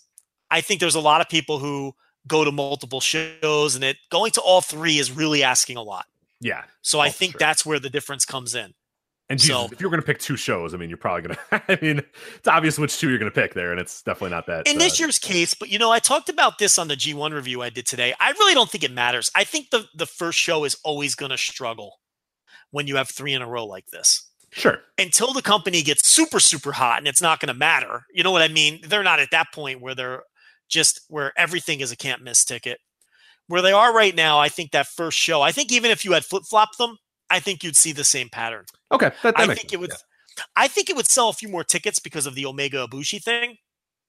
I 0.51 0.61
think 0.61 0.81
there's 0.81 0.95
a 0.95 1.01
lot 1.01 1.21
of 1.21 1.29
people 1.29 1.59
who 1.59 1.93
go 2.27 2.45
to 2.45 2.53
multiple 2.53 3.01
shows, 3.01 3.75
and 3.75 3.85
it 3.85 3.97
going 4.11 4.33
to 4.33 4.41
all 4.41 4.61
three 4.61 4.99
is 4.99 5.11
really 5.11 5.43
asking 5.43 5.77
a 5.77 5.83
lot. 5.83 6.07
yeah. 6.41 6.65
So 6.83 6.99
Oh, 6.99 7.03
I 7.03 7.11
think 7.11 7.33
sure. 7.33 7.39
that's 7.39 7.65
where 7.67 7.79
the 7.79 7.91
difference 7.91 8.25
comes 8.25 8.55
in. 8.55 8.75
And 9.31 9.39
Jesus, 9.41 9.57
So- 9.57 9.69
if 9.73 9.81
you're 9.81 9.91
going 9.91 10.03
to 10.03 10.07
pick 10.07 10.19
two 10.19 10.37
shows, 10.37 10.75
I 10.75 10.77
mean, 10.77 10.91
you're 10.91 10.99
probably 10.99 11.23
going 11.29 11.37
to. 11.51 11.63
I 11.73 11.79
mean, 11.81 12.03
it's 12.37 12.49
obvious 12.49 12.79
which 12.79 12.99
two 12.99 13.09
you're 13.09 13.19
going 13.19 13.31
to 13.31 13.35
pick 13.35 13.55
there, 13.55 13.71
and 13.71 13.81
it's 13.81 14.03
definitely 14.03 14.31
not 14.31 14.47
that. 14.49 14.67
In 14.69 14.77
uh, 14.77 14.81
this 14.81 15.01
year's 15.01 15.19
case, 15.19 15.55
but 15.55 15.71
you 15.71 15.79
know, 15.79 15.91
I 15.91 16.01
talked 16.01 16.29
about 16.29 16.59
this 16.59 16.79
on 16.79 16.89
the 16.89 16.97
G1 16.97 17.33
review 17.33 17.63
I 17.63 17.71
did 17.71 17.87
today. 17.87 18.13
I 18.21 18.33
really 18.33 18.55
don't 18.55 18.69
think 18.69 18.85
it 18.85 18.93
matters. 18.93 19.31
I 19.35 19.45
think 19.45 19.71
the 19.71 19.87
the 19.95 20.07
first 20.07 20.39
show 20.39 20.65
is 20.65 20.77
always 20.85 21.15
going 21.15 21.31
to 21.31 21.39
struggle 21.39 22.01
when 22.73 22.87
you 22.87 22.97
have 22.97 23.09
three 23.09 23.33
in 23.33 23.41
a 23.43 23.49
row 23.49 23.65
like 23.67 23.87
this. 23.93 24.29
sure. 24.51 24.79
until 24.99 25.33
the 25.33 25.43
company 25.43 25.81
gets 25.83 26.07
super 26.09 26.41
super 26.41 26.73
hot 26.73 26.99
and 26.99 27.07
it's 27.07 27.23
not 27.23 27.39
going 27.39 27.47
to 27.49 27.55
matter 27.55 28.05
you 28.13 28.25
know 28.25 28.33
what 28.33 28.43
i 28.43 28.49
mean 28.49 28.81
they're 28.89 29.05
not 29.05 29.21
at 29.21 29.31
that 29.31 29.47
point 29.55 29.81
where 29.81 29.95
they're 29.95 30.23
just 30.69 31.01
where 31.09 31.33
everything 31.37 31.79
is 31.81 31.93
a 31.93 31.97
can't 31.97 32.21
miss 32.23 32.45
ticket 32.45 32.79
where 33.47 33.63
they 33.63 33.71
are 33.73 33.95
right 33.95 34.17
now 34.17 34.39
i 34.41 34.49
think 34.49 34.73
that 34.73 34.89
first 34.89 35.17
show 35.17 35.41
i 35.41 35.53
think 35.53 35.71
even 35.71 35.91
if 35.93 36.05
you 36.05 36.13
had 36.13 36.25
flip-flopped 36.25 36.79
them 36.79 36.97
i 37.31 37.41
think 37.41 37.63
you'd 37.63 37.77
see 37.77 37.93
the 37.93 38.05
same 38.05 38.29
pattern. 38.29 38.65
Okay, 38.93 39.11
that, 39.23 39.37
that 39.37 39.39
i 39.39 39.47
think 39.47 39.61
sense, 39.61 39.73
it 39.73 39.81
would 39.81 39.91
yeah. 39.91 40.45
i 40.57 40.69
think 40.69 40.91
it 40.91 40.97
would 40.97 41.09
sell 41.09 41.29
a 41.29 41.35
few 41.35 41.49
more 41.49 41.65
tickets 41.65 41.99
because 41.99 42.27
of 42.27 42.35
the 42.35 42.47
omega 42.47 42.87
Ibushi 42.87 43.23
thing. 43.23 43.57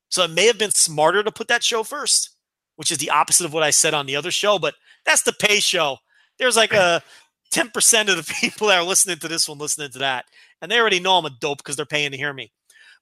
So 0.10 0.24
it 0.24 0.32
may 0.32 0.46
have 0.48 0.58
been 0.58 0.72
smarter 0.72 1.24
to 1.24 1.32
put 1.32 1.48
that 1.48 1.64
show 1.64 1.84
first 1.84 2.36
which 2.76 2.92
is 2.92 2.98
the 2.98 3.10
opposite 3.10 3.46
of 3.46 3.54
what 3.54 3.64
i 3.64 3.70
said 3.70 3.94
on 3.94 4.06
the 4.06 4.16
other 4.16 4.32
show 4.32 4.60
but 4.60 4.76
that's 5.06 5.24
the 5.24 5.34
pay 5.34 5.60
show. 5.60 5.98
There's 6.38 6.58
like 6.58 6.74
a 6.74 7.02
10% 7.54 8.08
of 8.08 8.16
the 8.16 8.34
people 8.40 8.68
that 8.68 8.78
are 8.78 8.84
listening 8.84 9.18
to 9.18 9.28
this 9.28 9.50
one 9.50 9.58
listening 9.58 9.92
to 9.92 10.00
that 10.00 10.26
and 10.62 10.72
they 10.72 10.80
already 10.80 11.00
know 11.00 11.18
i'm 11.18 11.26
a 11.26 11.32
dope 11.42 11.58
because 11.58 11.76
they're 11.76 11.86
paying 11.86 12.12
to 12.12 12.18
hear 12.18 12.34
me. 12.34 12.52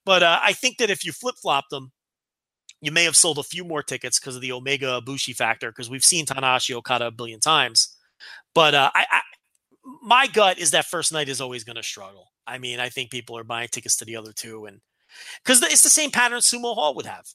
But 0.06 0.24
uh, 0.24 0.40
i 0.44 0.54
think 0.54 0.78
that 0.78 0.90
if 0.90 1.06
you 1.06 1.12
flip-flop 1.12 1.66
them 1.70 1.92
you 2.82 2.92
may 2.92 3.04
have 3.04 3.16
sold 3.16 3.38
a 3.38 3.44
few 3.44 3.64
more 3.64 3.84
tickets 3.84 4.20
because 4.20 4.36
of 4.36 4.42
the 4.42 4.52
omega 4.52 5.02
Ibushi 5.02 5.36
factor 5.36 5.72
because 5.72 5.90
we've 5.90 6.06
seen 6.06 6.26
tanahashi 6.26 6.74
okada 6.76 7.08
a 7.08 7.12
billion 7.12 7.40
times. 7.40 7.96
But 8.56 8.74
uh, 8.74 8.92
I, 8.94 9.06
I 9.12 9.22
my 10.02 10.28
gut 10.28 10.58
is 10.58 10.72
that 10.72 10.86
first 10.86 11.12
night 11.12 11.30
is 11.30 11.42
always 11.42 11.64
going 11.64 11.76
to 11.76 11.84
struggle. 11.84 12.28
I 12.48 12.58
mean 12.58 12.80
i 12.80 12.90
think 12.90 13.12
people 13.12 13.38
are 13.38 13.44
buying 13.44 13.68
tickets 13.68 13.98
to 13.98 14.06
the 14.06 14.16
other 14.16 14.32
two 14.34 14.66
and 14.66 14.82
because 15.44 15.62
it's 15.62 15.84
the 15.84 15.90
same 15.90 16.12
pattern 16.12 16.40
sumo 16.40 16.74
hall 16.74 16.96
would 16.96 17.06
have 17.06 17.26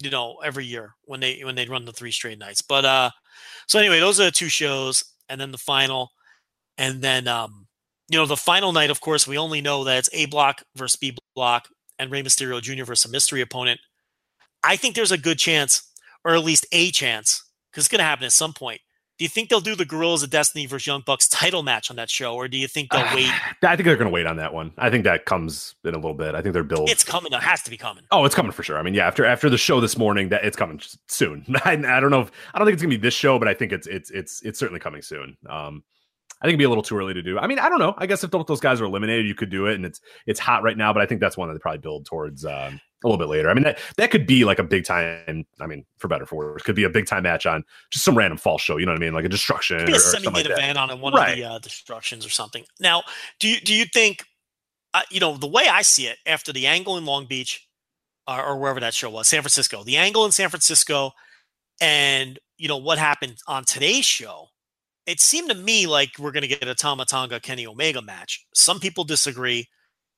you 0.00 0.10
know 0.10 0.36
every 0.44 0.66
year 0.66 0.94
when 1.04 1.20
they 1.20 1.40
when 1.44 1.54
they 1.54 1.66
run 1.66 1.84
the 1.84 1.92
three 1.92 2.10
straight 2.10 2.38
nights. 2.38 2.62
But 2.62 2.84
uh 2.84 3.10
so 3.66 3.78
anyway 3.78 4.00
those 4.00 4.20
are 4.20 4.24
the 4.24 4.30
two 4.30 4.48
shows 4.48 5.04
and 5.28 5.40
then 5.40 5.52
the 5.52 5.58
final. 5.58 6.10
And 6.78 7.02
then 7.02 7.28
um 7.28 7.66
you 8.08 8.18
know 8.18 8.26
the 8.26 8.36
final 8.36 8.72
night 8.72 8.90
of 8.90 9.00
course 9.00 9.26
we 9.26 9.38
only 9.38 9.60
know 9.60 9.84
that 9.84 9.98
it's 9.98 10.10
a 10.12 10.26
block 10.26 10.62
versus 10.76 10.96
b 10.96 11.16
block 11.34 11.68
and 11.98 12.10
Rey 12.10 12.22
Mysterio 12.22 12.60
Jr. 12.60 12.84
versus 12.84 13.08
a 13.08 13.12
mystery 13.12 13.40
opponent. 13.40 13.80
I 14.62 14.76
think 14.76 14.94
there's 14.94 15.12
a 15.12 15.18
good 15.18 15.38
chance 15.38 15.90
or 16.24 16.34
at 16.34 16.44
least 16.44 16.66
a 16.72 16.90
chance 16.90 17.44
because 17.70 17.84
it's 17.84 17.90
going 17.90 18.00
to 18.00 18.04
happen 18.04 18.24
at 18.24 18.32
some 18.32 18.52
point 18.52 18.80
do 19.18 19.24
you 19.24 19.28
think 19.28 19.48
they'll 19.48 19.60
do 19.60 19.76
the 19.76 19.84
Guerrillas 19.84 20.22
of 20.22 20.30
Destiny 20.30 20.66
versus 20.66 20.86
Young 20.86 21.02
Bucks 21.04 21.28
title 21.28 21.62
match 21.62 21.90
on 21.90 21.96
that 21.96 22.10
show 22.10 22.34
or 22.34 22.48
do 22.48 22.56
you 22.58 22.68
think 22.68 22.90
they'll 22.90 23.14
wait 23.14 23.30
I 23.62 23.76
think 23.76 23.86
they're 23.86 23.96
going 23.96 24.10
to 24.10 24.14
wait 24.14 24.26
on 24.26 24.36
that 24.36 24.52
one. 24.52 24.72
I 24.78 24.90
think 24.90 25.04
that 25.04 25.24
comes 25.24 25.74
in 25.84 25.94
a 25.94 25.98
little 25.98 26.14
bit. 26.14 26.34
I 26.34 26.42
think 26.42 26.52
they're 26.52 26.64
build. 26.64 26.88
it's 26.90 27.04
coming 27.04 27.32
it 27.32 27.42
has 27.42 27.62
to 27.62 27.70
be 27.70 27.76
coming 27.76 28.04
Oh, 28.10 28.24
it's 28.24 28.34
coming 28.34 28.52
for 28.52 28.62
sure. 28.62 28.78
I 28.78 28.82
mean, 28.82 28.94
yeah, 28.94 29.06
after 29.06 29.24
after 29.24 29.48
the 29.48 29.58
show 29.58 29.80
this 29.80 29.96
morning, 29.96 30.28
that 30.30 30.44
it's 30.44 30.56
coming 30.56 30.80
soon. 31.08 31.44
I, 31.64 31.72
I 31.72 32.00
don't 32.00 32.10
know 32.10 32.22
if 32.22 32.30
I 32.52 32.58
don't 32.58 32.66
think 32.66 32.74
it's 32.74 32.82
gonna 32.82 32.90
be 32.90 32.96
this 32.96 33.14
show, 33.14 33.38
but 33.38 33.48
I 33.48 33.54
think 33.54 33.72
it's 33.72 33.86
it's 33.86 34.10
it's 34.10 34.42
it's 34.42 34.58
certainly 34.58 34.80
coming 34.80 35.02
soon. 35.02 35.36
Um, 35.48 35.82
I 36.44 36.46
think 36.46 36.52
it'd 36.52 36.58
be 36.58 36.64
a 36.64 36.68
little 36.68 36.82
too 36.82 36.98
early 36.98 37.14
to 37.14 37.22
do. 37.22 37.38
I 37.38 37.46
mean, 37.46 37.58
I 37.58 37.70
don't 37.70 37.78
know. 37.78 37.94
I 37.96 38.04
guess 38.04 38.22
if 38.22 38.30
both 38.30 38.46
those 38.46 38.60
guys 38.60 38.78
are 38.78 38.84
eliminated, 38.84 39.26
you 39.26 39.34
could 39.34 39.48
do 39.48 39.64
it, 39.64 39.76
and 39.76 39.86
it's 39.86 39.98
it's 40.26 40.38
hot 40.38 40.62
right 40.62 40.76
now. 40.76 40.92
But 40.92 41.00
I 41.00 41.06
think 41.06 41.22
that's 41.22 41.38
one 41.38 41.48
that 41.48 41.54
they 41.54 41.58
probably 41.58 41.78
build 41.78 42.04
towards 42.04 42.44
um, 42.44 42.78
a 43.02 43.08
little 43.08 43.16
bit 43.16 43.28
later. 43.28 43.48
I 43.48 43.54
mean, 43.54 43.64
that 43.64 43.78
that 43.96 44.10
could 44.10 44.26
be 44.26 44.44
like 44.44 44.58
a 44.58 44.62
big 44.62 44.84
time. 44.84 45.46
I 45.58 45.66
mean, 45.66 45.86
for 45.96 46.08
better 46.08 46.26
for 46.26 46.36
worse, 46.36 46.62
could 46.62 46.76
be 46.76 46.84
a 46.84 46.90
big 46.90 47.06
time 47.06 47.22
match 47.22 47.46
on 47.46 47.64
just 47.90 48.04
some 48.04 48.14
random 48.14 48.36
fall 48.36 48.58
show. 48.58 48.76
You 48.76 48.84
know 48.84 48.92
what 48.92 49.00
I 49.00 49.04
mean? 49.06 49.14
Like 49.14 49.24
a 49.24 49.30
destruction 49.30 49.78
Could 49.78 49.86
be 49.86 49.92
a 49.94 50.00
semi-main 50.00 50.34
like 50.34 50.50
event 50.50 50.76
on 50.76 51.00
one 51.00 51.14
Right. 51.14 51.30
of 51.30 51.36
the 51.38 51.44
uh, 51.44 51.58
destructions 51.60 52.26
or 52.26 52.30
something. 52.30 52.64
Now, 52.78 53.04
do 53.40 53.48
you 53.48 53.58
do 53.60 53.72
you 53.72 53.86
think, 53.86 54.22
uh, 54.92 55.00
you 55.10 55.20
know, 55.20 55.38
the 55.38 55.46
way 55.46 55.66
I 55.66 55.80
see 55.80 56.08
it 56.08 56.18
after 56.26 56.52
the 56.52 56.66
angle 56.66 56.98
in 56.98 57.06
Long 57.06 57.24
Beach, 57.24 57.66
or, 58.28 58.44
or 58.44 58.58
wherever 58.58 58.80
that 58.80 58.92
show 58.92 59.08
was, 59.08 59.28
San 59.28 59.40
Francisco, 59.40 59.82
the 59.82 59.96
angle 59.96 60.26
in 60.26 60.32
San 60.32 60.50
Francisco, 60.50 61.12
and 61.80 62.38
you 62.58 62.68
know 62.68 62.76
what 62.76 62.98
happened 62.98 63.36
on 63.48 63.64
today's 63.64 64.04
show, 64.04 64.48
it 65.06 65.20
seemed 65.20 65.50
to 65.50 65.54
me 65.56 65.86
like 65.86 66.10
we're 66.18 66.32
going 66.32 66.42
to 66.42 66.48
get 66.48 66.66
a 66.66 66.74
Tama 66.74 67.04
Tonga 67.04 67.40
Kenny 67.40 67.66
Omega 67.66 68.00
match. 68.02 68.46
Some 68.54 68.80
people 68.80 69.04
disagree. 69.04 69.66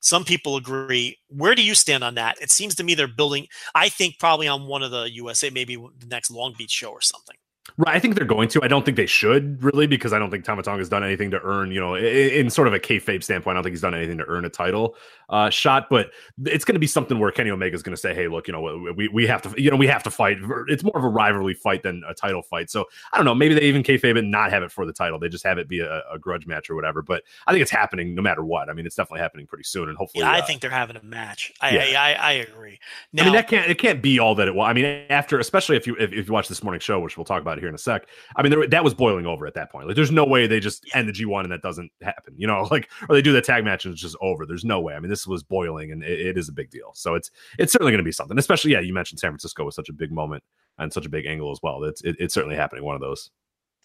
Some 0.01 0.25
people 0.25 0.57
agree. 0.57 1.19
Where 1.29 1.55
do 1.55 1.63
you 1.65 1.75
stand 1.75 2.05
on 2.05 2.15
that? 2.15 2.41
It 2.41 2.51
seems 2.51 2.75
to 2.77 2.85
me 2.85 2.95
they're 2.95 3.09
building. 3.09 3.47
I 3.75 3.89
think 3.89 4.19
probably 4.19 4.47
on 4.47 4.67
one 4.67 4.83
of 4.83 4.91
the 4.91 5.11
USA, 5.15 5.51
maybe 5.51 5.77
the 5.77 6.07
next 6.07 6.31
Long 6.31 6.55
Beach 6.57 6.71
show 6.71 6.91
or 6.91 7.01
something. 7.01 7.37
Right, 7.79 7.97
I 7.97 7.99
think 7.99 8.15
they're 8.15 8.25
going 8.25 8.49
to. 8.51 8.61
I 8.63 8.69
don't 8.69 8.85
think 8.85 8.97
they 8.97 9.07
should 9.07 9.65
really 9.65 9.89
because 9.89 10.13
I 10.13 10.21
don't 10.21 10.31
think 10.31 10.45
Tama 10.45 10.63
Tonga 10.63 10.79
has 10.79 10.89
done 10.89 11.03
anything 11.03 11.33
to 11.33 11.41
earn, 11.43 11.73
you 11.73 11.81
know, 11.81 11.97
i- 11.97 11.99
in 12.01 12.49
sort 12.49 12.69
of 12.69 12.75
a 12.75 12.79
kayfabe 12.79 13.25
standpoint. 13.25 13.55
I 13.55 13.59
don't 13.59 13.65
think 13.65 13.73
he's 13.73 13.81
done 13.81 13.95
anything 13.95 14.19
to 14.19 14.25
earn 14.29 14.45
a 14.45 14.49
title 14.49 14.95
uh, 15.29 15.51
shot. 15.51 15.89
But 15.91 16.11
it's 16.45 16.65
going 16.65 16.75
to 16.75 16.81
be 16.81 16.87
something 16.87 17.19
where 17.19 17.31
Kenny 17.31 17.51
Omega 17.51 17.75
is 17.75 17.83
going 17.83 17.95
to 17.95 18.01
say, 18.01 18.15
"Hey, 18.15 18.29
look, 18.29 18.47
you 18.47 18.53
know, 18.53 18.93
we 18.97 19.09
we 19.09 19.27
have 19.27 19.43
to, 19.43 19.61
you 19.61 19.71
know, 19.71 19.77
we 19.77 19.87
have 19.87 20.03
to 20.05 20.11
fight." 20.11 20.39
It's 20.69 20.83
more 20.83 20.97
of 20.97 21.05
a 21.05 21.09
rivalry 21.09 21.55
fight 21.55 21.83
than 21.83 22.03
a 22.09 22.15
title 22.15 22.43
fight. 22.43 22.71
So 22.71 22.87
I 23.13 23.17
don't 23.17 23.25
know. 23.25 23.35
Maybe 23.35 23.55
they 23.55 23.63
even 23.63 23.83
kayfabe 23.83 24.11
it 24.11 24.19
and 24.19 24.31
not 24.31 24.51
have 24.51 24.63
it 24.63 24.71
for 24.71 24.87
the 24.87 24.93
title. 24.93 25.19
They 25.19 25.29
just 25.29 25.45
have 25.45 25.59
it 25.59 25.69
be 25.69 25.81
a, 25.81 26.03
a 26.13 26.19
grudge 26.19 26.47
match 26.47 26.71
or 26.71 26.75
whatever. 26.75 27.03
But 27.03 27.23
I 27.47 27.53
think 27.53 27.63
it's 27.63 27.71
happening 27.71 28.15
no 28.15 28.23
matter 28.23 28.45
what. 28.45 28.69
I 28.69 28.73
mean, 28.73 28.87
it's 28.87 28.97
definitely 28.97 29.21
happening 29.21 29.47
pretty 29.47 29.65
soon, 29.65 29.89
and 29.89 29.97
hopefully, 29.97 30.23
Yeah, 30.25 30.33
I 30.33 30.41
uh, 30.41 30.47
think 30.47 30.61
they're 30.61 30.71
having 30.71 30.97
a 30.97 31.03
match. 31.03 31.53
I 31.61 31.71
Yeah. 31.71 32.01
I, 32.01 32.13
I, 32.13 32.13
I 32.13 32.33
agree. 32.33 32.79
Now, 33.13 33.23
I 33.23 33.25
mean, 33.27 33.35
that 33.35 33.49
can't 33.49 33.71
it 33.71 33.79
can't 33.79 34.03
be 34.03 34.19
all 34.19 34.35
that 34.37 34.49
it 34.49 34.55
was. 34.55 34.69
I 34.69 34.73
mean, 34.73 34.85
after 35.11 35.39
especially 35.39 35.77
if 35.77 35.87
you 35.87 35.97
if, 35.97 36.13
if 36.13 36.27
you 36.27 36.33
watch 36.33 36.49
this 36.49 36.63
morning 36.63 36.81
show, 36.81 37.01
which 37.01 37.17
we'll 37.17 37.25
talk 37.25 37.41
about 37.41 37.59
here 37.59 37.69
in 37.69 37.75
a 37.75 37.79
sec. 37.79 38.07
I 38.37 38.43
mean, 38.43 38.51
there, 38.51 38.67
that 38.67 38.85
was 38.85 38.95
boiling 38.95 39.27
over 39.27 39.47
at 39.47 39.55
that 39.55 39.71
point. 39.71 39.87
Like, 39.87 39.97
there's 39.97 40.11
no 40.11 40.25
way 40.25 40.47
they 40.47 40.61
just 40.61 40.85
end 40.95 41.09
the 41.09 41.13
G1 41.13 41.45
and 41.45 41.53
that 41.53 41.63
doesn't 41.63 41.91
happen. 42.03 42.35
You 42.37 42.47
know, 42.47 42.63
like 42.71 42.89
or 43.09 43.15
they 43.15 43.23
do 43.23 43.33
the 43.33 43.41
tag 43.43 43.65
match 43.65 43.85
and 43.85 43.93
it's 43.93 44.03
just 44.03 44.17
over. 44.21 44.47
There's 44.47 44.65
no 44.65 44.81
way. 44.81 44.95
I 44.95 45.01
mean, 45.01 45.11
this 45.17 45.27
was 45.27 45.43
boiling 45.43 45.93
and 45.93 46.03
it, 46.03 46.21
it 46.21 46.39
is 46.39 46.49
a 46.49 46.53
big 46.53 46.71
deal. 46.71 46.93
So 46.95 47.15
it's 47.15 47.31
it's 47.59 47.73
certainly 47.73 47.93
going 47.93 47.99
to 47.99 48.05
be 48.05 48.13
something. 48.13 48.39
Especially, 48.39 48.73
yeah, 48.73 48.81
you 48.81 48.93
mentioned 48.93 49.19
San 49.19 49.31
Francisco 49.31 49.65
was 49.65 49.75
such 49.75 49.89
a 49.89 49.93
big 49.93 50.13
moment 50.13 50.43
and 50.79 50.93
such 50.93 51.07
a 51.07 51.09
big 51.09 51.27
angle 51.27 51.51
as 51.51 51.59
well. 51.63 51.83
It's 51.85 52.03
it, 52.03 52.17
it's 52.19 52.35
certainly 52.35 52.57
happening. 52.57 52.85
One 52.85 52.95
of 52.95 53.01
those. 53.01 53.31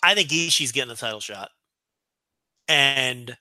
I 0.03 0.13
think 0.15 0.29
Ishii's 0.29 0.71
getting 0.71 0.89
the 0.89 0.95
title 0.95 1.19
shot, 1.19 1.49
and 2.67 3.37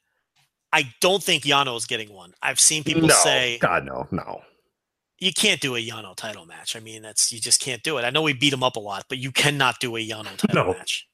I 0.73 0.93
don't 1.01 1.23
think 1.23 1.45
Yano 1.45 1.77
is 1.77 1.87
getting 1.87 2.13
one. 2.13 2.33
I've 2.43 2.61
seen 2.61 2.85
people 2.85 3.09
no, 3.09 3.15
say 3.15 3.59
God, 3.59 3.85
no, 3.85 4.07
no. 4.13 4.43
you 5.19 5.33
can't 5.33 5.61
do 5.61 5.75
a 5.75 5.85
Yano 5.85 6.15
title 6.15 6.47
match. 6.47 6.77
I 6.77 6.81
mean, 6.81 7.03
that's 7.03 7.33
you 7.33 7.41
just 7.41 7.61
can't 7.61 7.83
do 7.83 7.99
it. 7.99 8.05
I 8.05 8.11
know 8.11 8.23
we 8.23 8.35
beat 8.35 8.53
him 8.53 8.63
up 8.63 8.77
a 8.77 8.81
lot, 8.81 9.07
but 9.09 9.19
you 9.19 9.33
cannot 9.33 9.81
do 9.81 9.97
a 9.97 10.07
Yano 10.07 10.37
title 10.37 10.65
No. 10.67 10.73
match. 10.75 11.09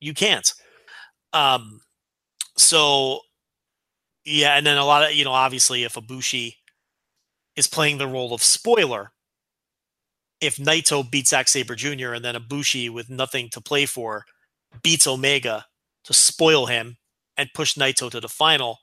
You 0.00 0.14
can't. 0.14 0.52
Um, 1.32 1.80
so 2.56 3.20
yeah, 4.24 4.56
and 4.56 4.66
then 4.66 4.76
a 4.76 4.84
lot 4.84 5.02
of 5.02 5.14
you 5.14 5.24
know, 5.24 5.32
obviously, 5.32 5.84
if 5.84 5.94
Ibushi 5.94 6.54
is 7.56 7.66
playing 7.66 7.98
the 7.98 8.06
role 8.06 8.34
of 8.34 8.42
spoiler, 8.42 9.12
if 10.40 10.56
Naito 10.56 11.08
beats 11.08 11.30
Zack 11.30 11.48
Sabre 11.48 11.74
Jr. 11.74 12.12
and 12.12 12.24
then 12.24 12.34
Ibushi 12.34 12.90
with 12.90 13.10
nothing 13.10 13.48
to 13.50 13.60
play 13.60 13.86
for 13.86 14.24
beats 14.82 15.06
Omega 15.06 15.66
to 16.04 16.12
spoil 16.12 16.66
him 16.66 16.96
and 17.36 17.48
push 17.54 17.74
Naito 17.74 18.10
to 18.10 18.20
the 18.20 18.28
final, 18.28 18.78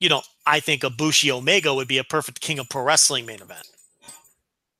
you 0.00 0.08
know, 0.08 0.22
I 0.46 0.60
think 0.60 0.82
Ibushi 0.82 1.30
Omega 1.30 1.74
would 1.74 1.88
be 1.88 1.98
a 1.98 2.04
perfect 2.04 2.40
King 2.40 2.58
of 2.58 2.68
Pro 2.68 2.82
Wrestling 2.82 3.26
main 3.26 3.40
event. 3.40 3.66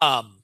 Um, 0.01 0.42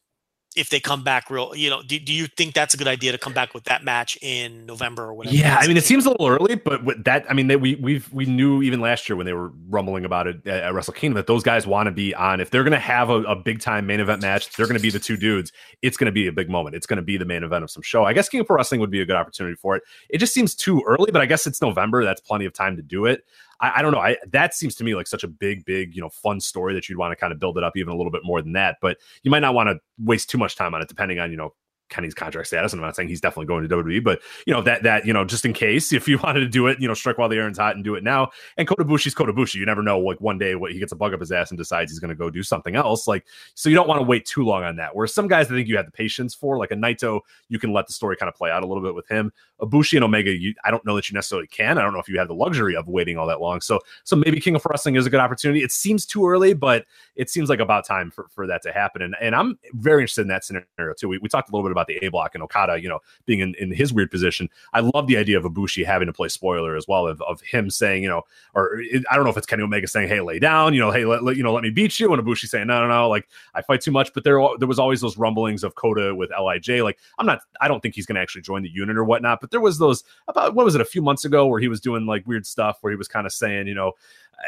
if 0.59 0.71
they 0.71 0.81
come 0.81 1.05
back 1.05 1.31
real, 1.31 1.55
you 1.55 1.71
know, 1.71 1.83
do, 1.83 1.99
do 2.01 2.13
you 2.13 2.27
think 2.27 2.53
that's 2.53 2.75
a 2.75 2.77
good 2.77 2.89
idea 2.89 3.13
to 3.13 3.19
come 3.19 3.33
back 3.33 3.55
with 3.55 3.65
that 3.65 3.85
match 3.85 4.19
in 4.21 4.67
November 4.67 5.05
or 5.05 5.15
whatever? 5.15 5.37
Yeah, 5.37 5.57
I 5.61 5.69
mean, 5.69 5.77
it 5.77 5.85
seems 5.85 6.05
a 6.05 6.11
little 6.11 6.27
early, 6.27 6.57
but 6.57 6.85
with 6.85 7.05
that, 7.05 7.25
I 7.31 7.35
mean, 7.35 7.47
they, 7.47 7.57
we 7.57 7.77
we've 7.77 8.13
we 8.13 8.27
knew 8.27 8.61
even 8.63 8.81
last 8.81 9.09
year 9.09 9.17
when 9.17 9.25
they 9.25 9.33
were 9.33 9.53
rumbling 9.69 10.05
about 10.05 10.27
it 10.27 10.47
at, 10.47 10.65
at 10.65 10.75
Wrestle 10.75 10.95
Kingdom 10.95 11.15
that 11.15 11.29
those 11.29 11.45
guys 11.45 11.67
want 11.67 11.87
to 11.87 11.93
be 11.93 12.13
on. 12.15 12.41
If 12.41 12.51
they're 12.51 12.65
going 12.65 12.73
to 12.73 12.79
have 12.81 13.09
a, 13.09 13.23
a 13.23 13.37
big 13.37 13.61
time 13.61 13.87
main 13.87 14.01
event 14.01 14.21
match, 14.21 14.51
they're 14.57 14.67
going 14.67 14.77
to 14.77 14.83
be 14.83 14.91
the 14.91 14.99
two 14.99 15.17
dudes. 15.17 15.53
It's 15.81 15.97
going 15.97 16.07
to 16.07 16.13
be 16.13 16.27
a 16.27 16.33
big 16.33 16.51
moment. 16.51 16.75
It's 16.75 16.87
going 16.87 16.97
to 16.97 17.03
be 17.03 17.17
the 17.17 17.25
main 17.25 17.45
event 17.45 17.63
of 17.63 17.71
some 17.71 17.83
show. 17.83 18.05
I 18.05 18.13
guess 18.13 18.29
King 18.29 18.41
of 18.41 18.47
Pro 18.49 18.57
Wrestling 18.57 18.81
would 18.81 18.91
be 18.91 19.01
a 19.01 19.07
good 19.07 19.17
opportunity 19.17 19.55
for 19.55 19.77
it. 19.77 19.85
It 20.09 20.19
just 20.19 20.35
seems 20.35 20.57
too 20.57 20.83
early, 20.87 21.13
but 21.13 21.23
I 21.23 21.27
guess 21.27 21.47
it's 21.47 21.63
November. 21.63 22.05
That's 22.05 22.21
plenty 22.21 22.47
of 22.47 22.53
time 22.53 22.77
to 22.77 22.83
do 22.83 23.07
it. 23.07 23.25
I, 23.61 23.73
I 23.77 23.83
don't 23.83 23.93
know. 23.93 24.01
I 24.01 24.17
that 24.29 24.55
seems 24.55 24.75
to 24.77 24.85
me 24.85 24.95
like 24.95 25.07
such 25.07 25.25
a 25.25 25.29
big, 25.29 25.65
big, 25.65 25.95
you 25.95 26.01
know, 26.01 26.09
fun 26.09 26.41
story 26.41 26.75
that 26.75 26.89
you'd 26.89 26.99
want 26.99 27.13
to 27.13 27.17
kind 27.17 27.33
of 27.33 27.39
build 27.39 27.59
it 27.59 27.65
up 27.65 27.77
even 27.77 27.93
a 27.93 27.97
little 27.97 28.13
bit 28.13 28.23
more 28.25 28.41
than 28.43 28.53
that. 28.53 28.79
But 28.81 28.99
you 29.23 29.31
might 29.31 29.41
not 29.41 29.55
want 29.55 29.69
to 29.69 29.79
waste 29.99 30.31
too 30.31 30.39
much 30.39 30.57
time 30.57 30.75
on 30.75 30.83
it, 30.83 30.89
depending 30.89 31.19
on 31.19 31.31
you 31.31 31.37
know 31.37 31.55
Kenny's 31.89 32.15
contract 32.15 32.49
status. 32.49 32.73
And 32.73 32.81
I'm 32.81 32.87
not 32.87 32.97
saying 32.97 33.09
he's 33.09 33.21
definitely 33.21 33.47
going 33.47 33.69
to 33.69 33.77
WWE, 33.77 34.03
but 34.03 34.21
you 34.47 34.53
know 34.53 34.63
that 34.63 34.83
that 34.83 35.07
you 35.07 35.13
know 35.13 35.25
just 35.25 35.45
in 35.45 35.53
case 35.53 35.93
if 35.93 36.09
you 36.09 36.19
wanted 36.19 36.41
to 36.41 36.49
do 36.49 36.67
it, 36.67 36.81
you 36.81 36.89
know, 36.89 36.95
strike 36.95 37.19
while 37.19 37.29
the 37.29 37.37
iron's 37.37 37.59
hot 37.59 37.75
and 37.75 37.85
do 37.85 37.95
it 37.95 38.05
now. 38.05 38.31
And 38.57 38.67
Kota 38.67 38.85
Ibushi's 38.85 39.15
Kotabushi. 39.15 39.57
You 39.57 39.67
never 39.67 39.83
know. 39.83 39.99
Like 39.99 40.21
one 40.21 40.39
day, 40.39 40.55
what 40.55 40.73
he 40.73 40.79
gets 40.79 40.93
a 40.93 40.97
bug 40.97 41.15
up 41.15 41.21
his 41.21 41.33
ass 41.33 41.51
and 41.51 41.59
decides 41.59 41.91
he's 41.91 41.99
going 42.01 42.11
to 42.11 42.15
go 42.15 42.31
do 42.31 42.43
something 42.43 42.77
else. 42.77 43.07
Like 43.07 43.27
so, 43.55 43.69
you 43.69 43.75
don't 43.75 43.89
want 43.89 44.01
to 44.01 44.07
wait 44.07 44.27
too 44.27 44.45
long 44.45 44.65
on 44.65 44.77
that. 44.77 44.95
Whereas 44.95 45.15
some 45.15 45.29
guys, 45.29 45.47
I 45.47 45.51
think 45.51 45.69
you 45.69 45.77
have 45.77 45.87
the 45.87 45.93
patience 45.93 46.35
for, 46.35 46.59
like 46.59 46.71
a 46.71 46.77
Naito, 46.77 47.21
you 47.49 47.59
can 47.59 47.73
let 47.73 47.87
the 47.87 47.93
story 47.93 48.17
kind 48.17 48.29
of 48.29 48.35
play 48.35 48.51
out 48.51 48.63
a 48.63 48.67
little 48.67 48.83
bit 48.83 48.95
with 48.95 49.09
him. 49.09 49.33
Ibushi 49.61 49.95
and 49.95 50.05
Omega, 50.05 50.31
you, 50.31 50.55
I 50.65 50.71
don't 50.71 50.85
know 50.85 50.95
that 50.97 51.11
you 51.11 51.15
necessarily 51.15 51.49
can. 51.49 51.79
I 51.79 51.83
don't 51.83 51.93
know 51.93 51.99
if 51.99 52.09
you 52.09 52.19
have 52.19 52.29
the 52.29 52.35
luxury 52.35 52.77
of 52.77 52.87
waiting 52.87 53.17
all 53.17 53.27
that 53.27 53.41
long. 53.41 53.61
So 53.61 53.81
so 54.05 54.17
maybe 54.17 54.41
King 54.41 54.55
of 54.55 54.65
Wrestling 54.65 54.97
is 54.97 55.07
a 55.07 55.11
good 55.11 55.21
opportunity. 55.21 55.63
It 55.63 55.73
seems 55.73 56.07
too 56.07 56.29
early, 56.29 56.55
but 56.55 56.85
it 57.17 57.31
seems 57.31 57.49
like 57.49 57.61
about 57.61 57.85
time 57.85 58.11
for, 58.11 58.29
for 58.31 58.47
that 58.47 58.63
to 58.63 58.73
happen. 58.73 59.03
And 59.03 59.17
and 59.21 59.35
I'm 59.35 59.59
very 59.75 60.03
interested 60.03 60.23
in 60.23 60.29
that 60.29 60.45
scenario 60.45 60.95
too. 60.97 61.09
We, 61.09 61.19
we 61.19 61.29
talked 61.29 61.49
a 61.51 61.53
little 61.53 61.69
bit 61.69 61.73
about 61.73 61.78
the 61.87 61.97
A 62.05 62.09
block 62.09 62.35
and 62.35 62.43
Okada, 62.43 62.81
you 62.81 62.89
know, 62.89 63.01
being 63.27 63.41
in, 63.41 63.55
in 63.57 63.73
his 63.73 63.93
weird 63.93 64.11
position. 64.11 64.49
I 64.73 64.81
love 64.81 65.07
the 65.07 65.17
idea 65.17 65.39
of 65.39 65.45
Ibushi 65.45 65.85
having 65.87 66.07
to 66.07 66.13
play 66.13 66.29
spoiler 66.29 66.77
as 66.77 66.87
well, 66.89 67.07
of, 67.07 67.23
of 67.23 67.41
him 67.41 67.71
saying, 67.71 68.03
you 68.03 68.09
know, 68.09 68.23
or 68.55 68.81
it, 68.81 69.05
I 69.11 69.17
don't 69.17 69.25
know 69.25 69.31
if 69.31 69.37
it's 69.37 69.47
Kenny 69.47 69.63
Omega 69.63 69.87
saying, 69.87 70.09
"Hey, 70.09 70.21
lay 70.21 70.39
down," 70.39 70.75
you 70.75 70.81
know, 70.81 70.91
"Hey, 70.91 71.05
let, 71.05 71.23
let- 71.23 71.37
you 71.37 71.43
know, 71.43 71.53
let 71.53 71.63
me 71.63 71.71
beat 71.71 71.99
you," 72.01 72.13
and 72.13 72.23
Ibushi 72.23 72.47
saying, 72.47 72.67
"No, 72.67 72.81
no, 72.81 72.89
no, 72.89 73.09
like 73.09 73.29
I 73.55 73.63
fight 73.63 73.81
too 73.81 73.93
much." 73.93 74.13
But 74.13 74.25
there 74.25 74.39
there 74.59 74.69
was 74.69 74.79
always 74.79 75.01
those 75.01 75.17
rumblings 75.17 75.65
of 75.65 75.75
Kota 75.75 76.15
with 76.15 76.31
LIJ. 76.31 76.83
Like 76.83 76.99
I'm 77.19 77.27
not, 77.27 77.41
I 77.61 77.69
don't 77.69 77.81
think 77.81 77.95
he's 77.95 78.07
going 78.07 78.17
to 78.17 78.21
actually 78.21 78.43
join 78.43 78.63
the 78.63 78.71
unit 78.71 78.97
or 78.97 79.05
whatnot. 79.05 79.41
But 79.41 79.51
there 79.51 79.61
was 79.61 79.79
those 79.79 80.05
about 80.27 80.55
what 80.55 80.65
was 80.65 80.75
it 80.75 80.81
a 80.81 80.85
few 80.87 81.03
months 81.03 81.25
ago 81.25 81.47
where 81.47 81.61
he 81.61 81.69
was 81.69 81.81
doing 81.81 82.07
like 82.07 82.27
weird 82.27 82.47
stuff 82.47 82.79
where 82.81 82.91
he 82.91 82.97
was 82.97 83.09
kind 83.09 83.27
of 83.27 83.33
saying, 83.33 83.67
you 83.67 83.75
know, 83.75 83.93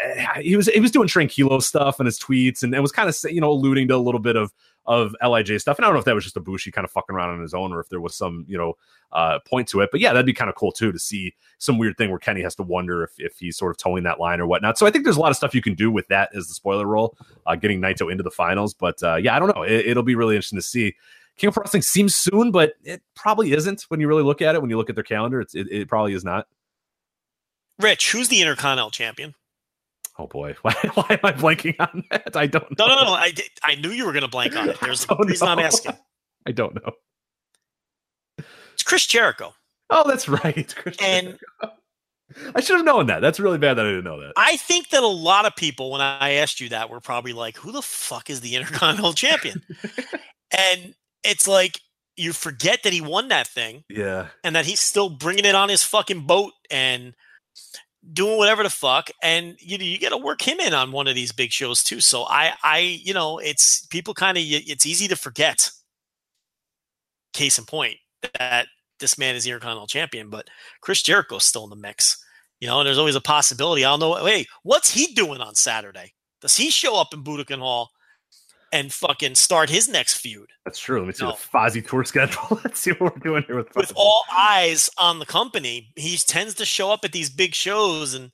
eh, 0.05 0.40
he 0.40 0.57
was 0.57 0.66
he 0.69 0.81
was 0.81 0.90
doing 0.90 1.09
tranquilo 1.09 1.62
stuff 1.62 2.01
in 2.01 2.07
his 2.07 2.19
tweets 2.19 2.62
and 2.62 2.74
it 2.74 2.81
was 2.81 2.93
kind 2.93 3.09
of 3.09 3.15
saying 3.15 3.35
you 3.35 3.40
know 3.40 3.51
alluding 3.51 3.89
to 3.89 3.97
a 3.97 3.98
little 3.98 4.20
bit 4.20 4.36
of 4.36 4.52
of 4.86 5.15
LIJ 5.23 5.61
stuff. 5.61 5.78
And 5.78 5.85
I 5.85 5.89
don't 5.89 5.94
know 5.94 6.01
if 6.01 6.05
that 6.07 6.15
was 6.15 6.24
just 6.24 6.36
a 6.36 6.40
Bushi 6.40 6.70
kind 6.70 6.85
of 6.85 6.90
fucking 6.90 7.15
around 7.15 7.31
on 7.31 7.40
his 7.40 7.55
own 7.55 7.73
or 7.73 7.81
if 7.81 7.89
there 7.89 8.01
was 8.01 8.15
some 8.16 8.44
you 8.48 8.57
know 8.57 8.74
uh, 9.12 9.39
point 9.47 9.69
to 9.69 9.81
it. 9.81 9.90
But 9.90 10.01
yeah, 10.01 10.12
that'd 10.12 10.27
be 10.27 10.32
kind 10.32 10.48
of 10.48 10.57
cool 10.57 10.73
too 10.73 10.93
to 10.93 10.98
see 10.98 11.35
some 11.59 11.78
weird 11.78 11.97
thing 11.97 12.11
where 12.11 12.19
Kenny 12.19 12.43
has 12.43 12.55
to 12.57 12.62
wonder 12.62 13.02
if 13.02 13.12
if 13.19 13.39
he's 13.39 13.57
sort 13.57 13.70
of 13.70 13.78
towing 13.78 14.05
that 14.05 14.19
line 14.19 14.40
or 14.40 14.47
whatnot. 14.47 14.78
So 14.78 14.86
I 14.86 14.90
think 14.90 15.05
there's 15.05 15.16
a 15.16 15.20
lot 15.20 15.31
of 15.31 15.36
stuff 15.36 15.55
you 15.55 15.62
can 15.62 15.74
do 15.74 15.90
with 15.90 16.09
that 16.09 16.31
as 16.35 16.48
the 16.48 16.55
spoiler 16.55 16.86
role, 16.86 17.16
uh, 17.47 17.57
getting 17.57 17.81
Naito 17.81 18.11
into 18.11 18.23
the 18.23 18.31
finals. 18.31 18.74
But 18.74 19.02
uh, 19.02 19.16
yeah, 19.16 19.36
I 19.36 19.39
don't 19.39 19.55
know. 19.55 19.62
It, 19.62 19.86
it'll 19.86 20.02
be 20.02 20.15
really 20.15 20.36
interesting 20.36 20.59
to 20.59 20.62
see. 20.62 20.94
King 21.36 21.48
of 21.48 21.57
Wrestling 21.57 21.82
seems 21.82 22.15
soon, 22.15 22.51
but 22.51 22.74
it 22.85 23.02
probably 23.15 23.52
isn't 23.52 23.82
when 23.89 23.98
you 23.98 24.09
really 24.09 24.23
look 24.23 24.43
at 24.43 24.55
it. 24.55 24.61
When 24.61 24.69
you 24.69 24.77
look 24.77 24.90
at 24.90 24.94
their 24.94 25.05
calendar, 25.05 25.40
it's, 25.40 25.55
it, 25.55 25.69
it 25.70 25.89
probably 25.89 26.12
is 26.12 26.24
not. 26.24 26.47
Rich, 27.78 28.12
who's 28.12 28.28
the 28.28 28.43
Intercontinental 28.43 28.90
Champion? 28.90 29.35
Oh 30.20 30.26
boy, 30.26 30.55
why, 30.62 30.74
why 30.94 31.06
am 31.10 31.18
I 31.22 31.32
blanking 31.32 31.76
on 31.80 32.05
that? 32.10 32.36
I 32.36 32.47
don't. 32.47 32.78
No, 32.78 32.86
know. 32.86 32.94
no, 32.97 33.05
no. 33.05 33.12
I, 33.12 33.30
did- 33.30 33.48
I 33.62 33.74
knew 33.76 33.90
you 33.90 34.05
were 34.05 34.12
going 34.12 34.22
to 34.22 34.28
blank 34.28 34.55
on 34.55 34.68
it. 34.68 34.78
There's 34.82 35.05
a 35.09 35.14
I 35.14 35.16
don't 35.16 35.42
I'm 35.42 35.59
know. 35.59 35.64
asking. 35.64 35.92
I 36.47 36.52
don't 36.52 36.74
know. 36.74 36.92
It's 38.74 38.82
Chris 38.82 39.06
Jericho. 39.06 39.55
Oh, 39.90 40.09
that's 40.09 40.28
right. 40.28 40.74
Chris 40.76 40.97
And 41.02 41.38
Jericho. 41.60 41.76
I 42.55 42.60
should 42.60 42.76
have 42.76 42.84
known 42.84 43.06
that. 43.06 43.20
That's 43.20 43.40
really 43.40 43.59
bad 43.59 43.74
that 43.74 43.84
I 43.86 43.88
didn't 43.88 44.05
know 44.05 44.20
that. 44.20 44.34
I 44.36 44.56
think 44.56 44.90
that 44.90 45.02
a 45.02 45.06
lot 45.06 45.47
of 45.47 45.56
people, 45.56 45.90
when 45.90 46.01
I 46.01 46.32
asked 46.34 46.60
you 46.60 46.68
that, 46.68 46.88
were 46.88 47.01
probably 47.01 47.32
like, 47.32 47.56
"Who 47.56 47.72
the 47.72 47.82
fuck 47.82 48.30
is 48.30 48.40
the 48.40 48.55
Intercontinental 48.55 49.14
Champion?" 49.14 49.62
and 50.56 50.94
it's 51.24 51.48
like 51.48 51.80
you 52.16 52.32
forget 52.32 52.82
that 52.84 52.92
he 52.92 53.01
won 53.01 53.28
that 53.28 53.47
thing 53.48 53.82
Yeah. 53.88 54.26
and 54.44 54.55
that 54.55 54.66
he's 54.66 54.80
still 54.80 55.09
bringing 55.09 55.44
it 55.44 55.55
on 55.55 55.68
his 55.70 55.82
fucking 55.82 56.26
boat 56.26 56.52
and 56.70 57.14
doing 58.12 58.39
whatever 58.39 58.62
the 58.62 58.70
fuck. 58.70 59.10
And 59.22 59.56
you 59.59 59.78
know 59.78 59.85
you 59.85 59.98
got 59.98 60.10
to 60.10 60.16
work 60.16 60.43
him 60.43 60.60
in 60.60 60.74
on 60.74 60.93
one 60.93 61.09
of 61.09 61.14
these 61.14 61.32
big 61.32 61.52
shows 61.52 61.82
too. 61.82 62.01
So 62.01 62.24
I 62.24 62.52
I 62.62 62.78
you 62.78 63.14
know 63.14 63.39
it's 63.39 63.86
people 63.86 64.14
kind 64.14 64.36
of 64.36 64.44
it's 64.47 64.86
easy 64.86 65.09
to 65.09 65.16
forget. 65.16 65.70
Case 67.32 67.59
in 67.59 67.64
point 67.64 67.97
that 68.39 68.66
this 68.98 69.16
man 69.16 69.36
is 69.36 69.44
the 69.44 69.51
Intercontinental 69.51 69.86
Champion, 69.86 70.31
but 70.31 70.48
Chris 70.81 71.02
Jericho's 71.02 71.44
still 71.44 71.64
in 71.64 71.70
the 71.70 71.77
mix. 71.77 72.22
You 72.60 72.66
know, 72.66 72.81
and 72.81 72.86
there's 72.86 72.98
always 72.98 73.14
a 73.14 73.20
possibility. 73.20 73.85
I 73.85 73.90
don't 73.90 74.01
know. 74.01 74.24
Hey, 74.27 74.47
what's 74.62 74.93
he 74.93 75.14
doing 75.14 75.40
on 75.40 75.55
Saturday? 75.55 76.12
Does 76.43 76.56
he 76.56 76.70
show 76.70 77.01
up 77.01 77.14
in 77.14 77.24
Budokan 77.24 77.59
Hall? 77.59 77.90
And 78.72 78.92
fucking 78.92 79.34
start 79.34 79.68
his 79.70 79.88
next 79.88 80.14
feud 80.18 80.48
That's 80.64 80.78
true. 80.78 80.98
Let 81.01 81.06
me 81.09 81.12
see 81.12 81.24
No. 81.24 81.32
the 81.32 81.36
Fozzy 81.59 81.86
tour 81.86 82.05
schedule. 82.05 82.60
Let's 82.64 82.78
see 82.80 82.92
what 82.92 83.14
we're 83.14 83.20
doing 83.20 83.42
here 83.47 83.56
with 83.56 83.74
with 83.74 83.92
all 83.97 84.22
eyes 84.36 84.90
on 84.98 85.18
the 85.18 85.26
company. 85.26 85.92
He 85.97 86.16
tends 86.16 86.55
to 86.55 86.64
show 86.64 86.90
up 86.92 87.05
at 87.05 87.12
these 87.12 87.30
big 87.30 87.55
shows 87.55 88.14
and 88.14 88.30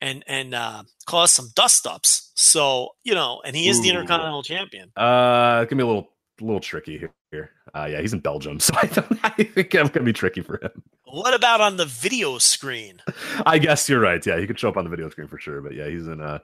and 0.00 0.24
and 0.26 0.54
uh, 0.54 0.84
cause 1.06 1.30
some 1.32 1.48
dust 1.54 1.86
ups. 1.86 2.32
So 2.34 2.90
you 3.04 3.14
know, 3.14 3.42
and 3.44 3.54
he 3.56 3.68
is 3.68 3.82
the 3.82 3.90
Intercontinental 3.90 4.42
Champion. 4.42 4.90
Uh, 4.96 5.60
it's 5.62 5.70
gonna 5.70 5.80
be 5.80 5.84
a 5.84 5.86
little, 5.86 6.08
little 6.40 6.60
tricky 6.60 6.98
here. 6.98 7.50
Uh, 7.74 7.86
yeah, 7.90 8.00
he's 8.00 8.14
in 8.14 8.20
Belgium, 8.20 8.58
so 8.60 8.72
I, 8.76 8.86
don't, 8.86 9.18
I 9.24 9.30
think 9.42 9.74
I'm 9.74 9.88
gonna 9.88 10.06
be 10.06 10.12
tricky 10.12 10.40
for 10.40 10.58
him. 10.62 10.82
What 11.04 11.34
about 11.34 11.60
on 11.60 11.76
the 11.76 11.84
video 11.84 12.38
screen? 12.38 13.02
I 13.46 13.58
guess 13.58 13.88
you're 13.88 14.00
right. 14.00 14.24
Yeah, 14.24 14.38
he 14.38 14.46
could 14.46 14.58
show 14.58 14.68
up 14.68 14.76
on 14.76 14.84
the 14.84 14.90
video 14.90 15.10
screen 15.10 15.28
for 15.28 15.38
sure. 15.38 15.60
But 15.60 15.74
yeah, 15.74 15.88
he's 15.88 16.06
in 16.06 16.20
uh, 16.20 16.38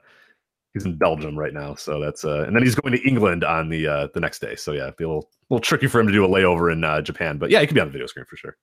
he's 0.75 0.85
in 0.85 0.95
Belgium 0.97 1.39
right 1.39 1.53
now. 1.53 1.73
So 1.73 1.99
that's 1.99 2.23
uh, 2.23 2.43
and 2.45 2.55
then 2.55 2.61
he's 2.61 2.75
going 2.75 2.93
to 2.93 3.07
England 3.07 3.43
on 3.43 3.69
the 3.69 3.87
uh 3.87 4.07
the 4.13 4.19
next 4.19 4.39
day. 4.39 4.55
So 4.55 4.73
yeah, 4.73 4.83
it'd 4.83 4.97
be 4.97 5.05
a 5.05 5.07
little, 5.07 5.31
little 5.49 5.61
tricky 5.61 5.87
for 5.87 5.99
him 5.99 6.05
to 6.07 6.13
do 6.13 6.23
a 6.23 6.27
layover 6.27 6.71
in 6.71 6.83
uh, 6.83 7.01
Japan. 7.01 7.39
But 7.39 7.49
yeah, 7.49 7.61
he 7.61 7.65
could 7.65 7.73
be 7.73 7.81
on 7.81 7.87
the 7.87 7.93
video 7.93 8.05
screen 8.05 8.25
for 8.25 8.37
sure. 8.37 8.57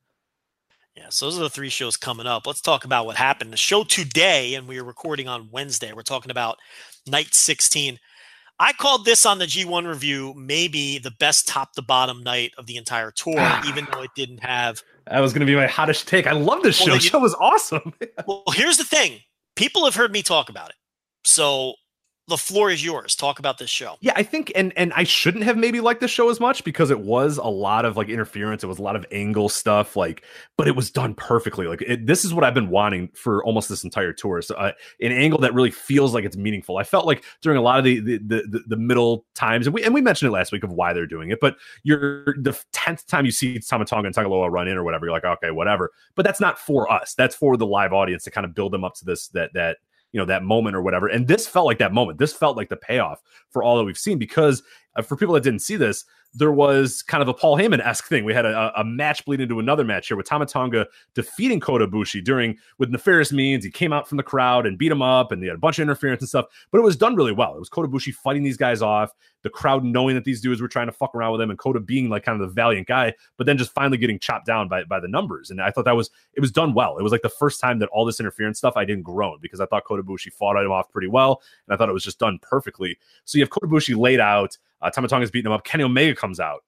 Yeah, 0.94 1.06
so 1.08 1.24
those 1.24 1.38
are 1.38 1.42
the 1.42 1.50
three 1.50 1.70
shows 1.70 1.96
coming 1.96 2.26
up. 2.26 2.46
Let's 2.46 2.60
talk 2.60 2.84
about 2.84 3.06
what 3.06 3.16
happened. 3.16 3.50
The 3.50 3.56
show 3.56 3.82
today, 3.82 4.54
and 4.54 4.68
we 4.68 4.78
are 4.78 4.84
recording 4.84 5.26
on 5.26 5.48
Wednesday. 5.50 5.92
We're 5.94 6.02
talking 6.02 6.30
about 6.30 6.58
night 7.06 7.32
16. 7.32 7.98
I 8.58 8.74
called 8.74 9.06
this 9.06 9.24
on 9.24 9.38
the 9.38 9.46
G1 9.46 9.88
review 9.88 10.34
maybe 10.36 10.98
the 10.98 11.10
best 11.12 11.48
top 11.48 11.72
to 11.72 11.82
bottom 11.82 12.22
night 12.22 12.52
of 12.58 12.66
the 12.66 12.76
entire 12.76 13.10
tour, 13.10 13.40
even 13.66 13.88
though 13.90 14.02
it 14.02 14.10
didn't 14.14 14.40
have. 14.40 14.82
That 15.06 15.20
was 15.20 15.32
gonna 15.32 15.46
be 15.46 15.56
my 15.56 15.66
hottest 15.66 16.06
take. 16.06 16.26
I 16.26 16.32
love 16.32 16.62
this 16.62 16.78
Well, 16.78 16.88
show. 16.88 16.94
The 16.94 17.00
show 17.00 17.18
was 17.18 17.34
awesome. 17.34 17.94
Well, 18.26 18.44
here's 18.48 18.76
the 18.76 18.84
thing 18.84 19.20
people 19.56 19.84
have 19.86 19.94
heard 19.94 20.12
me 20.12 20.22
talk 20.22 20.50
about 20.50 20.68
it. 20.68 20.76
So 21.24 21.74
the 22.28 22.36
floor 22.36 22.70
is 22.70 22.84
yours. 22.84 23.16
Talk 23.16 23.40
about 23.40 23.58
this 23.58 23.68
show. 23.68 23.96
Yeah, 24.00 24.12
I 24.14 24.22
think, 24.22 24.52
and 24.54 24.72
and 24.76 24.92
I 24.94 25.02
shouldn't 25.02 25.42
have 25.44 25.56
maybe 25.56 25.80
liked 25.80 26.00
the 26.00 26.08
show 26.08 26.30
as 26.30 26.38
much 26.38 26.62
because 26.62 26.90
it 26.90 27.00
was 27.00 27.36
a 27.36 27.48
lot 27.48 27.84
of 27.84 27.96
like 27.96 28.08
interference. 28.08 28.62
It 28.62 28.68
was 28.68 28.78
a 28.78 28.82
lot 28.82 28.94
of 28.94 29.04
angle 29.10 29.48
stuff, 29.48 29.96
like, 29.96 30.22
but 30.56 30.68
it 30.68 30.76
was 30.76 30.90
done 30.90 31.14
perfectly. 31.14 31.66
Like, 31.66 31.82
it, 31.82 32.06
this 32.06 32.24
is 32.24 32.32
what 32.32 32.44
I've 32.44 32.54
been 32.54 32.70
wanting 32.70 33.08
for 33.14 33.44
almost 33.44 33.68
this 33.68 33.82
entire 33.82 34.12
tour. 34.12 34.40
So, 34.40 34.54
uh, 34.54 34.72
an 35.00 35.10
angle 35.10 35.40
that 35.40 35.52
really 35.52 35.72
feels 35.72 36.14
like 36.14 36.24
it's 36.24 36.36
meaningful. 36.36 36.78
I 36.78 36.84
felt 36.84 37.06
like 37.06 37.24
during 37.40 37.58
a 37.58 37.62
lot 37.62 37.78
of 37.78 37.84
the 37.84 37.98
the 37.98 38.18
the, 38.18 38.42
the, 38.48 38.62
the 38.68 38.76
middle 38.76 39.26
times, 39.34 39.66
and 39.66 39.74
we 39.74 39.82
and 39.82 39.92
we 39.92 40.00
mentioned 40.00 40.28
it 40.28 40.32
last 40.32 40.52
week 40.52 40.62
of 40.62 40.72
why 40.72 40.92
they're 40.92 41.06
doing 41.06 41.30
it. 41.30 41.40
But 41.40 41.56
you're 41.82 42.36
the 42.38 42.56
tenth 42.72 43.06
time 43.08 43.24
you 43.24 43.32
see 43.32 43.58
Tama 43.58 43.84
Tonga 43.84 44.06
and 44.06 44.14
Tanga 44.14 44.28
Loa 44.28 44.48
run 44.48 44.68
in 44.68 44.76
or 44.76 44.84
whatever, 44.84 45.06
you're 45.06 45.12
like, 45.12 45.24
okay, 45.24 45.50
whatever. 45.50 45.90
But 46.14 46.24
that's 46.24 46.40
not 46.40 46.58
for 46.58 46.90
us. 46.90 47.14
That's 47.14 47.34
for 47.34 47.56
the 47.56 47.66
live 47.66 47.92
audience 47.92 48.22
to 48.24 48.30
kind 48.30 48.44
of 48.44 48.54
build 48.54 48.72
them 48.72 48.84
up 48.84 48.94
to 48.94 49.04
this 49.04 49.26
that 49.28 49.52
that 49.54 49.78
you 50.12 50.18
know 50.20 50.26
that 50.26 50.42
moment 50.42 50.76
or 50.76 50.82
whatever. 50.82 51.08
And 51.08 51.26
this 51.26 51.46
felt 51.48 51.66
like 51.66 51.78
that 51.78 51.92
moment. 51.92 52.18
This 52.18 52.32
felt 52.32 52.56
like 52.56 52.68
the 52.68 52.76
payoff 52.76 53.20
for 53.50 53.62
all 53.62 53.76
that 53.78 53.84
we've 53.84 53.98
seen 53.98 54.18
because 54.18 54.62
uh, 54.96 55.02
for 55.02 55.16
people 55.16 55.34
that 55.34 55.42
didn't 55.42 55.60
see 55.60 55.76
this, 55.76 56.04
there 56.34 56.52
was 56.52 57.02
kind 57.02 57.22
of 57.22 57.28
a 57.28 57.34
Paul 57.34 57.58
Heyman 57.58 57.84
esque 57.84 58.06
thing. 58.06 58.24
We 58.24 58.32
had 58.32 58.46
a, 58.46 58.72
a 58.76 58.84
match 58.84 59.24
bleed 59.24 59.40
into 59.40 59.58
another 59.58 59.84
match 59.84 60.08
here 60.08 60.16
with 60.16 60.26
Tama 60.26 60.46
Tonga 60.46 60.86
defeating 61.14 61.60
Kota 61.60 61.86
Ibushi 61.86 62.24
during 62.24 62.56
with 62.78 62.90
nefarious 62.90 63.32
means. 63.32 63.64
He 63.64 63.70
came 63.70 63.92
out 63.92 64.08
from 64.08 64.16
the 64.16 64.22
crowd 64.22 64.66
and 64.66 64.78
beat 64.78 64.90
him 64.90 65.02
up, 65.02 65.30
and 65.30 65.42
they 65.42 65.46
had 65.46 65.56
a 65.56 65.60
bunch 65.60 65.78
of 65.78 65.82
interference 65.82 66.22
and 66.22 66.28
stuff. 66.28 66.46
But 66.70 66.78
it 66.78 66.84
was 66.84 66.96
done 66.96 67.16
really 67.16 67.32
well. 67.32 67.54
It 67.54 67.58
was 67.58 67.68
Kota 67.68 67.88
Ibushi 67.88 68.14
fighting 68.14 68.42
these 68.42 68.56
guys 68.56 68.80
off, 68.80 69.12
the 69.42 69.50
crowd 69.50 69.84
knowing 69.84 70.14
that 70.14 70.24
these 70.24 70.40
dudes 70.40 70.62
were 70.62 70.68
trying 70.68 70.86
to 70.86 70.92
fuck 70.92 71.14
around 71.14 71.32
with 71.32 71.40
him, 71.42 71.50
and 71.50 71.58
Kota 71.58 71.80
being 71.80 72.08
like 72.08 72.24
kind 72.24 72.40
of 72.40 72.48
the 72.48 72.54
valiant 72.54 72.86
guy, 72.86 73.12
but 73.36 73.46
then 73.46 73.58
just 73.58 73.72
finally 73.72 73.98
getting 73.98 74.18
chopped 74.18 74.46
down 74.46 74.68
by 74.68 74.84
by 74.84 75.00
the 75.00 75.08
numbers. 75.08 75.50
And 75.50 75.60
I 75.60 75.70
thought 75.70 75.84
that 75.84 75.96
was 75.96 76.10
it 76.32 76.40
was 76.40 76.50
done 76.50 76.72
well. 76.72 76.96
It 76.96 77.02
was 77.02 77.12
like 77.12 77.22
the 77.22 77.28
first 77.28 77.60
time 77.60 77.78
that 77.80 77.90
all 77.90 78.06
this 78.06 78.20
interference 78.20 78.58
stuff 78.58 78.74
I 78.76 78.86
didn't 78.86 79.02
groan 79.02 79.38
because 79.42 79.60
I 79.60 79.66
thought 79.66 79.84
Kota 79.84 80.02
Ibushi 80.02 80.32
fought 80.32 80.56
him 80.56 80.72
off 80.72 80.90
pretty 80.90 81.08
well, 81.08 81.42
and 81.66 81.74
I 81.74 81.76
thought 81.76 81.90
it 81.90 81.94
was 81.94 82.04
just 82.04 82.18
done 82.18 82.38
perfectly. 82.40 82.98
So 83.24 83.36
you 83.36 83.44
have 83.44 83.50
Kota 83.50 83.66
Ibushi 83.66 83.96
laid 83.98 84.20
out. 84.20 84.56
Uh, 84.82 84.90
Tama 84.90 85.08
Tonga's 85.08 85.30
beating 85.30 85.46
him 85.46 85.52
up. 85.52 85.64
Kenny 85.64 85.84
Omega 85.84 86.14
comes 86.14 86.40
out. 86.40 86.60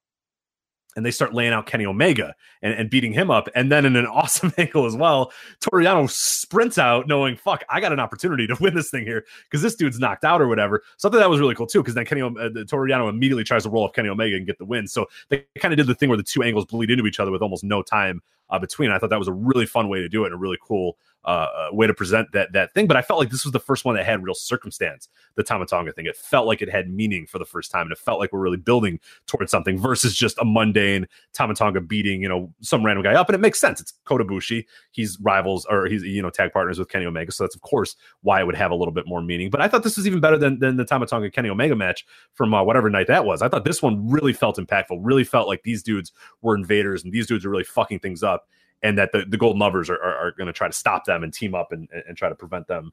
And 0.97 1.05
they 1.05 1.11
start 1.11 1.35
laying 1.35 1.53
out 1.53 1.67
Kenny 1.67 1.87
Omega 1.87 2.37
and, 2.63 2.73
and 2.73 2.89
beating 2.89 3.13
him 3.13 3.29
up. 3.29 3.49
And 3.57 3.73
then 3.73 3.85
in 3.85 3.97
an 3.97 4.07
awesome 4.13 4.53
angle 4.57 4.87
as 4.87 4.95
well, 4.95 5.33
Toru 5.61 5.83
Yano 5.83 6.09
sprints 6.09 6.79
out 6.79 7.09
knowing, 7.09 7.37
fuck, 7.37 7.65
I 7.69 7.81
got 7.81 7.93
an 7.93 7.99
opportunity 7.99 8.47
to 8.47 8.57
win 8.61 8.77
this 8.77 8.91
thing 8.91 9.05
here 9.05 9.25
because 9.51 9.61
this 9.61 9.75
dude's 9.75 9.99
knocked 9.99 10.25
out 10.25 10.41
or 10.41 10.47
whatever. 10.47 10.85
Something 10.99 11.19
that 11.19 11.29
was 11.29 11.41
really 11.41 11.57
cool 11.57 11.67
too 11.67 11.81
because 11.81 11.95
then 11.95 12.05
Kenny 12.05 12.23
uh, 12.23 12.49
Toru 12.69 12.89
Yano 12.89 13.09
immediately 13.11 13.43
tries 13.43 13.65
to 13.65 13.71
roll 13.71 13.85
up 13.85 13.95
Kenny 13.95 14.09
Omega 14.09 14.37
and 14.37 14.47
get 14.47 14.59
the 14.59 14.65
win. 14.65 14.87
So 14.87 15.07
they 15.31 15.45
kind 15.59 15.75
of 15.75 15.79
did 15.79 15.89
the 15.89 15.97
thing 15.97 16.09
where 16.09 16.19
the 16.19 16.23
two 16.23 16.45
angles 16.45 16.65
bleed 16.67 16.93
into 16.93 17.07
each 17.07 17.19
other 17.19 17.33
with 17.33 17.43
almost 17.43 17.65
no 17.65 17.83
time 17.83 18.23
uh, 18.51 18.59
between. 18.59 18.91
I 18.91 18.99
thought 18.99 19.11
that 19.11 19.19
was 19.19 19.29
a 19.29 19.33
really 19.33 19.67
fun 19.67 19.89
way 19.89 20.01
to 20.01 20.09
do 20.09 20.25
it 20.25 20.27
and 20.27 20.35
a 20.35 20.39
really 20.39 20.59
cool 20.61 20.97
uh, 21.25 21.49
uh, 21.57 21.69
way 21.73 21.87
to 21.87 21.95
present 21.95 22.31
that 22.33 22.53
that 22.53 22.75
thing. 22.75 22.87
But 22.87 22.97
I 22.97 23.03
felt 23.03 23.19
like 23.19 23.31
this 23.31 23.45
was 23.45 23.53
the 23.53 23.61
first 23.61 23.85
one 23.85 23.95
that 23.95 24.05
had 24.05 24.23
real 24.23 24.35
circumstance. 24.35 25.09
The 25.37 25.43
Tama 25.43 25.67
Tonga 25.67 25.93
thing. 25.93 26.07
It 26.07 26.17
felt 26.17 26.47
like 26.47 26.61
it 26.61 26.71
had 26.71 26.91
meaning 26.91 27.27
for 27.27 27.39
the 27.39 27.47
first 27.47 27.71
time, 27.71 27.83
and 27.83 27.93
it 27.93 27.99
felt 27.99 28.21
like 28.21 28.33
we're 28.33 28.41
really 28.41 28.59
building 28.59 29.01
towards 29.27 29.51
something 29.51 29.79
versus 29.81 30.15
just 30.15 30.37
a 30.39 30.45
mundane 30.45 31.07
Tama 31.33 31.55
Tonga 31.55 31.81
beating 31.81 32.21
you 32.21 32.29
know 32.29 32.53
some 32.61 32.85
random 32.85 33.03
guy 33.03 33.15
up. 33.15 33.29
And 33.29 33.35
it 33.35 33.41
makes 33.41 33.59
sense. 33.59 33.81
It's 33.81 33.95
Kota 34.05 34.25
Ibushi. 34.25 34.67
He's 34.91 35.19
rivals 35.21 35.67
or 35.71 35.87
he's 35.87 36.03
you 36.03 36.21
know 36.21 36.31
tag 36.31 36.53
partners 36.53 36.79
with 36.79 36.91
Kenny 36.91 37.07
Omega, 37.07 37.33
so 37.33 37.45
that's 37.45 37.57
of 37.57 37.63
course 37.63 37.97
why 38.21 38.41
it 38.41 38.45
would 38.45 38.57
have 38.57 38.71
a 38.71 38.75
little 38.75 38.93
bit 38.93 39.07
more 39.07 39.23
meaning. 39.23 39.49
But 39.49 39.63
I 39.63 39.69
thought 39.69 39.83
this 39.83 39.97
was 39.97 40.07
even 40.07 40.21
better 40.21 40.37
than 40.37 40.59
than 40.59 40.77
the 40.77 40.85
Tama 40.85 41.07
Tonga 41.07 41.31
Kenny 41.31 41.49
Omega 41.49 41.75
match 41.75 42.05
from 42.35 42.53
uh, 42.53 42.63
whatever 42.63 42.91
night 42.91 43.07
that 43.07 43.25
was. 43.25 43.41
I 43.41 43.49
thought 43.49 43.65
this 43.65 43.83
one 43.83 44.11
really 44.11 44.35
felt 44.35 44.59
impactful. 44.59 44.99
Really 45.01 45.25
felt 45.25 45.49
like 45.49 45.63
these 45.63 45.83
dudes 45.83 46.13
were 46.43 46.55
invaders 46.55 47.03
and 47.03 47.13
these 47.15 47.27
dudes 47.27 47.47
are 47.47 47.51
really 47.51 47.65
fucking 47.65 48.01
things 48.01 48.23
up 48.23 48.34
and 48.83 48.99
that 48.99 49.13
the, 49.13 49.25
the 49.27 49.37
golden 49.37 49.59
lovers 49.59 49.89
are, 49.89 50.01
are, 50.03 50.17
are 50.17 50.33
going 50.33 50.47
to 50.47 50.53
try 50.53 50.67
to 50.69 50.73
stop 50.73 51.05
them 51.05 51.23
and 51.23 51.33
team 51.33 51.55
up 51.55 51.73
and, 51.73 51.89
and 52.07 52.17
try 52.17 52.29
to 52.29 52.35
prevent 52.35 52.67
them 52.67 52.93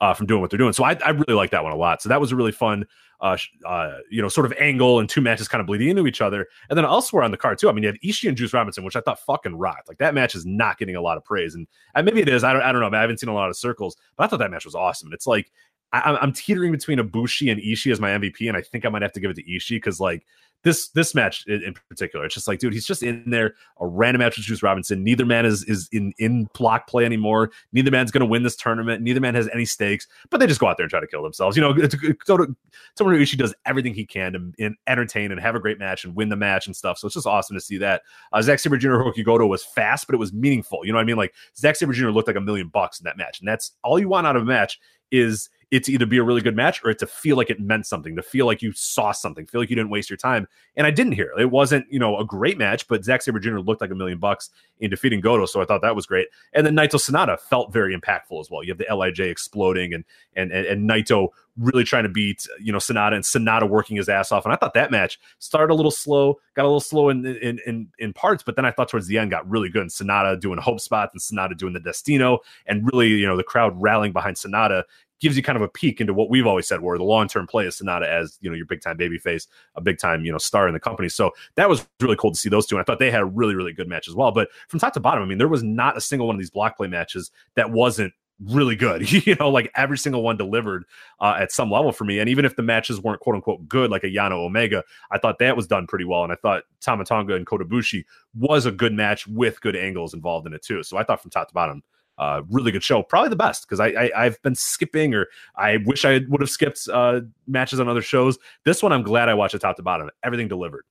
uh, 0.00 0.14
from 0.14 0.26
doing 0.26 0.40
what 0.40 0.50
they're 0.50 0.58
doing. 0.58 0.72
So 0.72 0.84
I, 0.84 0.96
I 1.04 1.10
really 1.10 1.34
like 1.34 1.50
that 1.50 1.64
one 1.64 1.72
a 1.72 1.76
lot. 1.76 2.02
So 2.02 2.08
that 2.08 2.20
was 2.20 2.30
a 2.32 2.36
really 2.36 2.52
fun, 2.52 2.86
uh, 3.20 3.36
uh, 3.66 3.98
you 4.10 4.22
know, 4.22 4.28
sort 4.28 4.46
of 4.46 4.52
angle 4.58 5.00
and 5.00 5.08
two 5.08 5.20
matches 5.20 5.48
kind 5.48 5.60
of 5.60 5.66
bleeding 5.66 5.88
into 5.88 6.06
each 6.06 6.20
other. 6.20 6.46
And 6.70 6.76
then 6.76 6.84
elsewhere 6.84 7.24
on 7.24 7.30
the 7.32 7.36
card 7.36 7.58
too, 7.58 7.68
I 7.68 7.72
mean, 7.72 7.82
you 7.82 7.88
had 7.88 8.00
Ishii 8.00 8.28
and 8.28 8.36
Juice 8.36 8.52
Robinson, 8.52 8.84
which 8.84 8.94
I 8.96 9.00
thought 9.00 9.18
fucking 9.20 9.56
rocked. 9.56 9.88
Like 9.88 9.98
that 9.98 10.14
match 10.14 10.34
is 10.34 10.46
not 10.46 10.78
getting 10.78 10.94
a 10.94 11.00
lot 11.00 11.16
of 11.16 11.24
praise, 11.24 11.54
and, 11.54 11.66
and 11.94 12.04
maybe 12.04 12.20
it 12.20 12.28
is. 12.28 12.44
I 12.44 12.52
don't, 12.52 12.62
I 12.62 12.70
don't 12.70 12.80
know. 12.80 12.96
I 12.96 13.00
haven't 13.00 13.18
seen 13.18 13.28
a 13.28 13.34
lot 13.34 13.50
of 13.50 13.56
circles, 13.56 13.96
but 14.16 14.24
I 14.24 14.26
thought 14.28 14.38
that 14.38 14.50
match 14.50 14.64
was 14.64 14.76
awesome. 14.76 15.08
And 15.08 15.14
it's 15.14 15.26
like 15.26 15.50
I, 15.92 15.98
I'm- 16.00 16.18
I'm 16.20 16.32
teetering 16.32 16.70
between 16.70 16.98
Ibushi 16.98 17.50
and 17.50 17.60
Ishii 17.60 17.90
as 17.90 18.00
my 18.00 18.10
MVP, 18.10 18.46
and 18.46 18.56
I 18.56 18.62
think 18.62 18.84
I 18.84 18.88
might 18.88 19.02
have 19.02 19.12
to 19.12 19.20
give 19.20 19.30
it 19.30 19.34
to 19.34 19.42
Ishii 19.42 19.76
because 19.76 19.98
like 19.98 20.24
this 20.64 20.88
this 20.88 21.14
match 21.14 21.44
in, 21.46 21.62
in 21.62 21.74
particular, 21.88 22.24
it's 22.24 22.34
just 22.34 22.48
like, 22.48 22.58
dude, 22.58 22.72
he's 22.72 22.86
just 22.86 23.02
in 23.02 23.22
there. 23.30 23.54
A 23.80 23.86
random 23.86 24.20
match 24.20 24.36
with 24.36 24.46
Juice 24.46 24.62
Robinson. 24.62 25.04
Neither 25.04 25.24
man 25.24 25.46
is 25.46 25.64
is 25.64 25.88
in 25.92 26.12
in 26.18 26.48
block 26.54 26.88
play 26.88 27.04
anymore. 27.04 27.50
Neither 27.72 27.90
man's 27.90 28.10
going 28.10 28.20
to 28.20 28.26
win 28.26 28.42
this 28.42 28.56
tournament. 28.56 29.02
Neither 29.02 29.20
man 29.20 29.34
has 29.34 29.48
any 29.52 29.64
stakes. 29.64 30.06
But 30.30 30.38
they 30.38 30.46
just 30.46 30.60
go 30.60 30.66
out 30.66 30.76
there 30.76 30.84
and 30.84 30.90
try 30.90 31.00
to 31.00 31.06
kill 31.06 31.22
themselves. 31.22 31.56
You 31.56 31.62
know, 31.62 31.72
Tomohiro 31.74 32.50
Ishii 32.98 33.38
does 33.38 33.54
everything 33.66 33.94
he 33.94 34.04
can 34.04 34.32
to 34.32 34.64
and 34.64 34.76
entertain 34.86 35.30
and 35.30 35.40
have 35.40 35.54
a 35.54 35.60
great 35.60 35.78
match 35.78 36.04
and 36.04 36.14
win 36.14 36.28
the 36.28 36.36
match 36.36 36.66
and 36.66 36.74
stuff. 36.74 36.98
So 36.98 37.06
it's 37.06 37.14
just 37.14 37.26
awesome 37.26 37.56
to 37.56 37.60
see 37.60 37.78
that. 37.78 38.02
Uh, 38.32 38.42
Zack 38.42 38.58
Sabre 38.58 38.78
Jr. 38.78 38.88
Hiroki 38.88 39.24
Goto 39.24 39.46
was 39.46 39.64
fast, 39.64 40.06
but 40.06 40.14
it 40.14 40.18
was 40.18 40.32
meaningful. 40.32 40.84
You 40.84 40.92
know 40.92 40.98
what 40.98 41.02
I 41.02 41.06
mean? 41.06 41.16
Like 41.16 41.34
Zack 41.56 41.76
Sabre 41.76 41.92
Jr. 41.92 42.08
looked 42.08 42.28
like 42.28 42.36
a 42.36 42.40
million 42.40 42.68
bucks 42.68 43.00
in 43.00 43.04
that 43.04 43.16
match, 43.16 43.38
and 43.38 43.48
that's 43.48 43.72
all 43.84 43.98
you 43.98 44.08
want 44.08 44.26
out 44.26 44.36
of 44.36 44.42
a 44.42 44.46
match 44.46 44.80
is 45.10 45.48
to 45.70 45.92
either 45.92 46.06
be 46.06 46.18
a 46.18 46.22
really 46.22 46.40
good 46.40 46.56
match 46.56 46.82
or 46.82 46.90
it 46.90 46.98
to 46.98 47.06
feel 47.06 47.36
like 47.36 47.50
it 47.50 47.60
meant 47.60 47.86
something, 47.86 48.16
to 48.16 48.22
feel 48.22 48.46
like 48.46 48.62
you 48.62 48.72
saw 48.72 49.12
something, 49.12 49.46
feel 49.46 49.60
like 49.60 49.70
you 49.70 49.76
didn't 49.76 49.90
waste 49.90 50.08
your 50.08 50.16
time. 50.16 50.48
And 50.76 50.86
I 50.86 50.90
didn't 50.90 51.12
hear 51.12 51.32
it. 51.36 51.40
It 51.40 51.50
wasn't, 51.50 51.86
you 51.90 51.98
know, 51.98 52.18
a 52.18 52.24
great 52.24 52.56
match, 52.56 52.88
but 52.88 53.04
Zack 53.04 53.22
Sabre 53.22 53.38
Jr. 53.38 53.58
looked 53.58 53.80
like 53.80 53.90
a 53.90 53.94
million 53.94 54.18
bucks 54.18 54.50
in 54.80 54.90
defeating 54.90 55.20
Goto. 55.20 55.46
So 55.46 55.60
I 55.60 55.64
thought 55.64 55.82
that 55.82 55.94
was 55.94 56.06
great. 56.06 56.28
And 56.54 56.66
then 56.66 56.74
Naito 56.74 56.94
Sanada 56.94 57.38
felt 57.38 57.72
very 57.72 57.96
impactful 57.96 58.40
as 58.40 58.50
well. 58.50 58.62
You 58.62 58.72
have 58.72 58.78
the 58.78 58.94
LIJ 58.94 59.20
exploding 59.20 59.92
and 59.92 60.04
and 60.36 60.52
and, 60.52 60.66
and 60.66 60.88
Naito 60.88 61.28
really 61.58 61.84
trying 61.84 62.04
to 62.04 62.08
beat, 62.08 62.46
you 62.60 62.72
know, 62.72 62.78
Sanada 62.78 63.14
and 63.14 63.24
Sanada 63.24 63.68
working 63.68 63.96
his 63.96 64.08
ass 64.08 64.30
off. 64.30 64.44
And 64.44 64.54
I 64.54 64.56
thought 64.56 64.74
that 64.74 64.90
match 64.90 65.18
started 65.40 65.72
a 65.72 65.76
little 65.76 65.90
slow, 65.90 66.38
got 66.54 66.62
a 66.62 66.68
little 66.68 66.80
slow 66.80 67.08
in 67.08 67.26
in 67.26 67.58
in, 67.66 67.88
in 67.98 68.12
parts, 68.12 68.42
but 68.42 68.56
then 68.56 68.64
I 68.64 68.70
thought 68.70 68.88
towards 68.88 69.06
the 69.06 69.18
end 69.18 69.30
got 69.30 69.48
really 69.48 69.68
good. 69.68 69.82
And 69.82 69.90
Sanada 69.90 70.40
doing 70.40 70.58
hope 70.58 70.80
spots 70.80 71.12
and 71.12 71.20
Sanada 71.20 71.56
doing 71.56 71.72
the 71.72 71.80
Destino 71.80 72.38
and 72.66 72.88
really, 72.92 73.08
you 73.08 73.26
know, 73.26 73.36
the 73.36 73.42
crowd 73.42 73.80
rallying 73.80 74.12
behind 74.12 74.36
Sanada 74.36 74.84
gives 75.20 75.36
you 75.36 75.42
kind 75.42 75.56
of 75.56 75.62
a 75.62 75.68
peek 75.68 76.00
into 76.00 76.14
what 76.14 76.30
we've 76.30 76.46
always 76.46 76.66
said 76.66 76.80
where 76.80 76.98
the 76.98 77.04
long-term 77.04 77.46
play 77.46 77.66
is 77.66 77.80
Sanada 77.80 78.06
as 78.06 78.38
you 78.40 78.50
know 78.50 78.56
your 78.56 78.66
big 78.66 78.80
time 78.80 78.96
baby 78.96 79.18
face, 79.18 79.46
a 79.74 79.80
big 79.80 79.98
time 79.98 80.24
you 80.24 80.32
know 80.32 80.38
star 80.38 80.68
in 80.68 80.74
the 80.74 80.80
company. 80.80 81.08
So 81.08 81.32
that 81.56 81.68
was 81.68 81.86
really 82.00 82.16
cool 82.16 82.32
to 82.32 82.38
see 82.38 82.48
those 82.48 82.66
two. 82.66 82.76
And 82.76 82.80
I 82.80 82.84
thought 82.84 82.98
they 82.98 83.10
had 83.10 83.20
a 83.20 83.26
really 83.26 83.54
really 83.54 83.72
good 83.72 83.88
match 83.88 84.08
as 84.08 84.14
well. 84.14 84.32
But 84.32 84.48
from 84.68 84.80
top 84.80 84.92
to 84.94 85.00
bottom, 85.00 85.22
I 85.22 85.26
mean, 85.26 85.38
there 85.38 85.48
was 85.48 85.62
not 85.62 85.96
a 85.96 86.00
single 86.00 86.26
one 86.26 86.36
of 86.36 86.40
these 86.40 86.50
block 86.50 86.76
play 86.76 86.88
matches 86.88 87.30
that 87.54 87.70
wasn't 87.70 88.12
really 88.44 88.76
good. 88.76 89.10
you 89.26 89.34
know, 89.36 89.50
like 89.50 89.70
every 89.74 89.98
single 89.98 90.22
one 90.22 90.36
delivered 90.36 90.84
uh, 91.20 91.36
at 91.38 91.52
some 91.52 91.70
level 91.70 91.92
for 91.92 92.04
me. 92.04 92.18
And 92.18 92.28
even 92.28 92.44
if 92.44 92.56
the 92.56 92.62
matches 92.62 93.00
weren't 93.00 93.20
quote 93.20 93.36
unquote 93.36 93.68
good, 93.68 93.90
like 93.90 94.04
a 94.04 94.08
Yano 94.08 94.44
Omega, 94.44 94.84
I 95.10 95.18
thought 95.18 95.38
that 95.38 95.56
was 95.56 95.66
done 95.66 95.86
pretty 95.86 96.04
well. 96.04 96.24
And 96.24 96.32
I 96.32 96.36
thought 96.36 96.64
Tama 96.80 97.04
Tonga 97.04 97.34
and 97.34 97.46
Kota 97.46 97.64
Ibushi 97.64 98.04
was 98.34 98.66
a 98.66 98.72
good 98.72 98.92
match 98.92 99.26
with 99.26 99.60
good 99.60 99.76
angles 99.76 100.14
involved 100.14 100.46
in 100.46 100.52
it 100.52 100.62
too. 100.62 100.82
So 100.82 100.96
I 100.96 101.04
thought 101.04 101.20
from 101.20 101.30
top 101.30 101.48
to 101.48 101.54
bottom. 101.54 101.82
Uh, 102.18 102.42
really 102.50 102.72
good 102.72 102.82
show, 102.82 103.00
probably 103.02 103.28
the 103.28 103.36
best 103.36 103.64
because 103.64 103.78
I, 103.78 103.88
I 103.88 104.10
I've 104.24 104.42
been 104.42 104.56
skipping 104.56 105.14
or 105.14 105.28
I 105.54 105.78
wish 105.86 106.04
I 106.04 106.20
would 106.28 106.40
have 106.40 106.50
skipped 106.50 106.88
uh, 106.92 107.20
matches 107.46 107.78
on 107.78 107.88
other 107.88 108.02
shows. 108.02 108.38
This 108.64 108.82
one 108.82 108.92
I'm 108.92 109.04
glad 109.04 109.28
I 109.28 109.34
watched 109.34 109.54
it 109.54 109.60
top 109.60 109.76
to 109.76 109.82
bottom. 109.82 110.10
Everything 110.24 110.48
delivered. 110.48 110.84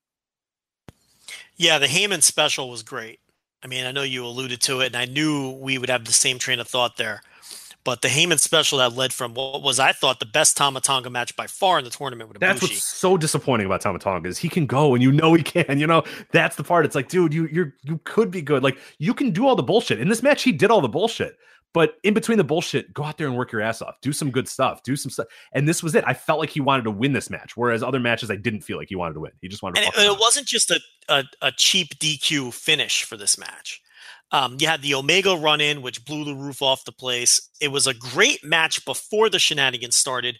Yeah, 1.56 1.78
the 1.78 1.86
Heyman 1.86 2.22
special 2.22 2.70
was 2.70 2.82
great. 2.82 3.20
I 3.62 3.66
mean, 3.66 3.84
I 3.84 3.90
know 3.90 4.02
you 4.02 4.24
alluded 4.24 4.60
to 4.62 4.80
it, 4.80 4.86
and 4.86 4.96
I 4.96 5.04
knew 5.04 5.50
we 5.60 5.76
would 5.78 5.90
have 5.90 6.04
the 6.04 6.12
same 6.12 6.38
train 6.38 6.60
of 6.60 6.68
thought 6.68 6.96
there. 6.96 7.22
But 7.88 8.02
the 8.02 8.08
Heyman 8.08 8.38
special 8.38 8.76
that 8.80 8.92
led 8.92 9.14
from 9.14 9.32
what 9.32 9.62
was 9.62 9.80
I 9.80 9.92
thought 9.92 10.20
the 10.20 10.26
best 10.26 10.58
Tama 10.58 10.82
Tonga 10.82 11.08
match 11.08 11.34
by 11.36 11.46
far 11.46 11.78
in 11.78 11.86
the 11.86 11.90
tournament 11.90 12.28
with 12.28 12.38
That's 12.38 12.60
Ibushi. 12.60 12.62
what's 12.64 12.84
so 12.84 13.16
disappointing 13.16 13.64
about 13.64 13.80
Tama 13.80 13.98
Tonga 13.98 14.28
is 14.28 14.36
he 14.36 14.50
can 14.50 14.66
go 14.66 14.92
and 14.92 15.02
you 15.02 15.10
know 15.10 15.32
he 15.32 15.42
can. 15.42 15.78
You 15.78 15.86
know 15.86 16.04
that's 16.30 16.56
the 16.56 16.64
part. 16.64 16.84
It's 16.84 16.94
like, 16.94 17.08
dude, 17.08 17.32
you 17.32 17.46
you 17.46 17.72
you 17.84 17.98
could 18.04 18.30
be 18.30 18.42
good. 18.42 18.62
Like 18.62 18.76
you 18.98 19.14
can 19.14 19.30
do 19.30 19.46
all 19.46 19.56
the 19.56 19.62
bullshit 19.62 20.00
in 20.00 20.10
this 20.10 20.22
match. 20.22 20.42
He 20.42 20.52
did 20.52 20.70
all 20.70 20.82
the 20.82 20.88
bullshit, 20.88 21.38
but 21.72 21.94
in 22.02 22.12
between 22.12 22.36
the 22.36 22.44
bullshit, 22.44 22.92
go 22.92 23.04
out 23.04 23.16
there 23.16 23.26
and 23.26 23.38
work 23.38 23.52
your 23.52 23.62
ass 23.62 23.80
off. 23.80 23.94
Do 24.02 24.12
some 24.12 24.30
good 24.30 24.48
stuff. 24.48 24.82
Do 24.82 24.94
some 24.94 25.08
stuff. 25.08 25.28
And 25.54 25.66
this 25.66 25.82
was 25.82 25.94
it. 25.94 26.04
I 26.06 26.12
felt 26.12 26.40
like 26.40 26.50
he 26.50 26.60
wanted 26.60 26.82
to 26.82 26.90
win 26.90 27.14
this 27.14 27.30
match, 27.30 27.56
whereas 27.56 27.82
other 27.82 28.00
matches 28.00 28.30
I 28.30 28.36
didn't 28.36 28.60
feel 28.60 28.76
like 28.76 28.90
he 28.90 28.96
wanted 28.96 29.14
to 29.14 29.20
win. 29.20 29.32
He 29.40 29.48
just 29.48 29.62
wanted. 29.62 29.80
to 29.80 29.86
and 29.86 29.94
it, 29.96 30.12
it 30.12 30.18
wasn't 30.20 30.46
just 30.46 30.70
a, 30.70 30.78
a, 31.08 31.24
a 31.40 31.52
cheap 31.52 31.98
DQ 31.98 32.52
finish 32.52 33.02
for 33.04 33.16
this 33.16 33.38
match. 33.38 33.80
Um, 34.30 34.56
you 34.58 34.66
had 34.66 34.82
the 34.82 34.94
Omega 34.94 35.36
run 35.36 35.60
in, 35.60 35.80
which 35.80 36.04
blew 36.04 36.24
the 36.24 36.34
roof 36.34 36.60
off 36.60 36.84
the 36.84 36.92
place. 36.92 37.48
It 37.60 37.68
was 37.68 37.86
a 37.86 37.94
great 37.94 38.44
match 38.44 38.84
before 38.84 39.30
the 39.30 39.38
shenanigans 39.38 39.96
started, 39.96 40.38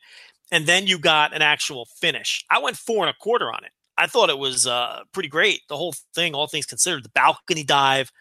and 0.52 0.66
then 0.66 0.86
you 0.86 0.98
got 0.98 1.34
an 1.34 1.42
actual 1.42 1.86
finish. 2.00 2.44
I 2.50 2.58
went 2.58 2.76
four 2.76 3.04
and 3.04 3.10
a 3.10 3.18
quarter 3.18 3.50
on 3.52 3.64
it. 3.64 3.72
I 3.96 4.06
thought 4.06 4.30
it 4.30 4.38
was 4.38 4.66
uh, 4.66 5.00
pretty 5.12 5.28
great. 5.28 5.62
The 5.68 5.76
whole 5.76 5.94
thing, 6.14 6.34
all 6.34 6.46
things 6.46 6.66
considered, 6.66 7.04
the 7.04 7.10
balcony 7.10 7.64
dive, 7.64 8.12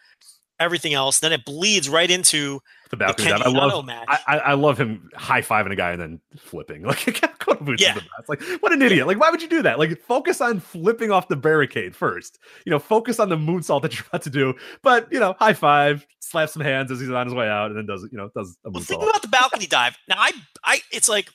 everything 0.58 0.94
else. 0.94 1.20
Then 1.20 1.32
it 1.32 1.44
bleeds 1.44 1.88
right 1.88 2.10
into 2.10 2.60
the 2.90 2.96
balcony 2.96 3.28
dive. 3.30 3.42
I 3.42 3.48
love. 3.48 3.88
I, 3.88 4.18
I, 4.26 4.38
I 4.38 4.54
love 4.54 4.78
him 4.78 5.10
high 5.14 5.40
fiving 5.42 5.72
a 5.72 5.76
guy 5.76 5.92
and 5.92 6.00
then 6.00 6.20
flipping. 6.36 6.82
Like 6.88 6.98
Kota 7.38 7.62
Ibushi 7.64 7.80
Yeah. 7.80 7.96
is 7.96 8.02
the 8.02 8.08
best. 8.16 8.28
Like 8.28 8.42
what 8.62 8.72
an 8.72 8.82
idiot. 8.82 9.06
Like 9.06 9.18
why 9.20 9.30
would 9.30 9.42
you 9.42 9.48
do 9.48 9.62
that? 9.62 9.78
Like 9.78 10.00
focus 10.00 10.40
on 10.40 10.60
flipping 10.60 11.10
off 11.10 11.28
the 11.28 11.36
barricade 11.36 11.94
first. 11.96 12.38
You 12.64 12.70
know, 12.70 12.78
focus 12.78 13.18
on 13.20 13.28
the 13.28 13.36
moonsault 13.36 13.82
that 13.82 13.94
you're 13.94 14.04
about 14.08 14.22
to 14.22 14.30
do. 14.30 14.54
But 14.82 15.12
you 15.12 15.20
know, 15.20 15.34
high 15.38 15.52
five, 15.54 16.06
slap 16.20 16.48
some 16.50 16.62
hands 16.62 16.90
as 16.90 17.00
he's 17.00 17.10
on 17.10 17.26
his 17.26 17.34
way 17.34 17.48
out, 17.48 17.66
and 17.70 17.76
then 17.78 17.86
does 17.86 18.06
you 18.10 18.18
know 18.18 18.30
does 18.36 18.56
a 18.64 18.70
Well, 18.70 18.82
moonsault. 18.82 18.86
think 18.86 19.02
about 19.02 19.22
the 19.22 19.28
balcony 19.28 19.66
dive. 19.66 19.96
Now, 20.08 20.16
I, 20.18 20.32
I, 20.64 20.80
it's 20.92 21.08
like 21.08 21.28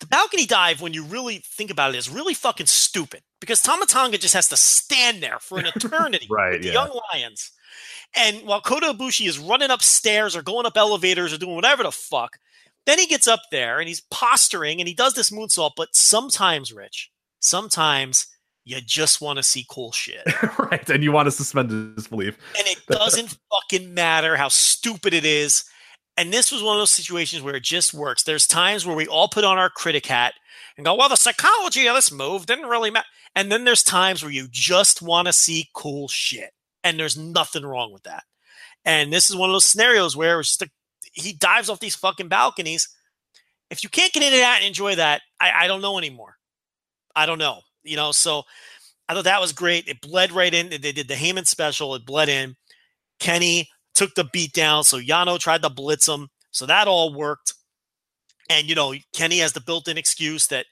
the 0.00 0.06
balcony 0.06 0.46
dive. 0.46 0.80
When 0.82 0.92
you 0.94 1.04
really 1.04 1.38
think 1.38 1.70
about 1.70 1.94
it, 1.94 1.98
is 1.98 2.10
really 2.10 2.34
fucking 2.34 2.66
stupid 2.66 3.22
because 3.40 3.62
Tama 3.62 3.86
Tonga 3.86 4.18
just 4.18 4.34
has 4.34 4.48
to 4.50 4.56
stand 4.56 5.22
there 5.22 5.38
for 5.38 5.58
an 5.58 5.66
eternity 5.74 6.26
Right, 6.30 6.52
with 6.52 6.62
the 6.62 6.68
yeah. 6.68 6.74
young 6.74 7.00
lions, 7.14 7.50
and 8.14 8.46
while 8.46 8.60
Kota 8.60 8.92
Ibushi 8.92 9.26
is 9.28 9.38
running 9.38 9.70
upstairs 9.70 10.36
or 10.36 10.42
going 10.42 10.66
up 10.66 10.76
elevators 10.76 11.32
or 11.32 11.38
doing 11.38 11.54
whatever 11.54 11.82
the 11.82 11.92
fuck, 11.92 12.38
then 12.86 12.98
he 12.98 13.06
gets 13.06 13.26
up 13.26 13.40
there 13.50 13.78
and 13.78 13.88
he's 13.88 14.02
posturing 14.10 14.80
and 14.80 14.88
he 14.88 14.94
does 14.94 15.14
this 15.14 15.30
moonsault. 15.30 15.72
But 15.76 15.94
sometimes, 15.94 16.72
Rich, 16.72 17.10
sometimes 17.40 18.26
you 18.64 18.80
just 18.80 19.20
want 19.20 19.38
to 19.38 19.42
see 19.42 19.66
cool 19.68 19.92
shit. 19.92 20.22
right, 20.58 20.88
and 20.88 21.02
you 21.02 21.12
want 21.12 21.26
to 21.26 21.30
suspend 21.30 21.96
disbelief. 21.96 22.38
and 22.58 22.66
it 22.66 22.78
doesn't 22.88 23.36
fucking 23.70 23.92
matter 23.92 24.36
how 24.36 24.48
stupid 24.48 25.14
it 25.14 25.24
is. 25.24 25.64
And 26.16 26.32
this 26.32 26.50
was 26.50 26.62
one 26.62 26.76
of 26.76 26.80
those 26.80 26.90
situations 26.90 27.42
where 27.42 27.56
it 27.56 27.62
just 27.62 27.92
works. 27.92 28.22
There's 28.22 28.46
times 28.46 28.86
where 28.86 28.96
we 28.96 29.06
all 29.06 29.28
put 29.28 29.44
on 29.44 29.58
our 29.58 29.68
critic 29.68 30.06
hat 30.06 30.34
and 30.76 30.86
go, 30.86 30.94
well, 30.94 31.08
the 31.10 31.16
psychology 31.16 31.86
of 31.86 31.94
this 31.94 32.10
move 32.10 32.46
didn't 32.46 32.68
really 32.68 32.90
matter. 32.90 33.06
And 33.34 33.52
then 33.52 33.64
there's 33.64 33.82
times 33.82 34.22
where 34.22 34.32
you 34.32 34.48
just 34.50 35.02
want 35.02 35.26
to 35.26 35.32
see 35.32 35.68
cool 35.74 36.08
shit. 36.08 36.50
And 36.86 37.00
there's 37.00 37.16
nothing 37.16 37.66
wrong 37.66 37.92
with 37.92 38.04
that. 38.04 38.22
And 38.84 39.12
this 39.12 39.28
is 39.28 39.34
one 39.34 39.50
of 39.50 39.54
those 39.54 39.66
scenarios 39.66 40.16
where 40.16 40.38
it's 40.38 40.50
just 40.50 40.62
a, 40.62 40.70
he 41.12 41.32
dives 41.32 41.68
off 41.68 41.80
these 41.80 41.96
fucking 41.96 42.28
balconies. 42.28 42.88
If 43.70 43.82
you 43.82 43.90
can't 43.90 44.12
get 44.12 44.22
into 44.22 44.36
that 44.36 44.58
and 44.58 44.68
enjoy 44.68 44.94
that, 44.94 45.22
I, 45.40 45.64
I 45.64 45.66
don't 45.66 45.82
know 45.82 45.98
anymore. 45.98 46.36
I 47.16 47.26
don't 47.26 47.38
know. 47.38 47.62
You 47.82 47.96
know, 47.96 48.12
so 48.12 48.44
I 49.08 49.14
thought 49.14 49.24
that 49.24 49.40
was 49.40 49.52
great. 49.52 49.88
It 49.88 50.00
bled 50.00 50.30
right 50.30 50.54
in. 50.54 50.68
They 50.68 50.78
did 50.92 51.08
the 51.08 51.14
Heyman 51.14 51.48
special. 51.48 51.92
It 51.96 52.06
bled 52.06 52.28
in. 52.28 52.54
Kenny 53.18 53.68
took 53.96 54.14
the 54.14 54.28
beat 54.32 54.52
down. 54.52 54.84
So 54.84 55.00
Yano 55.00 55.40
tried 55.40 55.62
to 55.62 55.70
blitz 55.70 56.06
him. 56.06 56.28
So 56.52 56.66
that 56.66 56.86
all 56.86 57.12
worked. 57.12 57.54
And, 58.48 58.68
you 58.68 58.76
know, 58.76 58.94
Kenny 59.12 59.38
has 59.38 59.54
the 59.54 59.60
built 59.60 59.88
in 59.88 59.98
excuse 59.98 60.46
that 60.48 60.66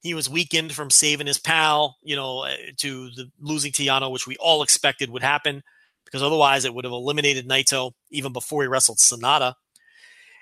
he 0.00 0.14
was 0.14 0.28
weakened 0.28 0.72
from 0.72 0.90
saving 0.90 1.26
his 1.26 1.38
pal, 1.38 1.96
you 2.02 2.16
know, 2.16 2.40
uh, 2.40 2.54
to 2.78 3.10
the 3.10 3.30
losing 3.40 3.72
to 3.72 3.82
Yano, 3.82 4.10
which 4.10 4.26
we 4.26 4.36
all 4.36 4.62
expected 4.62 5.10
would 5.10 5.22
happen 5.22 5.62
because 6.04 6.22
otherwise 6.22 6.64
it 6.64 6.74
would 6.74 6.84
have 6.84 6.92
eliminated 6.92 7.48
Naito 7.48 7.92
even 8.10 8.32
before 8.32 8.62
he 8.62 8.68
wrestled 8.68 8.98
Sanada. 8.98 9.54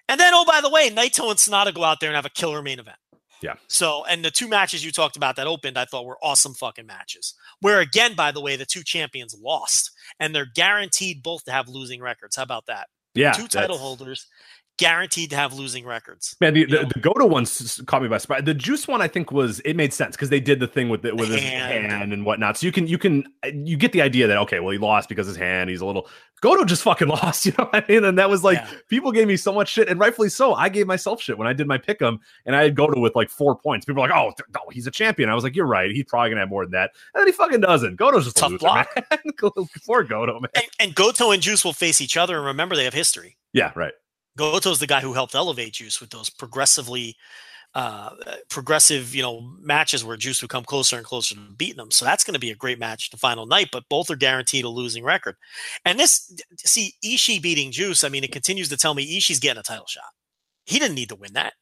And 0.09 0.21
then, 0.21 0.33
oh, 0.35 0.45
by 0.45 0.61
the 0.61 0.71
way, 0.71 0.91
Naito 0.91 1.31
and 1.31 1.39
Sanada 1.39 1.75
go 1.75 1.83
out 1.83 1.99
there 2.01 2.11
and 2.11 2.17
have 2.17 2.27
a 2.27 2.31
killer 2.31 2.63
main 2.63 2.79
event. 2.79 2.99
Yeah. 3.43 3.55
So, 3.69 4.05
and 4.07 4.25
the 4.25 4.31
two 4.31 4.49
matches 4.49 4.85
you 4.85 4.93
talked 4.93 5.17
about 5.17 5.37
that 5.37 5.47
opened, 5.47 5.77
I 5.77 5.85
thought 5.85 6.07
were 6.07 6.19
awesome 6.23 6.55
fucking 6.55 6.87
matches. 6.87 7.35
Where 7.61 7.81
again, 7.81 8.15
by 8.15 8.33
the 8.33 8.41
way, 8.41 8.57
the 8.57 8.65
two 8.65 8.83
champions 8.83 9.37
lost 9.39 9.91
and 10.21 10.35
they're 10.35 10.47
guaranteed 10.55 11.23
both 11.23 11.45
to 11.45 11.53
have 11.53 11.69
losing 11.69 12.01
records. 12.01 12.37
How 12.37 12.45
about 12.45 12.67
that? 12.67 12.89
Yeah, 13.15 13.33
two 13.33 13.49
title 13.49 13.79
holders 13.79 14.27
guaranteed 14.79 15.31
to 15.31 15.37
have 15.37 15.53
losing 15.55 15.87
records. 15.87 16.37
Man, 16.41 16.55
the, 16.55 16.65
the, 16.67 16.91
the 16.93 17.01
Goto 17.01 17.27
one 17.27 17.47
caught 17.87 18.03
me 18.03 18.09
by 18.09 18.19
surprise. 18.19 18.43
The 18.45 18.55
Juice 18.55 18.87
one, 18.87 19.01
I 19.01 19.09
think, 19.09 19.33
was 19.33 19.61
it 19.61 19.75
made 19.75 19.93
sense 19.93 20.17
because 20.17 20.29
they 20.31 20.41
did 20.41 20.61
the 20.61 20.67
thing 20.67 20.89
with 20.89 21.03
the, 21.03 21.15
with 21.15 21.29
his 21.31 21.41
hand. 21.43 21.91
hand 21.91 22.13
and 22.13 22.25
whatnot. 22.27 22.57
So 22.57 22.67
you 22.67 22.73
can 22.73 22.87
you 22.87 22.99
can 22.99 23.25
uh, 23.45 23.49
you 23.55 23.77
get 23.77 23.93
the 23.93 24.03
idea 24.03 24.27
that 24.27 24.37
okay, 24.39 24.61
well, 24.61 24.71
he 24.71 24.79
lost 24.79 25.09
because 25.09 25.27
his 25.27 25.37
hand. 25.37 25.71
He's 25.71 25.81
a 25.81 25.87
little 25.87 26.09
Goto 26.41 26.65
just 26.65 26.83
fucking 26.83 27.09
lost. 27.09 27.47
You 27.47 27.53
know 27.59 27.65
what 27.65 27.85
I 27.89 27.93
mean? 27.93 28.05
And 28.05 28.19
that 28.19 28.29
was 28.29 28.45
like 28.45 28.59
Yeah. 28.59 28.71
people 28.89 29.13
gave 29.13 29.27
me 29.27 29.37
so 29.37 29.53
much 29.53 29.69
shit, 29.69 29.89
and 29.89 29.99
rightfully 29.99 30.29
so. 30.29 30.55
I 30.55 30.69
gave 30.69 30.87
myself 30.87 31.23
shit 31.23 31.39
when 31.39 31.47
I 31.49 31.53
did 31.53 31.67
my 31.67 31.79
pick 31.79 32.03
'em, 32.03 32.19
and 32.45 32.55
I 32.55 32.63
had 32.65 32.75
Goto 32.75 33.01
with 33.01 33.17
like 33.17 33.31
four 33.31 33.57
points. 33.57 33.87
People 33.87 34.03
were 34.03 34.09
like, 34.09 34.17
oh, 34.19 34.33
no, 34.55 34.61
he's 34.71 34.87
a 34.87 34.91
champion. 34.91 35.29
I 35.31 35.35
was 35.35 35.45
like, 35.45 35.57
you're 35.57 35.67
right. 35.67 35.91
He's 35.91 36.05
probably 36.05 36.31
gonna 36.31 36.41
have 36.43 36.51
more 36.51 36.65
than 36.65 36.73
that, 36.73 36.91
and 37.15 37.21
then 37.21 37.27
he 37.27 37.33
fucking 37.33 37.61
doesn't. 37.61 37.97
Goto's 37.97 38.25
just 38.25 38.37
Tough 38.37 38.51
a 38.51 38.53
loser, 38.53 38.59
block. 38.61 38.89
Poor 39.87 40.05
Goto, 40.05 40.35
man. 40.41 40.51
And, 40.55 40.65
and 40.81 40.95
Goto 40.95 41.31
and 41.31 41.43
Juice 41.43 41.65
will 41.65 41.73
face 41.73 42.01
each 42.01 42.17
other. 42.17 42.37
And 42.37 42.47
remember, 42.47 42.77
they 42.77 42.85
have 42.85 42.95
history. 42.95 43.37
Yeah, 43.53 43.73
right. 43.75 43.93
Goto's 44.37 44.79
the 44.79 44.87
guy 44.87 45.01
who 45.01 45.13
helped 45.13 45.35
elevate 45.35 45.75
Juice 45.75 46.01
with 46.01 46.11
those 46.11 46.31
progressively 46.31 47.17
uh 47.75 48.11
progressive 48.49 49.15
you 49.15 49.21
know 49.21 49.41
matches 49.61 50.05
where 50.05 50.17
Juice 50.17 50.41
would 50.41 50.51
come 50.51 50.65
closer 50.65 50.97
and 50.97 51.05
closer 51.05 51.35
to 51.35 51.41
beating 51.57 51.77
them. 51.77 51.91
So 51.91 52.05
that's 52.05 52.25
going 52.25 52.35
to 52.35 52.41
be 52.41 52.51
a 52.51 52.57
great 52.57 52.79
match 52.79 53.11
the 53.11 53.17
final 53.17 53.47
night. 53.47 53.69
But 53.73 53.89
both 53.91 54.11
are 54.11 54.17
guaranteed 54.17 54.65
a 54.65 54.69
losing 54.69 55.05
record. 55.05 55.37
And 55.85 55.99
this 55.99 56.35
see 56.59 56.95
Ishii 57.05 57.43
beating 57.43 57.73
Juice. 57.73 58.05
I 58.05 58.09
mean, 58.09 58.25
it 58.25 58.33
continues 58.33 58.69
to 58.71 58.77
tell 58.77 58.95
me 58.95 59.19
Ishii's 59.19 59.41
getting 59.41 59.61
a 59.61 59.63
title 59.63 59.87
shot. 59.87 60.05
He 60.65 60.79
didn't 60.79 60.95
need 60.95 61.11
to 61.11 61.17
win 61.17 61.35
that. 61.35 61.55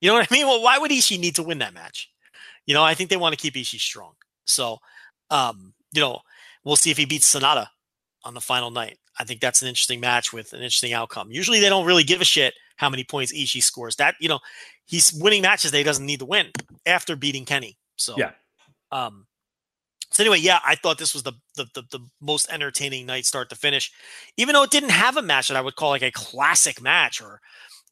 You 0.00 0.08
know 0.08 0.14
what 0.14 0.28
I 0.30 0.34
mean? 0.34 0.46
Well, 0.46 0.62
why 0.62 0.78
would 0.78 0.90
Ishii 0.90 1.18
need 1.18 1.36
to 1.36 1.42
win 1.42 1.58
that 1.58 1.74
match? 1.74 2.10
You 2.66 2.74
know, 2.74 2.82
I 2.82 2.94
think 2.94 3.08
they 3.08 3.16
want 3.16 3.32
to 3.32 3.40
keep 3.40 3.54
Ishii 3.54 3.80
strong. 3.80 4.12
So, 4.44 4.78
um, 5.30 5.72
you 5.92 6.00
know, 6.00 6.20
we'll 6.64 6.76
see 6.76 6.90
if 6.90 6.96
he 6.96 7.04
beats 7.04 7.32
Sanada 7.32 7.68
on 8.24 8.34
the 8.34 8.40
final 8.40 8.70
night. 8.70 8.98
I 9.18 9.24
think 9.24 9.40
that's 9.40 9.62
an 9.62 9.68
interesting 9.68 10.00
match 10.00 10.32
with 10.32 10.52
an 10.52 10.60
interesting 10.60 10.92
outcome. 10.92 11.30
Usually 11.30 11.60
they 11.60 11.68
don't 11.68 11.86
really 11.86 12.04
give 12.04 12.20
a 12.20 12.24
shit 12.24 12.54
how 12.76 12.88
many 12.88 13.04
points 13.04 13.32
Ishii 13.32 13.62
scores. 13.62 13.96
That, 13.96 14.14
you 14.20 14.28
know, 14.28 14.40
he's 14.86 15.12
winning 15.12 15.42
matches 15.42 15.70
that 15.70 15.78
he 15.78 15.84
doesn't 15.84 16.06
need 16.06 16.20
to 16.20 16.26
win 16.26 16.48
after 16.86 17.16
beating 17.16 17.44
Kenny. 17.44 17.76
So, 17.96 18.14
Yeah. 18.16 18.32
Um, 18.90 19.26
so 20.12 20.22
anyway, 20.22 20.38
yeah, 20.38 20.60
I 20.64 20.74
thought 20.74 20.98
this 20.98 21.14
was 21.14 21.22
the, 21.22 21.32
the 21.56 21.66
the 21.74 21.82
the 21.90 22.00
most 22.20 22.52
entertaining 22.52 23.06
night 23.06 23.24
start 23.24 23.48
to 23.48 23.56
finish, 23.56 23.90
even 24.36 24.52
though 24.52 24.62
it 24.62 24.70
didn't 24.70 24.90
have 24.90 25.16
a 25.16 25.22
match 25.22 25.48
that 25.48 25.56
I 25.56 25.62
would 25.62 25.76
call 25.76 25.88
like 25.88 26.02
a 26.02 26.10
classic 26.10 26.82
match 26.82 27.22
or 27.22 27.40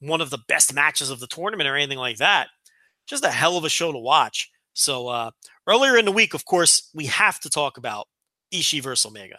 one 0.00 0.20
of 0.20 0.28
the 0.28 0.40
best 0.46 0.74
matches 0.74 1.08
of 1.08 1.18
the 1.18 1.26
tournament 1.26 1.68
or 1.68 1.76
anything 1.76 1.98
like 1.98 2.18
that. 2.18 2.48
Just 3.06 3.24
a 3.24 3.30
hell 3.30 3.56
of 3.56 3.64
a 3.64 3.70
show 3.70 3.90
to 3.90 3.98
watch. 3.98 4.50
So 4.74 5.08
uh, 5.08 5.30
earlier 5.66 5.96
in 5.96 6.04
the 6.04 6.12
week, 6.12 6.34
of 6.34 6.44
course, 6.44 6.90
we 6.94 7.06
have 7.06 7.40
to 7.40 7.50
talk 7.50 7.78
about 7.78 8.06
Ishii 8.52 8.82
versus 8.82 9.06
Omega. 9.06 9.38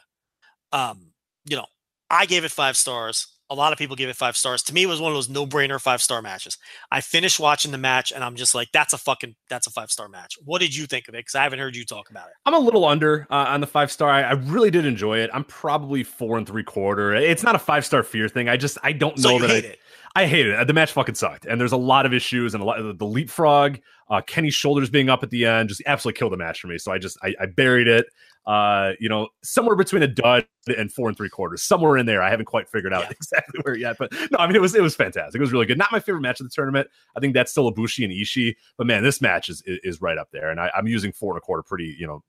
Um, 0.71 1.11
you 1.45 1.55
know, 1.55 1.65
I 2.09 2.25
gave 2.25 2.43
it 2.43 2.51
five 2.51 2.77
stars. 2.77 3.27
A 3.49 3.55
lot 3.55 3.73
of 3.73 3.79
people 3.79 3.97
gave 3.97 4.07
it 4.07 4.15
five 4.15 4.37
stars. 4.37 4.63
To 4.63 4.73
me, 4.73 4.83
it 4.83 4.85
was 4.85 5.01
one 5.01 5.11
of 5.11 5.17
those 5.17 5.27
no-brainer 5.27 5.77
five-star 5.77 6.21
matches. 6.21 6.57
I 6.89 7.01
finished 7.01 7.37
watching 7.37 7.73
the 7.73 7.77
match 7.77 8.13
and 8.13 8.23
I'm 8.23 8.37
just 8.37 8.55
like, 8.55 8.69
that's 8.71 8.93
a 8.93 8.97
fucking 8.97 9.35
that's 9.49 9.67
a 9.67 9.71
five-star 9.71 10.07
match. 10.07 10.37
What 10.45 10.61
did 10.61 10.73
you 10.73 10.85
think 10.85 11.09
of 11.09 11.15
it? 11.15 11.17
Because 11.17 11.35
I 11.35 11.43
haven't 11.43 11.59
heard 11.59 11.75
you 11.75 11.83
talk 11.83 12.09
about 12.09 12.27
it. 12.27 12.33
I'm 12.45 12.53
a 12.53 12.59
little 12.59 12.85
under 12.85 13.27
uh, 13.29 13.47
on 13.49 13.59
the 13.59 13.67
five 13.67 13.91
star. 13.91 14.09
I, 14.09 14.21
I 14.21 14.31
really 14.31 14.71
did 14.71 14.85
enjoy 14.85 15.17
it. 15.17 15.29
I'm 15.33 15.43
probably 15.43 16.01
four 16.01 16.37
and 16.37 16.47
three 16.47 16.63
quarter. 16.63 17.13
It's 17.13 17.43
not 17.43 17.55
a 17.55 17.59
five 17.59 17.85
star 17.85 18.03
fear 18.03 18.29
thing. 18.29 18.47
I 18.47 18.55
just 18.55 18.77
I 18.83 18.93
don't 18.93 19.19
So 19.19 19.31
know 19.31 19.39
that 19.39 19.49
hate 19.49 19.65
I, 19.65 19.67
it. 19.67 19.79
I 20.15 20.27
hate 20.27 20.47
it. 20.47 20.67
The 20.67 20.73
match 20.73 20.93
fucking 20.93 21.15
sucked, 21.15 21.45
and 21.45 21.59
there's 21.59 21.71
a 21.73 21.77
lot 21.77 22.05
of 22.05 22.13
issues 22.13 22.53
and 22.53 22.63
a 22.63 22.65
lot 22.65 22.79
of 22.79 22.97
the 22.97 23.05
leapfrog. 23.05 23.79
Uh, 24.09 24.21
Kenny's 24.21 24.55
shoulders 24.55 24.89
being 24.89 25.09
up 25.09 25.23
at 25.23 25.29
the 25.29 25.45
end 25.45 25.69
just 25.69 25.81
absolutely 25.85 26.19
killed 26.19 26.31
the 26.31 26.37
match 26.37 26.61
for 26.61 26.67
me. 26.67 26.77
So 26.77 26.91
I 26.91 26.97
just 26.97 27.17
I, 27.21 27.33
I 27.39 27.45
buried 27.47 27.87
it. 27.89 28.05
Uh, 28.45 28.93
you 28.99 29.07
know, 29.07 29.27
somewhere 29.43 29.75
between 29.75 30.01
a 30.01 30.07
dud 30.07 30.47
and 30.77 30.91
four 30.91 31.07
and 31.07 31.15
three 31.15 31.29
quarters, 31.29 31.61
somewhere 31.61 31.97
in 31.97 32.05
there. 32.07 32.23
I 32.23 32.29
haven't 32.31 32.45
quite 32.45 32.67
figured 32.67 32.93
out 32.93 33.03
Yeah. 33.03 33.09
exactly 33.11 33.59
where 33.63 33.75
yet, 33.77 33.97
but 33.99 34.11
no, 34.31 34.39
I 34.39 34.47
mean 34.47 34.55
it 34.55 34.61
was 34.61 34.73
it 34.73 34.81
was 34.81 34.95
fantastic. 34.95 35.39
It 35.39 35.41
was 35.41 35.51
really 35.51 35.67
good. 35.67 35.77
Not 35.77 35.91
my 35.91 35.99
favorite 35.99 36.21
match 36.21 36.39
of 36.39 36.47
the 36.47 36.51
tournament. 36.53 36.87
I 37.15 37.19
think 37.19 37.33
that's 37.33 37.51
still 37.51 37.71
Ibushi 37.71 38.03
and 38.03 38.11
Ishii, 38.13 38.55
but 38.77 38.87
man, 38.87 39.03
this 39.03 39.21
match 39.21 39.49
is 39.49 39.61
is, 39.65 39.79
is 39.83 40.01
right 40.01 40.17
up 40.17 40.29
there, 40.31 40.49
and 40.49 40.59
I, 40.59 40.71
I'm 40.75 40.87
using 40.87 41.11
four 41.11 41.33
and 41.33 41.37
a 41.37 41.41
quarter 41.41 41.61
pretty 41.63 41.95
you 41.99 42.07
know 42.07 42.23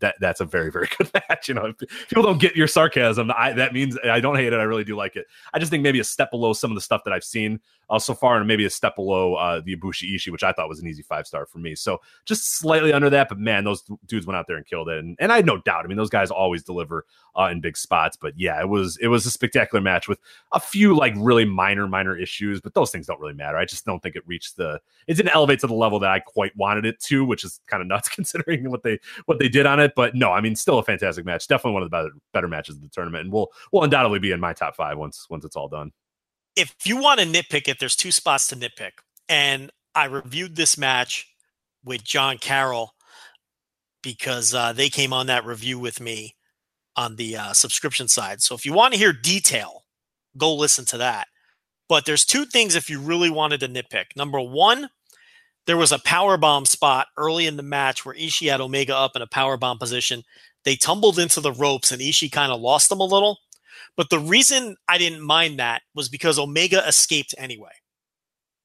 that 0.00 0.14
that's 0.20 0.40
a 0.40 0.44
very 0.44 0.70
very 0.70 0.88
good 0.98 1.10
match. 1.12 1.48
You 1.48 1.54
know, 1.54 1.66
if 1.66 2.08
people 2.08 2.22
don't 2.22 2.40
get 2.40 2.56
your 2.56 2.66
sarcasm, 2.66 3.30
I, 3.36 3.52
that 3.52 3.72
means 3.72 3.98
I 4.04 4.20
don't 4.20 4.36
hate 4.36 4.52
it. 4.52 4.58
I 4.58 4.64
really 4.64 4.84
do 4.84 4.96
like 4.96 5.16
it. 5.16 5.26
I 5.52 5.58
just 5.58 5.70
think 5.70 5.82
maybe 5.82 6.00
a 6.00 6.04
step 6.04 6.30
below 6.30 6.52
some 6.52 6.70
of 6.70 6.74
the 6.74 6.80
stuff 6.80 7.02
that 7.04 7.12
I've 7.12 7.24
seen 7.24 7.60
uh, 7.90 7.98
so 7.98 8.14
far, 8.14 8.36
and 8.36 8.46
maybe 8.46 8.64
a 8.64 8.70
step 8.70 8.96
below 8.96 9.34
uh, 9.34 9.60
the 9.64 9.76
Ibushi 9.76 10.14
Ishii, 10.14 10.30
which 10.30 10.42
I 10.42 10.52
thought 10.52 10.68
was 10.68 10.80
an 10.80 10.86
easy 10.86 11.02
five 11.02 11.26
star 11.26 11.46
for 11.46 11.58
me. 11.58 11.74
So 11.74 12.00
just 12.24 12.58
slightly 12.58 12.92
under 12.92 13.10
that, 13.10 13.28
but 13.28 13.38
man, 13.38 13.64
those 13.64 13.82
dudes 14.06 14.26
went 14.26 14.36
out 14.36 14.46
there 14.46 14.56
and 14.56 14.66
killed 14.66 14.88
it, 14.88 14.98
and, 14.98 15.16
and 15.18 15.32
I 15.32 15.36
had 15.36 15.46
no 15.46 15.58
doubt. 15.58 15.84
I 15.84 15.88
mean, 15.88 15.96
those 15.96 16.10
guys 16.10 16.30
always 16.30 16.62
deliver 16.62 17.04
uh, 17.38 17.48
in 17.50 17.60
big 17.60 17.76
spots, 17.76 18.16
but 18.16 18.34
yeah, 18.36 18.60
it 18.60 18.68
was 18.68 18.96
it 19.00 19.08
was 19.08 19.24
a 19.26 19.30
spectacular 19.30 19.80
match 19.80 20.08
with 20.08 20.18
a 20.52 20.60
few 20.60 20.94
like 20.94 21.14
really 21.16 21.44
minor 21.44 21.86
minor 21.88 22.16
issues, 22.16 22.60
but 22.60 22.74
those 22.74 22.90
things 22.90 23.06
don't 23.06 23.20
really 23.20 23.34
matter. 23.34 23.56
I 23.56 23.64
just 23.64 23.84
don't 23.84 24.02
think 24.02 24.16
it 24.16 24.26
reached 24.26 24.56
the 24.56 24.80
it 25.06 25.14
didn't 25.14 25.34
elevate 25.34 25.60
to 25.60 25.66
the 25.66 25.74
level 25.74 25.98
that 26.00 26.10
I 26.10 26.20
quite 26.20 26.56
wanted 26.56 26.84
it 26.84 27.00
to, 27.04 27.24
which 27.24 27.44
is 27.44 27.60
kind 27.66 27.80
of 27.80 27.86
nuts 27.86 28.08
considering 28.18 28.70
what 28.70 28.82
they 28.82 28.98
what 29.26 29.38
they 29.38 29.47
did 29.48 29.66
on 29.66 29.80
it. 29.80 29.92
But 29.96 30.14
no, 30.14 30.32
I 30.32 30.40
mean, 30.40 30.56
still 30.56 30.78
a 30.78 30.82
fantastic 30.82 31.24
match. 31.24 31.46
Definitely 31.48 31.72
one 31.74 31.82
of 31.82 31.90
the 31.90 31.96
better 31.96 32.10
better 32.32 32.48
matches 32.48 32.76
of 32.76 32.82
the 32.82 32.88
tournament, 32.88 33.24
and 33.24 33.32
will 33.32 33.50
will 33.72 33.82
undoubtedly 33.84 34.18
be 34.18 34.32
in 34.32 34.40
my 34.40 34.52
top 34.52 34.76
five 34.76 34.98
once 34.98 35.26
once 35.30 35.44
it's 35.44 35.56
all 35.56 35.68
done. 35.68 35.92
if 36.58 36.74
you 36.84 36.96
want 36.96 37.20
to 37.20 37.26
nitpick 37.26 37.68
it, 37.68 37.78
there's 37.78 37.96
two 37.96 38.10
spots 38.10 38.48
to 38.48 38.56
nitpick. 38.56 38.90
And 39.28 39.70
I 39.94 40.06
reviewed 40.06 40.56
this 40.56 40.76
match 40.76 41.28
with 41.84 42.02
John 42.02 42.36
Carroll 42.38 42.94
because 44.02 44.52
uh, 44.52 44.72
they 44.72 44.88
came 44.88 45.12
on 45.12 45.26
that 45.28 45.46
review 45.46 45.78
with 45.78 46.00
me 46.00 46.34
on 46.96 47.14
the 47.14 47.36
uh, 47.36 47.52
subscription 47.52 48.08
side. 48.08 48.42
So 48.42 48.56
if 48.56 48.66
you 48.66 48.72
want 48.72 48.92
to 48.92 48.98
hear 48.98 49.12
detail, 49.12 49.84
go 50.36 50.52
listen 50.54 50.84
to 50.86 50.98
that. 50.98 51.28
But 51.88 52.04
there's 52.04 52.26
two 52.26 52.44
things 52.44 52.74
if 52.74 52.90
you 52.90 53.00
really 53.00 53.30
wanted 53.30 53.60
to 53.60 53.68
nitpick. 53.68 54.06
Number 54.16 54.40
one, 54.40 54.90
there 55.68 55.76
was 55.76 55.92
a 55.92 55.98
power 55.98 56.38
bomb 56.38 56.64
spot 56.64 57.08
early 57.18 57.46
in 57.46 57.58
the 57.58 57.62
match 57.62 58.06
where 58.06 58.14
Ishii 58.14 58.50
had 58.50 58.62
Omega 58.62 58.96
up 58.96 59.14
in 59.14 59.20
a 59.20 59.26
power 59.26 59.58
bomb 59.58 59.78
position. 59.78 60.22
They 60.64 60.76
tumbled 60.76 61.18
into 61.18 61.42
the 61.42 61.52
ropes 61.52 61.92
and 61.92 62.00
Ishii 62.00 62.32
kind 62.32 62.50
of 62.50 62.58
lost 62.58 62.88
them 62.88 63.00
a 63.00 63.04
little. 63.04 63.36
But 63.94 64.08
the 64.08 64.18
reason 64.18 64.76
I 64.88 64.96
didn't 64.96 65.20
mind 65.20 65.58
that 65.58 65.82
was 65.94 66.08
because 66.08 66.38
Omega 66.38 66.88
escaped 66.88 67.34
anyway. 67.36 67.68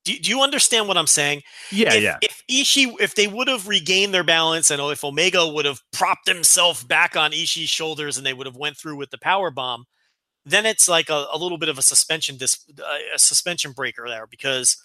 Do, 0.06 0.18
do 0.18 0.30
you 0.30 0.44
understand 0.44 0.88
what 0.88 0.96
I'm 0.96 1.08
saying? 1.08 1.42
Yeah, 1.74 1.94
if, 1.94 2.04
yeah. 2.04 2.18
If 2.22 2.42
Ishii, 2.50 2.96
if 3.02 3.16
they 3.16 3.28
would 3.28 3.50
have 3.50 3.68
regained 3.68 4.14
their 4.14 4.24
balance, 4.24 4.72
and 4.72 4.82
if 4.82 5.04
Omega 5.04 5.46
would 5.46 5.66
have 5.66 5.82
propped 5.92 6.30
himself 6.30 6.88
back 6.88 7.18
on 7.18 7.32
Ishii's 7.32 7.70
shoulders, 7.70 8.16
and 8.16 8.26
they 8.26 8.34
would 8.34 8.48
have 8.48 8.56
went 8.56 8.78
through 8.78 8.96
with 8.96 9.10
the 9.10 9.18
power 9.18 9.52
bomb, 9.52 9.84
then 10.46 10.66
it's 10.66 10.88
like 10.88 11.10
a, 11.10 11.26
a 11.34 11.38
little 11.38 11.58
bit 11.58 11.70
of 11.70 11.78
a 11.78 11.82
suspension 11.82 12.38
dis, 12.38 12.64
uh, 12.80 12.98
a 13.14 13.20
suspension 13.20 13.74
breaker 13.74 14.08
there 14.08 14.26
because 14.26 14.78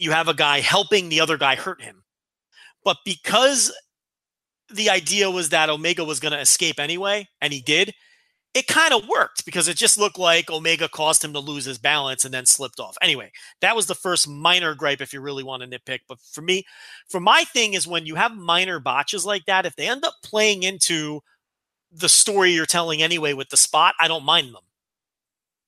you 0.00 0.12
have 0.12 0.28
a 0.28 0.34
guy 0.34 0.60
helping 0.60 1.08
the 1.08 1.20
other 1.20 1.36
guy 1.36 1.54
hurt 1.54 1.82
him. 1.82 2.02
But 2.82 2.96
because 3.04 3.70
the 4.72 4.88
idea 4.88 5.30
was 5.30 5.50
that 5.50 5.68
Omega 5.68 6.04
was 6.04 6.20
going 6.20 6.32
to 6.32 6.40
escape 6.40 6.80
anyway, 6.80 7.28
and 7.42 7.52
he 7.52 7.60
did, 7.60 7.92
it 8.54 8.66
kind 8.66 8.94
of 8.94 9.06
worked 9.06 9.44
because 9.44 9.68
it 9.68 9.76
just 9.76 9.98
looked 9.98 10.18
like 10.18 10.50
Omega 10.50 10.88
caused 10.88 11.22
him 11.22 11.34
to 11.34 11.38
lose 11.38 11.66
his 11.66 11.78
balance 11.78 12.24
and 12.24 12.32
then 12.32 12.46
slipped 12.46 12.80
off. 12.80 12.96
Anyway, 13.02 13.30
that 13.60 13.76
was 13.76 13.86
the 13.86 13.94
first 13.94 14.26
minor 14.26 14.74
gripe 14.74 15.02
if 15.02 15.12
you 15.12 15.20
really 15.20 15.44
want 15.44 15.62
to 15.62 15.68
nitpick. 15.68 16.00
But 16.08 16.18
for 16.32 16.40
me, 16.40 16.64
for 17.08 17.20
my 17.20 17.44
thing 17.44 17.74
is 17.74 17.86
when 17.86 18.06
you 18.06 18.14
have 18.14 18.34
minor 18.34 18.80
botches 18.80 19.26
like 19.26 19.44
that, 19.44 19.66
if 19.66 19.76
they 19.76 19.86
end 19.86 20.04
up 20.04 20.14
playing 20.24 20.62
into 20.62 21.20
the 21.92 22.08
story 22.08 22.52
you're 22.52 22.64
telling 22.64 23.02
anyway 23.02 23.34
with 23.34 23.50
the 23.50 23.56
spot, 23.56 23.94
I 24.00 24.08
don't 24.08 24.24
mind 24.24 24.48
them. 24.54 24.62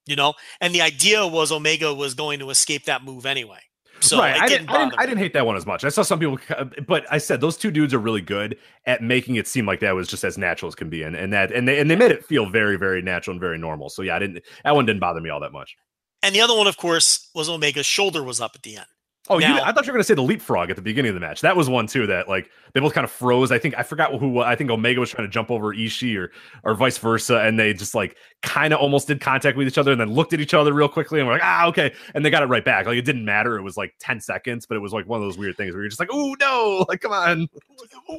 You 0.06 0.16
know, 0.16 0.34
and 0.60 0.74
the 0.74 0.82
idea 0.82 1.24
was 1.26 1.52
Omega 1.52 1.94
was 1.94 2.14
going 2.14 2.40
to 2.40 2.50
escape 2.50 2.86
that 2.86 3.04
move 3.04 3.26
anyway. 3.26 3.60
So 4.02 4.18
right, 4.18 4.40
I 4.40 4.48
didn't, 4.48 4.68
I 4.68 4.78
didn't, 4.78 4.98
I 4.98 5.06
didn't 5.06 5.18
hate 5.18 5.32
that 5.34 5.46
one 5.46 5.56
as 5.56 5.64
much. 5.64 5.84
I 5.84 5.88
saw 5.88 6.02
some 6.02 6.18
people, 6.18 6.38
uh, 6.50 6.64
but 6.86 7.06
I 7.10 7.18
said 7.18 7.40
those 7.40 7.56
two 7.56 7.70
dudes 7.70 7.94
are 7.94 7.98
really 7.98 8.20
good 8.20 8.58
at 8.86 9.02
making 9.02 9.36
it 9.36 9.46
seem 9.46 9.64
like 9.64 9.80
that 9.80 9.94
was 9.94 10.08
just 10.08 10.24
as 10.24 10.36
natural 10.36 10.68
as 10.68 10.74
can 10.74 10.90
be, 10.90 11.02
and 11.04 11.14
and 11.14 11.32
that 11.32 11.52
and 11.52 11.68
they 11.68 11.78
and 11.78 11.88
they 11.88 11.96
made 11.96 12.10
it 12.10 12.24
feel 12.24 12.46
very 12.46 12.76
very 12.76 13.00
natural 13.00 13.32
and 13.32 13.40
very 13.40 13.58
normal. 13.58 13.88
So 13.88 14.02
yeah, 14.02 14.16
I 14.16 14.18
didn't 14.18 14.42
that 14.64 14.74
one 14.74 14.86
didn't 14.86 15.00
bother 15.00 15.20
me 15.20 15.30
all 15.30 15.40
that 15.40 15.52
much. 15.52 15.76
And 16.22 16.34
the 16.34 16.40
other 16.40 16.56
one, 16.56 16.66
of 16.66 16.76
course, 16.76 17.30
was 17.34 17.48
Omega's 17.48 17.86
shoulder 17.86 18.22
was 18.22 18.40
up 18.40 18.52
at 18.54 18.62
the 18.62 18.76
end. 18.76 18.86
Oh, 19.28 19.38
you, 19.38 19.46
I 19.46 19.70
thought 19.70 19.86
you 19.86 19.92
were 19.92 19.96
going 19.96 20.00
to 20.00 20.04
say 20.04 20.14
the 20.14 20.22
leapfrog 20.22 20.68
at 20.68 20.74
the 20.74 20.82
beginning 20.82 21.10
of 21.10 21.14
the 21.14 21.20
match. 21.20 21.42
That 21.42 21.56
was 21.56 21.68
one 21.70 21.86
too. 21.86 22.08
That 22.08 22.28
like 22.28 22.50
they 22.72 22.80
both 22.80 22.92
kind 22.92 23.04
of 23.04 23.10
froze. 23.10 23.52
I 23.52 23.58
think 23.58 23.78
I 23.78 23.84
forgot 23.84 24.12
who. 24.18 24.40
I 24.40 24.56
think 24.56 24.68
Omega 24.68 24.98
was 24.98 25.10
trying 25.10 25.28
to 25.28 25.32
jump 25.32 25.48
over 25.48 25.72
Ishii 25.72 26.18
or 26.18 26.32
or 26.64 26.74
vice 26.74 26.98
versa, 26.98 27.38
and 27.38 27.56
they 27.56 27.72
just 27.72 27.94
like 27.94 28.16
kind 28.42 28.74
of 28.74 28.80
almost 28.80 29.06
did 29.06 29.20
contact 29.20 29.56
with 29.56 29.68
each 29.68 29.78
other, 29.78 29.92
and 29.92 30.00
then 30.00 30.12
looked 30.12 30.32
at 30.32 30.40
each 30.40 30.54
other 30.54 30.72
real 30.72 30.88
quickly, 30.88 31.20
and 31.20 31.28
we're 31.28 31.34
like, 31.34 31.44
ah, 31.44 31.66
okay, 31.66 31.94
and 32.16 32.26
they 32.26 32.30
got 32.30 32.42
it 32.42 32.46
right 32.46 32.64
back. 32.64 32.86
Like 32.86 32.96
it 32.96 33.04
didn't 33.04 33.24
matter. 33.24 33.56
It 33.56 33.62
was 33.62 33.76
like 33.76 33.94
ten 34.00 34.20
seconds, 34.20 34.66
but 34.66 34.74
it 34.74 34.80
was 34.80 34.92
like 34.92 35.06
one 35.06 35.20
of 35.20 35.24
those 35.24 35.38
weird 35.38 35.56
things 35.56 35.72
where 35.72 35.82
you're 35.82 35.88
just 35.88 36.00
like, 36.00 36.10
oh 36.10 36.34
no, 36.40 36.84
like 36.88 37.00
come 37.00 37.12
on. 37.12 37.46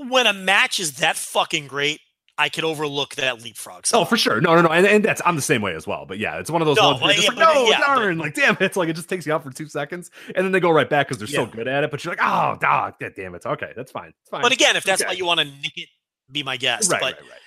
When 0.08 0.26
a 0.26 0.34
match 0.34 0.80
is 0.80 0.94
that 0.94 1.18
fucking 1.18 1.68
great, 1.68 2.00
I 2.44 2.50
could 2.50 2.66
overlook 2.66 3.16
that 3.16 3.42
leapfrog. 3.42 3.86
Oh, 3.94 4.04
for 4.04 4.18
sure. 4.18 4.42
No, 4.42 4.54
no, 4.54 4.64
no. 4.64 4.68
And, 4.68 4.86
and 4.86 5.06
that's 5.06 5.22
I'm 5.26 5.38
the 5.38 5.42
same 5.42 5.62
way 5.62 5.76
as 5.76 5.88
well. 5.88 6.06
But 6.06 6.18
yeah, 6.20 6.40
it's 6.40 6.52
one 6.52 6.62
of 6.62 6.66
those 6.66 6.76
No, 6.76 6.90
ones 6.90 7.02
where 7.02 7.14
yeah, 7.14 7.30
like, 7.30 7.38
no, 7.38 7.68
yeah, 7.70 7.80
but- 7.80 7.96
darn. 7.96 8.18
Like, 8.18 8.34
damn, 8.34 8.58
it's 8.60 8.76
like 8.76 8.90
it 8.90 8.98
just 8.98 9.08
takes 9.08 9.26
you 9.26 9.32
out 9.34 9.44
for 9.46 9.50
two 9.52 9.68
seconds, 9.68 10.12
and 10.36 10.44
then 10.44 10.52
they 10.52 10.60
go 10.60 10.70
right 10.70 10.90
back 10.90 11.08
because 11.08 11.20
they're 11.20 11.28
so 11.28 11.46
good 11.46 11.70
at 11.70 11.86
it. 11.86 11.90
But 11.92 12.04
you're 12.04 12.12
like, 12.14 12.20
oh, 12.22 12.58
dog, 12.60 12.96
that 13.00 13.16
damn 13.16 13.34
it. 13.34 13.46
Okay, 13.46 13.72
that's 13.78 13.94
fine. 13.94 14.10
It's 14.22 14.30
fine. 14.30 14.42
But 14.42 14.52
again, 14.52 14.76
if 14.76 14.84
that's 14.84 15.02
Okay. 15.02 15.08
why 15.08 15.14
you 15.14 15.26
want 15.26 15.40
to 15.40 15.46
nick 15.46 15.78
it, 15.78 15.88
be 16.30 16.44
my 16.44 16.58
guest. 16.58 16.92
right, 16.92 17.00
but 17.00 17.14
right, 17.14 17.22
right. 17.22 17.40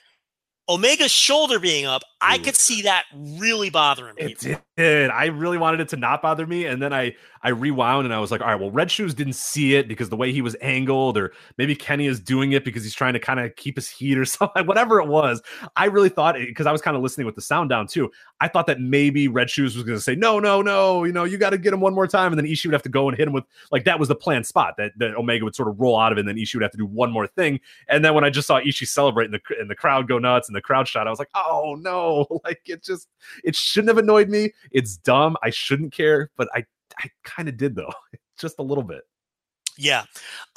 Omega's 0.69 1.13
shoulder 1.13 1.61
being 1.61 1.87
up, 1.87 2.03
I 2.21 2.39
could 2.39 2.57
see 2.57 2.83
that 2.83 3.05
really 3.15 3.71
bothering 3.71 4.17
me. 4.17 4.35
It 4.41 4.59
did. 4.77 5.11
I 5.11 5.27
really 5.27 5.59
wanted 5.59 5.79
it 5.81 5.91
to 5.91 5.97
not 5.97 6.23
bother 6.23 6.45
me, 6.47 6.65
and 6.67 6.83
then 6.83 6.93
I 6.93 7.15
I 7.43 7.51
rewound 7.51 8.05
and 8.05 8.15
I 8.15 8.19
was 8.19 8.31
like, 8.31 8.41
all 8.41 8.49
right, 8.49 8.61
well, 8.61 8.71
Red 8.71 8.91
Shoes 8.91 9.15
didn't 9.15 9.35
see 9.35 9.75
it 9.75 9.89
because 9.89 10.09
the 10.09 10.17
way 10.17 10.33
he 10.33 10.43
was 10.43 10.57
angled, 10.61 11.17
or 11.17 11.33
maybe 11.59 11.75
Kenny 11.75 12.07
is 12.07 12.21
doing 12.21 12.53
it 12.53 12.65
because 12.65 12.83
he's 12.83 12.95
trying 12.95 13.13
to 13.13 13.19
kind 13.19 13.41
of 13.41 13.55
keep 13.57 13.77
his 13.77 13.89
heat 13.89 14.19
or 14.19 14.25
something. 14.25 14.67
Whatever 14.67 15.01
it 15.01 15.07
was, 15.07 15.43
I 15.77 15.87
really 15.87 16.09
thought 16.09 16.37
because 16.37 16.67
I 16.67 16.73
was 16.73 16.81
kind 16.81 16.97
of 16.97 17.03
listening 17.03 17.27
with 17.27 17.35
the 17.35 17.43
sound 17.43 17.71
down 17.71 17.87
too. 17.87 18.11
I 18.41 18.49
thought 18.49 18.67
that 18.67 18.81
maybe 18.81 19.29
Red 19.29 19.51
Shoes 19.51 19.75
was 19.75 19.85
going 19.85 19.97
to 19.97 20.03
say, 20.03 20.15
no, 20.15 20.39
no, 20.39 20.63
no, 20.63 21.05
you 21.05 21.13
know, 21.13 21.25
you 21.25 21.39
got 21.39 21.51
to 21.51 21.59
get 21.59 21.73
him 21.73 21.81
one 21.81 21.95
more 21.95 22.07
time, 22.07 22.33
and 22.33 22.39
then 22.39 22.47
Ishii 22.47 22.67
would 22.67 22.75
have 22.75 22.83
to 22.83 22.89
go 22.89 23.09
and 23.09 23.17
hit 23.17 23.27
him 23.27 23.33
with 23.33 23.45
like 23.71 23.85
that 23.85 23.99
was 23.99 24.09
the 24.09 24.15
planned 24.15 24.47
spot 24.47 24.75
that, 24.79 24.93
that 24.99 25.15
Omega 25.15 25.45
would 25.45 25.55
sort 25.55 25.69
of 25.69 25.81
roll 25.81 25.99
out 25.99 26.13
of, 26.13 26.19
it, 26.19 26.21
and 26.21 26.29
then 26.29 26.37
Ishii 26.37 26.57
would 26.57 26.63
have 26.63 26.73
to 26.73 26.79
do 26.79 26.87
one 26.87 27.11
more 27.11 27.27
thing. 27.27 27.61
And 27.89 28.05
then 28.05 28.15
when 28.15 28.25
I 28.25 28.31
just 28.31 28.47
saw 28.47 28.61
Ishii 28.61 28.89
celebrate 28.89 29.27
and 29.27 29.35
the 29.35 29.41
and 29.61 29.71
the 29.71 29.75
crowd 29.75 30.09
go 30.09 30.19
nuts 30.19 30.49
and 30.49 30.57
the 30.57 30.61
crowd 30.61 30.89
shot, 30.89 31.07
I 31.07 31.11
was 31.11 31.19
like, 31.19 31.31
oh 31.35 31.77
no, 31.81 32.41
like 32.45 32.63
it 32.67 32.83
just 32.83 33.09
it 33.45 33.55
shouldn't 33.55 33.89
have 33.89 33.99
annoyed 33.99 34.29
me. 34.29 34.53
It's 34.71 34.97
dumb. 34.97 35.37
I 35.43 35.51
shouldn't 35.51 35.93
care, 35.93 36.31
but 36.37 36.49
I 36.55 36.65
I 36.99 37.09
kind 37.25 37.49
of 37.49 37.57
did 37.57 37.75
though, 37.75 37.93
just 38.39 38.57
a 38.59 38.63
little 38.63 38.85
bit. 38.85 39.03
Yeah, 39.79 40.05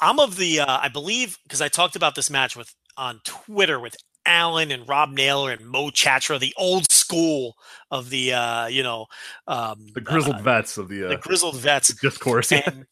I'm 0.00 0.18
of 0.18 0.36
the. 0.36 0.60
Uh, 0.60 0.78
I 0.80 0.88
believe 0.88 1.38
because 1.44 1.60
I 1.60 1.68
talked 1.68 1.96
about 1.96 2.14
this 2.14 2.30
match 2.30 2.56
with 2.56 2.74
on 2.96 3.20
Twitter 3.24 3.78
with 3.78 3.96
Alan 4.26 4.70
and 4.70 4.88
Rob 4.88 5.10
Naylor 5.10 5.50
and 5.50 5.66
Mo 5.66 5.90
Chatra, 5.90 6.38
the 6.38 6.54
old 6.56 6.90
school 6.90 7.54
of 7.90 8.10
the 8.10 8.32
uh, 8.32 8.66
you 8.66 8.82
know 8.82 9.06
um, 9.46 9.86
The 9.94 10.00
grizzled 10.00 10.36
uh, 10.36 10.42
vets 10.42 10.78
of 10.78 10.88
the, 10.88 11.00
the 11.00 11.14
uh, 11.14 11.20
grizzled 11.20 11.56
vets. 11.56 11.92
discourse. 12.00 12.52
And 12.52 12.86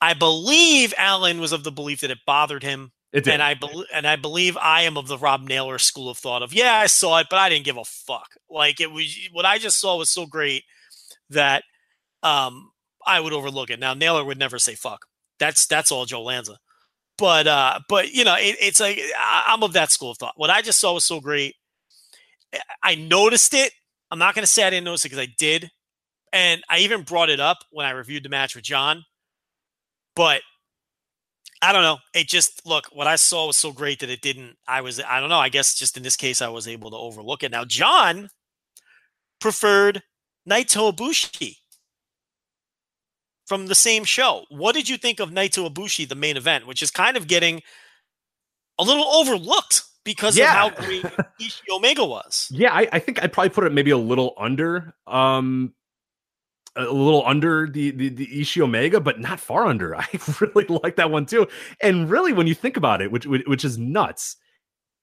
I 0.00 0.14
believe 0.14 0.92
Alan 0.98 1.40
was 1.40 1.52
of 1.52 1.62
the 1.62 1.70
belief 1.72 2.00
that 2.00 2.10
it 2.10 2.18
bothered 2.26 2.64
him, 2.64 2.90
it 3.12 3.24
did. 3.24 3.34
and 3.34 3.42
I 3.42 3.56
and 3.94 4.06
I 4.06 4.16
believe 4.16 4.56
I 4.56 4.82
am 4.82 4.96
of 4.96 5.06
the 5.06 5.18
Rob 5.18 5.42
Naylor 5.42 5.78
school 5.78 6.08
of 6.08 6.18
thought 6.18 6.42
of 6.42 6.52
yeah, 6.52 6.74
I 6.74 6.86
saw 6.86 7.18
it, 7.18 7.28
but 7.30 7.38
I 7.38 7.48
didn't 7.48 7.64
give 7.64 7.76
a 7.76 7.84
fuck. 7.84 8.34
Like 8.50 8.80
it 8.80 8.90
was 8.90 9.16
what 9.30 9.44
I 9.44 9.58
just 9.58 9.78
saw 9.78 9.96
was 9.96 10.10
so 10.10 10.26
great 10.26 10.64
that 11.30 11.62
um 12.24 12.71
I 13.06 13.20
would 13.20 13.32
overlook 13.32 13.70
it. 13.70 13.80
Now 13.80 13.94
Naylor 13.94 14.24
would 14.24 14.38
never 14.38 14.58
say 14.58 14.74
fuck. 14.74 15.06
That's 15.38 15.66
that's 15.66 15.90
all 15.90 16.06
Joe 16.06 16.22
Lanza. 16.22 16.58
But 17.18 17.46
uh 17.46 17.80
but 17.88 18.12
you 18.12 18.24
know, 18.24 18.36
it, 18.36 18.56
it's 18.60 18.80
like 18.80 19.00
I'm 19.18 19.62
of 19.62 19.72
that 19.74 19.90
school 19.90 20.10
of 20.12 20.18
thought. 20.18 20.34
What 20.36 20.50
I 20.50 20.62
just 20.62 20.80
saw 20.80 20.94
was 20.94 21.04
so 21.04 21.20
great. 21.20 21.54
I- 22.82 22.94
noticed 22.96 23.54
it. 23.54 23.72
I'm 24.10 24.18
not 24.18 24.34
to 24.34 24.46
say 24.46 24.64
I 24.64 24.70
didn't 24.70 24.84
notice 24.84 25.04
it 25.04 25.10
because 25.10 25.26
I 25.26 25.32
did, 25.38 25.70
and 26.32 26.62
I 26.68 26.80
even 26.80 27.02
brought 27.02 27.30
it 27.30 27.40
up 27.40 27.58
when 27.70 27.86
I 27.86 27.90
reviewed 27.90 28.24
the 28.24 28.28
match 28.28 28.54
with 28.54 28.64
John. 28.64 29.04
But 30.14 30.42
I 31.62 31.72
don't 31.72 31.82
know. 31.82 31.98
It 32.12 32.28
just 32.28 32.66
look 32.66 32.88
what 32.92 33.06
I 33.06 33.16
saw 33.16 33.46
was 33.46 33.56
so 33.56 33.72
great 33.72 34.00
that 34.00 34.10
it 34.10 34.20
didn't. 34.20 34.56
I 34.68 34.80
was 34.82 35.00
I 35.00 35.20
don't 35.20 35.30
know. 35.30 35.38
I 35.38 35.48
guess 35.48 35.74
just 35.74 35.96
in 35.96 36.02
this 36.02 36.16
case 36.16 36.42
I 36.42 36.48
was 36.48 36.68
able 36.68 36.90
to 36.90 36.96
overlook 36.96 37.42
it. 37.42 37.52
Now 37.52 37.64
John 37.64 38.28
preferred 39.40 40.02
Naito 40.48 40.94
Ibushi 40.94 41.56
from 43.52 43.66
the 43.66 43.74
same 43.74 44.02
show. 44.04 44.46
What 44.48 44.74
did 44.74 44.88
you 44.88 44.96
think 44.96 45.20
of 45.20 45.28
Naito 45.28 45.68
Ibushi, 45.70 46.08
the 46.08 46.14
main 46.14 46.38
event, 46.38 46.66
which 46.66 46.82
is 46.82 46.90
kind 46.90 47.18
of 47.18 47.26
getting 47.26 47.60
a 48.78 48.82
little 48.82 49.04
overlooked 49.04 49.82
because 50.04 50.38
Yeah. 50.38 50.64
of 50.64 50.72
how 50.74 50.82
great 50.86 51.02
Ishii 51.38 51.68
Omega 51.70 52.02
was? 52.02 52.48
yeah, 52.50 52.72
I, 52.72 52.88
I 52.94 52.98
think 52.98 53.22
I'd 53.22 53.30
probably 53.30 53.50
put 53.50 53.64
it 53.64 53.72
maybe 53.74 53.90
a 53.90 53.98
little 53.98 54.32
under, 54.38 54.94
um, 55.06 55.74
a 56.76 56.84
little 56.84 57.26
under 57.26 57.68
the 57.68 57.90
the, 57.90 58.08
the 58.08 58.26
Ishii 58.26 58.62
Omega, 58.62 59.00
but 59.00 59.20
not 59.20 59.38
far 59.38 59.66
under. 59.66 59.94
I 60.00 60.06
really 60.40 60.64
like 60.82 60.96
that 60.96 61.10
one 61.10 61.26
too. 61.26 61.46
And 61.82 62.08
really, 62.08 62.32
when 62.32 62.46
you 62.46 62.54
think 62.54 62.78
about 62.78 63.02
it, 63.02 63.12
which 63.12 63.26
which, 63.26 63.42
which 63.46 63.66
is 63.66 63.76
nuts, 63.76 64.36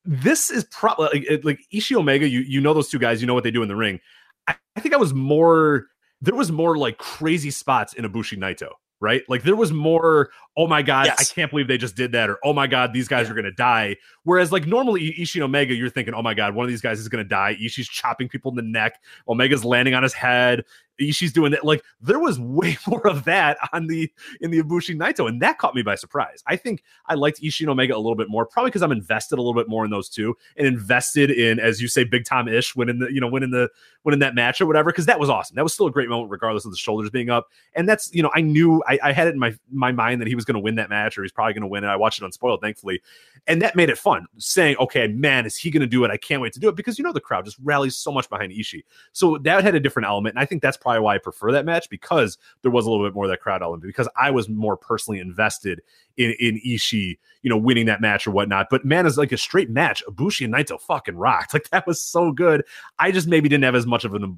this 0.06 0.50
is 0.50 0.64
probably 0.72 1.28
like, 1.30 1.46
like 1.46 1.60
Ishii 1.72 1.96
Omega. 1.98 2.28
You 2.28 2.40
you 2.40 2.62
know 2.62 2.74
those 2.74 2.90
two 2.90 2.98
guys. 2.98 3.22
You 3.22 3.28
know 3.28 3.36
what 3.36 3.44
they 3.44 3.52
do 3.52 3.62
in 3.62 3.68
the 3.68 3.76
ring. 3.76 4.00
I, 4.48 4.56
I 4.76 4.80
think 4.80 4.96
I 4.96 4.98
was 4.98 5.14
more. 5.14 5.86
There 6.22 6.36
was 6.36 6.52
more 6.52 6.78
like 6.78 6.98
crazy 6.98 7.52
spots 7.52 7.94
in 7.94 8.06
Ibushi 8.06 8.38
Naito. 8.38 8.70
right? 9.02 9.22
Like 9.30 9.44
there 9.44 9.56
was 9.56 9.72
more, 9.72 10.30
oh 10.58 10.68
my 10.68 10.82
God, 10.82 11.06
Yes. 11.06 11.18
I 11.32 11.34
can't 11.34 11.50
believe 11.50 11.70
they 11.70 11.78
just 11.78 11.96
did 11.96 12.12
that, 12.12 12.30
or 12.30 12.38
oh 12.44 12.52
my 12.52 12.68
God, 12.68 12.92
these 12.92 13.08
guys 13.08 13.28
Yeah. 13.28 13.32
are 13.32 13.34
going 13.36 13.46
to 13.46 13.52
die. 13.54 13.96
Whereas 14.24 14.52
like 14.52 14.68
normally 14.68 15.14
Ishii 15.18 15.36
and 15.36 15.44
Omega, 15.46 15.74
you're 15.74 15.90
thinking, 15.90 16.14
oh 16.14 16.22
my 16.22 16.34
God, 16.34 16.54
one 16.54 16.66
of 16.66 16.70
these 16.70 16.82
guys 16.82 17.00
is 17.00 17.08
going 17.08 17.24
to 17.24 17.28
die. 17.30 17.56
Ishii's 17.64 17.88
chopping 17.88 18.28
people 18.28 18.52
in 18.52 18.58
the 18.58 18.62
neck, 18.62 19.02
Omega's 19.26 19.64
landing 19.64 19.94
on 19.94 20.04
his 20.04 20.12
head. 20.12 20.66
Ishii's 21.00 21.32
doing 21.32 21.52
that. 21.52 21.66
Like 21.66 21.84
there 22.02 22.20
was 22.20 22.40
way 22.40 22.78
more 22.88 23.06
of 23.08 23.24
that 23.26 23.58
on 23.74 23.88
the 23.88 24.12
in 24.42 24.52
the 24.52 24.62
Ibushi 24.62 24.96
Naito, 24.98 25.28
and 25.28 25.42
that 25.42 25.58
caught 25.58 25.76
me 25.76 25.82
by 25.82 25.96
surprise. 25.96 26.44
I 26.48 26.56
think 26.56 26.84
I 27.08 27.16
liked 27.16 27.42
Ishii 27.42 27.62
and 27.62 27.70
Omega 27.70 27.96
a 27.96 27.98
little 27.98 28.16
bit 28.16 28.30
more, 28.30 28.46
probably 28.46 28.70
because 28.70 28.82
I'm 28.82 28.92
invested 28.92 29.36
a 29.36 29.42
little 29.42 29.60
bit 29.60 29.70
more 29.70 29.86
in 29.86 29.92
those 29.92 30.10
two, 30.10 30.36
and 30.58 30.68
invested 30.68 31.32
in, 31.32 31.60
as 31.60 31.82
you 31.82 31.88
say, 31.88 32.04
Big 32.04 32.26
Tom 32.26 32.48
Ish 32.48 32.76
winning 32.76 33.00
the 33.00 33.12
you 33.12 33.22
know 33.22 33.28
winning 33.28 33.52
the 33.52 33.70
winning 34.04 34.20
that 34.20 34.36
match 34.36 34.62
or 34.62 34.66
whatever. 34.66 34.92
Because 34.92 35.06
that 35.06 35.20
was 35.20 35.30
awesome. 35.30 35.56
That 35.56 35.64
was 35.64 35.74
still 35.74 35.88
a 35.88 35.92
great 35.92 36.10
moment, 36.10 36.32
regardless 36.32 36.66
of 36.66 36.72
the 36.72 36.78
shoulders 36.78 37.10
being 37.10 37.30
up. 37.30 37.50
And 37.74 37.88
that's 37.88 38.14
you 38.14 38.24
know 38.24 38.32
I 38.34 38.42
knew 38.42 38.84
I, 38.88 39.00
I 39.04 39.12
had 39.12 39.28
it 39.28 39.34
in 39.34 39.40
my 39.40 39.56
my 39.72 39.92
mind 39.92 40.22
that 40.22 40.28
he 40.28 40.36
was 40.36 40.46
going 40.46 40.56
to 40.56 40.60
win 40.60 40.76
that 40.76 40.90
match 40.90 41.18
or 41.18 41.24
he's 41.24 41.32
probably 41.32 41.54
going 41.54 41.62
to 41.62 41.68
win 41.68 41.84
it. 41.84 41.88
I 41.88 41.96
watched 41.96 42.22
it 42.22 42.26
unspoiled, 42.26 42.62
thankfully, 42.62 43.02
and 43.48 43.62
that 43.62 43.76
made 43.76 43.90
it 43.90 43.98
fun. 43.98 44.26
Saying, 44.38 44.78
okay, 44.78 45.08
man, 45.08 45.46
is 45.46 45.56
he 45.56 45.70
going 45.72 45.82
to 45.82 45.88
do 45.88 46.04
it? 46.04 46.12
I 46.12 46.18
can't 46.18 46.42
wait 46.42 46.54
to 46.54 46.60
do 46.60 46.70
it 46.70 46.76
because 46.76 46.98
you 46.98 47.04
know 47.04 47.14
the 47.14 47.22
crowd 47.22 47.46
just 47.46 47.58
rallies 47.64 47.96
so 47.96 48.12
much 48.12 48.30
behind 48.30 48.52
Ishii. 48.52 48.84
So 49.12 49.38
that 49.40 49.64
had 49.64 49.76
a 49.76 49.80
different 49.80 50.08
element, 50.08 50.36
and 50.36 50.42
I 50.42 50.46
think 50.46 50.62
that's 50.62 50.78
probably 50.78 50.89
why 50.98 51.16
I 51.16 51.18
prefer 51.20 51.52
that 51.52 51.66
match 51.66 51.90
because 51.90 52.38
there 52.64 52.72
was 52.72 52.88
a 52.88 52.90
little 52.90 53.06
bit 53.06 53.14
more 53.14 53.26
of 53.26 53.30
that 53.30 53.42
crowd 53.42 53.62
element 53.62 53.84
because 53.84 54.10
I 54.16 54.32
was 54.32 54.50
more 54.50 54.76
personally 54.76 55.20
invested 55.20 55.82
in 56.18 56.34
in 56.40 56.60
Ishii, 56.66 57.20
you 57.44 57.50
know, 57.50 57.58
winning 57.58 57.86
that 57.86 58.02
match 58.02 58.26
or 58.26 58.32
whatnot. 58.32 58.68
But 58.72 58.86
man, 58.86 59.06
is 59.06 59.18
like 59.18 59.32
a 59.32 59.38
straight 59.38 59.70
match. 59.70 60.04
Ibushi 60.10 60.46
and 60.46 60.54
Naito 60.54 60.82
fucking 60.82 61.16
rocked. 61.16 61.54
Like 61.60 61.70
that 61.72 61.86
was 61.86 62.02
so 62.02 62.32
good. 62.32 62.64
I 63.00 63.12
just 63.12 63.28
maybe 63.28 63.50
didn't 63.50 63.66
have 63.66 63.76
as 63.76 63.86
much 63.86 64.06
of 64.06 64.14
an 64.16 64.38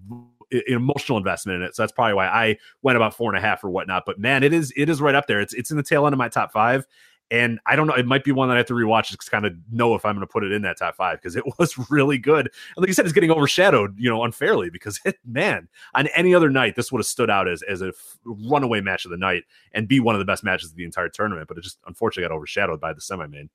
emotional 0.68 1.18
investment 1.18 1.57
in 1.57 1.61
it, 1.61 1.76
so 1.76 1.84
that's 1.84 1.91
probably 1.91 2.15
why 2.15 2.28
I 2.28 2.57
went 2.82 2.95
about 2.95 3.14
four 3.14 3.34
and 3.34 3.38
a 3.38 3.48
half 3.48 3.64
or 3.64 3.69
whatnot. 3.69 4.03
But 4.06 4.19
man, 4.19 4.44
it 4.44 4.52
is 4.52 4.73
it 4.76 4.90
is 4.90 4.99
right 4.99 5.14
up 5.14 5.28
there. 5.28 5.40
It's 5.40 5.53
it's 5.53 5.69
in 5.69 5.78
the 5.78 5.84
tail 5.84 6.06
end 6.07 6.14
of 6.14 6.18
my 6.18 6.30
top 6.30 6.52
five. 6.52 6.86
And 7.32 7.60
I 7.66 7.76
don't 7.78 7.88
know, 7.88 7.94
it 7.95 8.06
might 8.06 8.24
be 8.26 8.34
one 8.34 8.49
that 8.49 8.56
I 8.56 8.58
have 8.58 8.66
to 8.68 8.74
rewatch 8.74 9.06
just 9.08 9.22
to 9.22 9.32
kind 9.32 9.45
of 9.45 9.53
know 9.72 9.95
if 9.95 10.03
I'm 10.06 10.16
going 10.16 10.28
to 10.28 10.32
put 10.32 10.44
it 10.44 10.52
in 10.52 10.62
that 10.64 10.78
top 10.78 10.95
five 10.98 11.20
because 11.20 11.36
it 11.38 11.44
was 11.58 11.90
really 11.90 12.18
good. 12.18 12.48
And 12.76 12.82
like 12.84 12.88
you 12.90 12.94
said, 12.94 13.06
it's 13.06 13.14
getting 13.14 13.32
overshadowed, 13.32 13.98
you 13.98 14.10
know, 14.10 14.24
unfairly 14.24 14.70
because 14.70 14.99
it, 15.06 15.18
man, 15.26 15.70
on 15.95 16.08
any 16.08 16.36
other 16.36 16.49
night, 16.49 16.76
this 16.76 16.91
would 16.91 16.99
have 16.99 17.06
stood 17.08 17.30
out 17.30 17.48
as 17.48 17.64
as 17.64 17.82
a 17.82 17.88
f- 17.88 18.18
runaway 18.26 18.82
match 18.82 19.06
of 19.06 19.12
the 19.12 19.18
night 19.18 19.45
and 19.74 19.88
be 19.88 19.99
one 20.02 20.14
of 20.14 20.20
the 20.20 20.26
best 20.26 20.44
matches 20.44 20.72
of 20.72 20.76
the 20.76 20.84
entire 20.84 21.10
tournament. 21.10 21.48
But 21.48 21.58
it 21.58 21.62
just 21.64 21.80
unfortunately 21.88 22.28
got 22.28 22.36
overshadowed 22.36 22.82
by 22.82 22.91
the 22.94 23.02
semi 23.02 23.26
main. 23.28 23.49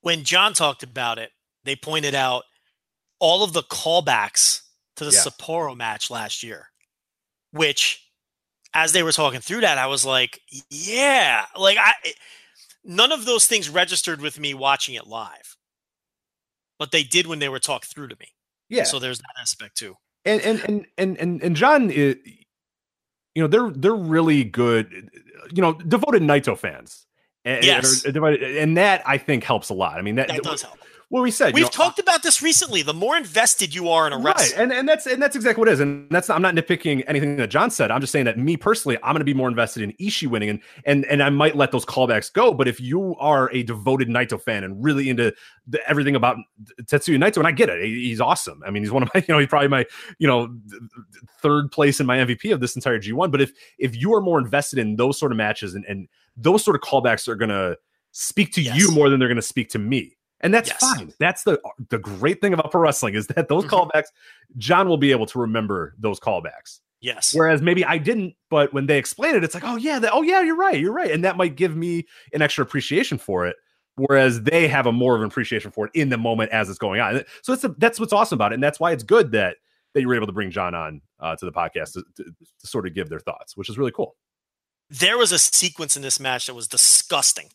when 0.00 0.24
John 0.24 0.54
talked 0.54 0.82
about 0.82 1.18
it, 1.18 1.30
they 1.64 1.76
pointed 1.76 2.14
out 2.14 2.44
all 3.20 3.42
of 3.44 3.52
the 3.52 3.62
callbacks 3.62 4.62
to 4.96 5.04
the 5.04 5.10
Yeah. 5.12 5.20
Sapporo 5.20 5.76
match 5.76 6.10
last 6.10 6.42
year, 6.42 6.68
which, 7.52 8.00
as 8.74 8.92
they 8.92 9.02
were 9.02 9.12
talking 9.12 9.40
through 9.40 9.60
that, 9.60 9.78
I 9.78 9.86
was 9.86 10.04
like, 10.04 10.40
yeah, 10.70 11.44
like 11.56 11.78
I, 11.78 11.92
none 12.84 13.12
of 13.12 13.24
those 13.24 13.46
things 13.46 13.68
registered 13.68 14.20
with 14.20 14.38
me 14.38 14.54
watching 14.54 14.94
it 14.94 15.06
live, 15.06 15.56
but 16.78 16.90
they 16.92 17.02
did 17.02 17.26
when 17.26 17.38
they 17.38 17.48
were 17.48 17.58
talked 17.58 17.86
through 17.86 18.08
to 18.08 18.16
me. 18.20 18.28
Yeah. 18.68 18.84
So 18.84 18.98
there's 18.98 19.18
that 19.18 19.34
aspect 19.40 19.76
too. 19.76 19.96
and 20.24 20.40
and 20.40 20.86
and 20.98 21.18
and 21.18 21.42
and, 21.42 21.56
John, 21.56 21.90
is, 21.90 22.16
you 23.34 23.42
know, 23.42 23.46
they're 23.46 23.70
they're 23.70 23.94
really 23.94 24.44
good, 24.44 25.10
you 25.52 25.62
know, 25.62 25.74
devoted 25.74 26.22
Naito 26.22 26.56
fans. 26.56 27.06
Eh, 27.44 27.56
and, 27.56 27.64
Yes. 27.64 28.06
are 28.06 28.28
and 28.28 28.76
that 28.76 29.02
I 29.06 29.18
think 29.18 29.44
helps 29.44 29.68
a 29.68 29.74
lot. 29.74 29.98
I 29.98 30.02
mean, 30.02 30.14
that, 30.16 30.28
That 30.28 30.42
does 30.42 30.62
help. 30.62 30.78
What 31.14 31.22
we 31.22 31.30
said, 31.30 31.54
We've 31.54 31.62
know, 31.62 31.68
talked 31.68 32.00
about 32.00 32.24
this 32.24 32.42
recently. 32.42 32.82
The 32.82 32.92
more 32.92 33.16
invested 33.16 33.72
you 33.72 33.88
are 33.88 34.04
in 34.08 34.12
a 34.12 34.18
right. 34.18 34.52
and 34.56 34.72
and 34.72 34.88
that's 34.88 35.06
and 35.06 35.22
that's 35.22 35.36
exactly 35.36 35.60
what 35.60 35.68
it 35.68 35.74
is. 35.74 35.78
And 35.78 36.10
that's 36.10 36.28
i'm 36.28 36.42
not 36.42 36.56
nitpicking 36.56 37.04
anything 37.06 37.36
that 37.36 37.50
john 37.50 37.70
said. 37.70 37.92
I'm 37.92 38.00
just 38.00 38.10
saying 38.12 38.24
that 38.24 38.36
me 38.36 38.56
personally 38.56 38.96
i'm 39.04 39.12
going 39.12 39.20
to 39.20 39.24
be 39.24 39.32
more 39.32 39.46
invested 39.48 39.84
in 39.84 39.92
Ishii 39.92 40.26
winning 40.26 40.48
and 40.50 40.60
and 40.86 41.04
and 41.04 41.22
i 41.22 41.30
might 41.30 41.54
let 41.54 41.70
those 41.70 41.84
callbacks 41.84 42.32
go. 42.32 42.52
But 42.52 42.66
if 42.66 42.80
you 42.80 43.14
are 43.20 43.48
a 43.52 43.62
devoted 43.62 44.08
naito 44.08 44.42
fan 44.42 44.64
and 44.64 44.82
really 44.82 45.08
into 45.08 45.32
the, 45.68 45.88
everything 45.88 46.16
about 46.16 46.36
tetsuya 46.82 47.16
naito 47.16 47.36
and 47.36 47.46
i 47.46 47.52
get 47.52 47.68
it. 47.68 47.84
He- 47.84 48.08
he's 48.08 48.20
awesome. 48.20 48.60
I 48.66 48.72
mean 48.72 48.82
he's 48.82 48.90
one 48.90 49.04
of 49.04 49.10
my 49.14 49.20
you 49.28 49.32
know 49.32 49.38
he's 49.38 49.48
probably 49.48 49.68
my 49.68 49.86
you 50.18 50.26
know 50.26 50.48
th- 50.48 50.80
th- 50.80 51.22
third 51.40 51.70
place 51.70 52.00
in 52.00 52.06
my 52.06 52.16
mvp 52.18 52.52
of 52.52 52.58
this 52.58 52.74
entire 52.74 52.98
g1 52.98 53.30
but 53.30 53.40
if 53.40 53.52
if 53.78 53.94
you 53.94 54.12
are 54.14 54.20
more 54.20 54.40
invested 54.40 54.80
in 54.80 54.96
those 54.96 55.16
sort 55.16 55.30
of 55.30 55.38
matches 55.38 55.76
and 55.76 55.84
and 55.84 56.08
those 56.36 56.64
sort 56.64 56.74
of 56.74 56.82
callbacks 56.82 57.28
are 57.28 57.36
going 57.36 57.50
to 57.50 57.78
speak 58.10 58.52
to 58.54 58.62
Yes. 58.62 58.76
you 58.76 58.90
more 58.90 59.08
than 59.08 59.20
they're 59.20 59.28
going 59.28 59.36
to 59.36 59.42
speak 59.42 59.68
to 59.70 59.78
me 59.78 60.13
and 60.40 60.52
that's 60.52 60.68
Yes. 60.68 60.78
fine. 60.80 61.12
That's 61.18 61.42
the 61.44 61.60
the 61.90 61.98
great 61.98 62.40
thing 62.40 62.52
about 62.52 62.70
pro 62.70 62.80
wrestling 62.82 63.14
is 63.14 63.26
that 63.28 63.48
those 63.48 63.64
Mhm. 63.64 63.90
callbacks, 63.90 64.08
John 64.56 64.88
will 64.88 64.96
be 64.98 65.10
able 65.10 65.26
to 65.26 65.38
remember 65.38 65.94
those 65.98 66.18
callbacks. 66.20 66.80
yes, 67.00 67.34
Whereas 67.34 67.60
maybe 67.60 67.84
I 67.84 67.98
didn't, 67.98 68.34
but 68.48 68.72
when 68.72 68.86
they 68.86 68.96
explain 68.98 69.34
it, 69.34 69.44
it's 69.44 69.52
like, 69.54 69.64
oh 69.64 69.76
yeah, 69.76 69.98
that, 69.98 70.12
oh 70.14 70.22
yeah, 70.22 70.40
you're 70.40 70.56
right, 70.56 70.78
you're 70.80 70.92
right, 70.92 71.10
and 71.10 71.22
that 71.24 71.36
might 71.36 71.54
give 71.54 71.76
me 71.76 72.06
an 72.32 72.40
extra 72.40 72.62
appreciation 72.64 73.18
for 73.18 73.46
it. 73.46 73.56
Whereas 73.96 74.42
they 74.42 74.66
have 74.68 74.86
a 74.86 74.92
more 74.92 75.14
of 75.14 75.20
an 75.20 75.26
appreciation 75.28 75.70
for 75.70 75.86
it 75.86 75.92
in 75.94 76.08
the 76.08 76.16
moment 76.18 76.50
as 76.50 76.68
it's 76.70 76.78
going 76.78 77.00
on. 77.00 77.22
So 77.42 77.52
that's 77.52 77.62
the, 77.62 77.74
that's 77.78 78.00
what's 78.00 78.12
awesome 78.14 78.36
about 78.36 78.52
it, 78.52 78.54
and 78.54 78.62
that's 78.64 78.80
why 78.80 78.90
it's 78.92 79.04
good 79.04 79.32
that 79.32 79.58
that 79.92 80.00
you 80.00 80.08
were 80.08 80.14
able 80.16 80.26
to 80.26 80.32
bring 80.32 80.50
John 80.50 80.74
on 80.74 81.00
uh, 81.20 81.36
to 81.36 81.44
the 81.44 81.52
podcast 81.52 81.92
to, 81.92 82.02
to, 82.16 82.24
to 82.24 82.66
sort 82.66 82.86
of 82.86 82.94
give 82.94 83.08
their 83.10 83.20
thoughts, 83.20 83.56
which 83.56 83.68
is 83.68 83.78
really 83.78 83.92
cool. 83.92 84.16
there 84.90 85.16
was 85.16 85.30
a 85.30 85.38
sequence 85.38 85.94
in 85.96 86.02
this 86.02 86.18
match 86.18 86.46
that 86.46 86.54
was 86.54 86.66
disgusting. 86.68 87.50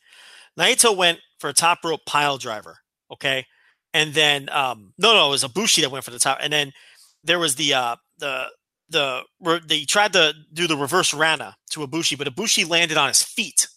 Naito 0.60 0.96
went 0.96 1.20
for 1.40 1.50
a 1.50 1.54
top 1.54 1.80
rope 1.84 2.06
pile 2.06 2.38
driver, 2.38 2.78
okay, 3.12 3.46
and 3.94 4.14
then 4.14 4.50
um, 4.50 4.94
no, 4.98 5.14
no, 5.14 5.28
it 5.28 5.32
was 5.32 5.44
Ibushi 5.44 5.82
that 5.82 5.92
went 5.92 6.04
for 6.04 6.12
the 6.12 6.20
top, 6.20 6.40
and 6.42 6.52
then 6.52 6.74
there 7.24 7.40
was 7.40 7.56
the 7.56 7.74
uh, 7.74 7.96
the 8.18 8.48
the 8.90 9.22
they 9.66 9.86
tried 9.86 10.14
to 10.14 10.34
do 10.54 10.68
the 10.68 10.78
reverse 10.78 11.14
Rana 11.14 11.56
to 11.72 11.80
Ibushi, 11.82 12.18
but 12.18 12.28
Ibushi 12.28 12.70
landed 12.70 12.98
on 12.98 13.08
his 13.08 13.24
feet, 13.24 13.68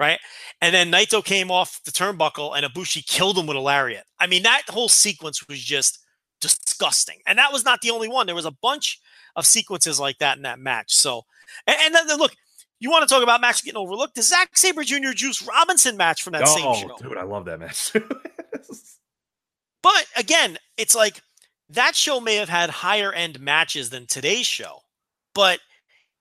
right, 0.00 0.18
and 0.60 0.74
then 0.74 0.90
Naito 0.90 1.24
came 1.24 1.50
off 1.50 1.80
the 1.84 1.92
turnbuckle 1.92 2.56
and 2.56 2.66
Ibushi 2.66 3.06
killed 3.06 3.38
him 3.38 3.46
with 3.46 3.56
a 3.56 3.60
lariat. 3.60 4.04
I 4.18 4.26
mean, 4.26 4.42
that 4.42 4.62
whole 4.68 4.88
sequence 4.88 5.46
was 5.46 5.62
just 5.62 5.98
disgusting, 6.40 7.18
and 7.26 7.38
that 7.38 7.52
was 7.52 7.64
not 7.64 7.80
the 7.80 7.90
only 7.90 8.08
one. 8.08 8.26
There 8.26 8.34
was 8.34 8.46
a 8.46 8.56
bunch 8.62 9.00
of 9.36 9.46
sequences 9.46 10.00
like 10.00 10.18
that 10.18 10.36
in 10.36 10.42
that 10.42 10.58
match. 10.58 10.92
So, 10.94 11.22
and, 11.66 11.76
and 11.80 11.94
then 11.94 12.18
look, 12.18 12.34
you 12.82 12.90
want 12.90 13.08
to 13.08 13.12
talk 13.12 13.22
about 13.22 13.40
match 13.40 13.64
getting 13.64 13.78
overlooked? 13.78 14.14
The 14.14 14.22
Zack 14.22 14.56
Sabre 14.56 14.82
Jr. 14.82 15.12
Juice 15.14 15.46
Robinson 15.46 15.96
match 15.96 16.22
from 16.22 16.32
that 16.32 16.48
same 16.48 16.66
oh, 16.66 16.74
show. 16.74 16.96
dude, 17.00 17.16
I 17.16 17.22
love 17.22 17.44
that 17.46 17.60
match. 17.60 17.92
But 19.82 20.06
again, 20.16 20.58
it's 20.76 20.94
like 20.94 21.20
that 21.70 21.96
show 21.96 22.20
may 22.20 22.36
have 22.36 22.48
had 22.48 22.70
higher 22.70 23.12
end 23.12 23.40
matches 23.40 23.90
than 23.90 24.06
today's 24.06 24.46
show, 24.46 24.80
but 25.34 25.58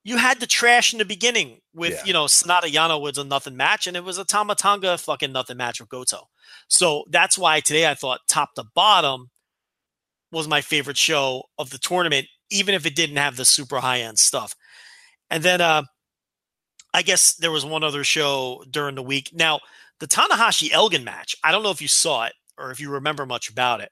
you 0.03 0.17
had 0.17 0.39
the 0.39 0.47
trash 0.47 0.93
in 0.93 0.99
the 0.99 1.05
beginning 1.05 1.59
with, 1.75 1.93
Yeah. 1.93 2.05
you 2.05 2.13
know, 2.13 2.25
Sanada 2.25 2.63
Yano 2.63 2.99
was 2.99 3.19
a 3.19 3.23
nothing 3.23 3.55
match, 3.55 3.85
and 3.85 3.95
it 3.95 4.03
was 4.03 4.17
a 4.17 4.25
Tama 4.25 4.55
Tonga 4.55 4.97
fucking 4.97 5.31
nothing 5.31 5.57
match 5.57 5.79
with 5.79 5.89
Goto. 5.89 6.27
So 6.69 7.03
that's 7.09 7.37
why 7.37 7.59
today 7.59 7.87
I 7.87 7.93
thought 7.93 8.21
top 8.27 8.55
to 8.55 8.63
bottom 8.73 9.29
was 10.31 10.47
my 10.47 10.61
favorite 10.61 10.97
show 10.97 11.43
of 11.59 11.69
the 11.69 11.77
tournament, 11.77 12.25
even 12.49 12.73
if 12.73 12.87
it 12.87 12.95
didn't 12.95 13.17
have 13.17 13.35
the 13.35 13.45
super 13.45 13.79
high 13.79 13.99
end 14.01 14.17
stuff. 14.17 14.55
And 15.29 15.43
then 15.43 15.61
uh 15.61 15.83
I 16.93 17.01
guess 17.01 17.35
there 17.35 17.51
was 17.51 17.65
one 17.65 17.83
other 17.83 18.03
show 18.03 18.63
during 18.69 18.95
the 18.95 19.03
week. 19.03 19.31
Now, 19.33 19.59
the 19.99 20.07
Tanahashi 20.07 20.71
Elgin 20.71 21.03
match, 21.03 21.35
I 21.43 21.51
don't 21.51 21.63
know 21.63 21.71
if 21.71 21.81
you 21.81 21.87
saw 21.87 22.25
it 22.25 22.33
or 22.57 22.71
if 22.71 22.79
you 22.79 22.89
remember 22.89 23.25
much 23.25 23.49
about 23.49 23.81
it, 23.81 23.91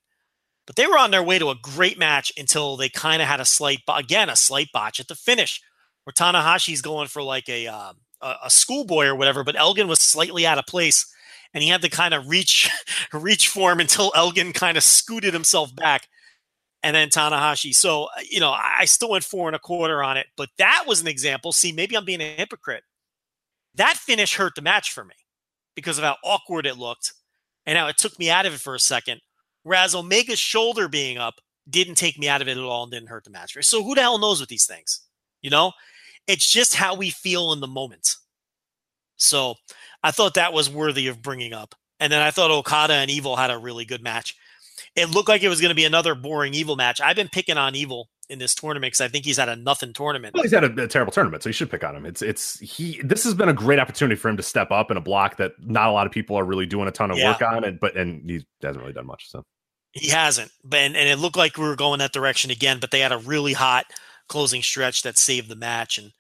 but 0.67 0.75
they 0.75 0.87
were 0.87 0.97
on 0.97 1.11
their 1.11 1.23
way 1.23 1.39
to 1.39 1.49
a 1.49 1.55
great 1.55 1.97
match 1.97 2.31
until 2.37 2.77
they 2.77 2.89
kind 2.89 3.21
of 3.21 3.27
had 3.27 3.39
a 3.39 3.45
slight, 3.45 3.79
again, 3.87 4.29
a 4.29 4.35
slight 4.35 4.69
botch 4.73 4.99
at 4.99 5.07
the 5.07 5.15
finish 5.15 5.61
where 6.03 6.13
Tanahashi's 6.13 6.81
going 6.81 7.07
for 7.07 7.23
like 7.23 7.47
a, 7.47 7.67
uh, 7.67 7.93
a, 8.21 8.35
a 8.45 8.49
schoolboy 8.49 9.05
or 9.05 9.15
whatever, 9.15 9.43
but 9.43 9.55
Elgin 9.55 9.87
was 9.87 9.99
slightly 9.99 10.45
out 10.45 10.57
of 10.57 10.65
place 10.65 11.05
and 11.53 11.63
he 11.63 11.69
had 11.69 11.81
to 11.81 11.89
kind 11.89 12.13
of 12.13 12.27
reach, 12.27 12.69
reach 13.13 13.47
for 13.47 13.71
him 13.71 13.79
until 13.79 14.11
Elgin 14.15 14.51
kind 14.51 14.77
of 14.77 14.83
scooted 14.83 15.33
himself 15.33 15.73
back 15.75 16.07
and 16.83 16.95
then 16.95 17.09
Tanahashi. 17.09 17.73
So, 17.73 18.05
uh, 18.05 18.21
you 18.29 18.39
know, 18.39 18.51
I 18.51 18.85
still 18.85 19.11
went 19.11 19.23
four 19.23 19.47
and 19.47 19.55
a 19.55 19.59
quarter 19.59 20.03
on 20.03 20.17
it, 20.17 20.27
but 20.37 20.49
that 20.57 20.85
was 20.87 21.01
an 21.01 21.07
example. 21.07 21.51
See, 21.51 21.71
maybe 21.71 21.95
I'm 21.95 22.05
being 22.05 22.21
a 22.21 22.35
hypocrite. 22.35 22.83
That 23.75 23.97
finish 23.97 24.35
hurt 24.35 24.55
the 24.55 24.61
match 24.61 24.91
for 24.91 25.03
me 25.03 25.15
because 25.75 25.97
of 25.97 26.03
how 26.03 26.17
awkward 26.23 26.65
it 26.65 26.77
looked 26.77 27.13
and 27.65 27.77
how 27.77 27.87
it 27.87 27.97
took 27.97 28.17
me 28.19 28.29
out 28.29 28.45
of 28.45 28.53
it 28.53 28.59
for 28.59 28.75
a 28.75 28.79
second. 28.79 29.21
Whereas 29.63 29.95
Omega's 29.95 30.39
shoulder 30.39 30.87
being 30.87 31.17
up 31.17 31.35
didn't 31.69 31.95
take 31.95 32.17
me 32.17 32.27
out 32.27 32.41
of 32.41 32.47
it 32.47 32.57
at 32.57 32.63
all 32.63 32.83
and 32.83 32.91
didn't 32.91 33.09
hurt 33.09 33.23
the 33.23 33.29
match. 33.29 33.55
So 33.61 33.83
who 33.83 33.95
the 33.95 34.01
hell 34.01 34.17
knows 34.17 34.39
with 34.39 34.49
these 34.49 34.65
things? 34.65 35.01
You 35.41 35.49
know, 35.49 35.73
it's 36.27 36.49
just 36.49 36.75
how 36.75 36.95
we 36.95 37.09
feel 37.09 37.53
in 37.53 37.59
the 37.59 37.67
moment. 37.67 38.15
So 39.17 39.55
I 40.03 40.11
thought 40.11 40.33
that 40.35 40.53
was 40.53 40.69
worthy 40.69 41.07
of 41.07 41.21
bringing 41.21 41.53
up. 41.53 41.75
And 41.99 42.11
then 42.11 42.21
I 42.21 42.31
thought 42.31 42.51
Okada 42.51 42.93
and 42.93 43.11
Evil 43.11 43.35
had 43.35 43.51
a 43.51 43.57
really 43.57 43.85
good 43.85 44.01
match. 44.01 44.35
It 44.95 45.09
looked 45.09 45.29
like 45.29 45.43
it 45.43 45.49
was 45.49 45.59
going 45.59 45.69
to 45.69 45.75
be 45.75 45.85
another 45.85 46.15
boring 46.15 46.53
Evil 46.53 46.75
match. 46.75 47.01
I've 47.01 47.15
been 47.15 47.27
picking 47.27 47.57
on 47.57 47.75
Evil 47.75 48.09
in 48.29 48.39
this 48.39 48.53
tournament 48.55 48.91
because 48.91 49.01
I 49.01 49.07
think 49.07 49.25
he's 49.25 49.37
had 49.37 49.49
a 49.49 49.55
nothing 49.55 49.93
tournament. 49.93 50.33
Well, 50.35 50.43
he's 50.43 50.51
had 50.53 50.63
a, 50.63 50.83
a 50.83 50.87
terrible 50.87 51.11
tournament, 51.11 51.43
so 51.43 51.49
you 51.49 51.53
should 51.53 51.69
pick 51.71 51.83
on 51.83 51.95
him. 51.95 52.05
It's 52.05 52.21
it's 52.21 52.59
he. 52.59 53.01
This 53.03 53.23
has 53.23 53.33
been 53.33 53.49
a 53.49 53.53
great 53.53 53.79
opportunity 53.79 54.15
for 54.15 54.29
him 54.29 54.37
to 54.37 54.43
step 54.43 54.71
up 54.71 54.91
in 54.91 54.97
a 54.97 55.01
block 55.01 55.37
that 55.37 55.53
not 55.59 55.89
a 55.89 55.91
lot 55.91 56.05
of 56.05 56.11
people 56.13 56.35
are 56.35 56.43
really 56.45 56.65
doing 56.65 56.87
a 56.87 56.91
ton 56.91 57.11
of 57.11 57.17
Yeah. 57.17 57.31
work 57.31 57.41
on, 57.41 57.63
and 57.63 57.79
but 57.79 57.95
and 57.97 58.29
he 58.29 58.45
hasn't 58.61 58.81
really 58.81 58.93
done 58.93 59.07
much. 59.07 59.29
So 59.29 59.43
He 59.91 60.09
hasn't, 60.09 60.51
but 60.63 60.79
and, 60.79 60.95
and 60.95 61.09
it 61.09 61.17
looked 61.17 61.37
like 61.37 61.57
we 61.57 61.63
were 61.63 61.75
going 61.75 61.99
that 61.99 62.13
direction 62.13 62.51
again. 62.51 62.77
But 62.79 62.91
they 62.91 62.99
had 62.99 63.11
a 63.11 63.17
really 63.17 63.53
hot 63.53 63.85
closing 64.27 64.61
stretch 64.61 65.01
that 65.01 65.17
saved 65.17 65.49
the 65.49 65.55
match, 65.55 65.97
and 65.97 66.11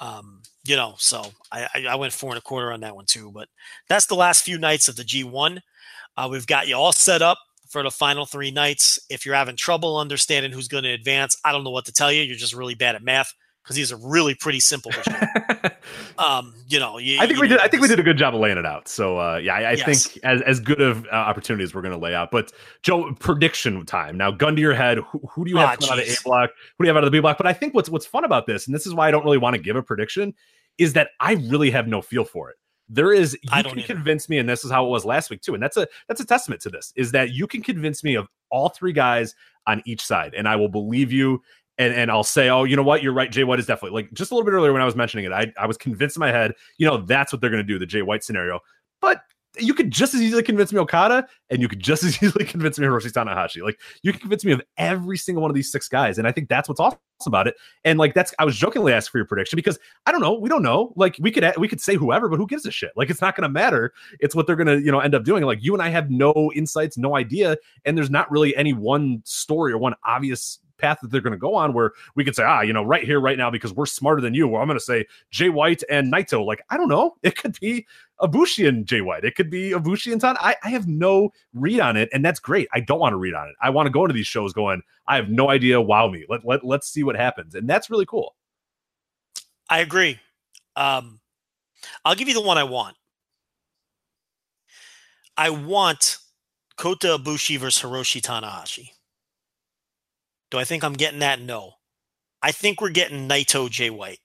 um, 0.00 0.42
you 0.64 0.76
know, 0.76 0.94
so 0.98 1.24
I, 1.52 1.68
I, 1.74 1.86
I 1.90 1.94
went 1.96 2.12
four 2.14 2.30
and 2.30 2.38
a 2.38 2.42
quarter 2.42 2.72
on 2.72 2.80
that 2.80 2.96
one 2.96 3.04
too. 3.06 3.30
But 3.32 3.48
that's 3.88 4.06
the 4.06 4.14
last 4.14 4.44
few 4.44 4.58
nights 4.58 4.88
of 4.88 4.96
the 4.96 5.02
G1. 5.04 5.60
Uh, 6.16 6.28
we've 6.30 6.46
got 6.46 6.68
you 6.68 6.74
all 6.74 6.92
set 6.92 7.20
up 7.22 7.38
for 7.70 7.82
the 7.82 7.90
final 7.90 8.26
three 8.26 8.50
nights. 8.50 9.00
If 9.08 9.24
you're 9.24 9.34
having 9.34 9.56
trouble 9.56 9.96
understanding 9.96 10.52
who's 10.52 10.68
going 10.68 10.84
to 10.84 10.90
advance, 10.90 11.36
I 11.44 11.52
don't 11.52 11.64
know 11.64 11.70
what 11.70 11.86
to 11.86 11.92
tell 11.92 12.12
you. 12.12 12.22
You're 12.22 12.36
just 12.36 12.54
really 12.54 12.74
bad 12.74 12.96
at 12.96 13.02
math 13.02 13.32
because 13.62 13.76
these 13.76 13.92
are 13.92 13.98
really 14.02 14.34
pretty 14.34 14.58
simple. 14.60 14.90
um, 16.18 16.54
you 16.68 16.78
know, 16.78 16.98
you, 16.98 17.18
I 17.18 17.26
think 17.26 17.36
you 17.36 17.42
we 17.42 17.48
did. 17.48 17.58
I 17.60 17.68
think 17.68 17.80
we 17.82 17.88
did 17.88 18.00
a 18.00 18.02
good 18.02 18.16
job 18.16 18.34
of 18.34 18.40
laying 18.40 18.58
it 18.58 18.66
out. 18.66 18.88
So 18.88 19.18
uh, 19.18 19.36
yeah, 19.36 19.54
I, 19.54 19.58
I 19.58 19.72
Yes. 19.72 20.06
think 20.06 20.24
as 20.24 20.42
as 20.42 20.60
good 20.60 20.80
of 20.80 21.04
uh, 21.06 21.10
opportunities 21.10 21.74
we're 21.74 21.82
going 21.82 21.94
to 21.94 21.98
lay 22.00 22.14
out. 22.14 22.30
But 22.30 22.52
Joe, 22.82 23.14
prediction 23.20 23.84
time 23.86 24.16
now. 24.16 24.30
Gun 24.30 24.56
to 24.56 24.60
your 24.60 24.74
head. 24.74 24.98
Who, 24.98 25.20
who 25.30 25.44
do 25.44 25.50
you 25.50 25.56
have 25.58 25.70
Ah, 25.70 25.76
coming 25.76 25.92
out 25.92 25.98
of 26.06 26.08
A 26.12 26.16
block? 26.24 26.50
Who 26.78 26.84
do 26.84 26.88
you 26.88 26.88
have 26.88 26.96
out 26.96 27.04
of 27.04 27.10
the 27.12 27.16
B 27.16 27.20
block? 27.20 27.36
But 27.38 27.46
I 27.46 27.52
think 27.52 27.74
what's 27.74 27.88
what's 27.88 28.06
fun 28.06 28.24
about 28.24 28.46
this, 28.46 28.66
and 28.66 28.74
this 28.74 28.86
is 28.86 28.94
why 28.94 29.08
I 29.08 29.10
don't 29.10 29.24
really 29.24 29.38
want 29.38 29.54
to 29.54 29.62
give 29.62 29.76
a 29.76 29.82
prediction, 29.82 30.34
is 30.78 30.94
that 30.94 31.10
I 31.20 31.34
really 31.34 31.70
have 31.70 31.86
no 31.86 32.02
feel 32.02 32.24
for 32.24 32.50
it. 32.50 32.56
There 32.92 33.12
is 33.12 33.34
you 33.42 33.48
I 33.52 33.62
can 33.62 33.70
don't 33.70 33.78
either. 33.78 33.94
convince 33.94 34.28
me, 34.28 34.38
and 34.38 34.48
this 34.48 34.64
is 34.64 34.70
how 34.70 34.84
it 34.84 34.88
was 34.88 35.04
last 35.04 35.30
week 35.30 35.40
too. 35.40 35.54
And 35.54 35.62
that's 35.62 35.76
a 35.76 35.86
that's 36.08 36.20
a 36.20 36.26
testament 36.26 36.60
to 36.62 36.70
this 36.70 36.92
is 36.96 37.12
that 37.12 37.30
you 37.30 37.46
can 37.46 37.62
convince 37.62 38.02
me 38.02 38.16
of 38.16 38.28
all 38.50 38.68
three 38.68 38.92
guys 38.92 39.34
on 39.66 39.80
each 39.86 40.04
side, 40.04 40.34
and 40.34 40.48
I 40.48 40.56
will 40.56 40.68
believe 40.68 41.12
you. 41.12 41.42
And, 41.78 41.94
and 41.94 42.10
I'll 42.10 42.24
say, 42.24 42.50
oh, 42.50 42.64
you 42.64 42.76
know 42.76 42.82
what? 42.82 43.02
You're 43.02 43.14
right. 43.14 43.32
Jay 43.32 43.42
White 43.42 43.58
is 43.58 43.64
definitely 43.64 44.02
like 44.02 44.12
just 44.12 44.30
a 44.30 44.34
little 44.34 44.44
bit 44.44 44.52
earlier 44.52 44.70
when 44.70 44.82
I 44.82 44.84
was 44.84 44.96
mentioning 44.96 45.24
it. 45.24 45.32
I, 45.32 45.50
I 45.58 45.66
was 45.66 45.78
convinced 45.78 46.14
in 46.14 46.20
my 46.20 46.30
head, 46.30 46.52
you 46.76 46.86
know, 46.86 46.98
that's 46.98 47.32
what 47.32 47.40
they're 47.40 47.48
going 47.48 47.66
to 47.66 47.66
do, 47.66 47.78
the 47.78 47.86
Jay 47.86 48.02
White 48.02 48.22
scenario. 48.22 48.60
But 49.00 49.22
you 49.58 49.74
could 49.74 49.90
just 49.90 50.14
as 50.14 50.22
easily 50.22 50.42
convince 50.42 50.72
me 50.72 50.78
Okada, 50.78 51.26
and 51.50 51.60
you 51.60 51.68
could 51.68 51.80
just 51.80 52.04
as 52.04 52.22
easily 52.22 52.44
convince 52.44 52.78
me 52.78 52.86
Hiroshi 52.86 53.12
Tanahashi. 53.12 53.62
Like 53.62 53.80
you 54.02 54.12
can 54.12 54.20
convince 54.20 54.44
me 54.44 54.52
of 54.52 54.62
every 54.76 55.18
single 55.18 55.42
one 55.42 55.50
of 55.50 55.54
these 55.54 55.70
six 55.70 55.88
guys, 55.88 56.18
and 56.18 56.26
I 56.26 56.32
think 56.32 56.48
that's 56.48 56.68
what's 56.68 56.80
awesome 56.80 56.98
about 57.26 57.46
it. 57.46 57.54
And 57.84 57.98
like 57.98 58.14
that's, 58.14 58.32
I 58.38 58.44
was 58.44 58.56
jokingly 58.56 58.92
asking 58.92 59.10
for 59.12 59.18
your 59.18 59.26
prediction 59.26 59.56
because 59.56 59.78
I 60.06 60.12
don't 60.12 60.22
know, 60.22 60.34
we 60.34 60.48
don't 60.48 60.62
know. 60.62 60.92
Like 60.96 61.16
we 61.20 61.30
could 61.30 61.52
we 61.58 61.68
could 61.68 61.80
say 61.80 61.96
whoever, 61.96 62.28
but 62.28 62.36
who 62.36 62.46
gives 62.46 62.64
a 62.66 62.70
shit? 62.70 62.92
Like 62.96 63.10
it's 63.10 63.20
not 63.20 63.36
going 63.36 63.42
to 63.42 63.52
matter. 63.52 63.92
It's 64.20 64.34
what 64.34 64.46
they're 64.46 64.56
going 64.56 64.66
to 64.66 64.80
you 64.80 64.92
know 64.92 65.00
end 65.00 65.14
up 65.14 65.24
doing. 65.24 65.44
Like 65.44 65.62
you 65.62 65.74
and 65.74 65.82
I 65.82 65.88
have 65.88 66.10
no 66.10 66.50
insights, 66.54 66.96
no 66.96 67.16
idea, 67.16 67.56
and 67.84 67.96
there's 67.96 68.10
not 68.10 68.30
really 68.30 68.56
any 68.56 68.72
one 68.72 69.22
story 69.24 69.72
or 69.72 69.78
one 69.78 69.94
obvious 70.04 70.58
path 70.80 70.98
that 71.00 71.10
they're 71.10 71.20
going 71.20 71.32
to 71.32 71.38
go 71.38 71.54
on 71.54 71.72
where 71.72 71.92
we 72.14 72.24
could 72.24 72.34
say, 72.34 72.44
ah, 72.44 72.60
you 72.62 72.72
know, 72.72 72.82
right 72.82 73.04
here, 73.04 73.20
right 73.20 73.38
now, 73.38 73.50
because 73.50 73.72
we're 73.72 73.86
smarter 73.86 74.20
than 74.20 74.34
you. 74.34 74.48
Well, 74.48 74.62
I'm 74.62 74.68
going 74.68 74.78
to 74.78 74.84
say 74.84 75.06
Jay 75.30 75.48
White 75.48 75.82
and 75.90 76.12
Naito. 76.12 76.44
Like, 76.44 76.62
I 76.70 76.76
don't 76.76 76.88
know. 76.88 77.16
It 77.22 77.36
could 77.36 77.58
be 77.60 77.86
Ibushi 78.20 78.66
and 78.66 78.86
Jay 78.86 79.02
White. 79.02 79.24
It 79.24 79.36
could 79.36 79.50
be 79.50 79.70
Ibushi 79.70 80.10
and 80.10 80.20
Tan. 80.20 80.36
I, 80.40 80.56
I 80.64 80.70
have 80.70 80.88
no 80.88 81.32
read 81.54 81.80
on 81.80 81.96
it, 81.96 82.08
and 82.12 82.24
that's 82.24 82.40
great. 82.40 82.68
I 82.72 82.80
don't 82.80 82.98
want 82.98 83.12
to 83.12 83.18
read 83.18 83.34
on 83.34 83.48
it. 83.48 83.54
I 83.62 83.70
want 83.70 83.86
to 83.86 83.90
go 83.90 84.04
into 84.04 84.14
these 84.14 84.26
shows 84.26 84.52
going, 84.52 84.82
I 85.06 85.16
have 85.16 85.28
no 85.28 85.48
idea. 85.48 85.80
Wow 85.80 86.08
me. 86.08 86.24
Let, 86.28 86.44
let, 86.44 86.64
let's 86.64 86.88
see 86.88 87.04
what 87.04 87.14
happens. 87.14 87.54
And 87.54 87.68
that's 87.68 87.88
really 87.88 88.06
cool. 88.06 88.34
I 89.68 89.78
agree. 89.80 90.18
Um, 90.74 91.20
I'll 92.04 92.14
give 92.14 92.28
you 92.28 92.34
the 92.34 92.40
one 92.40 92.58
I 92.58 92.64
want. 92.64 92.96
I 95.36 95.50
want 95.50 96.18
Kota 96.76 97.18
Ibushi 97.18 97.58
versus 97.58 97.82
Hiroshi 97.82 98.20
Tanahashi. 98.20 98.90
Do 100.50 100.58
I 100.58 100.64
think 100.64 100.82
I'm 100.84 100.94
getting 100.94 101.20
that? 101.20 101.40
No. 101.40 101.74
I 102.42 102.52
think 102.52 102.80
we're 102.80 102.90
getting 102.90 103.28
Naito 103.28 103.70
Jay 103.70 103.90
White. 103.90 104.18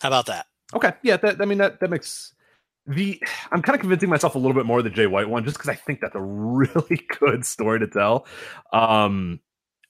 How 0.00 0.08
about 0.08 0.26
that? 0.26 0.46
Okay. 0.74 0.92
Yeah. 1.02 1.16
That, 1.16 1.40
I 1.40 1.44
mean, 1.44 1.58
that, 1.58 1.80
that 1.80 1.88
makes 1.90 2.34
the, 2.86 3.22
I'm 3.50 3.62
kind 3.62 3.74
of 3.74 3.80
convincing 3.80 4.10
myself 4.10 4.34
a 4.34 4.38
little 4.38 4.54
bit 4.54 4.66
more 4.66 4.78
of 4.78 4.84
the 4.84 4.90
Jay 4.90 5.06
White 5.06 5.28
one 5.28 5.44
just 5.44 5.56
because 5.56 5.70
I 5.70 5.74
think 5.74 6.00
that's 6.00 6.14
a 6.14 6.20
really 6.20 7.06
good 7.20 7.46
story 7.46 7.80
to 7.80 7.86
tell. 7.86 8.26
Um, 8.72 9.40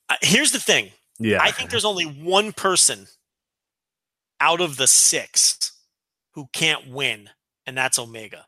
Uh, 0.09 0.17
here's 0.23 0.53
the 0.53 0.61
thing. 0.61 0.91
yeah. 1.19 1.39
I 1.43 1.51
think 1.51 1.71
there's 1.71 1.85
only 1.85 2.05
one 2.05 2.53
person 2.53 3.07
out 4.41 4.61
of 4.61 4.77
the 4.77 4.87
six 4.87 5.73
who 6.35 6.49
can't 6.53 6.91
win, 6.91 7.31
and 7.67 7.77
that's 7.77 7.99
Omega. 7.99 8.47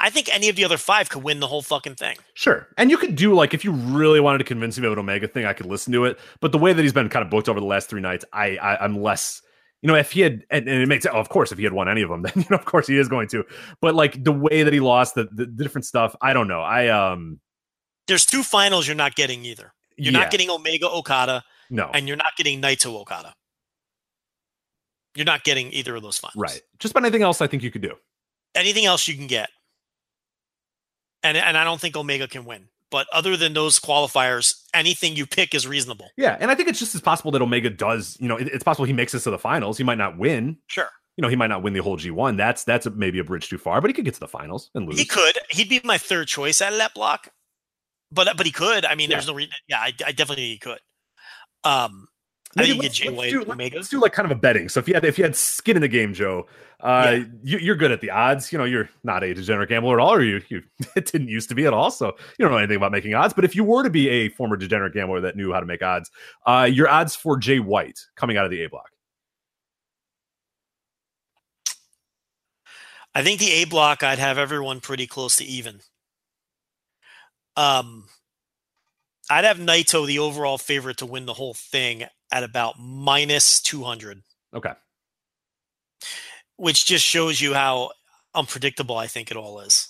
I 0.00 0.08
think 0.08 0.34
any 0.34 0.48
of 0.48 0.56
the 0.56 0.64
other 0.64 0.78
five 0.78 1.10
could 1.10 1.22
win 1.22 1.40
the 1.40 1.46
whole 1.46 1.60
fucking 1.60 1.94
thing. 1.96 2.16
Sure. 2.32 2.66
And 2.78 2.90
you 2.90 2.96
could 2.96 3.16
do 3.16 3.34
like 3.34 3.52
if 3.52 3.64
you 3.64 3.72
really 3.72 4.18
wanted 4.18 4.38
to 4.38 4.44
convince 4.44 4.78
me 4.78 4.86
of 4.86 4.94
an 4.94 4.98
Omega 4.98 5.28
thing, 5.28 5.44
I 5.44 5.52
could 5.52 5.66
listen 5.66 5.92
to 5.92 6.06
it. 6.06 6.18
But 6.40 6.52
the 6.52 6.58
way 6.58 6.72
that 6.72 6.82
he's 6.82 6.94
been 6.94 7.10
kind 7.10 7.22
of 7.22 7.30
booked 7.30 7.50
over 7.50 7.60
the 7.60 7.66
last 7.66 7.90
three 7.90 8.00
nights, 8.00 8.24
I, 8.32 8.56
I 8.56 8.82
I'm 8.82 9.00
less. 9.00 9.42
You 9.82 9.88
know, 9.88 9.94
if 9.94 10.12
he 10.12 10.20
had, 10.20 10.44
and, 10.50 10.68
and 10.68 10.82
it 10.82 10.88
makes 10.88 11.06
oh, 11.06 11.12
of 11.12 11.28
course, 11.28 11.52
if 11.52 11.58
he 11.58 11.64
had 11.64 11.72
won 11.74 11.88
any 11.88 12.02
of 12.02 12.08
them, 12.08 12.22
then 12.22 12.32
you 12.36 12.44
know, 12.50 12.56
of 12.56 12.64
course, 12.64 12.86
he 12.86 12.96
is 12.96 13.08
going 13.08 13.28
to. 13.28 13.44
But 13.82 13.94
like 13.94 14.24
the 14.24 14.32
way 14.32 14.62
that 14.62 14.72
he 14.72 14.80
lost, 14.80 15.14
the, 15.14 15.24
the, 15.24 15.44
the 15.44 15.62
different 15.64 15.84
stuff, 15.84 16.16
I 16.22 16.32
don't 16.32 16.48
know. 16.48 16.62
I 16.62 16.88
um, 16.88 17.38
There's 18.06 18.24
two 18.24 18.42
finals 18.42 18.86
you're 18.86 18.96
not 18.96 19.14
getting 19.14 19.44
either. 19.44 19.74
You're 19.96 20.14
yeah, 20.14 20.20
not 20.20 20.30
getting 20.30 20.48
Omega 20.48 20.88
Okada, 20.88 21.44
no, 21.68 21.90
and 21.92 22.08
you're 22.08 22.16
not 22.16 22.36
getting 22.36 22.62
Naito 22.62 22.94
Okada. 22.98 23.34
You're 25.14 25.26
not 25.26 25.44
getting 25.44 25.72
either 25.72 25.96
of 25.96 26.02
those 26.02 26.16
finals. 26.18 26.36
right. 26.36 26.62
Just 26.78 26.92
about 26.92 27.02
anything 27.02 27.22
else, 27.22 27.42
I 27.42 27.46
think 27.48 27.62
you 27.62 27.70
could 27.70 27.82
do. 27.82 27.94
Anything 28.54 28.86
else 28.86 29.08
you 29.08 29.16
can 29.16 29.26
get, 29.26 29.50
and 31.22 31.36
and 31.36 31.56
I 31.58 31.64
don't 31.64 31.80
think 31.80 31.96
Omega 31.96 32.28
can 32.28 32.44
win. 32.44 32.68
But 32.90 33.06
other 33.12 33.36
than 33.36 33.52
those 33.54 33.78
qualifiers, 33.78 34.60
anything 34.74 35.14
you 35.14 35.24
pick 35.24 35.54
is 35.54 35.64
reasonable. 35.66 36.08
Yeah, 36.16 36.36
and 36.40 36.50
I 36.50 36.56
think 36.56 36.68
it's 36.68 36.80
just 36.80 36.94
as 36.96 37.00
possible 37.00 37.30
that 37.30 37.40
Omega 37.42 37.70
does. 37.70 38.16
You 38.20 38.26
know, 38.26 38.36
it- 38.36 38.48
it's 38.48 38.64
possible 38.64 38.84
he 38.84 38.92
makes 38.92 39.12
this 39.12 39.22
to 39.24 39.30
the 39.30 39.38
finals. 39.38 39.78
He 39.78 39.84
might 39.84 39.98
not 39.98 40.18
win. 40.18 40.56
Sure, 40.66 40.88
You 41.16 41.22
know, 41.22 41.28
he 41.28 41.36
might 41.36 41.46
not 41.46 41.62
win 41.62 41.72
the 41.72 41.82
whole 41.82 41.96
G 41.96 42.10
one. 42.10 42.36
That's 42.36 42.64
that's 42.64 42.88
maybe 42.90 43.20
a 43.20 43.24
bridge 43.24 43.48
too 43.48 43.58
far, 43.58 43.80
but 43.80 43.90
he 43.90 43.94
could 43.94 44.04
get 44.04 44.14
to 44.14 44.20
the 44.20 44.26
finals 44.26 44.70
and 44.74 44.88
lose. 44.88 44.98
he 44.98 45.04
could. 45.04 45.38
He'd 45.50 45.68
be 45.68 45.80
my 45.84 45.98
third 45.98 46.26
choice 46.26 46.60
out 46.60 46.72
of 46.72 46.78
that 46.78 46.92
block. 46.94 47.28
But 48.10 48.36
but 48.36 48.44
he 48.44 48.50
could. 48.50 48.84
I 48.84 48.96
mean, 48.96 49.08
Yeah. 49.08 49.16
there's 49.16 49.28
no 49.28 49.34
reason. 49.34 49.52
Yeah, 49.68 49.78
I, 49.78 49.92
I 50.04 50.10
definitely 50.10 50.36
think 50.46 50.52
he 50.54 50.58
could. 50.58 50.80
Um, 51.62 52.08
I 52.56 52.64
think 52.64 52.82
let's, 52.82 52.98
get 52.98 53.04
Jay 53.04 53.16
let's 53.16 53.30
do, 53.30 53.44
let's- 53.44 53.88
do 53.88 54.00
like 54.00 54.12
kind 54.12 54.26
of 54.30 54.36
a 54.36 54.40
betting. 54.40 54.68
So 54.68 54.80
if 54.80 54.88
you 54.88 54.94
had 54.94 55.04
if 55.04 55.18
you 55.18 55.24
had 55.24 55.36
skin 55.36 55.76
in 55.76 55.82
the 55.82 55.88
game, 55.88 56.12
Joe, 56.12 56.46
uh, 56.80 57.12
Yeah. 57.18 57.24
you, 57.44 57.58
you're 57.58 57.76
good 57.76 57.92
at 57.92 58.00
the 58.00 58.10
odds. 58.10 58.50
You 58.50 58.58
know, 58.58 58.64
you're 58.64 58.88
not 59.04 59.22
a 59.22 59.32
degenerate 59.32 59.68
gambler 59.68 60.00
at 60.00 60.02
all, 60.02 60.12
or 60.14 60.22
you 60.22 60.42
you 60.48 60.62
it 60.96 61.06
didn't 61.06 61.28
used 61.28 61.48
to 61.50 61.54
be 61.54 61.66
at 61.66 61.72
all. 61.72 61.92
So 61.92 62.06
you 62.38 62.42
don't 62.44 62.50
know 62.50 62.58
anything 62.58 62.76
about 62.76 62.90
making 62.90 63.14
odds. 63.14 63.34
But 63.34 63.44
if 63.44 63.54
you 63.54 63.62
were 63.62 63.84
to 63.84 63.90
be 63.90 64.08
a 64.08 64.28
former 64.30 64.56
degenerate 64.56 64.94
gambler 64.94 65.20
that 65.20 65.36
knew 65.36 65.52
how 65.52 65.60
to 65.60 65.66
make 65.66 65.80
odds, 65.82 66.10
uh, 66.44 66.68
your 66.70 66.88
odds 66.88 67.14
for 67.14 67.36
Jay 67.36 67.60
White 67.60 68.00
coming 68.16 68.36
out 68.36 68.44
of 68.46 68.50
the 68.50 68.64
A 68.64 68.68
block. 68.68 68.90
I 73.14 73.22
think 73.22 73.40
the 73.40 73.50
A 73.50 73.64
block, 73.64 74.02
I'd 74.02 74.18
have 74.18 74.38
everyone 74.38 74.80
pretty 74.80 75.06
close 75.06 75.36
to 75.36 75.44
even. 75.44 75.80
Um, 77.56 78.04
I'd 79.28 79.44
have 79.44 79.58
Naito 79.58 80.06
the 80.06 80.20
overall 80.20 80.58
favorite 80.58 80.98
to 80.98 81.06
win 81.06 81.26
the 81.26 81.34
whole 81.34 81.54
thing 81.54 82.04
at 82.32 82.42
about 82.42 82.78
minus 82.78 83.60
two 83.60 83.82
hundred, 83.82 84.22
Okay. 84.54 84.72
which 86.56 86.86
just 86.86 87.04
shows 87.04 87.40
you 87.40 87.54
how 87.54 87.90
unpredictable 88.34 88.96
I 88.96 89.06
think 89.06 89.30
it 89.30 89.36
all 89.36 89.60
is. 89.60 89.88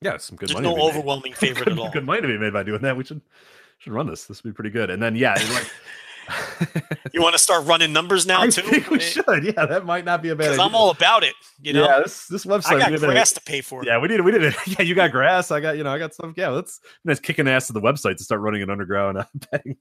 Yeah, 0.00 0.16
some 0.18 0.36
good 0.36 0.48
There's 0.48 0.54
money. 0.54 0.68
no 0.68 0.74
be 0.74 0.80
made. 0.82 0.88
overwhelming 0.90 1.32
favorite 1.34 1.64
good, 1.64 1.72
at 1.74 1.78
all. 1.78 1.90
Good 1.90 2.04
money 2.04 2.20
to 2.22 2.26
be 2.28 2.38
made 2.38 2.52
by 2.52 2.62
doing 2.62 2.82
that. 2.82 2.96
We 2.96 3.04
should 3.04 3.20
should 3.78 3.92
run 3.92 4.06
this. 4.06 4.24
This 4.26 4.42
would 4.42 4.50
be 4.50 4.54
pretty 4.54 4.70
good. 4.70 4.90
And 4.90 5.02
then 5.02 5.16
yeah, 5.16 5.34
like, 5.52 5.70
You 7.12 7.20
want 7.20 7.34
to 7.34 7.38
start 7.38 7.66
running 7.66 7.92
numbers 7.92 8.26
now 8.26 8.42
I 8.42 8.48
too? 8.48 8.62
think 8.62 8.88
we 8.90 8.98
should. 9.00 9.44
Yeah, 9.44 9.66
that 9.66 9.84
might 9.84 10.04
not 10.04 10.22
be 10.22 10.30
a 10.30 10.34
bad 10.36 10.44
Because 10.44 10.58
idea. 10.58 10.66
I'm 10.66 10.74
all 10.74 10.90
about 10.90 11.24
it. 11.24 11.34
You 11.60 11.72
know, 11.74 11.84
yeah, 11.84 12.00
this 12.00 12.26
this 12.26 12.44
website. 12.44 12.82
I 12.82 12.90
got 12.90 13.00
grass 13.00 13.32
to 13.32 13.40
pay 13.42 13.60
for. 13.60 13.84
Yeah, 13.84 13.98
we 13.98 14.08
did. 14.08 14.20
We 14.22 14.32
did 14.32 14.42
it. 14.44 14.54
Yeah, 14.66 14.82
you 14.82 14.94
got 14.94 15.10
grass. 15.12 15.50
I 15.50 15.60
got 15.60 15.76
you 15.76 15.84
know. 15.84 15.90
I 15.92 15.98
got 15.98 16.14
stuff. 16.14 16.32
Yeah, 16.36 16.48
let's 16.48 16.80
let's 17.04 17.20
kicking 17.20 17.48
ass 17.48 17.66
to 17.66 17.72
the 17.72 17.80
website 17.80 18.16
to 18.16 18.24
start 18.24 18.40
running 18.40 18.62
an 18.62 18.70
underground 18.70 19.18
uh, 19.18 19.24
betting. 19.50 19.76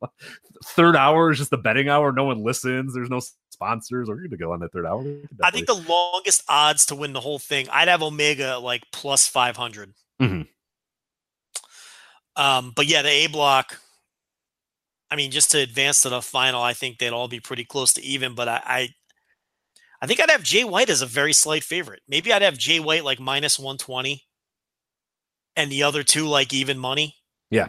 Third 0.65 0.95
hour 0.95 1.31
is 1.31 1.38
just 1.38 1.51
the 1.51 1.57
betting 1.57 1.88
hour. 1.89 2.11
No 2.11 2.26
one 2.26 2.43
listens. 2.43 2.93
There's 2.93 3.09
no 3.09 3.22
sponsors. 3.51 4.09
We're 4.09 4.15
going 4.15 4.30
to 4.31 4.38
go 4.38 4.51
on 4.53 4.59
that 4.61 4.72
third 4.73 4.85
hour. 4.85 5.03
I 5.43 5.51
think 5.51 5.68
the 5.68 5.76
longest 5.76 6.43
odds 6.49 6.88
to 6.88 6.95
win 6.95 7.13
the 7.13 7.19
whole 7.22 7.39
thing, 7.39 7.68
I'd 7.72 7.88
have 7.88 8.01
Omega 8.01 8.57
like 8.57 8.84
plus 8.91 9.27
500. 9.27 9.93
Mhm. 10.22 10.47
Um, 12.35 12.72
but 12.76 12.88
yeah, 12.88 13.01
the 13.01 13.09
A 13.09 13.27
block, 13.27 13.80
I 15.11 15.15
mean, 15.17 15.29
just 15.29 15.51
to 15.51 15.59
advance 15.59 16.01
to 16.03 16.09
the 16.09 16.21
final, 16.21 16.61
I 16.63 16.73
think 16.73 16.97
they'd 16.97 17.09
all 17.11 17.27
be 17.27 17.41
pretty 17.41 17.65
close 17.65 17.93
to 17.93 18.01
even. 18.03 18.33
But 18.33 18.47
I, 18.47 18.61
I, 18.65 18.89
I 20.01 20.07
think 20.07 20.21
I'd 20.21 20.31
have 20.31 20.41
Jay 20.43 20.63
White 20.63 20.89
as 20.89 21.01
a 21.01 21.05
very 21.05 21.33
slight 21.33 21.63
favorite. 21.63 22.01
Maybe 22.07 22.31
I'd 22.31 22.41
have 22.41 22.57
Jay 22.57 22.79
White 22.79 23.03
like 23.03 23.19
minus 23.19 23.59
120 23.59 24.23
and 25.57 25.69
the 25.71 25.83
other 25.83 26.01
two 26.03 26.27
like 26.27 26.53
even 26.53 26.79
money. 26.79 27.15
Yeah. 27.49 27.67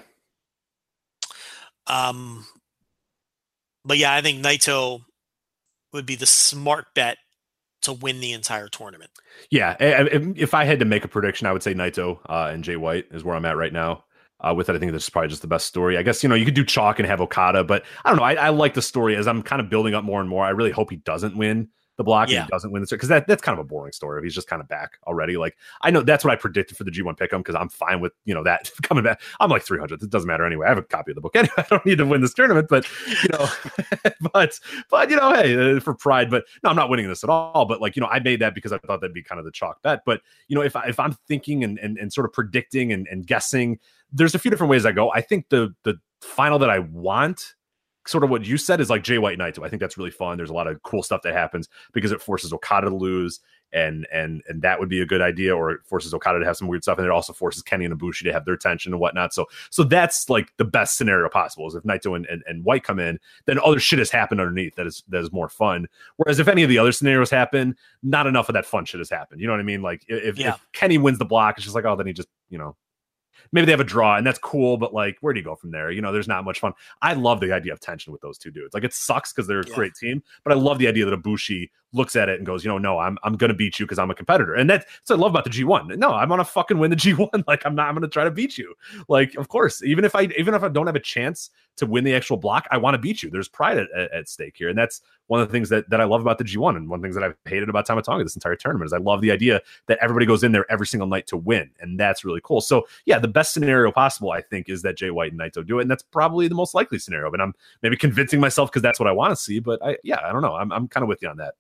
Um, 1.86 2.46
but 3.84 3.98
yeah, 3.98 4.14
I 4.14 4.22
think 4.22 4.44
Naito 4.44 5.00
would 5.92 6.06
be 6.06 6.14
the 6.14 6.26
smart 6.26 6.86
bet 6.94 7.18
to 7.82 7.92
win 7.92 8.20
the 8.20 8.32
entire 8.32 8.68
tournament. 8.68 9.10
yeah. 9.50 9.76
I- 9.80 9.84
I- 9.94 10.00
If, 10.06 10.22
if 10.36 10.54
I 10.54 10.64
had 10.64 10.78
to 10.78 10.84
make 10.84 11.04
a 11.04 11.08
prediction, 11.08 11.48
I 11.48 11.52
would 11.52 11.64
say 11.64 11.74
Naito 11.74 12.20
uh, 12.28 12.50
and 12.52 12.62
Jay 12.62 12.76
White 12.76 13.06
is 13.10 13.24
where 13.24 13.34
I'm 13.34 13.44
at 13.44 13.56
right 13.56 13.72
now. 13.72 14.04
Uh, 14.42 14.52
with 14.54 14.68
it, 14.68 14.74
I 14.74 14.78
think 14.78 14.92
this 14.92 15.04
is 15.04 15.10
probably 15.10 15.28
just 15.28 15.42
the 15.42 15.48
best 15.48 15.66
story. 15.66 15.96
I 15.96 16.02
guess 16.02 16.22
you 16.22 16.28
know 16.28 16.34
you 16.34 16.44
could 16.44 16.54
do 16.54 16.64
chalk 16.64 16.98
and 16.98 17.06
have 17.06 17.20
Okada, 17.20 17.64
but 17.64 17.84
I 18.04 18.10
don't 18.10 18.18
know. 18.18 18.24
I, 18.24 18.34
I 18.34 18.48
like 18.48 18.74
the 18.74 18.82
story 18.82 19.16
as 19.16 19.28
I'm 19.28 19.42
kind 19.42 19.60
of 19.60 19.70
building 19.70 19.94
up 19.94 20.04
more 20.04 20.20
and 20.20 20.28
more. 20.28 20.44
I 20.44 20.50
really 20.50 20.72
hope 20.72 20.90
he 20.90 20.96
doesn't 20.96 21.36
win. 21.36 21.68
The 21.96 22.04
block 22.04 22.30
and 22.30 22.44
he 22.44 22.50
doesn't 22.50 22.70
win 22.70 22.82
the 22.82 22.88
because 22.90 23.08
that, 23.08 23.26
that's 23.26 23.42
kind 23.42 23.58
of 23.58 23.64
a 23.64 23.68
boring 23.68 23.92
story 23.92 24.18
if 24.18 24.24
he's 24.24 24.34
just 24.34 24.48
kind 24.48 24.62
of 24.62 24.68
back 24.68 24.98
already. 25.06 25.36
Like 25.36 25.56
I 25.82 25.90
know 25.90 26.00
that's 26.02 26.24
what 26.24 26.32
I 26.32 26.36
predicted 26.36 26.76
for 26.76 26.84
the 26.84 26.90
G1 26.90 27.16
pick'em 27.16 27.38
because 27.38 27.54
I'm 27.54 27.68
fine 27.68 28.00
with 28.00 28.12
you 28.24 28.34
know 28.34 28.42
that 28.44 28.70
coming 28.82 29.04
back. 29.04 29.20
I'm 29.40 29.50
like 29.50 29.62
300. 29.62 30.02
It 30.02 30.10
doesn't 30.10 30.26
matter 30.26 30.46
anyway. 30.46 30.66
I 30.66 30.70
have 30.70 30.78
a 30.78 30.82
copy 30.82 31.10
of 31.10 31.16
the 31.16 31.20
book 31.20 31.36
anyway. 31.36 31.54
I 31.58 31.66
don't 31.68 31.84
need 31.84 31.98
to 31.98 32.06
win 32.06 32.20
this 32.20 32.34
tournament, 32.34 32.68
but 32.68 32.86
you 33.22 33.28
know, 33.32 33.48
but 34.32 34.58
but 34.90 35.10
you 35.10 35.16
know, 35.16 35.32
hey, 35.34 35.76
uh, 35.76 35.80
for 35.80 35.94
pride. 35.94 36.30
But 36.30 36.44
no, 36.62 36.70
I'm 36.70 36.76
not 36.76 36.88
winning 36.88 37.08
this 37.08 37.24
at 37.24 37.30
all. 37.30 37.64
But 37.66 37.80
like 37.80 37.96
you 37.96 38.00
know, 38.00 38.08
I 38.08 38.20
made 38.20 38.40
that 38.40 38.54
because 38.54 38.72
I 38.72 38.78
thought 38.78 39.00
that'd 39.00 39.14
be 39.14 39.22
kind 39.22 39.38
of 39.38 39.44
the 39.44 39.52
chalk 39.52 39.82
bet. 39.82 40.02
But 40.06 40.22
you 40.48 40.56
know, 40.56 40.62
if 40.62 40.76
I, 40.76 40.86
if 40.86 40.98
I'm 40.98 41.16
thinking 41.28 41.64
and 41.64 41.78
and, 41.78 41.98
and 41.98 42.12
sort 42.12 42.24
of 42.24 42.32
predicting 42.32 42.92
and, 42.92 43.06
and 43.08 43.26
guessing, 43.26 43.78
there's 44.10 44.34
a 44.34 44.38
few 44.38 44.50
different 44.50 44.70
ways 44.70 44.86
I 44.86 44.92
go. 44.92 45.12
I 45.12 45.20
think 45.20 45.50
the 45.50 45.74
the 45.84 45.98
final 46.20 46.58
that 46.60 46.70
I 46.70 46.78
want 46.78 47.54
sort 48.06 48.24
of 48.24 48.30
what 48.30 48.44
you 48.44 48.56
said 48.56 48.80
is 48.80 48.90
like 48.90 49.02
Jay 49.04 49.18
White 49.18 49.38
Naito. 49.38 49.64
I 49.64 49.68
think 49.68 49.80
that's 49.80 49.96
really 49.98 50.10
fun. 50.10 50.36
There's 50.36 50.50
a 50.50 50.54
lot 50.54 50.66
of 50.66 50.82
cool 50.82 51.02
stuff 51.02 51.22
that 51.22 51.34
happens 51.34 51.68
because 51.92 52.12
it 52.12 52.20
forces 52.20 52.52
Okada 52.52 52.88
to 52.90 52.96
lose, 52.96 53.40
and 53.72 54.06
and 54.12 54.42
and 54.48 54.60
that 54.62 54.80
would 54.80 54.88
be 54.88 55.00
a 55.00 55.06
good 55.06 55.22
idea. 55.22 55.56
Or 55.56 55.70
it 55.70 55.80
forces 55.84 56.12
Okada 56.12 56.40
to 56.40 56.44
have 56.44 56.56
some 56.56 56.68
weird 56.68 56.82
stuff, 56.82 56.98
and 56.98 57.06
it 57.06 57.10
also 57.10 57.32
forces 57.32 57.62
Kenny 57.62 57.84
and 57.84 57.98
Ibushi 57.98 58.24
to 58.24 58.32
have 58.32 58.44
their 58.44 58.56
tension 58.56 58.92
and 58.92 59.00
whatnot. 59.00 59.32
So 59.32 59.46
so 59.70 59.84
that's 59.84 60.28
like 60.28 60.52
the 60.56 60.64
best 60.64 60.98
scenario 60.98 61.28
possible. 61.28 61.66
Is 61.68 61.74
if 61.74 61.84
Naito 61.84 62.16
and, 62.16 62.26
and, 62.26 62.42
and 62.46 62.64
White 62.64 62.84
come 62.84 62.98
in, 62.98 63.18
then 63.46 63.58
other 63.64 63.78
shit 63.80 63.98
has 63.98 64.10
happened 64.10 64.40
underneath 64.40 64.74
that 64.76 64.86
is 64.86 65.04
that 65.08 65.20
is 65.20 65.32
more 65.32 65.48
fun. 65.48 65.86
Whereas 66.16 66.38
if 66.38 66.48
any 66.48 66.62
of 66.62 66.68
the 66.68 66.78
other 66.78 66.92
scenarios 66.92 67.30
happen, 67.30 67.76
not 68.02 68.26
enough 68.26 68.48
of 68.48 68.54
that 68.54 68.66
fun 68.66 68.84
shit 68.84 68.98
has 68.98 69.10
happened. 69.10 69.40
You 69.40 69.46
know 69.46 69.52
what 69.52 69.60
I 69.60 69.64
mean? 69.64 69.82
Like 69.82 70.04
if, 70.08 70.38
Yeah. 70.38 70.54
if 70.54 70.66
Kenny 70.72 70.98
wins 70.98 71.18
the 71.18 71.24
block, 71.24 71.56
it's 71.56 71.64
just 71.64 71.74
like 71.76 71.84
oh, 71.84 71.96
then 71.96 72.06
he 72.06 72.12
just 72.12 72.28
you 72.50 72.58
know. 72.58 72.76
Maybe 73.52 73.66
they 73.66 73.72
have 73.72 73.80
a 73.80 73.84
draw 73.84 74.16
and 74.16 74.26
that's 74.26 74.38
cool, 74.38 74.76
but 74.76 74.92
like, 74.94 75.16
where 75.20 75.32
do 75.32 75.40
you 75.40 75.44
go 75.44 75.54
from 75.56 75.70
there? 75.70 75.90
You 75.90 76.00
know, 76.02 76.12
there's 76.12 76.28
not 76.28 76.44
much 76.44 76.60
fun. 76.60 76.72
I 77.00 77.14
love 77.14 77.40
the 77.40 77.52
idea 77.52 77.72
of 77.72 77.80
tension 77.80 78.12
with 78.12 78.22
those 78.22 78.38
two 78.38 78.50
dudes. 78.50 78.74
Like, 78.74 78.84
it 78.84 78.92
sucks 78.92 79.32
because 79.32 79.46
they're 79.46 79.60
a 79.60 79.68
Yeah. 79.68 79.74
great 79.74 79.94
team, 79.94 80.22
but 80.44 80.52
I 80.52 80.56
love 80.56 80.78
the 80.78 80.88
idea 80.88 81.04
that 81.06 81.22
Ibushi 81.22 81.70
looks 81.92 82.16
at 82.16 82.28
it 82.28 82.38
and 82.38 82.46
goes, 82.46 82.64
you 82.64 82.70
know, 82.70 82.78
no, 82.78 82.98
I'm 82.98 83.18
I'm 83.22 83.36
gonna 83.36 83.54
beat 83.54 83.78
you 83.78 83.86
because 83.86 83.98
I'm 83.98 84.10
a 84.10 84.14
competitor, 84.14 84.54
and 84.54 84.68
that's 84.68 84.86
what 85.06 85.18
I 85.18 85.22
love 85.22 85.32
about 85.32 85.44
the 85.44 85.50
G1. 85.50 85.96
No, 85.98 86.12
I'm 86.12 86.28
gonna 86.28 86.44
fucking 86.44 86.78
win 86.78 86.90
the 86.90 86.96
G1. 87.02 87.44
Like, 87.46 87.64
I'm 87.64 87.74
not. 87.74 87.88
I'm 87.88 87.94
gonna 87.94 88.08
try 88.08 88.24
to 88.24 88.30
beat 88.30 88.58
you. 88.58 88.74
Like, 89.08 89.34
of 89.36 89.48
course, 89.48 89.82
even 89.82 90.04
if 90.04 90.14
I 90.14 90.22
even 90.38 90.54
if 90.54 90.62
I 90.62 90.68
don't 90.68 90.86
have 90.86 90.96
a 90.96 91.00
chance 91.00 91.50
to 91.76 91.86
win 91.86 92.04
the 92.04 92.14
actual 92.14 92.36
block, 92.36 92.66
I 92.70 92.76
want 92.76 92.94
to 92.94 92.98
beat 92.98 93.22
you. 93.22 93.30
There's 93.30 93.48
pride 93.48 93.78
at, 93.78 93.90
at, 93.96 94.12
at 94.12 94.28
stake 94.28 94.56
here, 94.56 94.68
and 94.68 94.76
that's 94.76 95.00
one 95.26 95.40
of 95.40 95.48
the 95.48 95.52
things 95.52 95.68
that 95.70 95.88
that 95.90 96.00
I 96.00 96.04
love 96.04 96.20
about 96.20 96.38
the 96.38 96.44
G1, 96.44 96.76
and 96.76 96.88
one 96.88 96.98
of 96.98 97.02
the 97.02 97.06
things 97.06 97.14
that 97.14 97.24
I've 97.24 97.36
hated 97.44 97.68
about 97.68 97.86
Tama 97.86 98.02
Tonga 98.02 98.24
this 98.24 98.36
entire 98.36 98.56
tournament 98.56 98.86
is 98.86 98.92
I 98.92 98.98
love 98.98 99.20
the 99.20 99.30
idea 99.30 99.60
that 99.86 99.98
everybody 100.00 100.26
goes 100.26 100.44
in 100.44 100.52
there 100.52 100.70
every 100.70 100.86
single 100.86 101.08
night 101.08 101.26
to 101.28 101.36
win, 101.36 101.70
and 101.80 101.98
that's 101.98 102.24
really 102.24 102.40
cool. 102.42 102.60
So 102.60 102.86
yeah, 103.04 103.18
the 103.18 103.28
best 103.28 103.52
scenario 103.52 103.92
possible, 103.92 104.30
I 104.30 104.40
think, 104.40 104.68
is 104.68 104.82
that 104.82 104.96
Jay 104.96 105.10
White 105.10 105.32
and 105.32 105.40
Naito 105.40 105.66
do 105.66 105.78
it, 105.78 105.82
and 105.82 105.90
that's 105.90 106.02
probably 106.02 106.48
the 106.48 106.54
most 106.54 106.74
likely 106.74 106.98
scenario. 106.98 107.30
But 107.30 107.40
I'm 107.40 107.54
maybe 107.82 107.96
convincing 107.96 108.40
myself 108.40 108.70
because 108.70 108.82
that's 108.82 109.00
what 109.00 109.08
I 109.08 109.12
want 109.12 109.32
to 109.32 109.36
see. 109.36 109.58
But 109.58 109.82
I 109.82 109.96
yeah, 110.04 110.20
I 110.24 110.32
don't 110.32 110.42
know. 110.42 110.54
I'm 110.54 110.72
I'm 110.72 110.88
kind 110.88 111.02
of 111.02 111.08
with 111.08 111.22
you 111.22 111.28
on 111.28 111.36
that. 111.38 111.54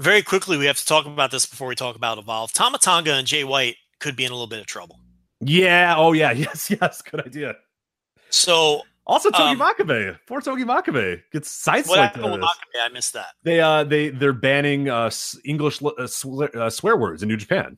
Very 0.00 0.22
quickly, 0.22 0.56
we 0.56 0.64
have 0.66 0.78
to 0.78 0.86
talk 0.86 1.04
about 1.06 1.30
this 1.30 1.44
before 1.46 1.68
we 1.68 1.74
talk 1.74 1.94
about 1.94 2.16
Evolve. 2.18 2.52
Tama 2.52 2.78
Tonga 2.78 3.12
and 3.14 3.26
Jay 3.26 3.44
White 3.44 3.76
could 4.00 4.16
be 4.16 4.24
in 4.24 4.30
a 4.32 4.34
little 4.34 4.46
bit 4.46 4.58
of 4.58 4.66
trouble. 4.66 4.98
Yeah. 5.40 5.94
Oh 5.96 6.12
yeah. 6.12 6.32
Yes. 6.44 6.70
Yes. 6.70 7.02
Good 7.02 7.26
idea. 7.26 7.54
So 8.30 8.82
Also, 9.06 9.30
Togi 9.30 9.42
Um, 9.52 9.58
Makabe, 9.58 10.18
poor 10.26 10.40
Togi 10.40 10.64
Makabe 10.64 11.20
gets 11.32 11.50
sideswiped. 11.66 11.88
what 11.88 11.98
happened 11.98 12.24
out 12.24 12.32
with 12.32 12.40
of 12.42 12.48
this. 12.48 12.50
Makabe? 12.80 12.86
I 12.86 12.88
missed 12.92 13.12
that. 13.12 13.26
They 13.42 13.60
uh 13.60 13.84
they 13.84 14.08
they're 14.10 14.32
banning 14.32 14.88
uh 14.88 15.10
English 15.44 15.82
uh, 15.82 16.06
swear, 16.06 16.48
uh, 16.56 16.70
swear 16.70 16.96
words 16.96 17.22
in 17.22 17.28
New 17.28 17.36
Japan. 17.36 17.76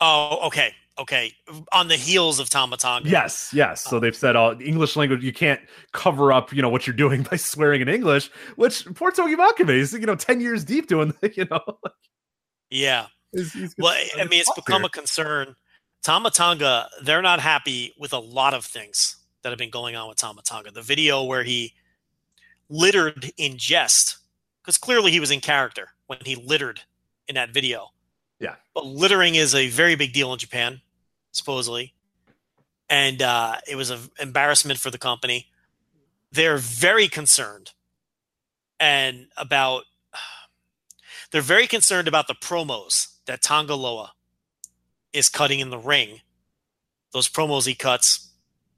Oh, 0.00 0.46
okay, 0.48 0.74
okay. 0.98 1.32
On 1.72 1.88
the 1.88 1.96
heels 1.96 2.38
of 2.38 2.48
Tama 2.50 2.76
Tonga. 2.76 3.08
Yes, 3.08 3.50
yes. 3.52 3.82
So 3.82 3.98
they've 4.00 4.14
said 4.16 4.36
all 4.36 4.60
English 4.60 4.96
language 4.96 5.22
you 5.22 5.32
can't 5.32 5.60
cover 5.92 6.32
up, 6.32 6.52
you 6.52 6.62
know, 6.62 6.68
what 6.68 6.86
you're 6.86 6.96
doing 6.96 7.22
by 7.30 7.36
swearing 7.36 7.80
in 7.80 7.88
English, 7.88 8.30
which 8.56 8.84
poor 8.94 9.10
Togi 9.10 9.36
Makabe 9.36 9.70
is, 9.70 9.92
you 9.92 10.00
know, 10.00 10.14
10 10.16 10.40
years 10.40 10.64
deep 10.64 10.86
doing, 10.88 11.12
you 11.34 11.46
know. 11.50 11.60
yeah. 12.70 13.06
he's- 13.32 13.52
he's- 13.52 13.74
Well, 13.78 13.94
I 14.18 14.24
mean, 14.24 14.40
it's 14.40 14.52
become 14.54 14.82
here. 14.82 14.86
a 14.86 14.90
concern. 14.90 15.54
Tama 16.02 16.30
Tonga, 16.30 16.88
they're 17.02 17.22
not 17.22 17.40
happy 17.40 17.94
with 17.98 18.12
a 18.12 18.18
lot 18.18 18.54
of 18.54 18.64
things 18.64 19.16
that 19.42 19.50
have 19.50 19.58
been 19.58 19.70
going 19.70 19.94
on 19.96 20.08
with 20.08 20.18
Tama 20.18 20.42
Tonga. 20.42 20.70
The 20.72 20.82
video 20.82 21.22
where 21.22 21.44
he 21.44 21.74
littered 22.68 23.30
in 23.36 23.56
jest, 23.56 24.18
because 24.62 24.78
clearly 24.78 25.10
he 25.12 25.20
was 25.20 25.30
in 25.30 25.40
character 25.40 25.88
when 26.06 26.18
he 26.24 26.34
littered 26.36 26.80
in 27.28 27.34
that 27.36 27.50
video. 27.50 27.90
Yeah. 28.42 28.56
But 28.74 28.84
littering 28.84 29.36
is 29.36 29.54
a 29.54 29.68
very 29.68 29.94
big 29.94 30.12
deal 30.12 30.32
in 30.32 30.38
Japan, 30.38 30.80
supposedly. 31.30 31.94
And 32.90 33.22
uh, 33.22 33.56
it 33.70 33.76
was 33.76 33.90
an 33.90 34.00
embarrassment 34.18 34.80
for 34.80 34.90
the 34.90 34.98
company. 34.98 35.46
They're 36.32 36.58
very 36.58 37.06
concerned 37.06 37.70
and 38.80 39.28
about 39.36 39.84
they're 41.30 41.40
very 41.40 41.68
concerned 41.68 42.08
about 42.08 42.26
the 42.26 42.34
promos 42.34 43.14
that 43.26 43.42
Tanga 43.42 43.76
Loa 43.76 44.12
is 45.12 45.28
cutting 45.28 45.60
in 45.60 45.70
the 45.70 45.78
ring. 45.78 46.20
Those 47.12 47.28
promos 47.28 47.64
he 47.66 47.76
cuts 47.76 48.28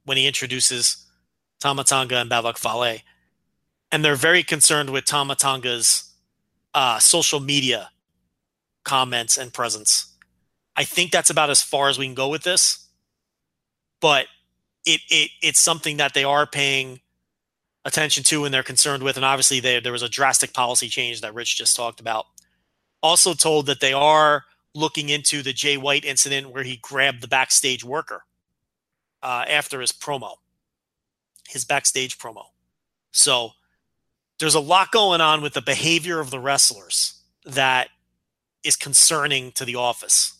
when 0.03 0.15
he 0.17 0.27
introduces 0.27 1.07
Tama 1.59 1.85
Tonga 1.85 2.17
and 2.17 2.29
Bad 2.29 2.43
Luck 2.43 2.59
Fale. 2.59 2.99
And 3.91 4.05
they're 4.05 4.15
very 4.15 4.43
concerned 4.43 4.91
with 4.91 5.05
Tama 5.05 5.35
Tonga's 5.35 6.11
uh, 6.75 6.99
social 6.99 7.39
media 7.39 7.89
comments 8.85 9.37
and 9.37 9.51
presence. 9.51 10.13
I 10.77 10.85
think 10.85 11.11
that's 11.11 11.29
about 11.29 11.49
as 11.49 11.61
far 11.61 11.89
as 11.89 11.97
we 11.99 12.05
can 12.05 12.15
go 12.15 12.29
with 12.29 12.43
this. 12.43 12.87
But 13.99 14.27
it, 14.85 15.01
it 15.09 15.31
it's 15.41 15.59
something 15.59 15.97
that 15.97 16.13
they 16.13 16.23
are 16.23 16.45
paying 16.45 17.01
attention 17.83 18.23
to 18.25 18.45
and 18.45 18.53
they're 18.53 18.63
concerned 18.63 19.03
with. 19.03 19.17
And 19.17 19.25
obviously 19.25 19.59
there 19.59 19.81
there 19.81 19.91
was 19.91 20.03
a 20.03 20.09
drastic 20.09 20.53
policy 20.53 20.87
change 20.87 21.21
that 21.21 21.33
Rich 21.33 21.57
just 21.57 21.75
talked 21.75 21.99
about. 21.99 22.25
Also 23.01 23.33
told 23.33 23.65
that 23.65 23.81
they 23.81 23.93
are 23.93 24.45
looking 24.73 25.09
into 25.09 25.41
the 25.41 25.53
Jay 25.53 25.77
White 25.77 26.05
incident 26.05 26.51
where 26.51 26.63
he 26.63 26.77
grabbed 26.77 27.21
the 27.21 27.27
backstage 27.27 27.83
worker 27.83 28.23
uh, 29.23 29.45
after 29.47 29.81
his 29.81 29.91
promo, 29.91 30.35
his 31.47 31.65
backstage 31.65 32.17
promo. 32.17 32.43
So 33.11 33.51
there's 34.39 34.55
a 34.55 34.59
lot 34.59 34.91
going 34.91 35.21
on 35.21 35.41
with 35.41 35.53
the 35.53 35.61
behavior 35.61 36.19
of 36.19 36.29
the 36.29 36.39
wrestlers 36.39 37.21
that 37.45 37.89
is 38.65 38.75
concerning 38.75 39.51
to 39.53 39.65
the 39.65 39.75
office. 39.75 40.35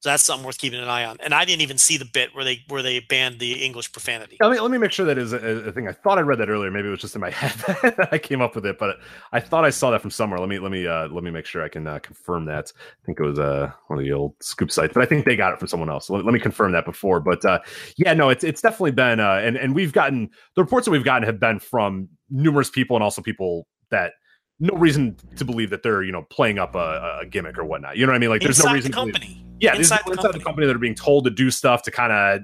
So 0.00 0.08
that's 0.08 0.24
something 0.24 0.46
worth 0.46 0.56
keeping 0.56 0.80
an 0.80 0.88
eye 0.88 1.04
on. 1.04 1.18
And 1.20 1.34
I 1.34 1.44
didn't 1.44 1.60
even 1.60 1.76
see 1.76 1.98
the 1.98 2.06
bit 2.06 2.34
where 2.34 2.42
they 2.42 2.62
where 2.68 2.82
they 2.82 3.00
banned 3.00 3.38
the 3.38 3.62
English 3.62 3.92
profanity. 3.92 4.38
Let 4.40 4.50
me, 4.50 4.58
let 4.58 4.70
me 4.70 4.78
make 4.78 4.92
sure 4.92 5.04
that 5.04 5.18
is 5.18 5.34
a, 5.34 5.36
a 5.36 5.72
thing. 5.72 5.88
I 5.88 5.92
thought 5.92 6.16
I 6.16 6.22
read 6.22 6.38
that 6.38 6.48
earlier. 6.48 6.70
Maybe 6.70 6.88
it 6.88 6.90
was 6.90 7.02
just 7.02 7.14
in 7.14 7.20
my 7.20 7.28
head 7.30 7.52
that 7.82 8.08
I 8.10 8.16
came 8.16 8.40
up 8.40 8.54
with 8.54 8.64
it, 8.64 8.78
but 8.78 8.96
I 9.32 9.40
thought 9.40 9.66
I 9.66 9.70
saw 9.70 9.90
that 9.90 10.00
from 10.00 10.10
somewhere. 10.10 10.40
Let 10.40 10.48
me 10.48 10.58
let 10.58 10.72
me 10.72 10.86
uh, 10.86 11.08
let 11.08 11.22
me 11.22 11.30
make 11.30 11.44
sure 11.44 11.62
I 11.62 11.68
can 11.68 11.86
uh, 11.86 11.98
confirm 11.98 12.46
that. 12.46 12.72
I 12.78 13.04
think 13.04 13.20
it 13.20 13.24
was 13.24 13.38
uh, 13.38 13.72
one 13.88 13.98
of 13.98 14.04
the 14.04 14.12
old 14.12 14.36
scoop 14.40 14.70
sites, 14.70 14.94
but 14.94 15.02
I 15.02 15.06
think 15.06 15.26
they 15.26 15.36
got 15.36 15.52
it 15.52 15.58
from 15.58 15.68
someone 15.68 15.90
else. 15.90 16.08
Let, 16.08 16.24
let 16.24 16.32
me 16.32 16.40
confirm 16.40 16.72
that 16.72 16.86
before. 16.86 17.20
But 17.20 17.44
uh, 17.44 17.58
yeah, 17.98 18.14
no, 18.14 18.30
it's 18.30 18.42
it's 18.42 18.62
definitely 18.62 18.92
been 18.92 19.20
uh, 19.20 19.42
and 19.44 19.58
and 19.58 19.74
we've 19.74 19.92
gotten 19.92 20.30
the 20.56 20.62
reports 20.62 20.86
that 20.86 20.92
we've 20.92 21.04
gotten 21.04 21.24
have 21.24 21.40
been 21.40 21.58
from 21.58 22.08
numerous 22.30 22.70
people 22.70 22.96
and 22.96 23.04
also 23.04 23.20
people 23.20 23.66
that 23.90 24.12
no 24.60 24.76
reason 24.76 25.16
to 25.36 25.44
believe 25.44 25.70
that 25.70 25.82
they're 25.82 26.02
you 26.02 26.12
know 26.12 26.22
playing 26.30 26.58
up 26.58 26.74
a, 26.74 27.20
a 27.22 27.26
gimmick 27.26 27.58
or 27.58 27.64
whatnot. 27.64 27.96
You 27.96 28.06
know 28.06 28.12
what 28.12 28.16
I 28.16 28.20
mean? 28.20 28.30
Like 28.30 28.42
there's 28.42 28.58
inside 28.58 28.68
no 28.70 28.74
reason 28.74 28.90
the 28.92 28.96
to 28.96 29.00
believe- 29.06 29.14
company. 29.14 29.44
yeah, 29.60 29.74
inside 29.74 30.00
the 30.06 30.12
inside 30.12 30.22
the 30.22 30.22
company. 30.32 30.44
company 30.44 30.66
that 30.66 30.76
are 30.76 30.80
being 30.80 30.94
told 30.94 31.24
to 31.24 31.30
do 31.30 31.50
stuff 31.50 31.82
to 31.84 31.90
kind 31.90 32.12
of 32.12 32.40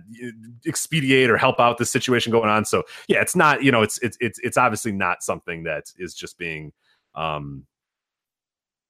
expedite 0.66 1.30
or 1.30 1.36
help 1.36 1.60
out 1.60 1.78
the 1.78 1.86
situation 1.86 2.32
going 2.32 2.48
on. 2.48 2.64
So 2.64 2.82
yeah, 3.08 3.20
it's 3.20 3.36
not 3.36 3.62
you 3.62 3.70
know 3.70 3.82
it's 3.82 3.98
it's 3.98 4.16
it's 4.20 4.38
it's 4.40 4.56
obviously 4.56 4.92
not 4.92 5.22
something 5.22 5.62
that 5.64 5.84
is 5.98 6.14
just 6.14 6.38
being 6.38 6.72
um 7.14 7.64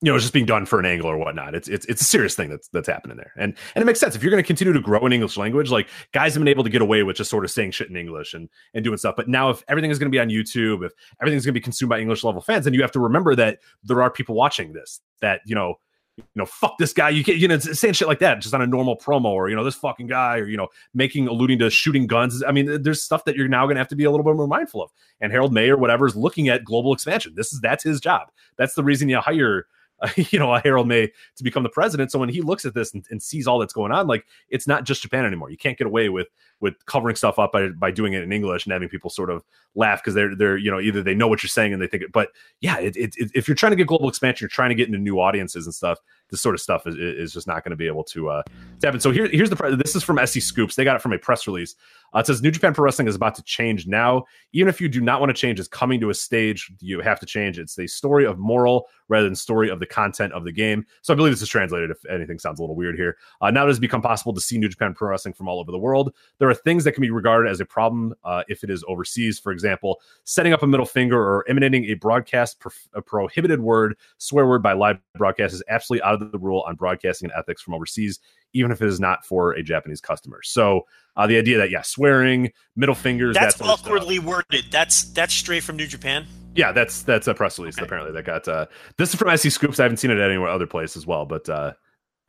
you 0.03 0.11
know 0.11 0.17
it's 0.17 0.25
just 0.25 0.35
being 0.35 0.47
done 0.47 0.67
for 0.67 0.79
an 0.79 0.85
angle 0.85 1.09
or 1.09 1.17
whatnot. 1.17 1.55
It's 1.55 1.69
it's 1.69 1.87
it's 1.87 2.03
a 2.03 2.05
serious 2.05 2.35
thing 2.35 2.51
that's 2.51 2.69
that's 2.69 2.89
happening 2.89 3.17
there, 3.17 3.33
and 3.37 3.55
and 3.75 3.83
it 3.83 3.87
makes 3.87 3.99
sense 3.99 4.15
if 4.15 4.23
you're 4.23 4.31
going 4.31 4.43
to 4.43 4.47
continue 4.47 4.75
to 4.75 4.81
grow 4.81 5.05
in 5.07 5.13
English 5.13 5.37
language. 5.37 5.71
Like 5.71 5.89
guys 6.13 6.35
have 6.35 6.41
been 6.41 6.49
able 6.49 6.65
to 6.65 6.71
get 6.71 6.83
away 6.83 7.03
with 7.03 7.17
just 7.17 7.31
sort 7.31 7.45
of 7.45 7.51
saying 7.51 7.71
shit 7.71 7.89
in 7.89 7.97
English 7.97 8.35
and 8.35 8.49
and 8.75 8.85
doing 8.85 8.99
stuff, 8.99 9.15
but 9.17 9.29
now 9.29 9.51
if 9.51 9.65
everything 9.69 9.91
is 9.91 9.99
going 9.99 10.11
to 10.11 10.15
be 10.15 10.21
on 10.21 10.29
YouTube, 10.29 10.85
if 10.85 10.93
everything's 11.21 11.47
going 11.47 11.55
to 11.55 11.61
be 11.61 11.65
consumed 11.65 11.91
by 11.91 11.99
English 11.99 12.25
level 12.25 12.43
fans, 12.43 12.65
then 12.65 12.75
you 12.75 12.83
have 12.83 12.93
to 12.93 13.01
remember 13.01 13.35
that 13.35 13.59
there 13.85 14.03
are 14.03 14.11
people 14.11 14.35
watching 14.35 14.73
this 14.73 15.01
that 15.21 15.41
you 15.47 15.55
know 15.55 15.77
you 16.19 16.25
know, 16.35 16.47
fuck 16.47 16.79
this 16.79 16.93
guy. 16.93 17.11
You 17.11 17.23
can't, 17.23 17.39
you 17.39 17.47
know, 17.47 17.59
saying 17.59 17.95
shit 17.95 18.09
like 18.09 18.21
that 18.21 18.41
just 18.41 18.55
on 18.55 18.63
a 18.63 18.67
normal 18.67 18.97
promo 18.97 19.27
or, 19.27 19.51
you 19.51 19.57
know, 19.57 19.65
this 19.65 19.75
fucking 19.75 20.07
guy 20.07 20.39
or, 20.39 20.49
you 20.49 20.57
know, 20.57 20.69
making, 20.95 21.29
alluding 21.29 21.59
to 21.59 21.69
shooting 21.69 22.07
guns. 22.07 22.43
I 22.43 22.53
mean, 22.53 22.83
there's 22.83 23.03
stuff 23.03 23.25
that 23.27 23.37
you're 23.37 23.49
now 23.49 23.67
going 23.67 23.75
to 23.75 23.81
have 23.81 23.89
to 23.89 23.97
be 23.97 24.05
a 24.05 24.11
little 24.11 24.25
bit 24.25 24.35
more 24.35 24.47
mindful 24.47 24.83
of. 24.83 24.91
And 25.21 25.31
Harold 25.31 25.53
Meij 25.53 25.69
or 25.69 25.77
whatever 25.77 26.07
is 26.07 26.17
looking 26.17 26.49
at 26.49 26.65
global 26.65 26.95
expansion. 26.95 27.35
This 27.37 27.53
is, 27.53 27.61
that's 27.61 27.85
his 27.85 28.01
job. 28.01 28.29
That's 28.57 28.75
the 28.75 28.85
reason 28.85 29.11
you 29.11 29.19
hire, 29.19 29.67
uh, 30.01 30.09
you 30.17 30.39
know, 30.39 30.53
a 30.55 30.61
Harold 30.61 30.89
Meij 30.89 31.11
to 31.37 31.45
become 31.45 31.63
the 31.63 31.69
president. 31.69 32.11
So 32.11 32.19
when 32.19 32.29
he 32.29 32.43
looks 32.43 32.65
at 32.65 32.75
this 32.75 32.95
and, 32.95 33.05
and 33.11 33.23
sees 33.23 33.47
all 33.47 33.59
that's 33.59 33.73
going 33.73 33.93
on, 33.93 34.07
like 34.07 34.27
it's 34.49 34.67
not 34.67 34.85
just 34.85 35.03
Japan 35.03 35.25
anymore. 35.25 35.51
You 35.51 35.57
can't 35.57 35.79
get 35.79 35.87
away 35.87 36.09
with, 36.09 36.29
with 36.61 36.75
covering 36.87 37.17
stuff 37.17 37.39
up 37.39 37.53
by, 37.53 37.69
by 37.69 37.91
doing 37.91 38.15
it 38.15 38.23
in 38.23 38.33
English 38.33 38.65
and 38.65 38.73
having 38.73 38.89
people 38.89 39.11
sort 39.11 39.31
of 39.31 39.45
laugh 39.75 40.03
because 40.03 40.15
they're, 40.15 40.35
they're, 40.35 40.57
you 40.57 40.71
know, 40.71 40.81
either 40.81 41.03
they 41.03 41.15
know 41.15 41.29
what 41.29 41.43
you're 41.43 41.49
saying 41.49 41.73
and 41.73 41.83
they 41.83 41.87
think 41.87 42.03
it, 42.03 42.13
but 42.13 42.31
yeah, 42.61 42.79
it, 42.79 42.97
it, 42.97 43.15
it- 43.17 43.31
if 43.35 43.47
you're 43.47 43.55
trying 43.55 43.73
to 43.73 43.77
get 43.77 43.87
global 43.87 44.09
expansion, 44.09 44.45
you're 44.45 44.49
trying 44.49 44.71
to 44.71 44.75
get 44.75 44.87
into 44.87 44.99
new 44.99 45.21
audiences 45.21 45.67
and 45.67 45.75
stuff 45.75 45.99
this 46.31 46.41
sort 46.41 46.55
of 46.55 46.61
stuff 46.61 46.87
is, 46.87 46.97
is 46.97 47.33
just 47.33 47.47
not 47.47 47.63
going 47.63 47.71
to 47.71 47.77
be 47.77 47.87
able 47.87 48.03
to, 48.03 48.29
uh, 48.29 48.43
to 48.81 48.87
happen. 48.87 49.01
So 49.01 49.11
here, 49.11 49.29
here's 49.29 49.51
the 49.51 49.77
this 49.79 49.95
is 49.95 50.03
from 50.03 50.19
SC 50.25 50.41
Scoops. 50.41 50.75
They 50.75 50.85
got 50.85 50.97
it 50.97 51.03
from 51.03 51.13
a 51.13 51.19
press 51.19 51.47
release. 51.47 51.75
Uh, 52.15 52.21
it 52.21 52.27
says 52.27 52.43
New 52.43 52.51
Japan 52.51 52.75
Pro 52.75 52.85
Wrestling 52.85 53.09
is 53.09 53.15
about 53.15 53.35
to 53.37 53.43
change 53.43 53.87
now. 53.87 54.25
Even 54.53 54.69
if 54.69 54.81
you 54.81 54.89
do 54.89 55.01
not 55.01 55.21
want 55.21 55.31
to 55.31 55.35
change, 55.41 55.59
it's 55.61 55.69
coming 55.69 56.01
to 56.01 56.11
a 56.11 56.15
stage 56.15 56.73
you 56.81 57.01
have 57.01 57.21
to 57.21 57.27
change. 57.27 57.59
It's 57.59 57.79
a 57.79 57.87
story 57.87 58.25
of 58.27 58.39
moral 58.39 58.89
rather 59.09 59.25
than 59.27 59.37
story 59.37 59.71
of 59.71 59.79
the 59.79 59.87
content 59.87 60.33
of 60.33 60.45
the 60.45 60.53
game. 60.53 60.85
So 61.03 61.13
I 61.13 61.17
believe 61.17 61.33
this 61.33 61.43
is 61.43 61.49
translated. 61.49 61.91
If 61.91 62.05
anything 62.11 62.39
sounds 62.39 62.59
a 62.59 62.63
little 62.63 62.75
weird 62.77 62.97
here, 62.97 63.17
uh, 63.41 63.51
now 63.51 63.65
it 63.65 63.69
has 63.69 63.79
become 63.79 64.03
possible 64.03 64.35
to 64.35 64.41
see 64.41 64.59
New 64.59 64.69
Japan 64.69 64.95
Pro 64.95 65.11
Wrestling 65.11 65.35
from 65.35 65.47
all 65.49 65.61
over 65.61 65.71
the 65.71 65.79
world. 65.79 66.13
There 66.39 66.46
are 66.49 66.55
things 66.55 66.85
that 66.85 66.93
can 66.93 67.03
be 67.03 67.11
regarded 67.11 67.51
as 67.51 67.61
a 67.61 67.65
problem 67.65 68.15
uh, 68.25 68.43
if 68.49 68.65
it 68.65 68.71
is 68.71 68.85
overseas. 68.89 69.39
For 69.39 69.53
example, 69.53 70.01
setting 70.25 70.53
up 70.53 70.63
a 70.63 70.67
middle 70.67 70.87
finger 70.87 71.19
or 71.19 71.45
emanating 71.49 71.85
a 71.87 71.95
broadcast 71.95 72.61
pro- 72.61 72.73
a 72.95 73.03
prohibited 73.03 73.61
word, 73.61 73.97
swear 74.19 74.47
word 74.47 74.63
by 74.63 74.73
live 74.73 74.99
broadcast 75.15 75.55
is 75.55 75.63
absolutely 75.69 76.03
out 76.03 76.21
of 76.21 76.33
the 76.33 76.39
rule 76.39 76.65
on 76.67 76.77
broadcasting 76.77 77.31
and 77.31 77.39
ethics 77.39 77.63
from 77.63 77.75
overseas, 77.75 78.21
even 78.53 78.71
if 78.71 78.83
it 78.83 78.89
is 78.89 79.01
not 79.01 79.25
for 79.25 79.53
a 79.53 79.63
Japanese 79.63 80.01
customer. 80.01 80.41
So 80.43 80.83
uh, 81.17 81.27
the 81.27 81.37
idea 81.39 81.59
that 81.59 81.71
yeah, 81.71 81.83
swearing, 81.83 82.53
middle 82.77 82.95
fingers, 82.95 83.35
That's 83.35 83.57
that 83.57 83.65
awkwardly 83.65 84.19
worded. 84.19 84.67
That's 84.71 85.05
that's 85.05 85.35
straight 85.35 85.63
from 85.63 85.77
New 85.77 85.87
Japan. 85.87 86.27
Yeah, 86.55 86.73
that's 86.73 87.03
that's 87.03 87.29
a 87.29 87.35
press 87.35 87.59
release 87.59 87.77
Okay. 87.77 87.85
apparently 87.85 88.13
that 88.13 88.25
got 88.25 88.49
uh 88.49 88.67
this 88.97 89.11
is 89.11 89.17
from 89.17 89.37
SC 89.37 89.51
Scoops. 89.51 89.79
I 89.79 89.83
haven't 89.83 89.99
seen 89.99 90.11
it 90.11 90.19
anywhere 90.19 90.49
other 90.49 90.67
place 90.67 90.97
as 90.97 91.07
well, 91.07 91.27
but 91.27 91.49
uh 91.49 91.75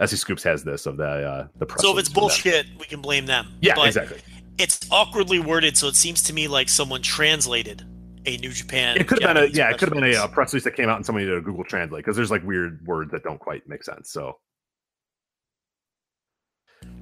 SC 0.06 0.18
Scoops 0.18 0.44
has 0.44 0.64
this 0.64 0.86
of 0.86 0.98
the 0.98 1.06
uh 1.06 1.48
the 1.58 1.66
press 1.66 1.82
So 1.82 1.94
if 1.94 2.00
it's 2.00 2.10
bullshit, 2.10 2.68
we 2.80 2.86
can 2.86 3.02
blame 3.02 3.26
them. 3.26 3.48
Yeah, 3.62 3.76
But 3.76 3.88
exactly. 3.88 4.20
It's 4.58 4.88
awkwardly 4.92 5.40
worded, 5.40 5.78
so 5.78 5.88
it 5.88 5.96
seems 5.96 6.24
to 6.24 6.34
me 6.34 6.48
like 6.48 6.70
someone 6.70 7.02
translated 7.02 7.84
a 8.26 8.38
New 8.38 8.52
Japan. 8.52 8.98
It 8.98 9.08
could 9.08 9.22
have 9.22 9.36
been 9.36 9.44
a 9.44 9.48
yeah, 9.48 9.70
it 9.70 9.78
could 9.78 9.90
have 9.90 10.00
been 10.00 10.12
a, 10.14 10.16
uh 10.16 10.28
press 10.28 10.54
release 10.54 10.64
that 10.66 10.76
came 10.76 10.90
out 10.90 10.98
and 10.98 11.06
somebody 11.06 11.26
did 11.26 11.38
a 11.38 11.42
Google 11.42 11.64
Translate 11.64 12.04
because 12.04 12.16
there's 12.16 12.32
like 12.32 12.44
weird 12.44 12.86
words 12.86 13.12
that 13.12 13.24
don't 13.24 13.40
quite 13.40 13.68
make 13.68 13.84
sense. 13.84 14.12
So 14.12 14.38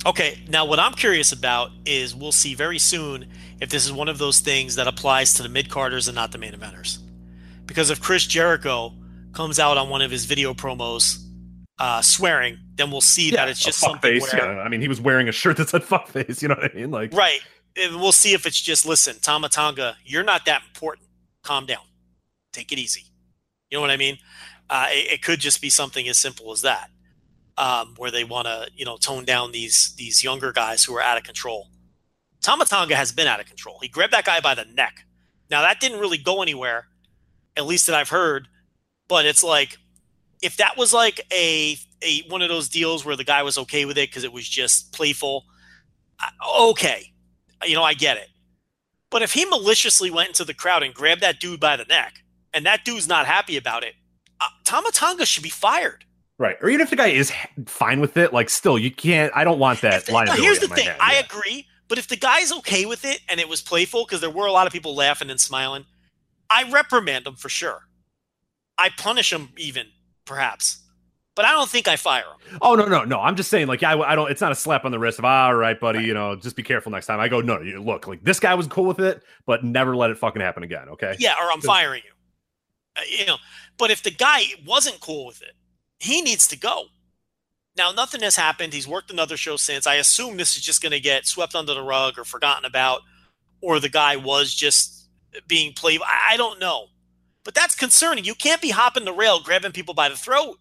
Okay, 0.05 0.39
now 0.47 0.65
what 0.65 0.79
I'm 0.79 0.93
curious 0.93 1.31
about 1.31 1.71
is 1.85 2.15
we'll 2.15 2.31
see 2.31 2.53
very 2.53 2.77
soon 2.77 3.27
if 3.59 3.69
this 3.69 3.85
is 3.85 3.91
one 3.91 4.07
of 4.07 4.19
those 4.19 4.39
things 4.39 4.75
that 4.75 4.87
applies 4.87 5.33
to 5.33 5.43
the 5.43 5.49
mid 5.49 5.69
carders 5.69 6.07
and 6.07 6.15
not 6.15 6.31
the 6.31 6.37
main 6.37 6.53
eventers. 6.53 6.99
Because 7.65 7.89
if 7.89 7.99
Chris 7.99 8.25
Jericho 8.25 8.93
comes 9.33 9.59
out 9.59 9.77
on 9.77 9.89
one 9.89 10.01
of 10.01 10.11
his 10.11 10.25
video 10.25 10.53
promos 10.53 11.24
uh, 11.79 12.01
swearing, 12.01 12.57
then 12.75 12.91
we'll 12.91 13.01
see 13.01 13.31
that 13.31 13.49
it's 13.49 13.59
just 13.59 13.79
something 13.79 13.99
face. 13.99 14.33
where, 14.33 14.53
Yeah, 14.53 14.61
I 14.61 14.69
mean, 14.69 14.81
he 14.81 14.87
was 14.87 15.01
wearing 15.01 15.27
a 15.27 15.31
shirt 15.31 15.57
that 15.57 15.69
said 15.69 15.83
"fuck 15.83 16.07
face." 16.07 16.41
You 16.41 16.47
know 16.47 16.55
what 16.55 16.71
I 16.71 16.75
mean? 16.75 16.91
Like, 16.91 17.13
right. 17.13 17.39
And 17.77 17.99
we'll 17.99 18.13
see 18.13 18.33
if 18.33 18.45
it's 18.45 18.59
just 18.59 18.85
listen, 18.85 19.17
Tama 19.21 19.49
Tonga, 19.49 19.97
you're 20.05 20.23
not 20.23 20.45
that 20.45 20.61
important. 20.63 21.07
Calm 21.43 21.65
down, 21.65 21.83
take 22.53 22.71
it 22.71 22.79
easy. 22.79 23.03
You 23.69 23.77
know 23.77 23.81
what 23.81 23.91
I 23.91 23.97
mean? 23.97 24.17
Uh, 24.69 24.87
it, 24.89 25.13
it 25.13 25.21
could 25.21 25.39
just 25.39 25.61
be 25.61 25.69
something 25.69 26.07
as 26.07 26.17
simple 26.17 26.51
as 26.51 26.61
that, 26.61 26.89
um, 27.57 27.93
where 27.97 28.11
they 28.11 28.23
want 28.23 28.47
to 28.47 28.67
you 28.75 28.85
know 28.85 28.97
tone 28.97 29.25
down 29.25 29.51
these 29.51 29.93
these 29.97 30.23
younger 30.23 30.53
guys 30.53 30.83
who 30.83 30.95
are 30.95 31.01
out 31.01 31.17
of 31.17 31.23
control. 31.23 31.67
Tama 32.41 32.65
Tonga 32.65 32.95
has 32.95 33.11
been 33.11 33.27
out 33.27 33.39
of 33.39 33.47
control. 33.47 33.79
He 33.81 33.89
grabbed 33.89 34.13
that 34.13 34.25
guy 34.25 34.39
by 34.39 34.55
the 34.55 34.65
neck. 34.65 35.05
Now 35.49 35.61
that 35.61 35.79
didn't 35.81 35.99
really 35.99 36.17
go 36.17 36.41
anywhere, 36.41 36.87
at 37.57 37.65
least 37.65 37.87
that 37.87 37.95
I've 37.95 38.09
heard. 38.09 38.47
But 39.07 39.25
it's 39.25 39.43
like 39.43 39.77
if 40.41 40.57
that 40.57 40.77
was 40.77 40.93
like 40.93 41.21
a 41.31 41.77
a 42.01 42.21
one 42.29 42.41
of 42.41 42.49
those 42.49 42.69
deals 42.69 43.05
where 43.05 43.15
the 43.15 43.23
guy 43.23 43.41
was 43.43 43.57
okay 43.57 43.85
with 43.85 43.97
it 43.97 44.09
because 44.09 44.23
it 44.23 44.33
was 44.33 44.47
just 44.47 44.91
playful, 44.93 45.45
I- 46.19 46.31
okay, 46.71 47.11
you 47.65 47.73
know 47.75 47.83
I 47.83 47.93
get 47.93 48.17
it. 48.17 48.27
But 49.09 49.21
if 49.21 49.33
he 49.33 49.45
maliciously 49.45 50.11
went 50.11 50.29
into 50.29 50.43
the 50.43 50.53
crowd 50.53 50.83
and 50.83 50.93
grabbed 50.93 51.21
that 51.21 51.39
dude 51.39 51.59
by 51.59 51.77
the 51.77 51.85
neck, 51.85 52.23
and 52.53 52.65
that 52.65 52.83
dude's 52.83 53.07
not 53.07 53.25
happy 53.25 53.55
about 53.57 53.83
it, 53.83 53.93
uh, 54.41 54.45
Tama 54.65 54.91
Tonga 54.91 55.25
should 55.25 55.43
be 55.43 55.49
fired. 55.49 56.03
right? 56.37 56.57
Or 56.61 56.67
even 56.69 56.81
if 56.81 56.89
the 56.89 56.97
guy 56.97 57.07
is 57.07 57.31
fine 57.65 58.01
with 58.01 58.17
it, 58.17 58.33
like, 58.33 58.49
still, 58.49 58.77
you 58.77 58.91
can't. 58.91 59.31
I 59.33 59.45
don't 59.45 59.57
want 59.59 59.79
that 59.81 60.09
line. 60.11 60.25
now, 60.25 60.35
here's 60.35 60.59
the 60.59 60.67
thing. 60.67 60.89
I 60.99 61.15
agree, 61.15 61.65
but 61.87 61.97
if 61.97 62.07
the 62.09 62.17
guy's 62.17 62.51
okay 62.51 62.85
with 62.85 63.05
it 63.05 63.21
and 63.29 63.39
it 63.39 63.47
was 63.47 63.61
playful, 63.61 64.03
because 64.05 64.19
there 64.19 64.29
were 64.29 64.47
a 64.47 64.51
lot 64.51 64.67
of 64.67 64.73
people 64.73 64.95
laughing 64.95 65.29
and 65.29 65.39
smiling, 65.39 65.85
I 66.49 66.69
reprimand 66.69 67.25
him 67.25 67.35
for 67.35 67.47
sure. 67.47 67.83
I 68.77 68.89
punish 68.89 69.31
him 69.31 69.49
even, 69.57 69.87
perhaps, 70.25 70.79
but 71.35 71.45
I 71.45 71.51
don't 71.51 71.69
think 71.69 71.87
I 71.87 71.95
fire 71.95 72.23
him. 72.23 72.59
Oh 72.61 72.75
no, 72.75 72.85
no, 72.85 73.03
no! 73.03 73.19
I'm 73.19 73.35
just 73.35 73.49
saying, 73.49 73.67
like, 73.67 73.83
I, 73.83 73.99
I 73.99 74.15
don't. 74.15 74.31
It's 74.31 74.41
not 74.41 74.51
a 74.51 74.55
slap 74.55 74.85
on 74.85 74.91
the 74.91 74.99
wrist 74.99 75.19
of, 75.19 75.25
all 75.25 75.55
right, 75.55 75.79
buddy. 75.79 76.03
You 76.03 76.13
know, 76.13 76.35
just 76.35 76.55
be 76.55 76.63
careful 76.63 76.91
next 76.91 77.07
time. 77.07 77.19
I 77.19 77.27
go, 77.27 77.41
no, 77.41 77.61
you, 77.61 77.81
look, 77.81 78.07
like 78.07 78.23
this 78.23 78.39
guy 78.39 78.55
was 78.55 78.67
cool 78.67 78.85
with 78.85 78.99
it, 78.99 79.21
but 79.45 79.63
never 79.63 79.95
let 79.95 80.09
it 80.09 80.17
fucking 80.17 80.41
happen 80.41 80.63
again. 80.63 80.89
Okay? 80.89 81.15
Yeah, 81.19 81.33
or 81.41 81.51
I'm 81.51 81.61
firing 81.61 82.03
you. 82.05 82.11
Uh, 82.95 83.01
you 83.09 83.25
know, 83.25 83.37
but 83.77 83.91
if 83.91 84.03
the 84.03 84.11
guy 84.11 84.43
wasn't 84.65 84.99
cool 84.99 85.25
with 85.25 85.41
it, 85.41 85.53
he 85.99 86.21
needs 86.21 86.47
to 86.47 86.57
go. 86.57 86.85
Now, 87.77 87.91
nothing 87.91 88.21
has 88.21 88.37
happened. 88.37 88.73
He's 88.73 88.87
worked 88.87 89.11
another 89.11 89.35
show 89.35 89.57
since. 89.57 89.85
I 89.85 89.95
assume 89.95 90.37
this 90.37 90.55
is 90.55 90.63
just 90.63 90.81
going 90.81 90.93
to 90.93 90.99
get 91.01 91.27
swept 91.27 91.55
under 91.55 91.73
the 91.73 91.81
rug 91.81 92.17
or 92.17 92.23
forgotten 92.23 92.63
about, 92.63 93.01
or 93.61 93.81
the 93.81 93.89
guy 93.89 94.15
was 94.15 94.53
just 94.53 95.09
being 95.47 95.73
played. 95.73 95.99
I 96.07 96.37
don't 96.37 96.59
know. 96.59 96.87
But 97.45 97.53
that's 97.53 97.75
concerning. 97.75 98.25
You 98.25 98.35
can't 98.35 98.61
be 98.61 98.71
hopping 98.71 99.05
the 99.05 99.13
rail, 99.13 99.39
grabbing 99.39 99.71
people 99.71 99.93
by 99.93 100.09
the 100.09 100.17
throat. 100.17 100.57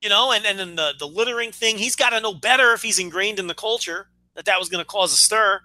You 0.00 0.08
know, 0.08 0.32
and, 0.32 0.46
and 0.46 0.58
then 0.58 0.76
the, 0.76 0.94
the 0.98 1.06
littering 1.06 1.52
thing, 1.52 1.76
he's 1.76 1.96
got 1.96 2.10
to 2.10 2.20
know 2.20 2.32
better 2.32 2.72
if 2.72 2.82
he's 2.82 2.98
ingrained 2.98 3.38
in 3.38 3.48
the 3.48 3.54
culture 3.54 4.08
that 4.34 4.46
that 4.46 4.58
was 4.58 4.68
going 4.68 4.82
to 4.82 4.88
cause 4.88 5.12
a 5.12 5.16
stir. 5.16 5.60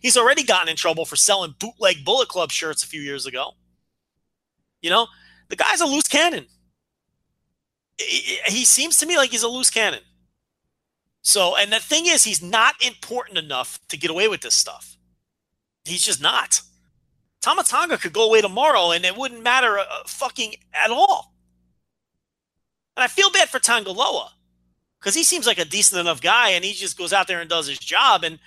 He's 0.00 0.16
already 0.16 0.44
gotten 0.44 0.68
in 0.68 0.76
trouble 0.76 1.04
for 1.04 1.16
selling 1.16 1.54
bootleg 1.58 2.04
Bullet 2.04 2.28
Club 2.28 2.52
shirts 2.52 2.84
a 2.84 2.86
few 2.86 3.00
years 3.00 3.26
ago. 3.26 3.52
You 4.80 4.90
know, 4.90 5.08
the 5.48 5.56
guy's 5.56 5.80
a 5.80 5.86
loose 5.86 6.08
cannon. 6.08 6.46
He 7.98 8.38
he 8.46 8.64
seems 8.64 8.96
to 8.98 9.06
me 9.06 9.16
like 9.16 9.30
he's 9.30 9.42
a 9.42 9.48
loose 9.48 9.70
cannon. 9.70 10.00
So, 11.22 11.56
and 11.56 11.72
the 11.72 11.78
thing 11.78 12.06
is, 12.06 12.24
he's 12.24 12.42
not 12.42 12.74
important 12.84 13.38
enough 13.38 13.78
to 13.88 13.96
get 13.96 14.10
away 14.10 14.28
with 14.28 14.40
this 14.40 14.54
stuff. 14.54 14.96
He's 15.84 16.04
just 16.04 16.20
not. 16.20 16.62
Tama 17.42 17.64
Tonga 17.64 17.98
could 17.98 18.12
go 18.12 18.24
away 18.26 18.40
tomorrow 18.40 18.92
and 18.92 19.04
it 19.04 19.16
wouldn't 19.16 19.42
matter 19.42 19.78
uh, 19.78 19.84
fucking 20.06 20.54
at 20.72 20.90
all. 20.90 21.34
And 22.96 23.04
I 23.04 23.08
feel 23.08 23.30
bad 23.30 23.48
for 23.48 23.58
Tanga 23.58 23.90
Loa 23.90 24.30
because 25.00 25.14
he 25.14 25.24
seems 25.24 25.46
like 25.46 25.58
a 25.58 25.64
decent 25.64 26.00
enough 26.00 26.20
guy 26.22 26.50
and 26.50 26.64
he 26.64 26.72
just 26.72 26.96
goes 26.96 27.12
out 27.12 27.26
there 27.26 27.40
and 27.40 27.50
does 27.50 27.66
his 27.66 27.78
job. 27.78 28.22
And 28.24 28.38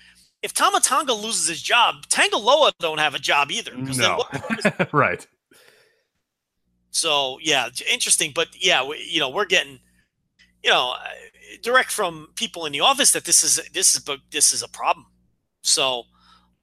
if 0.41 0.53
Tama 0.53 0.79
Tonga 0.79 1.13
loses 1.13 1.47
his 1.47 1.61
job, 1.61 2.05
Tanga 2.09 2.37
Loa 2.37 2.71
don't 2.79 2.99
have 2.99 3.13
a 3.15 3.19
job 3.19 3.51
either. 3.51 3.75
No, 3.75 4.17
what- 4.17 4.89
right? 4.93 5.27
So 6.91 7.39
yeah, 7.41 7.67
interesting. 7.91 8.31
But 8.33 8.49
yeah, 8.57 8.85
we, 8.87 9.05
you 9.09 9.19
know, 9.19 9.29
we're 9.29 9.45
getting, 9.45 9.79
you 10.63 10.69
know, 10.69 10.93
uh, 10.97 11.07
direct 11.61 11.91
from 11.91 12.29
people 12.35 12.65
in 12.65 12.71
the 12.71 12.79
office 12.79 13.11
that 13.11 13.25
this 13.25 13.43
is 13.43 13.59
this 13.73 13.95
is 13.95 14.07
this 14.31 14.53
is 14.53 14.63
a 14.63 14.69
problem. 14.69 15.07
So 15.61 16.03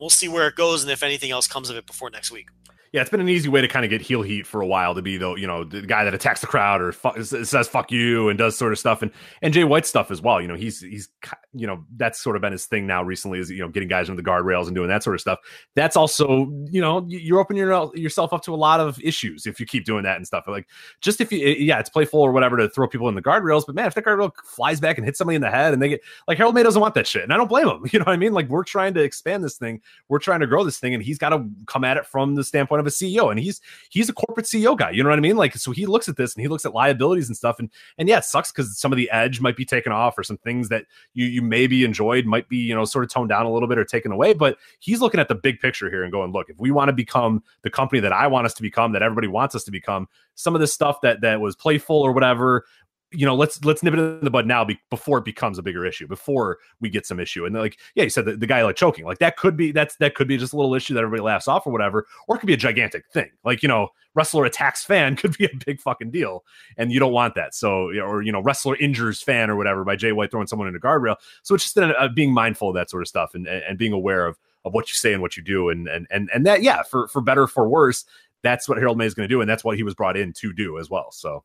we'll 0.02 0.10
see 0.10 0.26
where 0.26 0.48
it 0.48 0.56
goes 0.56 0.82
and 0.82 0.90
if 0.90 1.04
anything 1.04 1.30
else 1.30 1.46
comes 1.46 1.70
of 1.70 1.76
it 1.76 1.86
before 1.86 2.10
next 2.10 2.32
week. 2.32 2.48
Yeah, 2.92 3.00
it's 3.00 3.08
been 3.08 3.22
an 3.22 3.28
easy 3.30 3.48
way 3.48 3.62
to 3.62 3.68
kind 3.68 3.86
of 3.86 3.90
get 3.90 4.02
heel 4.02 4.20
heat 4.20 4.46
for 4.46 4.60
a 4.60 4.66
while 4.66 4.94
to 4.94 5.00
be 5.00 5.16
the 5.16 5.34
you 5.36 5.46
know 5.46 5.64
the 5.64 5.80
guy 5.80 6.04
that 6.04 6.12
attacks 6.12 6.42
the 6.42 6.46
crowd 6.46 6.82
or 6.82 6.92
fu- 6.92 7.22
says 7.24 7.66
"fuck 7.66 7.90
you" 7.90 8.28
and 8.28 8.38
does 8.38 8.54
sort 8.54 8.70
of 8.70 8.78
stuff, 8.78 9.00
and 9.00 9.10
and 9.40 9.54
Jay 9.54 9.64
White 9.64 9.86
stuff 9.86 10.10
as 10.10 10.20
well. 10.20 10.42
You 10.42 10.48
know, 10.48 10.56
he's 10.56 10.80
he's 10.80 11.08
you 11.54 11.66
know 11.66 11.86
that's 11.96 12.20
sort 12.20 12.36
of 12.36 12.42
been 12.42 12.52
his 12.52 12.66
thing 12.66 12.86
now 12.86 13.02
recently 13.02 13.38
is 13.38 13.50
you 13.50 13.60
know 13.60 13.68
getting 13.68 13.88
guys 13.88 14.10
into 14.10 14.20
the 14.22 14.28
guardrails 14.28 14.66
and 14.66 14.74
doing 14.74 14.88
that 14.88 15.02
sort 15.02 15.14
of 15.14 15.22
stuff. 15.22 15.38
That's 15.74 15.96
also 15.96 16.52
you 16.70 16.82
know 16.82 17.06
you- 17.08 17.18
you're 17.18 17.40
opening 17.40 17.60
your, 17.62 17.90
yourself 17.96 18.34
up 18.34 18.42
to 18.42 18.54
a 18.54 18.56
lot 18.56 18.78
of 18.78 19.00
issues 19.02 19.46
if 19.46 19.58
you 19.58 19.64
keep 19.64 19.86
doing 19.86 20.02
that 20.02 20.16
and 20.18 20.26
stuff. 20.26 20.44
Like 20.46 20.68
just 21.00 21.22
if 21.22 21.32
you 21.32 21.38
yeah, 21.38 21.78
it's 21.78 21.88
playful 21.88 22.20
or 22.20 22.30
whatever 22.30 22.58
to 22.58 22.68
throw 22.68 22.86
people 22.88 23.08
in 23.08 23.14
the 23.14 23.22
guardrails, 23.22 23.64
but 23.64 23.74
man, 23.74 23.86
if 23.86 23.94
that 23.94 24.04
guardrail 24.04 24.32
flies 24.44 24.80
back 24.80 24.98
and 24.98 25.06
hits 25.06 25.16
somebody 25.16 25.36
in 25.36 25.40
the 25.40 25.50
head 25.50 25.72
and 25.72 25.80
they 25.80 25.88
get 25.88 26.02
like 26.28 26.36
Harold 26.36 26.54
Meij 26.54 26.64
doesn't 26.64 26.82
want 26.82 26.92
that 26.96 27.06
shit, 27.06 27.22
and 27.22 27.32
I 27.32 27.38
don't 27.38 27.48
blame 27.48 27.68
him. 27.68 27.86
You 27.90 28.00
know 28.00 28.04
what 28.04 28.12
I 28.12 28.16
mean? 28.18 28.34
Like 28.34 28.48
we're 28.50 28.64
trying 28.64 28.92
to 28.94 29.00
expand 29.02 29.42
this 29.42 29.56
thing, 29.56 29.80
we're 30.10 30.18
trying 30.18 30.40
to 30.40 30.46
grow 30.46 30.62
this 30.62 30.78
thing, 30.78 30.92
and 30.92 31.02
he's 31.02 31.16
got 31.16 31.30
to 31.30 31.48
come 31.66 31.84
at 31.84 31.96
it 31.96 32.04
from 32.04 32.34
the 32.34 32.44
standpoint 32.44 32.81
of 32.82 32.86
a 32.86 32.90
CEO, 32.90 33.30
and 33.30 33.40
he's 33.40 33.60
he's 33.90 34.08
a 34.08 34.12
corporate 34.12 34.46
CEO 34.46 34.76
guy. 34.76 34.90
You 34.90 35.02
know 35.02 35.08
what 35.08 35.18
I 35.18 35.22
mean? 35.22 35.36
Like, 35.36 35.56
so 35.56 35.70
he 35.70 35.86
looks 35.86 36.08
at 36.08 36.16
this 36.16 36.34
and 36.34 36.42
he 36.42 36.48
looks 36.48 36.66
at 36.66 36.74
liabilities 36.74 37.28
and 37.28 37.36
stuff. 37.36 37.58
And 37.58 37.70
and 37.96 38.08
yeah, 38.08 38.18
it 38.18 38.24
sucks 38.24 38.52
because 38.52 38.78
some 38.78 38.92
of 38.92 38.96
the 38.96 39.10
edge 39.10 39.40
might 39.40 39.56
be 39.56 39.64
taken 39.64 39.92
off 39.92 40.18
or 40.18 40.22
some 40.22 40.38
things 40.38 40.68
that 40.68 40.86
you 41.14 41.26
you 41.26 41.42
maybe 41.42 41.84
enjoyed 41.84 42.26
might 42.26 42.48
be, 42.48 42.58
you 42.58 42.74
know, 42.74 42.84
sort 42.84 43.04
of 43.04 43.10
toned 43.10 43.30
down 43.30 43.46
a 43.46 43.52
little 43.52 43.68
bit 43.68 43.78
or 43.78 43.84
taken 43.84 44.12
away. 44.12 44.34
But 44.34 44.58
he's 44.80 45.00
looking 45.00 45.20
at 45.20 45.28
the 45.28 45.34
big 45.34 45.60
picture 45.60 45.88
here 45.88 46.02
and 46.02 46.12
going, 46.12 46.32
look, 46.32 46.50
if 46.50 46.58
we 46.58 46.70
want 46.70 46.88
to 46.88 46.92
become 46.92 47.42
the 47.62 47.70
company 47.70 48.00
that 48.00 48.12
I 48.12 48.26
want 48.26 48.46
us 48.46 48.54
to 48.54 48.62
become, 48.62 48.92
that 48.92 49.02
everybody 49.02 49.28
wants 49.28 49.54
us 49.54 49.64
to 49.64 49.70
become, 49.70 50.08
some 50.34 50.54
of 50.54 50.60
this 50.60 50.72
stuff 50.72 51.00
that 51.02 51.20
that 51.20 51.40
was 51.40 51.56
playful 51.56 51.96
or 51.96 52.12
whatever, 52.12 52.64
you 53.12 53.26
know, 53.26 53.34
let's 53.34 53.64
let's 53.64 53.82
nip 53.82 53.94
it 53.94 53.98
in 53.98 54.20
the 54.20 54.30
bud 54.30 54.46
now 54.46 54.64
be, 54.64 54.78
before 54.90 55.18
it 55.18 55.24
becomes 55.24 55.58
a 55.58 55.62
bigger 55.62 55.84
issue, 55.84 56.06
before 56.06 56.58
we 56.80 56.88
get 56.88 57.06
some 57.06 57.20
issue. 57.20 57.44
And 57.44 57.54
like, 57.54 57.78
yeah, 57.94 58.04
you 58.04 58.10
said 58.10 58.24
the, 58.24 58.36
the 58.36 58.46
guy 58.46 58.62
like 58.62 58.76
choking, 58.76 59.04
like 59.04 59.18
that 59.18 59.36
could 59.36 59.56
be 59.56 59.72
that's 59.72 59.96
that 59.96 60.14
could 60.14 60.28
be 60.28 60.36
just 60.36 60.52
a 60.52 60.56
little 60.56 60.74
issue 60.74 60.94
that 60.94 61.00
everybody 61.00 61.22
laughs 61.22 61.48
off 61.48 61.66
or 61.66 61.72
whatever, 61.72 62.06
or 62.28 62.36
it 62.36 62.38
could 62.40 62.46
be 62.46 62.54
a 62.54 62.58
gigantic 62.58 63.06
thing. 63.12 63.30
Like, 63.44 63.62
you 63.62 63.68
know, 63.68 63.88
wrestler 64.14 64.44
attacks 64.44 64.84
fan 64.84 65.16
could 65.16 65.36
be 65.36 65.46
a 65.46 65.56
big 65.64 65.80
fucking 65.80 66.10
deal, 66.10 66.44
and 66.76 66.92
you 66.92 67.00
don't 67.00 67.12
want 67.12 67.34
that. 67.34 67.54
So, 67.54 67.88
or 68.00 68.22
you 68.22 68.32
know, 68.32 68.40
wrestler 68.40 68.76
injures 68.76 69.22
fan 69.22 69.50
or 69.50 69.56
whatever 69.56 69.84
by 69.84 69.96
Jay 69.96 70.12
White 70.12 70.30
throwing 70.30 70.46
someone 70.46 70.68
in 70.68 70.76
a 70.76 70.80
guardrail. 70.80 71.16
So 71.42 71.54
it's 71.54 71.64
just 71.64 71.78
uh, 71.78 72.08
being 72.14 72.32
mindful 72.32 72.70
of 72.70 72.74
that 72.74 72.90
sort 72.90 73.02
of 73.02 73.08
stuff 73.08 73.34
and 73.34 73.46
and 73.46 73.78
being 73.78 73.92
aware 73.92 74.26
of 74.26 74.38
of 74.64 74.72
what 74.74 74.88
you 74.88 74.94
say 74.94 75.12
and 75.12 75.22
what 75.22 75.36
you 75.36 75.42
do, 75.42 75.68
and 75.68 75.88
and 75.88 76.06
and 76.10 76.30
and 76.32 76.46
that 76.46 76.62
yeah, 76.62 76.82
for 76.82 77.08
for 77.08 77.20
better 77.20 77.42
or 77.42 77.48
for 77.48 77.68
worse, 77.68 78.04
that's 78.42 78.68
what 78.68 78.78
Harold 78.78 78.98
Meij 78.98 79.06
is 79.06 79.14
going 79.14 79.28
to 79.28 79.32
do, 79.32 79.40
and 79.40 79.48
that's 79.48 79.64
what 79.64 79.76
he 79.76 79.82
was 79.82 79.94
brought 79.94 80.16
in 80.16 80.32
to 80.34 80.52
do 80.52 80.78
as 80.78 80.90
well. 80.90 81.10
So. 81.12 81.44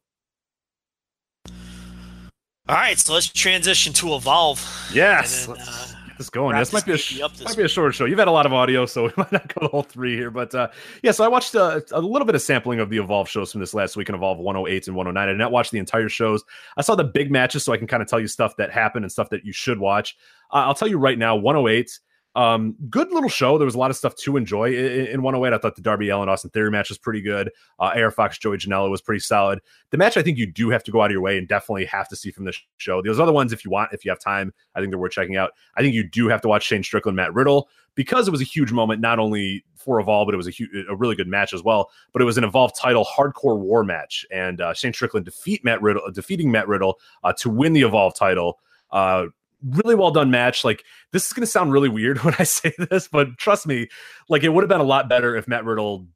All 2.69 2.75
right, 2.75 2.99
so 2.99 3.13
let's 3.13 3.27
transition 3.27 3.93
to 3.93 4.15
Evolve. 4.15 4.59
Yes. 4.93 5.45
Then, 5.45 5.55
let's 5.55 5.93
uh, 5.93 5.97
this 6.17 6.29
going. 6.29 6.53
wrap 6.53 6.61
This 6.61 6.73
might 6.73 6.85
be 6.85 6.91
a 6.91 6.95
this 6.95 7.01
sh- 7.01 7.11
baby 7.13 7.23
up 7.23 7.31
might 7.45 7.55
be 7.55 7.63
a 7.63 7.67
short 7.67 7.93
show. 7.95 8.05
You've 8.05 8.19
had 8.19 8.27
a 8.27 8.31
lot 8.31 8.45
of 8.45 8.53
audio, 8.53 8.85
so 8.85 9.03
we 9.05 9.11
might 9.15 9.31
not 9.31 9.53
go 9.53 9.61
the 9.61 9.67
whole 9.69 9.83
three 9.83 10.15
here. 10.15 10.31
But 10.31 10.53
uh, 10.53 10.69
yeah, 11.03 11.11
so 11.11 11.23
I 11.23 11.27
watched 11.27 11.55
uh, 11.55 11.79
a 11.91 12.01
little 12.01 12.25
bit 12.25 12.35
of 12.35 12.41
sampling 12.41 12.79
of 12.79 12.89
the 12.89 12.97
Evolve 12.97 13.29
shows 13.29 13.51
from 13.51 13.61
this 13.61 13.73
last 13.73 13.95
week 13.95 14.09
in 14.09 14.15
Evolve 14.15 14.39
108 14.39 14.87
and 14.87 14.95
109. 14.95 15.21
I 15.21 15.31
did 15.31 15.37
not 15.37 15.51
watch 15.51 15.71
the 15.71 15.79
entire 15.79 16.09
shows. 16.09 16.43
I 16.75 16.81
saw 16.81 16.95
the 16.95 17.03
big 17.03 17.31
matches, 17.31 17.63
so 17.63 17.71
I 17.71 17.77
can 17.77 17.87
kind 17.87 18.01
of 18.01 18.09
tell 18.09 18.19
you 18.19 18.27
stuff 18.27 18.55
that 18.57 18.71
happened 18.71 19.05
and 19.05 19.11
stuff 19.11 19.29
that 19.29 19.45
you 19.45 19.53
should 19.53 19.79
watch. 19.79 20.17
Uh, 20.51 20.65
I'll 20.65 20.75
tell 20.75 20.87
you 20.87 20.97
right 20.97 21.17
now, 21.17 21.35
108. 21.35 21.99
Um, 22.37 22.75
good 22.87 23.11
little 23.11 23.29
show. 23.29 23.57
There 23.57 23.65
was 23.65 23.73
a 23.73 23.79
lot 23.79 23.89
of 23.89 23.97
stuff 23.97 24.15
to 24.17 24.37
enjoy 24.37 24.71
in, 24.71 25.07
in 25.07 25.21
108. 25.23 25.55
I 25.55 25.59
thought 25.59 25.75
the 25.75 25.81
Darby 25.81 26.09
Allin 26.09 26.29
Austin 26.29 26.51
Theory 26.51 26.69
match 26.69 26.89
was 26.89 26.99
pretty 26.99 27.19
good. 27.19 27.49
Uh, 27.79 27.93
AR 27.95 28.11
Fox 28.11 28.37
Joey 28.37 28.57
Janela 28.57 28.91
was 28.91 29.01
pretty 29.01 29.21
solid. 29.21 29.59
The 29.89 29.97
match 29.97 30.17
I 30.17 30.21
think 30.21 30.37
you 30.37 30.45
do 30.45 30.69
have 30.69 30.83
to 30.83 30.91
go 30.91 31.01
out 31.01 31.07
of 31.07 31.13
your 31.13 31.21
way 31.21 31.39
and 31.39 31.47
definitely 31.47 31.85
have 31.85 32.07
to 32.09 32.15
see 32.15 32.29
from 32.29 32.45
this 32.45 32.61
show. 32.77 33.01
Those 33.01 33.19
other 33.19 33.31
ones, 33.31 33.53
if 33.53 33.65
you 33.65 33.71
want, 33.71 33.91
if 33.91 34.05
you 34.05 34.11
have 34.11 34.19
time, 34.19 34.53
I 34.75 34.79
think 34.79 34.91
they're 34.91 34.99
worth 34.99 35.13
checking 35.13 35.35
out. 35.35 35.49
I 35.75 35.81
think 35.81 35.95
you 35.95 36.07
do 36.07 36.27
have 36.27 36.41
to 36.41 36.47
watch 36.47 36.63
Shane 36.63 36.83
Strickland, 36.83 37.15
Matt 37.15 37.33
Riddle, 37.33 37.69
because 37.95 38.27
it 38.27 38.31
was 38.31 38.41
a 38.41 38.43
huge 38.45 38.71
moment, 38.71 39.01
not 39.01 39.17
only 39.17 39.65
for 39.75 39.99
Evolve, 39.99 40.27
but 40.27 40.35
it 40.35 40.37
was 40.37 40.47
a, 40.47 40.51
hu- 40.51 40.85
a 40.87 40.95
really 40.95 41.15
good 41.15 41.27
match 41.27 41.53
as 41.53 41.63
well. 41.63 41.89
But 42.13 42.21
it 42.21 42.25
was 42.25 42.37
an 42.37 42.43
Evolve 42.43 42.77
title 42.77 43.03
hardcore 43.03 43.57
war 43.57 43.83
match, 43.83 44.27
and 44.31 44.61
uh, 44.61 44.75
Shane 44.75 44.93
Strickland 44.93 45.25
defeat 45.25 45.65
Matt 45.65 45.81
Riddle, 45.81 46.03
defeating 46.11 46.51
Matt 46.51 46.67
Riddle 46.67 46.99
uh, 47.23 47.33
to 47.39 47.49
win 47.49 47.73
the 47.73 47.81
Evolve 47.81 48.13
title. 48.15 48.59
Uh, 48.91 49.25
really 49.63 49.95
well 49.95 50.11
done 50.11 50.29
match. 50.31 50.63
Like 50.63 50.83
this 51.11 51.25
is 51.27 51.33
going 51.33 51.41
to 51.45 51.47
sound 51.51 51.71
really 51.71 51.89
weird 51.89 52.19
when 52.23 52.35
I 52.39 52.43
say 52.43 52.73
this, 52.89 53.07
but 53.07 53.37
trust 53.37 53.65
me, 53.67 53.87
like 54.29 54.43
it 54.43 54.49
would 54.49 54.61
have 54.61 54.69
been 54.69 54.81
a 54.81 54.83
lot 54.83 55.09
better 55.09 55.35
if 55.35 55.47
Matt 55.47 55.65
Riddle 55.65 56.07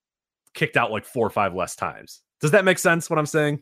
kicked 0.54 0.78
out 0.78 0.92
like 0.92 1.06
four 1.06 1.26
or 1.26 1.30
five 1.30 1.54
less 1.56 1.76
times. 1.76 2.22
Does 2.42 2.52
that 2.52 2.66
make 2.66 2.80
sense? 2.80 3.10
What 3.10 3.20
I'm 3.20 3.26
saying? 3.26 3.62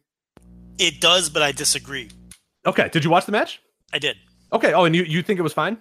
It 0.77 1.01
does, 1.01 1.29
but 1.29 1.41
I 1.41 1.51
disagree. 1.51 2.09
Okay. 2.65 2.89
Did 2.89 3.03
you 3.03 3.09
watch 3.09 3.25
the 3.25 3.31
match? 3.31 3.59
I 3.93 3.99
did. 3.99 4.17
Okay. 4.53 4.73
Oh, 4.73 4.85
and 4.85 4.95
you 4.95 5.03
you 5.03 5.21
think 5.21 5.39
it 5.39 5.43
was 5.43 5.53
fine? 5.53 5.77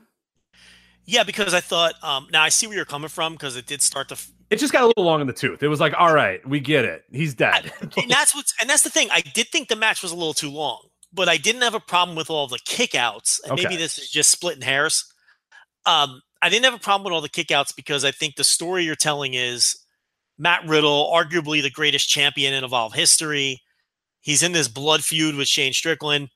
Yeah, 1.05 1.23
because 1.23 1.55
I 1.55 1.61
thought. 1.61 1.95
Um, 2.03 2.27
now 2.33 2.43
I 2.43 2.51
see 2.51 2.67
where 2.67 2.77
you're 2.77 2.85
coming 2.85 3.09
from 3.09 3.33
because 3.33 3.57
it 3.57 3.67
did 3.67 3.81
start 3.81 4.09
to. 4.09 4.15
F- 4.15 4.31
It 4.51 4.57
just 4.59 4.73
got 4.75 4.83
a 4.83 4.87
little 4.87 5.05
long 5.05 5.21
in 5.23 5.27
the 5.27 5.33
tooth. 5.33 5.63
It 5.63 5.69
was 5.69 5.81
like, 5.81 5.95
all 5.99 6.13
right, 6.13 6.47
we 6.47 6.61
get 6.61 6.85
it. 6.85 7.05
He's 7.11 7.35
dead. 7.35 7.73
and 7.81 8.11
that's 8.11 8.35
what's 8.35 8.53
and 8.61 8.69
that's 8.69 8.83
the 8.83 8.91
thing. 8.91 9.09
I 9.11 9.21
did 9.23 9.49
think 9.49 9.69
the 9.69 9.77
match 9.77 10.03
was 10.03 10.13
a 10.13 10.17
little 10.17 10.35
too 10.35 10.51
long, 10.51 10.81
but 11.19 11.29
I 11.29 11.37
didn't 11.37 11.63
have 11.63 11.75
a 11.75 11.81
problem 11.81 12.17
with 12.17 12.31
all 12.31 12.47
the 12.47 12.61
kickouts. 12.61 13.41
And 13.43 13.53
Okay. 13.53 13.65
maybe 13.65 13.75
this 13.77 13.99
is 13.99 14.09
just 14.09 14.31
splitting 14.31 14.63
hairs. 14.63 15.05
Um, 15.85 16.23
I 16.41 16.49
didn't 16.49 16.65
have 16.65 16.75
a 16.75 16.79
problem 16.79 17.03
with 17.05 17.13
all 17.13 17.21
the 17.21 17.29
kickouts 17.29 17.75
because 17.75 18.05
I 18.05 18.13
think 18.13 18.37
the 18.37 18.45
story 18.45 18.85
you're 18.85 18.95
telling 18.95 19.35
is 19.35 19.77
Matt 20.39 20.65
Riddle, 20.65 21.11
arguably 21.13 21.61
the 21.61 21.71
greatest 21.71 22.09
champion 22.09 22.55
in 22.55 22.63
Evolve 22.63 22.95
history. 22.95 23.61
He's 24.21 24.45
in 24.45 24.53
this 24.53 24.69
blood 24.69 25.05
feud 25.05 25.35
with 25.35 25.49
Shane 25.49 25.73
Strickland. 25.73 26.29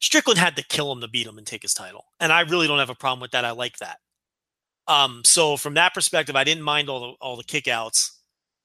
Strickland 0.00 0.40
had 0.40 0.56
to 0.56 0.64
kill 0.64 0.90
him 0.90 1.00
to 1.00 1.06
beat 1.08 1.28
him 1.28 1.38
and 1.38 1.46
take 1.46 1.62
his 1.62 1.72
title. 1.72 2.06
And 2.18 2.32
I 2.32 2.40
really 2.40 2.66
don't 2.66 2.80
have 2.80 2.90
a 2.90 2.96
problem 2.96 3.20
with 3.20 3.30
that. 3.30 3.44
I 3.44 3.52
like 3.52 3.76
that. 3.78 3.98
Um, 4.88 5.22
so 5.24 5.56
from 5.56 5.74
that 5.74 5.94
perspective, 5.94 6.34
I 6.34 6.42
didn't 6.42 6.64
mind 6.64 6.88
all 6.88 7.00
the 7.00 7.16
all 7.20 7.36
the 7.36 7.44
kickouts. 7.44 8.10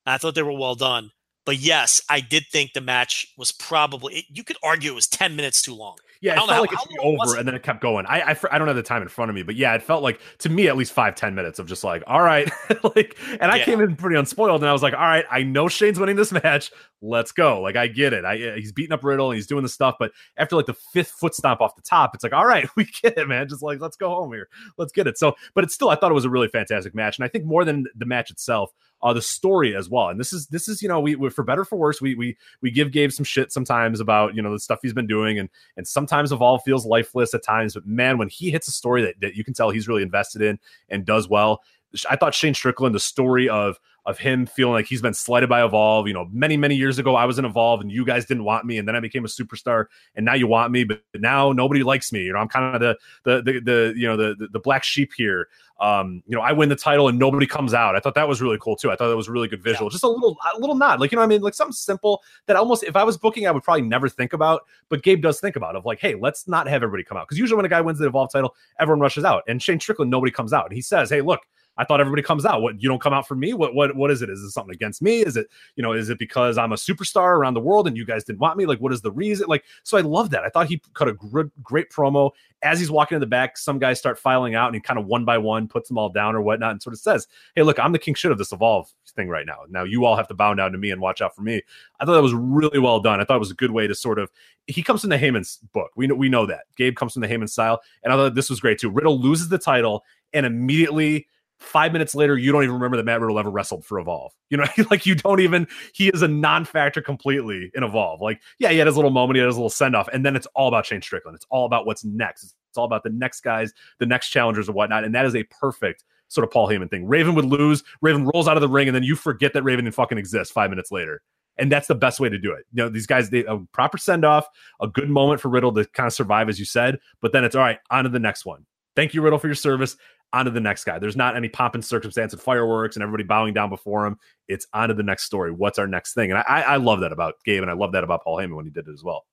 I 0.08 0.18
thought 0.18 0.34
they 0.34 0.42
were 0.42 0.58
well 0.58 0.74
done. 0.76 1.12
But 1.46 1.58
yes, 1.58 2.02
I 2.10 2.22
did 2.22 2.46
think 2.52 2.72
the 2.74 2.82
match 2.82 3.34
was 3.38 3.52
probably 3.52 4.16
it, 4.20 4.26
you 4.30 4.44
could 4.44 4.58
argue 4.64 4.92
it 4.92 4.96
was 4.96 5.08
10 5.08 5.36
minutes 5.36 5.62
too 5.62 5.74
long. 5.76 5.98
Yeah, 6.22 6.32
I 6.32 6.36
it 6.36 6.38
felt 6.38 6.50
know 6.52 6.62
like 6.62 6.70
how- 6.70 6.76
it 6.76 6.80
should 6.84 6.90
be 6.90 6.96
was 7.18 7.28
over, 7.30 7.36
it? 7.36 7.40
and 7.40 7.48
then 7.50 7.54
it 7.56 7.64
kept 7.64 7.82
going. 7.82 8.06
I, 8.06 8.22
I 8.32 8.38
I 8.52 8.58
don't 8.58 8.68
have 8.68 8.78
the 8.78 8.82
time 8.84 9.02
in 9.02 9.10
front 9.10 9.28
of 9.30 9.36
me, 9.36 9.44
but 9.44 9.56
yeah, 9.58 9.74
it 9.76 9.84
felt 9.84 10.02
like 10.04 10.22
to 10.40 10.50
me 10.50 10.70
at 10.70 10.78
least 10.78 10.94
five 10.94 11.16
ten 11.16 11.36
minutes 11.36 11.60
of 11.60 11.68
just 11.68 11.84
like, 11.84 12.02
all 12.08 12.22
right, 12.22 12.50
like, 12.96 13.18
and 13.42 13.52
I 13.52 13.58
Yeah. 13.58 13.66
came 13.66 13.82
in 13.82 13.98
pretty 13.98 14.16
unspoiled, 14.16 14.62
and 14.62 14.70
I 14.70 14.72
was 14.72 14.82
like, 14.82 14.94
all 14.94 15.02
right, 15.02 15.26
I 15.30 15.44
know 15.44 15.68
Shane's 15.68 16.00
winning 16.00 16.16
this 16.16 16.32
match, 16.44 16.72
let's 17.02 17.34
go. 17.34 17.60
Like, 17.60 17.76
I 17.76 17.88
get 17.88 18.14
it. 18.14 18.24
I 18.24 18.56
he's 18.56 18.72
beating 18.72 18.94
up 18.94 19.04
Riddle 19.04 19.32
and 19.32 19.36
he's 19.36 19.48
doing 19.48 19.64
the 19.64 19.70
stuff, 19.70 19.96
but 20.00 20.14
after 20.38 20.56
like 20.56 20.66
the 20.68 20.76
fifth 20.94 21.12
foot 21.12 21.36
stomp 21.36 21.60
off 21.60 21.76
the 21.76 21.82
top, 21.82 22.16
it's 22.16 22.24
like, 22.24 22.32
all 22.32 22.46
right, 22.46 22.70
we 22.78 22.86
get 23.02 23.18
it, 23.18 23.28
man. 23.28 23.50
Just 23.50 23.62
like 23.62 23.82
let's 23.82 23.98
go 23.98 24.08
home 24.08 24.32
here, 24.32 24.48
let's 24.78 24.94
get 24.94 25.08
it. 25.08 25.18
So, 25.18 25.36
but 25.56 25.66
it's 25.66 25.74
still, 25.74 25.90
I 25.90 25.98
thought 25.98 26.10
it 26.12 26.16
was 26.16 26.24
a 26.24 26.30
really 26.30 26.48
fantastic 26.48 26.96
match, 26.96 27.18
and 27.18 27.26
I 27.26 27.28
think 27.28 27.44
more 27.44 27.66
than 27.66 27.86
the 27.98 28.06
match 28.06 28.32
itself. 28.32 28.72
Uh, 29.04 29.12
the 29.12 29.22
story 29.22 29.76
as 29.76 29.90
well, 29.90 30.08
and 30.08 30.18
this 30.18 30.32
is 30.32 30.48
this 30.48 30.70
is 30.70 30.82
you 30.82 30.88
know 30.88 31.00
we, 31.00 31.16
we 31.16 31.30
for 31.30 31.44
better 31.44 31.62
or 31.62 31.66
for 31.66 31.76
worse 31.76 32.02
we 32.02 32.16
we 32.16 32.38
we 32.62 32.72
give 32.72 32.92
Gabe 32.92 33.12
some 33.12 33.26
shit 33.26 33.52
sometimes 33.52 34.00
about 34.00 34.34
you 34.34 34.42
know 34.42 34.54
the 34.54 34.60
stuff 34.60 34.80
he's 34.82 34.94
been 34.94 35.08
doing 35.08 35.40
and 35.40 35.50
and 35.76 35.86
sometimes 35.86 36.32
Evolve 36.32 36.62
feels 36.64 36.86
lifeless 36.86 37.34
at 37.34 37.44
times. 37.44 37.74
But 37.74 37.86
man, 37.86 38.18
when 38.18 38.30
he 38.30 38.50
hits 38.50 38.70
a 38.70 38.72
story 38.72 39.02
that, 39.02 39.16
that 39.20 39.36
you 39.36 39.44
can 39.44 39.54
tell 39.54 39.72
he's 39.72 39.90
really 39.90 40.04
invested 40.04 40.42
in 40.42 40.58
and 40.88 41.06
does 41.06 41.28
well, 41.28 41.62
I 42.10 42.16
thought 42.16 42.34
Shane 42.34 42.54
Strickland, 42.54 42.96
the 42.96 43.00
story 43.00 43.50
of 43.50 43.80
of 44.06 44.18
him 44.18 44.46
feeling 44.46 44.74
like 44.74 44.86
he's 44.86 45.02
been 45.02 45.14
slighted 45.14 45.48
by 45.48 45.64
Evolve. 45.64 46.08
You 46.08 46.14
know, 46.14 46.28
many 46.32 46.58
many 46.58 46.76
years 46.76 47.00
ago, 47.00 47.16
I 47.16 47.26
was 47.26 47.40
in 47.40 47.46
Evolve 47.46 47.82
and 47.82 47.92
you 47.92 48.04
guys 48.06 48.26
didn't 48.26 48.44
want 48.44 48.66
me, 48.66 48.78
and 48.78 48.88
then 48.88 48.96
I 48.96 49.00
became 49.00 49.24
a 49.24 49.28
superstar, 49.30 49.86
and 50.16 50.26
now 50.26 50.34
you 50.34 50.48
want 50.48 50.72
me, 50.72 50.84
but 50.84 51.02
now 51.16 51.52
nobody 51.52 51.84
likes 51.84 52.12
me. 52.12 52.24
You 52.24 52.34
know, 52.34 52.40
I'm 52.40 52.50
kind 52.50 52.76
of 52.76 52.82
the 52.82 52.98
the 53.24 53.42
the, 53.42 53.60
the 53.60 53.94
you 53.96 54.08
know 54.08 54.18
the, 54.18 54.36
the 54.36 54.48
the 54.48 54.60
black 54.60 54.84
sheep 54.84 55.12
here. 55.16 55.48
Um, 55.80 56.24
you 56.28 56.36
know, 56.36 56.42
I 56.42 56.52
win 56.52 56.70
the 56.70 56.76
title 56.76 57.08
and 57.10 57.20
nobody 57.20 57.46
comes 57.46 57.74
out. 57.74 57.96
I 57.96 58.00
thought 58.00 58.16
that 58.16 58.28
was 58.28 58.42
really 58.42 58.58
cool 58.62 58.76
too. 58.76 58.92
I 58.92 58.96
thought 58.96 59.10
that 59.10 59.18
was 59.18 59.28
a 59.28 59.32
really 59.32 59.48
good 59.48 59.62
visual. 59.62 59.90
Just 59.90 60.04
a 60.04 60.08
little 60.08 60.38
a 60.56 60.60
little 60.60 60.76
nod, 60.76 61.00
like 61.00 61.12
you 61.12 61.18
know, 61.18 61.24
I 61.24 61.28
mean, 61.28 61.42
like 61.42 61.54
something 61.54 61.74
simple 61.74 62.22
that 62.46 62.56
almost 62.56 62.84
if 62.84 62.96
I 62.96 63.04
was 63.04 63.18
booking, 63.18 63.48
I 63.48 63.52
would 63.52 63.64
probably 63.64 63.84
never 63.84 64.08
think 64.10 64.34
about, 64.34 64.64
but 64.90 65.02
Gabe 65.04 65.22
does 65.22 65.40
think 65.40 65.56
about 65.56 65.76
of 65.76 65.86
like, 65.86 66.00
hey, 66.00 66.16
let's 66.16 66.48
not 66.48 66.68
have 66.68 66.84
everybody 66.84 67.04
come 67.04 67.18
out 67.18 67.28
because 67.28 67.40
usually 67.40 67.58
when 67.58 67.66
a 67.66 67.70
guy 67.70 67.82
wins 67.82 68.00
the 68.00 68.08
Evolve 68.08 68.32
title, 68.32 68.56
everyone 68.80 69.00
rushes 69.00 69.24
out, 69.24 69.44
and 69.48 69.62
Shane 69.62 69.80
Strickland, 69.80 70.12
nobody 70.12 70.32
comes 70.32 70.54
out, 70.54 70.66
and 70.66 70.74
he 70.74 70.82
says, 70.82 71.10
hey, 71.10 71.22
look. 71.22 71.42
I 71.78 71.86
thought 71.86 72.00
everybody 72.00 72.22
comes 72.22 72.46
out. 72.46 72.62
What 72.62 72.82
you 72.82 72.88
don't 72.88 73.02
come 73.02 73.14
out 73.14 73.28
for 73.28 73.36
me? 73.36 73.54
What 73.54 73.74
what 73.74 73.96
what 73.96 74.12
is 74.12 74.22
it? 74.22 74.30
Is 74.30 74.42
it 74.42 74.52
something 74.52 74.74
against 74.74 75.02
me? 75.02 75.22
Is 75.22 75.36
it 75.36 75.48
you 75.76 75.82
know? 75.82 75.94
Is 75.94 76.10
it 76.10 76.20
because 76.20 76.58
I'm 76.58 76.72
a 76.72 76.76
superstar 76.76 77.36
around 77.36 77.56
the 77.56 77.62
world 77.62 77.88
and 77.88 77.98
you 77.98 78.06
guys 78.06 78.24
didn't 78.24 78.40
want 78.40 78.58
me? 78.58 78.66
Like 78.66 78.80
what 78.80 78.94
is 78.94 79.02
the 79.02 79.12
reason? 79.12 79.48
Like 79.48 79.64
so, 79.84 79.98
I 79.98 80.02
love 80.02 80.30
that. 80.32 80.44
I 80.44 80.50
thought 80.50 80.68
he 80.68 80.82
cut 80.94 81.08
a 81.08 81.14
gr- 81.14 81.42
great 81.62 81.90
promo 81.90 82.32
as 82.62 82.80
he's 82.80 82.92
walking 82.92 83.16
in 83.16 83.20
the 83.20 83.28
back. 83.28 83.58
Some 83.58 83.80
guys 83.80 84.00
start 84.00 84.20
filing 84.20 84.56
out 84.56 84.68
and 84.68 84.76
he 84.76 84.82
kind 84.82 85.00
of 85.00 85.06
one 85.06 85.26
by 85.26 85.38
one 85.38 85.68
puts 85.68 85.88
them 85.88 85.98
all 85.98 86.10
down 86.10 86.36
or 86.36 86.42
whatnot 86.42 86.72
and 86.72 86.82
sort 86.82 86.94
of 86.94 87.00
says, 87.00 87.28
"Hey, 87.56 87.64
look, 87.64 87.80
I'm 87.80 87.92
the 87.92 88.00
king 88.00 88.14
shit 88.14 88.32
of 88.32 88.38
this 88.38 88.52
evolve 88.52 88.92
thing 89.16 89.30
right 89.30 89.46
now. 89.46 89.60
Now 89.70 89.84
you 89.84 90.06
all 90.06 90.16
have 90.16 90.28
to 90.28 90.34
bow 90.34 90.54
down 90.54 90.72
to 90.72 90.78
me 90.78 90.92
and 90.92 91.02
watch 91.02 91.22
out 91.22 91.36
for 91.36 91.42
me." 91.42 91.62
I 92.00 92.06
thought 92.06 92.14
that 92.14 92.22
was 92.22 92.34
really 92.34 92.80
well 92.80 93.00
done. 93.00 93.20
I 93.20 93.26
thought 93.26 93.38
it 93.38 93.40
was 93.40 93.52
a 93.52 93.56
good 93.56 93.72
way 93.72 93.88
to 93.88 93.96
sort 93.96 94.20
of. 94.20 94.30
He 94.68 94.84
comes 94.84 95.02
from 95.02 95.10
the 95.10 95.18
Heyman's 95.18 95.58
book. 95.74 95.92
We 95.96 96.08
know 96.08 96.16
we 96.16 96.30
know 96.30 96.46
that 96.46 96.66
Gabe 96.78 96.96
comes 96.96 97.14
from 97.14 97.22
the 97.22 97.28
Heyman 97.28 97.50
style, 97.50 97.82
and 98.04 98.14
I 98.14 98.16
thought 98.16 98.36
this 98.36 98.50
was 98.50 98.60
great 98.60 98.80
too. 98.80 98.90
Riddle 98.90 99.20
loses 99.20 99.50
the 99.50 99.58
title 99.58 100.04
and 100.34 100.46
immediately 100.46 101.28
five 101.60 101.94
minutes 101.94 102.14
later, 102.14 102.38
you 102.38 102.52
don't 102.52 102.64
even 102.64 102.76
remember 102.76 102.98
that 102.98 103.06
Matt 103.06 103.22
Riddle 103.22 103.40
ever 103.40 103.50
wrestled 103.50 103.86
for 103.86 104.00
Evolve. 104.00 104.34
You 104.50 104.58
know, 104.58 104.66
like 104.92 105.06
you 105.06 105.16
don't 105.16 105.40
even, 105.40 105.68
he 105.94 106.10
is 106.10 106.22
a 106.22 106.28
non 106.28 106.66
factor 106.66 107.02
completely 107.02 107.72
in 107.74 107.84
Evolve. 107.84 108.22
Like, 108.22 108.42
yeah, 108.60 108.70
he 108.70 108.78
had 108.78 108.88
his 108.88 108.96
little 108.96 109.12
moment, 109.12 109.38
he 109.38 109.40
had 109.40 109.48
his 109.48 109.56
little 109.56 109.70
send 109.70 109.96
off, 109.96 110.08
and 110.10 110.26
then 110.26 110.36
it's 110.36 110.48
all 110.56 110.68
about 110.68 110.86
Shane 110.86 111.02
Strickland. 111.02 111.36
It's 111.36 111.46
all 111.50 111.66
about 111.66 111.86
what's 111.86 112.04
next. 112.04 112.44
It's, 112.44 112.56
all 112.76 112.86
about 112.86 113.04
the 113.04 113.12
next 113.12 113.42
guys, 113.42 113.72
the 114.00 114.06
next 114.08 114.30
challengers, 114.30 114.68
and 114.68 114.76
whatnot. 114.76 115.04
And 115.04 115.14
that 115.14 115.28
is 115.28 115.36
a 115.36 115.44
perfect 115.44 116.04
sort 116.28 116.44
of 116.44 116.50
Paul 116.50 116.68
Heyman 116.68 116.90
thing. 116.90 117.06
Raven 117.06 117.36
would 117.36 117.46
lose, 117.46 117.84
Raven 118.02 118.26
rolls 118.34 118.48
out 118.48 118.58
of 118.58 118.62
the 118.62 118.68
ring, 118.68 118.88
and 118.88 118.96
then 118.96 119.04
you 119.04 119.16
forget 119.16 119.54
that 119.54 119.62
Raven 119.62 119.92
fucking 119.92 120.18
exist 120.18 120.52
five 120.52 120.72
minutes 120.72 120.92
later. 120.92 121.22
And 121.60 121.72
that's 121.72 121.86
the 121.86 121.94
best 121.94 122.20
way 122.20 122.30
to 122.30 122.40
do 122.40 122.52
it. 122.52 122.66
You 122.74 122.82
know, 122.82 122.90
these 122.90 123.06
guys, 123.06 123.30
they 123.30 123.46
a 123.46 123.60
proper 123.74 124.00
send 124.00 124.26
off, 124.26 124.48
a 124.82 124.88
good 124.88 125.08
moment 125.08 125.40
for 125.40 125.50
Riddle 125.50 125.72
to 125.74 125.86
kind 125.86 126.08
of 126.08 126.14
survive, 126.14 126.50
as 126.50 126.58
you 126.58 126.66
said, 126.66 126.98
but 127.22 127.32
then 127.32 127.44
it's 127.44 127.56
all 127.56 127.62
right, 127.62 127.78
on 127.92 128.06
to 128.06 128.10
the 128.10 128.18
next 128.18 128.44
one. 128.44 128.66
Thank 128.96 129.14
you, 129.14 129.22
Riddle, 129.22 129.38
for 129.38 129.48
your 129.48 129.56
service 129.56 129.96
on 130.34 130.46
to 130.46 130.52
the 130.52 130.60
next 130.60 130.84
guy. 130.84 131.00
There's 131.00 131.16
not 131.16 131.36
any 131.36 131.48
pomp 131.48 131.76
and 131.76 131.86
circumstance 131.86 132.34
and 132.34 132.42
fireworks 132.42 132.96
and 132.96 133.04
everybody 133.04 133.24
bowing 133.24 133.54
down 133.54 133.70
before 133.70 134.06
him. 134.06 134.18
It's 134.48 134.68
on 134.74 134.90
to 134.90 134.96
the 134.96 135.04
next 135.04 135.24
story. 135.24 135.52
What's 135.52 135.80
our 135.80 135.88
next 135.88 136.14
thing? 136.14 136.32
And 136.32 136.40
I, 136.40 136.62
I 136.62 136.76
love 136.78 137.00
that 137.02 137.12
about 137.12 137.36
Gabe, 137.46 137.62
and 137.62 137.72
I 137.72 137.76
love 137.76 137.92
that 137.94 138.04
about 138.04 138.24
Paul 138.24 138.38
Heyman 138.38 138.56
when 138.56 138.66
he 138.66 138.72
did 138.72 138.88
it 138.88 138.94
as 138.94 139.04
well. 139.04 139.26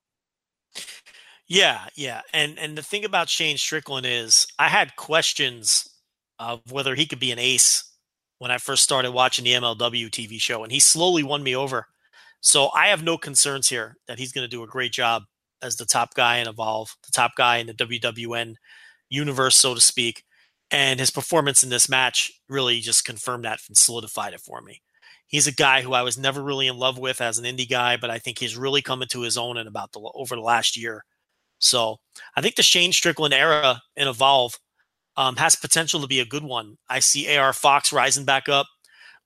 Yeah, 1.48 1.80
yeah. 1.96 2.20
And 2.32 2.58
and 2.60 2.78
the 2.78 2.82
thing 2.82 3.04
about 3.04 3.28
Shane 3.28 3.58
Strickland 3.58 4.06
is 4.06 4.46
I 4.58 4.68
had 4.68 4.94
questions 4.94 5.88
of 6.38 6.60
whether 6.70 6.94
he 6.94 7.06
could 7.06 7.18
be 7.18 7.32
an 7.32 7.40
ace 7.40 7.84
when 8.38 8.50
I 8.50 8.58
first 8.58 8.84
started 8.84 9.10
watching 9.10 9.44
the 9.44 9.52
MLW 9.54 10.10
TV 10.10 10.40
show, 10.40 10.62
and 10.62 10.70
he 10.70 10.78
slowly 10.78 11.22
won 11.22 11.42
me 11.42 11.56
over. 11.56 11.86
So 12.40 12.70
I 12.74 12.88
have 12.88 13.02
no 13.02 13.18
concerns 13.18 13.68
here 13.68 13.96
that 14.06 14.18
he's 14.18 14.32
going 14.32 14.44
to 14.44 14.48
do 14.48 14.62
a 14.62 14.66
great 14.66 14.92
job 14.92 15.24
as 15.60 15.76
the 15.76 15.84
top 15.84 16.14
guy 16.14 16.38
in 16.38 16.48
Evolve, 16.48 16.96
the 17.04 17.12
top 17.12 17.32
guy 17.36 17.58
in 17.58 17.66
the 17.66 17.74
WWN 17.74 18.54
universe, 19.10 19.56
so 19.56 19.74
to 19.74 19.80
speak. 19.80 20.24
And 20.70 21.00
his 21.00 21.10
performance 21.10 21.64
in 21.64 21.70
this 21.70 21.88
match 21.88 22.32
really 22.48 22.80
just 22.80 23.04
confirmed 23.04 23.44
that 23.44 23.60
and 23.68 23.76
solidified 23.76 24.34
it 24.34 24.40
for 24.40 24.60
me. 24.60 24.82
He's 25.26 25.46
a 25.46 25.52
guy 25.52 25.82
who 25.82 25.92
I 25.92 26.02
was 26.02 26.18
never 26.18 26.42
really 26.42 26.66
in 26.66 26.76
love 26.76 26.98
with 26.98 27.20
as 27.20 27.38
an 27.38 27.44
indie 27.44 27.68
guy, 27.68 27.96
but 27.96 28.10
I 28.10 28.18
think 28.18 28.38
he's 28.38 28.56
really 28.56 28.82
coming 28.82 29.08
to 29.08 29.22
his 29.22 29.36
own 29.36 29.56
in 29.56 29.66
about 29.66 29.92
the 29.92 30.00
over 30.14 30.34
the 30.34 30.40
last 30.40 30.76
year. 30.76 31.04
So 31.58 31.98
I 32.36 32.40
think 32.40 32.56
the 32.56 32.62
Shane 32.62 32.92
Strickland 32.92 33.34
era 33.34 33.80
in 33.96 34.08
Evolve 34.08 34.58
um, 35.16 35.36
has 35.36 35.54
potential 35.54 36.00
to 36.00 36.06
be 36.06 36.20
a 36.20 36.24
good 36.24 36.42
one. 36.42 36.78
I 36.88 37.00
see 37.00 37.36
AR 37.36 37.52
Fox 37.52 37.92
rising 37.92 38.24
back 38.24 38.48
up. 38.48 38.66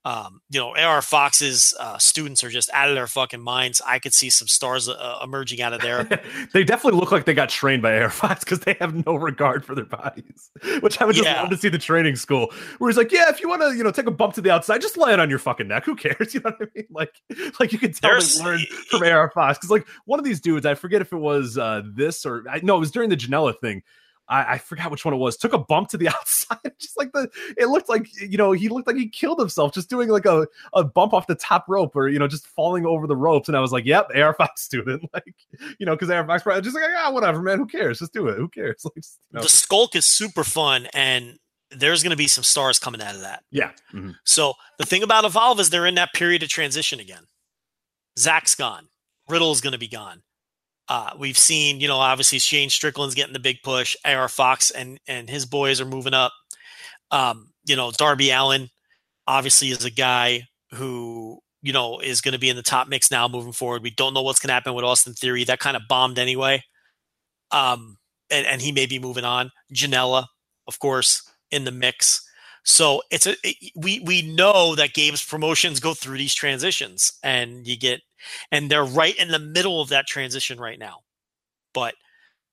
Um, 0.07 0.43
you 0.51 0.61
know, 0.61 0.77
AR 0.77 1.01
Fox's 1.01 1.73
uh, 1.81 1.97
students 1.97 2.45
are 2.45 2.51
just 2.51 2.69
out 2.75 2.91
of 2.91 2.95
their 2.95 3.07
fucking 3.07 3.41
minds. 3.41 3.81
I 3.87 3.99
could 3.99 4.13
see 4.13 4.29
some 4.29 4.49
stars 4.49 4.87
uh, 4.87 5.19
emerging 5.25 5.63
out 5.63 5.73
of 5.73 5.81
there. 5.81 6.05
they 6.53 6.63
definitely 6.63 7.01
look 7.01 7.11
like 7.11 7.25
they 7.25 7.33
got 7.33 7.49
trained 7.49 7.81
by 7.81 7.99
AR 7.99 8.11
Fox 8.11 8.45
because 8.45 8.61
they 8.61 8.77
have 8.81 9.07
no 9.07 9.15
regard 9.15 9.65
for 9.65 9.75
their 9.75 9.87
bodies. 9.87 10.51
Which 10.81 11.01
I 11.01 11.07
would 11.07 11.17
just 11.17 11.27
Yeah. 11.27 11.41
love 11.41 11.51
to 11.51 11.57
see 11.57 11.71
the 11.71 11.79
training 11.79 12.17
school 12.17 12.53
where 12.79 12.91
he's 12.91 12.99
like, 12.99 13.13
"Yeah, 13.13 13.31
if 13.31 13.41
you 13.41 13.49
want 13.49 13.63
to, 13.63 13.75
you 13.75 13.83
know, 13.83 13.91
take 13.91 14.07
a 14.07 14.11
bump 14.11 14.35
to 14.35 14.43
the 14.43 14.51
outside, 14.51 14.83
just 14.83 14.99
lay 14.99 15.13
it 15.15 15.21
on 15.21 15.31
your 15.31 15.39
fucking 15.39 15.69
neck. 15.69 15.85
Who 15.87 15.97
cares? 15.97 16.15
You 16.35 16.41
know 16.41 16.51
what 16.59 16.69
I 16.69 16.71
mean? 16.75 16.87
Like, 16.91 17.23
like 17.59 17.73
you 17.73 17.79
can 17.79 17.93
tell 17.95 18.11
There's- 18.11 18.37
they 18.39 18.45
learned 18.45 18.67
from 18.91 19.03
AR 19.05 19.31
Fox 19.31 19.57
because 19.57 19.71
like 19.71 19.87
one 20.05 20.19
of 20.19 20.25
these 20.27 20.41
dudes, 20.41 20.67
I 20.67 20.75
forget 20.75 21.01
if 21.01 21.13
it 21.15 21.17
was 21.17 21.57
uh 21.57 21.81
this 21.95 22.27
or 22.27 22.45
I 22.51 22.61
no, 22.63 22.77
it 22.77 22.81
was 22.81 22.91
during 22.91 23.09
the 23.09 23.17
Janela 23.17 23.59
thing. 23.59 23.83
I, 24.29 24.55
I 24.55 24.59
forgot 24.59 24.91
which 24.91 25.05
one 25.05 25.13
it 25.13 25.19
was. 25.19 25.37
Took 25.37 25.53
a 25.53 25.59
bump 25.59 25.89
to 25.91 25.99
the 25.99 26.09
outside, 26.17 26.59
just 26.79 26.97
like 26.97 27.13
the. 27.13 27.29
It 27.59 27.67
looked 27.67 27.89
like 27.89 28.09
you 28.21 28.39
know 28.39 28.53
he 28.53 28.69
looked 28.69 28.87
like 28.87 28.97
he 28.97 29.09
killed 29.09 29.39
himself 29.39 29.75
just 29.75 29.91
doing 29.91 30.09
like 30.09 30.25
a, 30.27 30.47
a 30.73 30.83
bump 30.85 31.13
off 31.13 31.27
the 31.27 31.35
top 31.35 31.67
rope 31.69 31.95
or 31.95 32.09
you 32.09 32.19
know 32.19 32.27
just 32.27 32.47
falling 32.47 32.87
over 32.87 33.07
the 33.07 33.17
ropes. 33.17 33.49
And 33.49 33.57
I 33.57 33.61
was 33.61 33.73
like, 33.73 33.85
"Yep, 33.85 34.09
AR 34.17 34.35
Fox 34.35 34.63
student." 34.65 35.05
Like 35.13 35.35
you 35.79 35.87
know 35.87 35.95
because 35.95 36.11
AR 36.11 36.27
Fox 36.27 36.43
probably 36.43 36.63
just 36.63 36.75
like 36.75 36.85
ah 36.97 37.11
whatever 37.13 37.43
man, 37.43 37.59
who 37.59 37.67
cares? 37.67 37.99
Just 37.99 38.13
do 38.13 38.29
it. 38.29 38.37
Who 38.37 38.49
cares? 38.49 38.83
Like, 38.85 38.95
just, 38.95 39.19
you 39.31 39.37
know. 39.37 39.43
The 39.43 39.49
Skulk 39.49 39.95
is 39.95 40.05
super 40.07 40.43
fun, 40.45 40.89
and 40.95 41.39
there's 41.71 42.03
going 42.03 42.11
to 42.11 42.17
be 42.17 42.27
some 42.29 42.45
stars 42.45 42.79
coming 42.79 43.03
out 43.03 43.15
of 43.15 43.21
that. 43.23 43.43
yeah, 43.51 43.73
mhm. 43.93 44.15
So 44.25 44.55
the 44.79 44.87
thing 44.87 45.03
about 45.03 45.25
Evolve 45.25 45.61
is 45.61 45.71
they're 45.71 45.87
in 45.87 45.97
that 45.97 46.13
period 46.15 46.43
of 46.43 46.49
transition 46.49 47.01
again. 47.01 47.25
Zach's 48.19 48.55
gone. 48.55 48.89
Riddle's 49.29 49.61
going 49.61 49.73
to 49.73 49.79
be 49.79 49.89
gone. 49.89 50.23
Uh, 50.89 51.11
we've 51.19 51.39
seen, 51.39 51.81
you 51.81 51.89
know, 51.89 51.97
obviously 51.97 52.39
Shane 52.39 52.69
Strickland's 52.69 53.15
getting 53.15 53.33
the 53.33 53.39
big 53.39 53.63
push. 53.63 53.97
AR 54.05 54.29
Fox 54.29 54.71
and 54.71 54.99
and 55.07 55.29
his 55.29 55.47
boys 55.47 55.81
are 55.81 55.87
moving 55.87 56.15
up. 56.15 56.33
Um, 57.11 57.53
you 57.65 57.77
know, 57.77 57.91
Darby 57.91 58.31
Allin 58.31 58.69
obviously 59.27 59.71
is 59.71 59.85
a 59.85 59.91
guy 59.91 60.43
who 60.73 61.39
you 61.63 61.73
know 61.73 62.01
is 62.01 62.21
going 62.21 62.33
to 62.33 62.39
be 62.39 62.51
in 62.51 62.57
the 62.57 62.63
top 62.63 62.89
mix 62.89 63.11
now 63.11 63.29
moving 63.29 63.53
forward. 63.53 63.83
We 63.83 63.91
don't 63.91 64.15
know 64.15 64.23
what's 64.23 64.41
going 64.41 64.49
to 64.49 64.55
happen 64.55 64.75
with 64.75 64.85
Austin 64.85 65.15
Theory. 65.15 65.45
That 65.45 65.61
kind 65.61 65.77
of 65.77 65.83
bombed 65.89 66.19
anyway. 66.19 66.63
Um, 67.51 67.97
and, 68.31 68.47
and 68.47 68.61
he 68.61 68.73
may 68.73 68.87
be 68.87 68.99
moving 68.99 69.25
on. 69.25 69.51
Janela, 69.73 70.27
of 70.67 70.79
course, 70.79 71.23
in 71.51 71.65
the 71.65 71.73
mix. 71.73 72.29
So 72.65 73.03
it's 73.11 73.27
a 73.27 73.37
it- 73.45 73.73
we 73.77 74.01
we 74.01 74.23
know 74.23 74.75
that 74.75 74.95
games 74.95 75.25
promotions 75.25 75.81
go 75.81 75.95
through 75.95 76.19
these 76.19 76.35
transitions, 76.35 77.13
and 77.23 77.67
you 77.67 77.77
get 77.77 78.03
and 78.51 78.71
they're 78.71 78.85
right 78.85 79.17
in 79.17 79.29
the 79.29 79.39
middle 79.39 79.81
of 79.81 79.91
that 79.91 80.07
transition 80.07 80.59
right 80.61 80.79
now. 80.79 81.01
But 81.75 81.95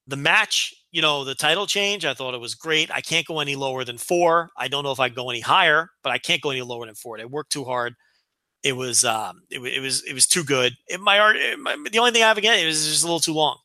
the 0.08 0.18
match, 0.18 0.74
you 0.92 1.02
know, 1.02 1.24
the 1.26 1.36
title 1.36 1.68
change, 1.68 2.06
I 2.06 2.14
thought 2.16 2.34
it 2.36 2.42
was 2.42 2.56
great. 2.56 2.92
I 2.92 3.02
can't 3.02 3.28
go 3.28 3.40
any 3.42 3.56
lower 3.56 3.84
than 3.86 3.98
four. 3.98 4.52
I 4.58 4.68
don't 4.70 4.84
know 4.84 4.92
if 4.92 5.00
I 5.02 5.10
go 5.10 5.30
any 5.30 5.42
higher, 5.42 5.90
but 6.04 6.12
I 6.14 6.20
can't 6.20 6.42
go 6.42 6.52
any 6.52 6.62
lower 6.64 6.86
than 6.88 6.96
four. 6.96 7.18
They 7.18 7.26
worked 7.26 7.52
too 7.54 7.66
hard. 7.66 7.96
It 8.64 8.74
was 8.74 9.06
um 9.06 9.44
it, 9.52 9.60
it 9.62 9.82
was 9.82 10.04
it 10.06 10.14
was 10.14 10.28
too 10.28 10.44
good. 10.44 10.76
It, 10.90 11.00
my, 11.02 11.20
art- 11.20 11.38
the 11.38 12.00
only 12.00 12.12
thing 12.12 12.24
I 12.24 12.28
have 12.30 12.38
again 12.40 12.60
it 12.60 12.66
was 12.68 12.88
just 12.88 13.04
a 13.04 13.08
little 13.08 13.20
too 13.22 13.34
long. 13.34 13.58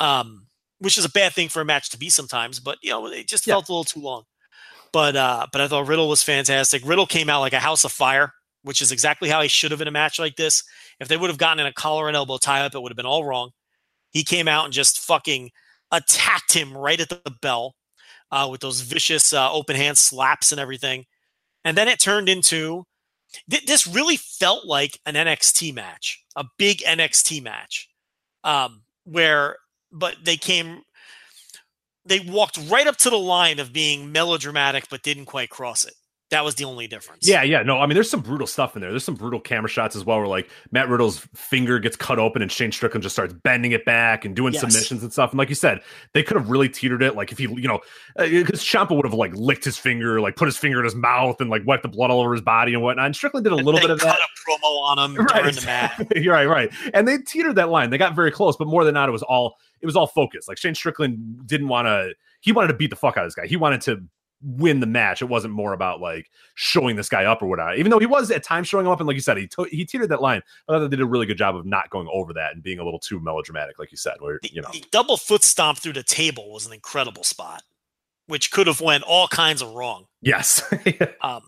Um, 0.00 0.46
which 0.80 0.98
is 0.98 1.04
a 1.04 1.10
bad 1.10 1.32
thing 1.34 1.48
for 1.50 1.60
a 1.62 1.64
match 1.66 1.90
to 1.90 1.98
be 1.98 2.10
sometimes, 2.10 2.60
but 2.60 2.78
you 2.82 2.90
know, 2.90 3.06
it 3.08 3.28
just 3.28 3.46
Yeah. 3.46 3.54
felt 3.54 3.68
a 3.68 3.72
little 3.72 3.84
too 3.84 4.00
long. 4.00 4.24
But 4.92 5.16
uh, 5.16 5.46
but 5.52 5.60
I 5.60 5.68
thought 5.68 5.86
Riddle 5.86 6.08
was 6.08 6.22
fantastic. 6.22 6.82
Riddle 6.84 7.06
came 7.06 7.30
out 7.30 7.40
like 7.40 7.52
a 7.52 7.60
house 7.60 7.84
of 7.84 7.92
fire, 7.92 8.32
which 8.62 8.82
is 8.82 8.92
exactly 8.92 9.28
how 9.28 9.40
he 9.42 9.48
should 9.48 9.70
have 9.70 9.80
in 9.80 9.88
a 9.88 9.92
match 9.92 10.18
like 10.18 10.36
this. 10.36 10.64
If 10.98 11.08
they 11.08 11.16
would 11.16 11.30
have 11.30 11.38
gotten 11.38 11.60
in 11.60 11.66
a 11.66 11.72
collar 11.72 12.08
and 12.08 12.16
elbow 12.16 12.38
tie 12.38 12.64
up, 12.64 12.74
it 12.74 12.82
would 12.82 12.90
have 12.90 12.96
been 12.96 13.06
all 13.06 13.24
wrong. 13.24 13.50
He 14.10 14.24
came 14.24 14.48
out 14.48 14.64
and 14.64 14.74
just 14.74 14.98
fucking 15.00 15.50
attacked 15.92 16.52
him 16.52 16.76
right 16.76 17.00
at 17.00 17.08
the 17.08 17.22
bell 17.40 17.74
uh, 18.30 18.48
with 18.50 18.60
those 18.60 18.80
vicious 18.80 19.32
uh, 19.32 19.52
open 19.52 19.76
hand 19.76 19.98
slaps 19.98 20.52
and 20.52 20.60
everything. 20.60 21.06
And 21.64 21.76
then 21.76 21.88
it 21.88 22.00
turned 22.00 22.28
into 22.28 22.84
th- 23.50 23.66
this 23.66 23.86
really 23.86 24.16
felt 24.16 24.66
like 24.66 24.98
an 25.06 25.14
NXT 25.14 25.74
match, 25.74 26.24
a 26.36 26.44
big 26.58 26.78
NXT 26.78 27.42
match, 27.42 27.88
um, 28.44 28.82
where 29.04 29.56
but 29.92 30.16
they 30.24 30.36
came 30.36 30.82
they 32.10 32.20
walked 32.20 32.58
right 32.68 32.86
up 32.86 32.98
to 32.98 33.08
the 33.10 33.18
line 33.18 33.58
of 33.58 33.72
being 33.72 34.12
melodramatic 34.12 34.84
but 34.90 35.02
didn't 35.02 35.24
quite 35.24 35.48
cross 35.48 35.86
it. 35.86 35.94
That 36.30 36.44
was 36.44 36.54
the 36.54 36.64
only 36.64 36.86
difference. 36.86 37.26
Yeah, 37.26 37.42
yeah. 37.42 37.64
No, 37.64 37.78
I 37.80 37.86
mean, 37.86 37.94
there's 37.94 38.08
some 38.08 38.20
brutal 38.20 38.46
stuff 38.46 38.76
in 38.76 38.82
there. 38.82 38.90
There's 38.90 39.02
some 39.02 39.16
brutal 39.16 39.40
camera 39.40 39.68
shots 39.68 39.96
as 39.96 40.04
well, 40.04 40.18
where 40.18 40.28
like 40.28 40.48
Matt 40.70 40.88
Riddle's 40.88 41.18
finger 41.34 41.80
gets 41.80 41.96
cut 41.96 42.20
open 42.20 42.40
and 42.40 42.52
Shane 42.52 42.70
Strickland 42.70 43.02
just 43.02 43.16
starts 43.16 43.34
bending 43.42 43.72
it 43.72 43.84
back 43.84 44.24
and 44.24 44.36
doing 44.36 44.52
Yes. 44.52 44.60
submissions 44.60 45.02
and 45.02 45.12
stuff. 45.12 45.30
And 45.32 45.38
like 45.40 45.48
you 45.48 45.56
said, 45.56 45.80
they 46.14 46.22
could 46.22 46.36
have 46.36 46.48
really 46.48 46.68
teetered 46.68 47.02
it. 47.02 47.16
Like 47.16 47.32
if 47.32 47.38
he, 47.38 47.44
you 47.48 47.66
know, 47.66 47.80
uh, 48.16 48.28
because 48.28 48.60
Ciampa 48.62 48.94
would 48.94 49.06
have 49.06 49.14
like 49.14 49.34
licked 49.34 49.64
his 49.64 49.76
finger, 49.76 50.20
like 50.20 50.36
put 50.36 50.46
his 50.46 50.56
finger 50.56 50.78
in 50.78 50.84
his 50.84 50.94
mouth 50.94 51.40
and 51.40 51.50
like 51.50 51.62
wiped 51.66 51.82
the 51.82 51.88
blood 51.88 52.12
all 52.12 52.20
over 52.20 52.32
his 52.32 52.42
body 52.42 52.74
and 52.74 52.82
whatnot. 52.84 53.06
And 53.06 53.16
Strickland 53.16 53.42
did 53.42 53.52
a 53.52 53.56
little 53.56 53.80
bit 53.80 53.90
of 53.90 53.98
that. 53.98 54.18
a 54.20 54.50
promo 54.50 54.82
on 54.84 54.98
him 55.00 55.16
Right, 55.26 55.42
during 55.42 55.54
the 55.56 55.62
match. 55.66 56.00
You're 56.14 56.34
right, 56.34 56.46
right. 56.46 56.70
And 56.94 57.08
they 57.08 57.18
teetered 57.18 57.56
that 57.56 57.70
line. 57.70 57.90
They 57.90 57.98
got 57.98 58.14
very 58.14 58.30
close, 58.30 58.56
but 58.56 58.68
more 58.68 58.84
than 58.84 58.94
not, 58.94 59.08
it 59.08 59.12
was 59.12 59.24
all 59.24 59.56
it 59.80 59.86
was 59.86 59.96
all 59.96 60.06
focused. 60.06 60.48
Like 60.48 60.58
Shane 60.58 60.74
Strickland 60.74 61.46
didn't 61.46 61.68
want 61.68 61.86
to. 61.86 62.12
He 62.40 62.52
wanted 62.52 62.68
to 62.68 62.74
beat 62.74 62.90
the 62.90 62.96
fuck 62.96 63.16
out 63.16 63.24
of 63.24 63.28
this 63.28 63.34
guy. 63.34 63.46
He 63.46 63.56
wanted 63.56 63.80
to 63.82 64.02
win 64.42 64.80
the 64.80 64.86
match. 64.86 65.20
It 65.20 65.26
wasn't 65.26 65.52
more 65.52 65.74
about 65.74 66.00
like 66.00 66.30
showing 66.54 66.96
this 66.96 67.08
guy 67.10 67.24
up 67.26 67.42
or 67.42 67.46
whatnot. 67.48 67.76
Even 67.78 67.90
though 67.90 67.98
he 67.98 68.06
was 68.06 68.30
at 68.30 68.42
times 68.42 68.68
showing 68.68 68.86
him 68.86 68.92
up, 68.92 68.98
and 69.00 69.06
like 69.06 69.14
you 69.14 69.20
said, 69.20 69.36
he 69.36 69.46
to- 69.48 69.64
he 69.70 69.84
teetered 69.84 70.08
that 70.08 70.22
line. 70.22 70.40
I 70.68 70.72
thought 70.72 70.78
they 70.80 70.88
did 70.88 71.00
a 71.02 71.06
really 71.06 71.26
good 71.26 71.36
job 71.36 71.56
of 71.56 71.66
not 71.66 71.90
going 71.90 72.08
over 72.12 72.32
that 72.34 72.54
and 72.54 72.62
being 72.62 72.78
a 72.78 72.84
little 72.84 72.98
too 73.00 73.20
melodramatic, 73.20 73.78
like 73.78 73.90
you 73.90 73.98
said. 73.98 74.14
Where 74.20 74.38
The, 74.42 74.52
you 74.54 74.62
know, 74.62 74.70
the 74.72 74.82
double 74.90 75.16
foot 75.18 75.42
stomp 75.42 75.78
through 75.78 75.92
the 75.92 76.02
table 76.02 76.50
was 76.52 76.66
an 76.66 76.72
incredible 76.72 77.22
spot, 77.24 77.62
which 78.28 78.50
could 78.50 78.66
have 78.66 78.80
went 78.80 79.04
all 79.04 79.28
kinds 79.28 79.60
of 79.60 79.72
wrong. 79.74 80.06
yes, 80.22 80.62
Um, 81.20 81.42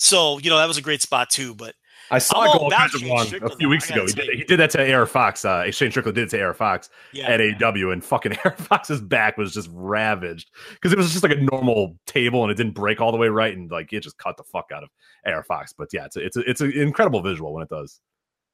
so 0.00 0.38
you 0.38 0.50
know 0.50 0.56
that 0.58 0.68
was 0.68 0.78
a 0.78 0.82
great 0.82 1.02
spot 1.02 1.30
too. 1.30 1.54
But 1.54 1.74
I 2.10 2.18
saw 2.18 2.40
I'm 2.40 2.46
it 2.46 2.48
all 2.48 2.54
go 2.54 2.58
all 2.60 2.66
about 2.68 2.78
kinds 2.80 2.94
of 2.94 3.00
Shane 3.02 3.10
wrong 3.10 3.52
a 3.52 3.56
few 3.56 3.68
weeks 3.68 3.88
ago. 3.88 4.06
He 4.06 4.12
did, 4.12 4.28
he 4.30 4.44
did 4.44 4.58
that 4.58 4.70
to 4.70 4.92
AR 4.92 5.06
Fox. 5.06 5.44
Uh, 5.44 5.70
Shane 5.70 5.90
Strickland 5.90 6.16
did 6.16 6.24
it 6.24 6.30
to 6.30 6.42
AR 6.42 6.54
Fox. 6.54 6.90
yeah, 7.12 7.28
at 7.28 7.40
AW, 7.40 7.90
and 7.90 8.02
fucking 8.02 8.36
AR 8.44 8.52
Fox's 8.56 9.00
back 9.00 9.36
was 9.36 9.54
just 9.54 9.68
ravaged 9.72 10.50
because 10.72 10.92
it 10.92 10.98
was 10.98 11.10
just 11.12 11.22
like 11.22 11.32
a 11.32 11.40
normal 11.40 11.96
table 12.06 12.42
and 12.42 12.50
it 12.50 12.56
didn't 12.56 12.74
break 12.74 13.00
all 13.00 13.12
the 13.12 13.18
way 13.18 13.28
right, 13.28 13.56
and 13.56 13.70
like 13.70 13.92
it 13.92 14.00
just 14.00 14.18
cut 14.18 14.36
the 14.36 14.44
fuck 14.44 14.70
out 14.74 14.82
of 14.82 14.88
AR 15.26 15.44
Fox. 15.44 15.72
But 15.72 15.88
yeah, 15.92 16.06
it's 16.06 16.16
a, 16.16 16.20
it's 16.20 16.36
a, 16.36 16.40
it's 16.50 16.60
an 16.60 16.72
incredible 16.72 17.22
visual 17.22 17.52
when 17.52 17.62
it 17.62 17.68
does. 17.68 18.00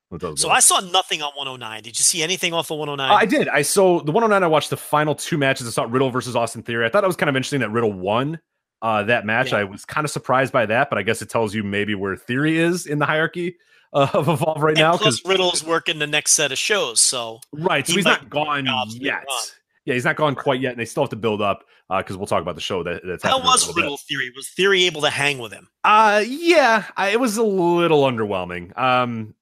When 0.08 0.18
it 0.18 0.20
does 0.20 0.40
So 0.40 0.48
work. 0.48 0.58
I 0.58 0.60
saw 0.60 0.80
nothing 0.80 1.20
on 1.22 1.32
109. 1.34 1.82
Did 1.82 1.98
you 1.98 2.02
see 2.04 2.22
anything 2.22 2.52
off 2.52 2.70
of 2.70 2.78
109? 2.78 3.10
Uh, 3.10 3.14
I 3.14 3.24
did. 3.26 3.48
I 3.48 3.62
saw 3.62 4.00
the 4.02 4.12
109. 4.12 4.42
I 4.42 4.46
watched 4.46 4.70
the 4.70 4.76
final 4.76 5.14
two 5.16 5.36
matches. 5.38 5.66
I 5.66 5.70
saw 5.70 5.82
Riddle 5.82 6.10
versus 6.10 6.36
Austin 6.36 6.62
Theory. 6.62 6.86
I 6.86 6.90
thought 6.90 7.02
it 7.02 7.08
was 7.08 7.16
kind 7.16 7.28
of 7.28 7.34
interesting 7.34 7.58
that 7.60 7.70
Riddle 7.70 7.92
won 7.92 8.38
uh, 8.82 9.02
that 9.04 9.24
match. 9.26 9.52
Yeah. 9.52 9.58
I 9.58 9.64
was 9.64 9.84
kind 9.84 10.04
of 10.04 10.10
surprised 10.10 10.52
by 10.52 10.66
that, 10.66 10.90
but 10.90 10.98
I 10.98 11.02
guess 11.02 11.22
it 11.22 11.30
tells 11.30 11.54
you 11.54 11.62
maybe 11.62 11.94
where 11.94 12.16
Theory 12.16 12.58
is 12.58 12.86
in 12.86 12.98
the 12.98 13.06
hierarchy 13.06 13.56
uh, 13.92 14.08
of 14.12 14.28
Evolve 14.28 14.62
right 14.62 14.72
and 14.76 14.80
now. 14.80 14.96
plus 14.96 15.24
Riddle's 15.24 15.64
working 15.64 15.98
the 15.98 16.06
next 16.06 16.32
set 16.32 16.52
of 16.52 16.58
shows. 16.58 17.00
So 17.00 17.40
Right. 17.52 17.86
So 17.86 17.94
he's 17.94 18.04
not 18.04 18.28
gone 18.28 18.66
yet. 18.90 19.24
on. 19.28 19.48
Yeah, 19.84 19.94
he's 19.94 20.04
not 20.04 20.16
gone 20.16 20.34
quite 20.34 20.60
yet, 20.60 20.72
and 20.72 20.80
they 20.80 20.84
still 20.84 21.04
have 21.04 21.10
to 21.10 21.16
build 21.16 21.40
up 21.40 21.64
uh 21.88 21.98
because 21.98 22.16
we'll 22.16 22.26
talk 22.26 22.42
about 22.42 22.56
the 22.56 22.60
show 22.60 22.82
that, 22.82 23.02
that's 23.06 23.22
how 23.22 23.38
happening 23.38 23.42
in 23.44 23.46
a 23.46 23.52
was 23.52 23.68
little 23.68 23.92
bit. 23.92 24.00
Theory? 24.00 24.32
Was 24.34 24.48
Theory 24.48 24.84
able 24.86 25.02
to 25.02 25.10
hang 25.10 25.38
with 25.38 25.52
him? 25.52 25.68
Uh, 25.84 26.24
yeah, 26.26 26.84
I, 26.96 27.10
it 27.10 27.20
was 27.20 27.36
a 27.36 27.44
little 27.44 28.02
underwhelming. 28.02 28.76
Um, 28.76 29.35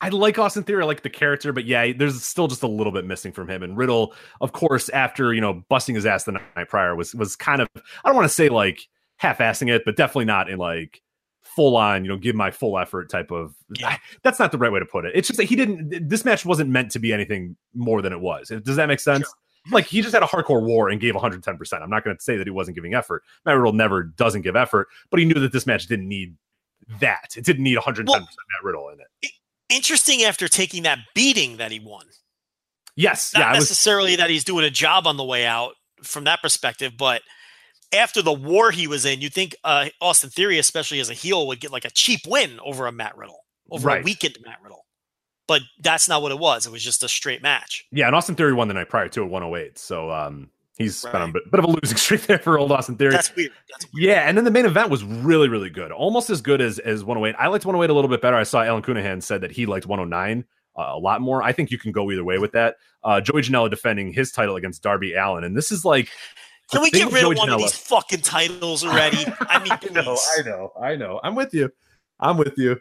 I 0.00 0.10
like 0.10 0.38
Austin 0.38 0.62
Theory, 0.62 0.82
I 0.82 0.86
like 0.86 1.02
the 1.02 1.10
character, 1.10 1.52
but 1.52 1.64
yeah, 1.64 1.92
there's 1.92 2.22
still 2.22 2.46
just 2.46 2.62
a 2.62 2.68
little 2.68 2.92
bit 2.92 3.04
missing 3.04 3.32
from 3.32 3.48
him. 3.48 3.62
And 3.62 3.76
Riddle, 3.76 4.14
of 4.40 4.52
course, 4.52 4.88
after 4.90 5.34
you 5.34 5.40
know 5.40 5.64
busting 5.68 5.94
his 5.94 6.06
ass 6.06 6.24
the 6.24 6.32
night 6.32 6.68
prior, 6.68 6.94
was 6.94 7.14
was 7.14 7.34
kind 7.36 7.60
of 7.60 7.68
I 7.76 8.08
don't 8.08 8.16
want 8.16 8.26
to 8.26 8.34
say 8.34 8.48
like 8.48 8.80
half-assing 9.16 9.68
it, 9.68 9.82
but 9.84 9.96
definitely 9.96 10.26
not 10.26 10.48
in 10.48 10.58
like 10.58 11.02
full 11.42 11.76
on, 11.76 12.04
you 12.04 12.08
know, 12.08 12.16
give 12.16 12.36
my 12.36 12.50
full 12.52 12.78
effort 12.78 13.10
type 13.10 13.32
of. 13.32 13.54
Yeah. 13.76 13.96
That's 14.22 14.38
not 14.38 14.52
the 14.52 14.58
right 14.58 14.70
way 14.70 14.78
to 14.78 14.86
put 14.86 15.04
it. 15.04 15.12
It's 15.14 15.26
just 15.26 15.38
that 15.38 15.44
he 15.44 15.56
didn't. 15.56 16.08
This 16.08 16.24
match 16.24 16.44
wasn't 16.44 16.70
meant 16.70 16.92
to 16.92 17.00
be 17.00 17.12
anything 17.12 17.56
more 17.74 18.00
than 18.00 18.12
it 18.12 18.20
was. 18.20 18.52
Does 18.64 18.76
that 18.76 18.86
make 18.86 19.00
sense? 19.00 19.28
Like 19.72 19.86
he 19.86 20.00
just 20.00 20.14
had 20.14 20.22
a 20.22 20.26
hardcore 20.26 20.64
war 20.64 20.88
and 20.88 21.00
gave 21.00 21.14
110. 21.14 21.58
percent 21.58 21.82
I'm 21.82 21.90
not 21.90 22.04
going 22.04 22.16
to 22.16 22.22
say 22.22 22.36
that 22.36 22.46
he 22.46 22.50
wasn't 22.50 22.76
giving 22.76 22.94
effort. 22.94 23.24
Matt 23.44 23.56
Riddle 23.56 23.72
never 23.72 24.04
doesn't 24.04 24.42
give 24.42 24.54
effort, 24.54 24.86
but 25.10 25.18
he 25.18 25.26
knew 25.26 25.34
that 25.34 25.52
this 25.52 25.66
match 25.66 25.86
didn't 25.88 26.08
need 26.08 26.36
that. 27.00 27.34
It 27.36 27.44
didn't 27.44 27.64
need 27.64 27.76
110 27.76 28.14
percent 28.14 28.36
Matt 28.52 28.64
Riddle 28.64 28.88
in 28.90 29.00
it. 29.00 29.32
Interesting 29.68 30.22
after 30.22 30.48
taking 30.48 30.84
that 30.84 30.98
beating 31.14 31.58
that 31.58 31.70
he 31.70 31.80
won. 31.80 32.06
Yes, 32.96 33.32
Not 33.34 33.40
yeah, 33.40 33.46
I 33.46 33.50
was 33.52 33.60
necessarily 33.60 34.16
that 34.16 34.28
he's 34.30 34.44
doing 34.44 34.64
a 34.64 34.70
job 34.70 35.06
on 35.06 35.16
the 35.16 35.24
way 35.24 35.46
out 35.46 35.74
from 36.02 36.24
that 36.24 36.42
perspective, 36.42 36.94
but 36.98 37.22
after 37.92 38.22
the 38.22 38.32
war 38.32 38.70
he 38.70 38.86
was 38.86 39.04
in, 39.04 39.20
you 39.20 39.28
think 39.30 39.54
uh, 39.64 39.88
Austin 40.00 40.30
Theory, 40.30 40.58
especially 40.58 41.00
as 41.00 41.08
a 41.10 41.14
heel, 41.14 41.46
would 41.46 41.60
get 41.60 41.70
like 41.70 41.84
a 41.84 41.90
cheap 41.90 42.20
win 42.26 42.58
over 42.64 42.86
a 42.86 42.92
Matt 42.92 43.16
Riddle, 43.16 43.38
over 43.70 43.86
Right. 43.86 44.00
a 44.00 44.04
weakened 44.04 44.38
Matt 44.44 44.58
Riddle. 44.62 44.84
But 45.46 45.62
that's 45.80 46.08
not 46.08 46.20
what 46.22 46.32
it 46.32 46.38
was. 46.38 46.66
It 46.66 46.72
was 46.72 46.82
just 46.84 47.02
a 47.02 47.08
straight 47.08 47.40
match. 47.42 47.84
yeah. 47.92 48.06
And 48.06 48.14
Austin 48.16 48.34
Theory 48.34 48.52
won 48.52 48.68
the 48.68 48.74
night 48.74 48.88
prior 48.90 49.08
to 49.08 49.22
at 49.24 49.30
108, 49.30 49.78
so 49.78 50.10
um, 50.10 50.50
he's 50.78 51.02
been 51.02 51.16
on 51.16 51.30
a 51.30 51.32
bit, 51.32 51.50
bit 51.50 51.58
of 51.58 51.64
a 51.64 51.68
losing 51.68 51.96
streak 51.98 52.22
there 52.22 52.38
for 52.38 52.58
old 52.58 52.72
Austin 52.72 52.96
Theory. 52.96 53.12
That's 53.12 53.34
weird. 53.34 53.52
That's 53.70 53.92
weird. 53.92 54.06
Yeah, 54.06 54.28
and 54.28 54.36
then 54.36 54.44
the 54.44 54.50
main 54.50 54.64
event 54.64 54.90
was 54.90 55.04
really, 55.04 55.48
really 55.48 55.70
good. 55.70 55.92
Almost 55.92 56.30
as 56.30 56.40
good 56.40 56.60
as 56.60 56.78
as 56.78 57.04
108. 57.04 57.36
I 57.38 57.48
liked 57.48 57.66
108 57.66 57.90
a 57.90 57.94
little 57.94 58.08
bit 58.08 58.22
better. 58.22 58.36
I 58.36 58.44
saw 58.44 58.62
Alan 58.62 58.82
Counihan 58.82 59.22
said 59.22 59.40
that 59.42 59.50
he 59.50 59.66
liked 59.66 59.86
109 59.86 60.44
uh, 60.76 60.82
a 60.94 60.98
lot 60.98 61.20
more. 61.20 61.42
I 61.42 61.52
think 61.52 61.70
you 61.70 61.78
can 61.78 61.92
go 61.92 62.10
either 62.10 62.24
way 62.24 62.38
with 62.38 62.52
that. 62.52 62.76
Uh, 63.04 63.20
Joey 63.20 63.42
Janela 63.42 63.68
defending 63.68 64.12
his 64.12 64.32
title 64.32 64.56
against 64.56 64.82
Darby 64.82 65.14
Allin, 65.14 65.44
and 65.44 65.56
this 65.56 65.70
is 65.70 65.84
like. 65.84 66.08
Can 66.70 66.82
we 66.82 66.90
get 66.90 67.10
rid 67.10 67.22
Joey 67.22 67.32
of 67.32 67.38
one 67.38 67.50
of 67.50 67.58
these 67.58 67.74
fucking 67.74 68.20
titles 68.20 68.84
already? 68.84 69.24
I 69.40 69.58
mean, 69.62 69.72
I 69.96 70.02
know. 70.02 70.18
I 70.36 70.42
know, 70.42 70.72
I 70.78 70.96
know. 70.96 71.20
I'm 71.22 71.34
with 71.34 71.54
you. 71.54 71.70
I'm 72.20 72.36
with 72.36 72.58
you. 72.58 72.78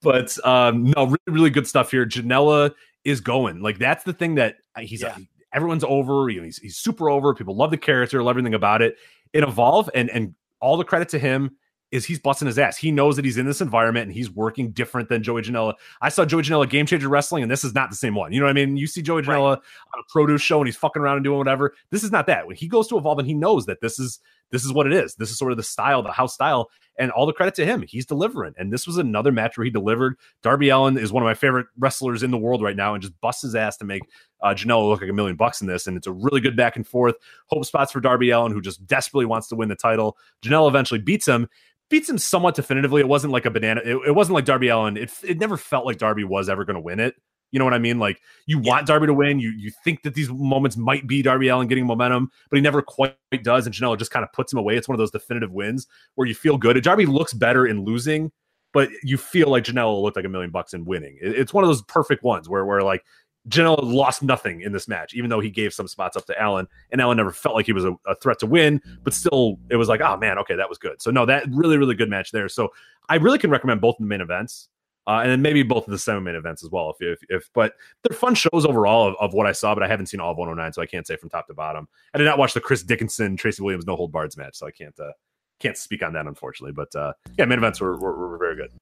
But 0.00 0.36
um, 0.46 0.84
no, 0.84 1.04
really, 1.04 1.18
really 1.26 1.50
good 1.50 1.66
stuff 1.66 1.90
here. 1.90 2.06
Janela 2.06 2.72
is 3.04 3.20
going. 3.20 3.60
Like 3.60 3.78
that's 3.78 4.04
the 4.04 4.12
thing 4.12 4.36
that 4.36 4.56
he's 4.78 5.02
Yeah. 5.02 5.16
Everyone's 5.56 5.84
over. 5.84 6.28
You 6.28 6.40
know, 6.40 6.44
he's 6.44 6.58
he's 6.58 6.76
super 6.76 7.10
over. 7.10 7.34
People 7.34 7.56
love 7.56 7.70
the 7.70 7.78
character, 7.78 8.22
love 8.22 8.32
everything 8.32 8.54
about 8.54 8.82
it. 8.82 8.96
It 9.32 9.42
evolve 9.42 9.90
and 9.94 10.10
and 10.10 10.34
all 10.60 10.76
the 10.76 10.84
credit 10.84 11.08
to 11.10 11.18
him 11.18 11.56
is 11.92 12.04
he's 12.04 12.18
busting 12.18 12.46
his 12.46 12.58
ass. 12.58 12.76
He 12.76 12.90
knows 12.90 13.16
that 13.16 13.24
he's 13.24 13.38
in 13.38 13.46
this 13.46 13.60
environment 13.60 14.06
and 14.06 14.12
he's 14.12 14.30
working 14.30 14.72
different 14.72 15.08
than 15.08 15.22
Joey 15.22 15.42
Janela. 15.42 15.74
I 16.02 16.08
saw 16.08 16.24
Joey 16.24 16.42
Janela 16.42 16.68
game 16.68 16.84
changer 16.84 17.08
wrestling, 17.08 17.42
and 17.42 17.50
this 17.50 17.64
is 17.64 17.74
not 17.74 17.90
the 17.90 17.96
same 17.96 18.14
one. 18.14 18.32
You 18.32 18.40
know 18.40 18.46
what 18.46 18.50
I 18.50 18.64
mean? 18.64 18.76
You 18.76 18.86
see 18.86 19.02
Joey 19.02 19.22
Right. 19.22 19.36
Janela 19.36 19.56
on 19.56 20.00
a 20.00 20.12
produce 20.12 20.42
show 20.42 20.58
and 20.58 20.66
he's 20.66 20.76
fucking 20.76 21.00
around 21.00 21.16
and 21.16 21.24
doing 21.24 21.38
whatever. 21.38 21.74
This 21.90 22.04
is 22.04 22.10
not 22.10 22.26
that. 22.26 22.46
When 22.46 22.56
he 22.56 22.68
goes 22.68 22.88
to 22.88 22.98
evolve 22.98 23.18
and 23.18 23.28
he 23.28 23.34
knows 23.34 23.66
that 23.66 23.80
this 23.80 23.98
is 23.98 24.18
this 24.50 24.64
is 24.64 24.72
what 24.72 24.86
it 24.86 24.92
is. 24.92 25.14
This 25.14 25.30
is 25.30 25.38
sort 25.38 25.52
of 25.52 25.56
the 25.56 25.62
style, 25.62 26.02
the 26.02 26.12
house 26.12 26.34
style, 26.34 26.70
and 26.98 27.10
all 27.10 27.26
the 27.26 27.32
credit 27.32 27.54
to 27.56 27.66
him. 27.66 27.82
He's 27.82 28.06
delivering. 28.06 28.54
And 28.56 28.72
this 28.72 28.86
was 28.86 28.96
another 28.98 29.32
match 29.32 29.56
where 29.56 29.64
he 29.64 29.70
delivered. 29.70 30.16
Darby 30.42 30.68
Allin 30.68 30.96
is 30.98 31.12
one 31.12 31.22
of 31.22 31.26
my 31.26 31.34
favorite 31.34 31.66
wrestlers 31.78 32.22
in 32.22 32.30
the 32.30 32.38
world 32.38 32.62
right 32.62 32.76
now 32.76 32.94
and 32.94 33.02
just 33.02 33.20
busts 33.20 33.42
his 33.42 33.54
ass 33.54 33.76
to 33.78 33.84
make 33.84 34.02
uh, 34.40 34.54
Janela 34.54 34.88
look 34.88 35.00
like 35.00 35.10
a 35.10 35.14
million 35.14 35.36
bucks 35.36 35.60
in 35.60 35.66
this. 35.66 35.86
And 35.86 35.96
it's 35.96 36.06
a 36.06 36.12
really 36.12 36.40
good 36.40 36.56
back 36.56 36.76
and 36.76 36.86
forth. 36.86 37.16
Hope 37.46 37.64
spots 37.64 37.92
for 37.92 38.00
Darby 38.00 38.30
Allin, 38.30 38.52
who 38.52 38.60
just 38.60 38.86
desperately 38.86 39.26
wants 39.26 39.48
to 39.48 39.56
win 39.56 39.68
the 39.68 39.76
title. 39.76 40.16
Janela 40.42 40.68
eventually 40.68 41.00
beats 41.00 41.26
him. 41.26 41.48
Beats 41.88 42.08
him 42.08 42.18
somewhat 42.18 42.56
definitively. 42.56 43.00
It 43.00 43.08
wasn't 43.08 43.32
like 43.32 43.46
a 43.46 43.50
banana. 43.50 43.80
It, 43.84 43.96
it 44.08 44.14
wasn't 44.14 44.34
like 44.34 44.44
Darby 44.44 44.68
Allin. 44.68 44.96
It, 44.96 45.12
it 45.22 45.38
never 45.38 45.56
felt 45.56 45.86
like 45.86 45.98
Darby 45.98 46.24
was 46.24 46.48
ever 46.48 46.64
going 46.64 46.74
to 46.74 46.80
win 46.80 46.98
it. 46.98 47.14
You 47.56 47.58
know 47.58 47.64
what 47.64 47.72
I 47.72 47.78
mean? 47.78 47.98
Like 47.98 48.20
you 48.44 48.58
want 48.58 48.86
Darby 48.86 49.06
to 49.06 49.14
win. 49.14 49.40
You 49.40 49.48
you 49.48 49.70
think 49.82 50.02
that 50.02 50.12
these 50.12 50.28
moments 50.28 50.76
might 50.76 51.06
be 51.06 51.22
Darby 51.22 51.48
Allin 51.48 51.68
getting 51.68 51.86
momentum, 51.86 52.30
but 52.50 52.56
he 52.58 52.60
never 52.60 52.82
quite 52.82 53.16
does. 53.42 53.64
And 53.64 53.74
Janela 53.74 53.98
just 53.98 54.10
kind 54.10 54.22
of 54.22 54.30
puts 54.34 54.52
him 54.52 54.58
away. 54.58 54.76
It's 54.76 54.88
one 54.88 54.94
of 54.94 54.98
those 54.98 55.10
definitive 55.10 55.52
wins 55.52 55.86
where 56.16 56.28
you 56.28 56.34
feel 56.34 56.58
good. 56.58 56.78
Darby 56.82 57.06
looks 57.06 57.32
better 57.32 57.66
in 57.66 57.82
losing, 57.82 58.30
but 58.74 58.90
you 59.02 59.16
feel 59.16 59.48
like 59.48 59.64
Janela 59.64 60.02
looked 60.02 60.16
like 60.16 60.26
a 60.26 60.28
million 60.28 60.50
bucks 60.50 60.74
in 60.74 60.84
winning. 60.84 61.16
It- 61.18 61.34
it's 61.38 61.54
one 61.54 61.64
of 61.64 61.68
those 61.68 61.80
perfect 61.80 62.22
ones 62.22 62.46
where 62.46 62.66
where 62.66 62.82
like 62.82 63.06
Janela 63.48 63.78
lost 63.82 64.22
nothing 64.22 64.60
in 64.60 64.72
this 64.72 64.86
match, 64.86 65.14
even 65.14 65.30
though 65.30 65.40
he 65.40 65.48
gave 65.48 65.72
some 65.72 65.88
spots 65.88 66.14
up 66.14 66.26
to 66.26 66.34
Allin, 66.44 66.66
and 66.92 67.00
Allin 67.00 67.16
never 67.16 67.32
felt 67.32 67.54
like 67.54 67.64
he 67.64 67.72
was 67.72 67.86
a, 67.86 67.94
a 68.06 68.14
threat 68.16 68.38
to 68.40 68.46
win, 68.46 68.82
but 69.02 69.14
still 69.14 69.58
it 69.70 69.76
was 69.76 69.88
like, 69.88 70.02
oh 70.02 70.18
man, 70.18 70.36
okay, 70.40 70.56
that 70.56 70.68
was 70.68 70.76
good. 70.76 71.00
So 71.00 71.10
no, 71.10 71.24
that 71.24 71.46
really, 71.50 71.78
really 71.78 71.94
good 71.94 72.10
match 72.10 72.32
there. 72.32 72.50
So 72.50 72.68
I 73.08 73.14
really 73.14 73.38
can 73.38 73.48
recommend 73.48 73.80
both 73.80 73.94
of 73.94 74.00
the 74.00 74.08
main 74.08 74.20
events. 74.20 74.68
Uh, 75.06 75.20
and 75.22 75.30
then 75.30 75.40
maybe 75.40 75.62
both 75.62 75.86
of 75.86 75.92
the 75.92 75.98
semi 75.98 76.18
main 76.18 76.34
events 76.34 76.64
as 76.64 76.70
well. 76.70 76.90
If, 76.90 76.96
if, 77.00 77.18
if, 77.28 77.50
but 77.54 77.74
they're 78.02 78.16
fun 78.16 78.34
shows 78.34 78.64
overall 78.66 79.08
of, 79.08 79.14
of 79.20 79.34
what 79.34 79.46
I 79.46 79.52
saw, 79.52 79.72
but 79.74 79.84
I 79.84 79.88
haven't 79.88 80.06
seen 80.06 80.18
all 80.18 80.32
of 80.32 80.36
109, 80.36 80.72
so 80.72 80.82
I 80.82 80.86
can't 80.86 81.06
say 81.06 81.16
from 81.16 81.28
top 81.28 81.46
to 81.46 81.54
bottom. 81.54 81.86
I 82.12 82.18
did 82.18 82.24
not 82.24 82.38
watch 82.38 82.54
the 82.54 82.60
Chris 82.60 82.82
Dickinson, 82.82 83.36
Tracy 83.36 83.62
Williams, 83.62 83.86
no 83.86 83.94
hold 83.94 84.10
bards 84.10 84.36
match, 84.36 84.56
so 84.56 84.66
I 84.66 84.72
can't, 84.72 84.98
uh, 84.98 85.12
can't 85.60 85.76
speak 85.76 86.02
on 86.02 86.12
that 86.14 86.26
unfortunately. 86.26 86.72
But 86.72 86.94
uh, 86.98 87.12
yeah, 87.38 87.44
main 87.44 87.58
events 87.58 87.80
were, 87.80 87.96
were, 87.96 88.30
were 88.30 88.38
very 88.38 88.56
good. 88.56 88.72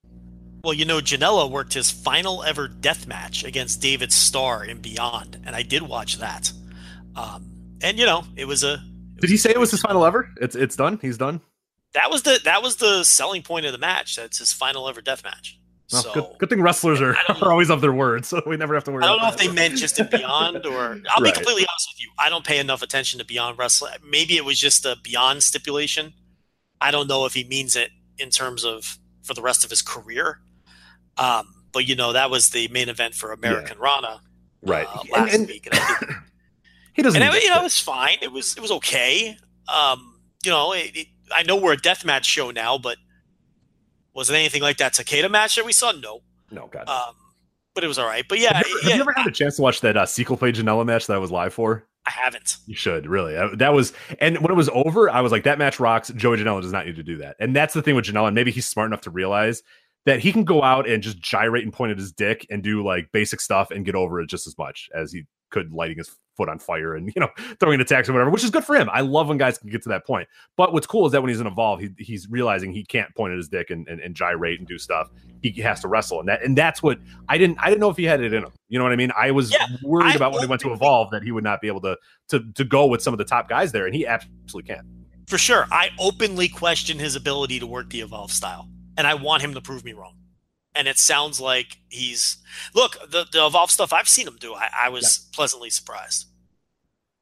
Well, 0.64 0.72
you 0.72 0.86
know, 0.86 0.98
Janela 0.98 1.50
worked 1.50 1.74
his 1.74 1.90
final 1.90 2.42
ever 2.42 2.68
death 2.68 3.06
match 3.06 3.44
against 3.44 3.82
David 3.82 4.10
Starr 4.10 4.64
in 4.64 4.78
Beyond, 4.78 5.42
and 5.44 5.54
I 5.54 5.62
did 5.62 5.82
watch 5.82 6.16
that. 6.18 6.50
Um, 7.14 7.76
and 7.82 7.98
you 7.98 8.06
know, 8.06 8.24
it 8.34 8.46
was 8.46 8.64
a. 8.64 8.82
it 9.16 9.20
Did 9.20 9.30
he 9.30 9.36
say 9.36 9.50
it 9.50 9.60
was 9.60 9.70
his 9.70 9.82
final 9.82 10.06
ever? 10.06 10.30
It's 10.40 10.56
it's 10.56 10.74
done. 10.74 10.98
He's 11.02 11.18
done. 11.18 11.42
That 11.92 12.10
was 12.10 12.22
the 12.22 12.40
that 12.44 12.62
was 12.62 12.76
the 12.76 13.04
selling 13.04 13.42
point 13.42 13.66
of 13.66 13.72
the 13.72 13.78
match. 13.78 14.16
That's 14.16 14.38
his 14.38 14.54
final 14.54 14.88
ever 14.88 15.02
death 15.02 15.22
match. 15.22 15.60
Well, 15.92 16.02
so 16.02 16.12
good, 16.14 16.24
good 16.38 16.48
thing 16.50 16.62
wrestlers 16.62 17.00
are, 17.00 17.14
are 17.42 17.50
always 17.52 17.70
of 17.70 17.80
their 17.80 17.92
word, 17.92 18.24
so 18.26 18.40
we 18.46 18.56
never 18.56 18.74
have 18.74 18.84
to 18.84 18.90
worry. 18.92 19.04
I 19.04 19.08
don't 19.08 19.18
know 19.18 19.28
about 19.28 19.34
if 19.40 19.46
they 19.46 19.52
meant 19.52 19.76
just 19.76 19.98
in 20.00 20.08
Beyond 20.10 20.64
or 20.66 21.00
I'll 21.10 21.22
Right. 21.22 21.24
be 21.24 21.32
completely 21.32 21.66
honest 21.68 21.88
with 21.94 22.02
you. 22.02 22.10
I 22.18 22.28
don't 22.30 22.44
pay 22.44 22.58
enough 22.58 22.82
attention 22.82 23.18
to 23.18 23.24
Beyond 23.24 23.58
Wrestling. 23.58 23.92
Maybe 24.08 24.36
it 24.36 24.44
was 24.44 24.58
just 24.58 24.84
a 24.86 24.96
Beyond 25.02 25.42
stipulation. 25.42 26.14
I 26.80 26.90
don't 26.90 27.06
know 27.08 27.26
if 27.26 27.34
he 27.34 27.44
means 27.44 27.76
it 27.76 27.90
in 28.18 28.30
terms 28.30 28.64
of 28.64 28.98
for 29.22 29.34
the 29.34 29.42
rest 29.42 29.64
of 29.64 29.70
his 29.70 29.82
career. 29.82 30.40
Um, 31.16 31.46
but 31.72 31.86
you 31.88 31.94
know 31.96 32.12
that 32.12 32.30
was 32.30 32.50
the 32.50 32.68
main 32.68 32.88
event 32.88 33.14
for 33.14 33.32
American 33.32 33.78
Rana 33.78 34.20
right. 34.62 34.86
uh, 34.86 35.00
And- 35.00 35.10
last 35.10 35.34
and 35.34 35.46
week, 35.46 35.66
and 35.66 35.74
I 35.78 35.94
think 35.94 36.12
he 36.94 37.02
doesn't. 37.02 37.20
and 37.22 37.34
it, 37.34 37.42
you 37.42 37.50
know 37.50 37.60
it 37.60 37.62
was 37.62 37.78
fine. 37.80 38.16
It 38.22 38.32
was 38.32 38.56
it 38.56 38.60
was 38.60 38.70
okay. 38.72 39.36
Um, 39.68 40.18
you 40.44 40.50
know, 40.50 40.72
it, 40.72 40.90
it, 40.94 41.06
I 41.34 41.42
know 41.42 41.56
we're 41.56 41.72
a 41.72 41.76
deathmatch 41.76 42.24
show 42.24 42.50
now, 42.50 42.78
but 42.78 42.96
was 44.14 44.30
it 44.30 44.34
anything 44.34 44.62
like 44.62 44.78
that 44.78 44.94
Takeda 44.94 45.30
match 45.30 45.56
that 45.56 45.64
we 45.64 45.72
saw? 45.72 45.92
No. 45.92 46.20
no, 46.50 46.68
God. 46.68 46.88
Um, 46.88 47.14
but 47.74 47.84
it 47.84 47.88
was 47.88 47.98
all 47.98 48.06
right. 48.06 48.24
But 48.28 48.38
yeah, 48.38 48.56
have, 48.56 48.66
you, 48.68 48.80
have 48.82 48.88
yeah, 48.88 48.94
you 48.96 49.00
ever 49.02 49.12
had 49.12 49.26
a 49.26 49.32
chance 49.32 49.56
to 49.56 49.62
watch 49.62 49.80
that 49.80 49.96
uh, 49.96 50.06
sequel 50.06 50.36
play 50.36 50.52
Janela 50.52 50.86
match 50.86 51.06
that 51.06 51.14
I 51.14 51.18
was 51.18 51.30
live 51.30 51.52
for? 51.52 51.86
I 52.06 52.10
haven't. 52.10 52.58
You 52.66 52.76
should 52.76 53.06
really. 53.06 53.34
That 53.56 53.72
was, 53.72 53.94
and 54.20 54.38
when 54.38 54.50
it 54.50 54.54
was 54.54 54.68
over, 54.72 55.08
I 55.08 55.22
was 55.22 55.32
like, 55.32 55.44
that 55.44 55.58
match 55.58 55.80
rocks. 55.80 56.10
Joey 56.10 56.36
Janela 56.36 56.60
does 56.60 56.72
not 56.72 56.86
need 56.86 56.96
to 56.96 57.02
do 57.02 57.16
that, 57.18 57.36
and 57.40 57.56
that's 57.56 57.74
the 57.74 57.82
thing 57.82 57.96
with 57.96 58.04
Janela. 58.04 58.26
And 58.26 58.34
maybe 58.34 58.50
he's 58.50 58.68
smart 58.68 58.88
enough 58.88 59.00
to 59.02 59.10
realize 59.10 59.62
that 60.04 60.20
he 60.20 60.32
can 60.32 60.44
go 60.44 60.62
out 60.62 60.86
and 60.88 61.02
just 61.02 61.18
gyrate 61.18 61.64
and 61.64 61.72
point 61.72 61.92
at 61.92 61.98
his 61.98 62.12
dick 62.12 62.46
and 62.50 62.62
do 62.62 62.84
like 62.84 63.10
basic 63.10 63.40
stuff 63.40 63.70
and 63.70 63.86
get 63.86 63.94
over 63.94 64.20
it 64.20 64.28
just 64.28 64.46
as 64.46 64.56
much 64.58 64.90
as 64.94 65.12
he 65.12 65.24
could 65.54 65.72
lighting 65.72 65.96
his 65.96 66.10
foot 66.36 66.48
on 66.48 66.58
fire 66.58 66.96
and 66.96 67.12
you 67.14 67.20
know 67.20 67.28
throwing 67.60 67.80
attacks 67.80 68.08
or 68.08 68.12
whatever, 68.12 68.30
which 68.30 68.44
is 68.44 68.50
good 68.50 68.64
for 68.64 68.74
him. 68.74 68.90
I 68.92 69.00
love 69.00 69.28
when 69.28 69.38
guys 69.38 69.56
can 69.56 69.70
get 69.70 69.82
to 69.84 69.88
that 69.90 70.04
point. 70.04 70.28
But 70.56 70.72
what's 70.72 70.86
cool 70.86 71.06
is 71.06 71.12
that 71.12 71.22
when 71.22 71.28
he's 71.30 71.40
in 71.40 71.46
evolve, 71.46 71.80
he, 71.80 71.90
he's 71.96 72.28
realizing 72.28 72.72
he 72.72 72.84
can't 72.84 73.14
point 73.14 73.32
at 73.32 73.36
his 73.36 73.48
dick 73.48 73.70
and, 73.70 73.86
and, 73.88 74.00
and 74.00 74.14
gyrate 74.14 74.58
and 74.58 74.68
do 74.68 74.78
stuff. 74.78 75.10
He 75.42 75.52
has 75.62 75.80
to 75.82 75.88
wrestle, 75.88 76.20
and 76.20 76.28
that 76.28 76.42
and 76.42 76.58
that's 76.58 76.82
what 76.82 76.98
I 77.28 77.38
didn't 77.38 77.58
I 77.60 77.68
didn't 77.68 77.80
know 77.80 77.90
if 77.90 77.96
he 77.96 78.04
had 78.04 78.20
it 78.20 78.32
in 78.32 78.42
him. 78.42 78.52
You 78.68 78.78
know 78.78 78.84
what 78.84 78.92
I 78.92 78.96
mean? 78.96 79.12
I 79.16 79.30
was 79.30 79.52
Yeah, 79.52 79.66
worried 79.82 80.12
I 80.12 80.14
about 80.16 80.32
when 80.32 80.42
he 80.42 80.48
went 80.48 80.60
to 80.62 80.72
evolve 80.72 81.10
that 81.12 81.22
he 81.22 81.32
would 81.32 81.44
not 81.44 81.60
be 81.60 81.68
able 81.68 81.80
to 81.82 81.96
to 82.28 82.40
to 82.54 82.64
go 82.64 82.86
with 82.86 83.00
some 83.02 83.14
of 83.14 83.18
the 83.18 83.24
top 83.24 83.48
guys 83.48 83.70
there, 83.72 83.86
and 83.86 83.94
he 83.94 84.06
absolutely 84.06 84.74
can. 84.74 84.84
For 85.28 85.38
sure. 85.38 85.66
I 85.70 85.90
openly 85.98 86.48
question 86.48 86.98
his 86.98 87.16
ability 87.16 87.60
to 87.60 87.66
work 87.66 87.90
the 87.90 88.00
evolve 88.00 88.30
style, 88.30 88.68
and 88.96 89.06
I 89.06 89.14
want 89.14 89.42
him 89.42 89.54
to 89.54 89.60
prove 89.60 89.84
me 89.84 89.92
wrong. 89.92 90.16
And 90.74 90.88
it 90.88 90.98
sounds 90.98 91.40
like 91.40 91.78
he's 91.88 92.38
look 92.74 92.96
the 93.08 93.26
the 93.30 93.46
evolve 93.46 93.70
stuff 93.70 93.92
I've 93.92 94.08
seen 94.08 94.26
him 94.26 94.36
do. 94.40 94.54
I, 94.54 94.68
I 94.86 94.88
was 94.88 95.28
pleasantly 95.32 95.70
surprised. 95.70 96.26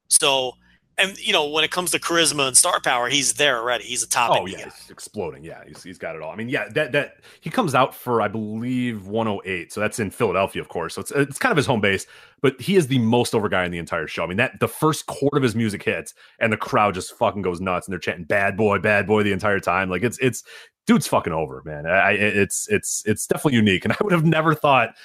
So, 0.09 0.53
and 0.97 1.17
you 1.17 1.33
know, 1.33 1.49
when 1.49 1.63
it 1.63 1.71
comes 1.71 1.89
to 1.91 1.99
charisma 1.99 2.47
and 2.47 2.55
star 2.55 2.79
power, 2.79 3.09
he's 3.09 3.33
there 3.33 3.57
already. 3.57 3.83
He's 3.83 4.03
a 4.03 4.07
top. 4.07 4.37
Oh 4.39 4.45
yeah, 4.45 4.57
guy. 4.59 4.63
he's 4.65 4.91
exploding. 4.91 5.43
Yeah, 5.43 5.63
he's, 5.67 5.81
he's 5.81 5.97
got 5.97 6.15
it 6.15 6.21
all. 6.21 6.31
I 6.31 6.35
mean, 6.35 6.49
yeah, 6.49 6.69
that 6.69 6.91
that 6.91 7.15
he 7.41 7.49
comes 7.49 7.73
out 7.73 7.95
for 7.95 8.21
I 8.21 8.27
believe 8.27 9.07
108, 9.07 9.73
so 9.73 9.81
that's 9.81 9.99
in 9.99 10.11
Philadelphia, 10.11 10.61
of 10.61 10.69
course. 10.69 10.93
So 10.93 11.01
it's 11.01 11.11
it's 11.11 11.39
kind 11.39 11.51
of 11.51 11.57
his 11.57 11.65
home 11.65 11.81
base, 11.81 12.05
but 12.41 12.61
he 12.61 12.75
is 12.75 12.87
the 12.87 12.99
most 12.99 13.33
over 13.33 13.49
guy 13.49 13.65
in 13.65 13.71
the 13.71 13.79
entire 13.79 14.05
show. 14.05 14.23
I 14.23 14.27
mean, 14.27 14.37
that 14.37 14.59
the 14.59 14.67
first 14.67 15.07
chord 15.07 15.35
of 15.35 15.41
his 15.41 15.55
music 15.55 15.81
hits, 15.81 16.13
and 16.39 16.53
the 16.53 16.57
crowd 16.57 16.93
just 16.93 17.17
fucking 17.17 17.41
goes 17.41 17.59
nuts, 17.59 17.87
and 17.87 17.91
they're 17.91 17.99
chanting 17.99 18.25
"Bad 18.25 18.55
boy, 18.55 18.77
bad 18.77 19.07
boy" 19.07 19.23
the 19.23 19.31
entire 19.31 19.59
time. 19.59 19.89
Like 19.89 20.03
it's 20.03 20.19
it's 20.19 20.43
dude's 20.85 21.07
fucking 21.07 21.33
over, 21.33 21.61
man. 21.65 21.85
I, 21.85 22.11
it's 22.11 22.67
it's 22.69 23.03
it's 23.05 23.27
definitely 23.27 23.55
unique, 23.55 23.85
and 23.85 23.93
I 23.93 23.97
would 24.01 24.13
have 24.13 24.25
never 24.25 24.53
thought. 24.53 24.95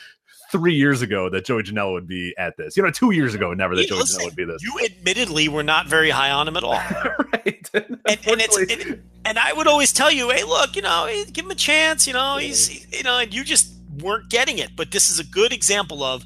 Three 0.51 0.75
years 0.75 1.03
ago, 1.03 1.29
that 1.29 1.45
Joey 1.45 1.63
Janela 1.63 1.93
would 1.93 2.09
be 2.09 2.35
at 2.39 2.57
this. 2.57 2.75
You 2.75 2.83
know, 2.83 2.91
two 2.91 3.11
years 3.11 3.35
ago, 3.35 3.53
never 3.53 3.77
that 3.77 3.83
Hey, 3.83 3.89
Joey 3.89 3.99
listen, 3.99 4.23
Janela 4.23 4.25
would 4.25 4.37
be 4.37 4.45
this. 4.47 4.63
You 4.63 4.81
admittedly 4.83 5.47
were 5.47 5.63
not 5.63 5.87
very 5.89 6.09
high 6.09 6.31
on 6.31 6.49
him 6.49 6.57
at 6.57 6.65
all. 6.65 6.73
right? 7.35 7.71
and, 7.75 7.99
and 8.07 8.41
it's 8.41 8.57
and, 8.57 9.03
and 9.27 9.39
I 9.39 9.53
would 9.53 9.67
always 9.67 9.93
tell 9.93 10.11
you, 10.11 10.31
hey, 10.31 10.45
look, 10.45 10.75
you 10.75 10.81
know, 10.81 11.07
give 11.35 11.45
him 11.45 11.51
a 11.51 11.55
chance. 11.55 12.07
You 12.07 12.15
know, 12.15 12.39
he's 12.39 12.91
you 12.97 13.03
know, 13.03 13.19
and 13.19 13.35
you 13.35 13.45
just 13.45 13.75
weren't 14.01 14.31
getting 14.31 14.57
it. 14.57 14.71
But 14.75 14.91
this 14.91 15.11
is 15.11 15.19
a 15.19 15.25
good 15.25 15.53
example 15.53 16.03
of 16.03 16.25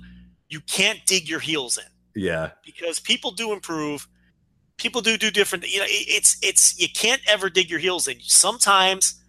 you 0.48 0.60
can't 0.60 1.04
dig 1.04 1.28
your 1.28 1.40
heels 1.40 1.76
in 1.76 1.84
yeah, 2.14 2.50
because 2.64 3.00
people 3.00 3.30
do 3.30 3.52
improve. 3.52 4.08
People 4.76 5.00
do 5.00 5.16
do 5.16 5.30
different. 5.30 5.68
You 5.70 5.80
know, 5.80 5.86
it's 5.88 6.36
it's 6.42 6.78
you 6.78 6.88
can't 6.94 7.22
ever 7.28 7.48
dig 7.48 7.70
your 7.70 7.78
heels 7.78 8.08
in. 8.08 8.18
Sometimes 8.20 9.21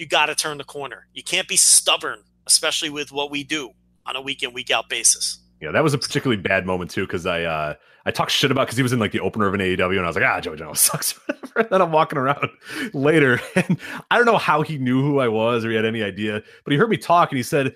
you 0.00 0.06
got 0.06 0.26
to 0.26 0.34
turn 0.34 0.56
the 0.56 0.64
corner. 0.64 1.06
You 1.12 1.22
can't 1.22 1.46
be 1.46 1.56
stubborn, 1.56 2.20
especially 2.46 2.88
with 2.88 3.12
what 3.12 3.30
we 3.30 3.44
do 3.44 3.70
on 4.06 4.16
a 4.16 4.20
week 4.20 4.42
in 4.42 4.54
week 4.54 4.70
out 4.70 4.88
basis. 4.88 5.38
Yeah, 5.60 5.72
that 5.72 5.84
was 5.84 5.92
a 5.92 5.98
particularly 5.98 6.40
bad 6.40 6.64
moment 6.64 6.90
too 6.90 7.06
because 7.06 7.26
I 7.26 7.42
uh 7.42 7.74
I 8.06 8.10
talked 8.10 8.30
shit 8.30 8.50
about 8.50 8.62
because 8.66 8.78
he 8.78 8.82
was 8.82 8.94
in 8.94 8.98
like 8.98 9.12
the 9.12 9.20
opener 9.20 9.46
of 9.46 9.52
an 9.52 9.60
AEW 9.60 9.96
and 9.96 10.04
I 10.04 10.06
was 10.06 10.16
like 10.16 10.24
ah 10.24 10.40
Joey 10.40 10.56
Janela 10.56 10.76
sucks 10.76 11.20
then 11.54 11.82
I'm 11.82 11.92
walking 11.92 12.18
around 12.18 12.48
later 12.94 13.40
and 13.54 13.78
I 14.10 14.16
don't 14.16 14.24
know 14.24 14.38
how 14.38 14.62
he 14.62 14.78
knew 14.78 15.02
who 15.02 15.20
I 15.20 15.28
was 15.28 15.66
or 15.66 15.70
he 15.70 15.76
had 15.76 15.84
any 15.84 16.02
idea, 16.02 16.42
but 16.64 16.72
he 16.72 16.78
heard 16.78 16.88
me 16.88 16.96
talk 16.96 17.30
and 17.30 17.36
he 17.36 17.42
said, 17.42 17.74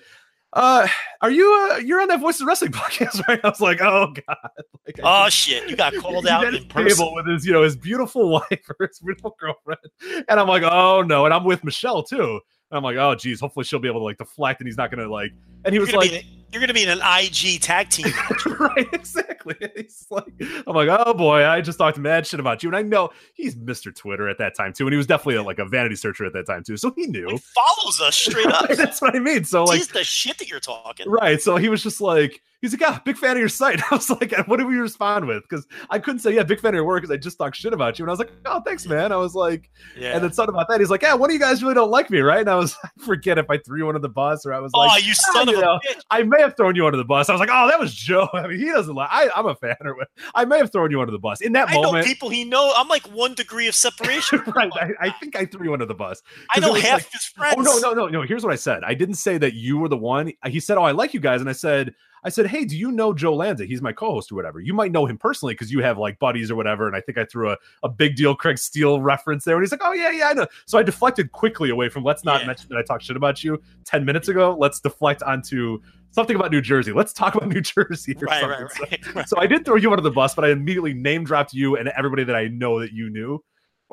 "Uh, 0.54 0.88
are 1.20 1.30
you 1.30 1.70
uh 1.72 1.76
you're 1.78 2.00
on 2.00 2.08
that 2.08 2.20
Voices 2.20 2.40
of 2.40 2.46
Wrestling 2.46 2.72
podcast 2.72 3.26
right?" 3.28 3.40
I 3.44 3.48
was 3.48 3.60
like, 3.60 3.80
"Oh 3.82 4.12
god!" 4.26 4.36
Like, 4.86 5.00
Oh 5.02 5.28
shit, 5.30 5.68
you 5.68 5.76
got 5.76 5.94
called 6.00 6.26
out 6.26 6.52
in 6.52 6.66
person. 6.68 7.10
with 7.14 7.26
his, 7.26 7.46
you 7.46 7.52
know, 7.54 7.62
his 7.62 7.74
beautiful 7.74 8.28
wife 8.28 8.70
or 8.78 8.86
his 8.86 8.98
beautiful 8.98 9.34
girlfriend, 9.40 9.80
and 10.28 10.38
I'm 10.38 10.46
like, 10.46 10.62
oh 10.62 11.00
no, 11.00 11.24
and 11.24 11.32
I'm 11.32 11.44
with 11.44 11.64
Michelle 11.64 12.02
too. 12.02 12.38
And 12.70 12.76
I'm 12.78 12.82
like, 12.82 12.96
oh 12.96 13.14
geez, 13.14 13.40
hopefully 13.40 13.64
she'll 13.64 13.78
be 13.78 13.88
able 13.88 14.00
to 14.00 14.04
like 14.04 14.18
deflect, 14.18 14.60
and 14.60 14.68
he's 14.68 14.76
not 14.76 14.90
gonna 14.90 15.08
like. 15.08 15.30
And 15.64 15.72
he 15.72 15.76
You're 15.76 15.86
was 15.86 15.94
like, 15.94 16.10
be, 16.10 16.43
you're 16.54 16.60
gonna 16.60 16.72
be 16.72 16.84
in 16.84 16.88
an 16.88 17.00
IG 17.02 17.60
tag 17.60 17.90
team. 17.90 18.06
match. 18.10 18.46
right, 18.60 18.88
exactly. 18.92 19.56
He's 19.76 20.06
like, 20.10 20.32
I'm 20.66 20.74
like, 20.74 20.88
oh 20.88 21.12
boy, 21.12 21.44
I 21.44 21.60
just 21.60 21.78
talked 21.78 21.98
mad 21.98 22.26
shit 22.26 22.40
about 22.40 22.62
you, 22.62 22.68
and 22.68 22.76
I 22.76 22.82
know 22.82 23.10
he's 23.34 23.56
Mr. 23.56 23.94
Twitter 23.94 24.28
at 24.28 24.38
that 24.38 24.56
time 24.56 24.72
too, 24.72 24.86
and 24.86 24.92
he 24.92 24.96
was 24.96 25.06
definitely 25.06 25.42
like 25.42 25.58
a 25.58 25.66
vanity 25.66 25.96
searcher 25.96 26.24
at 26.24 26.32
that 26.34 26.46
time 26.46 26.62
too, 26.62 26.76
so 26.76 26.92
he 26.96 27.06
knew. 27.06 27.28
He 27.28 27.38
follows 27.38 28.00
us 28.00 28.16
straight 28.16 28.46
up. 28.46 28.68
Right, 28.68 28.76
That's 28.76 29.02
what 29.02 29.16
I 29.16 29.18
mean. 29.18 29.44
So 29.44 29.64
like, 29.64 29.78
Sees 29.78 29.88
the 29.88 30.04
shit 30.04 30.38
that 30.38 30.48
you're 30.48 30.60
talking. 30.60 31.10
Right. 31.10 31.40
So 31.42 31.56
he 31.56 31.68
was 31.68 31.82
just 31.82 32.00
like, 32.00 32.40
He's 32.64 32.72
like, 32.72 32.80
yeah, 32.80 32.98
big 33.04 33.18
fan 33.18 33.32
of 33.32 33.38
your 33.40 33.50
site. 33.50 33.78
I 33.92 33.94
was 33.94 34.08
like, 34.08 34.32
what 34.46 34.56
did 34.56 34.66
we 34.66 34.76
respond 34.76 35.26
with? 35.26 35.42
Because 35.42 35.66
I 35.90 35.98
couldn't 35.98 36.20
say, 36.20 36.34
yeah, 36.34 36.44
big 36.44 36.60
fan 36.60 36.70
of 36.70 36.76
your 36.76 36.86
work 36.86 37.02
because 37.02 37.12
I 37.12 37.18
just 37.18 37.36
talked 37.36 37.56
shit 37.56 37.74
about 37.74 37.98
you. 37.98 38.06
And 38.06 38.10
I 38.10 38.12
was 38.12 38.18
like, 38.18 38.32
oh, 38.46 38.60
thanks, 38.60 38.86
man. 38.86 39.12
I 39.12 39.16
was 39.16 39.34
like, 39.34 39.70
Yeah. 39.98 40.14
and 40.14 40.24
then 40.24 40.32
something 40.32 40.54
about 40.54 40.68
that. 40.70 40.80
He's 40.80 40.88
like, 40.88 41.02
yeah, 41.02 41.12
one 41.12 41.28
of 41.28 41.34
you 41.34 41.40
guys 41.40 41.62
really 41.62 41.74
don't 41.74 41.90
like 41.90 42.08
me, 42.08 42.20
right? 42.20 42.40
And 42.40 42.48
I 42.48 42.54
was, 42.54 42.74
I 42.84 42.88
forget 43.04 43.36
if 43.36 43.50
I 43.50 43.58
threw 43.58 43.76
you 43.76 43.88
under 43.88 43.98
the 43.98 44.08
bus 44.08 44.46
or 44.46 44.54
I 44.54 44.60
was 44.60 44.72
oh, 44.74 44.78
like, 44.78 45.04
you 45.04 45.12
"Ah, 45.12 45.32
son 45.34 45.48
of 45.48 45.52
you 45.52 45.58
a 45.58 45.62
know, 45.62 45.78
bitch! 45.86 46.00
I 46.10 46.22
may 46.22 46.40
have 46.40 46.56
thrown 46.56 46.74
you 46.74 46.86
under 46.86 46.96
the 46.96 47.04
bus. 47.04 47.28
I 47.28 47.32
was 47.32 47.40
like, 47.40 47.50
oh, 47.52 47.68
that 47.68 47.78
was 47.78 47.94
Joe. 47.94 48.28
I 48.32 48.46
mean, 48.46 48.58
he 48.58 48.64
doesn't 48.70 48.94
like. 48.94 49.10
I, 49.12 49.28
I'm 49.36 49.44
a 49.44 49.54
fan, 49.54 49.76
or 49.84 49.96
I 50.34 50.46
may 50.46 50.56
have 50.56 50.72
thrown 50.72 50.90
you 50.90 51.02
under 51.02 51.12
the 51.12 51.18
bus 51.18 51.42
in 51.42 51.52
that 51.52 51.68
I 51.68 51.74
know 51.74 51.82
moment. 51.82 52.06
people 52.06 52.30
he 52.30 52.44
know. 52.44 52.72
I'm 52.74 52.88
like 52.88 53.06
one 53.12 53.34
degree 53.34 53.68
of 53.68 53.74
separation. 53.74 54.42
right. 54.56 54.72
I, 54.74 54.92
I 55.00 55.10
think 55.10 55.36
I 55.36 55.44
threw 55.44 55.66
you 55.66 55.72
under 55.74 55.84
the 55.84 55.92
bus. 55.94 56.22
I 56.54 56.60
know 56.60 56.72
half 56.72 57.00
like- 57.02 57.12
his 57.12 57.24
friends. 57.24 57.56
Oh 57.58 57.60
no, 57.60 57.78
no, 57.90 57.92
no, 57.92 58.08
no. 58.08 58.22
Here's 58.22 58.42
what 58.42 58.54
I 58.54 58.56
said. 58.56 58.84
I 58.84 58.94
didn't 58.94 59.16
say 59.16 59.36
that 59.36 59.52
you 59.52 59.76
were 59.76 59.90
the 59.90 59.98
one. 59.98 60.32
He 60.46 60.60
said, 60.60 60.78
"Oh, 60.78 60.82
I 60.84 60.92
like 60.92 61.12
you 61.12 61.20
guys," 61.20 61.42
and 61.42 61.50
I 61.50 61.52
said, 61.52 61.94
"I 62.24 62.28
said, 62.30 62.46
hey, 62.46 62.64
do 62.64 62.76
you 62.76 62.90
know 62.90 63.12
Joe 63.12 63.34
Lanza? 63.34 63.64
He's 63.66 63.82
my 63.82 63.92
co-host 63.92 64.32
or 64.32 64.34
whatever. 64.34 64.60
You 64.60 64.74
might 64.74 64.92
know 64.92 65.06
him 65.06 65.18
personally 65.18 65.54
because 65.54 65.70
you 65.72 65.80
have 65.82 65.98
like 65.98 66.18
buddies 66.18 66.50
or 66.50 66.56
whatever." 66.56 66.86
And 66.86 66.96
I 66.96 67.00
think 67.00 67.18
I 67.18 67.24
threw 67.24 67.50
a, 67.50 67.56
a 67.82 67.88
big 67.88 68.16
deal 68.16 68.34
Craig 68.34 68.58
Steele 68.58 69.00
reference 69.00 69.44
there, 69.44 69.56
and 69.56 69.62
he's 69.62 69.70
like, 69.72 69.80
"Oh 69.84 69.92
yeah, 69.92 70.10
yeah, 70.10 70.28
I 70.28 70.32
know." 70.32 70.46
So 70.66 70.78
I 70.78 70.82
deflected 70.82 71.32
quickly 71.32 71.70
away 71.70 71.88
from. 71.88 72.02
Let's 72.04 72.24
not 72.24 72.40
Yeah. 72.40 72.46
mention 72.48 72.68
that 72.70 72.78
I 72.78 72.82
talked 72.82 73.04
shit 73.04 73.16
about 73.16 73.44
you 73.44 73.60
ten 73.84 74.04
minutes 74.04 74.28
ago. 74.28 74.56
Let's 74.58 74.80
deflect 74.80 75.22
onto 75.22 75.80
something 76.10 76.36
about 76.36 76.50
New 76.52 76.60
Jersey. 76.60 76.92
Let's 76.92 77.12
talk 77.12 77.34
about 77.34 77.48
New 77.54 77.60
Jersey 77.60 78.14
or 78.20 78.26
Right, 78.26 78.40
something. 78.40 78.60
right, 78.62 78.70
So- 78.72 78.84
right, 78.90 79.14
right. 79.16 79.28
so 79.28 79.38
I 79.38 79.46
did 79.46 79.64
throw 79.64 79.76
you 79.76 79.90
under 79.90 80.00
the 80.02 80.10
bus, 80.12 80.34
but 80.34 80.44
I 80.44 80.50
immediately 80.50 80.94
name 80.94 81.24
dropped 81.24 81.52
you 81.52 81.76
and 81.76 81.88
everybody 81.88 82.24
that 82.24 82.36
I 82.36 82.48
know 82.48 82.78
that 82.80 82.92
you 82.92 83.10
knew, 83.10 83.42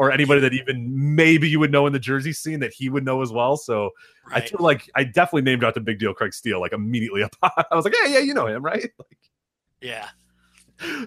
or 0.02 0.12
anybody 0.12 0.42
that 0.42 0.52
even 0.52 1.16
maybe 1.16 1.48
you 1.48 1.60
would 1.60 1.72
know 1.72 1.86
in 1.86 1.94
the 1.94 2.00
Jersey 2.00 2.34
scene 2.34 2.60
that 2.62 2.74
he 2.74 2.90
would 2.90 3.06
know 3.06 3.22
as 3.22 3.32
well. 3.32 3.56
So 3.56 3.92
I 4.32 4.42
feel 4.42 4.60
like 4.60 4.90
I 4.96 5.04
definitely 5.04 5.44
named 5.44 5.64
out 5.64 5.76
the 5.76 5.80
big 5.80 6.00
deal 6.00 6.12
Craig 6.12 6.34
Steele 6.34 6.60
like 6.60 6.74
immediately 6.74 7.22
upon. 7.44 7.52
I 7.70 7.76
was 7.76 7.86
like, 7.86 7.94
yeah, 8.02 8.08
yeah, 8.14 8.20
you 8.20 8.34
know 8.34 8.48
him, 8.48 8.64
right? 8.66 8.90
Like, 8.98 9.18
Yeah. 9.80 10.10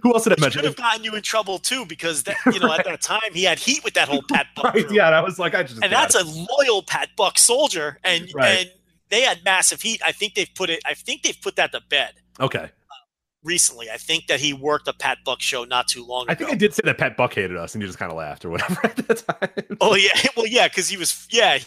who 0.01 0.15
else 0.15 0.23
did 0.25 0.39
I 0.39 0.41
mention? 0.41 0.61
Could 0.61 0.67
have 0.69 0.77
gotten 0.77 1.03
you 1.03 1.17
in 1.17 1.23
trouble 1.23 1.59
too, 1.59 1.85
because 1.87 2.23
that 2.23 2.37
you 2.53 2.61
know 2.61 2.73
at 2.73 2.85
that 2.85 3.01
time 3.03 3.33
he 3.33 3.43
had 3.43 3.59
heat 3.59 3.83
with 3.83 3.95
that 3.95 4.07
whole 4.09 4.23
Pat 4.33 4.47
Buck 4.55 4.75
Right, 4.75 4.89
yeah, 4.93 5.07
and 5.07 5.15
I 5.17 5.21
was 5.23 5.41
like, 5.41 5.57
I 5.57 5.65
just 5.65 5.83
and 5.83 5.93
that's 5.93 6.15
a 6.15 6.23
loyal 6.25 6.85
Pat 6.85 7.09
Buck 7.17 7.37
soldier, 7.37 7.99
and 8.05 8.31
Right. 8.33 8.59
and 8.61 8.71
they 9.09 9.23
had 9.23 9.43
massive 9.45 9.83
heat. 9.83 10.01
I 10.07 10.13
think 10.13 10.35
they've 10.35 10.55
put 10.55 10.71
it. 10.71 10.81
I 10.87 10.95
think 10.95 11.23
they've 11.25 11.41
put 11.43 11.57
that 11.57 11.73
to 11.73 11.81
bed 11.91 12.13
okay. 12.39 12.71
Recently. 13.45 13.91
I 13.91 13.97
think 13.97 14.27
that 14.27 14.41
he 14.41 14.53
worked 14.53 14.89
a 14.89 14.93
Pat 14.93 15.19
Buck 15.25 15.41
show 15.41 15.65
not 15.65 15.87
too 15.87 16.05
long 16.05 16.25
ago. 16.25 16.33
I 16.33 16.35
think. 16.35 16.51
I 16.51 16.55
did 16.55 16.75
say 16.75 16.83
that 16.85 16.99
Pat 16.99 17.17
Buck 17.17 17.35
hated 17.35 17.57
us, 17.57 17.75
and 17.75 17.83
he 17.83 17.87
just 17.87 17.99
kind 17.99 18.11
of 18.11 18.19
laughed 18.19 18.45
or 18.45 18.51
whatever 18.51 18.81
at 18.85 18.97
the 18.97 19.15
time. 19.15 19.77
Oh 19.81 19.95
yeah, 19.95 20.11
well 20.37 20.47
yeah, 20.47 20.69
because 20.69 20.89
he 20.89 20.97
was 20.97 21.27
yeah. 21.31 21.59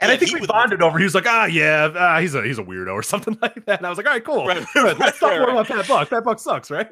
and 0.00 0.10
I 0.12 0.16
think 0.16 0.32
we 0.32 0.46
bonded 0.46 0.82
over. 0.82 0.98
He 0.98 1.04
was 1.04 1.14
like, 1.14 1.26
ah, 1.26 1.46
yeah, 1.46 1.92
ah, 1.94 2.20
he's 2.20 2.34
a 2.34 2.42
he's 2.42 2.58
a 2.58 2.64
weirdo 2.64 2.92
or 2.92 3.02
something 3.08 3.36
like 3.42 3.64
that. 3.66 3.80
And 3.80 3.86
I 3.86 3.90
was 3.90 3.98
like, 3.98 4.06
all 4.06 4.12
right, 4.12 4.24
cool. 4.24 4.46
Right, 4.46 4.64
Let's 4.74 4.74
right, 4.74 4.96
talk 4.98 5.22
right, 5.22 5.38
more 5.38 5.48
right. 5.48 5.52
about 5.54 5.66
Pat 5.66 5.88
Buck. 5.88 6.10
Pat 6.10 6.24
Buck 6.24 6.38
sucks, 6.38 6.70
right? 6.70 6.88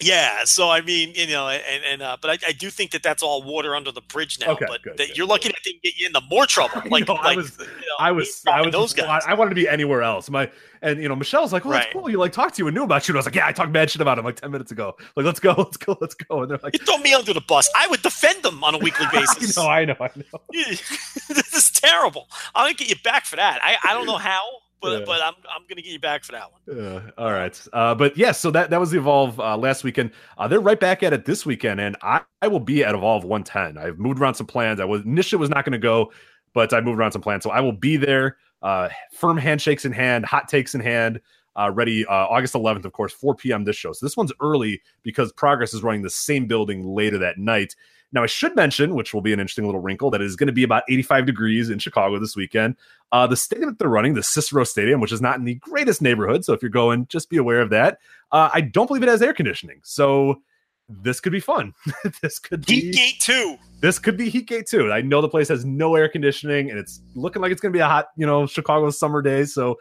Yeah, 0.00 0.44
so 0.44 0.70
I 0.70 0.80
mean, 0.80 1.12
you 1.16 1.26
know, 1.26 1.48
and 1.48 1.84
and 1.84 2.02
uh, 2.02 2.16
but 2.20 2.30
I, 2.30 2.50
I 2.50 2.52
do 2.52 2.70
think 2.70 2.92
that 2.92 3.02
that's 3.02 3.22
all 3.22 3.42
water 3.42 3.74
under 3.74 3.90
the 3.90 4.00
bridge 4.00 4.38
now. 4.40 4.52
Okay, 4.52 4.66
but 4.68 4.82
good, 4.82 4.96
that 4.96 5.08
good. 5.08 5.16
you're 5.16 5.26
lucky 5.26 5.48
that 5.48 5.56
didn't 5.64 5.82
get 5.82 5.98
you 5.98 6.06
into 6.06 6.20
more 6.30 6.46
trouble. 6.46 6.82
Like, 6.90 7.08
know, 7.08 7.14
I 7.14 7.34
was- 7.34 7.58
you 7.58 7.64
know, 7.64 7.96
I 7.98 8.12
was, 8.12 8.42
I 8.46 8.62
was, 8.62 8.72
those 8.72 8.92
guys. 8.94 9.22
I 9.26 9.34
wanted 9.34 9.50
to 9.50 9.54
be 9.56 9.68
anywhere 9.68 10.02
else. 10.02 10.30
My 10.30 10.50
and 10.82 11.02
you 11.02 11.08
know, 11.08 11.16
Michelle's 11.16 11.52
like, 11.52 11.66
"Oh, 11.66 11.70
that's 11.70 11.92
cool. 11.92 12.08
You 12.08 12.18
like 12.18 12.32
talked 12.32 12.54
to 12.56 12.62
you 12.62 12.68
and 12.68 12.74
knew 12.76 12.84
about 12.84 13.08
you." 13.08 13.12
And 13.12 13.16
I 13.16 13.20
was 13.20 13.26
like, 13.26 13.34
"Yeah, 13.34 13.46
I 13.46 13.52
talked 13.52 13.72
bad 13.72 13.90
shit 13.90 14.00
about 14.00 14.18
him 14.18 14.24
like 14.24 14.36
ten 14.36 14.52
minutes 14.52 14.70
ago. 14.70 14.96
Like, 15.16 15.26
let's 15.26 15.40
go, 15.40 15.52
let's 15.58 15.76
go, 15.76 15.98
let's 16.00 16.14
go." 16.14 16.42
And 16.42 16.50
they're 16.50 16.60
like, 16.62 16.78
You 16.78 16.84
throw 16.84 16.98
me 16.98 17.12
under 17.14 17.32
the 17.34 17.40
bus. 17.40 17.68
I 17.76 17.88
would 17.88 18.02
defend 18.02 18.44
them 18.44 18.62
on 18.62 18.76
a 18.76 18.78
weekly 18.78 19.06
"I 19.12 19.20
basis. 19.20 19.56
know, 19.56 19.66
I 19.66 19.84
know, 19.84 19.96
I 19.98 20.10
know." 20.14 20.40
this 20.52 21.52
is 21.52 21.70
terrible. 21.72 22.28
I'm 22.54 22.64
gonna 22.66 22.74
get 22.74 22.88
you 22.88 22.96
back 23.02 23.24
for 23.26 23.34
that. 23.36 23.60
I, 23.64 23.76
I 23.82 23.94
don't 23.94 24.06
know 24.06 24.16
how, 24.18 24.40
but 24.80 25.00
Yeah. 25.00 25.04
but 25.06 25.20
I'm 25.22 25.34
I'm 25.50 25.62
gonna 25.68 25.82
get 25.82 25.92
you 25.92 25.98
back 25.98 26.24
for 26.24 26.32
that 26.32 26.50
one. 26.52 26.78
Uh, 26.78 27.10
all 27.18 27.32
right, 27.32 27.60
uh, 27.72 27.94
but 27.94 28.16
yes, 28.16 28.38
so 28.40 28.50
that 28.50 28.70
that 28.70 28.80
was 28.80 28.90
the 28.90 28.98
Evolve 28.98 29.38
uh, 29.40 29.56
last 29.56 29.84
weekend. 29.84 30.10
Uh, 30.36 30.48
they're 30.48 30.60
right 30.60 30.78
back 30.78 31.02
at 31.02 31.12
it 31.12 31.24
this 31.24 31.44
weekend, 31.46 31.80
and 31.80 31.96
I, 32.02 32.20
I 32.42 32.48
will 32.48 32.60
be 32.60 32.84
at 32.84 32.94
Evolve 32.94 33.24
110. 33.24 33.82
I've 33.82 33.98
moved 33.98 34.20
around 34.20 34.34
some 34.34 34.46
plans. 34.46 34.80
I 34.80 34.84
was 34.84 35.02
initially 35.02 35.40
was 35.40 35.50
not 35.50 35.64
going 35.64 35.72
to 35.72 35.78
go, 35.78 36.12
but 36.54 36.72
I 36.72 36.80
moved 36.80 36.98
around 36.98 37.12
some 37.12 37.22
plans, 37.22 37.42
so 37.44 37.50
I 37.50 37.60
will 37.60 37.72
be 37.72 37.96
there. 37.96 38.36
Uh, 38.62 38.88
firm 39.12 39.36
handshakes 39.36 39.84
in 39.84 39.92
hand, 39.92 40.24
hot 40.24 40.48
takes 40.48 40.74
in 40.74 40.80
hand. 40.80 41.20
Uh, 41.56 41.70
ready 41.72 42.06
uh, 42.06 42.12
August 42.12 42.54
11th, 42.54 42.84
of 42.84 42.92
course, 42.92 43.12
4 43.12 43.34
p.m. 43.34 43.64
This 43.64 43.74
show. 43.74 43.92
So 43.92 44.06
this 44.06 44.16
one's 44.16 44.32
early 44.40 44.80
because 45.02 45.32
Progress 45.32 45.74
is 45.74 45.82
running 45.82 46.02
the 46.02 46.10
same 46.10 46.46
building 46.46 46.84
later 46.84 47.18
that 47.18 47.36
night. 47.38 47.74
Now, 48.12 48.22
I 48.22 48.26
should 48.26 48.56
mention, 48.56 48.94
which 48.94 49.12
will 49.12 49.20
be 49.20 49.32
an 49.32 49.40
interesting 49.40 49.66
little 49.66 49.80
wrinkle, 49.80 50.10
that 50.10 50.20
it 50.20 50.24
is 50.24 50.36
going 50.36 50.46
to 50.46 50.52
be 50.52 50.62
about 50.62 50.84
85 50.88 51.26
degrees 51.26 51.68
in 51.68 51.78
Chicago 51.78 52.18
this 52.18 52.34
weekend. 52.36 52.76
Uh, 53.12 53.26
the 53.26 53.36
stadium 53.36 53.70
that 53.70 53.78
they're 53.78 53.88
running, 53.88 54.14
the 54.14 54.22
Cicero 54.22 54.64
Stadium, 54.64 55.00
which 55.00 55.12
is 55.12 55.20
not 55.20 55.38
in 55.38 55.44
the 55.44 55.56
greatest 55.56 56.00
neighborhood. 56.00 56.44
So 56.44 56.52
if 56.52 56.62
you're 56.62 56.70
going, 56.70 57.06
just 57.08 57.28
be 57.28 57.36
aware 57.36 57.60
of 57.60 57.70
that. 57.70 57.98
Uh, 58.32 58.48
I 58.52 58.62
don't 58.62 58.86
believe 58.86 59.02
it 59.02 59.08
has 59.08 59.22
air 59.22 59.34
conditioning. 59.34 59.80
So 59.82 60.40
this 60.88 61.20
could 61.20 61.32
be 61.32 61.40
fun. 61.40 61.74
this 62.22 62.38
could 62.38 62.64
be 62.64 62.80
Heat 62.80 62.94
Gate 62.94 63.20
two. 63.20 63.56
this 63.80 63.98
could 63.98 64.16
be 64.16 64.30
Heatgate 64.30 64.68
too. 64.68 64.90
I 64.90 65.02
know 65.02 65.20
the 65.20 65.28
place 65.28 65.48
has 65.48 65.64
no 65.64 65.94
air 65.94 66.08
conditioning 66.08 66.70
and 66.70 66.78
it's 66.78 67.00
looking 67.14 67.42
like 67.42 67.52
it's 67.52 67.60
going 67.60 67.72
to 67.72 67.76
be 67.76 67.82
a 67.82 67.88
hot, 67.88 68.08
you 68.16 68.26
know, 68.26 68.46
Chicago 68.46 68.88
summer 68.90 69.20
day. 69.20 69.44
So 69.44 69.78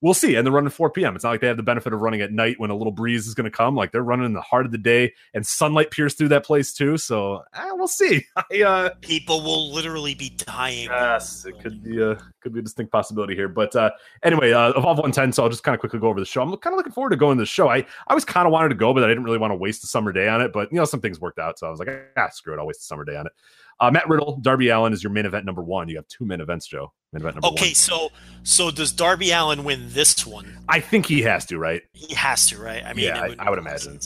we'll 0.00 0.14
see. 0.14 0.34
And 0.36 0.46
they're 0.46 0.52
running 0.52 0.70
4 0.70 0.90
p.m. 0.90 1.14
It's 1.14 1.24
not 1.24 1.30
like 1.30 1.40
they 1.40 1.46
have 1.46 1.56
the 1.56 1.62
benefit 1.62 1.92
of 1.92 2.00
running 2.00 2.20
at 2.20 2.32
night 2.32 2.58
when 2.58 2.70
a 2.70 2.76
little 2.76 2.92
breeze 2.92 3.26
is 3.26 3.34
going 3.34 3.44
to 3.44 3.50
come. 3.50 3.74
Like 3.74 3.92
they're 3.92 4.02
running 4.02 4.26
in 4.26 4.32
the 4.32 4.40
heart 4.40 4.66
of 4.66 4.72
the 4.72 4.78
day 4.78 5.12
and 5.34 5.46
sunlight 5.46 5.90
pierce 5.90 6.14
through 6.14 6.28
that 6.28 6.44
place 6.44 6.72
too. 6.72 6.96
So 6.96 7.42
eh, 7.54 7.70
we'll 7.72 7.88
see. 7.88 8.24
I, 8.36 8.62
uh, 8.62 8.90
People 9.00 9.42
will 9.42 9.72
literally 9.72 10.14
be 10.14 10.30
dying. 10.30 10.88
Yes, 10.88 11.44
it 11.44 11.60
could 11.60 11.82
be 11.82 12.02
a 12.02 12.16
could 12.40 12.52
be 12.52 12.60
a 12.60 12.62
distinct 12.62 12.92
possibility 12.92 13.34
here. 13.34 13.48
But 13.48 13.74
uh 13.76 13.90
anyway, 14.22 14.52
uh 14.52 14.70
Evolve 14.70 14.98
110. 14.98 15.32
So 15.32 15.42
I'll 15.42 15.48
just 15.48 15.62
kind 15.62 15.74
of 15.74 15.80
quickly 15.80 15.98
go 16.00 16.08
over 16.08 16.20
the 16.20 16.26
show. 16.26 16.42
I'm 16.42 16.56
kind 16.56 16.74
of 16.74 16.78
looking 16.78 16.92
forward 16.92 17.10
to 17.10 17.16
going 17.16 17.36
to 17.36 17.42
the 17.42 17.46
show. 17.46 17.68
I 17.68 17.84
I 18.08 18.14
was 18.14 18.24
kind 18.24 18.46
of 18.46 18.52
wanted 18.52 18.70
to 18.70 18.74
go, 18.74 18.94
but 18.94 19.04
I 19.04 19.08
didn't 19.08 19.24
really 19.24 19.38
want 19.38 19.50
to 19.50 19.56
waste 19.56 19.84
a 19.84 19.86
summer 19.86 20.12
day 20.12 20.28
on 20.28 20.40
it. 20.40 20.52
But 20.52 20.70
you 20.72 20.78
know, 20.78 20.84
some 20.84 21.00
things 21.00 21.20
worked 21.20 21.38
out, 21.38 21.58
so 21.58 21.66
I 21.66 21.70
was 21.70 21.78
like, 21.78 21.88
ah, 22.16 22.28
screw 22.30 22.54
it, 22.54 22.58
I'll 22.58 22.66
waste 22.66 22.80
a 22.80 22.84
summer 22.84 23.04
day 23.04 23.16
on 23.16 23.26
it. 23.26 23.32
Uh, 23.80 23.90
Matt 23.90 24.08
Riddle, 24.08 24.38
Darby 24.42 24.68
Allin 24.68 24.92
is 24.92 25.02
your 25.02 25.12
main 25.12 25.24
event 25.24 25.46
number 25.46 25.62
one. 25.62 25.88
You 25.88 25.96
have 25.96 26.08
two 26.08 26.26
main 26.26 26.40
events, 26.40 26.66
Joe. 26.66 26.92
Main 27.12 27.22
event 27.22 27.36
number 27.36 27.48
Okay, 27.48 27.66
one. 27.68 27.74
so 27.74 28.10
so 28.42 28.70
does 28.70 28.92
Darby 28.92 29.30
Allin 29.32 29.64
win 29.64 29.86
this 29.90 30.24
one? 30.26 30.58
I 30.68 30.80
think 30.80 31.06
he 31.06 31.22
has 31.22 31.44
to, 31.46 31.58
right? 31.58 31.82
He 31.92 32.14
has 32.14 32.46
to, 32.48 32.58
right? 32.58 32.84
I 32.84 32.92
mean, 32.94 33.06
Yeah, 33.06 33.24
it 33.26 33.40
I- 33.40 33.46
I 33.46 33.50
would 33.50 33.58
imagine. 33.58 33.98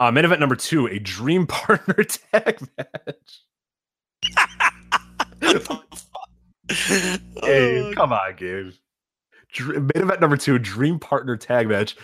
Uh, 0.00 0.12
main 0.12 0.24
event 0.24 0.38
number 0.40 0.54
two, 0.54 0.86
a 0.86 0.98
dream 0.98 1.46
partner 1.48 2.04
tag 2.04 2.60
match. 2.76 3.40
Hey, 7.42 7.80
Oh, 7.80 7.92
come 7.94 8.12
on, 8.12 8.36
Gabe. 8.36 8.72
Dr- 9.54 9.76
main 9.94 10.02
event 10.04 10.20
number 10.20 10.36
two, 10.36 10.58
dream 10.58 10.98
partner 10.98 11.36
tag 11.36 11.66
match. 11.68 11.96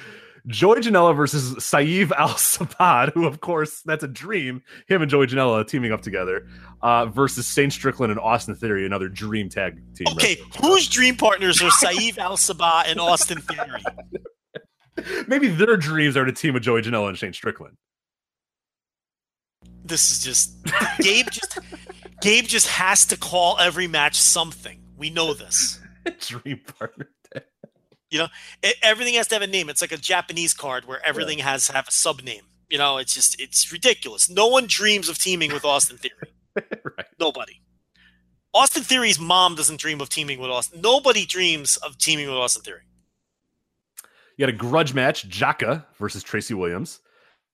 Joey 0.47 0.81
Janela 0.81 1.17
versus 1.17 1.55
Saif 1.55 2.11
Al 2.13 2.29
Sabad, 2.31 3.13
who, 3.15 3.27
of 3.27 3.41
course, 3.41 3.81
that's 3.83 4.05
a 4.05 4.09
dream. 4.09 4.63
Him 4.89 5.01
and 5.01 5.11
Joey 5.11 5.27
Janela 5.27 5.67
teaming 5.67 5.93
up 5.93 6.03
together 6.03 6.47
uh, 6.83 7.07
versus 7.07 7.51
Shane 7.51 7.71
Strickland 7.71 8.11
and 8.11 8.21
Austin 8.21 8.55
Theory, 8.55 8.85
another 8.85 9.09
dream 9.09 9.49
tag 9.49 9.81
team. 9.95 10.07
okay, 10.13 10.37
whose 10.61 10.89
dream 10.89 11.17
partners 11.17 11.63
are 11.63 11.71
Saif 11.71 12.19
Al 12.19 12.37
Sabah 12.37 12.85
and 12.87 13.01
Austin 13.01 13.41
Theory? 13.41 13.83
Maybe 15.27 15.49
their 15.49 15.77
dreams 15.77 16.17
are 16.17 16.25
to 16.25 16.33
team 16.33 16.55
with 16.55 16.63
Joey 16.63 16.83
Janela 16.83 17.09
and 17.09 17.19
Shane 17.19 17.33
Strickland. 17.33 17.77
This 19.85 20.13
is 20.13 20.23
just 20.23 20.57
Gabe. 21.01 21.27
Just 21.31 21.59
Gabe 22.21 22.45
just 22.45 22.69
has 22.69 23.05
to 23.07 23.19
call 23.19 23.59
every 23.59 23.87
match 23.87 24.21
something. 24.21 24.81
We 24.97 25.11
know 25.11 25.35
this. 25.35 25.81
dream 26.21 26.61
partner 26.79 27.09
tag. 28.19 28.31
E- 28.65 28.73
everything 28.83 29.15
has 29.15 29.27
to 29.29 29.35
have 29.35 29.43
a 29.43 29.47
name. 29.47 29.69
It's 29.69 29.81
like 29.81 29.93
a 29.93 29.97
Japanese 29.97 30.55
card 30.55 30.85
where 30.87 31.05
everything 31.07 31.39
has 31.39 31.67
to 31.67 31.73
have 31.73 31.89
a 31.89 31.93
sub 31.93 32.23
name. 32.23 32.43
You 32.69 32.79
know, 32.79 32.99
it's 32.99 33.15
just 33.15 33.41
it's 33.41 33.71
ridiculous. 33.73 34.29
No 34.31 34.47
one 34.49 34.67
dreams 34.67 35.09
of 35.09 35.19
teaming 35.19 35.53
with 35.53 35.65
Austin 35.65 35.99
Theory. 35.99 36.33
right. 36.57 37.07
Nobody. 37.19 37.61
Austin 38.55 38.83
Theory's 38.83 39.19
mom 39.19 39.57
doesn't 39.57 39.81
dream 39.81 40.01
of 40.01 40.09
teaming 40.09 40.39
with 40.39 40.51
Austin. 40.51 40.81
Nobody 40.81 41.27
dreams 41.27 41.77
of 41.79 41.99
teaming 41.99 42.29
with 42.29 42.37
Austin 42.37 42.63
Theory. 42.63 42.83
You 44.37 44.47
got 44.47 44.55
a 44.55 44.57
grudge 44.57 44.95
match, 44.95 45.29
Jaka 45.29 45.85
versus 45.99 46.23
Tracy 46.23 46.55
Williams. 46.55 47.01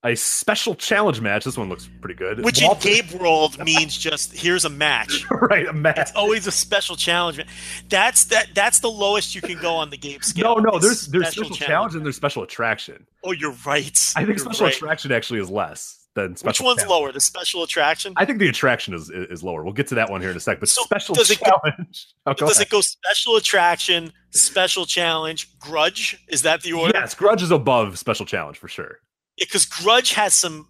A 0.02 0.14
special 0.16 0.74
challenge 0.74 1.20
match. 1.20 1.44
This 1.44 1.58
one 1.58 1.68
looks 1.68 1.86
pretty 2.00 2.14
good. 2.14 2.42
Which 2.42 2.62
Walter- 2.62 2.88
in 2.88 2.94
Gabe 3.06 3.20
world 3.20 3.58
means 3.64 3.98
just 3.98 4.32
here's 4.32 4.64
a 4.64 4.70
match. 4.70 5.26
right, 5.30 5.66
a 5.66 5.74
match. 5.74 5.98
It's 5.98 6.12
always 6.14 6.46
a 6.46 6.50
special 6.52 6.96
challenge. 6.96 7.44
That's 7.90 8.24
that. 8.24 8.48
That's 8.54 8.78
the 8.80 8.88
lowest 8.90 9.34
you 9.34 9.42
can 9.42 9.58
go 9.60 9.74
on 9.74 9.90
the 9.90 9.98
Gabe 9.98 10.22
scale. 10.24 10.56
No, 10.56 10.70
no, 10.70 10.78
there's 10.78 11.06
there's 11.08 11.28
special 11.32 11.54
challenge 11.54 11.94
and 11.94 12.02
there's 12.04 12.16
special 12.16 12.42
attraction. 12.42 13.06
Oh, 13.24 13.32
you're 13.32 13.54
right. 13.66 13.98
I 14.16 14.20
think 14.24 14.38
You're 14.38 14.38
special 14.38 14.66
right. 14.66 14.74
attraction 14.74 15.12
actually 15.12 15.40
is 15.40 15.50
less 15.50 15.98
than 16.14 16.34
special. 16.34 16.48
Which 16.64 16.66
one's 16.66 16.78
challenge. 16.82 16.90
lower, 17.02 17.12
the 17.12 17.20
special 17.20 17.62
attraction? 17.62 18.14
I 18.16 18.24
think 18.24 18.38
the 18.38 18.48
attraction 18.48 18.94
is 18.94 19.10
is 19.10 19.42
lower. 19.42 19.62
We'll 19.64 19.74
get 19.74 19.88
to 19.88 19.96
that 19.96 20.08
one 20.08 20.22
here 20.22 20.30
in 20.30 20.36
a 20.38 20.40
sec. 20.40 20.60
But 20.60 20.70
So 20.70 20.82
special 20.84 21.14
does 21.14 21.30
it 21.30 21.40
go- 21.40 21.50
challenge. 21.62 22.06
Oh, 22.26 22.32
Does 22.32 22.52
ahead. 22.56 22.68
it 22.68 22.70
go 22.70 22.80
special 22.80 23.36
attraction, 23.36 24.12
special 24.30 24.86
challenge, 24.86 25.58
grudge? 25.58 26.18
Is 26.28 26.40
that 26.42 26.62
the 26.62 26.72
order? 26.72 26.92
Yes, 26.94 27.14
grudge 27.14 27.42
is 27.42 27.50
above 27.50 27.98
special 27.98 28.24
challenge 28.24 28.56
for 28.56 28.68
sure. 28.68 28.98
Because 29.40 29.64
grudge 29.64 30.12
has 30.12 30.34
some 30.34 30.68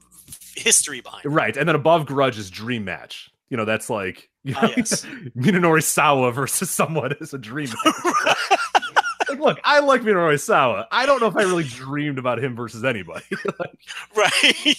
history 0.57 1.01
behind 1.03 1.25
it. 1.27 1.29
Right, 1.29 1.57
and 1.57 1.69
then 1.69 1.77
above 1.77 2.07
grudge 2.07 2.39
is 2.39 2.51
dream 2.51 2.85
match. 2.85 3.31
You 3.51 3.57
know, 3.57 3.65
that's 3.65 3.91
like 3.91 4.31
you 4.45 4.55
know, 4.55 4.61
Ah, 4.63 4.73
yes. 4.77 5.05
Minonori 5.37 5.83
Sawa 5.83 6.33
versus 6.33 6.71
someone 6.71 7.13
is 7.21 7.35
a 7.35 7.39
dream 7.39 7.69
match. 7.85 7.95
like 9.29 9.39
look, 9.41 9.61
I 9.65 9.81
like 9.81 10.03
Minoru 10.03 10.41
Sawa. 10.41 10.87
I 10.93 11.05
don't 11.05 11.21
know 11.21 11.27
if 11.27 11.37
I 11.37 11.43
really 11.43 11.65
dreamed 11.65 12.19
about 12.19 12.43
him 12.43 12.55
versus 12.57 12.85
anybody. 12.85 13.25
like, 13.59 13.79
Right. 14.17 14.77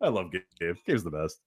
I 0.00 0.08
love 0.08 0.30
Gabe. 0.30 0.76
Gabe's 0.86 1.02
the 1.02 1.10
best. 1.10 1.40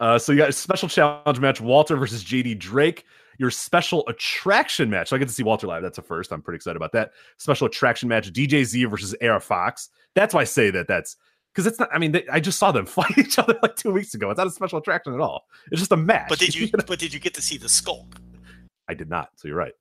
Uh, 0.00 0.18
so 0.18 0.32
you 0.32 0.38
got 0.38 0.48
a 0.50 0.52
special 0.52 0.88
challenge 0.88 1.38
match: 1.40 1.60
Walter 1.60 1.96
versus 1.96 2.22
JD 2.24 2.58
Drake. 2.58 3.04
Your 3.38 3.50
special 3.50 4.04
attraction 4.08 4.90
match. 4.90 5.08
So 5.08 5.16
I 5.16 5.18
get 5.18 5.28
to 5.28 5.34
see 5.34 5.42
Walter 5.42 5.66
live. 5.66 5.82
That's 5.82 5.98
a 5.98 6.02
first. 6.02 6.32
I'm 6.32 6.42
pretty 6.42 6.56
excited 6.56 6.76
about 6.76 6.92
that. 6.92 7.12
Special 7.36 7.66
attraction 7.66 8.08
match: 8.08 8.32
DJ 8.32 8.64
Z 8.64 8.84
versus 8.84 9.14
AR 9.22 9.40
Fox. 9.40 9.90
That's 10.14 10.34
why 10.34 10.42
I 10.42 10.44
say 10.44 10.70
that. 10.70 10.88
That's 10.88 11.16
because 11.52 11.66
it's 11.66 11.78
not. 11.78 11.88
I 11.92 11.98
mean, 11.98 12.12
they, 12.12 12.26
I 12.28 12.40
just 12.40 12.58
saw 12.58 12.72
them 12.72 12.86
fight 12.86 13.16
each 13.18 13.38
other 13.38 13.58
like 13.62 13.76
two 13.76 13.90
weeks 13.90 14.14
ago. 14.14 14.30
It's 14.30 14.38
not 14.38 14.46
a 14.46 14.50
special 14.50 14.78
attraction 14.78 15.14
at 15.14 15.20
all. 15.20 15.46
It's 15.70 15.80
just 15.80 15.92
a 15.92 15.96
match. 15.96 16.28
But 16.28 16.38
did 16.38 16.54
you 16.54 16.68
but 16.86 16.98
did 16.98 17.12
you 17.12 17.20
get 17.20 17.34
to 17.34 17.42
see 17.42 17.56
the 17.56 17.68
skulk? 17.68 18.16
I 18.88 18.94
did 18.94 19.08
not. 19.08 19.30
So 19.36 19.48
you're 19.48 19.56
right. 19.56 19.72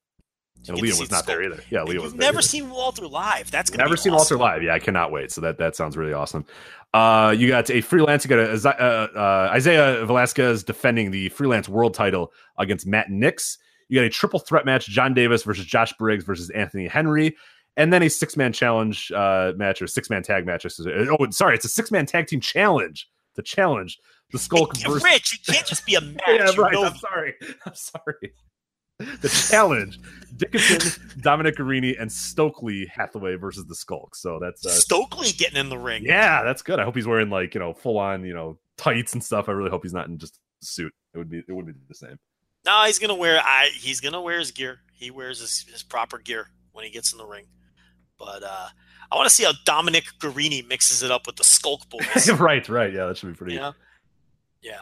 And 0.68 0.80
Leah 0.80 0.96
was 0.98 1.12
not 1.12 1.26
there 1.26 1.44
either. 1.44 1.62
Yeah, 1.70 1.84
Leah 1.84 2.02
was 2.02 2.14
there 2.14 2.22
never 2.22 2.42
seen 2.42 2.70
Walter 2.70 3.08
live. 3.08 3.52
That's 3.52 3.70
gonna 3.70 3.84
Never 3.84 3.96
be 3.96 4.02
seen 4.02 4.14
awesome. 4.14 4.40
Walter 4.40 4.56
live. 4.56 4.64
Yeah, 4.64 4.74
I 4.74 4.80
cannot 4.80 5.12
wait. 5.12 5.32
So 5.32 5.42
that 5.42 5.58
that 5.58 5.76
sounds 5.76 5.98
really 5.98 6.14
awesome. 6.14 6.46
Uh, 6.94 7.34
you 7.36 7.48
got 7.48 7.70
a 7.70 7.82
freelance. 7.82 8.24
You 8.24 8.30
got 8.30 8.40
a, 8.40 8.52
uh, 8.54 9.08
uh, 9.16 9.50
Isaiah 9.52 10.06
Velasquez 10.06 10.64
defending 10.64 11.12
the 11.12 11.30
freelance 11.30 11.68
world 11.68 11.94
title 11.94 12.32
against 12.58 12.86
Matt 12.86 13.10
Nix. 13.10 13.58
You 13.90 14.00
got 14.00 14.06
a 14.06 14.10
triple 14.10 14.40
threat 14.40 14.66
match: 14.66 14.88
John 14.88 15.14
Davis 15.14 15.44
versus 15.44 15.66
Josh 15.66 15.92
Briggs 15.94 16.24
versus 16.24 16.50
Anthony 16.52 16.88
Henry, 16.88 17.36
and 17.78 17.92
then 17.92 18.04
a 18.04 18.10
six 18.10 18.38
man 18.38 18.54
challenge 18.54 19.12
uh, 19.12 19.54
match 19.58 19.82
or 19.82 19.88
six 19.88 20.10
man 20.10 20.24
tag 20.24 20.46
match. 20.46 20.66
Oh, 20.66 21.30
sorry, 21.32 21.56
it's 21.56 21.66
a 21.66 21.70
six 21.70 21.92
man 21.92 22.06
tag 22.06 22.28
team 22.28 22.40
challenge. 22.40 23.10
The 23.36 23.42
challenge, 23.42 23.98
the 24.32 24.38
Skull. 24.38 24.68
Versus. 24.68 25.04
Rich, 25.04 25.40
it 25.42 25.52
can't 25.52 25.66
just 25.66 25.86
be 25.88 25.96
a 25.96 26.02
match. 26.02 26.22
Yeah, 26.28 26.52
right. 26.58 26.76
I'm 26.78 26.96
sorry. 26.98 27.34
I'm 27.66 27.74
sorry. 27.76 28.34
The 29.22 29.30
challenge: 29.30 30.00
Dickinson, 30.36 31.20
Dominic 31.22 31.56
Garrini, 31.58 32.00
and 32.00 32.12
Stokely 32.12 32.86
Hathaway 32.88 33.36
versus 33.36 33.66
the 33.66 33.76
Skulk. 33.76 34.16
So 34.16 34.40
that's 34.40 34.66
uh, 34.66 34.70
Stokely 34.70 35.32
getting 35.32 35.58
in 35.58 35.70
the 35.70 35.78
ring. 35.78 36.04
yeah, 36.06 36.44
that's 36.44 36.62
good. 36.62 36.80
I 36.80 36.84
hope 36.84 36.96
he's 36.96 37.08
wearing 37.08 37.30
like 37.30 37.54
you 37.54 37.60
know 37.60 37.74
full 37.74 37.98
on 37.98 38.26
you 38.26 38.34
know 38.34 38.58
tights 38.78 39.14
and 39.14 39.24
stuff. 39.24 39.50
I 39.50 39.52
really 39.54 39.70
hope 39.70 39.84
he's 39.84 39.94
not 39.94 40.08
in 40.08 40.18
just 40.18 40.40
a 40.62 40.66
suit. 40.66 40.94
It 41.14 41.18
would 41.18 41.30
be 41.30 41.44
it 41.48 41.52
would 41.52 41.66
be 41.66 41.74
the 41.88 41.96
same. 41.96 42.20
No, 42.66 42.84
he's 42.86 43.00
gonna 43.00 43.16
wear. 43.16 43.40
I 43.44 43.70
he's 43.74 44.00
gonna 44.00 44.22
wear 44.22 44.40
his 44.40 44.52
gear. 44.52 44.80
He 44.94 45.12
wears 45.12 45.40
his, 45.40 45.66
his 45.70 45.84
proper 45.84 46.18
gear 46.18 46.48
when 46.72 46.86
he 46.86 46.92
gets 46.92 47.12
in 47.12 47.18
the 47.18 47.26
ring. 47.26 47.46
But 48.18 48.44
uh 48.44 48.70
I 49.12 49.16
want 49.16 49.30
to 49.30 49.36
see 49.36 49.44
how 49.44 49.52
Dominic 49.66 50.06
Garrini 50.20 50.68
mixes 50.68 51.04
it 51.04 51.12
up 51.12 51.28
with 51.28 51.36
the 51.36 51.44
Skulk 51.44 51.88
Boys. 51.90 52.30
right, 52.40 52.68
right. 52.68 52.92
Yeah, 52.92 53.06
that 53.06 53.18
should 53.18 53.30
be 53.30 53.36
pretty 53.36 53.56
yeah, 53.56 53.74
yeah. 54.62 54.80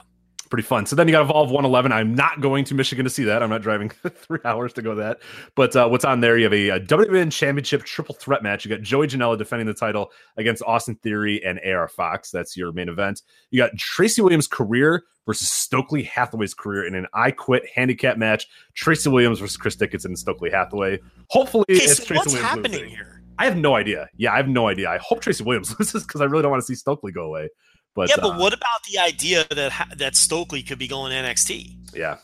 Pretty 0.51 0.67
fun. 0.67 0.85
So 0.85 0.95
then 0.95 1.07
you 1.07 1.13
got 1.13 1.21
Evolve 1.21 1.49
111. 1.49 1.91
I'm 1.91 2.13
not 2.13 2.41
going 2.41 2.63
to 2.65 2.75
Michigan 2.75 3.03
to 3.05 3.09
see 3.09 3.23
that. 3.23 3.41
I'm 3.41 3.49
not 3.49 3.63
driving 3.63 3.89
three 4.07 4.39
hours 4.45 4.73
to 4.73 4.83
go 4.83 4.93
to 4.93 5.01
that. 5.01 5.21
But 5.55 5.75
uh, 5.75 5.87
what's 5.87 6.05
on 6.05 6.19
there? 6.19 6.37
You 6.37 6.43
have 6.43 6.53
a, 6.53 6.71
uh 6.71 6.79
WWN 6.79 7.31
Championship 7.31 7.83
triple 7.83 8.13
threat 8.13 8.43
match. 8.43 8.63
You 8.63 8.69
got 8.69 8.81
Joey 8.81 9.07
Janela 9.07 9.37
defending 9.37 9.65
the 9.65 9.73
title 9.73 10.11
against 10.37 10.61
Austin 10.63 10.95
Theory 10.95 11.43
and 11.43 11.59
AR 11.65 11.87
Fox. 11.87 12.29
That's 12.29 12.55
your 12.55 12.71
main 12.71 12.89
event. 12.89 13.23
You 13.49 13.57
got 13.57 13.75
Tracy 13.77 14.21
Williams' 14.21 14.47
career 14.47 15.03
versus 15.25 15.49
Stokely 15.49 16.03
Hathaway's 16.03 16.53
career 16.53 16.85
in 16.85 16.93
an 16.95 17.07
I 17.13 17.31
Quit 17.31 17.63
handicap 17.73 18.17
match. 18.17 18.47
Tracy 18.75 19.09
Williams 19.09 19.39
versus 19.39 19.57
Chris 19.57 19.75
Dickinson 19.75 20.11
and 20.11 20.19
Stokely 20.19 20.49
Hathaway. 20.51 20.99
Hopefully, 21.29 21.65
Okay, 21.69 21.83
it's 21.83 21.97
so 21.97 22.03
Tracy 22.03 22.17
what's 22.19 22.27
Williams 22.33 22.49
happening 22.49 22.71
losing. 22.71 22.89
here? 22.89 23.23
I 23.39 23.45
have 23.45 23.57
no 23.57 23.75
idea. 23.75 24.07
Yeah, 24.17 24.33
I 24.33 24.37
have 24.37 24.47
no 24.47 24.67
idea. 24.67 24.89
I 24.89 24.97
hope 24.97 25.21
Tracy 25.21 25.43
Williams 25.43 25.73
loses 25.79 26.03
because 26.03 26.21
I 26.21 26.25
really 26.25 26.43
don't 26.43 26.51
want 26.51 26.61
to 26.61 26.67
see 26.67 26.75
Stokely 26.75 27.11
go 27.11 27.23
away. 27.23 27.49
But 27.95 28.09
yeah, 28.09 28.15
but 28.21 28.35
uh, 28.35 28.37
what 28.37 28.53
about 28.53 28.83
the 28.89 28.99
idea 28.99 29.45
that 29.51 29.71
ha- 29.71 29.89
that 29.97 30.15
Stokely 30.15 30.63
could 30.63 30.79
be 30.79 30.87
going 30.87 31.11
NXT? 31.11 31.93
yeah, 31.95 32.17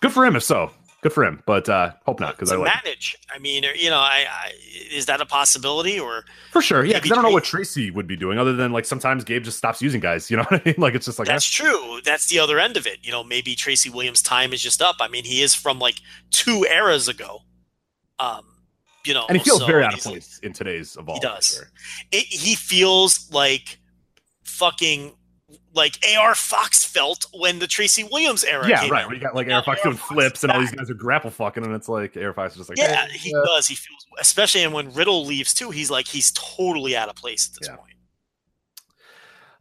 good 0.00 0.12
for 0.12 0.24
him 0.24 0.36
if 0.36 0.42
so. 0.42 0.70
Good 1.00 1.12
for 1.12 1.24
him, 1.24 1.40
but 1.46 1.68
uh 1.68 1.92
hope 2.06 2.18
not 2.18 2.34
because 2.34 2.50
I 2.50 2.56
like 2.56 2.72
manage. 2.84 3.16
I 3.32 3.38
mean, 3.38 3.64
you 3.76 3.88
know, 3.88 3.98
I, 3.98 4.26
I 4.28 4.52
is 4.90 5.06
that 5.06 5.20
a 5.20 5.26
possibility 5.26 6.00
or 6.00 6.24
for 6.50 6.60
sure. 6.60 6.84
Yeah, 6.84 6.98
because 6.98 7.12
I 7.12 7.14
don't 7.14 7.22
know 7.22 7.30
what 7.30 7.44
Tracy- 7.44 7.92
would 7.92 8.08
be 8.08 8.16
doing 8.16 8.36
other 8.36 8.52
than 8.52 8.72
like 8.72 8.84
sometimes 8.84 9.22
Gabe 9.22 9.44
just 9.44 9.58
stops 9.58 9.80
using 9.80 10.00
guys. 10.00 10.28
You 10.28 10.38
know 10.38 10.42
what 10.48 10.60
I 10.60 10.62
mean? 10.64 10.74
Like 10.76 10.96
it's 10.96 11.06
just 11.06 11.20
like 11.20 11.28
that's 11.28 11.48
true. 11.48 12.00
That's 12.04 12.26
the 12.26 12.40
other 12.40 12.58
end 12.58 12.76
of 12.76 12.84
it. 12.84 12.98
You 13.02 13.12
know, 13.12 13.22
maybe 13.22 13.54
Tracy 13.54 13.90
Williams' 13.90 14.22
time 14.22 14.52
is 14.52 14.60
just 14.60 14.82
up. 14.82 14.96
I 14.98 15.06
mean, 15.06 15.22
he 15.22 15.40
is 15.40 15.54
from 15.54 15.78
like 15.78 16.00
two 16.30 16.66
eras 16.68 17.06
ago. 17.06 17.42
Um, 18.18 18.44
you 19.04 19.14
know, 19.14 19.24
and 19.28 19.38
he 19.38 19.44
feels 19.44 19.60
so 19.60 19.66
very 19.66 19.84
out 19.84 19.94
of 19.94 20.00
place 20.00 20.40
in 20.42 20.52
today's 20.52 20.96
evolve. 20.96 21.18
He 21.18 21.20
does. 21.20 21.64
It, 22.10 22.24
he 22.26 22.56
feels 22.56 23.30
like 23.30 23.78
fucking 24.58 25.14
like 25.74 25.98
AR 26.18 26.34
Fox 26.34 26.84
felt 26.84 27.26
when 27.32 27.58
the 27.58 27.66
Tracy 27.66 28.04
Williams 28.04 28.44
era. 28.44 28.68
Yeah, 28.68 28.86
right. 28.88 29.04
out. 29.04 29.10
You 29.14 29.20
got 29.20 29.34
like 29.34 29.48
AR 29.48 29.62
Fox 29.62 29.80
doing 29.82 29.96
flips 29.96 30.42
and 30.42 30.52
all 30.52 30.60
these 30.60 30.72
guys 30.72 30.90
are 30.90 30.94
grapple 30.94 31.30
fucking, 31.30 31.64
and 31.64 31.74
it's 31.74 31.88
like 31.88 32.16
AR 32.16 32.32
Fox 32.32 32.52
is 32.54 32.58
just 32.58 32.68
like, 32.68 32.78
Yeah, 32.78 33.06
hey, 33.06 33.16
he 33.18 33.34
uh, 33.34 33.42
does. 33.44 33.66
He 33.68 33.74
feels, 33.74 34.04
especially 34.18 34.62
and 34.64 34.72
when 34.74 34.92
Riddle 34.92 35.24
leaves 35.24 35.54
too, 35.54 35.70
he's 35.70 35.90
like 35.90 36.06
he's 36.06 36.32
totally 36.32 36.96
out 36.96 37.08
of 37.08 37.14
place 37.14 37.48
at 37.48 37.58
this 37.60 37.68
Yeah. 37.68 37.76
point. 37.76 37.94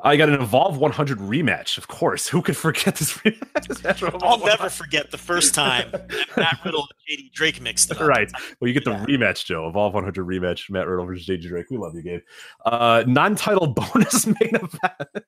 I 0.02 0.16
got 0.16 0.30
an 0.30 0.40
Evolve 0.40 0.78
100 0.78 1.18
rematch. 1.18 1.78
Of 1.80 1.88
course, 1.88 2.28
who 2.28 2.42
could 2.44 2.56
forget 2.56 2.96
this 2.98 3.14
rematch? 3.14 3.42
This 3.68 3.84
match 3.84 4.00
from 4.00 4.16
I'll 4.22 4.38
never 4.46 4.70
forget 4.70 5.10
the 5.12 5.18
first 5.18 5.56
time 5.56 5.92
Matt 6.38 6.60
Riddle 6.66 6.88
and 7.10 7.20
JD 7.20 7.32
Drake 7.34 7.60
mixed 7.62 7.92
up. 7.92 8.00
Right. 8.00 8.32
Well, 8.60 8.68
you 8.68 8.74
get 8.74 8.86
the 8.86 8.92
Yeah. 8.92 9.06
rematch, 9.06 9.46
Joe. 9.46 9.68
Evolve 9.68 9.96
100 9.96 10.26
rematch. 10.26 10.70
Matt 10.70 10.88
Riddle 10.88 11.06
versus 11.08 11.26
JD 11.28 11.48
Drake. 11.48 11.66
We 11.72 11.78
love 11.78 11.96
you, 11.96 12.04
Gabe. 12.04 12.22
Uh, 12.66 13.04
non-title 13.08 13.68
bonus 13.94 14.28
main 14.28 14.36
event. 14.56 15.26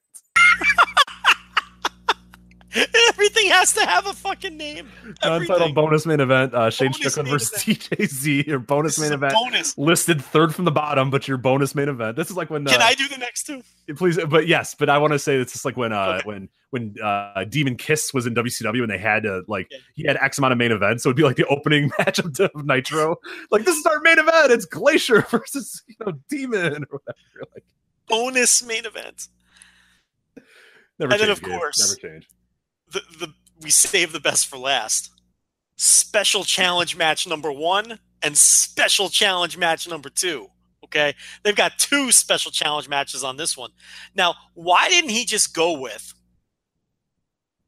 Everything 3.09 3.47
has 3.49 3.73
to 3.73 3.85
have 3.85 4.05
a 4.05 4.13
fucking 4.13 4.55
name. 4.55 4.89
Non-title 5.23 5.73
bonus 5.73 6.05
main 6.05 6.19
event. 6.19 6.53
Uh, 6.53 6.69
Shane 6.69 6.93
Strickland 6.93 7.27
versus 7.29 7.63
DJ 7.63 8.05
Z. 8.07 8.43
Your 8.47 8.59
bonus 8.59 8.95
This 8.97 9.05
main 9.09 9.13
event. 9.13 9.33
bonus. 9.33 9.77
Listed 9.77 10.23
third 10.23 10.53
from 10.53 10.65
the 10.65 10.71
bottom, 10.71 11.09
but 11.09 11.27
your 11.27 11.37
bonus 11.37 11.73
main 11.73 11.89
event. 11.89 12.15
This 12.15 12.29
is 12.29 12.37
like 12.37 12.49
when. 12.49 12.67
Uh, 12.67 12.71
Can 12.71 12.81
I 12.81 12.93
do 12.93 13.07
the 13.07 13.17
next 13.17 13.43
two? 13.45 13.61
please 13.95 14.19
but 14.29 14.45
yes 14.45 14.75
but 14.75 14.87
i 14.87 14.99
want 14.99 15.13
to 15.13 15.17
say 15.17 15.35
it's 15.37 15.51
just 15.51 15.65
like 15.65 15.75
when 15.75 15.91
uh 15.91 16.17
Okay. 16.19 16.21
when 16.27 16.49
when 16.69 16.93
uh 17.03 17.43
demon 17.45 17.75
kiss 17.75 18.13
was 18.13 18.27
in 18.27 18.35
wcw 18.35 18.81
and 18.83 18.91
they 18.91 18.99
had 18.99 19.23
to 19.23 19.41
like 19.47 19.65
Yeah. 19.71 19.79
he 19.95 20.03
had 20.05 20.15
x 20.17 20.37
amount 20.37 20.51
of 20.51 20.59
main 20.59 20.71
events 20.71 21.01
so 21.01 21.09
it'd 21.09 21.17
be 21.17 21.23
like 21.23 21.37
the 21.37 21.47
opening 21.47 21.89
match 21.97 22.19
of, 22.19 22.37
nitro 22.65 23.15
like 23.49 23.65
this 23.65 23.75
is 23.75 23.83
our 23.87 23.99
main 24.01 24.19
event 24.19 24.51
it's 24.51 24.65
glacier 24.65 25.21
versus 25.31 25.81
you 25.87 25.95
know 26.05 26.11
demon 26.29 26.85
or 26.91 27.01
whatever 27.03 27.51
like 27.55 27.63
Bonus 28.07 28.63
main 28.63 28.85
event. 28.85 29.27
never 30.99 31.11
And 31.13 31.21
then, 31.21 31.29
of 31.31 31.41
course- 31.41 31.79
never 31.99 32.13
change 32.13 32.27
The 32.91 33.01
the 33.19 33.33
we 33.61 33.69
save 33.69 34.11
the 34.11 34.19
best 34.19 34.47
for 34.47 34.57
last. 34.57 35.11
Special 35.75 36.43
challenge 36.43 36.95
match 36.95 37.27
number 37.27 37.51
one 37.51 37.99
and 38.21 38.37
special 38.37 39.09
challenge 39.09 39.57
match 39.57 39.87
number 39.87 40.09
two. 40.09 40.47
Okay, 40.83 41.13
they've 41.43 41.55
got 41.55 41.77
two 41.77 42.11
special 42.11 42.51
challenge 42.51 42.89
matches 42.89 43.23
on 43.23 43.37
this 43.37 43.55
one. 43.55 43.71
Now, 44.15 44.35
why 44.55 44.89
didn't 44.89 45.11
he 45.11 45.25
just 45.25 45.53
go 45.53 45.79
with 45.79 46.13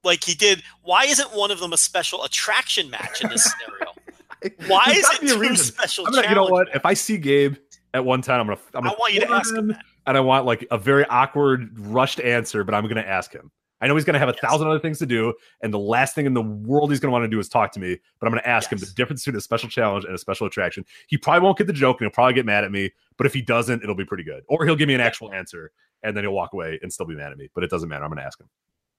like 0.03 0.24
he 0.24 0.33
did? 0.33 0.64
Why 0.82 1.06
isn't 1.06 1.35
one 1.35 1.51
of 1.51 1.59
them 1.59 1.74
a 1.74 1.77
special 1.77 2.24
attraction 2.24 2.90
match 2.90 3.22
in 3.22 3.30
this 3.30 3.43
scenario? 3.43 3.93
Why 4.67 4.85
is 4.90 5.08
it 5.11 5.27
two 5.27 5.38
reason. 5.38 5.58
special 5.58 6.06
gonna, 6.06 6.27
you 6.27 6.35
know 6.35 6.45
what 6.45 6.67
matches? 6.67 6.75
if 6.75 6.85
i 6.85 6.93
see 6.95 7.17
gabe 7.17 7.56
at 7.93 8.03
one 8.03 8.22
time 8.22 8.40
i'm 8.40 8.48
gonna 8.48 8.59
i'm 8.74 8.83
gonna 8.83 8.95
want 8.98 9.14
you 9.14 9.19
to 9.19 9.30
ask 9.30 9.56
him 9.56 9.67
that. 9.67 9.83
and 10.08 10.17
i 10.17 10.19
want 10.19 10.45
like 10.45 10.66
a 10.72 10.80
very 10.80 11.06
awkward 11.06 11.77
rushed 11.80 12.19
answer 12.19 12.64
but 12.64 12.74
i'm 12.74 12.88
gonna 12.88 13.01
ask 13.01 13.32
him 13.32 13.51
I 13.82 13.88
know 13.88 13.95
he's 13.95 14.06
going 14.06 14.14
to 14.14 14.19
have 14.19 14.30
a 14.30 14.34
Yes. 14.34 14.42
thousand 14.42 14.68
other 14.68 14.80
things 14.80 15.00
to 15.00 15.06
do, 15.06 15.34
and 15.61 15.74
the 15.74 15.80
last 15.80 16.14
thing 16.16 16.26
in 16.26 16.34
the 16.34 16.42
world 16.42 16.92
he's 16.92 17.00
going 17.00 17.10
to 17.10 17.14
want 17.14 17.24
to 17.24 17.27
do 17.27 17.40
is 17.40 17.50
talk 17.50 17.72
to 17.74 17.80
me. 17.80 17.98
But 18.19 18.27
I'm 18.27 18.32
going 18.32 18.43
to 18.43 18.48
ask 18.50 18.72
him 18.72 18.77
the 18.77 18.85
difference 18.95 19.24
between 19.26 19.38
a 19.38 19.42
special 19.42 19.69
challenge 19.69 20.06
and 20.06 20.14
a 20.14 20.18
special 20.18 20.45
attraction. 20.48 20.85
He 21.08 21.18
probably 21.18 21.42
won't 21.42 21.58
get 21.58 21.68
the 21.68 21.74
joke, 21.74 22.00
and 22.00 22.06
he'll 22.06 22.14
probably 22.14 22.34
get 22.34 22.45
mad 22.45 22.64
at 22.64 22.72
me. 22.72 22.92
But 23.18 23.26
if 23.27 23.34
he 23.34 23.42
doesn't, 23.42 23.84
it'll 23.84 23.95
be 23.95 24.06
pretty 24.06 24.24
good. 24.24 24.43
Or 24.48 24.66
he'll 24.66 24.76
give 24.76 24.88
me 24.88 24.93
an 24.93 25.01
actual 25.01 25.32
answer, 25.34 25.72
and 26.03 26.16
then 26.16 26.24
he'll 26.24 26.34
walk 26.34 26.53
away 26.53 26.80
and 26.82 26.93
still 26.93 27.06
be 27.06 27.16
mad 27.16 27.32
at 27.32 27.38
me. 27.38 27.50
But 27.56 27.64
it 27.64 27.69
doesn't 27.69 27.90
matter. 27.90 28.03
I'm 28.03 28.10
going 28.10 28.19
to 28.19 28.26
ask 28.26 28.40
him. 28.40 28.50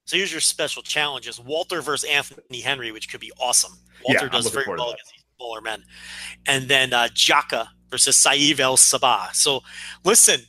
So 0.05 0.17
here's 0.17 0.33
your 0.33 0.41
special 0.41 0.83
challenges: 0.83 1.39
Walter 1.39 1.81
versus 1.81 2.09
Anthony 2.11 2.61
Henry, 2.61 2.91
which 2.91 3.09
could 3.11 3.21
be 3.21 3.31
awesome. 3.41 3.73
Walter 4.05 4.25
I'm 4.27 4.31
does 4.33 4.51
very 4.51 4.67
well 4.69 4.91
against 4.91 5.13
these 5.13 5.25
smaller 5.37 5.61
men, 5.61 5.85
and 6.47 6.67
then 6.69 6.93
uh, 6.93 7.09
Jaka 7.15 7.69
versus 7.89 8.17
Saeed 8.17 8.59
El 8.59 8.77
Sabah. 8.77 9.33
So 9.33 9.61
listen, 10.05 10.41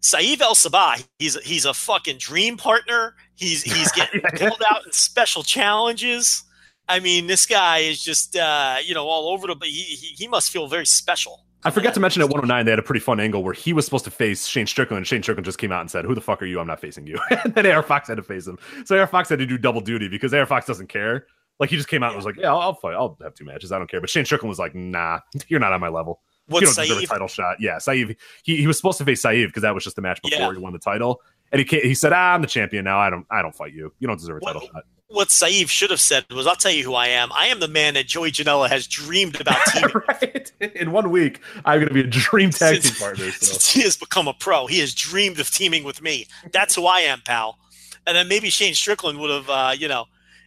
Saeed 0.00 0.40
El 0.40 0.54
Sabah, 0.54 1.04
he's 1.18 1.38
he's 1.42 1.64
a 1.64 1.74
fucking 1.74 2.18
dream 2.18 2.56
partner. 2.56 3.14
He's 3.34 3.62
he's 3.62 3.92
getting 3.92 4.20
pulled 4.36 4.62
out 4.70 4.86
in 4.86 4.92
special 4.92 5.42
challenges. 5.42 6.42
I 6.88 6.98
mean, 6.98 7.26
this 7.26 7.46
guy 7.46 7.78
is 7.78 8.02
just 8.02 8.34
uh, 8.34 8.78
you 8.84 8.94
know 8.94 9.06
all 9.06 9.28
over 9.32 9.46
the. 9.46 9.54
But 9.54 9.68
he, 9.68 9.82
he 9.82 10.06
he 10.16 10.28
must 10.28 10.50
feel 10.50 10.66
very 10.68 10.86
special. 10.86 11.44
I 11.62 11.70
forgot 11.70 11.92
to 11.94 12.00
mention 12.00 12.22
at 12.22 12.28
109 12.30 12.64
they 12.64 12.72
had 12.72 12.78
a 12.78 12.82
pretty 12.82 13.00
fun 13.00 13.20
angle 13.20 13.44
where 13.44 13.52
he 13.52 13.74
was 13.74 13.84
supposed 13.84 14.04
to 14.06 14.10
face 14.10 14.46
Shane 14.46 14.66
Strickland, 14.66 14.96
and 14.96 15.06
Shane 15.06 15.22
Strickland 15.22 15.44
just 15.44 15.58
came 15.58 15.72
out 15.72 15.82
and 15.82 15.90
said, 15.90 16.06
"Who 16.06 16.14
the 16.14 16.20
fuck 16.22 16.40
are 16.40 16.46
you? 16.46 16.58
I'm 16.58 16.66
not 16.66 16.80
facing 16.80 17.06
you." 17.06 17.18
and 17.44 17.54
then 17.54 17.66
AR 17.66 17.82
Fox 17.82 18.08
had 18.08 18.16
to 18.16 18.22
face 18.22 18.46
him. 18.46 18.58
So 18.86 18.98
AR 18.98 19.06
Fox 19.06 19.28
had 19.28 19.38
to 19.40 19.46
do 19.46 19.58
double 19.58 19.82
duty 19.82 20.08
because 20.08 20.32
AR 20.32 20.46
Fox 20.46 20.66
doesn't 20.66 20.88
care. 20.88 21.26
Like 21.58 21.68
he 21.68 21.76
just 21.76 21.88
came 21.88 22.02
out 22.02 22.08
and 22.08 22.16
was 22.16 22.24
like, 22.24 22.36
"Yeah, 22.38 22.50
I'll, 22.50 22.60
I'll 22.60 22.74
fight. 22.74 22.94
I'll 22.94 23.18
have 23.22 23.34
two 23.34 23.44
matches. 23.44 23.70
I 23.70 23.78
don't 23.78 23.90
care." 23.90 24.00
But 24.00 24.08
Shane 24.08 24.24
Strickland 24.24 24.48
was 24.48 24.58
like, 24.58 24.74
"Nah, 24.74 25.20
you're 25.48 25.60
not 25.60 25.74
on 25.74 25.80
my 25.80 25.90
level. 25.90 26.22
You 26.50 26.66
What's 26.66 26.76
don't 26.76 26.86
deserve 26.86 27.02
a 27.04 27.06
title 27.06 27.28
shot." 27.28 27.56
Yeah, 27.60 27.78
Saeed. 27.78 28.16
He, 28.42 28.56
he 28.56 28.66
was 28.66 28.76
supposed 28.76 28.98
to 28.98 29.04
face 29.04 29.22
Saeed 29.22 29.46
because 29.46 29.62
that 29.62 29.74
was 29.74 29.84
just 29.84 29.96
the 29.96 30.02
match 30.02 30.20
before 30.22 30.38
Yeah. 30.38 30.52
he 30.52 30.58
won 30.58 30.72
the 30.72 30.78
title. 30.78 31.20
And 31.52 31.62
he 31.62 31.80
he 31.80 31.94
said, 31.94 32.12
ah, 32.12 32.34
"I'm 32.34 32.42
the 32.42 32.46
champion 32.48 32.84
now. 32.84 32.98
I 32.98 33.10
don't 33.10 33.26
I 33.30 33.42
don't 33.42 33.54
fight 33.54 33.72
you. 33.72 33.92
You 33.98 34.06
don't 34.08 34.18
deserve 34.18 34.38
a 34.38 34.40
title 34.40 34.60
What- 34.62 34.70
shot." 34.72 34.84
what 35.12 35.28
Saeed 35.32 35.68
should 35.68 35.90
have 35.90 36.00
said 36.00 36.24
was, 36.30 36.46
"I'll 36.46 36.54
tell 36.54 36.70
you 36.70 36.84
who 36.84 36.94
I 36.94 37.08
am. 37.08 37.32
I 37.32 37.46
am 37.46 37.58
the 37.58 37.66
man 37.66 37.94
that 37.94 38.06
Joey 38.06 38.30
Janela 38.30 38.68
has 38.68 38.86
dreamed 38.86 39.40
about 39.40 39.56
teaming 39.72 39.90
right. 40.06 40.52
In 40.76 40.92
one 40.92 41.10
week, 41.10 41.40
I'm 41.64 41.78
going 41.80 41.88
to 41.88 41.94
be 41.94 42.00
a 42.00 42.06
dream 42.06 42.50
tag 42.50 42.82
team 42.82 42.94
partner. 43.00 43.30
So. 43.32 43.46
since 43.46 43.68
he 43.72 43.82
has 43.82 43.96
become 43.96 44.28
a 44.28 44.34
pro. 44.34 44.66
He 44.68 44.78
has 44.78 44.94
dreamed 44.94 45.40
of 45.40 45.50
teaming 45.50 45.82
with 45.82 46.00
me. 46.00 46.28
That's 46.52 46.76
who 46.76 46.86
I 46.86 47.00
am, 47.00 47.22
pal." 47.22 47.58
And 48.06 48.16
then 48.16 48.28
maybe 48.28 48.50
Shane 48.50 48.74
Strickland 48.74 49.18
would 49.18 49.30
have, 49.30 49.50
uh, 49.50 49.72
you 49.76 49.88
know, 49.88 50.06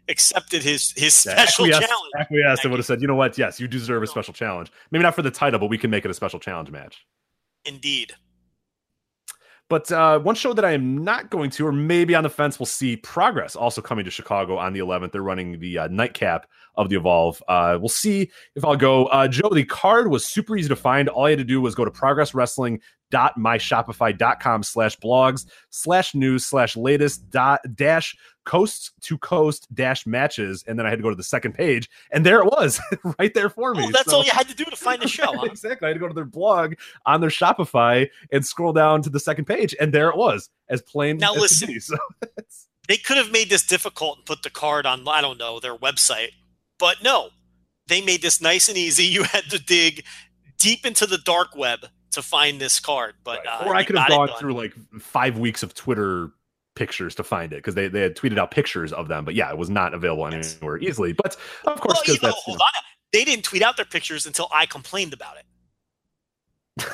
accepted 0.10 0.62
his 0.64 0.92
his 0.98 1.26
Yeah, 1.26 1.34
special 1.34 1.66
acquiesced- 1.66 1.88
challenge. 1.88 2.12
Acquiesced 2.20 2.64
and 2.66 2.72
would 2.72 2.80
have 2.80 2.86
said, 2.86 3.02
you 3.02 3.08
know 3.08 3.16
what? 3.16 3.38
Yes, 3.38 3.60
you 3.60 3.68
deserve 3.68 4.04
a 4.04 4.08
special 4.08 4.34
challenge. 4.34 4.72
Maybe 4.92 5.04
not 5.04 5.16
for 5.16 5.22
the 5.22 5.32
title, 5.32 5.60
but 5.60 5.70
we 5.70 5.78
can 5.78 5.90
make 5.90 6.06
it 6.06 6.12
a 6.12 6.14
special 6.14 6.40
challenge 6.40 6.72
match. 6.72 7.06
Indeed. 7.66 8.14
But 9.70 9.90
uh, 9.92 10.20
one 10.20 10.36
show 10.36 10.54
that 10.54 10.66
I 10.66 10.72
am 10.72 11.04
not 11.04 11.30
going 11.30 11.50
to, 11.52 11.66
or 11.66 11.72
maybe 11.72 12.14
on 12.14 12.24
the 12.24 12.30
fence, 12.30 12.60
we'll 12.60 12.66
see 12.66 12.98
Progress 12.98 13.56
also 13.56 13.82
coming 13.82 14.04
to 14.06 14.12
Chicago 14.12 14.58
on 14.58 14.74
the 14.74 14.80
11th. 14.82 15.14
They're 15.14 15.24
running 15.24 15.58
the 15.60 15.80
uh, 15.80 15.88
nightcap 15.88 16.48
of 16.76 16.90
the 16.90 16.98
Evolve. 16.98 17.42
Uh, 17.48 17.78
we'll 17.80 17.88
see 17.90 18.30
if 18.56 18.66
I'll 18.66 18.76
go. 18.76 19.06
Uh, 19.06 19.28
Joe, 19.28 19.50
the 19.50 19.64
card 19.64 20.10
was 20.10 20.26
super 20.26 20.58
easy 20.58 20.68
to 20.70 20.76
find. 20.76 21.08
All 21.08 21.26
I 21.26 21.30
had 21.32 21.40
to 21.40 21.46
do 21.46 21.62
was 21.62 21.76
go 21.76 21.86
to 21.86 21.92
progresswrestling.myshopify.com 23.14 24.64
slash 24.64 24.98
blogs 25.00 25.46
slash 25.70 26.16
news 26.16 26.46
slash 26.46 26.76
latest 26.76 27.30
dot 27.30 27.62
dash 27.76 28.16
coast 28.46 28.92
to 29.02 29.18
coast 29.20 29.68
dash 29.74 30.06
matches. 30.06 30.64
And 30.68 30.78
then 30.78 30.86
I 30.86 30.90
had 30.90 30.98
to 31.00 31.04
go 31.04 31.10
to 31.10 31.16
the 31.16 31.24
second 31.24 31.54
page, 31.54 31.90
and 32.12 32.26
there 32.26 32.40
it 32.40 32.46
was 32.46 32.80
right 33.20 33.34
there 33.34 33.50
for 33.50 33.74
me. 33.74 33.86
Oh, 33.86 33.92
that's 33.92 34.10
So- 34.12 34.18
all 34.18 34.24
you 34.26 34.32
had 34.32 34.50
to 34.50 34.56
do 34.56 34.66
to 34.66 34.76
find 34.76 35.02
the 35.02 35.08
show. 35.08 35.24
Huh? 35.34 35.46
exactly. 35.46 35.86
I 35.88 35.90
had 35.90 35.94
to 35.96 36.00
go 36.00 36.08
to 36.08 36.14
their 36.14 36.26
blog 36.26 36.74
on 37.06 37.22
their 37.22 37.30
Shopify 37.30 38.08
and 38.32 38.46
scroll 38.46 38.72
down 38.74 39.02
to 39.04 39.10
the 39.10 39.20
second 39.20 39.46
page, 39.46 39.74
and 39.80 39.94
there 39.94 40.10
it 40.10 40.18
was, 40.18 40.50
as 40.70 40.82
plain 40.82 41.18
Now 41.18 41.34
as 41.36 41.42
listen. 41.42 41.68
be. 41.70 41.80
So 41.80 41.98
They 42.88 42.98
could 42.98 43.18
have 43.18 43.32
made 43.32 43.50
this 43.50 43.66
difficult 43.66 44.18
and 44.18 44.26
put 44.26 44.44
the 44.44 44.50
card 44.50 44.86
on, 44.86 45.08
I 45.08 45.22
don't 45.22 45.40
know, 45.40 45.60
their 45.60 45.76
website. 45.76 46.32
But 46.78 46.98
no, 47.02 47.30
they 47.88 48.02
made 48.02 48.22
this 48.22 48.42
nice 48.42 48.68
and 48.68 48.78
easy. 48.78 49.06
You 49.06 49.24
had 49.24 49.46
to 49.46 49.58
dig 49.60 50.04
deep 50.60 50.86
into 50.86 51.06
the 51.06 51.18
dark 51.20 51.56
web 51.56 51.80
to 52.14 52.22
find 52.22 52.60
this 52.60 52.80
card. 52.80 53.16
But 53.24 53.46
uh, 53.48 53.64
or 53.66 53.76
I 53.76 53.84
could 53.84 53.98
have 53.98 54.08
gone 54.10 54.30
through 54.40 54.54
like 54.54 54.74
five 55.00 55.38
weeks 55.38 55.64
of 55.64 55.74
Twitter 55.74 56.32
pictures 56.76 57.14
to 57.16 57.24
find 57.24 57.54
it 57.54 57.58
because 57.58 57.76
they, 57.76 57.88
they 57.88 58.02
had 58.02 58.16
tweeted 58.16 58.40
out 58.40 58.50
pictures 58.52 58.92
of 58.94 59.08
them, 59.08 59.26
but 59.26 59.36
yeah, 59.36 59.50
it 59.52 59.58
was 59.58 59.70
not 59.70 59.94
available 59.94 60.30
Yes. 60.32 60.58
anywhere 60.60 60.78
easily. 60.80 61.14
But 61.14 61.36
of 61.66 61.80
course, 61.80 62.02
Well, 62.08 62.16
you 62.16 62.20
know, 62.22 62.34
you 62.48 62.54
know. 62.54 62.60
They 63.12 63.24
didn't 63.24 63.44
tweet 63.46 63.62
out 63.62 63.78
their 63.78 63.86
pictures 63.86 64.26
until 64.26 64.48
I 64.52 64.66
complained 64.66 65.14
about 65.14 65.36
it. 65.38 65.46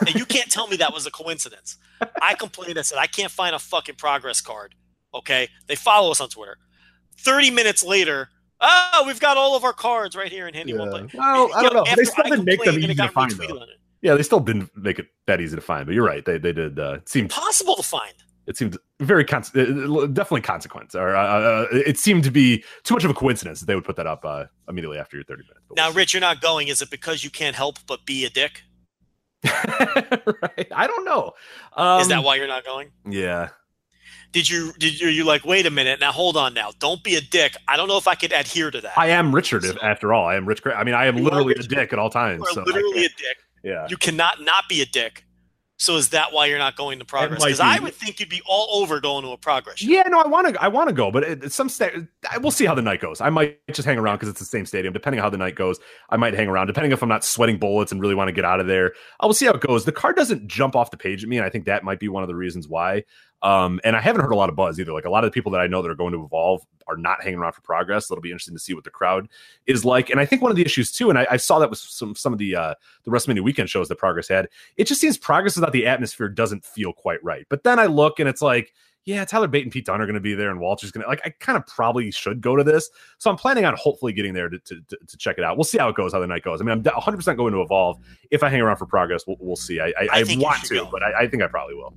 and 0.02 0.16
you 0.16 0.26
can't 0.26 0.52
tell 0.52 0.68
me 0.68 0.76
that 0.76 0.94
was 0.94 1.06
a 1.06 1.12
coincidence. 1.12 1.78
I 2.22 2.34
complained. 2.34 2.78
I 2.78 2.82
said 2.82 2.98
I 2.98 3.08
can't 3.08 3.32
find 3.32 3.56
a 3.56 3.60
fucking 3.60 3.96
progress 3.96 4.42
card. 4.42 4.76
Okay, 5.14 5.48
they 5.68 5.76
follow 5.76 6.12
us 6.12 6.20
on 6.20 6.28
Twitter. 6.28 6.58
Thirty 7.18 7.50
minutes 7.50 7.82
later, 7.86 8.28
oh, 8.60 9.04
we've 9.08 9.22
got 9.22 9.38
all 9.38 9.56
of 9.56 9.64
our 9.64 9.72
cards 9.72 10.18
right 10.18 10.30
here 10.32 10.48
in 10.50 10.54
handy 10.54 10.74
one. 10.78 10.92
But 10.92 11.14
Well, 11.14 11.50
I 11.56 11.64
don't 11.64 11.74
know. 11.74 11.86
They 11.96 12.04
still 12.04 12.26
didn't 12.26 12.44
make 12.44 12.62
them 12.64 12.76
and 12.76 12.84
easy 12.84 12.96
to 12.96 13.08
find. 13.08 13.32
Though. 13.32 13.66
Yeah, 14.02 14.16
they 14.16 14.24
still 14.24 14.40
didn't 14.40 14.70
make 14.78 14.98
it 15.00 15.08
that 15.28 15.42
easy 15.42 15.56
to 15.56 15.62
find. 15.62 15.86
But 15.86 15.96
you're 15.96 16.06
right. 16.06 16.24
They 16.24 16.38
they 16.38 16.54
did. 16.54 16.80
Uh, 16.80 16.94
it 16.96 17.10
seemed 17.10 17.30
Possible 17.30 17.76
to 17.76 17.84
find. 17.84 18.14
it 18.48 18.56
seemed 18.58 18.78
very 19.00 19.26
con- 19.26 19.44
uh, 19.56 20.06
definitely 20.08 20.42
consequence, 20.42 20.96
or 20.96 21.16
uh, 21.16 21.22
uh, 21.24 21.66
it 21.72 21.98
seemed 21.98 22.24
to 22.24 22.32
be 22.32 22.64
too 22.84 22.94
much 22.94 23.04
of 23.04 23.12
a 23.12 23.14
coincidence 23.14 23.60
that 23.60 23.66
they 23.66 23.76
would 23.76 23.84
put 23.86 23.96
that 23.98 24.08
up 24.08 24.24
uh, 24.26 24.46
immediately 24.68 24.98
after 24.98 25.18
your 25.18 25.24
30 25.26 25.44
minutes. 25.44 25.60
But 25.68 25.76
Now, 25.78 25.88
we'll 25.88 25.96
Rich, 25.96 26.14
you're 26.14 26.22
not 26.22 26.40
going. 26.42 26.68
Is 26.70 26.82
it 26.82 26.90
because 26.90 27.24
you 27.24 27.30
can't 27.30 27.56
help 27.56 27.78
but 27.88 28.06
be 28.06 28.26
a 28.26 28.30
dick? 28.30 28.64
right? 29.46 30.68
I 30.76 30.88
don't 30.88 31.06
know. 31.06 31.32
Um, 31.76 32.02
Is 32.02 32.08
that 32.10 32.24
why 32.24 32.36
you're 32.36 32.48
not 32.48 32.66
going? 32.66 32.92
Yeah. 33.10 33.50
Did 34.32 34.48
you 34.48 34.74
did 34.78 35.00
you 35.00 35.08
you 35.08 35.24
like 35.24 35.44
wait 35.44 35.66
a 35.66 35.72
minute 35.72 36.00
now 36.00 36.12
hold 36.12 36.38
on 36.38 36.54
now 36.54 36.70
don't 36.78 37.04
be 37.04 37.16
a 37.16 37.22
dick 37.22 37.56
I 37.68 37.76
don't 37.78 37.88
know 37.88 37.98
if 37.98 38.08
I 38.08 38.14
could 38.14 38.32
adhere 38.32 38.70
to 38.70 38.80
that 38.82 38.96
I 38.96 39.08
am 39.08 39.34
Richard. 39.34 39.64
So- 39.64 39.76
after 39.82 40.14
all, 40.14 40.28
I 40.28 40.36
am 40.36 40.46
Rich. 40.46 40.62
I 40.68 40.84
mean, 40.84 40.94
I 40.94 41.08
am 41.08 41.16
literally 41.16 41.56
a 41.56 41.64
dick 41.64 41.94
at 41.94 41.98
all 41.98 42.12
times. 42.12 42.44
so 42.52 42.62
literally 42.62 43.06
a 43.06 43.10
dick 43.10 43.38
yeah. 43.64 43.88
you 43.90 43.98
cannot 43.98 44.42
not 44.42 44.68
be 44.70 44.82
a 44.82 44.86
dick 44.86 45.26
so 45.80 45.96
is 45.96 46.10
that 46.10 46.34
why 46.34 46.48
you're 46.48 46.58
not 46.58 46.76
going 46.76 47.00
to 47.00 47.06
progress 47.06 47.42
because 47.42 47.62
I 47.62 47.80
would 47.80 47.94
think 47.94 48.20
you'd 48.20 48.28
be 48.28 48.42
all 48.46 48.82
over 48.82 49.00
going 49.00 49.24
to 49.24 49.32
a 49.32 49.38
progress 49.38 49.80
show. 49.80 49.90
Yeah, 49.90 50.04
no, 50.08 50.20
I 50.20 50.28
want 50.28 50.54
to. 50.54 50.62
I 50.62 50.68
want 50.68 50.90
to 50.90 50.94
go, 50.94 51.10
but 51.10 51.24
it's 51.24 51.56
some 51.56 51.70
sta- 51.70 52.06
I 52.30 52.38
We'll 52.38 52.52
see 52.52 52.66
how 52.66 52.76
the 52.76 52.82
night 52.82 53.00
goes. 53.00 53.22
I 53.22 53.30
might 53.30 53.60
just 53.72 53.88
hang 53.88 53.98
around 53.98 54.18
because 54.18 54.28
it's 54.28 54.42
the 54.42 54.46
same 54.46 54.66
stadium. 54.66 54.94
Depending 54.94 55.22
on 55.22 55.24
how 55.24 55.30
the 55.30 55.38
night 55.38 55.56
goes, 55.56 55.80
I 56.10 56.18
might 56.18 56.34
hang 56.34 56.50
around. 56.50 56.68
Depending 56.68 56.92
if 56.92 57.02
I'm 57.02 57.08
not 57.08 57.24
sweating 57.24 57.58
bullets 57.58 57.94
and 57.94 58.02
really 58.02 58.14
want 58.14 58.28
to 58.28 58.34
get 58.34 58.44
out 58.44 58.60
of 58.60 58.68
there, 58.68 58.92
I 59.22 59.26
will 59.26 59.34
see 59.34 59.46
how 59.46 59.54
it 59.54 59.62
goes. 59.62 59.86
The 59.86 59.94
card 59.94 60.18
doesn't 60.18 60.48
jump 60.48 60.76
off 60.76 60.92
the 60.92 60.98
page 60.98 61.24
at 61.24 61.30
me, 61.30 61.38
and 61.38 61.46
I 61.46 61.50
think 61.50 61.64
that 61.66 61.86
might 61.86 62.02
be 62.02 62.10
one 62.10 62.24
of 62.24 62.28
the 62.28 62.36
reasons 62.36 62.68
why. 62.68 63.06
Um, 63.42 63.80
and 63.84 63.96
I 63.96 64.02
haven't 64.02 64.22
heard 64.22 64.32
a 64.32 64.36
lot 64.36 64.50
of 64.50 64.56
buzz 64.56 64.80
either. 64.80 64.92
Like 64.92 65.06
a 65.06 65.10
lot 65.10 65.24
of 65.24 65.30
the 65.30 65.34
people 65.34 65.52
that 65.54 65.62
I 65.62 65.68
know 65.68 65.82
that 65.82 65.90
are 65.90 65.96
going 65.96 66.14
to 66.14 66.24
evolve 66.24 66.66
are 66.88 66.98
not 66.98 67.24
hanging 67.24 67.40
around 67.40 67.54
for 67.54 67.62
progress. 67.62 68.08
So 68.08 68.14
it'll 68.14 68.22
be 68.22 68.32
interesting 68.32 68.56
to 68.56 68.60
see 68.60 68.74
what 68.74 68.84
the 68.84 68.90
crowd 68.90 69.30
is 69.66 69.86
like. 69.86 70.10
And 70.10 70.20
I 70.20 70.26
think 70.26 70.42
one 70.42 70.52
of 70.52 70.58
the 70.58 70.66
issues 70.66 70.92
too, 70.92 71.10
and 71.10 71.18
I, 71.18 71.28
I 71.32 71.38
saw 71.38 71.60
that 71.60 71.70
with 71.70 71.80
some 71.80 72.16
some 72.16 72.34
of 72.34 72.40
the 72.40 72.56
uh, 72.56 72.74
the 73.04 73.12
WrestleMania 73.12 73.42
weekend 73.42 73.70
shows 73.70 73.88
that 73.88 73.98
Progress 73.98 74.28
had. 74.28 74.50
It 74.76 74.86
just 74.86 75.00
seems 75.00 75.18
Progress 75.18 75.56
without 75.56 75.72
the 75.72 75.88
atmosphere 75.88 76.28
doesn't 76.28 76.66
feel 76.66 76.92
quite 76.92 77.24
right. 77.24 77.46
But 77.50 77.64
then 77.64 77.80
I 77.80 77.86
look 77.86 78.20
and 78.20 78.28
it's 78.28 78.42
like, 78.42 78.74
yeah, 79.06 79.24
Tyler 79.24 79.48
Bate 79.48 79.64
and 79.64 79.72
Pete 79.72 79.86
Dunne 79.86 80.02
are 80.02 80.06
going 80.06 80.16
to 80.16 80.20
be 80.20 80.36
there, 80.36 80.52
and 80.52 80.60
Walter's 80.60 80.92
going 80.92 81.04
to 81.04 81.08
like. 81.08 81.22
I 81.24 81.30
kind 81.30 81.58
of 81.58 81.66
probably 81.66 82.12
should 82.12 82.42
go 82.42 82.56
to 82.56 82.64
this, 82.64 82.90
so 83.18 83.32
I'm 83.32 83.38
planning 83.38 83.66
on 83.66 83.76
hopefully 83.76 84.14
getting 84.14 84.34
there 84.34 84.50
to, 84.50 84.60
to, 84.60 84.82
to, 85.08 85.18
check 85.18 85.38
it 85.38 85.44
out. 85.44 85.58
We'll 85.58 85.64
see 85.64 85.78
how 85.78 85.90
it 85.90 85.96
goes, 85.96 86.14
how 86.14 86.20
the 86.20 86.28
night 86.28 86.44
goes. 86.44 86.62
I 86.62 86.66
mean, 86.66 86.74
I'm 86.74 86.84
100 86.84 87.18
percent 87.18 87.38
going 87.38 87.54
to 87.54 87.62
evolve. 87.62 87.98
If 88.30 88.44
I 88.44 88.50
hang 88.50 88.62
around 88.62 88.76
for 88.76 88.86
progress, 88.86 89.26
we'll, 89.26 89.38
we'll 89.40 89.56
see. 89.56 89.80
I 89.80 89.88
I, 89.88 90.08
I 90.12 90.20
I, 90.20 90.24
want 90.38 90.64
to, 90.66 90.76
go. 90.76 90.90
but 90.92 91.02
I, 91.02 91.22
I 91.22 91.28
think 91.28 91.42
I 91.42 91.48
probably 91.48 91.76
will. 91.76 91.94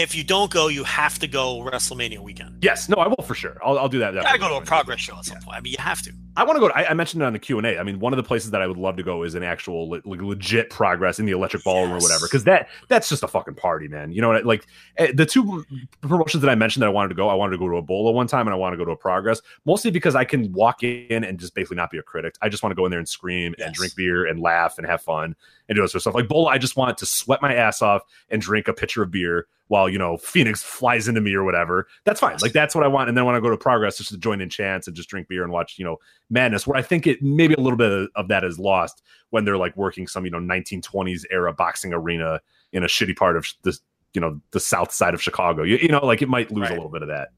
If 0.00 0.14
you 0.14 0.24
don't 0.24 0.50
go 0.50 0.68
you 0.68 0.84
have 0.84 1.18
to 1.20 1.28
go 1.28 1.60
WrestleMania 1.60 2.18
weekend. 2.20 2.62
Yes, 2.62 2.88
no, 2.88 2.96
I 2.96 3.06
will 3.08 3.24
for 3.24 3.34
sure. 3.34 3.56
I'll, 3.64 3.78
I'll 3.78 3.88
do 3.88 3.98
that. 4.00 4.14
you 4.14 4.22
gotta 4.22 4.38
go 4.38 4.48
to 4.48 4.54
a 4.56 4.62
progress 4.62 5.00
show 5.00 5.16
at 5.16 5.24
some 5.24 5.40
point. 5.40 5.56
I 5.56 5.60
mean 5.60 5.72
you 5.72 5.78
have 5.80 6.02
to 6.02 6.12
I 6.36 6.44
want 6.44 6.56
to 6.56 6.60
go. 6.60 6.68
To, 6.68 6.76
I, 6.76 6.90
I 6.90 6.94
mentioned 6.94 7.22
it 7.22 7.26
on 7.26 7.32
the 7.32 7.38
Q 7.38 7.58
and 7.58 7.66
A. 7.66 7.78
I 7.78 7.82
mean, 7.82 7.98
one 7.98 8.12
of 8.12 8.16
the 8.16 8.22
places 8.22 8.50
that 8.52 8.62
I 8.62 8.66
would 8.66 8.76
love 8.76 8.96
to 8.96 9.02
go 9.02 9.22
is 9.22 9.34
an 9.34 9.42
actual 9.42 9.88
le- 9.88 10.02
like, 10.04 10.22
legit 10.22 10.70
progress 10.70 11.18
in 11.18 11.26
the 11.26 11.32
Electric 11.32 11.64
Ballroom 11.64 11.92
or 11.92 11.98
whatever, 11.98 12.26
because 12.26 12.44
that 12.44 12.68
that's 12.88 13.08
just 13.08 13.22
a 13.22 13.28
fucking 13.28 13.54
party, 13.54 13.88
man. 13.88 14.12
You 14.12 14.20
know, 14.20 14.28
what 14.28 14.36
I- 14.38 14.40
like 14.40 14.66
eh, 14.96 15.12
the 15.14 15.26
two 15.26 15.64
promotions 16.02 16.42
that 16.42 16.50
I 16.50 16.54
mentioned 16.54 16.82
that 16.82 16.86
I 16.86 16.90
wanted 16.90 17.08
to 17.08 17.14
go. 17.14 17.28
I 17.28 17.34
wanted 17.34 17.52
to 17.52 17.58
go 17.58 17.68
to 17.68 17.76
a 17.76 17.82
Bola 17.82 18.12
one 18.12 18.26
time, 18.26 18.46
and 18.46 18.54
I 18.54 18.56
want 18.56 18.72
to 18.72 18.76
go 18.76 18.84
to 18.84 18.92
a 18.92 18.96
Progress, 18.96 19.40
mostly 19.64 19.90
because 19.90 20.14
I 20.14 20.24
can 20.24 20.52
walk 20.52 20.82
in 20.82 21.24
and 21.24 21.38
just 21.38 21.54
basically 21.54 21.76
not 21.76 21.90
be 21.90 21.98
a 21.98 22.02
critic. 22.02 22.34
I 22.42 22.48
just 22.48 22.62
want 22.62 22.70
to 22.72 22.76
go 22.76 22.84
in 22.84 22.90
there 22.90 23.00
and 23.00 23.08
scream 23.08 23.54
and 23.58 23.74
drink 23.74 23.96
beer 23.96 24.26
and 24.26 24.40
laugh 24.40 24.78
and 24.78 24.86
have 24.86 25.02
fun 25.02 25.34
and 25.68 25.76
do 25.76 25.82
that 25.82 25.88
sort 25.88 25.96
of 25.96 26.02
stuff. 26.02 26.14
Like 26.14 26.28
Bola, 26.28 26.50
I 26.50 26.58
just 26.58 26.76
want 26.76 26.96
to 26.98 27.06
sweat 27.06 27.42
my 27.42 27.54
ass 27.54 27.82
off 27.82 28.02
and 28.28 28.40
drink 28.40 28.68
a 28.68 28.72
pitcher 28.72 29.02
of 29.02 29.10
beer 29.10 29.46
while 29.68 29.88
you 29.88 29.98
know 29.98 30.16
Fenix 30.16 30.62
flies 30.62 31.06
into 31.06 31.20
me 31.20 31.32
or 31.32 31.44
whatever. 31.44 31.86
That's 32.04 32.18
fine. 32.18 32.36
Like 32.42 32.52
that's 32.52 32.74
what 32.74 32.82
I 32.82 32.88
want. 32.88 33.08
And 33.08 33.16
then 33.16 33.24
when 33.24 33.36
I 33.36 33.40
go 33.40 33.50
to 33.50 33.56
Progress, 33.56 33.98
just 33.98 34.10
to 34.10 34.18
join 34.18 34.40
in 34.40 34.50
chants 34.50 34.88
and 34.88 34.96
just 34.96 35.08
drink 35.08 35.28
beer 35.28 35.44
and 35.44 35.52
watch 35.52 35.78
you 35.78 35.84
know 35.84 35.98
madness. 36.30 36.66
Where 36.66 36.76
I 36.78 36.82
think 36.82 37.06
it 37.06 37.22
maybe 37.22 37.54
a 37.54 37.60
little 37.60 37.76
bit 37.76 38.08
of, 38.14 38.28
that 38.28 38.44
is 38.44 38.58
lost 38.58 39.02
when 39.30 39.44
they're 39.44 39.56
like 39.58 39.76
working 39.76 40.06
some 40.06 40.24
you 40.24 40.30
know 40.30 40.38
1920s 40.38 41.24
era 41.30 41.52
boxing 41.52 41.92
arena 41.92 42.40
in 42.72 42.82
a 42.84 42.86
shitty 42.86 43.16
part 43.16 43.36
of 43.36 43.46
the 43.62 43.76
you 44.14 44.20
know 44.20 44.40
the 44.52 44.60
south 44.60 44.92
side 44.92 45.14
of 45.14 45.22
Chicago. 45.22 45.62
You, 45.62 45.76
you 45.76 45.88
know, 45.88 46.04
like 46.04 46.22
it 46.22 46.28
might 46.28 46.50
lose 46.50 46.62
Right. 46.62 46.72
a 46.72 46.74
little 46.74 46.90
bit 46.90 47.02
of 47.02 47.08
that. 47.08 47.28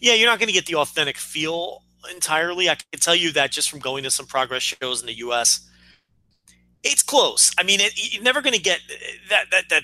yeah 0.00 0.14
you're 0.14 0.28
not 0.28 0.38
going 0.38 0.48
to 0.48 0.52
get 0.52 0.66
the 0.66 0.76
authentic 0.76 1.16
feel 1.16 1.82
entirely 2.12 2.68
I 2.68 2.74
can 2.74 3.00
tell 3.00 3.14
you 3.14 3.32
that 3.32 3.50
just 3.50 3.70
from 3.70 3.78
going 3.80 4.04
to 4.04 4.10
some 4.10 4.26
progress 4.26 4.62
shows 4.62 5.00
in 5.00 5.06
the 5.06 5.14
US 5.18 5.66
it's 6.82 7.02
close 7.02 7.50
I 7.58 7.62
mean 7.62 7.80
it, 7.80 7.92
you're 7.96 8.22
never 8.22 8.42
going 8.42 8.54
to 8.54 8.60
get 8.60 8.78
uh, 8.90 8.94
that 9.30 9.44
that 9.50 9.64
that 9.70 9.82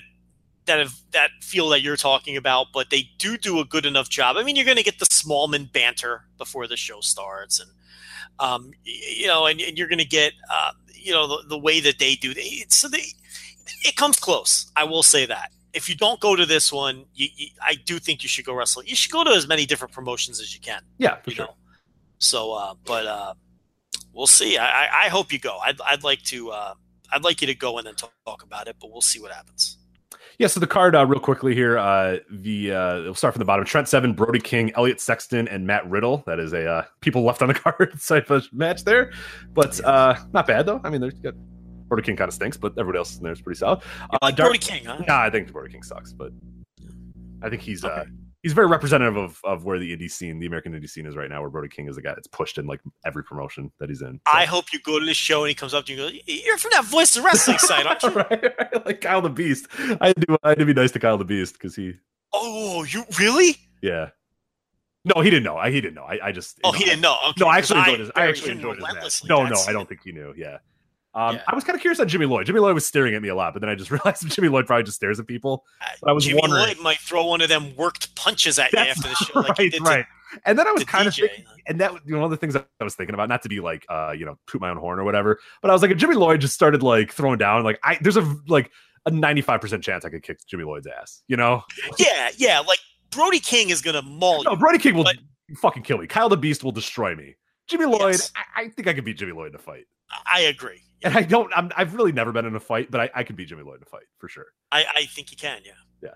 that 0.65 0.87
that 1.11 1.29
feel 1.41 1.69
that 1.69 1.81
you're 1.81 1.97
talking 1.97 2.37
about, 2.37 2.67
but 2.73 2.89
they 2.91 3.09
do 3.17 3.37
do 3.37 3.59
a 3.59 3.65
good 3.65 3.85
enough 3.85 4.09
job. 4.09 4.37
I 4.37 4.43
mean, 4.43 4.55
you're 4.55 4.65
going 4.65 4.77
to 4.77 4.83
get 4.83 4.99
the 4.99 5.05
Smallman 5.05 5.71
banter 5.71 6.25
before 6.37 6.67
the 6.67 6.77
show 6.77 7.01
starts, 7.01 7.59
and 7.59 7.69
um, 8.39 8.71
you 8.83 9.27
know, 9.27 9.45
and, 9.45 9.61
and 9.61 9.77
you're 9.77 9.87
going 9.87 9.99
to 9.99 10.05
get 10.05 10.33
uh, 10.51 10.71
you 10.93 11.11
know 11.11 11.27
the, 11.27 11.49
the 11.49 11.57
way 11.57 11.79
that 11.79 11.99
they 11.99 12.15
do. 12.15 12.33
They, 12.33 12.65
so 12.69 12.87
they 12.87 13.03
it 13.83 13.95
comes 13.95 14.19
close. 14.19 14.71
I 14.75 14.83
will 14.83 15.03
say 15.03 15.25
that. 15.25 15.51
If 15.73 15.87
you 15.87 15.95
don't 15.95 16.19
go 16.19 16.35
to 16.35 16.45
this 16.45 16.71
one, 16.71 17.05
you, 17.13 17.29
you, 17.35 17.47
I 17.61 17.75
do 17.75 17.97
think 17.97 18.23
you 18.23 18.29
should 18.29 18.45
go 18.45 18.53
wrestle. 18.53 18.83
You 18.83 18.95
should 18.95 19.11
go 19.11 19.23
to 19.23 19.31
as 19.31 19.47
many 19.47 19.65
different 19.65 19.93
promotions 19.93 20.39
as 20.41 20.53
you 20.53 20.59
can. 20.59 20.81
Yeah, 20.97 21.15
for 21.21 21.29
You 21.29 21.35
sure. 21.37 21.45
know, 21.45 21.55
so 22.19 22.53
uh, 22.53 22.73
but 22.85 23.05
uh, 23.05 23.33
we'll 24.13 24.27
see. 24.27 24.57
I, 24.57 24.85
I, 24.85 25.05
I 25.05 25.09
hope 25.09 25.31
you 25.31 25.39
go. 25.39 25.57
I'd, 25.59 25.79
I'd 25.81 26.03
like 26.03 26.21
to. 26.23 26.51
Uh, 26.51 26.73
I'd 27.13 27.23
like 27.23 27.41
you 27.41 27.47
to 27.47 27.55
go 27.55 27.77
in 27.77 27.79
and 27.79 27.87
then 27.87 27.95
talk, 27.95 28.13
talk 28.25 28.43
about 28.43 28.67
it, 28.67 28.77
but 28.79 28.91
we'll 28.91 29.01
see 29.01 29.19
what 29.19 29.31
happens. 29.31 29.77
Yeah, 30.41 30.47
so 30.47 30.59
the 30.59 30.65
card, 30.65 30.95
uh, 30.95 31.05
real 31.05 31.19
quickly 31.19 31.53
here, 31.53 31.77
uh, 31.77 32.17
the 32.31 32.71
uh, 32.71 33.01
we'll 33.01 33.13
start 33.13 33.35
from 33.35 33.41
the 33.41 33.45
bottom. 33.45 33.63
Trent 33.63 33.87
Seven, 33.87 34.13
Brody 34.13 34.39
King, 34.39 34.71
Elliot 34.73 34.99
Sexton, 34.99 35.47
and 35.47 35.67
Matt 35.67 35.87
Riddle. 35.87 36.23
That 36.25 36.39
is 36.39 36.51
a 36.51 36.67
uh, 36.67 36.85
people 36.99 37.21
left 37.21 37.43
on 37.43 37.49
the 37.49 37.53
card 37.59 37.93
type 38.01 38.31
of 38.31 38.51
match 38.51 38.83
there, 38.83 39.11
but 39.53 39.79
uh, 39.85 40.15
not 40.33 40.47
bad 40.47 40.65
though. 40.65 40.81
I 40.83 40.89
mean, 40.89 40.99
there's 40.99 41.13
got 41.13 41.35
Brody 41.87 42.01
King 42.01 42.15
kind 42.15 42.27
of 42.27 42.33
stinks, 42.33 42.57
but 42.57 42.73
everybody 42.75 42.97
else 42.97 43.17
in 43.17 43.23
there 43.23 43.33
is 43.33 43.39
pretty 43.39 43.59
solid. 43.59 43.83
Uh, 44.09 44.17
Like 44.19 44.35
Brody 44.35 44.57
King, 44.57 44.85
huh? 44.85 45.03
Nah, 45.07 45.21
I 45.21 45.29
think 45.29 45.53
Brody 45.53 45.73
King 45.73 45.83
sucks, 45.83 46.11
but 46.11 46.31
I 47.43 47.49
think 47.51 47.61
he's 47.61 47.83
uh, 47.83 47.89
Okay. 47.89 48.09
He's 48.43 48.53
very 48.53 48.67
representative 48.67 49.17
of 49.17 49.39
of 49.43 49.65
where 49.65 49.77
the 49.79 49.95
indie 49.95 50.09
scene, 50.09 50.39
the 50.39 50.45
American 50.47 50.73
indie 50.73 50.89
scene, 50.89 51.05
is 51.05 51.15
right 51.15 51.29
now. 51.29 51.41
Where 51.41 51.49
Brody 51.49 51.67
King 51.69 51.87
is 51.87 51.95
the 51.95 52.01
guy 52.01 52.13
that's 52.13 52.27
pushed 52.27 52.57
in 52.57 52.65
like 52.67 52.81
every 53.05 53.23
promotion 53.23 53.71
that 53.79 53.89
he's 53.89 54.01
in. 54.01 54.19
So- 54.27 54.37
I 54.37 54.45
hope 54.45 54.73
you 54.73 54.79
go 54.81 54.99
to 54.99 55.05
this 55.05 55.17
show 55.17 55.43
and 55.43 55.49
he 55.49 55.55
comes 55.55 55.73
up 55.73 55.85
to 55.85 55.93
you 55.93 56.03
and 56.03 56.13
goes, 56.13 56.21
You're 56.27 56.57
from 56.57 56.71
that 56.73 56.85
Voice 56.85 57.15
of 57.17 57.23
Wrestling 57.23 57.57
site, 57.59 57.85
aren't 57.85 58.03
you? 58.03 58.09
right, 58.09 58.43
right, 58.59 58.85
like 58.85 59.01
Kyle 59.01 59.21
the 59.21 59.29
Beast. 59.29 59.67
I 59.99 60.07
had 60.07 60.21
to 60.27 60.37
I 60.43 60.49
had 60.49 60.59
to 60.59 60.65
be 60.65 60.73
nice 60.73 60.91
to 60.91 60.99
Kyle 60.99 61.17
the 61.17 61.25
Beast 61.25 61.53
because 61.53 61.75
he, 61.75 61.93
Oh, 62.33 62.83
you 62.83 63.03
really? 63.19 63.57
yeah. 63.81 64.09
No, 65.03 65.21
he 65.21 65.29
didn't 65.31 65.43
know. 65.43 65.57
I, 65.57 65.71
he 65.71 65.81
didn't 65.81 65.95
know. 65.95 66.03
I, 66.03 66.19
I 66.27 66.31
just. 66.31 66.59
Oh, 66.63 66.73
you 66.73 66.79
he 66.79 66.85
didn't 66.85 67.01
know. 67.01 67.17
Okay, 67.29 67.39
No, 67.43 67.47
I 67.47 67.57
actually 67.57 67.79
enjoyed 67.79 67.99
his. 68.01 68.11
I 68.15 68.27
actually 68.27 68.51
enjoyed 68.51 68.77
his 68.77 68.83
match. 68.93 69.23
No, 69.27 69.45
no, 69.47 69.55
I 69.67 69.71
don't 69.71 69.89
think 69.89 70.01
he 70.03 70.11
knew. 70.11 70.31
Yeah. 70.37 70.59
Um, 71.13 71.35
Yeah. 71.35 71.41
I 71.47 71.55
was 71.55 71.63
kind 71.63 71.75
of 71.75 71.81
curious 71.81 71.99
on 71.99 72.07
Jimmy 72.07 72.25
Lloyd. 72.25 72.45
Jimmy 72.45 72.59
Lloyd 72.59 72.73
was 72.73 72.85
staring 72.85 73.13
at 73.15 73.21
me 73.21 73.27
a 73.29 73.35
lot, 73.35 73.53
but 73.53 73.61
then 73.61 73.69
I 73.69 73.75
just 73.75 73.91
realized 73.91 74.27
Jimmy 74.29 74.47
Lloyd 74.49 74.65
probably 74.67 74.83
just 74.83 74.95
stares 74.97 75.19
at 75.19 75.27
people. 75.27 75.65
But 76.01 76.09
I 76.09 76.13
was 76.13 76.25
Jimmy 76.25 76.39
wondering- 76.41 76.63
Lloyd 76.67 76.79
might 76.81 76.99
throw 76.99 77.25
one 77.25 77.41
of 77.41 77.49
them 77.49 77.75
worked 77.75 78.15
punches 78.15 78.57
at 78.59 78.71
you 78.73 78.79
after 78.79 79.01
the 79.09 79.15
show, 79.25 79.39
like 79.39 79.49
right, 79.49 79.71
did 79.71 79.73
to- 79.83 79.83
right. 79.83 80.05
And 80.45 80.57
then 80.57 80.65
I 80.65 80.71
was 80.71 80.85
kind 80.85 81.09
of 81.09 81.13
thinking, 81.13 81.43
and 81.67 81.81
that 81.81 81.91
you 82.05 82.13
know, 82.13 82.19
one 82.19 82.25
of 82.25 82.31
the 82.31 82.37
things 82.37 82.55
I 82.55 82.63
was 82.83 82.95
thinking 82.95 83.13
about, 83.13 83.27
not 83.27 83.41
to 83.41 83.49
be 83.49 83.59
like, 83.59 83.85
uh, 83.89 84.13
you 84.17 84.25
know, 84.25 84.37
toot 84.47 84.61
my 84.61 84.69
own 84.69 84.77
horn 84.77 84.97
or 84.97 85.03
whatever, 85.03 85.39
but 85.61 85.69
I 85.69 85.73
was 85.73 85.81
like, 85.81 85.91
if 85.91 85.97
Jimmy 85.97 86.15
Lloyd 86.15 86.39
just 86.39 86.53
started 86.53 86.81
like 86.81 87.11
throwing 87.11 87.37
down, 87.37 87.65
like 87.65 87.77
I, 87.83 87.97
there's 87.99 88.15
a 88.15 88.35
like 88.47 88.71
a 89.05 89.11
95 89.11 89.59
percent 89.59 89.83
chance 89.83 90.05
I 90.05 90.09
could 90.09 90.23
kick 90.23 90.37
Jimmy 90.47 90.63
Lloyd's 90.63 90.87
ass. 90.87 91.21
You 91.27 91.35
know, 91.35 91.63
Yeah, 91.99 92.29
yeah. 92.37 92.59
Like 92.61 92.79
Brody 93.09 93.39
King 93.41 93.71
is 93.71 93.81
gonna 93.81 94.01
maul 94.03 94.43
no, 94.45 94.51
you. 94.51 94.57
Brody 94.57 94.77
King 94.77 94.95
will 94.95 95.03
But- 95.03 95.17
fucking 95.57 95.83
kill 95.83 95.97
me. 95.97 96.07
Kyle 96.07 96.29
the 96.29 96.37
Beast 96.37 96.63
will 96.63 96.71
destroy 96.71 97.13
me. 97.13 97.35
Jimmy 97.67 97.83
Lloyd, 97.87 98.13
Yes. 98.13 98.31
I, 98.55 98.61
I 98.61 98.69
think 98.69 98.87
I 98.87 98.93
could 98.93 99.03
beat 99.03 99.17
Jimmy 99.17 99.33
Lloyd 99.33 99.49
in 99.49 99.55
a 99.55 99.59
fight. 99.59 99.83
I 100.31 100.41
agree. 100.43 100.81
And 101.03 101.17
I 101.17 101.21
don't. 101.23 101.51
I'm, 101.55 101.71
I've 101.75 101.95
really 101.95 102.11
never 102.11 102.31
been 102.31 102.45
in 102.45 102.55
a 102.55 102.59
fight, 102.59 102.91
but 102.91 103.01
I, 103.01 103.09
I 103.15 103.23
could 103.23 103.35
beat 103.35 103.47
Jimmy 103.47 103.63
Lloyd 103.63 103.77
in 103.77 103.83
a 103.83 103.85
fight 103.89 104.05
for 104.17 104.27
sure. 104.29 104.45
I, 104.71 104.85
I 104.95 105.05
think 105.05 105.31
you 105.31 105.37
can. 105.37 105.61
Yeah. 105.65 106.09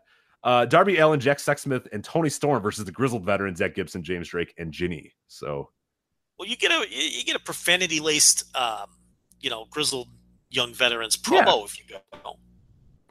Uh, 0.44 0.64
Darby 0.64 0.98
Allin, 1.00 1.20
Jack 1.20 1.40
Sexsmith, 1.40 1.88
and 1.92 2.04
Toni 2.04 2.30
Storm 2.30 2.62
versus 2.62 2.86
the 2.86 2.92
grizzled 2.92 3.26
veterans 3.26 3.58
Zack 3.58 3.74
Gibson, 3.74 4.04
James 4.04 4.28
Drake, 4.30 4.54
and 4.60 4.72
Jinny. 4.72 5.12
So 5.28 5.72
Well, 6.38 6.48
you 6.48 6.56
get 6.56 6.72
a 6.72 6.86
you 6.88 7.24
get 7.24 7.36
a 7.36 7.40
profanity 7.40 8.00
laced, 8.00 8.56
um, 8.56 8.86
you 9.40 9.50
know, 9.50 9.66
grizzled 9.72 10.08
young 10.52 10.72
veterans 10.72 11.18
promo 11.18 11.66
if 11.66 11.80
you 11.80 11.86
go. 11.90 12.38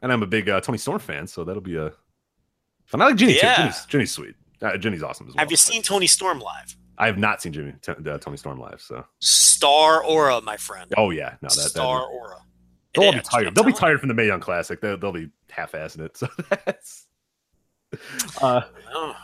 And 0.00 0.12
I'm 0.12 0.22
a 0.22 0.26
big 0.28 0.48
uh, 0.48 0.60
Toni 0.60 0.78
Storm 0.78 1.00
fan, 1.00 1.26
so 1.26 1.42
that'll 1.42 1.60
be 1.60 1.74
a. 1.76 1.92
And 2.92 3.02
I 3.02 3.06
like 3.06 3.16
Jinny 3.16 3.34
Yeah. 3.34 3.54
too. 3.56 3.62
Jinny's, 3.62 3.86
Jinny's 3.86 4.12
sweet. 4.12 4.34
Uh, 4.62 4.76
Jinny's 4.76 5.02
awesome 5.02 5.26
as 5.26 5.34
well. 5.34 5.40
Have 5.40 5.50
you 5.50 5.56
seen 5.56 5.82
Toni 5.82 6.06
Storm 6.06 6.38
live? 6.38 6.76
I 6.98 7.06
have 7.06 7.18
not 7.18 7.42
seen 7.42 7.52
Jimmy 7.52 7.74
t- 7.80 7.92
uh, 7.92 8.18
Toni 8.18 8.36
Storm 8.36 8.58
live. 8.58 8.80
So. 8.80 9.04
Star 9.20 10.04
Aura, 10.04 10.40
my 10.40 10.56
friend. 10.56 10.92
Oh 10.96 11.10
yeah, 11.10 11.34
no, 11.42 11.48
that, 11.48 11.52
Star 11.52 12.00
that 12.00 12.06
Aura. 12.06 12.36
they'll 12.94 13.12
be 13.12 13.20
tired. 13.20 13.46
I'm 13.48 13.54
They'll 13.54 13.64
be 13.64 13.72
tired 13.72 14.00
from 14.00 14.08
the 14.08 14.14
Mae 14.14 14.26
Young 14.26 14.40
Classic. 14.40 14.80
They'll, 14.80 14.96
they'll 14.96 15.12
be 15.12 15.30
half-assing 15.50 16.00
it. 16.00 16.16
So 16.16 16.28
that's. 16.50 17.06
Uh. 18.40 18.62
Oh. 18.92 19.14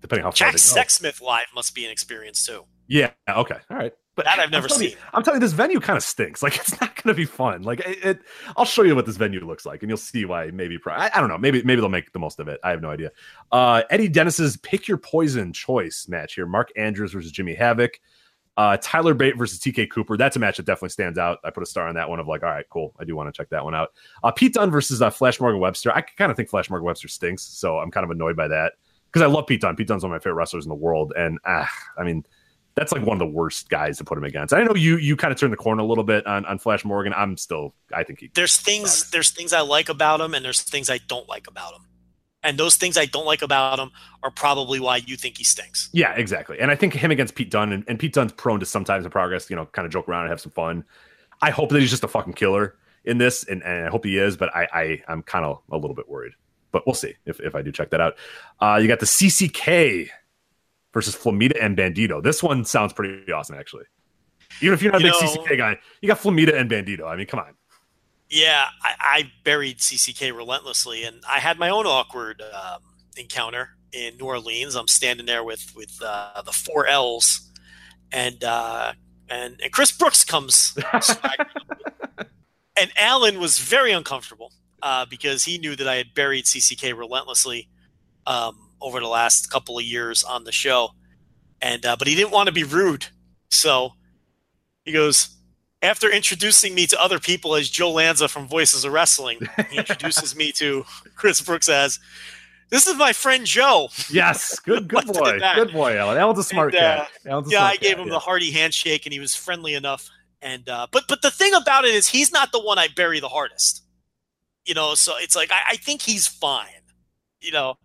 depending 0.00 0.24
how 0.24 0.30
Jack. 0.32 0.54
Sexsmith 0.54 1.20
live 1.20 1.46
must 1.54 1.74
be 1.74 1.84
an 1.84 1.90
experience 1.90 2.44
too. 2.44 2.64
Yeah. 2.88 3.10
Okay. 3.28 3.56
All 3.70 3.76
right. 3.76 3.92
But 4.20 4.26
That 4.26 4.38
I've 4.38 4.44
I'm 4.46 4.50
never 4.50 4.68
telling 4.68 4.88
you- 4.90 4.96
I'm 5.14 5.22
telling 5.22 5.40
you, 5.40 5.46
this 5.46 5.54
venue 5.54 5.80
kind 5.80 5.96
of 5.96 6.02
stinks. 6.02 6.42
Like, 6.50 6.56
it's 6.56 6.78
not 6.80 6.94
going 6.94 7.14
to 7.14 7.14
be 7.14 7.24
fun. 7.24 7.62
Like, 7.62 7.80
it, 7.80 8.04
it. 8.04 8.20
I'll 8.56 8.64
show 8.66 8.82
you 8.82 8.94
what 8.94 9.06
this 9.06 9.16
venue 9.16 9.40
looks 9.44 9.64
like, 9.64 9.82
and 9.82 9.88
you'll 9.90 9.96
see 9.96 10.24
why. 10.24 10.50
Maybe. 10.50 10.78
I, 10.86 11.10
I 11.14 11.20
don't 11.20 11.28
know. 11.28 11.38
Maybe. 11.38 11.62
Maybe 11.62 11.80
they'll 11.80 11.88
make 11.88 12.12
the 12.12 12.18
most 12.18 12.38
of 12.38 12.48
it. 12.48 12.60
I 12.62 12.70
have 12.70 12.82
no 12.82 12.90
idea. 12.90 13.12
Uh, 13.50 13.82
Eddie 13.88 14.08
Dennis's 14.08 14.56
pick 14.58 14.86
your 14.88 14.98
poison 14.98 15.52
choice 15.52 16.06
match 16.08 16.34
here: 16.34 16.44
Mark 16.46 16.70
Andrews 16.76 17.12
versus 17.12 17.32
Jimmy 17.32 17.54
Havoc. 17.54 17.98
Uh, 18.56 18.76
Tyler 18.82 19.14
Bate 19.14 19.38
versus 19.38 19.58
TK 19.58 19.90
Cooper. 19.90 20.18
That's 20.18 20.36
a 20.36 20.38
match 20.38 20.58
that 20.58 20.66
definitely 20.66 20.90
stands 20.90 21.18
out. 21.18 21.38
I 21.44 21.50
put 21.50 21.62
a 21.62 21.66
star 21.66 21.88
on 21.88 21.94
that 21.94 22.10
one 22.10 22.20
of 22.20 22.26
like, 22.28 22.42
all 22.42 22.50
right, 22.50 22.66
cool. 22.68 22.94
I 22.98 23.04
do 23.04 23.16
want 23.16 23.32
to 23.32 23.36
check 23.36 23.48
that 23.50 23.64
one 23.64 23.74
out. 23.74 23.92
Uh, 24.22 24.32
Pete 24.32 24.52
Dunne 24.52 24.70
versus 24.70 25.00
uh, 25.00 25.08
Flash 25.08 25.40
Morgan 25.40 25.60
Webster. 25.60 25.90
I 25.94 26.02
kind 26.02 26.30
of 26.30 26.36
think 26.36 26.50
Flash 26.50 26.68
Morgan 26.68 26.84
Webster 26.84 27.08
stinks, 27.08 27.42
so 27.42 27.78
I'm 27.78 27.90
kind 27.90 28.04
of 28.04 28.10
annoyed 28.10 28.36
by 28.36 28.48
that 28.48 28.74
because 29.06 29.22
I 29.22 29.26
love 29.26 29.46
Pete 29.46 29.62
Dunne. 29.62 29.76
Pete 29.76 29.88
Dunne's 29.88 30.02
one 30.02 30.12
of 30.12 30.14
my 30.14 30.18
favorite 30.18 30.34
wrestlers 30.34 30.66
in 30.66 30.68
the 30.68 30.74
world, 30.74 31.14
and 31.16 31.38
ah, 31.46 31.70
I 31.96 32.04
mean, 32.04 32.24
that's 32.74 32.92
like 32.92 33.02
one 33.02 33.16
of 33.16 33.18
the 33.18 33.26
worst 33.26 33.68
guys 33.68 33.98
to 33.98 34.04
put 34.04 34.16
him 34.16 34.24
against. 34.24 34.54
I 34.54 34.62
know 34.62 34.74
you 34.74 34.96
you 34.96 35.16
kind 35.16 35.32
of 35.32 35.38
turned 35.38 35.52
the 35.52 35.56
corner 35.56 35.82
a 35.82 35.86
little 35.86 36.04
bit 36.04 36.26
on, 36.26 36.44
on 36.46 36.58
Flash 36.58 36.84
Morgan. 36.84 37.12
I'm 37.14 37.36
still, 37.36 37.74
I 37.92 38.04
think 38.04 38.20
he. 38.20 38.30
There's 38.34 38.56
things 38.56 39.10
there's 39.10 39.30
things 39.30 39.52
I 39.52 39.60
like 39.60 39.88
about 39.88 40.20
him, 40.20 40.34
and 40.34 40.44
there's 40.44 40.62
things 40.62 40.88
I 40.88 40.98
don't 41.08 41.28
like 41.28 41.46
about 41.46 41.74
him. 41.74 41.86
And 42.42 42.56
those 42.56 42.76
things 42.76 42.96
I 42.96 43.04
don't 43.04 43.26
like 43.26 43.42
about 43.42 43.78
him 43.78 43.90
are 44.22 44.30
probably 44.30 44.80
why 44.80 44.96
you 44.96 45.16
think 45.16 45.36
he 45.36 45.44
stinks. 45.44 45.90
Yeah, 45.92 46.14
exactly. 46.14 46.58
And 46.58 46.70
I 46.70 46.74
think 46.74 46.94
him 46.94 47.10
against 47.10 47.34
Pete 47.34 47.50
Dunne 47.50 47.72
and, 47.72 47.84
and 47.86 47.98
Pete 47.98 48.14
Dunne's 48.14 48.32
prone 48.32 48.60
to 48.60 48.66
sometimes 48.66 49.04
in 49.04 49.10
progress, 49.10 49.50
you 49.50 49.56
know, 49.56 49.66
kind 49.66 49.84
of 49.84 49.92
joke 49.92 50.08
around 50.08 50.22
and 50.22 50.30
have 50.30 50.40
some 50.40 50.52
fun. 50.52 50.84
I 51.42 51.50
hope 51.50 51.68
that 51.70 51.80
he's 51.80 51.90
just 51.90 52.04
a 52.04 52.08
fucking 52.08 52.32
killer 52.34 52.76
in 53.04 53.18
this, 53.18 53.44
and, 53.44 53.62
and 53.62 53.86
I 53.86 53.90
hope 53.90 54.04
he 54.04 54.16
is, 54.16 54.36
but 54.36 54.54
I, 54.54 54.68
I 54.72 55.02
I'm 55.08 55.22
kind 55.22 55.44
of 55.44 55.60
a 55.70 55.76
little 55.76 55.94
bit 55.94 56.08
worried. 56.08 56.32
But 56.72 56.86
we'll 56.86 56.94
see 56.94 57.14
if, 57.26 57.40
if 57.40 57.54
I 57.54 57.62
do 57.62 57.72
check 57.72 57.90
that 57.90 58.00
out. 58.00 58.16
Uh, 58.60 58.78
you 58.80 58.88
got 58.88 59.00
the 59.00 59.06
CCK 59.06 60.08
versus 60.92 61.16
Flamita 61.16 61.62
and 61.62 61.76
Bandito. 61.76 62.22
This 62.22 62.42
one 62.42 62.64
sounds 62.64 62.92
pretty 62.92 63.30
awesome, 63.32 63.56
actually. 63.56 63.84
Even 64.60 64.74
if 64.74 64.82
you're 64.82 64.92
not 64.92 65.00
a 65.00 65.04
big 65.04 65.12
know- 65.12 65.20
CCK 65.20 65.56
guy, 65.56 65.78
you 66.00 66.08
got 66.08 66.18
Flamita 66.18 66.54
and 66.58 66.70
Bandito. 66.70 67.06
I 67.06 67.16
mean, 67.16 67.26
come 67.26 67.40
on. 67.40 67.54
Yeah, 68.28 68.64
I, 68.82 68.94
I 69.00 69.32
buried 69.42 69.78
CCK 69.78 70.34
relentlessly, 70.36 71.02
and 71.02 71.20
I 71.28 71.40
had 71.40 71.58
my 71.58 71.68
own 71.68 71.84
awkward 71.86 72.40
um, 72.42 72.80
encounter 73.16 73.70
in 73.92 74.16
New 74.18 74.26
Orleans. 74.26 74.76
I'm 74.76 74.86
standing 74.86 75.26
there 75.26 75.42
with 75.42 75.72
with 75.74 76.00
uh, 76.00 76.40
the 76.42 76.52
four 76.52 76.86
L's, 76.86 77.50
and 78.12 78.42
uh, 78.44 78.92
and 79.28 79.60
and 79.60 79.72
Chris 79.72 79.90
Brooks 79.90 80.24
comes, 80.24 80.78
and 82.76 82.92
Alan 82.96 83.40
was 83.40 83.58
very 83.58 83.90
uncomfortable 83.90 84.52
uh, 84.80 85.06
because 85.06 85.44
he 85.44 85.58
knew 85.58 85.74
that 85.74 85.88
I 85.88 85.96
had 85.96 86.14
buried 86.14 86.44
CCK 86.44 86.96
relentlessly 86.96 87.68
um, 88.26 88.69
over 88.80 89.00
the 89.00 89.08
last 89.08 89.50
couple 89.50 89.78
of 89.78 89.84
years 89.84 90.24
on 90.24 90.44
the 90.44 90.52
show, 90.52 90.90
and 91.60 91.84
uh, 91.84 91.96
but 91.96 92.08
he 92.08 92.14
didn't 92.14 92.32
want 92.32 92.46
to 92.46 92.52
be 92.52 92.64
rude, 92.64 93.06
so 93.50 93.94
he 94.84 94.92
goes 94.92 95.36
after 95.82 96.10
introducing 96.10 96.74
me 96.74 96.86
to 96.86 97.00
other 97.00 97.18
people 97.18 97.54
as 97.54 97.70
Joe 97.70 97.90
Lanza 97.90 98.28
from 98.28 98.46
Voices 98.46 98.84
of 98.84 98.92
Wrestling, 98.92 99.38
he 99.70 99.78
introduces 99.78 100.36
me 100.36 100.52
to 100.52 100.84
Chris 101.16 101.40
Brooks 101.40 101.68
as 101.68 101.98
this 102.70 102.86
is 102.86 102.96
my 102.96 103.12
friend 103.12 103.44
Joe. 103.44 103.88
Yes, 104.10 104.58
good, 104.60 104.88
good 104.88 105.06
Left 105.06 105.10
it 105.10 105.42
at 105.42 105.56
boy, 105.56 105.64
good 105.64 105.72
boy, 105.72 105.96
Alan. 105.96 106.18
Alan's 106.18 106.38
a 106.38 106.44
smart 106.44 106.74
And, 106.74 106.84
uh, 106.84 106.96
cat. 107.04 107.08
Alan's 107.26 107.52
Yeah, 107.52 107.64
I 107.64 107.76
gave 107.76 107.92
cat, 107.92 108.00
him 108.00 108.06
yeah. 108.06 108.12
the 108.12 108.18
hearty 108.20 108.50
handshake, 108.50 109.06
and 109.06 109.12
he 109.12 109.18
was 109.18 109.34
friendly 109.34 109.74
enough. 109.74 110.08
And 110.42 110.68
uh, 110.68 110.86
but 110.90 111.04
but 111.08 111.22
the 111.22 111.30
thing 111.30 111.52
about 111.54 111.84
it 111.84 111.94
is, 111.94 112.08
he's 112.08 112.32
not 112.32 112.52
the 112.52 112.60
one 112.60 112.78
I 112.78 112.88
bury 112.88 113.20
the 113.20 113.28
hardest. 113.28 113.82
You 114.64 114.74
know, 114.74 114.94
so 114.94 115.14
it's 115.16 115.34
like 115.34 115.50
I, 115.50 115.72
I 115.72 115.76
think 115.76 116.02
he's 116.02 116.26
fine. 116.28 116.68
You 117.40 117.52
know, 117.52 117.78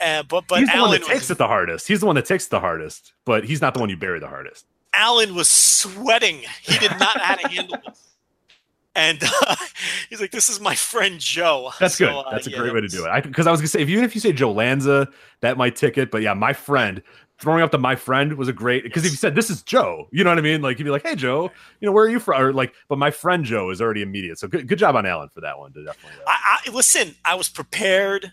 uh, 0.00 0.22
but 0.24 0.44
but 0.48 0.60
he's 0.60 0.68
the 0.68 0.76
Alan 0.76 0.90
one 0.90 1.00
that 1.00 1.06
takes 1.06 1.20
was, 1.22 1.30
it 1.32 1.38
the 1.38 1.46
hardest. 1.46 1.88
He's 1.88 2.00
the 2.00 2.06
one 2.06 2.16
that 2.16 2.26
takes 2.26 2.46
the 2.48 2.60
hardest, 2.60 3.12
but 3.24 3.44
he's 3.44 3.60
not 3.60 3.74
the 3.74 3.80
one 3.80 3.88
you 3.88 3.96
bury 3.96 4.20
the 4.20 4.28
hardest. 4.28 4.66
Alan 4.92 5.34
was 5.34 5.48
sweating. 5.48 6.42
He 6.62 6.78
did 6.78 6.90
not 6.92 7.16
know 7.16 7.22
how 7.22 7.34
to 7.36 7.48
handle 7.48 7.78
this. 7.86 8.02
And 8.98 9.22
uh, 9.22 9.56
he's 10.08 10.22
like, 10.22 10.30
"This 10.30 10.48
is 10.48 10.58
my 10.58 10.74
friend 10.74 11.20
Joe." 11.20 11.70
That's 11.78 11.96
So, 11.96 12.06
good. 12.06 12.14
uh, 12.14 12.30
That's 12.30 12.46
a 12.46 12.50
yeah, 12.50 12.56
great 12.56 12.72
way 12.72 12.80
to 12.80 12.88
do 12.88 13.04
it. 13.04 13.24
Because 13.24 13.46
I, 13.46 13.50
was 13.50 13.60
gonna 13.60 13.68
say, 13.68 13.82
if 13.82 13.90
even 13.90 14.04
if 14.04 14.14
you 14.14 14.22
say 14.22 14.32
Joe 14.32 14.50
Lanza, 14.50 15.06
that 15.42 15.58
might 15.58 15.76
tick 15.76 15.98
it. 15.98 16.10
But 16.10 16.22
yeah, 16.22 16.32
my 16.32 16.54
friend 16.54 17.02
throwing 17.38 17.62
up 17.62 17.70
the 17.72 17.78
my 17.78 17.94
friend 17.94 18.32
was 18.38 18.48
a 18.48 18.54
great. 18.54 18.84
Because 18.84 19.04
if 19.04 19.10
you 19.10 19.18
said 19.18 19.34
this 19.34 19.50
is 19.50 19.60
Joe, 19.60 20.08
you 20.12 20.24
know 20.24 20.30
what 20.30 20.38
I 20.38 20.40
mean? 20.40 20.62
Like 20.62 20.78
you'd 20.78 20.86
be 20.86 20.90
like, 20.90 21.02
hey 21.06 21.14
Joe, 21.14 21.50
you 21.80 21.84
know 21.86 21.92
where 21.92 22.06
are 22.06 22.08
you 22.08 22.18
from? 22.18 22.40
Or 22.40 22.54
like, 22.54 22.72
but 22.88 22.96
my 22.96 23.10
friend 23.10 23.44
Joe 23.44 23.68
is 23.68 23.82
already 23.82 24.00
immediate. 24.00 24.38
So 24.38 24.48
good, 24.48 24.66
good 24.66 24.78
job 24.78 24.96
on 24.96 25.04
Alan 25.04 25.28
for 25.28 25.42
that 25.42 25.58
one. 25.58 25.72
Definitely. 25.72 26.22
uh, 26.26 26.30
I, 26.30 26.60
I 26.66 26.70
listen. 26.70 27.14
I 27.22 27.34
was 27.34 27.50
prepared 27.50 28.32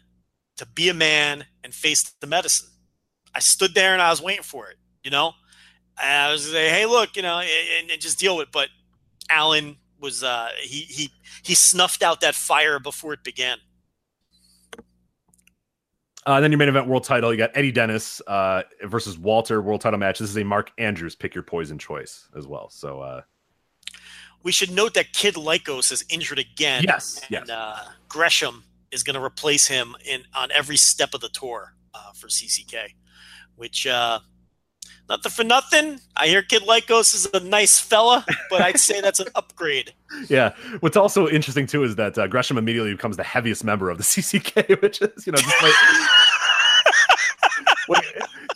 to 0.58 0.66
be 0.66 0.90
a 0.90 0.94
man 0.94 1.46
and 1.64 1.74
face 1.74 2.04
the 2.20 2.28
medicine. 2.28 2.70
I 3.36 3.40
stood 3.40 3.74
there 3.74 3.94
and 3.94 4.02
I 4.02 4.10
was 4.10 4.22
waiting 4.22 4.44
for 4.44 4.70
it. 4.70 4.78
You 5.04 5.12
know, 5.12 5.34
and 6.02 6.12
I 6.12 6.32
was 6.32 6.48
like, 6.54 6.70
"Hey, 6.70 6.86
look, 6.86 7.16
you 7.16 7.22
know, 7.22 7.40
and, 7.40 7.92
and 7.92 8.02
just 8.02 8.20
deal 8.20 8.38
with." 8.38 8.48
it. 8.48 8.52
But 8.54 8.70
Alan 9.30 9.78
was 10.00 10.24
uh, 10.24 10.50
he 10.62 10.82
he 10.82 11.10
he 11.44 11.56
snuffed 11.56 12.04
out 12.04 12.22
that 12.22 12.36
fire 12.36 12.80
before 12.80 13.14
it 13.14 13.24
began. 13.24 13.58
Uh, 16.26 16.40
then 16.40 16.52
your 16.52 16.58
main 16.58 16.70
event 16.70 16.88
world 16.88 17.04
title, 17.04 17.34
you 17.34 17.38
got 17.38 17.52
Eddie 17.54 17.72
Dennis 17.72 18.22
uh, 18.28 18.64
versus 18.84 19.18
Walter 19.18 19.62
world 19.62 19.82
title 19.82 20.00
match. 20.00 20.20
This 20.20 20.30
is 20.30 20.38
a 20.38 20.44
Mark 20.44 20.72
Andrews 20.78 21.16
pick 21.16 21.36
your 21.36 21.44
poison 21.44 21.78
choice 21.78 22.30
as 22.38 22.48
well. 22.48 22.70
So 22.70 23.02
uh, 23.02 23.22
We 24.42 24.54
should 24.54 24.72
note 24.72 24.94
that 24.94 25.12
Kid 25.12 25.36
Lycos 25.36 25.92
is 25.92 26.06
injured 26.10 26.40
again. 26.40 26.84
Yes, 26.88 27.20
and 27.24 27.30
yes. 27.30 27.50
Uh, 27.50 27.78
Gresham 28.08 28.64
is 28.94 29.04
going 29.04 29.16
to 29.16 29.24
replace 29.24 29.68
him 29.68 29.96
in 30.06 30.24
on 30.36 30.52
every 30.52 30.78
step 30.78 31.14
of 31.14 31.22
the 31.22 31.30
tour 31.30 31.74
uh, 31.94 32.12
for 32.14 32.28
CCK, 32.28 32.94
which 33.56 33.88
uh, 33.88 34.20
nothing 35.10 35.32
for 35.32 35.44
nothing. 35.44 36.00
I 36.16 36.28
hear 36.28 36.42
Kid 36.42 36.64
Lycos 36.64 37.14
is 37.14 37.28
a 37.34 37.40
nice 37.40 37.80
fella, 37.80 38.26
but 38.50 38.62
I'd 38.62 38.80
say 38.80 39.02
that's 39.02 39.20
an 39.20 39.28
upgrade. 39.36 39.94
yeah, 40.30 40.54
what's 40.80 40.98
also 40.98 41.28
interesting 41.28 41.68
too 41.68 41.84
is 41.84 41.96
that 41.96 42.18
uh, 42.18 42.28
Gresham 42.28 42.58
immediately 42.58 42.94
becomes 42.94 43.18
the 43.18 43.24
heaviest 43.24 43.64
member 43.64 43.90
of 43.90 43.98
the 43.98 44.04
CCK, 44.04 44.82
which 44.82 45.02
is 45.02 45.26
you 45.26 45.32
know 45.32 45.40
just 45.40 45.64
like. 45.64 45.74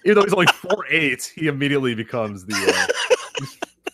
Even 0.05 0.15
though 0.15 0.23
he's 0.23 0.33
only 0.33 0.47
four 0.47 0.85
eight, 0.89 1.33
he 1.35 1.47
immediately 1.47 1.93
becomes 1.93 2.45
the 2.45 2.55
uh, 2.55 3.45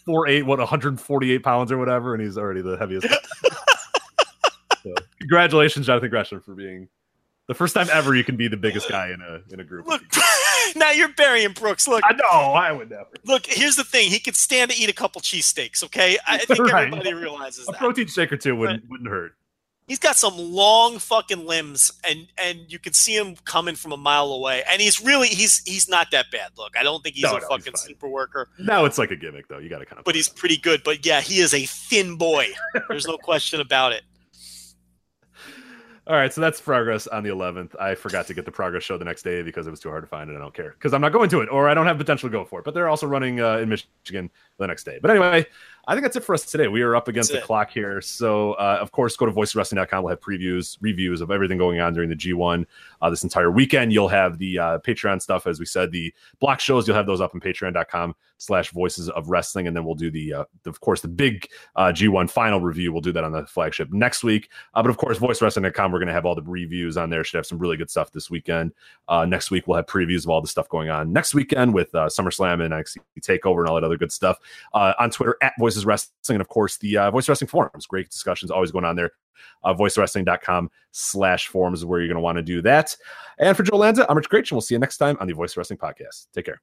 four 0.05 0.27
eight, 0.27 0.43
what 0.43 0.59
148 0.59 1.39
pounds 1.39 1.71
or 1.71 1.79
whatever, 1.79 2.13
and 2.13 2.21
he's 2.21 2.37
already 2.37 2.61
the 2.61 2.77
heaviest. 2.77 3.07
So, 4.83 4.93
congratulations, 5.19 5.85
Jonathan 5.87 6.09
Gresham, 6.09 6.41
for 6.41 6.53
being 6.55 6.87
the 7.47 7.53
first 7.53 7.73
time 7.73 7.87
ever 7.91 8.15
you 8.15 8.23
can 8.23 8.37
be 8.37 8.47
the 8.47 8.57
biggest 8.57 8.87
guy 8.89 9.07
in 9.11 9.21
a 9.21 9.41
in 9.53 9.59
a 9.59 9.63
group. 9.63 9.87
Look, 9.87 10.01
now 10.75 10.91
you're 10.91 11.13
burying 11.13 11.51
Brooks. 11.53 11.87
Look, 11.87 12.03
I 12.05 12.13
know, 12.13 12.53
I 12.53 12.71
would 12.71 12.89
never. 12.89 13.07
look. 13.25 13.45
Here's 13.45 13.75
the 13.75 13.83
thing: 13.83 14.09
he 14.09 14.19
could 14.19 14.35
stand 14.35 14.71
to 14.71 14.77
eat 14.77 14.89
a 14.89 14.93
couple 14.93 15.21
cheesesteaks. 15.21 15.83
Okay, 15.83 16.17
I 16.27 16.37
think 16.45 16.59
Right. 16.59 16.87
everybody 16.87 17.13
realizes 17.13 17.67
A 17.67 17.71
that. 17.71 17.79
protein 17.79 18.07
shake 18.07 18.31
or 18.31 18.37
two 18.37 18.55
wouldn't 18.55 18.89
wouldn't 18.89 19.09
hurt. 19.09 19.33
He's 19.85 19.99
got 19.99 20.15
some 20.15 20.37
long 20.37 20.97
fucking 20.97 21.45
limbs, 21.45 21.91
and 22.07 22.27
and 22.41 22.59
you 22.71 22.79
can 22.79 22.93
see 22.93 23.17
him 23.17 23.35
coming 23.43 23.75
from 23.75 23.91
a 23.91 23.97
mile 23.97 24.27
away. 24.31 24.63
And 24.71 24.81
he's 24.81 25.03
really 25.03 25.27
he's 25.27 25.61
he's 25.65 25.89
not 25.89 26.11
that 26.11 26.27
bad. 26.31 26.51
Look, 26.57 26.77
I 26.79 26.83
don't 26.83 27.03
think 27.03 27.15
he's 27.15 27.25
No, 27.25 27.35
a 27.35 27.41
no, 27.41 27.47
fucking 27.49 27.73
fine. 27.73 27.87
super 27.89 28.07
worker, 28.07 28.47
Now 28.57 28.85
it's 28.85 28.97
like 28.97 29.11
a 29.11 29.17
gimmick, 29.17 29.49
though. 29.49 29.57
You 29.57 29.67
got 29.67 29.79
to 29.79 29.85
kind 29.85 29.99
of. 29.99 30.05
but 30.05 30.15
he's 30.15 30.29
pretty 30.29 30.55
good. 30.55 30.83
But 30.85 31.05
yeah, 31.05 31.19
he 31.19 31.39
is 31.39 31.53
a 31.53 31.65
thin 31.65 32.15
boy. 32.15 32.47
There's 32.87 33.05
no 33.05 33.17
question 33.17 33.59
about 33.59 33.91
it. 33.91 34.03
All 36.05 36.15
right, 36.15 36.33
so 36.33 36.41
that's 36.41 36.59
progress 36.59 37.07
on 37.07 37.23
the 37.23 37.29
11th. 37.29 37.79
I 37.79 37.95
forgot 37.95 38.27
to 38.27 38.33
get 38.33 38.43
the 38.43 38.51
progress 38.51 38.83
show 38.83 38.97
the 38.97 39.05
next 39.05 39.23
day 39.23 39.41
because 39.41 39.67
it 39.67 39.71
was 39.71 39.79
too 39.79 39.87
hard 39.87 40.03
to 40.03 40.07
find, 40.07 40.29
and 40.29 40.37
I 40.37 40.41
don't 40.41 40.53
care 40.53 40.71
because 40.71 40.93
I'm 40.93 40.99
not 40.99 41.13
going 41.13 41.29
to 41.29 41.39
it, 41.39 41.47
or 41.49 41.69
I 41.69 41.73
don't 41.73 41.85
have 41.85 41.97
potential 41.97 42.27
to 42.27 42.33
go 42.33 42.43
for 42.43 42.59
it. 42.59 42.65
But 42.65 42.73
they're 42.73 42.89
also 42.89 43.07
running 43.07 43.39
uh, 43.39 43.59
in 43.59 43.69
Michigan 43.69 44.29
the 44.57 44.67
next 44.67 44.83
day. 44.83 44.99
But 45.01 45.11
anyway, 45.11 45.45
I 45.85 45.93
think 45.93 46.03
that's 46.03 46.15
it 46.15 46.23
for 46.23 46.33
us 46.33 46.45
today. 46.45 46.69
We 46.69 46.81
are 46.81 46.95
up 46.95 47.09
against 47.09 47.29
That's 47.29 47.41
the 47.41 47.43
it. 47.43 47.47
clock 47.47 47.69
here, 47.69 47.99
so 47.99 48.53
uh, 48.53 48.77
of 48.79 48.93
course, 48.93 49.17
go 49.17 49.25
to 49.25 49.31
voicewrestling.com. 49.33 50.03
We'll 50.03 50.11
have 50.11 50.21
previews, 50.21 50.77
reviews 50.79 51.19
of 51.19 51.29
everything 51.29 51.57
going 51.57 51.81
on 51.81 51.93
during 51.93 52.09
the 52.09 52.15
G1 52.15 52.65
uh, 53.01 53.09
this 53.09 53.23
entire 53.23 53.51
weekend. 53.51 53.91
You'll 53.91 54.07
have 54.07 54.37
the 54.37 54.59
uh, 54.59 54.79
Patreon 54.79 55.21
stuff, 55.21 55.45
as 55.45 55.59
we 55.59 55.65
said, 55.65 55.91
the 55.91 56.13
block 56.39 56.61
shows. 56.61 56.87
You'll 56.87 56.95
have 56.95 57.05
those 57.05 57.19
up 57.19 57.35
on 57.35 57.41
Patreon.com/slash 57.41 58.71
Voices 58.71 59.09
of 59.09 59.27
Wrestling, 59.29 59.67
and 59.67 59.75
then 59.75 59.83
we'll 59.83 59.95
do 59.95 60.09
the, 60.09 60.33
uh, 60.33 60.43
the 60.63 60.69
of 60.69 60.79
course, 60.79 61.01
the 61.01 61.09
big 61.09 61.49
uh, 61.75 61.87
G1 61.87 62.29
final 62.29 62.61
review. 62.61 62.93
We'll 62.93 63.01
do 63.01 63.11
that 63.11 63.25
on 63.25 63.33
the 63.33 63.45
flagship 63.45 63.91
next 63.91 64.23
week. 64.23 64.49
Uh, 64.73 64.83
but 64.83 64.89
of 64.89 64.95
course, 64.95 65.19
voicewrestling.com, 65.19 65.91
we're 65.91 65.99
going 65.99 66.07
to 66.07 66.13
have 66.13 66.25
all 66.25 66.35
the 66.35 66.43
reviews 66.43 66.95
on 66.95 67.09
there. 67.09 67.25
Should 67.25 67.39
have 67.39 67.45
some 67.45 67.59
really 67.59 67.75
good 67.75 67.89
stuff 67.89 68.09
this 68.13 68.29
weekend. 68.29 68.71
Uh, 69.09 69.25
next 69.25 69.51
week, 69.51 69.67
we'll 69.67 69.75
have 69.75 69.87
previews 69.87 70.23
of 70.23 70.29
all 70.29 70.39
the 70.39 70.47
stuff 70.47 70.69
going 70.69 70.89
on 70.89 71.11
next 71.11 71.33
weekend 71.33 71.73
with 71.73 71.93
uh, 71.93 72.05
SummerSlam 72.05 72.63
and 72.63 72.73
NXT 72.73 72.99
TakeOver 73.19 73.59
and 73.59 73.67
all 73.67 73.75
that 73.75 73.83
other 73.83 73.97
good 73.97 74.13
stuff. 74.13 74.39
Uh, 74.73 74.93
on 74.97 75.09
Twitter, 75.09 75.35
at 75.41 75.51
Voices 75.73 75.85
Wrestling. 75.85 76.35
And 76.35 76.41
of 76.41 76.47
course, 76.47 76.77
the 76.77 76.97
uh, 76.97 77.11
Voice 77.11 77.27
Wrestling 77.27 77.47
forums. 77.47 77.85
Great 77.85 78.09
discussions 78.09 78.51
always 78.51 78.71
going 78.71 78.85
on 78.85 78.95
there. 78.95 79.11
Uh, 79.63 79.73
voicewrestling.com 79.73 80.69
slash 80.91 81.47
forums 81.47 81.79
is 81.79 81.85
where 81.85 81.99
you're 81.99 82.07
going 82.07 82.15
to 82.15 82.21
want 82.21 82.37
to 82.37 82.43
do 82.43 82.61
that. 82.61 82.95
And 83.39 83.57
for 83.57 83.63
Joe 83.63 83.77
Lanza, 83.77 84.05
I'm 84.09 84.17
Rich 84.17 84.29
Kraetsch, 84.29 84.51
and 84.51 84.51
we'll 84.51 84.61
see 84.61 84.75
you 84.75 84.79
next 84.79 84.97
time 84.97 85.17
on 85.19 85.27
the 85.27 85.33
Voice 85.33 85.57
Wrestling 85.57 85.79
Podcast. 85.79 86.27
Take 86.33 86.45
care. 86.45 86.61